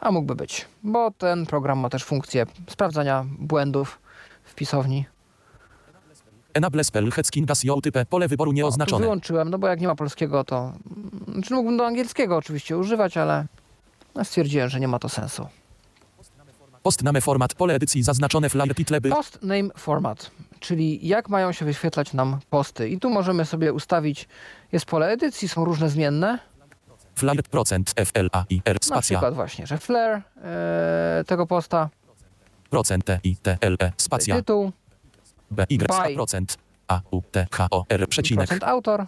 A 0.00 0.10
mógłby 0.10 0.34
być, 0.34 0.64
bo 0.82 1.10
ten 1.10 1.46
program 1.46 1.78
ma 1.78 1.88
też 1.88 2.04
funkcję 2.04 2.46
sprawdzania 2.68 3.26
błędów 3.38 3.98
w 4.44 4.54
pisowni. 4.54 5.04
Enable 6.56 6.84
Spellhead 6.84 7.30
Kingas 7.30 7.62
type 7.82 8.06
pole 8.06 8.28
wyboru 8.28 8.50
O, 8.50 8.54
nieoznaczone 8.54 9.02
wyłączyłem, 9.02 9.50
no 9.50 9.58
bo 9.58 9.68
jak 9.68 9.80
nie 9.80 9.86
ma 9.86 9.94
polskiego, 9.94 10.44
to... 10.44 10.72
Znaczy 11.32 11.54
mógłbym 11.54 11.76
do 11.76 11.86
angielskiego 11.86 12.36
oczywiście 12.36 12.78
używać, 12.78 13.16
ale 13.16 13.46
no, 14.14 14.24
stwierdziłem, 14.24 14.68
że 14.68 14.80
nie 14.80 14.88
ma 14.88 14.98
to 14.98 15.08
sensu. 15.08 15.48
Post 16.82 17.02
name 17.02 17.20
format 17.20 17.54
pole 17.54 17.74
edycji 17.74 18.02
zaznaczone 18.02 18.48
flyer 18.50 18.74
title 18.74 19.00
by 19.00 19.08
Post 19.10 19.38
name 19.42 19.68
format, 19.76 20.30
czyli 20.60 21.08
jak 21.08 21.28
mają 21.28 21.52
się 21.52 21.64
wyświetlać 21.64 22.12
nam 22.12 22.38
posty. 22.50 22.88
I 22.88 22.98
tu 22.98 23.10
możemy 23.10 23.44
sobie 23.44 23.72
ustawić, 23.72 24.28
jest 24.72 24.86
pole 24.86 25.08
edycji, 25.08 25.48
są 25.48 25.64
różne 25.64 25.88
zmienne. 25.88 26.38
flyer 27.14 27.42
procent 27.42 27.94
FLA 28.06 28.44
i 28.50 28.60
R 28.64 28.76
Na 28.76 28.86
spacja 28.86 29.18
przykład 29.18 29.34
właśnie, 29.34 29.66
że 29.66 29.78
flair 29.78 30.22
e, 30.44 31.24
tego 31.26 31.46
posta, 31.46 31.88
procent 32.70 33.04
T 33.04 33.20
I 33.24 33.36
T 33.36 33.58
L 33.60 33.76
E 33.80 33.92
spacja 33.96 34.36
tytuł, 34.36 34.72
B 35.50 35.66
Y 35.70 35.78
By. 36.08 36.14
procent 36.14 36.58
A 36.88 37.00
U 37.10 37.22
T 37.22 37.46
H 37.50 37.66
O 37.70 37.84
R 37.88 38.08
przecinek 38.08 38.46
procent 38.48 38.64
autor, 38.64 39.06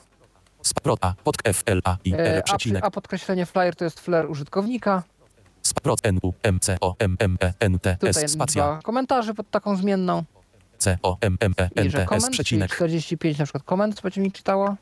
Sp- 0.70 0.80
pro 0.82 0.94
A 1.00 1.14
pod 1.24 1.36
F 1.44 1.62
L 1.66 1.80
A 1.84 1.96
I 2.04 2.12
e, 2.14 2.18
R 2.18 2.42
przy, 2.44 2.56
przecinek 2.56 2.84
a 2.84 2.90
podkreślenie 2.90 3.46
flair 3.46 3.76
to 3.76 3.84
jest 3.84 4.00
flair 4.00 4.30
użytkownika. 4.30 5.02
Sp- 5.70 5.80
prot 5.82 6.00
N 6.02 6.18
U 6.22 6.32
M 6.42 6.60
C 6.60 6.76
O 6.80 6.94
M 6.98 7.16
M 7.18 7.38
E 7.42 7.52
N 7.60 7.78
T 7.78 7.96
S 8.02 8.30
spacja 8.30 8.78
komentarzy 8.82 9.34
pod 9.34 9.50
taką 9.50 9.76
zmienną. 9.76 10.24
C 10.78 10.98
O 11.02 11.16
M 11.20 11.36
M 11.40 11.54
E 11.58 11.68
N 11.76 11.90
T 11.92 12.06
S 12.10 12.30
przecinek 12.30 12.74
45 12.74 13.38
na 13.38 13.44
przykład 13.44 13.62
komend 13.64 14.02
będzie 14.02 14.20
mi 14.20 14.32
czytało. 14.32 14.76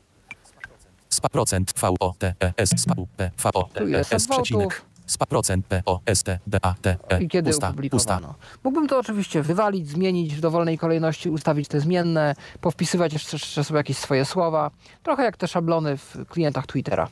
Spa 1.09 1.29
procent 1.29 1.73
V 1.81 1.93
O 1.99 2.13
T 2.19 2.33
E 2.43 2.53
S 2.57 2.69
spa 2.81 2.93
U 2.97 3.07
P 3.17 3.31
V 3.43 3.49
O 3.53 3.63
T 3.73 3.83
E 3.83 3.99
S 3.99 4.27
przecinek. 4.27 4.81
Spa 5.07 5.25
procent 5.25 5.65
P 5.65 5.81
O 5.85 5.99
S 6.05 6.23
T 6.23 6.39
D 6.47 6.59
A 6.61 6.75
T 6.81 6.97
E 7.09 7.23
i 7.23 7.27
kiedy 7.27 7.49
pusta 7.49 7.73
pusta 7.91 8.13
opublikowano. 8.15 8.35
Mógłbym 8.63 8.87
to 8.87 8.99
oczywiście 8.99 9.41
wywalić, 9.41 9.89
zmienić 9.89 10.35
w 10.35 10.39
dowolnej 10.39 10.77
kolejności, 10.77 11.29
ustawić 11.29 11.67
te 11.67 11.79
zmienne, 11.79 12.35
powpisywać 12.61 13.13
jeszcze, 13.13 13.37
jeszcze 13.37 13.63
sobie 13.63 13.77
jakieś 13.77 13.97
swoje 13.97 14.25
słowa. 14.25 14.71
Trochę 15.03 15.23
jak 15.23 15.37
te 15.37 15.47
szablony 15.47 15.97
w 15.97 16.15
klientach 16.29 16.67
Twittera. 16.67 17.07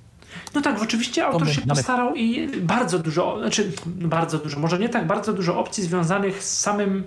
No 0.55 0.61
tak, 0.61 0.81
oczywiście 0.81 1.25
autor 1.25 1.49
się 1.49 1.61
postarał 1.61 2.15
i 2.15 2.47
bardzo 2.47 2.99
dużo, 2.99 3.39
znaczy 3.39 3.71
bardzo 3.85 4.37
dużo, 4.37 4.59
może 4.59 4.79
nie 4.79 4.89
tak 4.89 5.07
bardzo 5.07 5.33
dużo 5.33 5.59
opcji 5.59 5.83
związanych 5.83 6.43
z 6.43 6.59
samym 6.59 7.03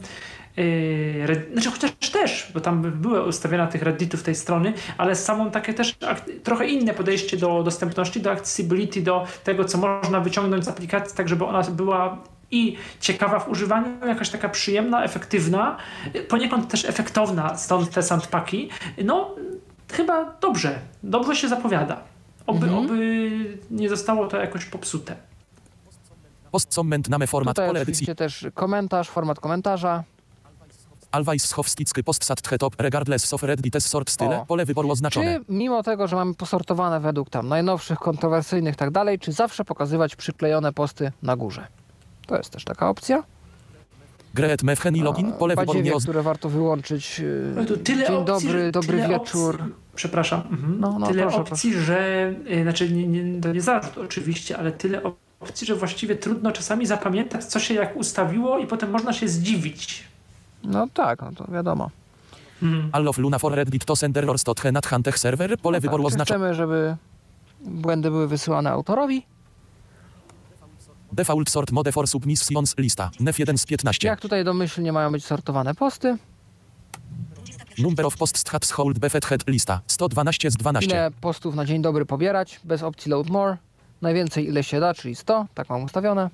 znaczy 1.52 1.70
chociaż 1.70 2.10
też, 2.12 2.50
bo 2.54 2.60
tam 2.60 2.82
były 2.82 3.24
ustawione 3.24 3.68
tych 3.68 3.82
redditów 3.82 4.22
tej 4.22 4.34
strony, 4.34 4.72
ale 4.98 5.16
z 5.16 5.24
samą 5.24 5.50
takie 5.50 5.74
też 5.74 5.96
trochę 6.42 6.66
inne 6.66 6.94
podejście 6.94 7.36
do 7.36 7.62
dostępności, 7.62 8.20
do 8.20 8.30
accessibility, 8.30 9.02
do 9.02 9.26
tego, 9.44 9.64
co 9.64 9.78
można 9.78 10.20
wyciągnąć 10.20 10.64
z 10.64 10.68
aplikacji, 10.68 11.16
tak 11.16 11.28
żeby 11.28 11.44
ona 11.44 11.62
była 11.62 12.18
i 12.50 12.76
ciekawa 13.00 13.38
w 13.40 13.48
używaniu, 13.48 14.06
jakaś 14.06 14.30
taka 14.30 14.48
przyjemna, 14.48 15.04
efektywna, 15.04 15.76
yy, 16.14 16.22
poniekąd 16.22 16.68
też 16.68 16.84
efektowna, 16.84 17.56
stąd 17.56 17.90
te 17.90 18.02
sandpaki. 18.02 18.68
No, 19.04 19.34
chyba 19.92 20.36
dobrze, 20.40 20.78
dobrze 21.02 21.36
się 21.36 21.48
zapowiada. 21.48 22.00
Oby, 22.46 22.66
Mhm. 22.66 22.84
oby 22.84 23.30
nie 23.70 23.88
zostało 23.88 24.26
to 24.28 24.36
jakoś 24.36 24.64
popsute. 24.64 25.16
Post 26.50 26.74
comment 26.74 27.08
name 27.08 27.26
format 27.26 27.56
Tutaj 27.56 27.68
pole 27.68 27.80
edycji 27.80 28.16
też 28.16 28.46
komentarz, 28.54 29.08
format 29.08 29.40
komentarza. 29.40 30.04
Always 31.18 31.44
schowsticky 31.44 32.02
post 32.02 32.24
sat 32.24 32.42
top 32.58 32.74
regardless 32.78 33.34
of 33.34 33.42
reddit 33.42 33.82
sort 33.82 34.10
style 34.10 34.40
O. 34.40 34.46
pole 34.46 34.64
wyboru 34.64 34.90
oznaczone 34.90 35.38
Czy 35.38 35.44
mimo 35.48 35.82
tego, 35.82 36.08
że 36.08 36.16
mamy 36.16 36.34
posortowane 36.34 37.00
według 37.00 37.30
tam 37.30 37.48
najnowszych, 37.48 37.98
kontrowersyjnych 37.98 38.74
i 38.74 38.76
tak 38.76 38.90
dalej, 38.90 39.18
czy 39.18 39.32
zawsze 39.32 39.64
pokazywać 39.64 40.16
przyklejone 40.16 40.72
posty 40.72 41.12
na 41.22 41.36
górze? 41.36 41.66
To 42.26 42.36
jest 42.36 42.50
też 42.50 42.64
taka 42.64 42.88
opcja. 42.88 43.22
Great 44.34 44.62
Mevheni 44.62 45.00
login 45.00 45.32
pole 45.32 45.56
wyboru 45.56 45.80
nieoznaczone 45.80 46.02
które 46.02 46.22
warto 46.22 46.48
wyłączyć. 46.48 47.22
No 47.56 47.64
tu 47.64 47.76
tyle 47.76 48.06
Dzień 48.06 48.16
opcji, 48.16 48.48
dobry, 48.48 48.72
tyle 48.86 49.08
wieczór. 49.08 49.54
Opcji, 49.54 49.74
przepraszam. 49.94 50.42
Mhm. 50.50 50.80
No, 50.80 50.98
no, 50.98 51.06
tyle 51.06 51.22
proszę, 51.22 51.38
opcji, 51.38 51.74
że 51.74 52.34
y, 52.50 52.62
znaczy 52.62 52.92
nie, 52.92 53.08
nie, 53.08 53.40
to 53.40 53.52
nie 53.52 53.60
zarzut 53.60 53.98
oczywiście, 53.98 54.58
ale 54.58 54.72
tyle 54.72 55.00
opcji, 55.40 55.66
że 55.66 55.74
właściwie 55.74 56.16
trudno 56.16 56.52
czasami 56.52 56.86
zapamiętać, 56.86 57.44
co 57.44 57.60
się 57.60 57.74
jak 57.74 57.96
ustawiło 57.96 58.58
i 58.58 58.66
potem 58.66 58.90
można 58.90 59.12
się 59.12 59.28
zdziwić. 59.28 60.07
No 60.68 60.86
tak, 60.94 61.22
no 61.22 61.32
to 61.32 61.52
wiadomo. 61.52 61.90
Mhm. 62.62 62.88
All 62.92 63.08
of 63.08 63.18
Luna 63.18 63.38
for 63.38 63.52
Reddit 63.54 63.84
to 63.84 63.96
sender 63.96 64.30
or 64.30 64.38
stot 64.38 64.60
henat 64.60 64.86
hantech 64.86 65.18
server 65.18 65.58
pole 65.58 65.80
wyboru 65.80 66.02
tak, 66.04 66.10
czy 66.10 66.14
oznaczone 66.14 66.38
chcemy, 66.38 66.54
żeby 66.54 66.96
błędy 67.60 68.10
były 68.10 68.28
wysyłane 68.28 68.70
autorowi. 68.70 69.26
default 71.12 71.50
sort 71.50 71.72
mode 71.72 71.92
for 71.92 72.08
submissions 72.08 72.74
lista 72.78 73.10
nef 73.20 73.38
1 73.38 73.58
z 73.58 73.66
15 73.66 74.08
Jak 74.08 74.20
tutaj 74.20 74.44
domyślnie 74.44 74.92
mają 74.92 75.12
być 75.12 75.24
sortowane 75.24 75.74
posty. 75.74 76.16
number 77.78 78.06
of 78.06 78.16
posts 78.16 78.44
hats 78.50 78.70
hold 78.70 78.98
befet 78.98 79.26
head 79.26 79.48
lista 79.48 79.80
112 79.86 80.50
z 80.50 80.56
12 80.56 80.90
Ile 80.90 81.10
postów 81.20 81.54
na 81.54 81.64
dzień 81.64 81.82
dobry 81.82 82.06
pobierać, 82.06 82.60
bez 82.64 82.82
opcji 82.82 83.10
load 83.10 83.30
more. 83.30 83.56
Najwięcej 84.02 84.46
ile 84.48 84.64
się 84.64 84.80
da, 84.80 84.94
czyli 84.94 85.14
100, 85.14 85.46
tak 85.54 85.68
mam 85.70 85.82
ustawione. 85.84 86.30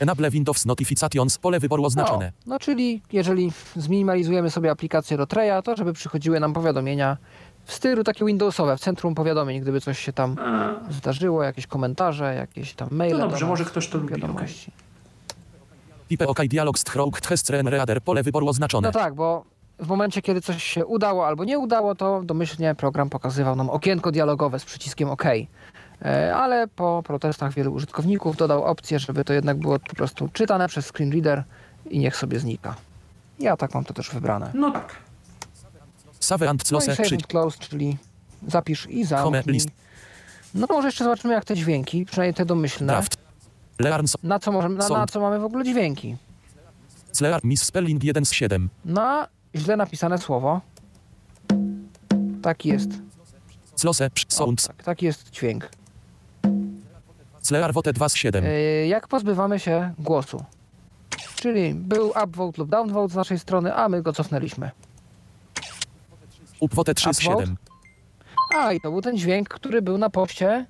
Enable 0.00 0.30
Windows 0.30 0.66
notifications 0.66 1.38
pole 1.38 1.60
wyboru 1.60 1.84
oznaczone 1.84 2.32
No, 2.46 2.54
no 2.54 2.58
czyli 2.58 3.02
jeżeli 3.12 3.52
zminimalizujemy 3.76 4.50
sobie 4.50 4.70
aplikację 4.70 5.16
do 5.16 5.26
Treya, 5.26 5.62
to 5.64 5.76
żeby 5.76 5.92
przychodziły 5.92 6.40
nam 6.40 6.52
powiadomienia 6.52 7.16
w 7.64 7.72
stylu 7.72 8.04
takie 8.04 8.24
Windowsowe, 8.24 8.76
w 8.76 8.80
centrum 8.80 9.14
powiadomień, 9.14 9.60
gdyby 9.60 9.80
coś 9.80 9.98
się 9.98 10.12
tam 10.12 10.36
A, 10.38 10.92
zdarzyło, 10.92 11.42
jakieś 11.42 11.66
komentarze, 11.66 12.34
jakieś 12.34 12.74
tam 12.74 12.88
maile. 12.92 13.12
do 13.12 13.18
dobrze, 13.18 13.40
nas, 13.40 13.48
może 13.48 13.64
ktoś 13.64 13.88
to 13.88 13.98
lubi. 13.98 14.14
pipe 16.08 16.26
ok 16.26 16.40
dialog 16.46 16.78
stroke 16.78 17.20
hestren 17.28 17.68
reader 17.68 18.02
pole 18.02 18.22
wyboru 18.22 18.48
oznaczone 18.48 18.88
No 18.88 18.92
tak, 18.92 19.14
bo 19.14 19.44
w 19.78 19.86
momencie, 19.88 20.22
kiedy 20.22 20.40
coś 20.40 20.62
się 20.64 20.86
udało 20.86 21.26
albo 21.26 21.44
nie 21.44 21.58
udało, 21.58 21.94
to 21.94 22.22
domyślnie 22.24 22.74
program 22.74 23.10
pokazywał 23.10 23.56
nam 23.56 23.70
okienko 23.70 24.12
dialogowe 24.12 24.58
z 24.58 24.64
przyciskiem 24.64 25.10
OK. 25.10 25.24
E, 26.04 26.36
Ale 26.36 26.68
po 26.68 27.02
protestach 27.06 27.54
wielu 27.54 27.72
użytkowników 27.72 28.36
dodał 28.36 28.64
opcję, 28.64 28.98
żeby 28.98 29.24
to 29.24 29.32
jednak 29.32 29.56
było 29.56 29.78
po 29.78 29.94
prostu 29.96 30.28
czytane 30.32 30.68
przez 30.68 30.86
screen 30.86 31.12
reader 31.12 31.44
i 31.90 31.98
niech 31.98 32.16
sobie 32.16 32.38
znika. 32.40 32.74
Ja 33.38 33.56
tak 33.56 33.74
mam 33.74 33.84
to 33.84 33.94
też 33.94 34.10
wybrane. 34.10 34.50
No 34.54 34.70
tak. 34.70 34.96
save 36.20 36.42
and 36.42 36.60
No 36.62 36.64
i 36.66 36.68
close 36.68 36.86
save 36.96 37.06
przy 37.06 37.14
and 37.14 37.26
close, 37.26 37.58
czyli 37.58 37.96
zapisz 38.48 38.86
i 38.90 39.04
zamknij. 39.04 39.42
list. 39.54 39.68
No 40.54 40.66
to 40.66 40.74
może 40.74 40.88
jeszcze 40.88 41.04
zobaczymy 41.04 41.34
jak 41.34 41.44
te 41.44 41.54
dźwięki, 41.54 42.04
przynajmniej 42.04 42.34
te 42.34 42.44
domyślne. 42.44 42.92
draft 42.92 43.16
Na 44.22 44.38
co, 44.38 44.52
możemy, 44.52 44.74
na, 44.76 44.88
na 44.88 45.06
co 45.06 45.20
mamy 45.20 45.38
w 45.38 45.44
ogóle 45.44 45.64
dźwięki? 45.64 46.16
Slear 47.12 47.40
misspelling 47.44 48.04
1 48.04 48.24
z 48.24 48.32
7 48.32 48.68
Na 48.84 49.28
źle 49.56 49.76
napisane 49.76 50.18
słowo. 50.18 50.60
Taki 52.42 52.68
jest. 52.68 52.88
Sound 54.28 54.66
tak, 54.66 54.82
taki 54.82 55.06
jest 55.06 55.30
dźwięk. 55.30 55.68
Slearwote 57.42 57.92
2 57.92 58.08
z 58.08 58.14
7. 58.14 58.44
Y, 58.44 58.86
Jak 58.88 59.08
pozbywamy 59.08 59.58
się 59.58 59.92
głosu? 59.98 60.44
Czyli 61.34 61.74
był 61.74 62.12
upvote 62.24 62.58
lub 62.62 62.70
downvote 62.70 63.12
z 63.12 63.16
naszej 63.16 63.38
strony, 63.38 63.74
a 63.74 63.88
my 63.88 64.02
go 64.02 64.12
cofnęliśmy. 64.12 64.70
Upwote 66.60 66.94
3 66.94 67.14
z 67.14 67.18
Upvote? 67.18 67.40
7. 67.42 67.56
A, 68.58 68.72
i 68.72 68.80
to 68.80 68.90
był 68.90 69.02
ten 69.02 69.16
dźwięk, 69.18 69.48
który 69.48 69.82
był 69.82 69.98
na 69.98 70.10
poście 70.10 70.66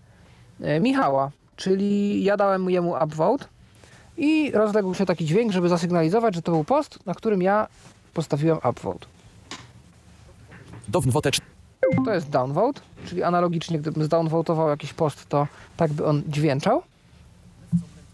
e, 0.60 0.80
Michała. 0.80 1.30
Czyli 1.56 2.24
ja 2.24 2.36
dałem 2.36 2.62
mu 2.62 2.70
jemu 2.70 2.94
upvote 3.04 3.44
i 4.16 4.50
rozległ 4.54 4.94
się 4.94 5.06
taki 5.06 5.24
dźwięk, 5.24 5.52
żeby 5.52 5.68
zasygnalizować, 5.68 6.34
że 6.34 6.42
to 6.42 6.52
był 6.52 6.64
post, 6.64 7.06
na 7.06 7.14
którym 7.14 7.42
ja 7.42 7.66
postawiłem 8.14 8.58
upvote. 8.70 9.06
Downwote 10.88 11.30
4. 11.30 11.48
To 12.04 12.14
jest 12.14 12.30
downvote, 12.30 12.80
czyli 13.06 13.22
analogicznie, 13.22 13.78
gdybym 13.78 14.04
zdownvotował 14.04 14.68
jakiś 14.68 14.92
post, 14.92 15.28
to 15.28 15.46
tak 15.76 15.92
by 15.92 16.06
on 16.06 16.22
dźwięczał. 16.28 16.82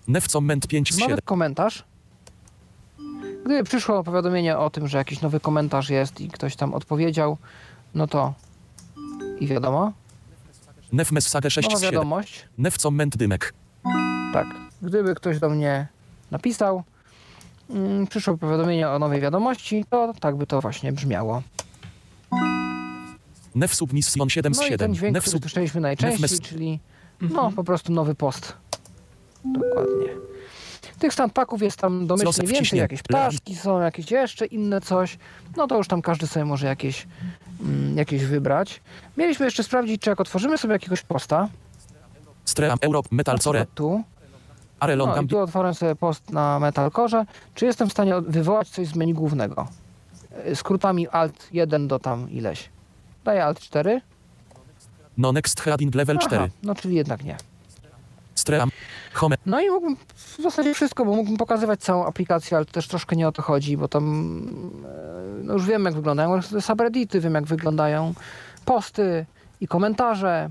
Nefcomment 0.08 0.66
5 0.66 0.94
z 0.94 0.98
Nowy 0.98 1.10
7. 1.10 1.20
komentarz. 1.24 1.84
Gdyby 3.44 3.64
przyszło 3.64 4.04
powiadomienie 4.04 4.58
o 4.58 4.70
tym, 4.70 4.88
że 4.88 4.98
jakiś 4.98 5.20
nowy 5.20 5.40
komentarz 5.40 5.90
jest 5.90 6.20
i 6.20 6.28
ktoś 6.28 6.56
tam 6.56 6.74
odpowiedział, 6.74 7.36
no 7.94 8.06
to 8.06 8.34
i 9.40 9.46
wiadomo, 9.46 9.92
Nef 10.92 11.12
message 11.12 11.50
6 11.50 11.68
nowa 11.68 11.78
z 11.78 11.80
7. 11.80 11.92
wiadomość. 11.94 12.44
Nefcomment 12.58 13.16
dymek. 13.16 13.54
Tak, 14.32 14.46
gdyby 14.82 15.14
ktoś 15.14 15.38
do 15.38 15.48
mnie 15.48 15.86
napisał, 16.30 16.82
mm, 17.70 18.06
przyszło 18.06 18.36
powiadomienie 18.36 18.88
o 18.88 18.98
nowej 18.98 19.20
wiadomości, 19.20 19.84
to 19.90 20.12
tak 20.20 20.36
by 20.36 20.46
to 20.46 20.60
właśnie 20.60 20.92
brzmiało. 20.92 21.42
Nef 23.54 23.74
submission 23.74 24.30
7 24.30 24.54
z 24.54 24.58
No 24.58 24.66
i 24.66 24.68
ten 24.68 24.78
7. 24.78 24.94
dźwięk, 24.94 25.14
Nef 25.14 25.22
który 25.22 25.32
sub... 25.32 25.42
słyszeliśmy 25.42 25.80
najczęściej, 25.80 26.28
Nefmes- 26.28 26.42
czyli 26.42 26.80
no 27.20 27.52
po 27.52 27.64
prostu 27.64 27.92
nowy 27.92 28.14
post. 28.14 28.56
Dokładnie. 29.44 30.08
Tych 30.98 31.12
standpaków 31.12 31.62
jest 31.62 31.78
tam 31.78 32.06
domyślnie 32.06 32.48
więcej, 32.48 32.78
jakieś 32.78 33.02
ptaszki 33.02 33.56
są, 33.56 33.80
jakieś 33.80 34.10
jeszcze 34.10 34.46
inne 34.46 34.80
coś. 34.80 35.18
No 35.56 35.66
to 35.66 35.76
już 35.76 35.88
tam 35.88 36.02
każdy 36.02 36.26
sobie 36.26 36.44
może 36.44 36.66
jakieś, 36.66 37.06
mm, 37.60 37.96
jakieś 37.96 38.24
wybrać. 38.24 38.80
Mieliśmy 39.16 39.44
jeszcze 39.44 39.62
sprawdzić, 39.62 40.02
czy 40.02 40.10
jak 40.10 40.20
otworzymy 40.20 40.58
sobie 40.58 40.72
jakiegoś 40.72 41.02
posta, 41.02 41.48
Stream 42.44 42.78
Europe 42.80 43.08
Metal 43.10 43.38
Core. 43.38 43.66
tu, 43.74 44.02
no 44.96 45.22
i 45.22 45.26
tu 45.26 45.38
otworzę 45.38 45.74
sobie 45.74 45.94
post 45.96 46.30
na 46.30 46.58
Metalcore, 46.58 47.24
czy 47.54 47.66
jestem 47.66 47.88
w 47.88 47.92
stanie 47.92 48.20
wywołać 48.20 48.68
coś 48.68 48.86
z 48.86 48.94
menu 48.94 49.14
głównego. 49.14 49.68
Y, 50.48 50.56
Skrótami 50.56 51.08
Alt 51.08 51.48
1 51.52 51.88
do 51.88 51.98
tam 51.98 52.30
ileś. 52.30 52.68
Daję 53.24 53.44
Alt 53.44 53.60
4. 53.60 54.00
No 55.18 55.32
next 55.32 55.60
heading 55.60 55.94
level 55.94 56.18
4. 56.18 56.36
Aha, 56.36 56.48
no 56.62 56.74
czyli 56.74 56.94
jednak 56.94 57.24
nie. 57.24 57.36
Stream. 58.34 58.70
Home. 59.12 59.36
No 59.46 59.60
i 59.60 59.70
mógłbym 59.70 59.96
w 60.14 60.42
zasadzie 60.42 60.74
wszystko, 60.74 61.04
bo 61.04 61.14
mógłbym 61.14 61.36
pokazywać 61.36 61.80
całą 61.80 62.06
aplikację, 62.06 62.56
ale 62.56 62.66
też 62.66 62.88
troszkę 62.88 63.16
nie 63.16 63.28
o 63.28 63.32
to 63.32 63.42
chodzi, 63.42 63.76
bo 63.76 63.88
tam 63.88 64.04
e, 64.84 65.44
no 65.44 65.52
już 65.52 65.66
wiem 65.66 65.84
jak 65.84 65.94
wyglądają 65.94 66.42
subreddity, 66.42 67.20
wiem 67.20 67.34
jak 67.34 67.44
wyglądają 67.44 68.14
posty 68.64 69.26
i 69.60 69.68
komentarze. 69.68 70.50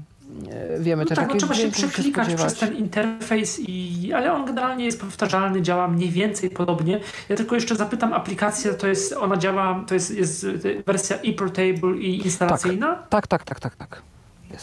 E, 0.51 0.79
Wiemy 0.79 1.03
No 1.03 1.09
też 1.09 1.15
tak, 1.17 1.29
no 1.29 1.35
trzeba 1.35 1.53
się 1.53 1.71
przeklikać 1.71 2.27
przez 2.27 2.39
spodziewać. 2.39 2.59
ten 2.59 2.77
interfejs, 2.77 3.59
i, 3.59 4.13
ale 4.13 4.33
on 4.33 4.45
generalnie 4.45 4.85
jest 4.85 5.01
powtarzalny, 5.01 5.61
działa 5.61 5.87
mniej 5.87 6.09
więcej 6.09 6.49
podobnie. 6.49 6.99
Ja 7.29 7.35
tylko 7.35 7.55
jeszcze 7.55 7.75
zapytam, 7.75 8.13
aplikacja 8.13 8.73
to 8.73 8.87
jest, 8.87 9.13
ona 9.13 9.37
działa, 9.37 9.83
to 9.87 9.93
jest, 9.93 10.11
jest 10.15 10.47
wersja 10.85 11.17
e-portable 11.17 11.97
i 11.97 12.25
instalacyjna? 12.25 12.95
Tak, 12.95 13.27
tak, 13.27 13.43
tak, 13.43 13.59
tak, 13.59 13.75
tak. 13.75 14.01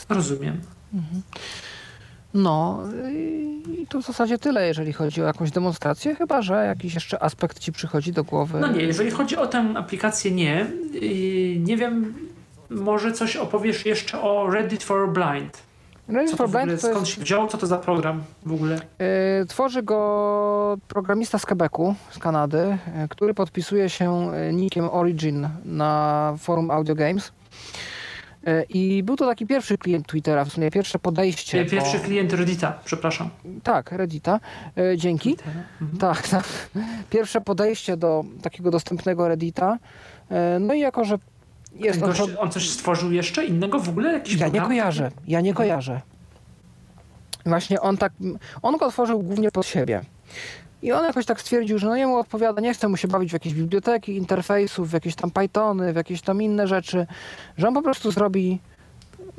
Rozumiem. 0.08 0.60
No 2.34 2.82
i 3.12 3.50
i 3.78 3.86
to 3.86 4.02
w 4.02 4.07
zasadzie 4.07 4.39
tyle, 4.39 4.66
jeżeli 4.66 4.92
chodzi 4.92 5.23
o 5.23 5.24
jakąś 5.26 5.50
demonstrację, 5.50 6.15
chyba 6.15 6.42
że 6.42 6.55
jakiś 6.66 6.94
jeszcze 6.94 7.23
aspekt 7.23 7.58
ci 7.58 7.73
przychodzi 7.73 8.12
do 8.12 8.24
głowy. 8.24 8.58
No 8.60 8.73
nie, 8.73 8.82
jeżeli 8.82 9.10
chodzi 9.10 9.36
o 9.36 9.47
tę 9.47 9.73
aplikację, 9.76 10.31
nie. 10.31 10.66
Nie 11.58 11.76
wiem, 11.76 12.15
może 12.70 13.12
coś 13.12 13.36
opowiesz 13.36 13.86
jeszcze 13.86 14.20
o 14.20 14.50
Reddit 14.50 14.82
for 14.82 15.12
Blind. 15.12 15.70
Reddit 16.08 16.36
for 16.36 16.47
ogóle, 16.47 16.65
Blind 16.65 16.81
to 16.81 16.89
skąd 16.89 17.07
jest, 17.07 17.16
się 17.16 17.20
wziął, 17.20 17.49
co 17.49 17.58
to 17.58 17.66
za 17.66 17.78
program 17.78 18.23
w 18.47 18.52
ogóle? 18.52 18.81
y, 19.42 19.47
tworzy 19.47 19.82
go 19.82 20.78
programista 20.89 21.39
z 21.39 21.47
Quebecu, 21.47 21.94
z 22.10 22.18
Kanady, 22.18 22.58
y, 23.05 23.08
który 23.08 23.34
podpisuje 23.34 23.90
się 23.90 24.32
y, 24.34 24.52
nickiem 24.52 24.89
Origin 24.92 25.49
na 25.65 26.34
forum 26.39 26.70
Audio 26.70 26.94
Games. 26.94 27.32
I 28.68 29.02
był 29.02 29.16
to 29.16 29.26
taki 29.26 29.47
pierwszy 29.47 29.78
klient 29.78 30.07
Twittera, 30.07 30.44
w 30.44 30.49
sumie 30.49 30.70
pierwsze 30.70 30.99
podejście. 30.99 31.65
Pierwszy 31.65 31.99
do, 31.99 32.05
klient 32.05 32.32
Reddita, 32.32 32.78
przepraszam. 32.84 33.31
Tak, 33.62 33.92
Reddita. 33.92 34.40
Dzięki. 34.97 35.36
Mhm. 35.81 35.99
Tak, 35.99 36.28
tak. 36.36 36.44
Pierwsze 37.10 37.40
podejście 37.40 37.97
do 37.97 38.24
takiego 38.42 38.70
dostępnego 38.70 39.28
Reddita. 39.28 39.78
No 40.60 40.74
i 40.74 40.81
jako, 40.81 41.05
że 41.05 41.18
jest 41.74 42.02
on... 42.02 42.08
gość, 42.08 42.23
on 42.39 42.50
coś 42.50 42.70
stworzył 42.70 43.12
jeszcze 43.12 43.44
innego 43.44 43.78
w 43.81 43.89
ogóle? 43.89 44.12
Jakiś 44.12 44.34
Ja 44.34 44.47
nie 44.47 44.50
program? 44.50 44.68
kojarzę, 44.68 45.10
ja 45.28 45.40
nie 45.40 45.55
kojarzę. 45.55 46.00
Właśnie 47.47 47.81
on 47.81 47.97
tak, 47.97 48.12
on 48.62 48.76
go 48.76 48.86
otworzył 48.86 49.23
głównie 49.23 49.50
pod 49.50 49.66
siebie. 49.66 50.00
I 50.82 50.92
on 50.92 51.05
jakoś 51.05 51.26
tak 51.26 51.40
stwierdził, 51.40 51.78
że 51.78 51.86
no 51.86 51.97
jemu 51.97 52.16
odpowiada, 52.16 52.60
nie 52.60 52.74
chce 52.74 52.89
mu 52.89 52.97
się 52.97 53.08
bawić 53.08 53.31
w 53.31 53.32
jakieś 53.32 53.55
biblioteki, 53.55 54.16
interfejsów, 54.16 54.90
w 54.90 54.92
jakieś 54.92 55.15
tam 55.15 55.31
Pythony, 55.31 55.92
w 55.92 55.97
jakieś 55.97 56.23
tam 56.23 56.42
inne 56.42 56.66
rzeczy, 56.66 57.07
że 57.58 57.68
on 57.68 57.74
po 57.74 57.82
prostu 57.82 58.10
zrobi 58.10 58.60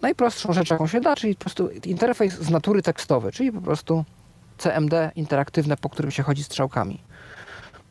najprostszą 0.02 0.54
rzecz, 0.54 0.70
jaką 0.70 0.88
się 0.88 1.02
da, 1.02 1.16
czyli 1.16 1.36
po 1.36 1.42
prostu 1.42 1.70
interfejs 1.86 2.34
z 2.34 2.50
natury 2.50 2.82
tekstowy, 2.82 3.32
czyli 3.32 3.52
po 3.52 3.62
prostu 3.62 4.06
CMD 4.58 5.12
interaktywne, 5.16 5.78
po 5.78 5.90
którym 5.90 6.12
się 6.12 6.24
chodzi 6.24 6.44
strzałkami. 6.44 7.00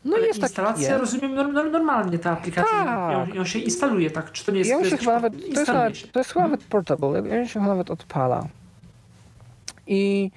No 0.05 0.15
Ale 0.15 0.23
i 0.23 0.27
jest 0.27 0.39
taki 0.41 0.49
instalacja, 0.51 0.87
jest. 0.89 0.99
rozumiem, 0.99 1.35
norm- 1.35 1.53
norm- 1.53 1.71
normalnie 1.71 2.19
ta 2.19 2.31
aplikacja, 2.31 2.85
Tak. 2.85 3.27
ją, 3.29 3.33
ją 3.35 3.45
się 3.45 3.59
instaluje, 3.59 4.11
tak? 4.11 4.31
Czy 4.31 4.45
to 4.45 4.51
nie 4.51 4.59
jest... 4.59 4.71
To 4.71 4.77
się 4.83 4.89
jest 4.89 4.99
chyba 4.99 5.13
nawet, 5.13 5.33
to 5.41 5.59
jest, 5.59 5.67
nawet, 5.67 5.97
się. 5.97 6.07
to 6.07 6.19
jest 6.19 6.31
chyba 6.33 6.45
nawet 6.45 6.63
portable, 6.63 7.39
on 7.41 7.47
się 7.47 7.59
nawet 7.61 7.91
odpala. 7.91 8.47
I, 9.87 10.31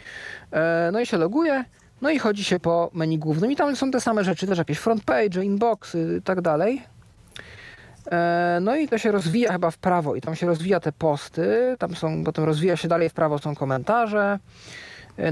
e, 0.53 0.91
no 0.93 1.01
i 1.01 1.07
się 1.07 1.17
loguje, 1.17 1.65
no 2.03 2.11
i 2.11 2.19
chodzi 2.19 2.45
się 2.45 2.61
po 2.61 2.91
menu 2.95 3.19
głównym 3.19 3.53
i 3.53 3.57
tam 3.57 3.77
są 3.77 3.91
te 3.91 4.01
same 4.01 4.25
rzeczy, 4.25 4.47
też 4.47 4.59
jakieś 4.59 4.79
front 4.79 5.05
page, 5.05 5.45
inboxy 5.45 6.17
i 6.19 6.23
tak 6.23 6.41
dalej. 6.41 6.83
E, 8.13 8.59
no 8.63 8.77
i 8.77 8.89
to 8.89 8.99
się 8.99 9.13
rozwija 9.13 9.53
chyba 9.53 9.71
w 9.71 9.79
prawo 9.79 10.15
i 10.15 10.21
tam 10.21 10.35
się 10.37 10.47
rozwija 10.47 10.81
te 10.81 10.93
posty, 10.93 11.77
tam 11.79 11.97
są, 11.97 12.25
potem 12.25 12.45
rozwija 12.45 12.77
się 12.77 12.89
dalej 12.89 13.09
w 13.09 13.13
prawo 13.15 13.39
są 13.39 13.55
komentarze 13.55 14.39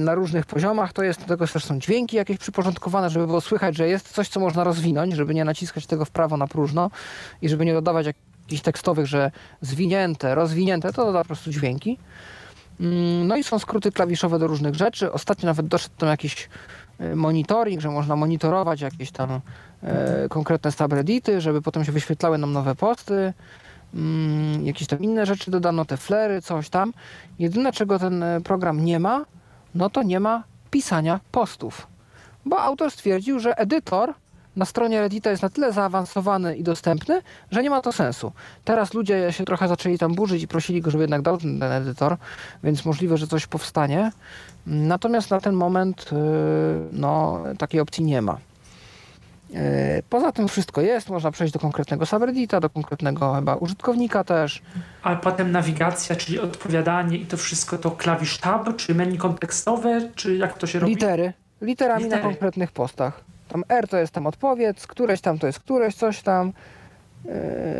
na 0.01 0.15
różnych 0.15 0.47
poziomach, 0.47 0.93
to 0.93 1.02
jest, 1.02 1.20
do 1.20 1.27
tego 1.27 1.47
też 1.47 1.65
są 1.65 1.78
dźwięki 1.78 2.17
jakieś 2.17 2.39
przyporządkowane, 2.39 3.11
żeby 3.11 3.27
było 3.27 3.41
słychać, 3.41 3.77
że 3.77 3.89
jest 3.89 4.12
coś, 4.12 4.28
co 4.28 4.41
można 4.41 4.65
rozwinąć, 4.65 5.15
żeby 5.15 5.35
nie 5.35 5.44
naciskać 5.44 5.86
tego 5.86 6.05
w 6.05 6.11
prawo 6.11 6.36
na 6.36 6.47
próżno 6.47 6.91
i 7.43 7.49
żeby 7.49 7.65
nie 7.65 7.73
dodawać 7.73 8.07
jakichś 8.07 8.62
tekstowych, 8.62 9.07
że 9.07 9.31
zwinięte, 9.61 10.35
rozwinięte, 10.35 10.93
to 10.93 11.05
doda 11.05 11.19
po 11.19 11.25
prostu 11.25 11.51
dźwięki. 11.51 11.99
Mm, 12.81 13.27
No 13.27 13.36
i 13.36 13.44
są 13.44 13.59
skróty 13.59 13.93
klawiszowe 13.93 14.39
do 14.39 14.47
różnych 14.47 14.75
rzeczy. 14.75 15.12
Ostatnio 15.12 15.47
nawet 15.47 15.67
doszedł 15.67 15.94
tam 15.99 16.09
jakiś 16.09 16.49
e, 16.99 17.17
monitoring, 17.17 17.81
że 17.81 17.91
można 17.91 18.17
monitorować 18.17 18.81
jakieś 18.81 19.11
tam 19.11 19.41
e, 19.83 20.28
konkretne 20.28 20.73
subreddity, 20.73 21.41
żeby 21.41 21.62
potem 21.62 21.85
się 21.85 21.93
wyświetlały 21.93 22.39
nam 22.39 22.52
nowe 22.52 22.75
posty. 22.75 23.33
Mm, 23.94 24.67
jakieś 24.67 24.89
tam 24.89 25.01
inne 25.01 25.27
rzeczy 25.27 25.51
dodano, 25.51 25.85
te 25.85 25.97
flery, 25.97 26.43
coś 26.43 26.69
tam. 26.69 26.93
Jedyne, 27.39 27.73
czego 27.73 27.99
ten 27.99 28.23
e, 28.23 28.41
program 28.41 28.85
nie 28.85 29.01
ma, 29.01 29.25
no 29.75 29.91
to 29.91 30.02
nie 30.02 30.20
ma 30.20 30.42
pisania 30.70 31.20
postów. 31.33 31.86
Bo 32.44 32.60
autor 32.60 32.91
stwierdził, 32.91 33.41
że 33.41 33.59
edytor 33.59 34.15
na 34.57 34.65
stronie 34.65 35.01
Reddita 35.01 35.31
jest 35.31 35.42
na 35.42 35.49
tyle 35.49 35.73
zaawansowany 35.73 36.57
i 36.57 36.62
dostępny, 36.62 37.23
że 37.51 37.62
nie 37.62 37.70
ma 37.70 37.81
to 37.81 37.92
sensu. 37.92 38.33
Teraz 38.65 38.94
ludzie 38.94 39.33
się 39.33 39.44
trochę 39.44 39.68
zaczęli 39.68 39.99
tam 39.99 40.15
burzyć 40.15 40.42
i 40.42 40.49
prosili 40.49 40.81
go, 40.81 40.91
żeby 40.91 41.05
jednak 41.05 41.23
dał 41.23 41.39
ten, 41.39 41.62
edytor, 41.62 42.17
więc 42.65 42.84
możliwe, 42.84 43.17
że 43.17 43.26
coś 43.26 43.47
powstanie. 43.47 44.12
Natomiast 44.67 45.31
na 45.31 45.41
ten 45.41 45.55
moment 45.55 46.10
yy, 46.12 46.18
no, 46.92 47.42
takiej 47.59 47.81
opcji 47.81 48.05
nie 48.05 48.23
ma. 48.23 48.39
Yy, 49.53 50.03
Poza 50.11 50.33
tym 50.33 50.49
wszystko 50.49 50.81
jest, 50.81 51.11
można 51.11 51.31
przejść 51.31 51.53
do 51.53 51.61
konkretnego 51.61 52.07
subreddita, 52.07 52.61
do 52.61 52.71
konkretnego 52.71 53.35
chyba 53.35 53.55
użytkownika 53.55 54.25
też. 54.25 54.63
Ale 55.03 55.17
potem 55.17 55.53
nawigacja, 55.53 56.17
czyli 56.17 56.41
odpowiadanie 56.41 57.17
i 57.17 57.27
to 57.27 57.37
wszystko 57.37 57.79
to 57.79 57.91
klawisz 57.91 58.39
tab, 58.39 58.77
czy 58.77 58.95
menu 58.95 59.19
kontekstowe, 59.19 60.09
czy 60.15 60.37
jak 60.37 60.59
to 60.59 60.67
się 60.67 60.79
robi? 60.79 60.93
Litery, 60.93 61.33
literami 61.61 62.05
Litery. 62.05 62.23
na 62.23 62.29
konkretnych 62.29 62.73
postach. 62.73 63.21
Tam 63.49 63.65
R 63.69 63.89
to 63.89 63.97
jest 63.97 64.13
tam 64.13 64.27
odpowiedz, 64.27 64.87
któreś 64.87 65.21
tam 65.21 65.39
to 65.39 65.47
jest 65.47 65.61
któreś, 65.61 65.95
coś 65.95 66.23
tam 66.23 66.53
yy, 67.25 67.33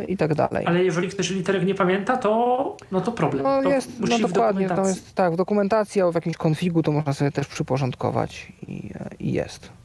i 0.05 0.17
tak 0.17 0.35
dalej. 0.35 0.67
Ale 0.67 0.85
jeżeli 0.85 1.09
ktoś 1.09 1.31
literek 1.31 1.67
nie 1.67 1.75
pamięta, 1.75 2.17
to 2.17 2.77
no 2.93 3.01
to 3.01 3.13
problem. 3.13 3.43
No 3.43 3.63
to 3.63 3.71
jest, 3.71 4.01
no 4.01 4.19
dokładnie, 4.19 4.69
to 4.69 4.87
jest, 4.87 5.15
tak, 5.15 5.33
w 5.33 5.37
dokumentacji 5.37 6.01
albo 6.01 6.13
w 6.13 6.15
jakimś 6.15 6.37
konfigu 6.37 6.83
to 6.83 6.93
można 6.93 7.13
sobie 7.13 7.33
też 7.33 7.47
przyporządkować 7.47 8.53
i, 8.69 8.91
i 9.19 9.33
jest. 9.33 9.82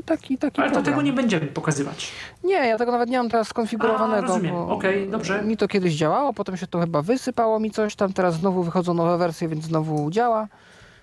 I 0.00 0.02
taki, 0.02 0.38
taki 0.38 0.60
Ale 0.60 0.70
to 0.70 0.74
program. 0.74 0.84
tego 0.94 1.02
nie 1.02 1.12
będziemy 1.12 1.46
pokazywać. 1.46 2.12
Nie, 2.44 2.54
ja 2.54 2.78
tego 2.78 2.92
nawet 2.92 3.10
nie 3.10 3.18
mam 3.18 3.28
teraz 3.30 3.48
skonfigurowanego. 3.48 4.38
Okej, 4.68 5.08
dobrze. 5.08 5.42
Mi 5.42 5.56
to 5.56 5.68
kiedyś 5.68 5.94
działało, 5.94 6.32
potem 6.32 6.56
się 6.56 6.66
to 6.66 6.80
chyba 6.80 7.02
wysypało 7.02 7.60
mi 7.60 7.70
coś 7.70 7.96
tam, 7.96 8.12
teraz 8.12 8.34
znowu 8.34 8.62
wychodzą 8.62 8.94
nowe 8.94 9.18
wersje, 9.18 9.48
więc 9.48 9.64
znowu 9.64 10.10
działa. 10.10 10.48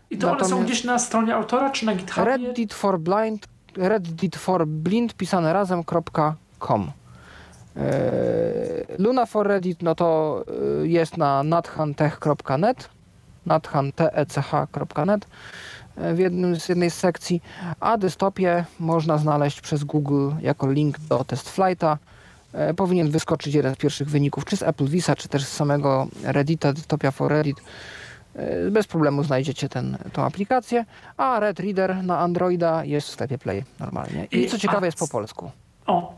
I 0.09 0.17
to 0.17 0.27
one 0.31 0.39
są 0.39 0.43
Natomiast- 0.45 0.65
gdzieś 0.65 0.83
na 0.83 0.99
stronie 0.99 1.35
autora, 1.35 1.69
czy 1.69 1.85
na 1.85 1.95
GitHubie? 1.95 2.25
Reddit 2.25 2.73
for 2.73 2.99
blind, 2.99 3.47
Reddit 3.77 4.35
for 4.35 4.67
blind 4.67 5.13
pisane 5.13 5.53
razem.com. 5.53 6.91
Eee, 7.77 7.83
Luna 8.99 9.25
for 9.25 9.47
Reddit, 9.47 9.81
no 9.81 9.95
to 9.95 10.43
y, 10.83 10.87
jest 10.87 11.17
na 11.17 11.43
nathantech.net, 11.43 12.89
nathantech.net 13.45 15.25
e, 15.25 15.27
w 15.97 16.17
jednym 16.19 16.59
z 16.59 16.69
jednej 16.69 16.91
z 16.91 16.93
sekcji, 16.93 17.41
a 17.79 17.97
dystopię 17.97 18.65
można 18.79 19.17
znaleźć 19.17 19.61
przez 19.61 19.83
Google 19.83 20.31
jako 20.41 20.71
link 20.71 20.99
do 20.99 21.23
test 21.23 21.49
flighta. 21.49 21.97
E, 22.53 22.73
Powinien 22.73 23.11
wyskoczyć 23.11 23.53
jeden 23.55 23.75
z 23.75 23.77
pierwszych 23.77 24.09
wyników, 24.09 24.45
czy 24.45 24.57
z 24.57 24.63
Apple 24.63 24.85
Visa, 24.87 25.15
czy 25.15 25.27
też 25.27 25.43
z 25.43 25.53
samego 25.53 26.07
Reddita, 26.23 26.73
Dystopia 26.73 27.11
for 27.11 27.31
Reddit. 27.31 27.57
E, 28.35 28.71
Bez 28.71 28.87
problemu 28.87 29.23
znajdziecie 29.23 29.69
ten, 29.69 29.97
tą 30.13 30.23
aplikację, 30.23 30.85
a 31.17 31.39
Red 31.39 31.59
Reader 31.59 32.03
na 32.03 32.19
Androida 32.19 32.83
jest 32.85 33.07
w 33.07 33.11
sklepie 33.11 33.37
Play 33.37 33.63
normalnie. 33.79 34.25
I 34.31 34.47
co 34.47 34.57
ciekawe 34.57 34.85
jest 34.85 34.99
po 34.99 35.07
polsku. 35.07 35.51
O, 35.87 36.13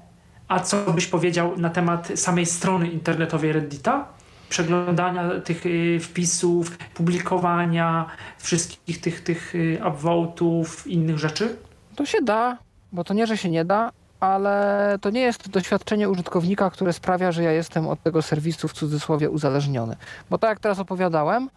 a 0.48 0.60
co 0.60 0.94
byś 0.94 1.08
powiedział 1.08 1.58
na 1.58 1.70
temat 1.70 2.08
samej 2.16 2.46
strony 2.46 2.88
internetowej 2.88 3.54
Reddita? 3.54 4.06
Przeglądania 4.50 5.40
tych 5.40 5.66
y, 5.66 6.00
wpisów, 6.00 6.78
publikowania 6.78 8.06
wszystkich 8.38 9.02
tych, 9.02 9.24
tych 9.24 9.56
y, 9.56 9.82
upvotów, 9.90 10.88
innych 10.88 11.18
rzeczy? 11.18 11.56
To 11.96 12.06
się 12.06 12.22
da, 12.22 12.58
bo 12.92 13.04
to 13.04 13.14
nie, 13.14 13.28
że 13.28 13.38
się 13.38 13.50
nie 13.50 13.66
da, 13.66 13.92
ale 14.20 14.98
to 15.02 15.10
nie 15.10 15.22
jest 15.22 15.50
doświadczenie 15.50 16.10
użytkownika, 16.10 16.70
które 16.70 16.94
sprawia, 16.94 17.32
że 17.32 17.44
ja 17.44 17.52
jestem 17.52 17.88
od 17.88 18.04
tego 18.04 18.22
serwisu 18.22 18.68
w 18.68 18.74
cudzysłowie 18.74 19.30
uzależniony. 19.30 19.96
Bo 20.30 20.38
tak 20.38 20.50
jak 20.50 20.60
teraz 20.60 20.80
opowiadałem, 20.80 21.50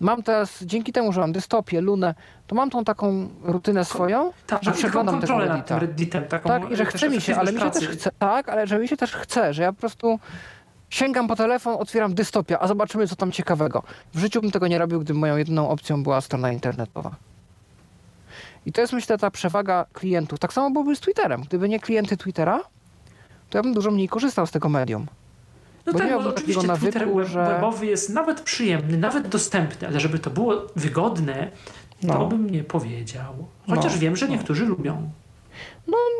mam 0.00 0.22
teraz, 0.22 0.64
dzięki 0.64 0.92
temu, 0.92 1.12
że 1.12 1.20
mam 1.20 1.32
dystopię, 1.32 1.80
lunę, 1.80 2.14
to 2.46 2.54
mam 2.54 2.70
tą 2.70 2.84
taką 2.84 3.28
rutynę 3.42 3.84
swoją, 3.84 4.32
Tak, 4.46 4.62
że 4.62 4.72
przeglądam 4.72 5.20
tego 5.20 5.38
Reddita. 5.38 5.78
Redditem. 5.78 6.24
Taką 6.24 6.48
Tak, 6.48 6.70
i 6.70 6.76
że 6.76 6.84
chce 6.84 7.08
mi 7.08 7.20
się, 7.20 7.36
ale 7.36 7.52
mi 7.52 7.60
się 7.60 7.70
też 7.70 7.88
chce, 7.88 8.10
tak, 8.18 8.48
ale 8.48 8.66
że 8.66 8.78
mi 8.78 8.88
się 8.88 8.96
też 8.96 9.12
chce, 9.12 9.54
że 9.54 9.62
ja 9.62 9.72
po 9.72 9.80
prostu 9.80 10.18
sięgam 10.94 11.28
po 11.28 11.36
telefon, 11.36 11.76
otwieram 11.80 12.14
dystopia, 12.14 12.58
a 12.60 12.68
zobaczymy, 12.68 13.08
co 13.08 13.16
tam 13.16 13.32
ciekawego. 13.32 13.82
W 14.14 14.18
życiu 14.18 14.40
bym 14.40 14.50
tego 14.50 14.66
nie 14.68 14.78
robił, 14.78 15.00
gdyby 15.00 15.18
moją 15.18 15.36
jedyną 15.36 15.68
opcją 15.68 16.02
była 16.02 16.20
strona 16.20 16.52
internetowa. 16.52 17.14
I 18.66 18.72
to 18.72 18.80
jest, 18.80 18.92
myślę, 18.92 19.18
ta 19.18 19.30
przewaga 19.30 19.86
klientów. 19.92 20.38
Tak 20.38 20.52
samo 20.52 20.70
byłoby 20.70 20.96
z 20.96 21.00
Twitterem. 21.00 21.42
Gdyby 21.42 21.68
nie 21.68 21.80
klienty 21.80 22.16
Twittera, 22.16 22.60
to 23.50 23.58
ja 23.58 23.62
bym 23.62 23.74
dużo 23.74 23.90
mniej 23.90 24.08
korzystał 24.08 24.46
z 24.46 24.50
tego 24.50 24.68
medium. 24.68 25.06
No 25.86 25.92
Bo 25.92 25.98
tak, 25.98 26.08
miałbym 26.08 26.28
oczywiście 26.28 26.54
takiego 26.62 26.76
Twitter 26.76 27.00
nawyku, 27.02 27.18
web, 27.18 27.28
że- 27.28 27.46
webowy 27.54 27.86
jest 27.86 28.10
nawet 28.10 28.40
przyjemny, 28.40 28.98
nawet 28.98 29.28
dostępny, 29.28 29.88
ale 29.88 30.00
żeby 30.00 30.18
to 30.18 30.30
było 30.30 30.54
wygodne, 30.76 31.50
to 32.00 32.06
No. 32.18 32.26
bym 32.26 32.50
nie 32.50 32.64
powiedział. 32.64 33.34
Chociaż 33.68 33.92
No, 33.94 33.98
wiem, 34.00 34.16
że 34.16 34.26
no. 34.26 34.32
niektórzy 34.32 34.66
lubią. 34.66 35.10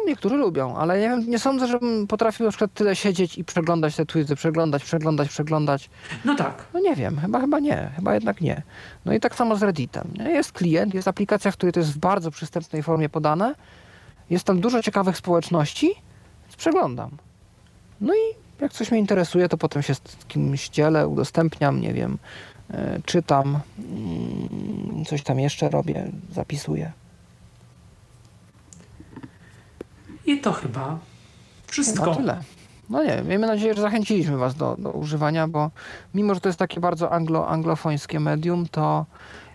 Niektórzy 0.07 0.37
lubią, 0.37 0.77
ale 0.77 1.01
nie, 1.01 1.09
wiem, 1.09 1.31
nie 1.31 1.39
sądzę, 1.39 1.67
żebym 1.67 2.07
potrafił 2.07 2.47
na 2.47 2.51
przykład 2.51 2.73
tyle 2.75 2.97
siedzieć 2.97 3.39
i 3.39 3.45
przeglądać 3.45 3.97
te 3.97 4.07
tweety, 4.07 4.37
przeglądać, 4.37 4.85
przeglądać, 4.85 5.29
przeglądać. 5.29 5.91
No 6.25 6.35
tak. 6.35 6.67
No 6.75 6.81
nie 6.81 6.95
wiem, 6.95 7.19
chyba 7.21 7.41
chyba 7.41 7.59
nie, 7.59 7.91
chyba 7.97 8.15
jednak 8.15 8.41
nie. 8.41 8.63
No 9.05 9.13
i 9.13 9.21
tak 9.21 9.35
samo 9.35 9.57
z 9.57 9.63
Redditem. 9.63 10.09
Jest 10.19 10.53
klient, 10.53 10.95
jest 10.95 11.09
aplikacja, 11.09 11.51
w 11.51 11.57
której 11.57 11.73
to 11.73 11.81
jest 11.81 11.93
w 11.93 11.99
bardzo 11.99 12.31
przystępnej 12.31 12.83
formie 12.83 13.09
podane. 13.09 13.55
Jest 14.31 14.45
tam 14.45 14.61
dużo 14.61 14.83
ciekawych 14.83 15.17
społeczności, 15.17 15.95
więc 16.43 16.57
przeglądam. 16.57 17.11
No 18.01 18.15
i 18.15 18.35
jak 18.61 18.73
coś 18.73 18.91
mnie 18.91 19.01
interesuje, 19.01 19.49
to 19.49 19.57
potem 19.57 19.83
się 19.83 19.95
z 19.95 20.03
kimś 20.29 20.69
dzielę, 20.69 21.09
udostępniam, 21.09 21.81
nie 21.81 21.95
wiem, 21.95 22.19
e, 22.71 23.01
czytam, 23.05 23.61
mm, 23.79 25.05
coś 25.05 25.23
tam 25.23 25.41
jeszcze 25.41 25.69
robię, 25.69 26.11
zapisuję. 26.33 26.93
I 30.27 30.41
to 30.41 30.53
chyba 30.53 30.81
Chyba 30.81 30.99
wszystko. 31.67 32.15
tyle. 32.15 32.41
No 32.91 33.05
nie, 33.05 33.23
miejmy 33.23 33.47
nadzieję, 33.47 33.75
że 33.75 33.81
zachęciliśmy 33.81 34.37
Was 34.37 34.55
do, 34.55 34.77
do 34.79 34.91
używania, 34.91 35.49
bo 35.49 35.71
mimo, 36.15 36.35
że 36.35 36.41
to 36.41 36.49
jest 36.49 36.59
takie 36.59 36.81
bardzo 36.81 37.13
anglo, 37.13 37.49
anglofońskie 37.49 38.21
medium, 38.21 38.67
to 38.71 39.07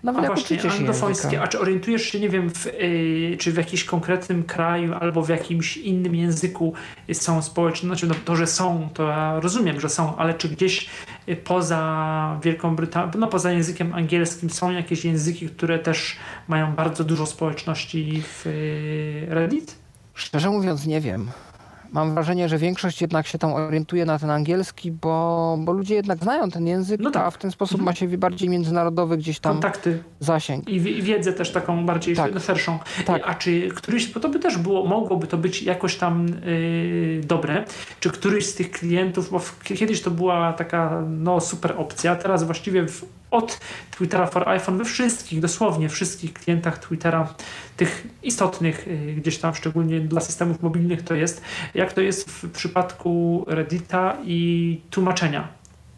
nawet 0.03 0.19
A 0.19 0.23
jak 0.23 0.33
właśnie, 0.33 0.59
się 0.59 0.69
anglofońskie, 0.69 1.27
języka, 1.27 1.43
a 1.43 1.47
czy 1.47 1.59
orientujesz 1.59 2.01
się, 2.01 2.19
nie 2.19 2.29
wiem, 2.29 2.49
w, 2.49 2.65
y, 2.67 3.37
czy 3.39 3.51
w 3.51 3.57
jakimś 3.57 3.83
konkretnym 3.83 4.43
kraju 4.43 4.93
albo 4.93 5.23
w 5.23 5.29
jakimś 5.29 5.77
innym 5.77 6.15
języku 6.15 6.73
są 7.13 7.41
społeczne, 7.41 7.87
znaczy 7.87 8.07
no, 8.07 8.15
to, 8.25 8.35
że 8.35 8.47
są, 8.47 8.89
to 8.93 9.07
ja 9.07 9.39
rozumiem, 9.39 9.79
że 9.79 9.89
są, 9.89 10.15
ale 10.17 10.33
czy 10.33 10.49
gdzieś 10.49 10.89
y, 11.29 11.35
poza 11.35 12.39
Wielką 12.43 12.75
Brytanią, 12.75 13.11
no 13.17 13.27
poza 13.27 13.51
językiem 13.51 13.93
angielskim 13.93 14.49
są 14.49 14.71
jakieś 14.71 15.05
języki, 15.05 15.49
które 15.49 15.79
też 15.79 16.15
mają 16.47 16.73
bardzo 16.75 17.03
dużo 17.03 17.25
społeczności 17.25 18.23
w 18.23 18.47
y, 18.47 19.25
Reddit? 19.29 19.88
Szczerze 20.19 20.49
mówiąc, 20.49 20.85
nie 20.85 21.01
wiem. 21.01 21.27
Mam 21.91 22.13
wrażenie, 22.13 22.49
że 22.49 22.57
większość 22.57 23.01
jednak 23.01 23.27
się 23.27 23.37
tam 23.37 23.53
orientuje 23.53 24.05
na 24.05 24.19
ten 24.19 24.29
angielski, 24.29 24.91
bo, 24.91 25.57
bo 25.59 25.71
ludzie 25.73 25.95
jednak 25.95 26.19
znają 26.23 26.49
ten 26.51 26.67
język, 26.67 27.01
No 27.01 27.11
tak. 27.11 27.23
a 27.23 27.31
w 27.31 27.37
ten 27.37 27.51
sposób 27.51 27.81
ma 27.81 27.93
się 27.95 28.07
bardziej 28.17 28.49
międzynarodowy 28.49 29.17
gdzieś 29.17 29.39
tam 29.39 29.51
Kontakty 29.53 30.03
zasięg. 30.19 30.69
i 30.69 30.79
wi- 30.79 31.01
wiedzę 31.01 31.33
też 31.33 31.51
taką 31.51 31.85
bardziej 31.85 32.15
Tak. 32.15 32.39
szerszą. 32.39 32.79
Tak. 33.05 33.21
A 33.25 33.35
czy 33.35 33.69
któryś, 33.75 34.07
bo 34.13 34.19
to 34.19 34.29
by 34.29 34.39
też 34.39 34.57
było, 34.57 34.85
mogłoby 34.85 35.27
to 35.27 35.37
być 35.37 35.63
jakoś 35.63 35.95
tam 35.95 36.27
yy, 36.45 37.21
dobre, 37.23 37.65
czy 37.99 38.09
któryś 38.09 38.45
z 38.45 38.55
tych 38.55 38.71
klientów, 38.71 39.29
bo 39.31 39.39
w, 39.39 39.59
kiedyś 39.63 40.01
to 40.01 40.11
była 40.11 40.53
taka 40.53 41.01
no, 41.09 41.39
super 41.41 41.73
opcja, 41.77 42.15
teraz 42.15 42.43
właściwie 42.43 42.87
w, 42.87 43.05
od 43.31 43.59
Twittera 43.91 44.27
for 44.27 44.49
iPhone 44.49 44.77
we 44.77 44.85
wszystkich, 44.85 45.39
dosłownie 45.41 45.89
wszystkich 45.89 46.33
klientach 46.33 46.77
Twittera, 46.77 47.33
tych 47.79 48.07
istotnych 48.23 48.87
yy, 48.87 49.13
gdzieś 49.13 49.37
tam, 49.37 49.55
szczególnie 49.55 49.99
dla 49.99 50.21
systemów 50.21 50.61
mobilnych 50.63 51.01
to 51.03 51.13
jest, 51.15 51.41
jak 51.73 51.93
to 51.93 52.01
jest 52.01 52.29
w 52.29 52.51
przypadku 52.51 53.45
Reddita 53.47 54.17
i 54.25 54.81
tłumaczenia. 54.89 55.47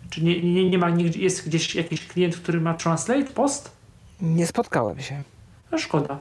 Czy 0.09 0.23
nie, 0.23 0.41
nie, 0.41 0.69
nie 0.69 0.77
ma 0.77 0.89
nigdzie, 0.89 1.19
jest 1.19 1.47
gdzieś 1.47 1.75
jakiś 1.75 2.07
klient, 2.07 2.35
który 2.37 2.61
ma 2.61 2.73
translate, 2.73 3.23
post? 3.23 3.71
Nie 4.21 4.47
spotkałem 4.47 4.99
się. 4.99 5.23
No 5.71 5.77
szkoda. 5.77 6.17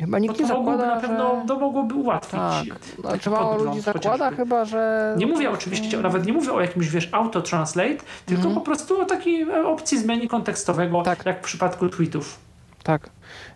Chyba 0.00 0.18
nikt 0.18 0.36
to 0.36 0.42
nie 0.42 0.48
zakłada, 0.48 0.86
na 0.86 1.00
pewno 1.00 1.40
że... 1.40 1.48
to 1.48 1.58
mogłoby 1.58 1.94
ułatwić. 1.94 2.30
Tak, 2.40 2.64
znaczy 3.00 3.30
mało 3.30 3.64
ludzi 3.64 3.80
zakłada 3.80 4.10
chociażby. 4.10 4.36
chyba, 4.36 4.64
że... 4.64 5.14
Nie 5.18 5.26
mówię 5.26 5.50
oczywiście, 5.50 5.98
nawet 5.98 6.26
nie 6.26 6.32
mówię 6.32 6.52
o 6.52 6.60
jakimś, 6.60 6.88
wiesz, 6.88 7.08
auto-translate, 7.12 7.96
tylko 8.26 8.42
Mhm. 8.42 8.54
po 8.54 8.60
prostu 8.60 9.00
o 9.00 9.04
takiej 9.04 9.46
opcji 9.64 9.98
zmiany 9.98 10.28
kontekstowego, 10.28 11.02
Tak. 11.02 11.26
jak 11.26 11.38
w 11.38 11.44
przypadku 11.44 11.88
tweetów. 11.88 12.38
Tak. 12.82 13.10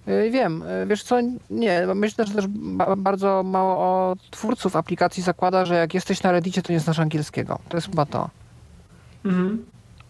Y, 0.08 0.30
Wiem, 0.30 0.62
Y, 0.62 0.86
wiesz 0.86 1.02
co, 1.02 1.16
nie, 1.50 1.86
myślę, 1.94 2.26
że 2.26 2.34
też 2.34 2.44
ba- 2.48 2.96
bardzo 2.96 3.42
mało 3.42 3.76
o 3.78 4.16
twórców 4.30 4.76
aplikacji 4.76 5.22
zakłada, 5.22 5.64
że 5.64 5.74
jak 5.74 5.94
jesteś 5.94 6.22
na 6.22 6.32
Reddicie, 6.32 6.62
to 6.62 6.72
nie 6.72 6.80
znasz 6.80 6.98
angielskiego. 6.98 7.58
To 7.68 7.76
jest 7.76 7.86
chyba 7.86 8.06
to. 8.06 8.30
Mhm. 9.24 9.64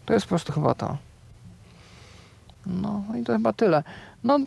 To 0.07 0.15
jest 0.15 0.27
po 0.27 0.29
prostu 0.29 0.53
chyba 0.53 0.75
to. 0.75 0.97
No 2.67 3.03
i 3.21 3.25
to 3.25 3.33
chyba 3.33 3.53
tyle. 3.53 3.83
No, 4.25 4.39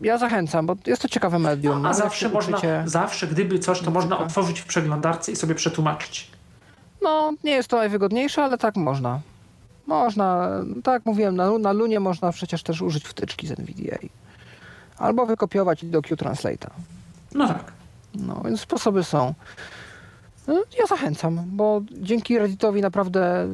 ja 0.00 0.18
zachęcam, 0.18 0.66
bo 0.66 0.76
jest 0.86 1.02
to 1.02 1.08
ciekawe 1.08 1.38
medium. 1.38 1.76
A 1.76 1.80
Nawet 1.80 1.98
zawsze 1.98 2.28
można, 2.28 2.58
zawsze 2.84 3.26
gdyby 3.26 3.58
coś, 3.58 3.80
to 3.80 3.90
można 3.90 4.18
otworzyć 4.18 4.60
w 4.60 4.66
przeglądarce 4.66 5.32
i 5.32 5.36
sobie 5.36 5.54
przetłumaczyć. 5.54 6.30
No, 7.02 7.32
nie 7.44 7.52
jest 7.52 7.68
to 7.68 7.76
najwygodniejsze, 7.76 8.44
ale 8.44 8.58
tak 8.58 8.76
można. 8.76 9.20
Można, 9.86 10.48
tak 10.84 10.92
jak 10.92 11.06
mówiłem, 11.06 11.36
na, 11.36 11.58
na 11.58 11.72
Lunie 11.72 12.00
można 12.00 12.32
przecież 12.32 12.62
też 12.62 12.82
użyć 12.82 13.04
wtyczki 13.04 13.46
z 13.46 13.50
NVDA. 13.50 13.96
Albo 14.98 15.26
wykopiować 15.26 15.84
do 15.84 16.02
Q-Translate'a. 16.02 16.70
No 17.34 17.48
tak. 17.48 17.72
No, 18.14 18.42
więc 18.44 18.60
sposoby 18.60 19.04
są. 19.04 19.34
No, 20.46 20.54
Ja 20.54 20.86
zachęcam, 20.86 21.40
bo 21.46 21.80
dzięki 21.92 22.38
Redditowi 22.38 22.80
naprawdę 22.80 23.48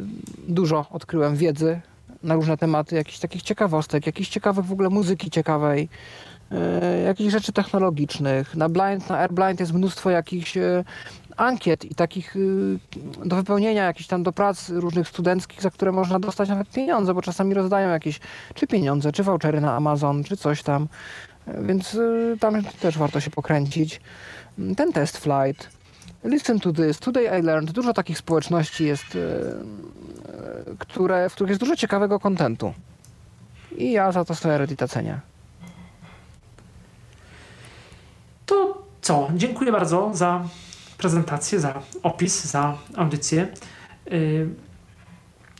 dużo 0.48 0.86
odkryłem 0.90 1.36
wiedzy 1.36 1.80
na 2.22 2.34
różne 2.34 2.56
tematy, 2.56 2.96
jakichś 2.96 3.18
takich 3.18 3.42
ciekawostek, 3.42 4.06
jakichś 4.06 4.28
ciekawych 4.28 4.64
w 4.64 4.72
ogóle 4.72 4.88
muzyki 4.90 5.30
ciekawej, 5.30 5.88
e, 6.52 7.02
jakichś 7.02 7.32
rzeczy 7.32 7.52
technologicznych. 7.52 8.56
Na 8.56 8.68
Blind, 8.68 9.08
na 9.08 9.18
AirBlind 9.18 9.60
jest 9.60 9.72
mnóstwo 9.72 10.10
jakichś 10.10 10.56
e, 10.56 10.84
ankiet 11.40 11.84
i 11.84 11.94
takich 11.94 12.36
y, 12.36 12.78
do 13.24 13.36
wypełnienia, 13.36 13.84
jakichś 13.84 14.06
tam 14.08 14.22
do 14.22 14.32
prac 14.32 14.68
różnych 14.68 15.08
studenckich, 15.08 15.62
za 15.62 15.70
które 15.70 15.92
można 15.92 16.18
dostać 16.18 16.48
nawet 16.48 16.68
pieniądze, 16.70 17.14
bo 17.14 17.22
czasami 17.22 17.54
rozdają 17.54 17.88
jakieś 17.88 18.20
czy 18.54 18.66
pieniądze, 18.66 19.12
czy 19.12 19.22
vouchery 19.22 19.60
na 19.60 19.76
Amazon, 19.76 20.24
czy 20.24 20.36
coś 20.36 20.62
tam. 20.62 20.88
Więc 21.62 21.94
y, 21.94 22.36
tam 22.40 22.62
też 22.64 22.98
warto 22.98 23.20
się 23.20 23.30
pokręcić. 23.30 24.00
Ten 24.76 24.92
test 24.92 25.18
flight, 25.18 25.68
listen 26.24 26.60
to 26.60 26.72
this, 26.72 26.98
today 26.98 27.40
I 27.40 27.42
learned, 27.42 27.72
dużo 27.72 27.92
takich 27.92 28.18
społeczności 28.18 28.84
jest, 28.84 29.14
y, 29.14 29.18
y, 29.18 30.76
które, 30.78 31.28
w 31.28 31.32
których 31.32 31.48
jest 31.48 31.60
dużo 31.60 31.76
ciekawego 31.76 32.20
kontentu. 32.20 32.74
I 33.76 33.92
ja 33.92 34.12
za 34.12 34.24
to 34.24 34.34
sobie 34.34 34.58
Reddita 34.58 34.88
cenię. 34.88 35.20
To 38.46 38.82
co? 39.02 39.28
Dziękuję 39.34 39.72
bardzo 39.72 40.10
za 40.14 40.44
prezentację, 40.98 41.60
za 41.60 41.82
opis, 42.02 42.44
za 42.44 42.78
audycję. 42.96 43.48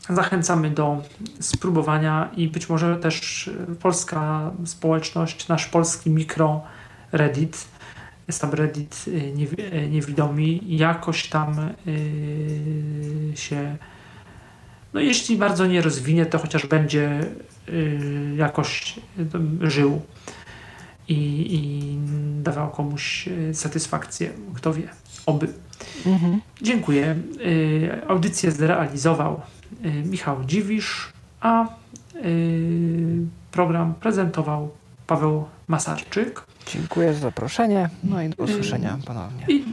Zachęcamy 0.09 0.69
do 0.69 1.01
spróbowania 1.39 2.29
i 2.37 2.47
być 2.47 2.69
może 2.69 2.97
też 2.97 3.49
polska 3.79 4.51
społeczność, 4.65 5.47
nasz 5.47 5.65
polski 5.65 6.09
mikro 6.09 6.61
Reddit, 7.11 7.67
subreddit 8.31 9.05
y, 9.07 9.11
y, 9.73 9.89
niewidomi 9.89 10.61
jakoś 10.67 11.29
tam 11.29 11.69
y, 11.87 13.31
się 13.35 13.77
no 14.93 14.99
jeśli 14.99 15.37
bardzo 15.37 15.67
nie 15.67 15.81
rozwinie, 15.81 16.25
to 16.25 16.39
chociaż 16.39 16.65
będzie 16.65 17.19
jakoś 18.37 18.99
żył 19.61 20.01
i, 21.07 21.15
i 21.55 21.97
dawał 22.43 22.69
komuś 22.69 23.29
satysfakcję, 23.53 24.29
kto 24.55 24.73
wie, 24.73 24.89
oby. 25.25 25.47
Mhm. 26.05 26.41
Dziękuję. 26.61 27.15
Audycję 28.07 28.51
zrealizował 28.51 29.41
Michał 30.05 30.43
Dziwisz, 30.45 31.13
a 31.41 31.65
y, 32.15 33.25
program 33.51 33.93
prezentował 33.93 34.71
Paweł 35.07 35.45
Masarczyk 35.67 36.43
Dziękuję 36.67 37.13
za 37.13 37.19
zaproszenie. 37.19 37.89
No 38.03 38.21
i 38.21 38.29
do 38.29 38.43
usłyszenia 38.43 38.97
ponownie. 39.05 39.45
i 39.47 39.65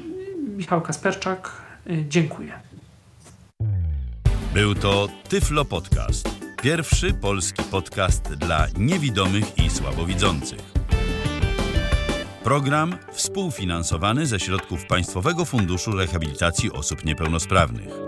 Michał 0.57 0.81
Kasperczak. 0.81 1.53
Y, 1.91 2.05
Dziękuję. 2.09 2.53
Był 4.55 4.75
to 4.75 5.09
Tyflo 5.29 5.65
Podcast. 5.65 6.29
Pierwszy 6.63 7.15
polski 7.15 7.63
podcast 7.63 8.35
dla 8.35 8.67
niewidomych 8.79 9.59
i 9.59 9.71
słabowidzących. 9.71 10.61
Program 12.45 12.95
współfinansowany 13.13 14.27
ze 14.27 14.41
środków 14.41 14.87
Państwowego 14.87 15.45
Funduszu 15.45 15.93
Rehabilitacji 15.93 16.73
Osób 16.73 17.05
Niepełnosprawnych. 17.05 18.08